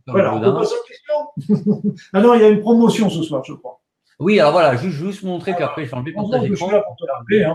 Voilà. 0.07 0.35
on 0.35 0.41
peut 0.41 0.67
question. 0.87 1.93
ah 2.13 2.21
non, 2.21 2.33
il 2.33 2.41
y 2.41 2.43
a 2.43 2.49
une 2.49 2.61
promotion 2.61 3.09
ce 3.09 3.23
soir, 3.23 3.43
je 3.45 3.53
crois. 3.53 3.79
Oui, 4.19 4.39
alors 4.39 4.51
voilà, 4.51 4.75
juste, 4.75 4.97
juste 4.97 5.23
montrer 5.23 5.55
qu'après, 5.55 5.85
je 5.85 5.91
vais 5.91 5.95
enlever 5.95 6.11
le 6.11 6.15
partage 6.15 6.49
d'écran. 6.49 6.71
Hein, 6.73 7.53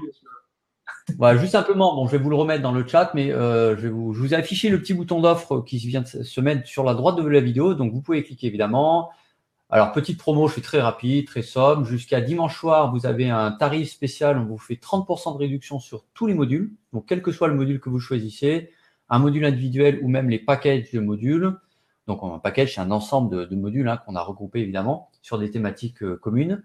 voilà, 1.17 1.39
juste 1.39 1.53
simplement, 1.53 1.95
bon, 1.95 2.07
je 2.07 2.13
vais 2.13 2.19
vous 2.19 2.31
le 2.31 2.37
remettre 2.37 2.63
dans 2.63 2.73
le 2.73 2.87
chat, 2.87 3.13
mais 3.15 3.33
euh, 3.33 3.77
je, 3.77 3.83
vais 3.83 3.89
vous, 3.89 4.13
je 4.13 4.21
vous 4.21 4.35
ai 4.35 4.37
affiché 4.37 4.69
le 4.69 4.79
petit 4.81 4.95
bouton 4.95 5.21
d'offre 5.21 5.61
qui 5.61 5.79
vient 5.79 6.03
de 6.03 6.07
se 6.07 6.41
mettre 6.41 6.67
sur 6.67 6.85
la 6.85 6.95
droite 6.95 7.17
de 7.17 7.27
la 7.27 7.41
vidéo, 7.41 7.75
donc 7.75 7.93
vous 7.93 8.03
pouvez 8.03 8.23
cliquer 8.23 8.49
évidemment. 8.49 9.11
Alors, 9.71 9.93
petite 9.93 10.19
promo, 10.19 10.49
je 10.49 10.55
suis 10.55 10.63
très 10.63 10.81
rapide, 10.81 11.27
très 11.27 11.43
somme. 11.43 11.85
Jusqu'à 11.85 12.23
dimanche 12.23 12.59
soir, 12.59 12.91
vous 12.93 13.05
avez 13.05 13.29
un 13.29 13.53
tarif 13.53 13.91
spécial, 13.91 14.39
on 14.39 14.45
vous 14.45 14.59
fait 14.59 14.75
30% 14.75 15.35
de 15.35 15.39
réduction 15.39 15.79
sur 15.79 16.05
tous 16.15 16.27
les 16.27 16.33
modules. 16.33 16.73
Donc, 16.95 17.05
quel 17.07 17.21
que 17.21 17.33
soit 17.33 17.49
le 17.49 17.55
module 17.55 17.79
que 17.79 17.91
vous 17.91 18.01
choisissez, 18.01 18.71
un 19.11 19.19
module 19.19 19.45
individuel 19.45 20.01
ou 20.03 20.09
même 20.09 20.29
les 20.29 20.39
packages 20.39 20.91
de 20.93 21.01
modules. 21.01 21.55
Donc, 22.07 22.21
un 22.23 22.39
package, 22.39 22.75
c'est 22.75 22.81
un 22.81 22.91
ensemble 22.91 23.49
de, 23.49 23.57
modules 23.57 23.89
hein, 23.89 23.99
qu'on 23.99 24.17
a 24.17 24.23
regroupé 24.23 24.61
évidemment 24.61 25.11
sur 25.23 25.39
des 25.39 25.51
thématiques 25.51 26.03
euh, 26.03 26.17
communes. 26.17 26.63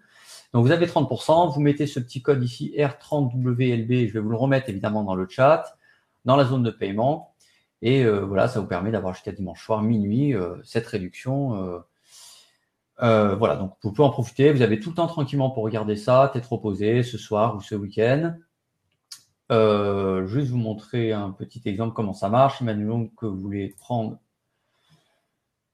Donc, 0.53 0.65
vous 0.65 0.72
avez 0.72 0.86
30%. 0.86 1.53
Vous 1.53 1.61
mettez 1.61 1.86
ce 1.86 1.99
petit 1.99 2.22
code 2.22 2.44
ici, 2.44 2.74
R30WLB. 2.78 4.07
Je 4.07 4.14
vais 4.14 4.20
vous 4.20 4.30
le 4.30 4.38
remettre 4.38 4.70
évidemment 4.70 5.03
dans 5.03 5.15
le 5.15 5.28
chat, 5.28 5.78
dans 6.26 6.38
la 6.38 6.45
zone 6.45 6.64
de 6.64 6.72
paiement. 6.72 7.34
Et 7.82 8.06
euh, 8.06 8.20
voilà, 8.22 8.48
ça 8.48 8.61
vous 8.61 8.68
permet 8.68 8.91
d'avoir 8.91 9.14
jusqu'à 9.14 9.34
dimanche 9.34 9.64
soir, 9.64 9.82
minuit, 9.82 10.34
euh, 10.34 10.56
cette 10.64 10.88
réduction 10.88 11.82
voilà, 12.99 13.57
donc 13.57 13.74
vous 13.84 13.91
pouvez 13.91 14.07
en 14.07 14.11
profiter. 14.11 14.53
Vous 14.53 14.61
avez 14.61 14.80
tout 14.80 14.90
le 14.90 14.95
temps 14.95 15.07
tranquillement 15.07 15.49
pour 15.49 15.64
regarder 15.64 15.98
ça, 15.98 16.30
tête 16.32 16.45
reposée, 16.45 17.03
ce 17.03 17.18
soir 17.18 17.57
ou 17.57 17.61
ce 17.61 17.76
week-end. 17.76 18.36
Euh, 19.52 20.26
juste 20.26 20.49
vous 20.49 20.57
montrer 20.57 21.11
un 21.11 21.32
petit 21.32 21.61
exemple 21.65 21.94
comment 21.94 22.14
ça 22.14 22.30
marche. 22.30 22.61
Imaginons 22.61 23.07
que 23.18 23.26
vous 23.26 23.40
voulez 23.40 23.76
prendre 23.80 24.20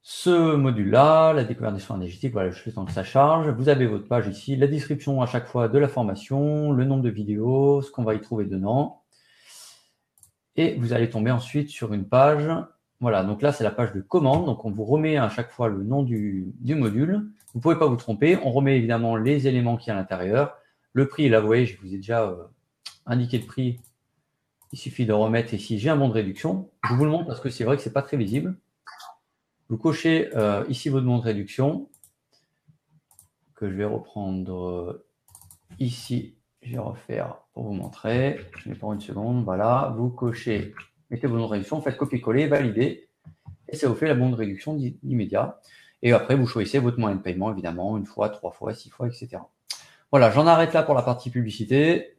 ce 0.02 0.56
module-là, 0.56 1.34
la 1.34 1.44
découverte 1.44 1.76
des 1.76 1.80
soins 1.80 1.98
énergétiques. 1.98 2.34
Voilà, 2.34 2.50
je 2.50 2.60
fais 2.60 2.72
tant 2.72 2.86
que 2.86 2.92
ça 2.92 3.04
charge. 3.04 3.50
Vous 3.50 3.70
avez 3.70 3.86
votre 3.86 4.08
page 4.08 4.28
ici, 4.28 4.56
la 4.56 4.68
description 4.68 5.22
à 5.22 5.28
chaque 5.28 5.48
fois 5.48 5.68
de 5.68 5.78
la 5.78 5.88
formation, 5.88 6.72
le 6.72 6.86
nombre 6.86 7.04
de 7.04 7.10
vidéos, 7.10 7.82
ce 7.82 7.92
qu'on 7.92 8.04
va 8.04 8.16
y 8.16 8.22
trouver 8.22 8.46
dedans. 8.46 9.04
Et 10.56 10.76
vous 10.76 10.94
allez 10.94 11.10
tomber 11.10 11.32
ensuite 11.32 11.70
sur 11.70 11.94
une 11.94 12.08
page 12.08 12.50
voilà, 13.02 13.24
donc 13.24 13.42
là, 13.42 13.54
c'est 13.54 13.64
la 13.64 13.72
page 13.72 13.94
de 13.94 14.02
commande. 14.02 14.46
Donc, 14.46 14.66
on 14.66 14.72
vous 14.72 14.84
remet 14.84 15.16
à 15.18 15.30
chaque 15.30 15.52
fois 15.52 15.70
le 15.70 15.84
nom 15.84 16.04
du, 16.04 16.54
module. 16.62 17.30
Vous 17.54 17.60
ne 17.60 17.62
pouvez 17.62 17.78
pas 17.78 17.88
vous 17.88 17.96
tromper. 17.96 18.38
On 18.44 18.52
remet 18.52 18.78
évidemment 18.78 19.16
les 19.16 19.48
éléments 19.48 19.78
qui 19.78 19.90
y 19.90 19.92
a 19.92 19.96
à 19.96 19.98
l'intérieur. 19.98 20.58
Le 20.92 21.08
prix, 21.08 21.30
là, 21.30 21.40
vous 21.40 21.48
voyez, 21.48 21.66
je 21.66 21.80
vous 21.80 21.94
ai 21.94 21.98
déjà 21.98 22.24
euh, 22.24 22.44
indiqué 23.10 23.38
le 23.38 23.46
prix. 23.46 23.80
Il 24.72 24.80
suffit 24.80 25.06
de 25.06 25.14
remettre 25.14 25.54
ici, 25.54 25.80
j'ai 25.80 25.90
un 25.90 25.98
bon 25.98 26.08
de 26.08 26.14
réduction. 26.14 26.70
Je 26.88 26.94
vous 26.94 27.04
le 27.04 27.12
montre 27.12 27.28
parce 27.28 27.42
que 27.42 27.50
c'est 27.50 27.64
vrai 27.64 27.76
que 27.76 27.82
ce 27.82 27.90
n'est 27.90 27.94
pas 27.94 28.04
très 28.04 28.18
visible. 28.18 28.56
Vous 29.68 29.78
cochez 29.78 30.36
euh, 30.36 30.64
ici 30.70 30.90
votre 30.90 31.06
bon 31.06 31.18
de 31.18 31.24
réduction 31.24 31.90
que 33.56 33.70
je 33.70 33.76
vais 33.76 33.86
reprendre 33.86 34.56
euh, 34.56 35.06
ici. 35.80 36.36
Je 36.62 36.74
vais 36.74 36.80
refaire 36.80 37.36
pour 37.54 37.66
vous 37.66 37.74
montrer. 37.74 38.40
Je 38.58 38.70
vais 38.70 38.76
prendre 38.76 38.94
une 38.94 39.02
seconde. 39.02 39.44
Voilà, 39.44 39.94
vous 39.98 40.10
cochez 40.10 40.74
mettez 41.10 41.28
vos 41.28 41.38
de 41.38 41.44
réduction, 41.44 41.82
faites 41.82 41.98
copier-coller, 41.98 42.48
valider, 42.48 43.10
et 43.68 43.76
ça 43.76 43.88
vous 43.88 43.96
fait 43.96 44.08
la 44.08 44.16
bonne 44.16 44.34
réduction 44.34 44.78
immédiat. 45.04 45.60
Et 46.02 46.14
après, 46.14 46.36
vous 46.36 46.48
choisissez 46.48 46.80
votre 46.80 47.00
moyen 47.00 47.18
de 47.18 47.22
paiement, 47.22 47.52
évidemment, 47.52 47.98
une 47.98 48.06
fois, 48.06 48.30
trois 48.30 48.52
fois, 48.52 48.74
six 48.74 48.90
fois, 48.90 49.08
etc. 49.08 49.38
Voilà, 50.12 50.32
j'en 50.32 50.48
arrête 50.48 50.74
là 50.74 50.84
pour 50.84 50.96
la 50.96 51.02
partie 51.02 51.30
publicité. 51.30 52.16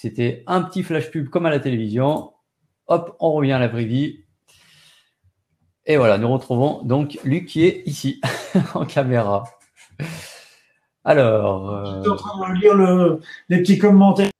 C'était 0.00 0.44
un 0.46 0.62
petit 0.62 0.84
flash 0.84 1.10
pub 1.10 1.28
comme 1.28 1.44
à 1.46 1.50
la 1.50 1.58
télévision. 1.58 2.32
Hop, 2.86 3.16
on 3.18 3.32
revient 3.32 3.50
à 3.50 3.58
la 3.58 3.66
vraie 3.66 3.84
vie. 3.84 4.20
Et 5.86 5.96
voilà, 5.96 6.18
nous 6.18 6.28
retrouvons 6.28 6.84
donc 6.84 7.18
Luc 7.24 7.46
qui 7.46 7.64
est 7.64 7.82
ici, 7.84 8.20
en 8.74 8.86
caméra. 8.86 9.42
Alors. 11.02 11.74
Euh... 11.74 11.96
Je 11.96 12.02
suis 12.02 12.10
en 12.10 12.14
train 12.14 12.48
de 12.48 12.60
lire 12.60 13.18
les 13.48 13.58
petits 13.58 13.76
commentaires. 13.76 14.30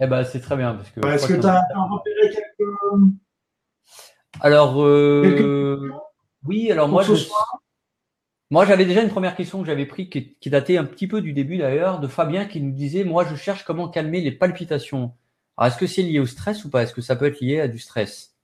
Eh 0.00 0.08
ben, 0.08 0.24
c'est 0.24 0.40
très 0.40 0.56
bien. 0.56 0.74
Parce 0.74 0.90
que 0.90 1.06
Est-ce 1.06 1.28
que 1.28 1.40
tu 1.40 1.46
as, 1.46 1.64
repéré 1.88 2.30
quelques. 2.34 2.68
Alors, 4.40 4.82
euh, 4.82 5.92
oui, 6.44 6.68
alors 6.72 6.88
moi, 6.88 7.04
je... 7.04 7.14
moi, 8.52 8.66
j'avais 8.66 8.84
déjà 8.84 9.02
une 9.02 9.08
première 9.08 9.34
question 9.34 9.60
que 9.60 9.66
j'avais 9.66 9.86
pris 9.86 10.10
qui, 10.10 10.34
qui, 10.34 10.50
datait 10.50 10.76
un 10.76 10.84
petit 10.84 11.06
peu 11.06 11.22
du 11.22 11.32
début 11.32 11.56
d'ailleurs, 11.56 12.00
de 12.00 12.06
Fabien 12.06 12.44
qui 12.44 12.60
nous 12.60 12.72
disait 12.72 13.02
Moi, 13.02 13.24
je 13.24 13.34
cherche 13.34 13.64
comment 13.64 13.88
calmer 13.88 14.20
les 14.20 14.30
palpitations. 14.30 15.14
Alors, 15.56 15.72
est-ce 15.72 15.78
que 15.78 15.86
c'est 15.86 16.02
lié 16.02 16.18
au 16.18 16.26
stress 16.26 16.62
ou 16.66 16.68
pas? 16.68 16.82
Est-ce 16.82 16.92
que 16.92 17.00
ça 17.00 17.16
peut 17.16 17.24
être 17.24 17.40
lié 17.40 17.60
à 17.60 17.68
du 17.68 17.78
stress? 17.78 18.34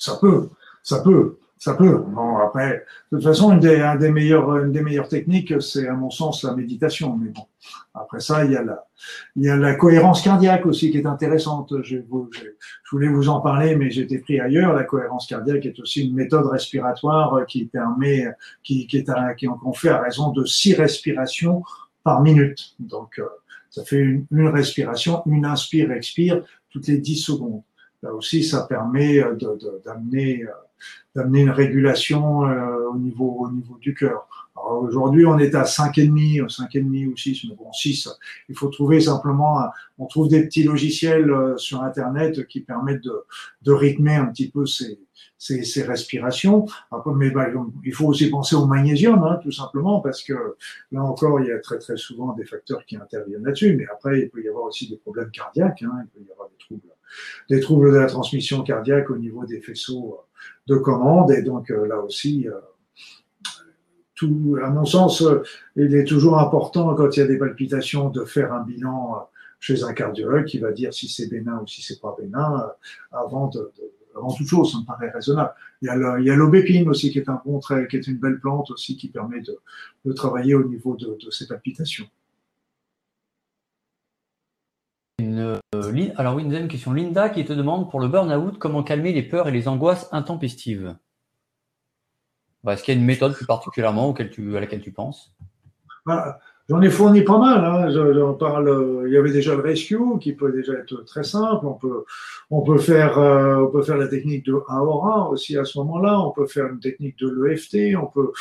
Ça 0.00 0.18
peut, 0.20 0.50
ça 0.82 1.00
peut. 1.00 1.38
Ça 1.58 1.74
peut. 1.74 2.04
Bon, 2.06 2.36
après, 2.36 2.84
de 3.10 3.16
toute 3.16 3.24
façon, 3.24 3.52
une 3.52 3.58
des, 3.58 3.94
des 3.98 4.10
meilleures, 4.10 4.58
une 4.58 4.70
des 4.70 4.80
meilleures 4.80 5.08
techniques, 5.08 5.60
c'est 5.60 5.88
à 5.88 5.92
mon 5.92 6.08
sens 6.08 6.44
la 6.44 6.54
méditation. 6.54 7.16
Mais 7.16 7.30
bon, 7.30 7.42
après 7.94 8.20
ça, 8.20 8.44
il 8.44 8.52
y 8.52 8.56
a 8.56 8.62
la, 8.62 8.86
il 9.34 9.42
y 9.44 9.48
a 9.48 9.56
la 9.56 9.74
cohérence 9.74 10.22
cardiaque 10.22 10.66
aussi 10.66 10.92
qui 10.92 10.98
est 10.98 11.06
intéressante. 11.06 11.74
Je, 11.82 11.96
voulais 12.92 13.08
vous 13.08 13.28
en 13.28 13.40
parler, 13.40 13.74
mais 13.74 13.90
j'étais 13.90 14.18
pris 14.18 14.38
ailleurs. 14.38 14.72
La 14.72 14.84
cohérence 14.84 15.26
cardiaque 15.26 15.66
est 15.66 15.80
aussi 15.80 16.06
une 16.06 16.14
méthode 16.14 16.46
respiratoire 16.46 17.44
qui 17.46 17.64
permet, 17.64 18.28
qui, 18.62 18.86
qui 18.86 18.98
est 18.98 19.08
à, 19.08 19.34
qui 19.34 19.46
qu'on 19.46 19.72
fait 19.72 19.90
à 19.90 20.00
raison 20.00 20.30
de 20.30 20.44
six 20.44 20.74
respirations 20.74 21.64
par 22.04 22.22
minute. 22.22 22.76
Donc, 22.78 23.18
euh, 23.18 23.26
ça 23.68 23.84
fait 23.84 23.98
une, 23.98 24.26
une 24.30 24.48
respiration, 24.48 25.22
une 25.26 25.44
inspire, 25.44 25.90
expire 25.90 26.44
toutes 26.70 26.86
les 26.86 26.98
10 26.98 27.16
secondes. 27.16 27.62
Là 28.02 28.14
aussi, 28.14 28.44
ça 28.44 28.62
permet 28.62 29.20
d'amener 29.84 30.38
de, 30.38 30.48
d'amener 31.18 31.40
une 31.40 31.50
régulation 31.50 32.46
euh, 32.46 32.90
au 32.92 32.96
niveau 32.96 33.38
au 33.40 33.50
niveau 33.50 33.76
du 33.80 33.92
cœur. 33.92 34.28
Aujourd'hui, 34.54 35.24
on 35.26 35.38
est 35.38 35.54
à 35.54 35.64
5,5, 35.64 36.46
5,5 36.46 37.12
ou 37.12 37.16
6, 37.16 37.44
mais 37.48 37.56
bon, 37.56 37.72
6. 37.72 38.08
Il 38.48 38.56
faut 38.56 38.68
trouver 38.68 39.00
simplement, 39.00 39.68
on 39.98 40.06
trouve 40.06 40.28
des 40.28 40.44
petits 40.44 40.62
logiciels 40.62 41.30
euh, 41.30 41.56
sur 41.56 41.82
Internet 41.82 42.46
qui 42.46 42.60
permettent 42.60 43.02
de, 43.02 43.24
de 43.62 43.72
rythmer 43.72 44.14
un 44.14 44.26
petit 44.26 44.50
peu 44.50 44.66
ces, 44.66 45.00
ces, 45.38 45.64
ces 45.64 45.82
respirations. 45.82 46.66
Après, 46.90 47.12
mais 47.14 47.30
bah, 47.30 47.46
il 47.84 47.92
faut 47.92 48.06
aussi 48.06 48.30
penser 48.30 48.54
au 48.54 48.66
magnésium, 48.66 49.22
hein, 49.24 49.40
tout 49.42 49.52
simplement, 49.52 50.00
parce 50.00 50.22
que 50.22 50.56
là 50.92 51.02
encore, 51.02 51.40
il 51.40 51.46
y 51.46 51.52
a 51.52 51.58
très 51.58 51.78
très 51.78 51.96
souvent 51.96 52.32
des 52.34 52.44
facteurs 52.44 52.84
qui 52.84 52.96
interviennent 52.96 53.44
là-dessus. 53.44 53.74
Mais 53.76 53.86
après, 53.92 54.20
il 54.20 54.30
peut 54.30 54.42
y 54.42 54.48
avoir 54.48 54.64
aussi 54.64 54.88
des 54.88 54.96
problèmes 54.98 55.30
cardiaques. 55.30 55.82
Hein, 55.82 56.04
il 56.04 56.08
peut 56.08 56.28
y 56.28 56.32
avoir 56.32 56.48
des 56.48 56.58
troubles, 56.58 56.92
des 57.50 57.60
troubles 57.60 57.92
de 57.92 57.98
la 57.98 58.06
transmission 58.06 58.62
cardiaque 58.62 59.10
au 59.10 59.16
niveau 59.16 59.44
des 59.46 59.60
faisceaux 59.60 60.20
de 60.68 60.76
commande. 60.76 61.30
Et 61.32 61.42
donc 61.42 61.70
euh, 61.70 61.86
là 61.86 62.00
aussi, 62.00 62.48
euh, 62.48 62.52
tout, 64.14 64.56
à 64.62 64.70
mon 64.70 64.84
sens, 64.84 65.22
euh, 65.22 65.42
il 65.76 65.94
est 65.94 66.04
toujours 66.04 66.38
important 66.38 66.94
quand 66.94 67.16
il 67.16 67.20
y 67.20 67.22
a 67.22 67.26
des 67.26 67.38
palpitations 67.38 68.10
de 68.10 68.24
faire 68.24 68.52
un 68.52 68.62
bilan 68.62 69.28
chez 69.60 69.82
un 69.82 69.92
cardiologue 69.92 70.44
qui 70.44 70.58
va 70.58 70.72
dire 70.72 70.94
si 70.94 71.08
c'est 71.08 71.28
bénin 71.28 71.60
ou 71.62 71.66
si 71.66 71.82
c'est 71.82 72.00
pas 72.00 72.14
bénin 72.16 72.70
avant 73.10 73.48
de, 73.48 73.72
avant 74.16 74.32
toute 74.32 74.46
chose, 74.46 74.70
ça 74.70 74.78
me 74.78 74.84
paraît 74.84 75.10
raisonnable. 75.10 75.52
Il 75.82 75.86
y 75.86 76.30
a 76.30 76.36
l'aubépine 76.36 76.88
aussi 76.88 77.10
qui 77.10 77.18
est 77.18 77.28
un 77.28 77.40
bon 77.44 77.58
trait, 77.58 77.88
qui 77.88 77.96
est 77.96 78.06
une 78.06 78.18
belle 78.18 78.38
plante 78.38 78.70
aussi 78.70 78.96
qui 78.96 79.08
permet 79.08 79.40
de, 79.40 80.12
travailler 80.12 80.54
au 80.54 80.64
niveau 80.64 80.96
de 80.96 81.30
ces 81.30 81.48
palpitations. 81.48 82.06
Euh, 85.84 86.12
alors 86.16 86.34
oui, 86.34 86.42
une 86.42 86.48
deuxième 86.48 86.68
question. 86.68 86.92
Linda 86.92 87.28
qui 87.28 87.44
te 87.44 87.52
demande 87.52 87.90
pour 87.90 88.00
le 88.00 88.08
burn-out, 88.08 88.58
comment 88.58 88.82
calmer 88.82 89.12
les 89.12 89.22
peurs 89.22 89.48
et 89.48 89.52
les 89.52 89.68
angoisses 89.68 90.08
intempestives? 90.12 90.96
Bah, 92.64 92.74
Est-ce 92.74 92.82
qu'il 92.82 92.94
y 92.94 92.96
a 92.96 93.00
une 93.00 93.06
méthode 93.06 93.34
plus 93.34 93.46
particulièrement 93.46 94.12
à 94.12 94.60
laquelle 94.60 94.80
tu 94.80 94.92
penses? 94.92 95.34
Bah, 96.06 96.38
J'en 96.68 96.82
ai 96.82 96.90
fourni 96.90 97.22
pas 97.22 97.38
mal. 97.38 97.64
Hein. 97.64 98.34
Parle. 98.38 98.68
Euh, 98.68 99.04
il 99.06 99.12
y 99.14 99.16
avait 99.16 99.32
déjà 99.32 99.54
le 99.54 99.62
rescue 99.62 99.98
qui 100.20 100.34
peut 100.34 100.52
déjà 100.52 100.74
être 100.74 101.02
très 101.04 101.24
simple. 101.24 101.66
On 101.66 101.72
peut, 101.72 102.04
on 102.50 102.60
peut 102.60 102.76
faire, 102.76 103.18
euh, 103.18 103.64
on 103.64 103.70
peut 103.70 103.82
faire 103.82 103.96
la 103.96 104.06
technique 104.06 104.44
de 104.44 104.52
Aora 104.68 105.30
aussi 105.30 105.56
à 105.56 105.64
ce 105.64 105.78
moment-là. 105.78 106.20
On 106.20 106.30
peut 106.30 106.46
faire 106.46 106.66
une 106.66 106.78
technique 106.78 107.18
de 107.18 107.30
l'EFT. 107.30 107.96
On 107.96 108.06
peut 108.06 108.32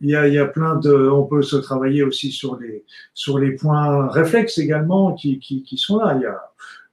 il 0.00 0.10
y 0.10 0.16
a, 0.16 0.28
il 0.28 0.34
y 0.34 0.38
a 0.38 0.46
plein 0.46 0.76
de, 0.76 0.92
on 0.92 1.24
peut 1.24 1.42
se 1.42 1.56
travailler 1.56 2.02
aussi 2.02 2.30
sur 2.30 2.58
les 2.58 2.84
sur 3.14 3.38
les 3.38 3.52
points 3.52 4.08
réflexes 4.08 4.58
également 4.58 5.14
qui, 5.14 5.38
qui, 5.38 5.62
qui 5.62 5.78
sont 5.78 5.98
là. 5.98 6.14
Il 6.16 6.22
y 6.22 6.26
a 6.26 6.40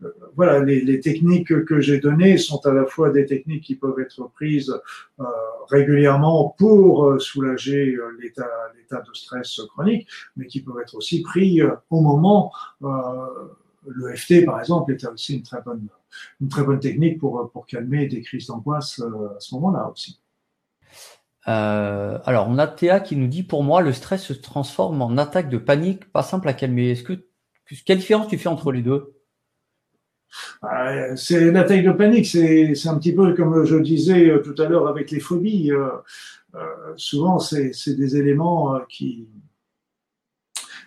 euh, 0.03 0.09
voilà, 0.35 0.63
les, 0.63 0.81
les, 0.81 0.99
techniques 0.99 1.65
que 1.65 1.80
j'ai 1.80 1.99
données 1.99 2.38
sont 2.38 2.65
à 2.65 2.73
la 2.73 2.85
fois 2.85 3.09
des 3.09 3.25
techniques 3.25 3.63
qui 3.63 3.75
peuvent 3.75 3.99
être 3.99 4.27
prises 4.30 4.73
euh, 5.19 5.23
régulièrement 5.69 6.55
pour 6.57 7.05
euh, 7.05 7.19
soulager 7.19 7.95
euh, 7.95 8.17
l'état, 8.21 8.49
l'état 8.77 9.01
de 9.01 9.13
stress 9.13 9.61
chronique, 9.69 10.07
mais 10.35 10.47
qui 10.47 10.61
peuvent 10.61 10.80
être 10.81 10.95
aussi 10.95 11.21
pris 11.21 11.61
au 11.89 12.01
moment. 12.01 12.51
le 12.81 14.15
FT, 14.15 14.45
par 14.45 14.59
exemple, 14.59 14.93
est 14.93 15.05
aussi 15.05 15.35
une 15.35 15.43
très 15.43 15.61
bonne, 15.61 15.88
une 16.41 16.47
très 16.47 16.63
bonne 16.63 16.80
technique 16.80 17.19
pour, 17.19 17.51
pour 17.51 17.65
calmer 17.65 18.07
des 18.07 18.21
crises 18.21 18.47
d'angoisse 18.47 18.99
à 18.99 19.39
ce 19.39 19.55
moment-là 19.55 19.89
aussi. 19.91 20.22
Euh, 21.48 22.20
alors, 22.26 22.48
on 22.49 22.57
a 22.57 22.68
Théa 22.68 22.99
qui 22.99 23.15
nous 23.15 23.28
dit 23.28 23.44
pour 23.44 23.64
moi, 23.64 23.82
le 23.82 23.94
stress 23.94 24.24
se 24.24 24.34
transforme 24.34 25.02
en 25.02 25.18
attaque 25.18 25.49
de 25.49 25.57
panique, 25.57 26.11
pas 26.11 26.24
simple 26.24 26.48
à 26.48 26.53
calmer. 26.53 26.91
Est-ce 26.91 27.03
que 27.03 27.14
quelle 27.86 27.99
différence 27.99 28.28
tu 28.28 28.38
fais 28.38 28.49
entre 28.49 28.72
les 28.72 28.82
deux? 28.82 29.14
Euh, 30.64 31.15
C'est 31.15 31.52
l'attaque 31.52 31.84
de 31.84 31.91
panique, 31.91 32.26
c'est 32.26 32.88
un 32.88 32.98
petit 32.98 33.14
peu 33.14 33.34
comme 33.34 33.65
je 33.65 33.76
disais 33.78 34.30
euh, 34.30 34.41
tout 34.41 34.60
à 34.61 34.68
l'heure 34.68 34.88
avec 34.88 35.11
les 35.11 35.20
phobies. 35.20 35.72
Euh, 35.72 35.90
euh 36.56 36.94
souvent, 36.98 37.40
c'est 37.40 37.72
des 37.88 38.18
éléments 38.18 38.80
qui, 38.90 39.28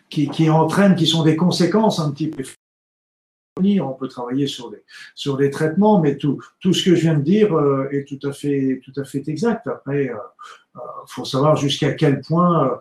qui 0.09 0.28
qui 0.28 0.49
entraînent, 0.51 0.95
qui 0.97 1.07
sont 1.07 1.23
des 1.24 1.37
conséquences 1.37 1.99
un 2.01 2.11
petit 2.12 2.28
peu 2.28 2.45
on 3.59 3.95
peut 3.95 4.09
travailler 4.09 4.47
sur 4.47 4.70
des 4.70 4.85
sur 5.15 5.37
des 5.37 5.51
traitements, 5.51 6.01
mais 6.01 6.16
tout 6.16 6.43
tout 6.61 6.74
ce 6.74 6.85
que 6.85 6.95
je 6.95 7.01
viens 7.03 7.15
de 7.15 7.23
dire 7.23 7.55
euh, 7.57 7.89
est 7.91 8.07
tout 8.07 8.28
à 8.28 8.33
fait 8.33 8.81
tout 8.85 8.93
à 9.01 9.05
fait 9.05 9.27
exact. 9.28 9.66
Après, 9.66 10.11
euh, 10.11 10.16
euh, 10.77 10.81
faut 11.07 11.24
savoir 11.24 11.57
jusqu'à 11.57 11.95
quel 11.95 12.20
point 12.20 12.78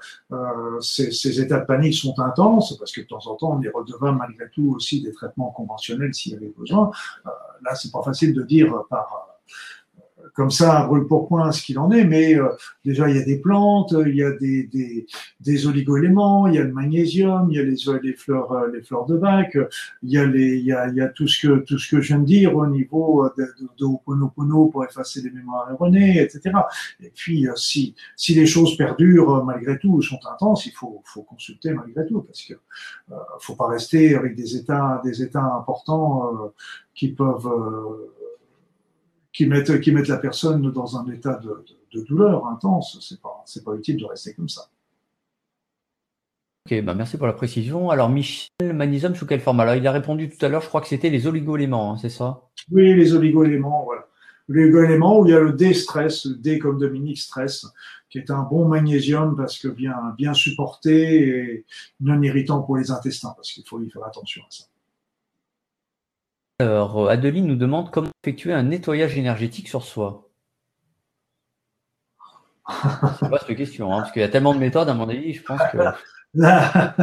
ces, 0.81 1.11
ces, 1.11 1.39
états 1.39 1.61
de 1.61 1.65
panique 1.65 1.95
sont 1.95 2.19
intenses, 2.19 2.77
parce 2.77 2.91
que 2.91 2.99
de 2.99 3.07
temps 3.07 3.25
en 3.25 3.35
temps, 3.35 3.57
on 3.57 3.61
est 3.61 3.69
redevable 3.69 4.17
malgré 4.17 4.49
tout 4.49 4.73
aussi 4.75 5.01
des 5.01 5.13
traitements 5.13 5.51
conventionnels 5.51 6.13
s'il 6.13 6.33
y 6.33 6.35
avait 6.35 6.53
besoin. 6.57 6.91
là, 7.23 7.73
c'est 7.75 7.91
pas 7.93 8.03
facile 8.03 8.33
de 8.33 8.43
dire 8.43 8.83
par 8.89 9.39
comme 10.35 10.51
ça, 10.51 10.85
brûle 10.85 11.07
pour 11.07 11.27
point 11.29 11.51
ce 11.53 11.63
qu'il 11.63 11.79
en 11.79 11.89
est, 11.91 12.03
mais 12.03 12.35
euh, 12.35 12.49
déjà 12.83 13.09
il 13.09 13.15
y 13.15 13.19
a 13.19 13.23
des 13.23 13.37
plantes, 13.39 13.95
il 14.05 14.15
y 14.15 14.23
a 14.23 14.31
des, 14.31 14.63
des, 14.63 15.07
des 15.39 15.67
oligoéléments, 15.67 16.47
il 16.47 16.55
y 16.55 16.57
a 16.57 16.63
le 16.63 16.73
magnésium, 16.73 17.47
il 17.49 17.55
y 17.55 17.59
a 17.59 17.63
les, 17.63 17.77
les 18.03 18.13
fleurs 18.13 18.51
euh, 18.51 18.67
les 18.71 18.83
fleurs 18.83 19.05
de 19.05 19.15
bac, 19.15 19.57
il 20.03 20.11
y 20.11 20.17
a 20.17 20.25
les 20.25 20.57
il 20.57 20.65
y 20.65 20.73
a, 20.73 20.89
il 20.89 20.95
y 20.95 21.01
a 21.01 21.07
tout 21.07 21.27
ce 21.27 21.47
que 21.47 21.59
tout 21.59 21.77
ce 21.77 21.89
que 21.89 22.01
je 22.01 22.07
viens 22.07 22.19
de 22.19 22.25
dire 22.25 22.55
au 22.55 22.67
niveau 22.67 23.25
euh, 23.25 23.33
de, 23.37 23.43
de, 23.43 23.69
de 23.79 23.85
Ho'oponopono 23.85 24.67
pour 24.67 24.83
effacer 24.83 25.21
les 25.21 25.31
mémoires 25.31 25.71
erronées, 25.71 26.19
etc. 26.19 26.51
Et 27.01 27.11
puis 27.15 27.47
si 27.55 27.95
si 28.17 28.33
les 28.33 28.45
choses 28.45 28.75
perdurent 28.75 29.45
malgré 29.45 29.79
tout 29.79 30.01
sont 30.01 30.19
intenses, 30.29 30.65
il 30.65 30.73
faut 30.73 31.01
faut 31.05 31.23
consulter 31.23 31.71
malgré 31.71 32.05
tout 32.05 32.21
parce 32.21 32.43
que 32.43 32.55
euh, 33.11 33.15
faut 33.39 33.55
pas 33.55 33.67
rester 33.67 34.15
avec 34.15 34.35
des 34.35 34.57
états 34.57 35.01
des 35.01 35.23
états 35.23 35.45
importants 35.59 36.51
qui 36.93 37.09
peuvent 37.13 37.49
qui 39.35 39.45
mettent, 39.47 39.81
qui 39.81 39.91
mettent 39.91 40.07
la 40.07 40.17
personne 40.17 40.71
dans 40.71 40.97
un 40.97 41.05
état 41.11 41.35
de, 41.35 41.49
de, 41.93 41.99
de 41.99 42.05
douleur 42.05 42.47
intense. 42.47 42.97
C'est 43.01 43.21
pas, 43.21 43.43
c'est 43.45 43.63
pas 43.63 43.73
utile 43.75 43.97
de 43.97 44.05
rester 44.05 44.33
comme 44.33 44.49
ça. 44.49 44.69
Ok, 46.65 46.81
bah 46.83 46.95
merci 46.95 47.17
pour 47.17 47.27
la 47.27 47.33
précision. 47.33 47.89
Alors 47.89 48.09
Michel, 48.09 48.73
magnésium 48.73 49.13
sous 49.13 49.27
quelle 49.27 49.41
forme? 49.41 49.59
Alors 49.59 49.75
il 49.75 49.85
a 49.85 49.91
répondu 49.91 50.29
tout 50.29 50.43
à 50.43 50.49
l'heure, 50.49 50.61
je 50.61 50.67
crois 50.67 50.81
que 50.81 50.87
c'était 50.87 51.11
les 51.11 51.27
oligoéléments, 51.27 51.93
hein, 51.93 51.97
c'est 51.97 52.09
ça? 52.09 52.41
Oui, 52.71 52.95
les 52.95 53.13
oligoéléments, 53.13 53.83
voilà. 53.83 54.07
L'oligoélément 54.47 55.19
où 55.19 55.25
il 55.25 55.31
y 55.31 55.35
a 55.35 55.39
le 55.39 55.53
D-stress, 55.53 56.25
le 56.25 56.35
D 56.35 56.57
comme 56.59 56.79
Dominique 56.79 57.17
stress, 57.17 57.67
qui 58.09 58.19
est 58.19 58.31
un 58.31 58.43
bon 58.43 58.67
magnésium 58.67 59.35
parce 59.35 59.59
que 59.59 59.67
bien, 59.67 59.95
bien 60.17 60.33
supporté 60.33 61.27
et 61.27 61.65
non 61.99 62.21
irritant 62.21 62.61
pour 62.61 62.77
les 62.77 62.89
intestins, 62.89 63.33
parce 63.35 63.51
qu'il 63.51 63.67
faut 63.67 63.81
y 63.81 63.89
faire 63.89 64.05
attention 64.05 64.41
à 64.43 64.47
ça. 64.49 64.63
Alors, 66.59 67.05
euh, 67.05 67.09
Adeline 67.09 67.47
nous 67.47 67.55
demande 67.55 67.91
comment 67.91 68.09
effectuer 68.23 68.53
un 68.53 68.63
nettoyage 68.63 69.17
énergétique 69.17 69.67
sur 69.67 69.83
soi. 69.83 70.29
C'est 73.19 73.29
pas 73.29 73.39
cette 73.45 73.57
question, 73.57 73.93
hein, 73.93 73.99
parce 73.99 74.11
qu'il 74.11 74.21
y 74.21 74.25
a 74.25 74.29
tellement 74.29 74.53
de 74.53 74.59
méthodes, 74.59 74.89
à 74.89 74.93
mon 74.93 75.09
avis, 75.09 75.33
je 75.33 75.43
pense 75.43 75.61
que. 75.71 75.77
Là, 76.37 76.93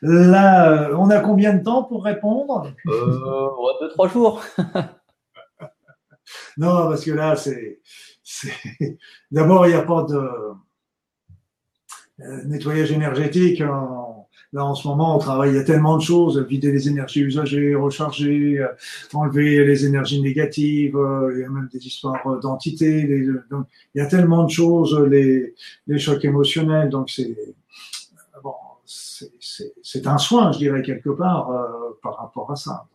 là 0.00 0.88
on 0.96 1.10
a 1.10 1.20
combien 1.20 1.52
de 1.52 1.62
temps 1.62 1.84
pour 1.84 2.02
répondre? 2.02 2.72
Euh, 2.86 3.48
Deux, 3.82 3.90
trois 3.90 4.08
jours. 4.08 4.42
non, 6.56 6.88
parce 6.88 7.04
que 7.04 7.10
là, 7.10 7.36
c'est. 7.36 7.82
D'abord, 9.30 9.66
il 9.66 9.70
n'y 9.70 9.74
a 9.74 9.82
pas 9.82 10.04
de 10.04 10.30
euh, 12.20 12.44
nettoyage 12.46 12.90
énergétique. 12.90 13.62
Là, 14.52 14.64
en 14.64 14.74
ce 14.74 14.88
moment, 14.88 15.14
on 15.14 15.18
travaille, 15.18 15.50
il 15.50 15.56
y 15.56 15.60
a 15.60 15.64
tellement 15.64 15.96
de 15.96 16.02
choses, 16.02 16.36
vider 16.38 16.72
les 16.72 16.88
énergies 16.88 17.20
usagées, 17.20 17.76
recharger, 17.76 18.58
euh, 18.58 18.66
enlever 19.12 19.64
les 19.64 19.86
énergies 19.86 20.20
négatives, 20.20 20.96
euh, 20.96 21.32
il 21.36 21.42
y 21.42 21.44
a 21.44 21.48
même 21.48 21.68
des 21.72 21.86
histoires 21.86 22.26
euh, 22.26 22.40
d'entités, 22.40 23.02
il 23.08 23.44
y 23.94 24.00
a 24.00 24.06
tellement 24.06 24.42
de 24.42 24.50
choses, 24.50 24.98
les, 25.08 25.54
chocs 25.98 26.24
émotionnels, 26.24 26.88
donc 26.88 27.10
c'est 29.82 30.06
un 30.06 30.18
soin, 30.18 30.50
je 30.50 30.58
dirais, 30.58 30.82
quelque 30.82 31.10
part, 31.10 31.48
par 32.02 32.16
rapport 32.16 32.50
à 32.50 32.56
ça. 32.56 32.86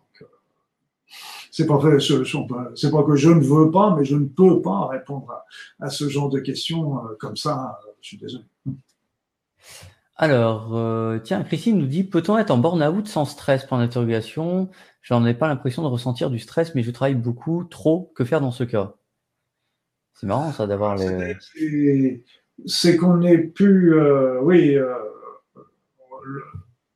c'est 1.51 1.67
pas, 1.67 1.77
pas 1.77 1.87
que 1.87 3.15
je 3.15 3.29
ne 3.29 3.41
veux 3.41 3.71
pas, 3.71 3.95
mais 3.95 4.03
je 4.03 4.17
ne 4.17 4.25
peux 4.25 4.61
pas 4.61 4.87
répondre 4.87 5.33
à 5.79 5.89
ce 5.89 6.09
genre 6.09 6.29
de 6.29 6.39
questions 6.39 6.99
comme 7.17 7.37
ça. 7.37 7.79
Je 8.01 8.07
suis 8.09 8.17
désolé. 8.17 8.43
Alors, 10.17 10.75
euh, 10.75 11.19
tiens, 11.19 11.43
Christine 11.43 11.77
nous 11.77 11.87
dit, 11.87 12.03
peut-on 12.03 12.37
être 12.37 12.51
en 12.51 12.57
burn-out 12.57 13.07
sans 13.07 13.25
stress? 13.25 13.65
Point 13.65 13.79
d'interrogation. 13.79 14.69
J'en 15.01 15.25
ai 15.25 15.33
pas 15.33 15.47
l'impression 15.47 15.83
de 15.83 15.87
ressentir 15.87 16.29
du 16.29 16.39
stress, 16.39 16.73
mais 16.73 16.83
je 16.83 16.91
travaille 16.91 17.15
beaucoup, 17.15 17.65
trop. 17.65 18.11
Que 18.15 18.23
faire 18.23 18.39
dans 18.39 18.51
ce 18.51 18.63
cas? 18.63 18.95
C'est 20.13 20.27
marrant 20.27 20.53
ça 20.53 20.67
d'avoir 20.67 20.95
les. 20.95 22.23
C'est 22.65 22.95
qu'on 22.95 23.17
n'est 23.17 23.37
plus, 23.37 23.95
euh, 23.95 24.39
oui, 24.41 24.75
euh, 24.75 24.93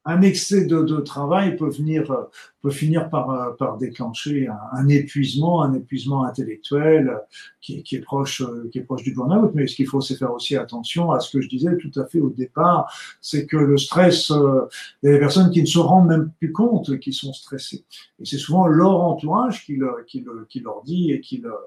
un 0.05 0.21
excès 0.21 0.65
de, 0.65 0.81
de, 0.81 1.01
travail 1.01 1.57
peut 1.57 1.69
venir 1.69 2.29
peut 2.61 2.71
finir 2.71 3.09
par, 3.09 3.55
par 3.57 3.77
déclencher 3.77 4.47
un, 4.73 4.87
épuisement, 4.87 5.63
un 5.63 5.73
épuisement 5.73 6.25
intellectuel 6.25 7.17
qui, 7.61 7.83
qui, 7.83 7.95
est 7.95 8.01
proche 8.01 8.43
qui 8.71 8.79
est 8.79 8.83
proche 8.83 9.03
du 9.03 9.13
burn-out. 9.13 9.51
Mais 9.53 9.67
ce 9.67 9.75
qu'il 9.75 9.87
faut, 9.87 10.01
c'est 10.01 10.15
faire 10.15 10.33
aussi 10.33 10.55
attention 10.55 11.11
à 11.11 11.19
ce 11.19 11.31
que 11.31 11.41
je 11.41 11.47
disais 11.47 11.77
tout 11.77 11.91
à 11.99 12.05
fait 12.05 12.19
au 12.19 12.29
départ, 12.29 12.93
c'est 13.21 13.45
que 13.45 13.57
le 13.57 13.77
stress, 13.77 14.31
euh, 14.31 14.67
il 15.01 15.07
y 15.07 15.09
a 15.09 15.13
des 15.13 15.19
personnes 15.19 15.51
qui 15.51 15.61
ne 15.61 15.67
se 15.67 15.79
rendent 15.79 16.07
même 16.07 16.31
plus 16.39 16.51
compte 16.51 16.99
qu'ils 16.99 17.13
sont 17.13 17.33
stressés. 17.33 17.85
Et 18.19 18.25
c'est 18.25 18.37
souvent 18.37 18.67
leur 18.67 19.01
entourage 19.01 19.65
qui 19.65 19.75
leur, 19.75 20.05
qui, 20.05 20.21
leur, 20.21 20.83
dit 20.83 21.11
et 21.11 21.21
qui 21.21 21.37
leur, 21.37 21.59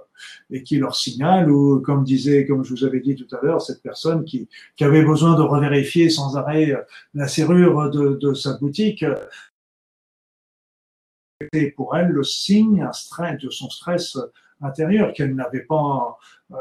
et 0.51 0.63
qui 0.63 0.77
leur 0.77 0.95
signale, 0.95 1.51
ou 1.51 1.81
comme 1.81 2.05
disait, 2.05 2.47
comme 2.47 2.65
je 2.65 2.71
vous 2.71 2.85
avais 2.85 3.01
dit 3.01 3.17
tout 3.17 3.35
à 3.35 3.41
l'heure, 3.43 3.63
cette 3.63 3.83
personne 3.83 4.25
qui, 4.25 4.49
qui 4.77 4.85
avait 4.85 5.05
besoin 5.05 5.37
de 5.37 5.43
revérifier 5.43 6.11
sans 6.11 6.37
arrêt 6.37 6.75
la 7.15 7.29
serrure 7.29 7.91
de, 7.91 8.19
de 8.21 8.35
sa 8.35 8.55
boutique, 8.59 9.05
était 11.45 11.71
pour 11.71 11.97
elle 11.97 12.09
le 12.09 12.25
signe 12.25 12.89
de 13.41 13.51
son 13.51 13.71
stress 13.71 14.19
intérieur 14.61 15.13
qu'elle 15.13 15.35
n'avait 15.35 15.65
pas, 15.65 16.17
euh, 16.53 16.57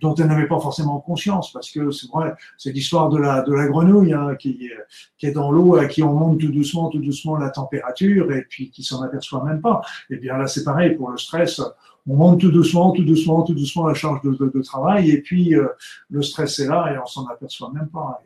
dont 0.00 0.14
elle 0.16 0.26
n'avait 0.26 0.48
pas 0.48 0.60
forcément 0.60 1.00
conscience, 1.00 1.52
parce 1.52 1.70
que 1.70 1.90
c'est 1.90 2.08
vrai, 2.08 2.34
c'est 2.56 2.72
l'histoire 2.72 3.08
de 3.08 3.18
la 3.18 3.42
de 3.42 3.54
la 3.54 3.66
grenouille 3.66 4.12
hein, 4.12 4.34
qui 4.36 4.70
qui 5.16 5.26
est 5.26 5.32
dans 5.32 5.50
l'eau, 5.50 5.76
à 5.76 5.86
qui 5.86 6.02
on 6.02 6.12
monte 6.12 6.40
tout 6.40 6.52
doucement, 6.52 6.88
tout 6.88 7.00
doucement 7.00 7.36
la 7.36 7.50
température, 7.50 8.32
et 8.32 8.42
puis 8.42 8.70
qui 8.70 8.82
s'en 8.82 9.02
aperçoit 9.02 9.44
même 9.44 9.60
pas. 9.60 9.80
Et 10.10 10.16
bien 10.16 10.36
là, 10.36 10.46
c'est 10.46 10.64
pareil 10.64 10.96
pour 10.96 11.10
le 11.10 11.18
stress. 11.18 11.60
On 12.06 12.16
monte 12.16 12.40
tout 12.40 12.50
doucement, 12.50 12.92
tout 12.92 13.04
doucement, 13.04 13.42
tout 13.42 13.54
doucement 13.54 13.86
la 13.86 13.94
charge 13.94 14.22
de, 14.22 14.32
de, 14.32 14.62
travail, 14.62 15.10
et 15.10 15.20
puis 15.20 15.54
euh, 15.54 15.68
le 16.10 16.22
stress 16.22 16.58
est 16.58 16.66
là 16.66 16.92
et 16.92 16.98
on 16.98 17.06
s'en 17.06 17.26
aperçoit 17.26 17.70
même 17.72 17.88
pas. 17.88 18.22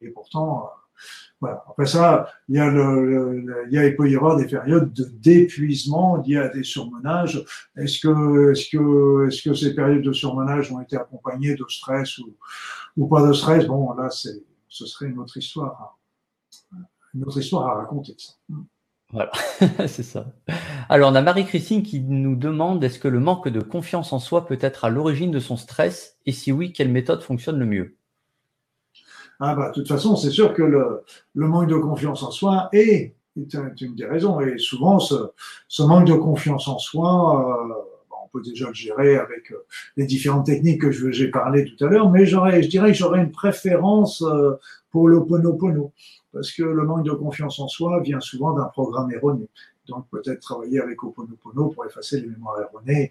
Et 0.00 0.08
pourtant, 0.08 0.70
voilà. 1.40 1.64
Après 1.68 1.86
ça, 1.86 2.28
il, 2.48 2.56
y 2.56 2.58
a 2.58 2.70
le, 2.70 3.64
il, 3.66 3.72
y 3.72 3.78
a, 3.78 3.86
il 3.86 3.96
peut 3.96 4.10
y 4.10 4.14
avoir 4.14 4.36
des 4.36 4.46
périodes 4.46 4.92
d'épuisement 5.20 6.16
liées 6.18 6.36
à 6.36 6.48
des 6.48 6.62
surmenages. 6.62 7.42
Est-ce 7.76 8.00
que, 8.00 8.52
est-ce 8.52 8.68
que, 8.76 9.26
est-ce 9.26 9.48
que 9.48 9.54
ces 9.54 9.74
périodes 9.74 10.02
de 10.02 10.12
surmenage 10.12 10.70
ont 10.70 10.80
été 10.80 10.96
accompagnées 10.96 11.54
de 11.54 11.64
stress 11.68 12.18
ou, 12.18 12.36
ou 12.98 13.06
pas 13.08 13.26
de 13.26 13.32
stress? 13.32 13.66
Bon, 13.66 13.92
là, 13.94 14.10
c'est, 14.10 14.44
ce 14.68 14.84
serait 14.84 15.06
une 15.06 15.18
autre 15.18 15.36
histoire, 15.38 15.98
une 17.14 17.24
autre 17.24 17.38
histoire 17.38 17.68
à 17.68 17.74
raconter. 17.76 18.16
Voilà, 19.12 19.32
c'est 19.86 20.02
ça. 20.02 20.26
Alors, 20.88 21.10
on 21.10 21.14
a 21.14 21.22
Marie-Christine 21.22 21.82
qui 21.82 22.00
nous 22.00 22.36
demande 22.36 22.84
est-ce 22.84 22.98
que 22.98 23.08
le 23.08 23.18
manque 23.18 23.48
de 23.48 23.60
confiance 23.60 24.12
en 24.12 24.18
soi 24.18 24.46
peut 24.46 24.58
être 24.60 24.84
à 24.84 24.90
l'origine 24.90 25.30
de 25.30 25.40
son 25.40 25.56
stress? 25.56 26.18
Et 26.26 26.32
si 26.32 26.52
oui, 26.52 26.72
quelle 26.72 26.90
méthode 26.90 27.22
fonctionne 27.22 27.58
le 27.58 27.66
mieux? 27.66 27.96
Ah 29.40 29.54
bah, 29.54 29.68
de 29.70 29.74
toute 29.74 29.88
façon, 29.88 30.16
c'est 30.16 30.30
sûr 30.30 30.52
que 30.52 30.62
le, 30.62 31.02
le, 31.34 31.48
manque 31.48 31.68
de 31.68 31.76
confiance 31.76 32.22
en 32.22 32.30
soi 32.30 32.68
est, 32.72 33.14
est, 33.38 33.80
une 33.80 33.94
des 33.94 34.04
raisons. 34.04 34.38
Et 34.42 34.58
souvent, 34.58 34.98
ce, 34.98 35.14
ce 35.66 35.82
manque 35.82 36.06
de 36.06 36.14
confiance 36.14 36.68
en 36.68 36.78
soi, 36.78 37.70
euh, 37.70 37.74
on 38.22 38.28
peut 38.28 38.42
déjà 38.42 38.68
le 38.68 38.74
gérer 38.74 39.16
avec 39.16 39.50
euh, 39.52 39.64
les 39.96 40.04
différentes 40.04 40.44
techniques 40.44 40.82
que 40.82 40.90
j'ai 40.90 41.28
parlé 41.28 41.64
tout 41.64 41.82
à 41.84 41.88
l'heure, 41.88 42.10
mais 42.10 42.26
j'aurais, 42.26 42.62
je 42.62 42.68
dirais 42.68 42.92
que 42.92 42.98
j'aurais 42.98 43.20
une 43.20 43.32
préférence 43.32 44.22
euh, 44.22 44.58
pour 44.90 45.08
l'Oponopono, 45.08 45.92
parce 46.34 46.52
que 46.52 46.62
le 46.62 46.84
manque 46.84 47.04
de 47.04 47.12
confiance 47.12 47.58
en 47.60 47.68
soi 47.68 48.00
vient 48.00 48.20
souvent 48.20 48.52
d'un 48.52 48.66
programme 48.66 49.10
erroné. 49.10 49.48
Donc 49.88 50.06
peut-être 50.10 50.40
travailler 50.40 50.80
avec 50.80 51.02
Oponopono 51.02 51.68
pour 51.70 51.86
effacer 51.86 52.20
les 52.20 52.28
mémoires 52.28 52.60
erronées 52.60 53.10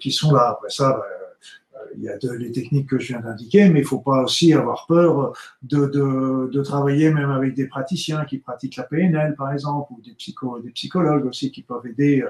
qui 0.00 0.10
sont 0.12 0.32
là. 0.32 0.50
Après 0.50 0.68
ça, 0.68 0.92
bah, 0.92 1.04
il 1.96 2.02
y 2.02 2.08
a 2.08 2.16
de, 2.18 2.30
les 2.32 2.52
techniques 2.52 2.88
que 2.88 2.98
je 2.98 3.08
viens 3.08 3.20
d'indiquer, 3.20 3.68
mais 3.68 3.80
il 3.80 3.84
faut 3.84 4.00
pas 4.00 4.22
aussi 4.22 4.52
avoir 4.52 4.86
peur 4.86 5.32
de, 5.62 5.86
de, 5.86 6.50
de, 6.52 6.62
travailler 6.62 7.12
même 7.12 7.30
avec 7.30 7.54
des 7.54 7.66
praticiens 7.66 8.24
qui 8.24 8.38
pratiquent 8.38 8.76
la 8.76 8.84
PNL, 8.84 9.34
par 9.36 9.52
exemple, 9.52 9.92
ou 9.92 10.00
des, 10.02 10.12
psycho, 10.12 10.60
des 10.60 10.70
psychologues 10.70 11.26
aussi 11.26 11.50
qui 11.50 11.62
peuvent 11.62 11.86
aider 11.86 12.22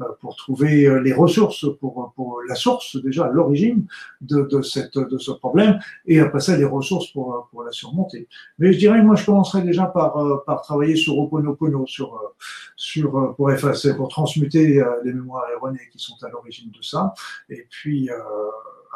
euh, 0.00 0.04
pour 0.20 0.36
trouver 0.36 0.86
euh, 0.86 1.00
les 1.00 1.12
ressources, 1.12 1.66
pour, 1.80 2.12
pour 2.14 2.40
la 2.48 2.54
source 2.54 2.96
déjà, 3.02 3.28
l'origine 3.28 3.86
de, 4.20 4.42
de, 4.42 5.08
de 5.08 5.18
ce 5.18 5.30
problème, 5.32 5.78
et 6.06 6.20
après 6.20 6.40
ça, 6.40 6.56
les 6.56 6.64
ressources 6.64 7.10
pour, 7.12 7.48
pour 7.50 7.62
la 7.62 7.72
surmonter. 7.72 8.28
Mais 8.58 8.72
je 8.72 8.78
dirais, 8.78 9.02
moi, 9.02 9.16
je 9.16 9.24
commencerai 9.24 9.62
déjà 9.62 9.86
par, 9.86 10.16
euh, 10.16 10.42
par 10.46 10.62
travailler 10.62 10.96
sur 10.96 11.18
Oponopono, 11.18 11.86
sur, 11.86 12.34
sur, 12.76 13.34
pour 13.36 13.50
effacer, 13.50 13.96
pour 13.96 14.08
transmuter 14.08 14.82
les 15.04 15.12
mémoires 15.12 15.44
erronées 15.52 15.88
qui 15.92 15.98
sont 15.98 16.16
à 16.22 16.28
l'origine 16.28 16.70
de 16.70 16.82
ça, 16.82 17.14
et 17.48 17.66
puis, 17.70 18.10
euh, 18.10 18.16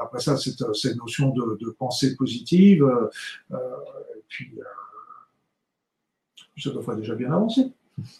après 0.02 0.20
ça, 0.20 0.36
cette, 0.36 0.62
cette 0.74 0.96
notion 0.96 1.30
de, 1.30 1.58
de, 1.60 1.70
pensée 1.70 2.16
positive, 2.16 2.84
euh, 2.84 3.56
et 4.16 4.24
puis 4.28 4.52
euh, 4.58 4.62
ça 6.56 6.70
devrait 6.70 6.96
déjà 6.96 7.14
bien 7.14 7.32
avancer. 7.32 7.72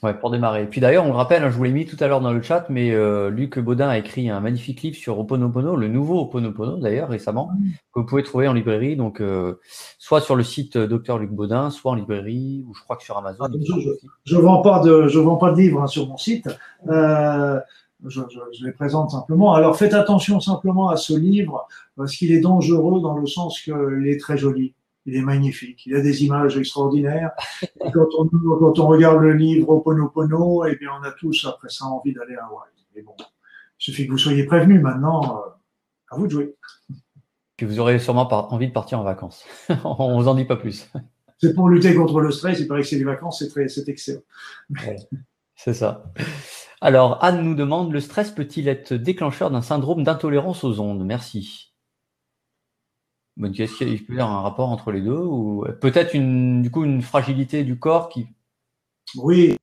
Ouais, 0.03 0.15
pour 0.15 0.31
démarrer. 0.31 0.65
Et 0.65 0.67
puis 0.67 0.81
d'ailleurs, 0.81 1.05
on 1.05 1.11
le 1.11 1.15
rappelle, 1.15 1.45
hein, 1.45 1.51
je 1.51 1.57
vous 1.57 1.63
l'ai 1.63 1.73
mis 1.73 1.87
tout 1.87 1.97
à 2.01 2.09
l'heure 2.09 2.21
dans 2.21 2.33
le 2.33 2.43
chat, 2.43 2.67
mais 2.69 2.93
euh, 2.93 3.31
Luc 3.31 3.59
Baudin 3.59 3.89
a 3.89 3.99
écrit 3.99 4.29
un 4.29 4.41
magnifique 4.41 4.83
livre 4.83 4.97
sur 4.97 5.19
Oponopono, 5.19 5.77
le 5.77 5.89
nouveau 5.89 6.21
Oponopono 6.23 6.79
d'ailleurs 6.79 7.09
récemment, 7.09 7.51
que 7.93 8.01
vous 8.01 8.07
pouvez 8.07 8.25
trouver 8.25 8.49
en 8.49 8.55
librairie, 8.55 8.97
donc 8.97 9.21
euh, 9.21 9.61
soit 9.99 10.21
sur 10.21 10.35
le 10.35 10.43
site 10.43 10.77
Docteur 10.77 11.19
Luc 11.19 11.31
Baudin, 11.31 11.71
soit 11.71 11.93
en 11.93 11.95
librairie, 11.95 12.65
ou 12.67 12.75
je 12.75 12.83
crois 12.83 12.97
que 12.97 13.05
sur 13.05 13.17
Amazon. 13.17 13.45
Ah, 13.45 13.89
je 14.25 14.37
ne 14.37 14.41
vends 14.41 14.63
pas 14.63 14.81
de, 14.81 15.07
je 15.07 15.19
vends 15.21 15.37
pas 15.37 15.53
de 15.53 15.57
livres 15.57 15.83
hein, 15.83 15.87
sur 15.87 16.09
mon 16.09 16.17
site. 16.17 16.49
Euh, 16.89 17.61
je, 18.07 18.21
je, 18.31 18.39
je, 18.59 18.65
les 18.65 18.73
présente 18.73 19.11
simplement. 19.11 19.55
Alors 19.55 19.77
faites 19.77 19.95
attention 19.95 20.41
simplement 20.41 20.89
à 20.89 20.97
ce 20.97 21.15
livre 21.15 21.67
parce 21.97 22.15
qu'il 22.17 22.33
est 22.33 22.41
dangereux 22.41 23.01
dans 23.01 23.17
le 23.17 23.27
sens 23.27 23.61
qu'il 23.61 24.07
est 24.07 24.21
très 24.21 24.39
joli, 24.39 24.75
il 25.07 25.17
est 25.17 25.23
magnifique, 25.23 25.85
il 25.87 25.95
a 25.95 26.01
des 26.01 26.25
images 26.25 26.57
extraordinaires. 26.57 27.33
quand, 27.93 28.09
on, 28.19 28.29
quand 28.29 28.79
on 28.79 28.87
regarde 28.87 29.21
le 29.21 29.33
livre 29.33 29.71
Oponopono, 29.71 30.65
eh 30.67 30.77
bien 30.77 30.91
on 31.01 31.05
a 31.05 31.11
tous 31.13 31.47
après 31.49 31.69
ça 31.69 31.87
envie 31.87 32.13
d'aller 32.13 32.37
à 32.37 32.47
Hawaï. 32.47 32.69
Mais 32.95 33.03
bon, 33.03 33.15
il 33.19 33.25
suffit 33.85 34.07
que 34.07 34.13
vous 34.13 34.19
soyez 34.19 34.45
prévenus 34.45 34.81
maintenant. 34.81 35.39
Euh, 35.39 35.51
à 36.11 36.17
vous 36.17 36.27
de 36.27 36.33
jouer. 36.33 36.55
Puis 37.57 37.67
vous 37.67 37.81
aurez 37.81 37.99
sûrement 37.99 38.29
envie 38.53 38.69
de 38.69 38.73
partir 38.73 39.01
en 39.01 39.03
vacances. 39.03 39.45
on 39.85 40.21
vous 40.21 40.29
en 40.29 40.35
dit 40.35 40.45
pas 40.45 40.57
plus. 40.57 40.91
C'est 41.39 41.55
pour 41.55 41.69
lutter 41.69 41.95
contre 41.95 42.21
le 42.21 42.31
stress. 42.31 42.59
Il 42.61 42.69
paraît 42.69 42.83
que 42.83 42.89
c'est 42.89 42.99
les 42.99 43.05
vacances, 43.05 43.41
c'est 43.41 43.49
très, 43.49 43.69
c'est 43.69 43.89
excellent. 43.89 44.23
c'est 45.55 45.75
ça. 45.75 46.05
Alors, 46.81 47.23
Anne 47.25 47.43
nous 47.43 47.55
demande, 47.55 47.93
le 47.93 48.01
stress 48.01 48.31
peut-il 48.31 48.69
être 48.69 48.95
déclencheur 48.95 49.51
d'un 49.51 49.63
syndrome 49.63 50.05
d'intolérance 50.05 50.63
aux 50.63 50.79
ondes? 50.79 51.05
Merci. 51.05 51.75
Bonne 53.37 53.53
question. 53.53 53.87
Il 53.87 54.05
peut 54.05 54.15
y 54.15 54.21
avoir 54.21 54.39
un 54.39 54.43
rapport 54.43 54.69
entre 54.69 54.93
les 54.93 55.01
deux 55.01 55.19
ou 55.19 55.65
peut-être 55.81 56.15
une, 56.15 56.63
du 56.63 56.71
coup, 56.71 56.85
une 56.85 57.03
fragilité 57.03 57.65
du 57.65 57.79
corps 57.79 58.09
qui. 58.09 58.27
Oui, 59.17 59.57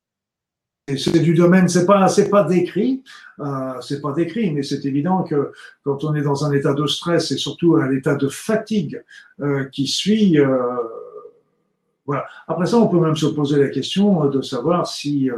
c'est 0.87 1.19
du 1.19 1.33
domaine, 1.33 1.67
c'est 1.67 1.85
pas, 1.85 2.07
c'est 2.07 2.29
pas 2.29 2.43
décrit, 2.43 3.03
euh, 3.39 3.81
c'est 3.81 4.01
pas 4.01 4.13
décrit, 4.13 4.51
mais 4.51 4.61
c'est 4.61 4.85
évident 4.85 5.23
que 5.23 5.51
quand 5.83 6.03
on 6.03 6.13
est 6.13 6.21
dans 6.21 6.45
un 6.45 6.51
état 6.51 6.73
de 6.73 6.85
stress 6.85 7.31
et 7.31 7.37
surtout 7.37 7.75
un 7.75 7.91
état 7.91 8.15
de 8.15 8.27
fatigue 8.27 9.03
euh, 9.39 9.65
qui 9.65 9.87
suit, 9.87 10.39
euh, 10.39 10.77
voilà. 12.05 12.25
Après 12.47 12.67
ça, 12.67 12.77
on 12.77 12.87
peut 12.87 12.99
même 12.99 13.15
se 13.15 13.25
poser 13.25 13.59
la 13.59 13.69
question 13.69 14.29
de 14.29 14.41
savoir 14.41 14.85
si 14.85 15.29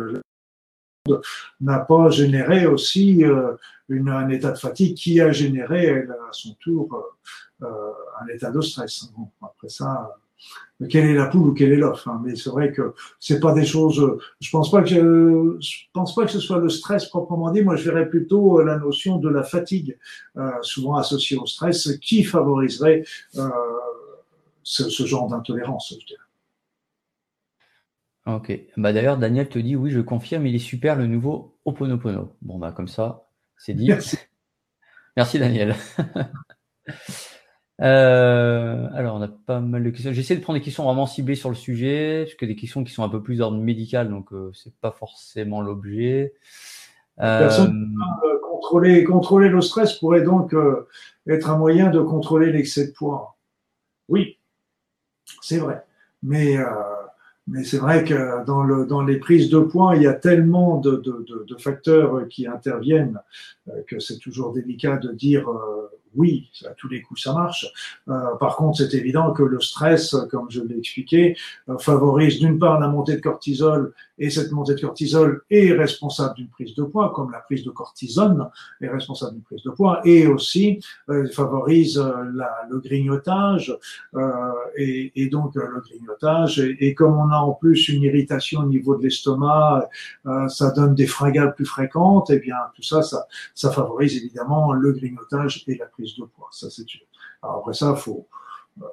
n'a 1.62 1.80
pas 1.80 2.10
généré 2.10 2.66
aussi 2.66 3.24
euh, 3.24 3.54
une, 3.90 4.10
un 4.10 4.30
état 4.30 4.52
de 4.52 4.58
fatigue 4.58 4.96
qui 4.96 5.22
a 5.22 5.32
généré 5.32 5.90
à 5.90 6.32
son 6.32 6.54
tour 6.56 6.94
euh, 6.94 7.66
euh, 7.66 7.92
un 8.22 8.28
état 8.28 8.52
de 8.52 8.62
stress. 8.62 9.12
Bon, 9.18 9.30
après 9.42 9.70
ça, 9.70 10.16
quelle 10.90 11.06
est 11.06 11.16
la 11.16 11.26
poule 11.26 11.50
ou 11.50 11.54
quel 11.54 11.74
est 11.74 11.78
l'œuf 11.78 12.08
hein, 12.08 12.22
Mais 12.24 12.36
c'est 12.36 12.52
vrai 12.52 12.72
que 12.72 12.94
c'est 13.20 13.40
pas 13.40 13.54
des 13.54 13.66
choses. 13.66 14.18
Je 14.40 14.50
pense 14.52 14.70
pas 14.70 14.84
que 14.84 15.58
je 15.60 15.78
pense 15.92 16.14
pas 16.14 16.26
que 16.26 16.32
ce 16.32 16.40
soit 16.40 16.60
le 16.60 16.70
stress 16.70 17.06
proprement 17.08 17.50
dit. 17.52 17.64
Moi, 17.64 17.76
je 17.76 17.90
verrais 17.90 18.08
plutôt 18.08 18.62
la 18.62 18.78
notion 18.78 19.18
de 19.18 19.30
la 19.30 19.44
fatigue, 19.44 19.98
euh, 20.38 20.52
souvent 20.62 20.96
associée 20.96 21.38
au 21.38 21.48
stress, 21.48 21.98
qui 22.00 22.24
favoriserait 22.24 23.04
euh, 23.38 23.50
ce, 24.62 24.90
ce, 24.90 25.06
genre 25.06 25.28
d'intolérance. 25.28 25.96
Je 26.00 26.06
dirais. 26.06 26.27
Ok. 28.28 28.52
Bah 28.76 28.92
d'ailleurs, 28.92 29.18
Daniel 29.18 29.48
te 29.48 29.58
dit 29.58 29.78
oui, 29.78 29.90
je 29.90 30.02
confirme, 30.02 30.46
il 30.46 30.54
est 30.54 30.60
super 30.60 30.98
le 30.98 31.08
nouveau 31.08 31.58
Oponopono. 31.64 32.36
Bon 32.42 32.58
bah 32.58 32.74
comme 32.74 32.90
ça, 32.90 33.30
c'est 33.58 33.74
dit. 33.74 33.88
Merci, 33.88 34.18
Merci 35.16 35.40
Daniel. 35.40 35.76
euh, 37.82 38.90
alors 38.94 39.16
on 39.16 39.22
a 39.22 39.30
pas 39.30 39.62
mal 39.62 39.82
de 39.82 39.90
questions. 39.92 40.12
J'essaie 40.12 40.36
de 40.36 40.42
prendre 40.42 40.60
des 40.60 40.64
questions 40.64 40.84
vraiment 40.84 41.06
ciblées 41.06 41.36
sur 41.36 41.48
le 41.48 41.56
sujet, 41.56 42.26
parce 42.26 42.36
que 42.36 42.46
des 42.46 42.58
questions 42.58 42.84
qui 42.84 42.92
sont 42.92 43.04
un 43.04 43.10
peu 43.10 43.24
plus 43.24 43.38
d'ordre 43.38 43.58
médical, 43.58 44.10
donc 44.10 44.34
euh, 44.34 44.52
c'est 44.54 44.76
pas 44.76 44.92
forcément 44.92 45.62
l'objet. 45.62 46.34
Euh... 47.20 47.50
Contrôler, 48.44 49.04
contrôler 49.06 49.50
le 49.50 49.62
stress 49.62 49.94
pourrait 49.94 50.24
donc 50.24 50.54
euh, 50.54 50.88
être 51.28 51.50
un 51.50 51.58
moyen 51.58 51.90
de 51.90 52.02
contrôler 52.02 52.52
l'excès 52.52 52.88
de 52.88 52.92
poids. 52.92 53.38
Oui, 54.10 54.38
c'est 55.42 55.60
vrai. 55.60 55.84
Mais 56.22 56.58
euh, 56.58 56.66
mais 57.48 57.64
c'est 57.64 57.78
vrai 57.78 58.04
que 58.04 58.46
dans, 58.46 58.64
le, 58.64 58.86
dans 58.86 59.02
les 59.02 59.18
prises 59.18 59.50
de 59.50 59.60
points, 59.60 59.96
il 59.96 60.02
y 60.04 60.08
a 60.08 60.14
tellement 60.14 60.78
de, 60.78 60.98
de, 60.98 61.26
de, 61.28 61.46
de 61.48 61.56
facteurs 61.56 62.28
qui 62.28 62.46
interviennent 62.48 63.20
euh, 63.70 63.82
que 63.88 64.00
c'est 64.00 64.18
toujours 64.18 64.54
délicat 64.54 64.98
de 64.98 65.12
dire 65.14 65.50
euh, 65.50 65.90
oui, 66.16 66.50
à 66.66 66.72
tous 66.72 66.90
les 66.90 67.02
coups 67.02 67.22
ça 67.22 67.34
marche. 67.34 67.66
Euh, 68.10 68.36
par 68.40 68.56
contre, 68.56 68.78
c'est 68.78 68.94
évident 68.96 69.32
que 69.32 69.44
le 69.44 69.62
stress, 69.62 70.16
comme 70.32 70.50
je 70.50 70.62
l'ai 70.62 70.78
expliqué, 70.78 71.38
euh, 71.70 71.78
favorise 71.78 72.40
d'une 72.40 72.60
part 72.60 72.80
la 72.80 72.88
montée 72.88 73.16
de 73.16 73.22
cortisol 73.22 73.94
et 74.18 74.30
cette 74.30 74.52
montée 74.52 74.76
de 74.76 74.82
cortisol 74.82 75.42
est 75.50 75.72
responsable 75.74 76.36
d'une 76.36 76.50
prise 76.50 76.76
de 76.76 76.84
poids, 76.84 77.12
comme 77.14 77.32
la 77.32 77.40
prise 77.40 77.64
de 77.64 77.70
cortisone 77.70 78.50
est 78.82 78.90
responsable 78.90 79.34
d'une 79.34 79.44
prise 79.44 79.64
de 79.64 79.70
poids, 79.72 80.02
et 80.06 80.28
aussi 80.28 80.80
euh, 81.10 81.28
favorise 81.30 81.98
euh, 81.98 82.12
le 82.70 82.80
grignotage 82.80 83.78
et, 84.76 85.12
et, 85.16 85.30
donc 85.30 85.56
le 85.56 85.82
grignotage. 85.82 86.60
Et, 86.60 86.94
comme 86.94 87.18
on 87.18 87.30
a 87.30 87.38
en 87.38 87.54
plus 87.54 87.90
une 87.90 88.04
irritation 88.04 88.62
au 88.62 88.66
niveau 88.66 88.96
de 88.96 89.04
l'estomac, 89.04 89.90
ça 90.48 90.72
donne 90.72 90.96
des 90.96 91.08
fringales 91.08 91.54
plus 91.54 91.66
fréquentes. 91.66 92.30
Et 92.30 92.40
bien 92.40 92.56
tout 92.76 92.84
ça, 92.84 93.02
ça, 93.02 93.72
favorise 93.72 94.16
évidemment 94.18 94.74
le 94.74 94.94
grignotage 94.94 95.64
et 95.68 95.76
la 95.76 95.86
prise 95.86 96.16
de 96.16 96.24
poids. 96.24 96.50
Ça, 96.52 96.70
c'est 96.70 96.86
Alors 97.42 97.58
après 97.58 97.74
ça, 97.74 97.96
faut, 97.96 98.28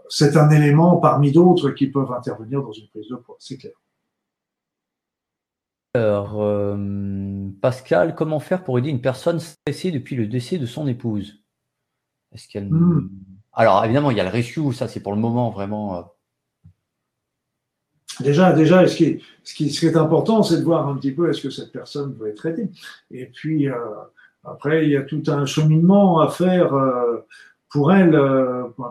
c'est 0.09 0.37
un 0.37 0.51
élément 0.51 0.97
parmi 0.97 1.33
d'autres 1.33 1.71
qui 1.71 1.87
peuvent 1.89 2.13
intervenir 2.13 2.63
dans 2.63 2.73
une 2.73 2.89
prise 2.89 3.09
de 3.09 3.17
poids, 3.17 3.37
c'est 3.39 3.57
clair. 3.57 3.73
Alors, 5.97 6.43
euh, 6.43 6.77
Pascal, 7.63 8.17
comment 8.17 8.41
faire 8.41 8.65
pour 8.65 8.79
aider 8.79 8.91
une 8.91 9.01
personne 9.01 9.39
stressée 9.39 9.93
depuis 9.93 10.17
le 10.17 10.27
décès 10.27 10.59
de 10.59 10.67
son 10.67 10.89
épouse? 10.89 11.45
Est-ce 12.33 12.49
qu'elle 12.49 12.69
mmh. 12.69 13.11
Alors, 13.53 13.85
évidemment, 13.85 14.11
il 14.11 14.17
y 14.17 14.21
a 14.21 14.25
le 14.25 14.31
ratio, 14.31 14.73
ça 14.73 14.89
c'est 14.89 14.99
pour 14.99 15.13
le 15.13 15.21
moment 15.21 15.51
vraiment. 15.51 15.99
Euh... 15.99 16.03
Déjà, 18.19 18.53
déjà, 18.53 18.85
ce 18.89 18.97
qui 18.97 19.05
est, 19.05 19.21
ce 19.45 19.55
qui, 19.55 19.71
ce 19.71 19.79
qui 19.79 19.87
est 19.87 19.97
important, 19.97 20.43
c'est 20.43 20.59
de 20.59 20.65
voir 20.65 20.89
un 20.89 20.97
petit 20.97 21.13
peu 21.13 21.31
est-ce 21.31 21.41
que 21.41 21.51
cette 21.51 21.71
personne 21.71 22.17
doit 22.17 22.29
être 22.29 22.39
traitée. 22.39 22.71
Et 23.13 23.27
puis, 23.27 23.69
euh, 23.69 23.77
après, 24.43 24.85
il 24.85 24.91
y 24.91 24.97
a 24.97 25.03
tout 25.03 25.23
un 25.29 25.47
cheminement 25.47 26.19
à 26.19 26.29
faire 26.29 26.73
pour 27.71 27.93
elle, 27.93 28.21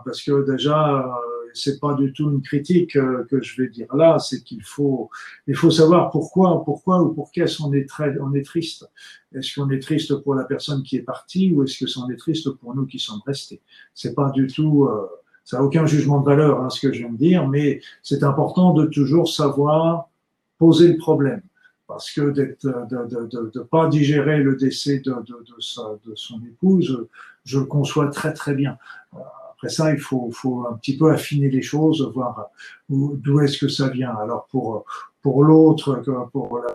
parce 0.04 0.22
que 0.22 0.50
déjà, 0.50 1.06
c'est 1.54 1.80
pas 1.80 1.94
du 1.94 2.12
tout 2.12 2.30
une 2.30 2.42
critique 2.42 2.92
que 2.92 3.42
je 3.42 3.62
vais 3.62 3.68
dire 3.68 3.94
là, 3.94 4.18
c'est 4.18 4.42
qu'il 4.42 4.62
faut, 4.62 5.08
il 5.46 5.54
faut 5.54 5.70
savoir 5.70 6.10
pourquoi, 6.10 6.64
pourquoi 6.64 7.02
ou 7.02 7.14
pour 7.14 7.30
qu'est-ce 7.30 7.62
on 7.62 7.72
est 7.72 7.88
très, 7.88 8.18
on 8.20 8.34
est 8.34 8.44
triste. 8.44 8.88
Est-ce 9.34 9.58
qu'on 9.58 9.70
est 9.70 9.80
triste 9.80 10.14
pour 10.16 10.34
la 10.34 10.44
personne 10.44 10.82
qui 10.82 10.96
est 10.96 11.02
partie 11.02 11.52
ou 11.52 11.62
est-ce 11.62 11.84
que 11.84 11.98
on 11.98 12.10
est 12.10 12.16
triste 12.16 12.50
pour 12.50 12.74
nous 12.74 12.86
qui 12.86 12.98
sommes 12.98 13.22
restés? 13.26 13.62
C'est 13.94 14.14
pas 14.14 14.30
du 14.30 14.46
tout, 14.46 14.88
ça 15.44 15.58
n'a 15.58 15.64
aucun 15.64 15.86
jugement 15.86 16.20
de 16.20 16.26
valeur, 16.26 16.62
hein, 16.62 16.70
ce 16.70 16.80
que 16.80 16.92
je 16.92 17.00
viens 17.00 17.12
de 17.12 17.18
dire, 17.18 17.48
mais 17.48 17.80
c'est 18.02 18.22
important 18.22 18.72
de 18.72 18.86
toujours 18.86 19.28
savoir 19.28 20.08
poser 20.58 20.88
le 20.88 20.96
problème 20.96 21.42
parce 21.86 22.10
que 22.10 22.30
d'être, 22.30 22.64
de, 22.64 23.58
ne 23.58 23.62
pas 23.62 23.88
digérer 23.88 24.38
le 24.38 24.56
décès 24.56 25.00
de, 25.00 25.14
sa, 25.60 25.82
de, 26.06 26.14
son 26.14 26.40
épouse, 26.44 27.06
je 27.44 27.58
le 27.58 27.66
conçois 27.66 28.08
très 28.08 28.32
très 28.32 28.54
bien. 28.54 28.78
Après 29.64 29.72
ça, 29.72 29.94
il 29.94 29.98
faut, 29.98 30.30
faut 30.30 30.66
un 30.66 30.74
petit 30.74 30.98
peu 30.98 31.10
affiner 31.10 31.48
les 31.48 31.62
choses, 31.62 32.02
voir 32.12 32.50
d'où 32.90 33.40
est-ce 33.40 33.56
que 33.56 33.68
ça 33.68 33.88
vient. 33.88 34.14
Alors 34.14 34.46
pour 34.50 34.84
pour 35.22 35.42
l'autre, 35.42 36.02
pour 36.30 36.58
la 36.58 36.74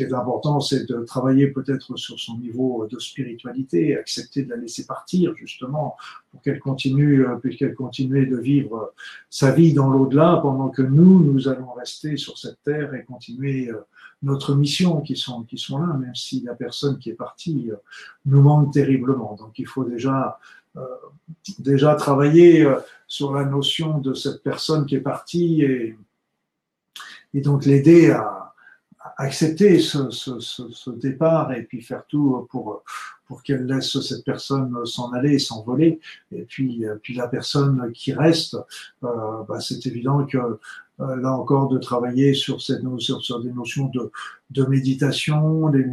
ce 0.00 0.06
qui 0.06 0.12
est 0.12 0.14
important, 0.14 0.60
c'est 0.60 0.88
de 0.88 1.02
travailler 1.02 1.48
peut-être 1.48 1.96
sur 1.96 2.20
son 2.20 2.38
niveau 2.38 2.86
de 2.88 3.00
spiritualité, 3.00 3.98
accepter 3.98 4.44
de 4.44 4.50
la 4.50 4.56
laisser 4.56 4.86
partir 4.86 5.34
justement 5.34 5.96
pour 6.30 6.40
qu'elle 6.40 6.60
continue, 6.60 7.26
euh, 7.26 7.34
pour 7.34 7.50
qu'elle 7.50 7.74
continue 7.74 8.28
de 8.28 8.36
vivre 8.36 8.94
sa 9.28 9.50
vie 9.50 9.74
dans 9.74 9.90
l'au-delà, 9.90 10.38
pendant 10.40 10.68
que 10.68 10.82
nous, 10.82 11.24
nous 11.24 11.48
allons 11.48 11.72
rester 11.72 12.16
sur 12.16 12.38
cette 12.38 12.62
terre 12.62 12.94
et 12.94 13.04
continuer 13.04 13.70
euh, 13.70 13.80
notre 14.22 14.54
mission 14.54 15.00
qui 15.00 15.16
sont 15.16 15.42
qui 15.42 15.58
sont 15.58 15.78
là, 15.78 15.92
même 15.94 16.14
si 16.14 16.42
la 16.42 16.54
personne 16.54 16.98
qui 16.98 17.10
est 17.10 17.14
partie 17.14 17.70
euh, 17.72 17.76
nous 18.24 18.40
manque 18.40 18.72
terriblement. 18.72 19.34
Donc 19.34 19.58
il 19.58 19.66
faut 19.66 19.84
déjà 19.84 20.38
déjà 21.58 21.94
travailler 21.94 22.66
sur 23.06 23.32
la 23.32 23.44
notion 23.44 23.98
de 23.98 24.14
cette 24.14 24.42
personne 24.42 24.86
qui 24.86 24.96
est 24.96 25.00
partie 25.00 25.62
et, 25.62 25.96
et 27.34 27.40
donc 27.40 27.64
l'aider 27.64 28.10
à 28.10 28.48
accepter 29.16 29.78
ce, 29.80 30.90
départ 30.90 31.52
et 31.52 31.62
puis 31.62 31.82
faire 31.82 32.04
tout 32.06 32.46
pour, 32.50 32.82
pour 33.26 33.42
qu'elle 33.42 33.66
laisse 33.66 34.00
cette 34.00 34.24
personne 34.24 34.84
s'en 34.86 35.12
aller, 35.12 35.38
s'envoler. 35.38 36.00
Et 36.32 36.42
puis, 36.42 36.84
puis 37.02 37.14
la 37.14 37.28
personne 37.28 37.92
qui 37.92 38.12
reste, 38.12 38.56
euh, 39.04 39.42
bah, 39.48 39.60
c'est 39.60 39.86
évident 39.86 40.24
que 40.24 40.38
euh, 40.38 40.60
là 40.98 41.32
encore 41.32 41.68
de 41.68 41.78
travailler 41.78 42.34
sur, 42.34 42.60
cette, 42.60 42.82
sur, 42.98 43.22
sur 43.22 43.40
des 43.40 43.52
notions 43.52 43.88
de, 43.88 44.10
de 44.50 44.64
méditation, 44.64 45.68
les, 45.68 45.84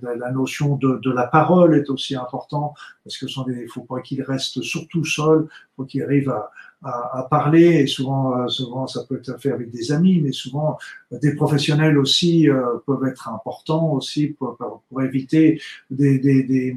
la 0.00 0.30
notion 0.30 0.76
de, 0.76 0.98
de, 1.02 1.10
la 1.10 1.26
parole 1.26 1.76
est 1.76 1.90
aussi 1.90 2.14
important 2.14 2.74
parce 3.04 3.16
que 3.16 3.26
il 3.26 3.62
ne 3.62 3.68
faut 3.68 3.82
pas 3.82 4.00
qu'il 4.00 4.22
reste 4.22 4.62
surtout 4.62 5.04
seul, 5.04 5.48
faut 5.76 5.84
qu'il 5.84 6.02
arrive 6.02 6.30
à, 6.30 6.50
à, 6.82 7.20
à, 7.20 7.22
parler. 7.24 7.80
Et 7.80 7.86
souvent, 7.86 8.38
euh, 8.38 8.48
souvent, 8.48 8.86
ça 8.86 9.04
peut 9.08 9.16
être 9.16 9.40
fait 9.40 9.50
avec 9.50 9.70
des 9.70 9.92
amis, 9.92 10.20
mais 10.20 10.32
souvent 10.32 10.78
des 11.10 11.34
professionnels 11.34 11.98
aussi 11.98 12.48
euh, 12.50 12.78
peuvent 12.86 13.06
être 13.06 13.28
importants 13.28 13.92
aussi 13.92 14.28
pour, 14.28 14.56
pour 14.88 15.02
éviter 15.02 15.60
des, 15.90 16.18
des, 16.18 16.42
des, 16.44 16.76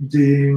des 0.00 0.54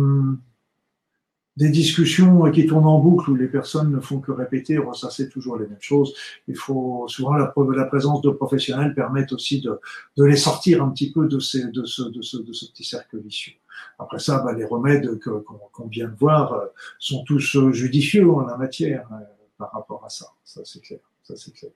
des 1.59 1.69
discussions 1.69 2.49
qui 2.51 2.65
tournent 2.65 2.87
en 2.87 2.99
boucle 2.99 3.31
où 3.31 3.35
les 3.35 3.49
personnes 3.49 3.91
ne 3.91 3.99
font 3.99 4.21
que 4.21 4.31
répéter, 4.31 4.77
ressasser 4.77 5.27
toujours 5.27 5.57
les 5.57 5.67
mêmes 5.67 5.81
choses. 5.81 6.13
Il 6.47 6.55
faut 6.55 7.05
souvent 7.09 7.33
la, 7.33 7.53
la 7.75 7.85
présence 7.85 8.21
de 8.21 8.29
professionnels 8.29 8.95
permettre 8.95 9.35
aussi 9.35 9.59
de, 9.59 9.77
de, 10.15 10.23
les 10.23 10.37
sortir 10.37 10.81
un 10.81 10.89
petit 10.89 11.11
peu 11.11 11.27
de, 11.27 11.37
ces, 11.39 11.67
de, 11.67 11.83
ce, 11.83 12.03
de, 12.03 12.21
ce, 12.21 12.37
de 12.37 12.53
ce 12.53 12.65
petit 12.65 12.85
cercle 12.85 13.19
vicieux. 13.19 13.55
Après 13.99 14.19
ça, 14.19 14.39
bah, 14.39 14.53
les 14.53 14.63
remèdes 14.63 15.19
qu'on 15.19 15.87
vient 15.87 16.07
de 16.07 16.15
voir 16.15 16.53
euh, 16.53 16.65
sont 16.97 17.25
tous 17.25 17.57
euh, 17.57 17.73
judicieux 17.73 18.31
en 18.31 18.45
la 18.45 18.55
matière 18.55 19.05
euh, 19.11 19.17
par 19.57 19.73
rapport 19.73 20.05
à 20.05 20.09
ça. 20.09 20.27
Ça 20.45 20.61
c'est 20.63 20.79
clair. 20.79 20.99
Ça 21.23 21.35
c'est 21.35 21.51
clair. 21.51 21.71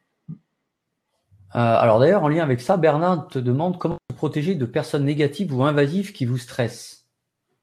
alors 1.51 1.99
d'ailleurs, 1.99 2.23
en 2.23 2.30
lien 2.30 2.43
avec 2.43 2.61
ça, 2.61 2.77
Bernard 2.77 3.27
te 3.27 3.39
demande 3.39 3.77
comment 3.80 3.97
se 4.10 4.15
protéger 4.15 4.55
de 4.55 4.65
personnes 4.65 5.03
négatives 5.03 5.53
ou 5.53 5.61
invasives 5.64 6.14
qui 6.14 6.23
vous 6.23 6.38
stressent. 6.38 7.05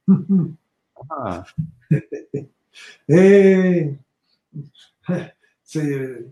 Ah. 1.09 1.45
Et 3.09 3.95
c'est 5.65 6.27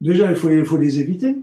déjà 0.00 0.30
il 0.30 0.36
faut, 0.36 0.50
il 0.50 0.64
faut 0.64 0.76
les 0.76 1.00
éviter. 1.00 1.36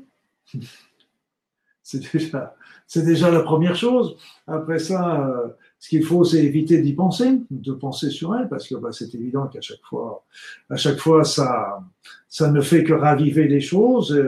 C'est 1.84 2.12
déjà, 2.12 2.56
c'est 2.88 3.04
déjà 3.06 3.30
la 3.30 3.42
première 3.42 3.76
chose. 3.76 4.18
Après 4.48 4.80
ça, 4.80 5.22
euh, 5.22 5.50
ce 5.86 5.90
qu'il 5.90 6.03
faut, 6.03 6.24
c'est 6.24 6.44
éviter 6.44 6.82
d'y 6.82 6.94
penser, 6.94 7.41
de 7.52 7.72
penser 7.72 8.10
sur 8.10 8.36
elle, 8.36 8.49
parce 8.49 8.68
que 8.68 8.74
bah, 8.74 8.90
c'est 8.91 9.14
évident 9.14 9.45
qu'à 9.45 9.62
chaque 9.62 9.84
fois, 9.88 10.26
à 10.72 10.78
chaque 10.78 10.98
fois, 10.98 11.24
ça, 11.24 11.80
ça 12.28 12.49
ne 12.49 12.60
fait 12.60 12.84
que 12.84 12.94
raviver 12.94 13.48
les 13.48 13.62
choses. 13.62 14.20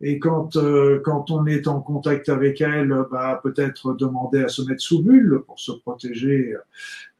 Et 0.00 0.18
quand, 0.18 0.56
euh, 0.56 1.02
quand 1.04 1.30
on 1.30 1.44
est 1.44 1.68
en 1.68 1.82
contact 1.82 2.30
avec 2.30 2.62
elle, 2.62 2.96
bah, 3.10 3.38
peut-être 3.42 3.92
demander 3.92 4.42
à 4.42 4.48
se 4.48 4.62
mettre 4.62 4.80
sous 4.80 5.02
bulle 5.02 5.42
pour 5.46 5.60
se 5.60 5.72
protéger 5.72 6.54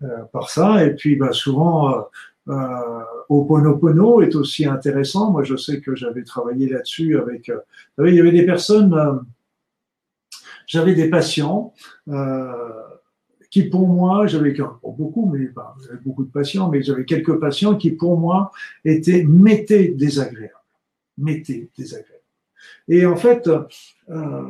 euh, 0.02 0.06
par 0.32 0.48
ça. 0.48 0.86
Et 0.86 0.94
puis, 0.94 1.16
bah, 1.16 1.32
souvent, 1.32 2.06
euh, 2.48 3.02
Oponopono 3.28 4.22
est 4.22 4.34
aussi 4.34 4.64
intéressant. 4.64 5.32
Moi, 5.32 5.44
je 5.44 5.54
sais 5.54 5.82
que 5.82 5.94
j'avais 5.94 6.24
travaillé 6.24 6.66
là-dessus 6.66 7.18
avec. 7.18 7.50
Euh, 7.50 8.08
il 8.08 8.14
y 8.14 8.20
avait 8.20 8.32
des 8.32 8.46
personnes. 8.46 8.94
Euh, 8.94 9.16
j'avais 10.66 10.94
des 10.94 11.10
patients. 11.10 11.74
Euh, 12.08 12.52
qui 13.52 13.64
pour 13.64 13.86
moi, 13.86 14.26
j'avais 14.26 14.56
beaucoup, 14.82 15.30
mais 15.30 15.46
bah, 15.48 15.76
beaucoup 16.06 16.24
de 16.24 16.30
patients, 16.30 16.70
mais 16.70 16.82
j'avais 16.82 17.04
quelques 17.04 17.38
patients 17.38 17.76
qui 17.76 17.90
pour 17.90 18.18
moi 18.18 18.50
étaient 18.82 19.24
m'étaient 19.24 19.88
désagréables, 19.88 20.54
m'étaient 21.18 21.68
désagréables. 21.76 22.22
Et 22.88 23.04
en 23.04 23.14
fait, 23.14 23.46
euh, 24.08 24.48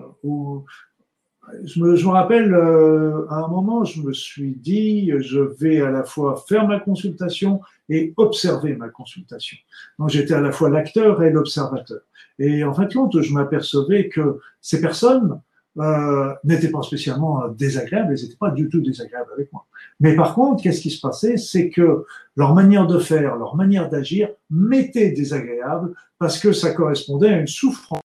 je, 1.65 1.81
me, 1.81 1.97
je 1.97 2.07
me, 2.07 2.11
rappelle 2.12 2.55
euh, 2.55 3.27
à 3.29 3.39
un 3.45 3.49
moment, 3.49 3.85
je 3.85 4.01
me 4.03 4.12
suis 4.12 4.55
dit, 4.55 5.11
je 5.19 5.41
vais 5.41 5.81
à 5.81 5.91
la 5.91 6.05
fois 6.05 6.41
faire 6.49 6.69
ma 6.69 6.79
consultation 6.79 7.61
et 7.89 8.15
observer 8.16 8.77
ma 8.77 8.89
consultation. 8.89 9.59
Donc 9.99 10.11
j'étais 10.11 10.35
à 10.35 10.41
la 10.41 10.53
fois 10.53 10.70
l'acteur 10.70 11.24
et 11.24 11.31
l'observateur. 11.31 12.03
Et 12.39 12.62
en 12.62 12.73
fait, 12.73 12.95
compte, 12.95 13.20
je 13.20 13.33
m'apercevais 13.35 14.09
que 14.09 14.39
ces 14.61 14.81
personnes 14.81 15.41
euh, 15.78 16.35
n'étaient 16.44 16.70
pas 16.70 16.82
spécialement 16.82 17.49
désagréables, 17.49 18.12
elles 18.12 18.23
n'étaient 18.23 18.36
pas 18.36 18.51
du 18.51 18.69
tout 18.69 18.81
désagréables 18.81 19.31
avec 19.35 19.53
moi. 19.53 19.66
Mais 20.01 20.15
par 20.15 20.35
contre, 20.35 20.62
qu'est-ce 20.62 20.81
qui 20.81 20.90
se 20.90 21.01
passait? 21.01 21.36
C'est 21.36 21.70
que 21.70 22.05
leur 22.36 22.55
manière 22.55 22.86
de 22.86 22.99
faire, 22.99 23.36
leur 23.36 23.57
manière 23.57 23.89
d'agir 23.89 24.28
m'était 24.51 25.12
désagréable 25.12 25.94
parce 26.19 26.39
que 26.39 26.53
ça 26.53 26.73
correspondait 26.73 27.28
à 27.28 27.39
une 27.39 27.47
souffrance. 27.47 28.01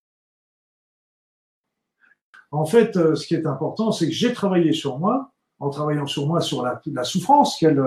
En 2.51 2.65
fait, 2.65 2.95
euh, 2.95 3.15
ce 3.15 3.27
qui 3.27 3.35
est 3.35 3.45
important, 3.45 3.91
c'est 3.91 4.07
que 4.07 4.13
j'ai 4.13 4.33
travaillé 4.33 4.71
sur 4.71 4.97
moi, 4.99 5.31
en 5.59 5.69
travaillant 5.69 6.05
sur 6.05 6.27
moi, 6.27 6.39
sur 6.41 6.63
la, 6.63 6.81
la 6.85 7.03
souffrance 7.03 7.57
qu'elle 7.57 7.83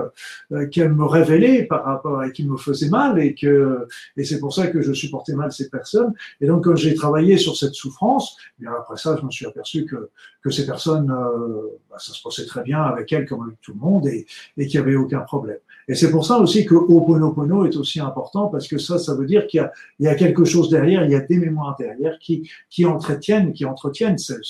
euh, 0.51 0.67
qu'elle 0.67 0.93
me 0.93 1.05
révélait 1.05 1.63
par 1.63 1.85
rapport 1.85 2.23
et 2.23 2.31
qui 2.31 2.45
me 2.45 2.57
faisait 2.57 2.89
mal 2.89 3.19
et 3.19 3.33
que 3.33 3.87
et 4.17 4.23
c'est 4.23 4.39
pour 4.39 4.53
ça 4.53 4.67
que 4.67 4.81
je 4.81 4.91
supportais 4.93 5.33
mal 5.33 5.51
ces 5.51 5.69
personnes. 5.69 6.13
Et 6.41 6.47
donc 6.47 6.65
quand 6.65 6.75
j'ai 6.75 6.93
travaillé 6.95 7.37
sur 7.37 7.55
cette 7.55 7.73
souffrance, 7.73 8.35
eh 8.59 8.63
bien 8.63 8.71
après 8.77 8.97
ça, 8.97 9.15
je 9.19 9.25
me 9.25 9.31
suis 9.31 9.45
aperçu 9.45 9.85
que 9.85 10.09
que 10.43 10.49
ces 10.49 10.65
personnes, 10.65 11.11
euh, 11.11 11.79
bah, 11.89 11.97
ça 11.99 12.13
se 12.13 12.21
passait 12.21 12.45
très 12.45 12.63
bien 12.63 12.81
avec 12.81 13.11
elles 13.13 13.25
comme 13.25 13.43
avec 13.43 13.61
tout 13.61 13.73
le 13.73 13.79
monde 13.79 14.07
et 14.07 14.25
et 14.57 14.67
qu'il 14.67 14.79
y 14.79 14.83
avait 14.83 14.95
aucun 14.95 15.21
problème. 15.21 15.59
Et 15.87 15.95
c'est 15.95 16.11
pour 16.11 16.25
ça 16.25 16.39
aussi 16.39 16.65
que 16.65 16.75
Oponopono 16.75 17.65
est 17.65 17.75
aussi 17.77 17.99
important 17.99 18.47
parce 18.47 18.67
que 18.67 18.77
ça, 18.77 18.97
ça 18.99 19.15
veut 19.15 19.25
dire 19.25 19.47
qu'il 19.47 19.59
y 19.59 19.61
a 19.61 19.71
il 19.99 20.05
y 20.05 20.09
a 20.09 20.15
quelque 20.15 20.43
chose 20.43 20.69
derrière, 20.69 21.05
il 21.05 21.11
y 21.11 21.15
a 21.15 21.21
des 21.21 21.37
mémoires 21.37 21.75
derrière 21.79 22.19
qui 22.19 22.49
qui 22.69 22.85
entretiennent 22.85 23.53
qui 23.53 23.65
entretiennent 23.65 24.17
cette, 24.17 24.41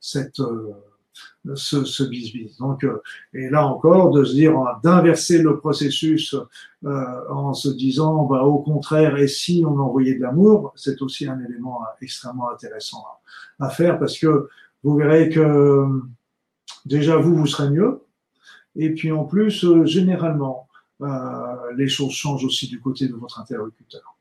cette 0.00 0.40
euh, 0.40 0.72
ce, 1.54 1.84
ce 1.84 2.02
bis 2.04 2.56
Donc, 2.58 2.84
euh, 2.84 3.02
et 3.34 3.48
là 3.48 3.66
encore, 3.66 4.10
de 4.10 4.24
se 4.24 4.34
dire 4.34 4.54
d'inverser 4.82 5.42
le 5.42 5.58
processus 5.58 6.34
euh, 6.84 7.28
en 7.30 7.52
se 7.54 7.68
disant, 7.68 8.24
bah, 8.24 8.42
au 8.44 8.60
contraire, 8.60 9.16
et 9.16 9.28
si 9.28 9.64
on 9.66 9.78
envoyait 9.78 10.14
de 10.14 10.22
l'amour, 10.22 10.72
c'est 10.76 11.02
aussi 11.02 11.26
un 11.26 11.40
élément 11.40 11.80
extrêmement 12.00 12.50
intéressant 12.50 13.04
à, 13.58 13.70
faire 13.70 13.98
parce 13.98 14.18
que 14.18 14.48
vous 14.82 14.96
verrez 14.96 15.28
que 15.30 15.86
déjà 16.84 17.16
vous, 17.16 17.34
vous 17.34 17.46
serez 17.46 17.70
mieux. 17.70 18.02
Et 18.74 18.90
puis 18.94 19.12
en 19.12 19.24
plus, 19.24 19.64
euh, 19.64 19.84
généralement, 19.84 20.68
les 21.76 21.88
choses 21.88 22.12
changent 22.12 22.44
aussi 22.44 22.68
du 22.68 22.80
côté 22.80 23.08
de 23.08 23.14
votre 23.14 23.40
interlocuteur. 23.40 24.16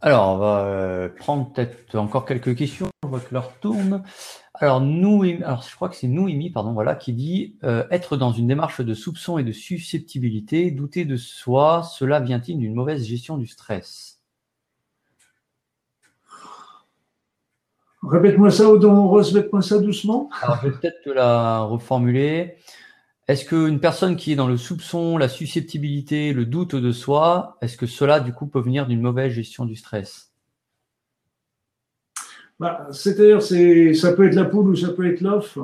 Alors, 0.00 0.34
on 0.34 0.38
va 0.38 1.08
prendre 1.08 1.52
peut-être 1.52 1.96
encore 1.96 2.24
quelques 2.24 2.54
questions. 2.56 2.88
On 3.02 3.08
voit 3.08 3.18
que 3.20 3.34
l'heure 3.34 3.58
tourne. 3.60 4.04
Alors, 4.54 4.80
nous, 4.80 5.22
alors 5.22 5.62
je 5.62 5.74
crois 5.74 5.88
que 5.88 5.96
c'est 5.96 6.06
Nouimi, 6.08 6.50
pardon, 6.50 6.72
voilà, 6.72 6.94
qui 6.94 7.12
dit 7.12 7.56
euh, 7.64 7.84
être 7.90 8.16
dans 8.16 8.32
une 8.32 8.46
démarche 8.46 8.80
de 8.80 8.94
soupçon 8.94 9.38
et 9.38 9.44
de 9.44 9.52
susceptibilité, 9.52 10.70
douter 10.70 11.04
de 11.04 11.16
soi, 11.16 11.82
cela 11.82 12.20
vient-il 12.20 12.58
d'une 12.58 12.74
mauvaise 12.74 13.04
gestion 13.04 13.38
du 13.38 13.46
stress? 13.46 14.20
Répète-moi 18.02 18.50
ça, 18.52 18.68
Odon, 18.68 19.10
répète-moi 19.10 19.62
ça 19.62 19.78
doucement. 19.78 20.28
Alors, 20.42 20.58
je 20.62 20.68
vais 20.68 20.76
peut-être 20.76 21.02
te 21.04 21.10
la 21.10 21.60
reformuler. 21.60 22.56
Est-ce 23.28 23.44
qu'une 23.44 23.78
personne 23.78 24.16
qui 24.16 24.32
est 24.32 24.36
dans 24.36 24.48
le 24.48 24.56
soupçon, 24.56 25.18
la 25.18 25.28
susceptibilité, 25.28 26.32
le 26.32 26.46
doute 26.46 26.74
de 26.74 26.92
soi, 26.92 27.58
est-ce 27.60 27.76
que 27.76 27.84
cela, 27.86 28.20
du 28.20 28.32
coup, 28.32 28.46
peut 28.46 28.60
venir 28.60 28.86
d'une 28.86 29.02
mauvaise 29.02 29.32
gestion 29.32 29.66
du 29.66 29.76
stress? 29.76 30.32
Bah, 32.58 32.88
C'est-à-dire, 32.90 33.42
c'est, 33.42 33.92
ça 33.92 34.14
peut 34.14 34.26
être 34.26 34.34
la 34.34 34.46
poule 34.46 34.70
ou 34.70 34.76
ça 34.76 34.88
peut 34.88 35.06
être 35.06 35.20
l'offre. 35.20 35.62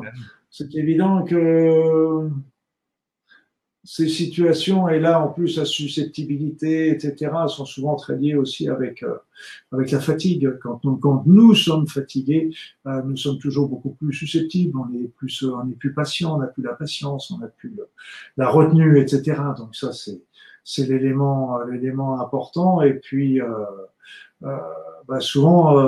C'est 0.51 0.75
évident 0.75 1.25
que 1.25 2.29
ces 3.85 4.09
situations, 4.09 4.89
et 4.89 4.99
là 4.99 5.21
en 5.21 5.29
plus 5.29 5.59
la 5.59 5.67
susceptibilité, 5.67 6.89
etc., 6.91 7.31
sont 7.49 7.67
souvent 7.67 7.97
très 7.97 8.17
liées 8.17 8.35
aussi 8.35 8.69
avec, 8.69 9.03
euh, 9.03 9.17
avec 9.73 9.91
la 9.91 10.01
fatigue. 10.01 10.59
Quand 10.63 10.81
quand 11.01 11.25
nous 11.27 11.55
sommes 11.55 11.87
fatigués, 11.87 12.51
euh, 12.87 13.03
nous 13.03 13.17
sommes 13.19 13.39
toujours 13.39 13.69
beaucoup 13.69 13.91
plus 13.91 14.15
susceptibles, 14.15 14.79
on 14.79 14.93
est 14.95 15.09
plus, 15.09 15.45
on 15.45 15.69
est 15.69 15.75
plus 15.75 15.93
patient, 15.93 16.37
on 16.37 16.39
n'a 16.39 16.47
plus 16.47 16.63
la 16.63 16.73
patience, 16.73 17.31
on 17.31 17.39
n'a 17.39 17.49
plus 17.49 17.77
la 18.39 18.49
retenue, 18.49 18.99
etc. 18.99 19.39
Donc 19.59 19.77
ça, 19.77 19.93
c'est, 19.93 20.23
c'est 20.65 20.87
l'élément, 20.87 21.63
l'élément 21.65 22.21
important. 22.21 22.81
Et 22.81 22.95
puis, 22.95 23.41
euh, 23.41 23.47
bah, 25.07 25.21
souvent, 25.21 25.79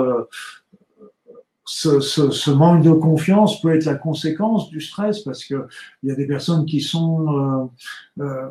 ce, 1.67 1.99
ce, 1.99 2.31
ce, 2.31 2.49
manque 2.49 2.83
de 2.83 2.91
confiance 2.91 3.61
peut 3.61 3.75
être 3.75 3.85
la 3.85 3.95
conséquence 3.95 4.69
du 4.69 4.81
stress 4.81 5.19
parce 5.19 5.43
que 5.43 5.67
il 6.01 6.09
y 6.09 6.11
a 6.11 6.15
des 6.15 6.25
personnes 6.25 6.65
qui 6.65 6.81
sont 6.81 7.69
euh, 8.19 8.49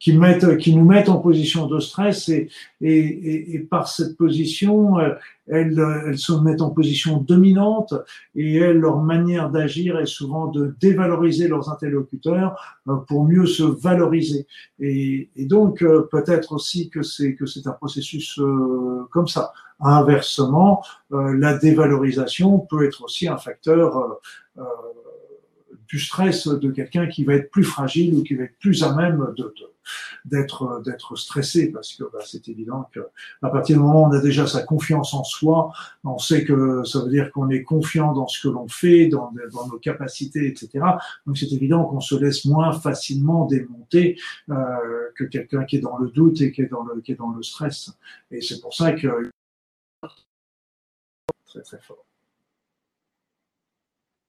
qui, 0.00 0.16
mettent, 0.16 0.56
qui 0.56 0.74
nous 0.74 0.84
mettent 0.84 1.10
en 1.10 1.18
position 1.18 1.66
de 1.66 1.78
stress 1.78 2.28
et, 2.30 2.48
et, 2.80 3.54
et, 3.54 3.58
par 3.60 3.86
cette 3.86 4.16
position, 4.16 4.98
euh, 4.98 5.10
elles, 5.46 5.78
elles 6.06 6.18
se 6.18 6.32
mettent 6.32 6.62
en 6.62 6.70
position 6.70 7.18
dominante 7.18 7.92
et 8.34 8.56
elles, 8.56 8.78
leur 8.78 9.02
manière 9.02 9.50
d'agir 9.50 9.98
est 10.00 10.06
souvent 10.06 10.46
de 10.46 10.74
dévaloriser 10.80 11.48
leurs 11.48 11.70
interlocuteurs 11.70 12.80
euh, 12.88 12.96
pour 13.06 13.24
mieux 13.28 13.46
se 13.46 13.62
valoriser. 13.62 14.46
Et, 14.80 15.30
donc 15.36 15.82
euh, 15.82 16.08
peut-être 16.10 16.52
aussi 16.52 16.88
que 16.88 17.02
c'est 17.02 17.36
un 17.66 17.72
processus 17.72 18.40
comme 19.10 19.28
ça. 19.28 19.52
Inversement, 19.80 20.84
la 21.10 21.56
dévalorisation 21.56 22.58
peut 22.58 22.86
être 22.86 23.02
aussi 23.04 23.28
un 23.28 23.38
facteur 23.38 24.20
du 25.90 25.98
stress 25.98 26.46
de 26.46 26.70
quelqu'un 26.70 27.08
qui 27.08 27.24
va 27.24 27.34
être 27.34 27.50
plus 27.50 27.64
fragile 27.64 28.14
ou 28.14 28.22
qui 28.22 28.34
va 28.34 28.44
être 28.44 28.58
plus 28.60 28.82
à 28.84 28.94
même 28.94 29.34
de, 29.36 29.52
d'être 30.24 30.82
d'être 30.84 31.16
stressé 31.16 31.72
parce 31.72 31.94
que 31.94 32.04
bah, 32.04 32.20
c'est 32.24 32.48
évident 32.48 32.88
que 32.92 33.00
à 33.42 33.48
partir 33.48 33.76
du 33.76 33.82
moment 33.82 34.04
où 34.04 34.06
on 34.06 34.12
a 34.12 34.20
déjà 34.20 34.46
sa 34.46 34.62
confiance 34.62 35.14
en 35.14 35.24
soi, 35.24 35.72
on 36.04 36.18
sait 36.18 36.44
que 36.44 36.84
ça 36.84 37.00
veut 37.00 37.10
dire 37.10 37.32
qu'on 37.32 37.50
est 37.50 37.64
confiant 37.64 38.12
dans 38.12 38.28
ce 38.28 38.40
que 38.40 38.52
l'on 38.52 38.68
fait, 38.68 39.06
dans, 39.08 39.32
dans 39.52 39.66
nos 39.66 39.78
capacités, 39.78 40.46
etc. 40.46 40.84
Donc 41.26 41.38
c'est 41.38 41.52
évident 41.52 41.84
qu'on 41.84 42.00
se 42.00 42.14
laisse 42.14 42.44
moins 42.44 42.72
facilement 42.72 43.46
démonter 43.46 44.16
euh, 44.50 44.54
que 45.16 45.24
quelqu'un 45.24 45.64
qui 45.64 45.76
est 45.76 45.80
dans 45.80 45.98
le 45.98 46.08
doute 46.10 46.40
et 46.40 46.52
qui 46.52 46.62
est 46.62 46.70
dans 46.70 46.84
le 46.84 47.00
qui 47.00 47.12
est 47.12 47.16
dans 47.16 47.30
le 47.30 47.42
stress. 47.42 47.90
Et 48.30 48.40
c'est 48.40 48.60
pour 48.60 48.74
ça 48.74 48.92
que 48.92 49.30
très 51.50 51.62
très 51.62 51.80
fort 51.80 52.06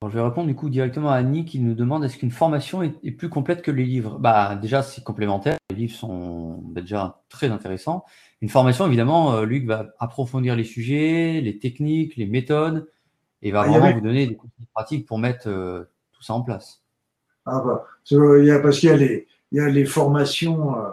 je 0.10 0.16
vais 0.16 0.22
répondre 0.22 0.48
du 0.48 0.56
coup 0.56 0.70
directement 0.70 1.12
à 1.12 1.16
Annie 1.16 1.46
qui 1.46 1.60
nous 1.60 1.76
demande 1.76 2.04
est-ce 2.04 2.18
qu'une 2.18 2.32
formation 2.32 2.82
est, 2.82 3.12
plus 3.12 3.30
complète 3.30 3.62
que 3.62 3.70
les 3.70 3.86
livres? 3.86 4.18
Bah 4.18 4.56
déjà 4.56 4.82
c'est 4.82 5.04
complémentaire. 5.04 5.58
Les 5.70 5.76
livres 5.76 5.94
sont 5.94 6.60
bah, 6.64 6.82
déjà 6.82 7.22
très 7.30 7.50
intéressants. 7.50 8.04
Une 8.42 8.50
formation 8.50 8.88
évidemment, 8.88 9.36
euh, 9.36 9.46
Luc 9.46 9.66
va 9.68 9.94
approfondir 10.00 10.56
les 10.56 10.64
sujets, 10.64 11.40
les 11.42 11.60
techniques, 11.60 12.16
les 12.16 12.26
méthodes 12.26 12.90
et 13.44 13.52
va 13.52 13.62
ah, 13.62 13.68
vraiment 13.68 13.94
vous 13.94 14.02
donner 14.02 14.26
des 14.26 14.36
conseils 14.36 14.68
pratiques 14.74 15.08
pour 15.08 15.20
mettre 15.20 15.48
euh, 15.48 15.84
tout 16.14 16.24
ça 16.24 16.34
en 16.34 16.42
place. 16.42 16.82
Ah 17.46 17.62
bah, 17.64 17.86
parce 18.64 18.80
qu'il 18.80 18.90
y 18.90 18.92
a 18.92 18.98
les, 18.98 19.28
il 19.52 19.58
y 19.60 19.62
a 19.62 19.70
les 19.70 19.86
formations, 19.86 20.78
euh, 20.78 20.90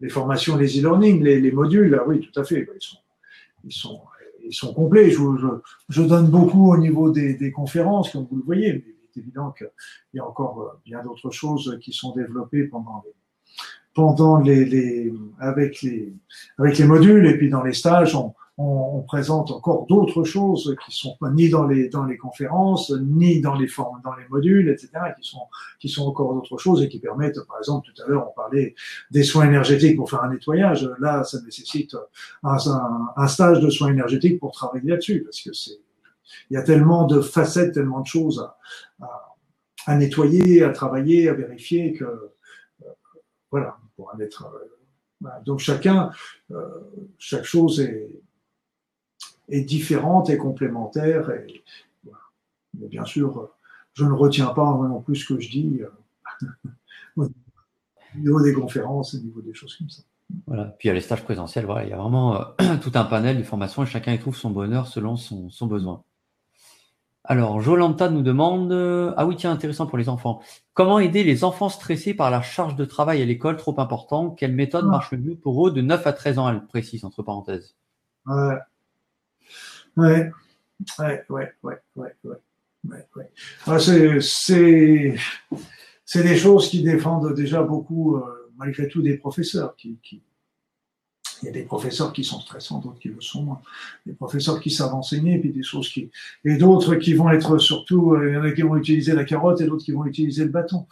les 0.00 0.08
formations, 0.08 0.56
les 0.56 0.80
e-learning, 0.80 1.22
les, 1.22 1.40
les, 1.40 1.52
modules. 1.52 1.96
Ah 2.00 2.04
oui, 2.06 2.20
tout 2.20 2.40
à 2.40 2.44
fait. 2.44 2.66
Ils 2.74 2.80
sont, 2.80 2.98
ils 3.64 3.72
sont 3.72 4.02
ils 4.46 4.54
sont 4.54 4.74
complets. 4.74 5.10
Je, 5.10 6.02
donne 6.02 6.28
beaucoup 6.28 6.72
au 6.72 6.76
niveau 6.76 7.10
des, 7.10 7.52
conférences, 7.52 8.10
comme 8.10 8.26
vous 8.30 8.36
le 8.36 8.42
voyez, 8.42 8.72
mais 8.72 8.84
il 8.86 9.20
est 9.20 9.22
évident 9.22 9.52
qu'il 9.52 9.68
y 10.14 10.18
a 10.18 10.26
encore 10.26 10.60
euh, 10.60 10.80
bien 10.84 11.02
d'autres 11.02 11.30
choses 11.30 11.78
qui 11.82 11.92
sont 11.92 12.14
développées 12.14 12.64
pendant 12.64 13.04
pendant 13.94 14.38
les, 14.40 14.64
les, 14.64 15.14
avec 15.38 15.80
les, 15.82 16.12
avec 16.58 16.78
les 16.78 16.84
modules 16.84 17.26
et 17.26 17.38
puis 17.38 17.48
dans 17.48 17.62
les 17.62 17.72
stages, 17.72 18.16
on, 18.16 18.34
on, 18.56 18.98
on 18.98 19.02
présente 19.02 19.50
encore 19.50 19.86
d'autres 19.86 20.24
choses 20.24 20.76
qui 20.84 20.96
sont 20.96 21.16
pas 21.20 21.30
ni 21.30 21.48
dans 21.48 21.66
les 21.66 21.88
dans 21.88 22.04
les 22.04 22.16
conférences, 22.16 22.90
ni 22.90 23.40
dans 23.40 23.54
les 23.54 23.68
formes, 23.68 24.00
dans 24.04 24.14
les 24.14 24.26
modules, 24.28 24.68
etc., 24.68 24.90
qui 25.18 25.28
sont 25.28 25.46
qui 25.80 25.88
sont 25.88 26.06
encore 26.06 26.34
d'autres 26.34 26.58
choses 26.58 26.82
et 26.82 26.88
qui 26.88 27.00
permettent, 27.00 27.44
par 27.46 27.58
exemple, 27.58 27.88
tout 27.92 28.02
à 28.02 28.06
l'heure, 28.08 28.28
on 28.28 28.34
parlait 28.34 28.74
des 29.10 29.22
soins 29.22 29.46
énergétiques 29.46 29.96
pour 29.96 30.08
faire 30.08 30.22
un 30.22 30.30
nettoyage. 30.30 30.88
Là, 31.00 31.24
ça 31.24 31.40
nécessite 31.42 31.96
un, 32.42 32.56
un, 32.56 33.08
un 33.16 33.26
stage 33.26 33.60
de 33.60 33.70
soins 33.70 33.90
énergétiques 33.90 34.38
pour 34.38 34.52
travailler 34.52 34.90
là-dessus, 34.90 35.22
parce 35.24 35.40
que 35.40 35.52
c'est 35.52 35.80
il 36.50 36.54
y 36.54 36.56
a 36.56 36.62
tellement 36.62 37.06
de 37.06 37.20
facettes, 37.20 37.74
tellement 37.74 38.00
de 38.00 38.06
choses 38.06 38.50
à, 39.00 39.36
à, 39.86 39.96
nettoyer, 39.96 40.62
à 40.62 40.70
travailler, 40.70 41.28
à 41.28 41.34
vérifier 41.34 41.92
que 41.92 42.04
euh, 42.04 42.88
voilà, 43.50 43.76
pour 43.96 44.12
en 44.14 44.18
être. 44.20 44.46
Euh, 44.46 45.28
donc 45.44 45.60
chacun, 45.60 46.10
euh, 46.50 46.68
chaque 47.18 47.44
chose 47.44 47.80
est, 47.80 48.10
est 49.48 49.62
différente 49.62 50.30
et 50.30 50.38
complémentaire. 50.38 51.30
Et, 51.30 51.62
voilà. 52.04 52.18
Mais 52.78 52.88
bien 52.88 53.04
sûr, 53.04 53.50
je 53.94 54.04
ne 54.04 54.12
retiens 54.12 54.48
pas 54.48 54.64
non 54.64 55.00
plus 55.00 55.16
ce 55.16 55.34
que 55.34 55.40
je 55.40 55.50
dis 55.50 55.80
euh, 55.82 56.46
au 57.16 57.28
niveau 58.16 58.42
des 58.42 58.52
conférences, 58.52 59.14
au 59.14 59.18
niveau 59.18 59.40
des 59.40 59.54
choses 59.54 59.76
comme 59.76 59.90
ça. 59.90 60.02
Voilà. 60.46 60.64
Puis 60.78 60.86
il 60.86 60.88
y 60.88 60.90
a 60.90 60.94
les 60.94 61.00
stages 61.00 61.22
présentiels, 61.22 61.66
voilà, 61.66 61.84
il 61.84 61.90
y 61.90 61.92
a 61.92 61.96
vraiment 61.96 62.36
euh, 62.36 62.76
tout 62.82 62.92
un 62.94 63.04
panel 63.04 63.38
de 63.38 63.42
formations 63.42 63.82
et 63.82 63.86
chacun 63.86 64.12
y 64.12 64.18
trouve 64.18 64.36
son 64.36 64.50
bonheur 64.50 64.86
selon 64.86 65.16
son, 65.16 65.50
son 65.50 65.66
besoin. 65.66 66.02
Alors, 67.26 67.62
Jolanta 67.62 68.10
nous 68.10 68.20
demande, 68.20 68.70
ah 69.16 69.24
oui, 69.24 69.36
tiens, 69.36 69.50
intéressant 69.50 69.86
pour 69.86 69.96
les 69.96 70.10
enfants. 70.10 70.42
Comment 70.74 70.98
aider 70.98 71.24
les 71.24 71.42
enfants 71.42 71.70
stressés 71.70 72.12
par 72.12 72.30
la 72.30 72.42
charge 72.42 72.76
de 72.76 72.84
travail 72.84 73.22
à 73.22 73.24
l'école 73.24 73.56
trop 73.56 73.80
important? 73.80 74.28
Quelle 74.28 74.52
méthode 74.52 74.84
ah. 74.88 74.90
marche 74.90 75.10
le 75.12 75.18
mieux 75.18 75.34
pour 75.34 75.66
eux 75.66 75.70
de 75.70 75.80
9 75.80 76.06
à 76.06 76.12
13 76.12 76.38
ans, 76.38 76.50
elle 76.50 76.66
précise, 76.66 77.02
entre 77.02 77.22
parenthèses. 77.22 77.76
Ouais. 78.26 78.58
Ouais, 79.96 80.30
ouais, 80.98 81.24
ouais, 81.28 81.52
ouais, 81.62 81.78
ouais, 81.96 82.14
ouais. 82.24 83.06
ouais, 83.16 83.30
ah, 83.66 83.78
c'est, 83.78 84.20
c'est, 84.20 86.22
des 86.22 86.36
choses 86.36 86.68
qui 86.68 86.82
défendent 86.82 87.34
déjà 87.34 87.62
beaucoup, 87.62 88.16
euh, 88.16 88.50
malgré 88.56 88.88
tout, 88.88 89.02
des 89.02 89.16
professeurs. 89.16 89.76
Qui, 89.76 89.98
qui, 90.02 90.22
il 91.42 91.46
y 91.46 91.48
a 91.48 91.52
des 91.52 91.62
professeurs 91.62 92.12
qui 92.12 92.24
sont 92.24 92.40
stressants, 92.40 92.80
d'autres 92.80 92.98
qui 92.98 93.08
le 93.08 93.20
sont, 93.20 93.58
des 94.06 94.14
professeurs 94.14 94.60
qui 94.60 94.70
savent 94.70 94.94
enseigner, 94.94 95.38
puis 95.38 95.50
des 95.50 95.62
choses 95.62 95.88
qui, 95.90 96.10
et 96.44 96.56
d'autres 96.56 96.96
qui 96.96 97.14
vont 97.14 97.30
être 97.30 97.58
surtout, 97.58 98.14
euh, 98.14 98.30
il 98.30 98.34
y 98.34 98.36
en 98.36 98.42
a 98.42 98.52
qui 98.52 98.62
vont 98.62 98.76
utiliser 98.76 99.12
la 99.12 99.24
carotte 99.24 99.60
et 99.60 99.66
d'autres 99.66 99.84
qui 99.84 99.92
vont 99.92 100.06
utiliser 100.06 100.44
le 100.44 100.50
bâton. 100.50 100.86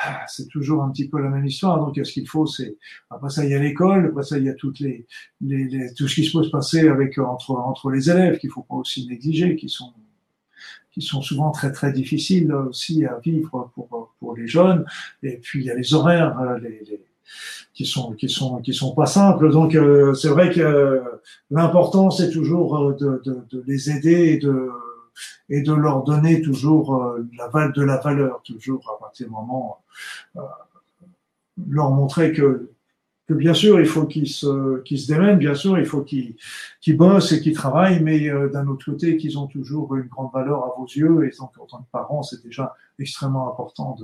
Ah, 0.00 0.24
c'est 0.28 0.46
toujours 0.48 0.84
un 0.84 0.90
petit 0.90 1.08
peu 1.08 1.20
la 1.20 1.28
même 1.28 1.44
histoire. 1.44 1.78
Donc, 1.78 1.98
ce 2.00 2.12
qu'il 2.12 2.28
faut, 2.28 2.46
c'est 2.46 2.76
après 3.10 3.30
ça, 3.30 3.44
il 3.44 3.50
y 3.50 3.54
a 3.54 3.58
l'école, 3.58 4.06
après 4.06 4.22
ça, 4.22 4.38
il 4.38 4.44
y 4.44 4.48
a 4.48 4.54
toutes 4.54 4.78
les, 4.78 5.06
les, 5.40 5.64
les, 5.64 5.92
tout 5.92 6.06
ce 6.06 6.14
qui 6.14 6.24
se 6.24 6.36
peut 6.36 6.44
se 6.44 6.50
passer 6.50 6.88
avec 6.88 7.18
entre 7.18 7.50
entre 7.50 7.90
les 7.90 8.08
élèves 8.08 8.38
qu'il 8.38 8.50
faut 8.50 8.62
pas 8.62 8.76
aussi 8.76 9.08
négliger, 9.08 9.56
qui 9.56 9.68
sont 9.68 9.92
qui 10.92 11.02
sont 11.02 11.20
souvent 11.20 11.50
très 11.50 11.72
très 11.72 11.92
difficiles 11.92 12.52
aussi 12.52 13.04
à 13.06 13.18
vivre 13.18 13.70
pour 13.74 14.12
pour 14.20 14.36
les 14.36 14.46
jeunes. 14.46 14.84
Et 15.22 15.36
puis 15.38 15.60
il 15.60 15.66
y 15.66 15.70
a 15.70 15.74
les 15.74 15.94
horaires, 15.94 16.38
euh, 16.40 16.58
les, 16.60 16.82
les 16.88 17.00
qui 17.74 17.84
sont 17.84 18.12
qui 18.12 18.28
sont 18.28 18.60
qui 18.60 18.74
sont 18.74 18.94
pas 18.94 19.06
simples. 19.06 19.50
Donc 19.50 19.74
euh, 19.74 20.14
c'est 20.14 20.28
vrai 20.28 20.52
que 20.52 21.02
l'important 21.50 22.10
c'est 22.10 22.30
toujours 22.30 22.76
euh, 22.78 22.92
de, 22.94 23.22
de, 23.24 23.38
de 23.50 23.64
les 23.66 23.90
aider 23.90 24.32
et 24.32 24.38
de 24.38 24.70
et 25.48 25.62
de 25.62 25.72
leur 25.72 26.04
donner 26.04 26.42
toujours 26.42 27.02
euh, 27.02 27.26
la, 27.36 27.68
de 27.68 27.82
la 27.82 27.96
valeur, 27.98 28.42
toujours 28.42 28.90
à 28.94 28.98
partir 28.98 29.26
du 29.26 29.32
moment, 29.32 29.82
euh, 30.36 30.40
leur 31.68 31.90
montrer 31.90 32.32
que, 32.32 32.70
bien 33.28 33.54
sûr, 33.54 33.80
il 33.80 33.86
faut 33.86 34.06
qu'ils 34.06 34.28
se, 34.28 35.06
démènent, 35.06 35.38
bien 35.38 35.54
sûr, 35.54 35.78
il 35.78 35.86
faut 35.86 36.02
qu'ils 36.02 36.36
bossent 36.96 37.32
et 37.32 37.40
qu'ils 37.40 37.54
travaillent, 37.54 38.02
mais 38.02 38.28
euh, 38.28 38.48
d'un 38.48 38.66
autre 38.68 38.84
côté, 38.84 39.16
qu'ils 39.16 39.38
ont 39.38 39.46
toujours 39.46 39.96
une 39.96 40.06
grande 40.06 40.30
valeur 40.32 40.64
à 40.64 40.74
vos 40.78 40.86
yeux, 40.86 41.26
et 41.26 41.36
donc, 41.38 41.50
en 41.58 41.66
tant 41.66 41.78
que 41.78 41.90
parents, 41.90 42.22
c'est 42.22 42.42
déjà 42.42 42.74
extrêmement 42.98 43.52
important 43.52 43.96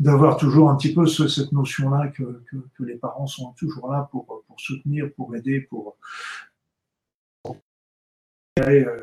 d'avoir 0.00 0.36
toujours 0.36 0.70
un 0.70 0.76
petit 0.76 0.92
peu 0.92 1.06
ce, 1.06 1.28
cette 1.28 1.52
notion-là 1.52 2.08
que, 2.08 2.42
les 2.80 2.96
parents 2.96 3.26
sont 3.26 3.52
toujours 3.52 3.90
là 3.90 4.08
pour, 4.10 4.26
pour 4.46 4.60
soutenir, 4.60 5.10
pour 5.16 5.34
aider, 5.34 5.60
pour, 5.60 5.96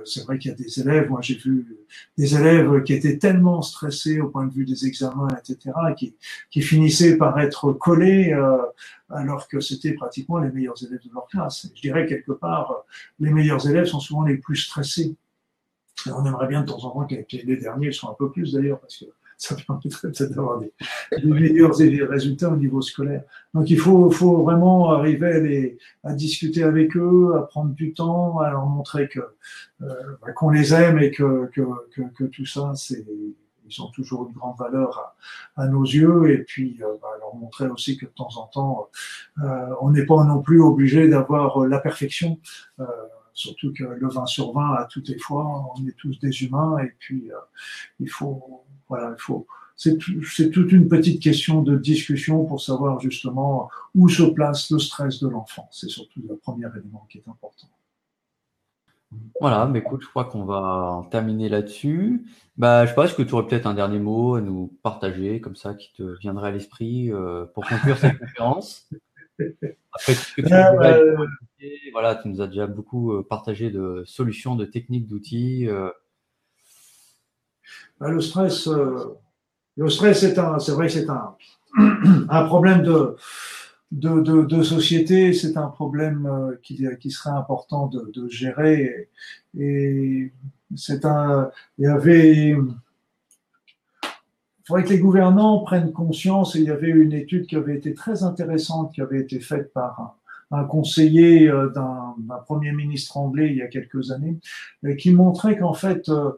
c'est 0.05 0.23
vrai 0.23 0.37
qu'il 0.37 0.51
y 0.51 0.53
a 0.53 0.57
des 0.57 0.79
élèves, 0.79 1.09
moi 1.09 1.21
j'ai 1.21 1.35
vu 1.35 1.77
des 2.17 2.35
élèves 2.35 2.83
qui 2.83 2.93
étaient 2.93 3.17
tellement 3.17 3.61
stressés 3.61 4.19
au 4.19 4.29
point 4.29 4.45
de 4.45 4.53
vue 4.53 4.65
des 4.65 4.85
examens, 4.85 5.27
etc., 5.37 5.71
qui, 6.49 6.61
finissaient 6.61 7.17
par 7.17 7.39
être 7.39 7.73
collés 7.73 8.33
euh, 8.33 8.57
alors 9.09 9.47
que 9.47 9.59
c'était 9.59 9.93
pratiquement 9.93 10.39
les 10.39 10.51
meilleurs 10.51 10.81
élèves 10.83 11.03
de 11.05 11.13
leur 11.13 11.27
classe. 11.27 11.67
Je 11.75 11.81
dirais 11.81 12.05
quelque 12.05 12.31
part, 12.31 12.85
les 13.19 13.31
meilleurs 13.31 13.67
élèves 13.67 13.85
sont 13.85 13.99
souvent 13.99 14.23
les 14.23 14.37
plus 14.37 14.57
stressés. 14.57 15.15
on 16.07 16.25
aimerait 16.25 16.47
bien 16.47 16.61
de 16.61 16.67
temps 16.67 16.83
en 16.83 16.91
temps 16.91 17.07
que 17.07 17.15
les 17.31 17.57
derniers 17.57 17.91
soient 17.91 18.11
un 18.11 18.15
peu 18.17 18.31
plus 18.31 18.53
d'ailleurs, 18.53 18.79
parce 18.79 18.97
que 18.97 19.05
ça 19.37 19.55
permettrait 19.55 20.11
peut-être 20.11 20.33
d'avoir 20.33 20.59
des, 20.59 20.71
meilleurs 21.23 21.75
résultats 21.75 22.49
au 22.49 22.55
niveau 22.55 22.81
scolaire. 22.81 23.23
Donc 23.53 23.69
il 23.69 23.79
faut, 23.79 24.09
faut 24.11 24.43
vraiment 24.43 24.91
arriver 24.91 25.27
à, 25.27 25.39
les, 25.39 25.77
à, 26.03 26.13
discuter 26.13 26.63
avec 26.63 26.95
eux, 26.95 27.33
à 27.37 27.41
prendre 27.41 27.73
du 27.73 27.93
temps, 27.93 28.39
à 28.39 28.49
leur 28.49 28.65
montrer 28.65 29.07
que 29.07 29.19
euh, 29.81 29.87
bah, 30.21 30.31
qu'on 30.33 30.49
les 30.49 30.73
aime 30.73 30.99
et 30.99 31.11
que, 31.11 31.49
que, 31.53 31.61
que, 31.93 32.01
que 32.15 32.23
tout 32.25 32.45
ça, 32.45 32.73
c'est 32.75 33.05
ils 33.67 33.81
ont 33.81 33.89
toujours 33.89 34.27
une 34.27 34.33
grande 34.33 34.57
valeur 34.57 35.15
à, 35.55 35.63
à 35.63 35.67
nos 35.67 35.83
yeux. 35.83 36.29
Et 36.31 36.39
puis 36.39 36.77
euh, 36.81 36.97
bah, 37.01 37.09
leur 37.19 37.35
montrer 37.35 37.67
aussi 37.67 37.97
que 37.97 38.05
de 38.05 38.11
temps 38.11 38.29
en 38.37 38.47
temps 38.47 38.89
euh, 39.43 39.73
on 39.81 39.91
n'est 39.91 40.05
pas 40.05 40.23
non 40.23 40.41
plus 40.41 40.61
obligé 40.61 41.07
d'avoir 41.07 41.59
la 41.65 41.79
perfection. 41.79 42.39
Euh, 42.79 42.85
surtout 43.33 43.73
que 43.73 43.83
le 43.83 44.07
20 44.07 44.25
sur 44.27 44.53
20 44.53 44.75
à 44.75 44.85
toutes 44.85 45.09
les 45.09 45.19
fois 45.19 45.73
on 45.75 45.87
est 45.87 45.95
tous 45.97 46.19
des 46.19 46.43
humains. 46.43 46.77
Et 46.79 46.93
puis 46.99 47.31
euh, 47.31 47.37
il 47.99 48.09
faut 48.09 48.64
voilà, 48.89 49.15
il 49.17 49.21
faut. 49.21 49.47
C'est 49.75 49.97
toute 50.51 50.71
une 50.71 50.87
petite 50.87 51.21
question 51.21 51.61
de 51.61 51.77
discussion 51.77 52.45
pour 52.45 52.61
savoir 52.61 53.01
justement 53.01 53.69
où 53.93 54.07
se 54.07 54.23
place 54.23 54.71
le 54.71 54.79
stress 54.79 55.19
de 55.19 55.27
l'enfant. 55.27 55.67
C'est 55.71 55.89
surtout 55.89 56.21
le 56.27 56.37
premier 56.37 56.67
élément 56.77 57.05
qui 57.09 57.17
est 57.17 57.27
important. 57.27 57.67
Voilà, 59.41 59.65
mais 59.65 59.79
écoute, 59.79 60.01
je 60.01 60.07
crois 60.07 60.25
qu'on 60.25 60.45
va 60.45 61.05
terminer 61.11 61.49
là-dessus. 61.49 62.25
Bah, 62.57 62.85
je 62.85 62.89
sais 62.89 62.95
pas, 62.95 63.05
est-ce 63.05 63.15
que 63.15 63.21
tu 63.21 63.33
aurais 63.33 63.47
peut-être 63.47 63.65
un 63.65 63.73
dernier 63.73 63.99
mot 63.99 64.35
à 64.35 64.41
nous 64.41 64.77
partager, 64.81 65.41
comme 65.41 65.55
ça, 65.55 65.73
qui 65.73 65.91
te 65.93 66.17
viendrait 66.19 66.49
à 66.49 66.51
l'esprit 66.51 67.11
euh, 67.11 67.45
pour 67.45 67.67
conclure 67.67 67.97
cette 67.97 68.17
conférence? 68.19 68.89
Après, 69.93 70.13
tu, 70.15 70.45
euh, 70.51 71.27
voilà, 71.91 72.15
tu 72.15 72.29
nous 72.29 72.41
as 72.41 72.47
déjà 72.47 72.67
beaucoup 72.67 73.11
euh, 73.11 73.27
partagé 73.27 73.69
de 73.69 74.03
solutions, 74.05 74.55
de 74.55 74.65
techniques, 74.65 75.07
d'outils. 75.07 75.67
Bah, 77.99 78.09
le 78.09 78.21
stress, 78.21 78.67
le 78.67 79.89
stress, 79.89 80.19
c'est 80.19 80.39
un, 80.39 80.59
c'est 80.59 80.71
vrai, 80.71 80.89
c'est 80.89 81.09
un, 81.09 81.35
un 82.29 82.43
problème 82.45 82.83
de 82.83 83.15
de, 83.91 84.43
de, 84.43 84.63
société, 84.63 85.33
c'est 85.33 85.57
un 85.57 85.67
problème 85.67 86.25
euh, 86.25 86.55
qui, 86.63 86.85
qui, 86.99 87.11
serait 87.11 87.35
important 87.35 87.87
de, 87.87 88.27
gérer. 88.27 89.09
Et, 89.57 90.31
c'est 90.75 91.05
un, 91.05 91.51
il 91.77 91.85
y 91.85 91.87
avait, 91.87 92.49
il 92.49 92.57
faudrait 94.65 94.83
que 94.83 94.89
les 94.89 94.99
gouvernants 94.99 95.59
prennent 95.59 95.93
conscience. 95.93 96.55
Il 96.55 96.63
y 96.63 96.71
avait 96.71 96.89
une 96.89 97.13
étude 97.13 97.45
qui 97.45 97.55
avait 97.55 97.75
été 97.75 97.93
très 97.93 98.23
intéressante, 98.23 98.93
qui 98.93 99.01
avait 99.01 99.19
été 99.19 99.39
faite 99.39 99.71
par 99.73 100.17
un, 100.51 100.63
conseiller 100.65 101.47
euh, 101.47 101.69
d'un, 101.69 102.15
premier 102.45 102.71
ministre 102.71 103.17
anglais 103.17 103.49
il 103.51 103.57
y 103.57 103.61
a 103.61 103.67
quelques 103.67 104.11
années, 104.11 104.39
qui 104.97 105.11
montrait 105.11 105.57
qu'en 105.57 105.73
fait, 105.73 106.09
euh, 106.09 106.31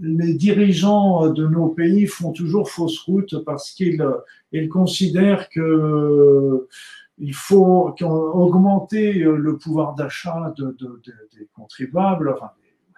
les 0.00 0.34
dirigeants 0.34 1.28
de 1.28 1.46
nos 1.46 1.68
pays 1.68 2.06
font 2.06 2.32
toujours 2.32 2.70
fausse 2.70 2.98
route 3.00 3.44
parce 3.44 3.70
qu'ils 3.70 4.04
ils 4.52 4.68
considèrent 4.68 5.48
que 5.48 6.68
il 7.18 7.34
faut 7.34 7.94
augmenter 8.00 9.12
le 9.12 9.58
pouvoir 9.58 9.94
d'achat 9.94 10.54
de, 10.56 10.76
de, 10.78 11.02
des 11.38 11.48
contribuables, 11.54 12.30
enfin 12.30 12.50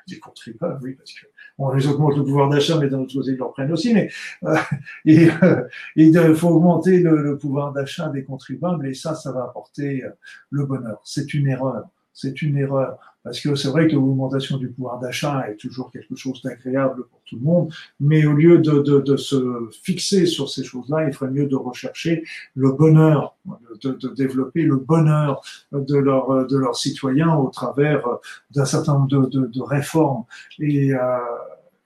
des, 0.09 0.19
contribuables, 0.19 0.81
oui, 0.83 0.95
parce 0.95 1.13
que 1.13 1.27
on 1.59 1.73
les 1.73 1.87
augmente 1.87 2.17
le 2.17 2.25
pouvoir 2.25 2.49
d'achat, 2.49 2.79
mais 2.79 2.89
d'un 2.89 3.01
autre 3.01 3.15
côté 3.15 3.31
ils 3.31 3.37
leur 3.37 3.53
prennent 3.53 3.73
aussi, 3.73 3.93
mais 3.93 4.11
euh, 4.45 4.57
et, 5.05 5.29
euh, 5.43 5.69
il 5.97 6.35
faut 6.35 6.49
augmenter 6.49 7.01
le, 7.01 7.23
le 7.23 7.39
pouvoir 7.39 7.73
d'achat 7.73 8.09
des 8.09 8.25
contribuables 8.25 8.87
et 8.87 8.95
ça, 8.95 9.15
ça 9.15 9.33
va 9.33 9.45
apporter 9.45 10.05
le 10.51 10.67
bonheur. 10.67 11.01
C'est 11.05 11.35
une 11.35 11.49
erreur 11.49 11.85
c'est 12.15 12.41
une 12.41 12.57
erreur. 12.57 13.14
Parce 13.25 13.41
que 13.41 13.55
c'est 13.55 13.69
vrai 13.69 13.89
que 13.89 13.95
l'augmentation 13.95 14.59
du 14.59 14.69
pouvoir 14.69 15.01
d'achat 15.01 15.49
est 15.49 15.57
toujours 15.57 15.91
quelque 15.91 16.15
chose 16.15 16.43
d'agréable 16.43 17.07
pour 17.11 17.23
tout 17.25 17.37
le 17.37 17.43
monde, 17.43 17.73
mais 17.99 18.27
au 18.27 18.35
lieu 18.35 18.59
de, 18.59 18.83
de, 18.83 19.01
de 19.01 19.17
se 19.17 19.71
fixer 19.83 20.27
sur 20.27 20.51
ces 20.51 20.63
choses-là, 20.63 21.07
il 21.09 21.13
ferait 21.15 21.31
mieux 21.31 21.47
de 21.47 21.57
rechercher 21.57 22.23
le 22.55 22.73
bonheur, 22.73 23.37
de, 23.83 23.93
de, 23.93 24.09
développer 24.11 24.63
le 24.63 24.77
bonheur 24.77 25.43
de, 25.73 25.97
leur, 25.97 26.47
de 26.47 26.57
leurs 26.57 26.77
citoyens 26.77 27.35
au 27.35 27.49
travers 27.49 28.03
d'un 28.51 28.67
certain 28.67 28.93
nombre 28.93 29.29
de, 29.29 29.63
réformes. 29.63 30.25
Et, 30.59 30.93
euh, 30.93 30.99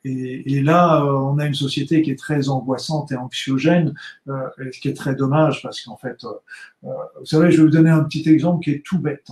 et, 0.04 0.60
là, 0.62 1.04
on 1.04 1.38
a 1.38 1.46
une 1.46 1.54
société 1.54 2.02
qui 2.02 2.10
est 2.10 2.18
très 2.18 2.48
angoissante 2.48 3.12
et 3.12 3.16
anxiogène, 3.16 3.94
euh, 4.28 4.48
ce 4.72 4.80
qui 4.80 4.88
est 4.88 4.96
très 4.96 5.14
dommage 5.14 5.62
parce 5.62 5.80
qu'en 5.82 5.96
fait, 5.96 6.24
euh, 6.24 6.88
vous 7.18 7.26
savez, 7.26 7.52
je 7.52 7.58
vais 7.58 7.64
vous 7.64 7.72
donner 7.72 7.90
un 7.90 8.02
petit 8.04 8.28
exemple 8.28 8.64
qui 8.64 8.70
est 8.70 8.84
tout 8.84 8.98
bête 8.98 9.28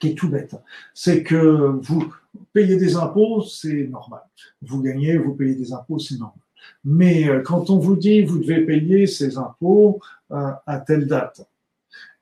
qui 0.00 0.08
est 0.08 0.14
tout 0.14 0.28
bête. 0.28 0.56
C'est 0.94 1.22
que 1.22 1.78
vous 1.82 2.12
payez 2.52 2.76
des 2.76 2.96
impôts, 2.96 3.42
c'est 3.42 3.86
normal. 3.88 4.22
Vous 4.62 4.82
gagnez, 4.82 5.16
vous 5.16 5.34
payez 5.34 5.54
des 5.54 5.72
impôts, 5.72 5.98
c'est 5.98 6.18
normal. 6.18 6.40
Mais 6.84 7.28
euh, 7.28 7.42
quand 7.42 7.70
on 7.70 7.78
vous 7.78 7.96
dit 7.96 8.22
vous 8.22 8.38
devez 8.38 8.64
payer 8.64 9.06
ces 9.06 9.38
impôts 9.38 10.00
euh, 10.32 10.52
à 10.66 10.80
telle 10.80 11.06
date, 11.06 11.48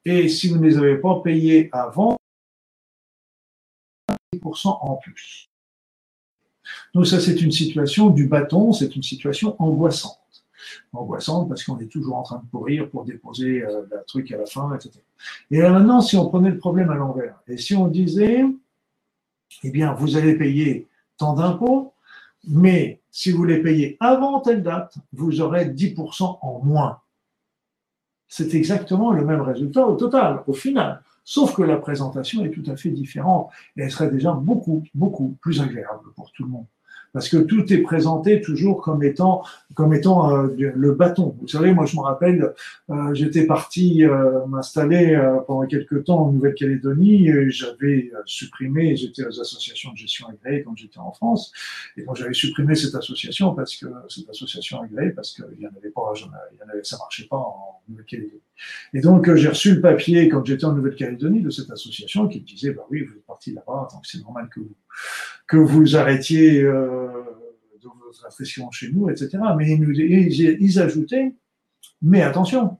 et 0.04 0.28
si 0.28 0.48
vous 0.48 0.58
ne 0.58 0.68
les 0.68 0.78
avez 0.78 0.98
pas 0.98 1.20
payés 1.22 1.68
avant, 1.72 2.16
10% 4.34 4.68
en 4.68 4.96
plus. 4.96 5.50
Donc 6.94 7.06
ça, 7.06 7.20
c'est 7.20 7.40
une 7.40 7.52
situation 7.52 8.10
du 8.10 8.26
bâton, 8.26 8.72
c'est 8.72 8.94
une 8.94 9.02
situation 9.02 9.60
angoissante 9.60 10.25
angoissante 10.92 11.48
parce 11.48 11.64
qu'on 11.64 11.78
est 11.78 11.86
toujours 11.86 12.16
en 12.16 12.22
train 12.22 12.42
de 12.44 12.50
courir 12.50 12.88
pour 12.90 13.04
déposer 13.04 13.62
euh, 13.62 13.82
le 13.90 14.04
truc 14.06 14.30
à 14.32 14.38
la 14.38 14.46
fin, 14.46 14.74
etc. 14.74 15.00
Et 15.50 15.58
là 15.58 15.70
maintenant, 15.70 16.00
si 16.00 16.16
on 16.16 16.28
prenait 16.28 16.50
le 16.50 16.58
problème 16.58 16.90
à 16.90 16.94
l'envers, 16.94 17.40
et 17.46 17.56
si 17.56 17.74
on 17.74 17.88
disait, 17.88 18.44
eh 19.62 19.70
bien, 19.70 19.94
vous 19.94 20.16
allez 20.16 20.36
payer 20.36 20.88
tant 21.18 21.34
d'impôts, 21.34 21.92
mais 22.48 23.00
si 23.10 23.32
vous 23.32 23.44
les 23.44 23.62
payez 23.62 23.96
avant 24.00 24.40
telle 24.40 24.62
date, 24.62 24.96
vous 25.12 25.40
aurez 25.40 25.66
10% 25.66 26.38
en 26.40 26.60
moins. 26.62 27.00
C'est 28.28 28.54
exactement 28.54 29.12
le 29.12 29.24
même 29.24 29.40
résultat 29.40 29.86
au 29.86 29.96
total, 29.96 30.42
au 30.46 30.52
final. 30.52 31.02
Sauf 31.24 31.54
que 31.54 31.62
la 31.62 31.76
présentation 31.76 32.44
est 32.44 32.50
tout 32.50 32.62
à 32.70 32.76
fait 32.76 32.90
différente 32.90 33.50
et 33.76 33.82
elle 33.82 33.90
serait 33.90 34.10
déjà 34.10 34.32
beaucoup, 34.32 34.84
beaucoup 34.94 35.36
plus 35.40 35.60
agréable 35.60 36.12
pour 36.14 36.30
tout 36.32 36.44
le 36.44 36.50
monde 36.50 36.66
parce 37.12 37.28
que 37.28 37.38
tout 37.38 37.72
est 37.72 37.78
présenté 37.78 38.40
toujours 38.40 38.82
comme 38.82 39.02
étant 39.02 39.42
comme 39.74 39.92
étant 39.92 40.34
euh, 40.34 40.48
le 40.56 40.92
bâton. 40.92 41.36
Vous 41.40 41.48
savez, 41.48 41.72
moi 41.72 41.84
je 41.84 41.96
me 41.96 42.00
rappelle, 42.00 42.54
euh, 42.90 43.14
j'étais 43.14 43.46
parti 43.46 44.04
euh, 44.04 44.46
m'installer 44.46 45.20
pendant 45.46 45.66
quelques 45.66 46.04
temps 46.04 46.26
en 46.26 46.32
Nouvelle-Calédonie, 46.32 47.28
j'avais 47.50 48.10
supprimé, 48.24 48.96
j'étais 48.96 49.24
aux 49.24 49.40
associations 49.40 49.92
de 49.92 49.98
gestion 49.98 50.28
agréées 50.28 50.62
quand 50.62 50.74
j'étais 50.76 50.98
en 50.98 51.12
France, 51.12 51.52
et 51.96 52.04
moi 52.04 52.14
j'avais 52.16 52.32
supprimé 52.32 52.74
cette 52.74 52.94
association 52.94 53.54
parce 53.54 53.76
que 53.76 53.86
cette 54.08 54.30
association 54.30 54.80
agréée 54.80 55.10
parce 55.10 55.34
qu'il 55.34 55.60
y 55.60 55.66
en 55.66 55.76
avait 55.76 55.90
pas, 55.90 56.12
il 56.16 56.58
y 56.58 56.62
en 56.62 56.68
avait, 56.70 56.84
ça 56.84 56.96
marchait 56.96 57.26
pas 57.26 57.36
en 57.36 57.75
Et 58.94 59.00
donc 59.00 59.32
j'ai 59.34 59.48
reçu 59.48 59.74
le 59.74 59.80
papier 59.80 60.28
quand 60.28 60.44
j'étais 60.44 60.64
en 60.64 60.72
Nouvelle-Calédonie 60.72 61.42
de 61.42 61.50
cette 61.50 61.70
association 61.70 62.28
qui 62.28 62.40
me 62.40 62.46
disait, 62.46 62.72
bah 62.72 62.86
oui, 62.90 63.04
vous 63.04 63.14
êtes 63.14 63.26
parti 63.26 63.52
là-bas, 63.52 63.88
donc 63.92 64.04
c'est 64.04 64.20
normal 64.22 64.48
que 64.52 64.60
vous 64.60 64.74
que 65.46 65.56
vous 65.56 65.96
arrêtiez 65.96 66.62
euh, 66.62 67.08
de 67.82 67.88
vos 67.88 68.26
impressions 68.26 68.70
chez 68.70 68.90
nous, 68.90 69.08
etc. 69.10 69.38
Mais 69.56 69.70
ils, 69.70 70.80
ajoutaient, 70.80 71.34
mais 72.02 72.22
attention, 72.22 72.78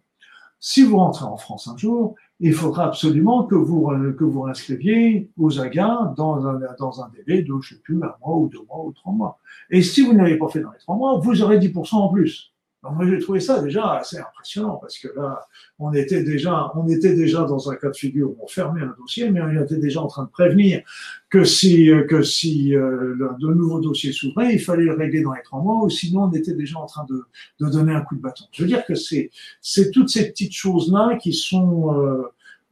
si 0.59 0.83
vous 0.83 0.97
rentrez 0.97 1.25
en 1.25 1.37
France 1.37 1.69
un 1.69 1.77
jour, 1.77 2.15
il 2.41 2.53
faudra 2.53 2.87
absolument 2.87 3.45
que 3.45 3.55
vous 3.55 3.89
que 4.19 4.25
vous 4.25 4.47
inscriviez 4.47 5.31
aux 5.37 5.61
AGA 5.61 6.15
dans 6.17 6.47
un, 6.47 6.61
dans 6.79 7.03
un 7.03 7.11
délai 7.11 7.43
de, 7.43 7.55
je 7.61 7.75
sais 7.75 7.81
plus, 7.81 7.97
un 8.03 8.15
mois 8.21 8.37
ou 8.37 8.49
deux 8.49 8.63
mois 8.67 8.85
ou 8.85 8.93
trois 8.93 9.13
mois. 9.13 9.39
Et 9.71 9.83
si 9.83 10.05
vous 10.05 10.13
n'avez 10.13 10.37
pas 10.37 10.49
fait 10.49 10.61
dans 10.61 10.73
les 10.73 10.79
trois 10.79 10.97
mois, 10.97 11.19
vous 11.19 11.43
aurez 11.43 11.59
10% 11.59 11.95
en 11.95 12.09
plus 12.09 12.56
moi, 12.93 13.07
j'ai 13.09 13.19
trouvé 13.19 13.41
ça 13.41 13.61
déjà 13.63 13.95
assez 13.95 14.19
impressionnant 14.19 14.79
parce 14.81 14.99
que 14.99 15.09
là, 15.17 15.47
on 15.79 15.93
était 15.93 16.23
déjà, 16.23 16.71
on 16.75 16.89
était 16.89 17.15
déjà 17.15 17.45
dans 17.45 17.71
un 17.71 17.77
cas 17.77 17.91
de 17.91 17.97
figure 17.97 18.31
où 18.31 18.37
on 18.43 18.47
fermait 18.47 18.83
un 18.83 18.95
dossier, 18.99 19.31
mais 19.31 19.41
on 19.41 19.63
était 19.63 19.79
déjà 19.79 20.01
en 20.01 20.07
train 20.07 20.25
de 20.25 20.31
prévenir 20.31 20.83
que 21.29 21.45
si, 21.45 21.91
que 22.09 22.23
si 22.23 22.75
euh, 22.75 23.15
de 23.39 23.49
nouveaux 23.49 23.81
dossiers 23.81 24.13
s'ouvraient, 24.13 24.55
il 24.55 24.61
fallait 24.61 24.85
le 24.85 24.95
régler 24.95 25.23
dans 25.23 25.33
les 25.33 25.43
trois 25.43 25.61
mois, 25.61 25.85
ou 25.85 25.91
sinon 25.91 26.25
on 26.25 26.33
était 26.33 26.55
déjà 26.55 26.79
en 26.79 26.87
train 26.87 27.05
de, 27.09 27.23
de 27.61 27.71
donner 27.71 27.93
un 27.93 28.03
coup 28.03 28.17
de 28.17 28.21
bâton. 28.21 28.45
Je 28.53 28.63
veux 28.63 28.69
dire 28.69 28.85
que 28.85 28.95
c'est, 28.95 29.31
c'est 29.61 29.91
toutes 29.91 30.09
ces 30.09 30.31
petites 30.31 30.55
choses-là 30.55 31.17
qui 31.21 31.33
sont 31.33 31.95
euh, 31.99 32.23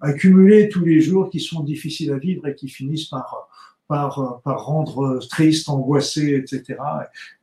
accumulées 0.01 0.69
tous 0.69 0.85
les 0.85 1.01
jours, 1.01 1.31
qui 1.31 1.41
sont 1.41 1.63
difficiles 1.63 2.13
à 2.13 2.19
vivre 2.19 2.47
et 2.47 2.55
qui 2.55 2.69
finissent 2.69 3.07
par 3.07 3.49
par, 3.89 4.41
par 4.45 4.65
rendre 4.65 5.19
triste, 5.31 5.69
angoissé, 5.69 6.35
etc. 6.35 6.79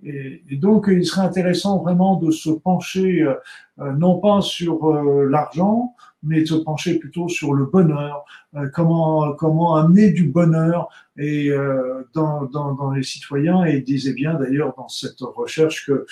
Et, 0.03 0.41
donc, 0.57 0.87
il 0.91 1.05
serait 1.05 1.25
intéressant 1.25 1.79
vraiment 1.79 2.15
de 2.15 2.31
se 2.31 2.49
pencher 2.49 3.27
euh, 3.81 3.93
non 3.93 4.19
pas 4.19 4.41
sur 4.41 4.89
euh, 4.89 5.27
l'argent, 5.29 5.95
mais 6.23 6.41
de 6.41 6.45
se 6.45 6.55
pencher 6.55 6.99
plutôt 6.99 7.27
sur 7.29 7.53
le 7.53 7.65
bonheur, 7.65 8.25
euh, 8.55 8.69
comment 8.73 9.33
comment 9.33 9.75
amener 9.75 10.11
du 10.11 10.27
bonheur 10.27 10.89
et 11.17 11.51
dans, 12.13 12.45
dans, 12.45 12.73
dans, 12.73 12.91
les 12.91 13.03
citoyens. 13.03 13.65
Et 13.65 13.77
il 13.77 13.83
disait 13.83 14.13
bien 14.13 14.35
d'ailleurs 14.35 14.73
dans 14.75 14.87
cette 14.87 15.21
recherche 15.21 15.85
que 15.85 16.05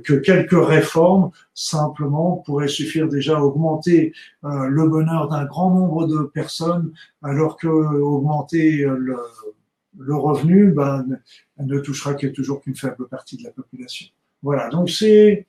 que 0.00 0.14
quelques 0.14 0.66
réformes 0.66 1.30
simplement 1.54 2.42
pourraient 2.44 2.68
suffire 2.68 3.08
déjà 3.08 3.38
à 3.38 3.40
augmenter 3.40 4.12
le 4.42 4.88
bonheur 4.88 5.28
d'un 5.28 5.44
grand 5.44 5.70
nombre 5.70 6.06
de 6.06 6.22
personnes, 6.24 6.92
alors 7.22 7.56
que 7.56 7.68
augmenter 7.68 8.84
le 8.86 9.18
le 9.98 10.14
revenu 10.14 10.72
ben, 10.72 11.06
ne 11.58 11.78
touchera 11.78 12.14
que 12.14 12.26
toujours 12.26 12.60
qu'une 12.60 12.76
faible 12.76 13.08
partie 13.08 13.36
de 13.36 13.44
la 13.44 13.50
population. 13.50 14.06
Voilà, 14.42 14.68
donc 14.68 14.90
c'est 14.90 15.46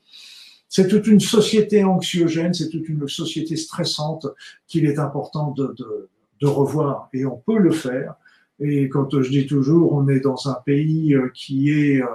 c'est 0.69 0.87
toute 0.87 1.07
une 1.07 1.21
société 1.21 1.83
anxiogène, 1.83 2.53
c'est 2.53 2.69
toute 2.69 2.89
une 2.89 3.07
société 3.07 3.55
stressante 3.55 4.27
qu'il 4.67 4.85
est 4.85 4.99
important 4.99 5.51
de, 5.51 5.73
de, 5.77 6.09
de, 6.41 6.47
revoir 6.47 7.07
et 7.13 7.25
on 7.25 7.37
peut 7.37 7.57
le 7.57 7.71
faire. 7.71 8.15
Et 8.59 8.89
quand 8.89 9.21
je 9.21 9.29
dis 9.29 9.45
toujours, 9.45 9.93
on 9.93 10.09
est 10.09 10.19
dans 10.19 10.49
un 10.49 10.57
pays 10.65 11.13
euh, 11.13 11.29
qui 11.33 11.69
est 11.69 12.01
euh, 12.01 12.07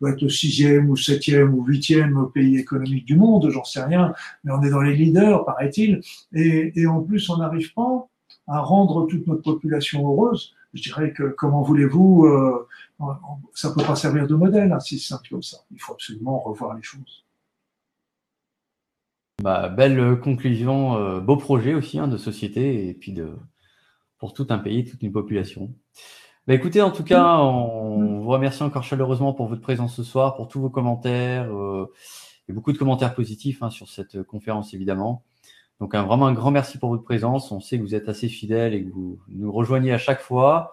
doit 0.00 0.10
être 0.10 0.22
le 0.22 0.28
sixième 0.28 0.90
ou 0.90 0.96
septième 0.96 1.54
ou 1.54 1.64
huitième 1.64 2.28
pays 2.32 2.56
économique 2.56 3.04
du 3.04 3.16
monde, 3.16 3.50
j'en 3.50 3.64
sais 3.64 3.82
rien, 3.82 4.14
mais 4.44 4.52
on 4.52 4.62
est 4.62 4.70
dans 4.70 4.80
les 4.80 4.94
leaders, 4.94 5.44
paraît-il, 5.44 6.00
et, 6.32 6.72
et 6.80 6.86
en 6.86 7.02
plus 7.02 7.28
on 7.30 7.38
n'arrive 7.38 7.72
pas 7.74 8.08
à 8.46 8.60
rendre 8.60 9.06
toute 9.06 9.26
notre 9.26 9.42
population 9.42 10.06
heureuse 10.06 10.54
je 10.74 10.82
dirais 10.82 11.12
que 11.12 11.24
comment 11.24 11.62
voulez-vous, 11.62 12.26
euh, 12.26 12.68
ça 13.54 13.72
peut 13.72 13.84
pas 13.84 13.96
servir 13.96 14.26
de 14.26 14.34
modèle, 14.34 14.72
hein, 14.72 14.80
si 14.80 14.98
c'est 14.98 15.08
simple 15.08 15.28
comme 15.30 15.42
ça. 15.42 15.58
Il 15.70 15.80
faut 15.80 15.92
absolument 15.92 16.38
revoir 16.40 16.74
les 16.74 16.82
choses. 16.82 17.24
Bah, 19.42 19.68
belle 19.68 20.18
conclusion, 20.20 20.96
euh, 20.96 21.20
beau 21.20 21.36
projet 21.36 21.74
aussi 21.74 21.98
hein, 21.98 22.08
de 22.08 22.16
société 22.16 22.88
et 22.88 22.94
puis 22.94 23.12
de, 23.12 23.36
pour 24.18 24.34
tout 24.34 24.46
un 24.50 24.58
pays, 24.58 24.84
toute 24.84 25.02
une 25.02 25.12
population. 25.12 25.72
Bah, 26.46 26.54
écoutez, 26.54 26.82
en 26.82 26.90
tout 26.90 27.04
cas, 27.04 27.36
on 27.38 28.20
vous 28.20 28.28
remercie 28.28 28.62
encore 28.62 28.82
chaleureusement 28.82 29.32
pour 29.32 29.46
votre 29.46 29.60
présence 29.60 29.94
ce 29.94 30.02
soir, 30.02 30.34
pour 30.34 30.48
tous 30.48 30.60
vos 30.60 30.70
commentaires, 30.70 31.52
euh, 31.54 31.92
et 32.48 32.52
beaucoup 32.52 32.72
de 32.72 32.78
commentaires 32.78 33.14
positifs 33.14 33.62
hein, 33.62 33.70
sur 33.70 33.88
cette 33.88 34.22
conférence 34.22 34.74
évidemment. 34.74 35.22
Donc 35.80 35.94
un, 35.94 36.02
vraiment 36.02 36.26
un 36.26 36.32
grand 36.32 36.50
merci 36.50 36.78
pour 36.78 36.90
votre 36.90 37.04
présence. 37.04 37.52
On 37.52 37.60
sait 37.60 37.78
que 37.78 37.82
vous 37.82 37.94
êtes 37.94 38.08
assez 38.08 38.28
fidèles 38.28 38.74
et 38.74 38.84
que 38.84 38.90
vous 38.90 39.20
nous 39.28 39.52
rejoignez 39.52 39.92
à 39.92 39.98
chaque 39.98 40.20
fois. 40.20 40.72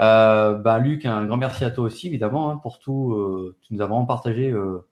Euh, 0.00 0.54
bah, 0.54 0.78
Luc, 0.78 1.04
un 1.04 1.26
grand 1.26 1.36
merci 1.36 1.64
à 1.64 1.70
toi 1.70 1.84
aussi 1.84 2.08
évidemment 2.08 2.50
hein, 2.50 2.56
pour 2.56 2.78
tout. 2.78 3.12
Euh, 3.12 3.56
tu 3.62 3.74
nous 3.74 3.82
as 3.82 3.86
vraiment 3.86 4.06
partagé 4.06 4.50
euh, 4.50 4.86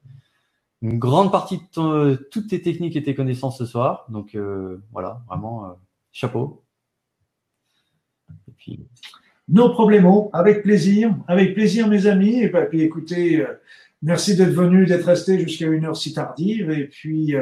une 0.82 0.98
grande 0.98 1.32
partie 1.32 1.60
de 1.76 2.14
toutes 2.30 2.48
tes 2.48 2.62
techniques 2.62 2.96
et 2.96 3.02
tes 3.02 3.14
connaissances 3.14 3.58
ce 3.58 3.66
soir. 3.66 4.06
Donc 4.08 4.34
euh, 4.34 4.82
voilà, 4.92 5.22
vraiment 5.26 5.64
euh, 5.64 5.68
chapeau. 6.12 6.62
Et 8.48 8.52
puis... 8.56 8.86
Nos 9.52 9.70
problèmes, 9.70 10.06
avec 10.32 10.62
plaisir, 10.62 11.12
avec 11.26 11.54
plaisir 11.54 11.88
mes 11.88 12.06
amis. 12.06 12.40
Et 12.40 12.48
bah, 12.50 12.66
puis 12.66 12.82
écoutez, 12.82 13.40
euh, 13.40 13.60
merci 14.00 14.36
d'être 14.36 14.52
venu, 14.52 14.86
d'être 14.86 15.06
resté 15.06 15.40
jusqu'à 15.40 15.66
une 15.66 15.86
heure 15.86 15.96
si 15.96 16.14
tardive. 16.14 16.70
Et 16.70 16.86
puis 16.86 17.34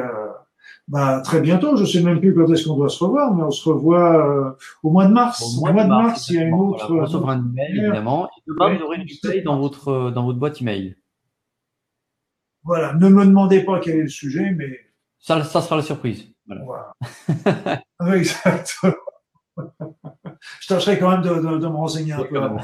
bah, 0.87 1.21
très 1.23 1.41
bientôt. 1.41 1.75
Je 1.75 1.85
sais 1.85 2.01
même 2.01 2.19
plus 2.19 2.33
quand 2.33 2.51
est-ce 2.51 2.67
qu'on 2.67 2.75
doit 2.75 2.89
se 2.89 3.03
revoir, 3.03 3.33
mais 3.33 3.43
on 3.43 3.51
se 3.51 3.69
revoit 3.69 4.57
au 4.83 4.89
mois 4.89 5.05
de 5.05 5.13
mars. 5.13 5.41
Au 5.41 5.59
mois, 5.61 5.71
de, 5.71 5.87
mars, 5.87 6.29
il 6.29 6.35
y 6.35 6.39
a 6.39 6.43
une 6.43 6.53
autre. 6.53 6.93
Voilà, 6.93 7.09
on 7.13 7.29
un 7.29 7.49
email, 7.51 7.77
évidemment. 7.77 8.27
Et 8.27 8.41
demain, 8.47 8.75
vous 8.75 8.83
aurez 8.83 8.97
une 8.97 9.07
email 9.23 9.43
dans 9.43 9.59
votre, 9.59 10.11
dans 10.11 10.25
votre 10.25 10.39
boîte 10.39 10.61
email. 10.61 10.95
Voilà, 12.63 12.93
ne 12.93 13.09
me 13.09 13.25
demandez 13.25 13.63
pas 13.63 13.79
quel 13.79 13.97
est 13.97 14.03
le 14.03 14.09
sujet, 14.09 14.51
mais. 14.51 14.79
Ça, 15.19 15.43
ça 15.43 15.61
sera 15.61 15.75
la 15.77 15.81
surprise. 15.81 16.25
Voilà. 16.47 16.93
voilà. 17.99 18.15
Exactement. 18.15 18.93
Je 20.59 20.67
tâcherai 20.67 20.99
quand 20.99 21.11
même 21.11 21.21
de, 21.21 21.29
de, 21.29 21.57
de 21.57 21.67
me 21.67 21.75
renseigner 21.75 22.13
un 22.13 22.23
peu 22.23 22.41
avant. 22.41 22.61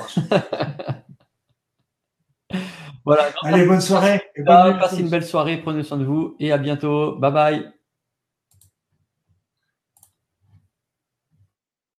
voilà. 3.05 3.29
Allez, 3.43 3.65
bonne 3.65 3.81
soirée. 3.81 4.21
Et 4.35 4.43
bonne 4.43 4.79
Passez 4.79 5.01
une 5.01 5.09
belle 5.09 5.25
soirée, 5.25 5.57
prenez 5.57 5.83
soin 5.83 5.97
de 5.97 6.05
vous 6.05 6.35
et 6.39 6.51
à 6.51 6.57
bientôt. 6.57 7.15
Bye 7.17 7.33
bye. 7.33 7.74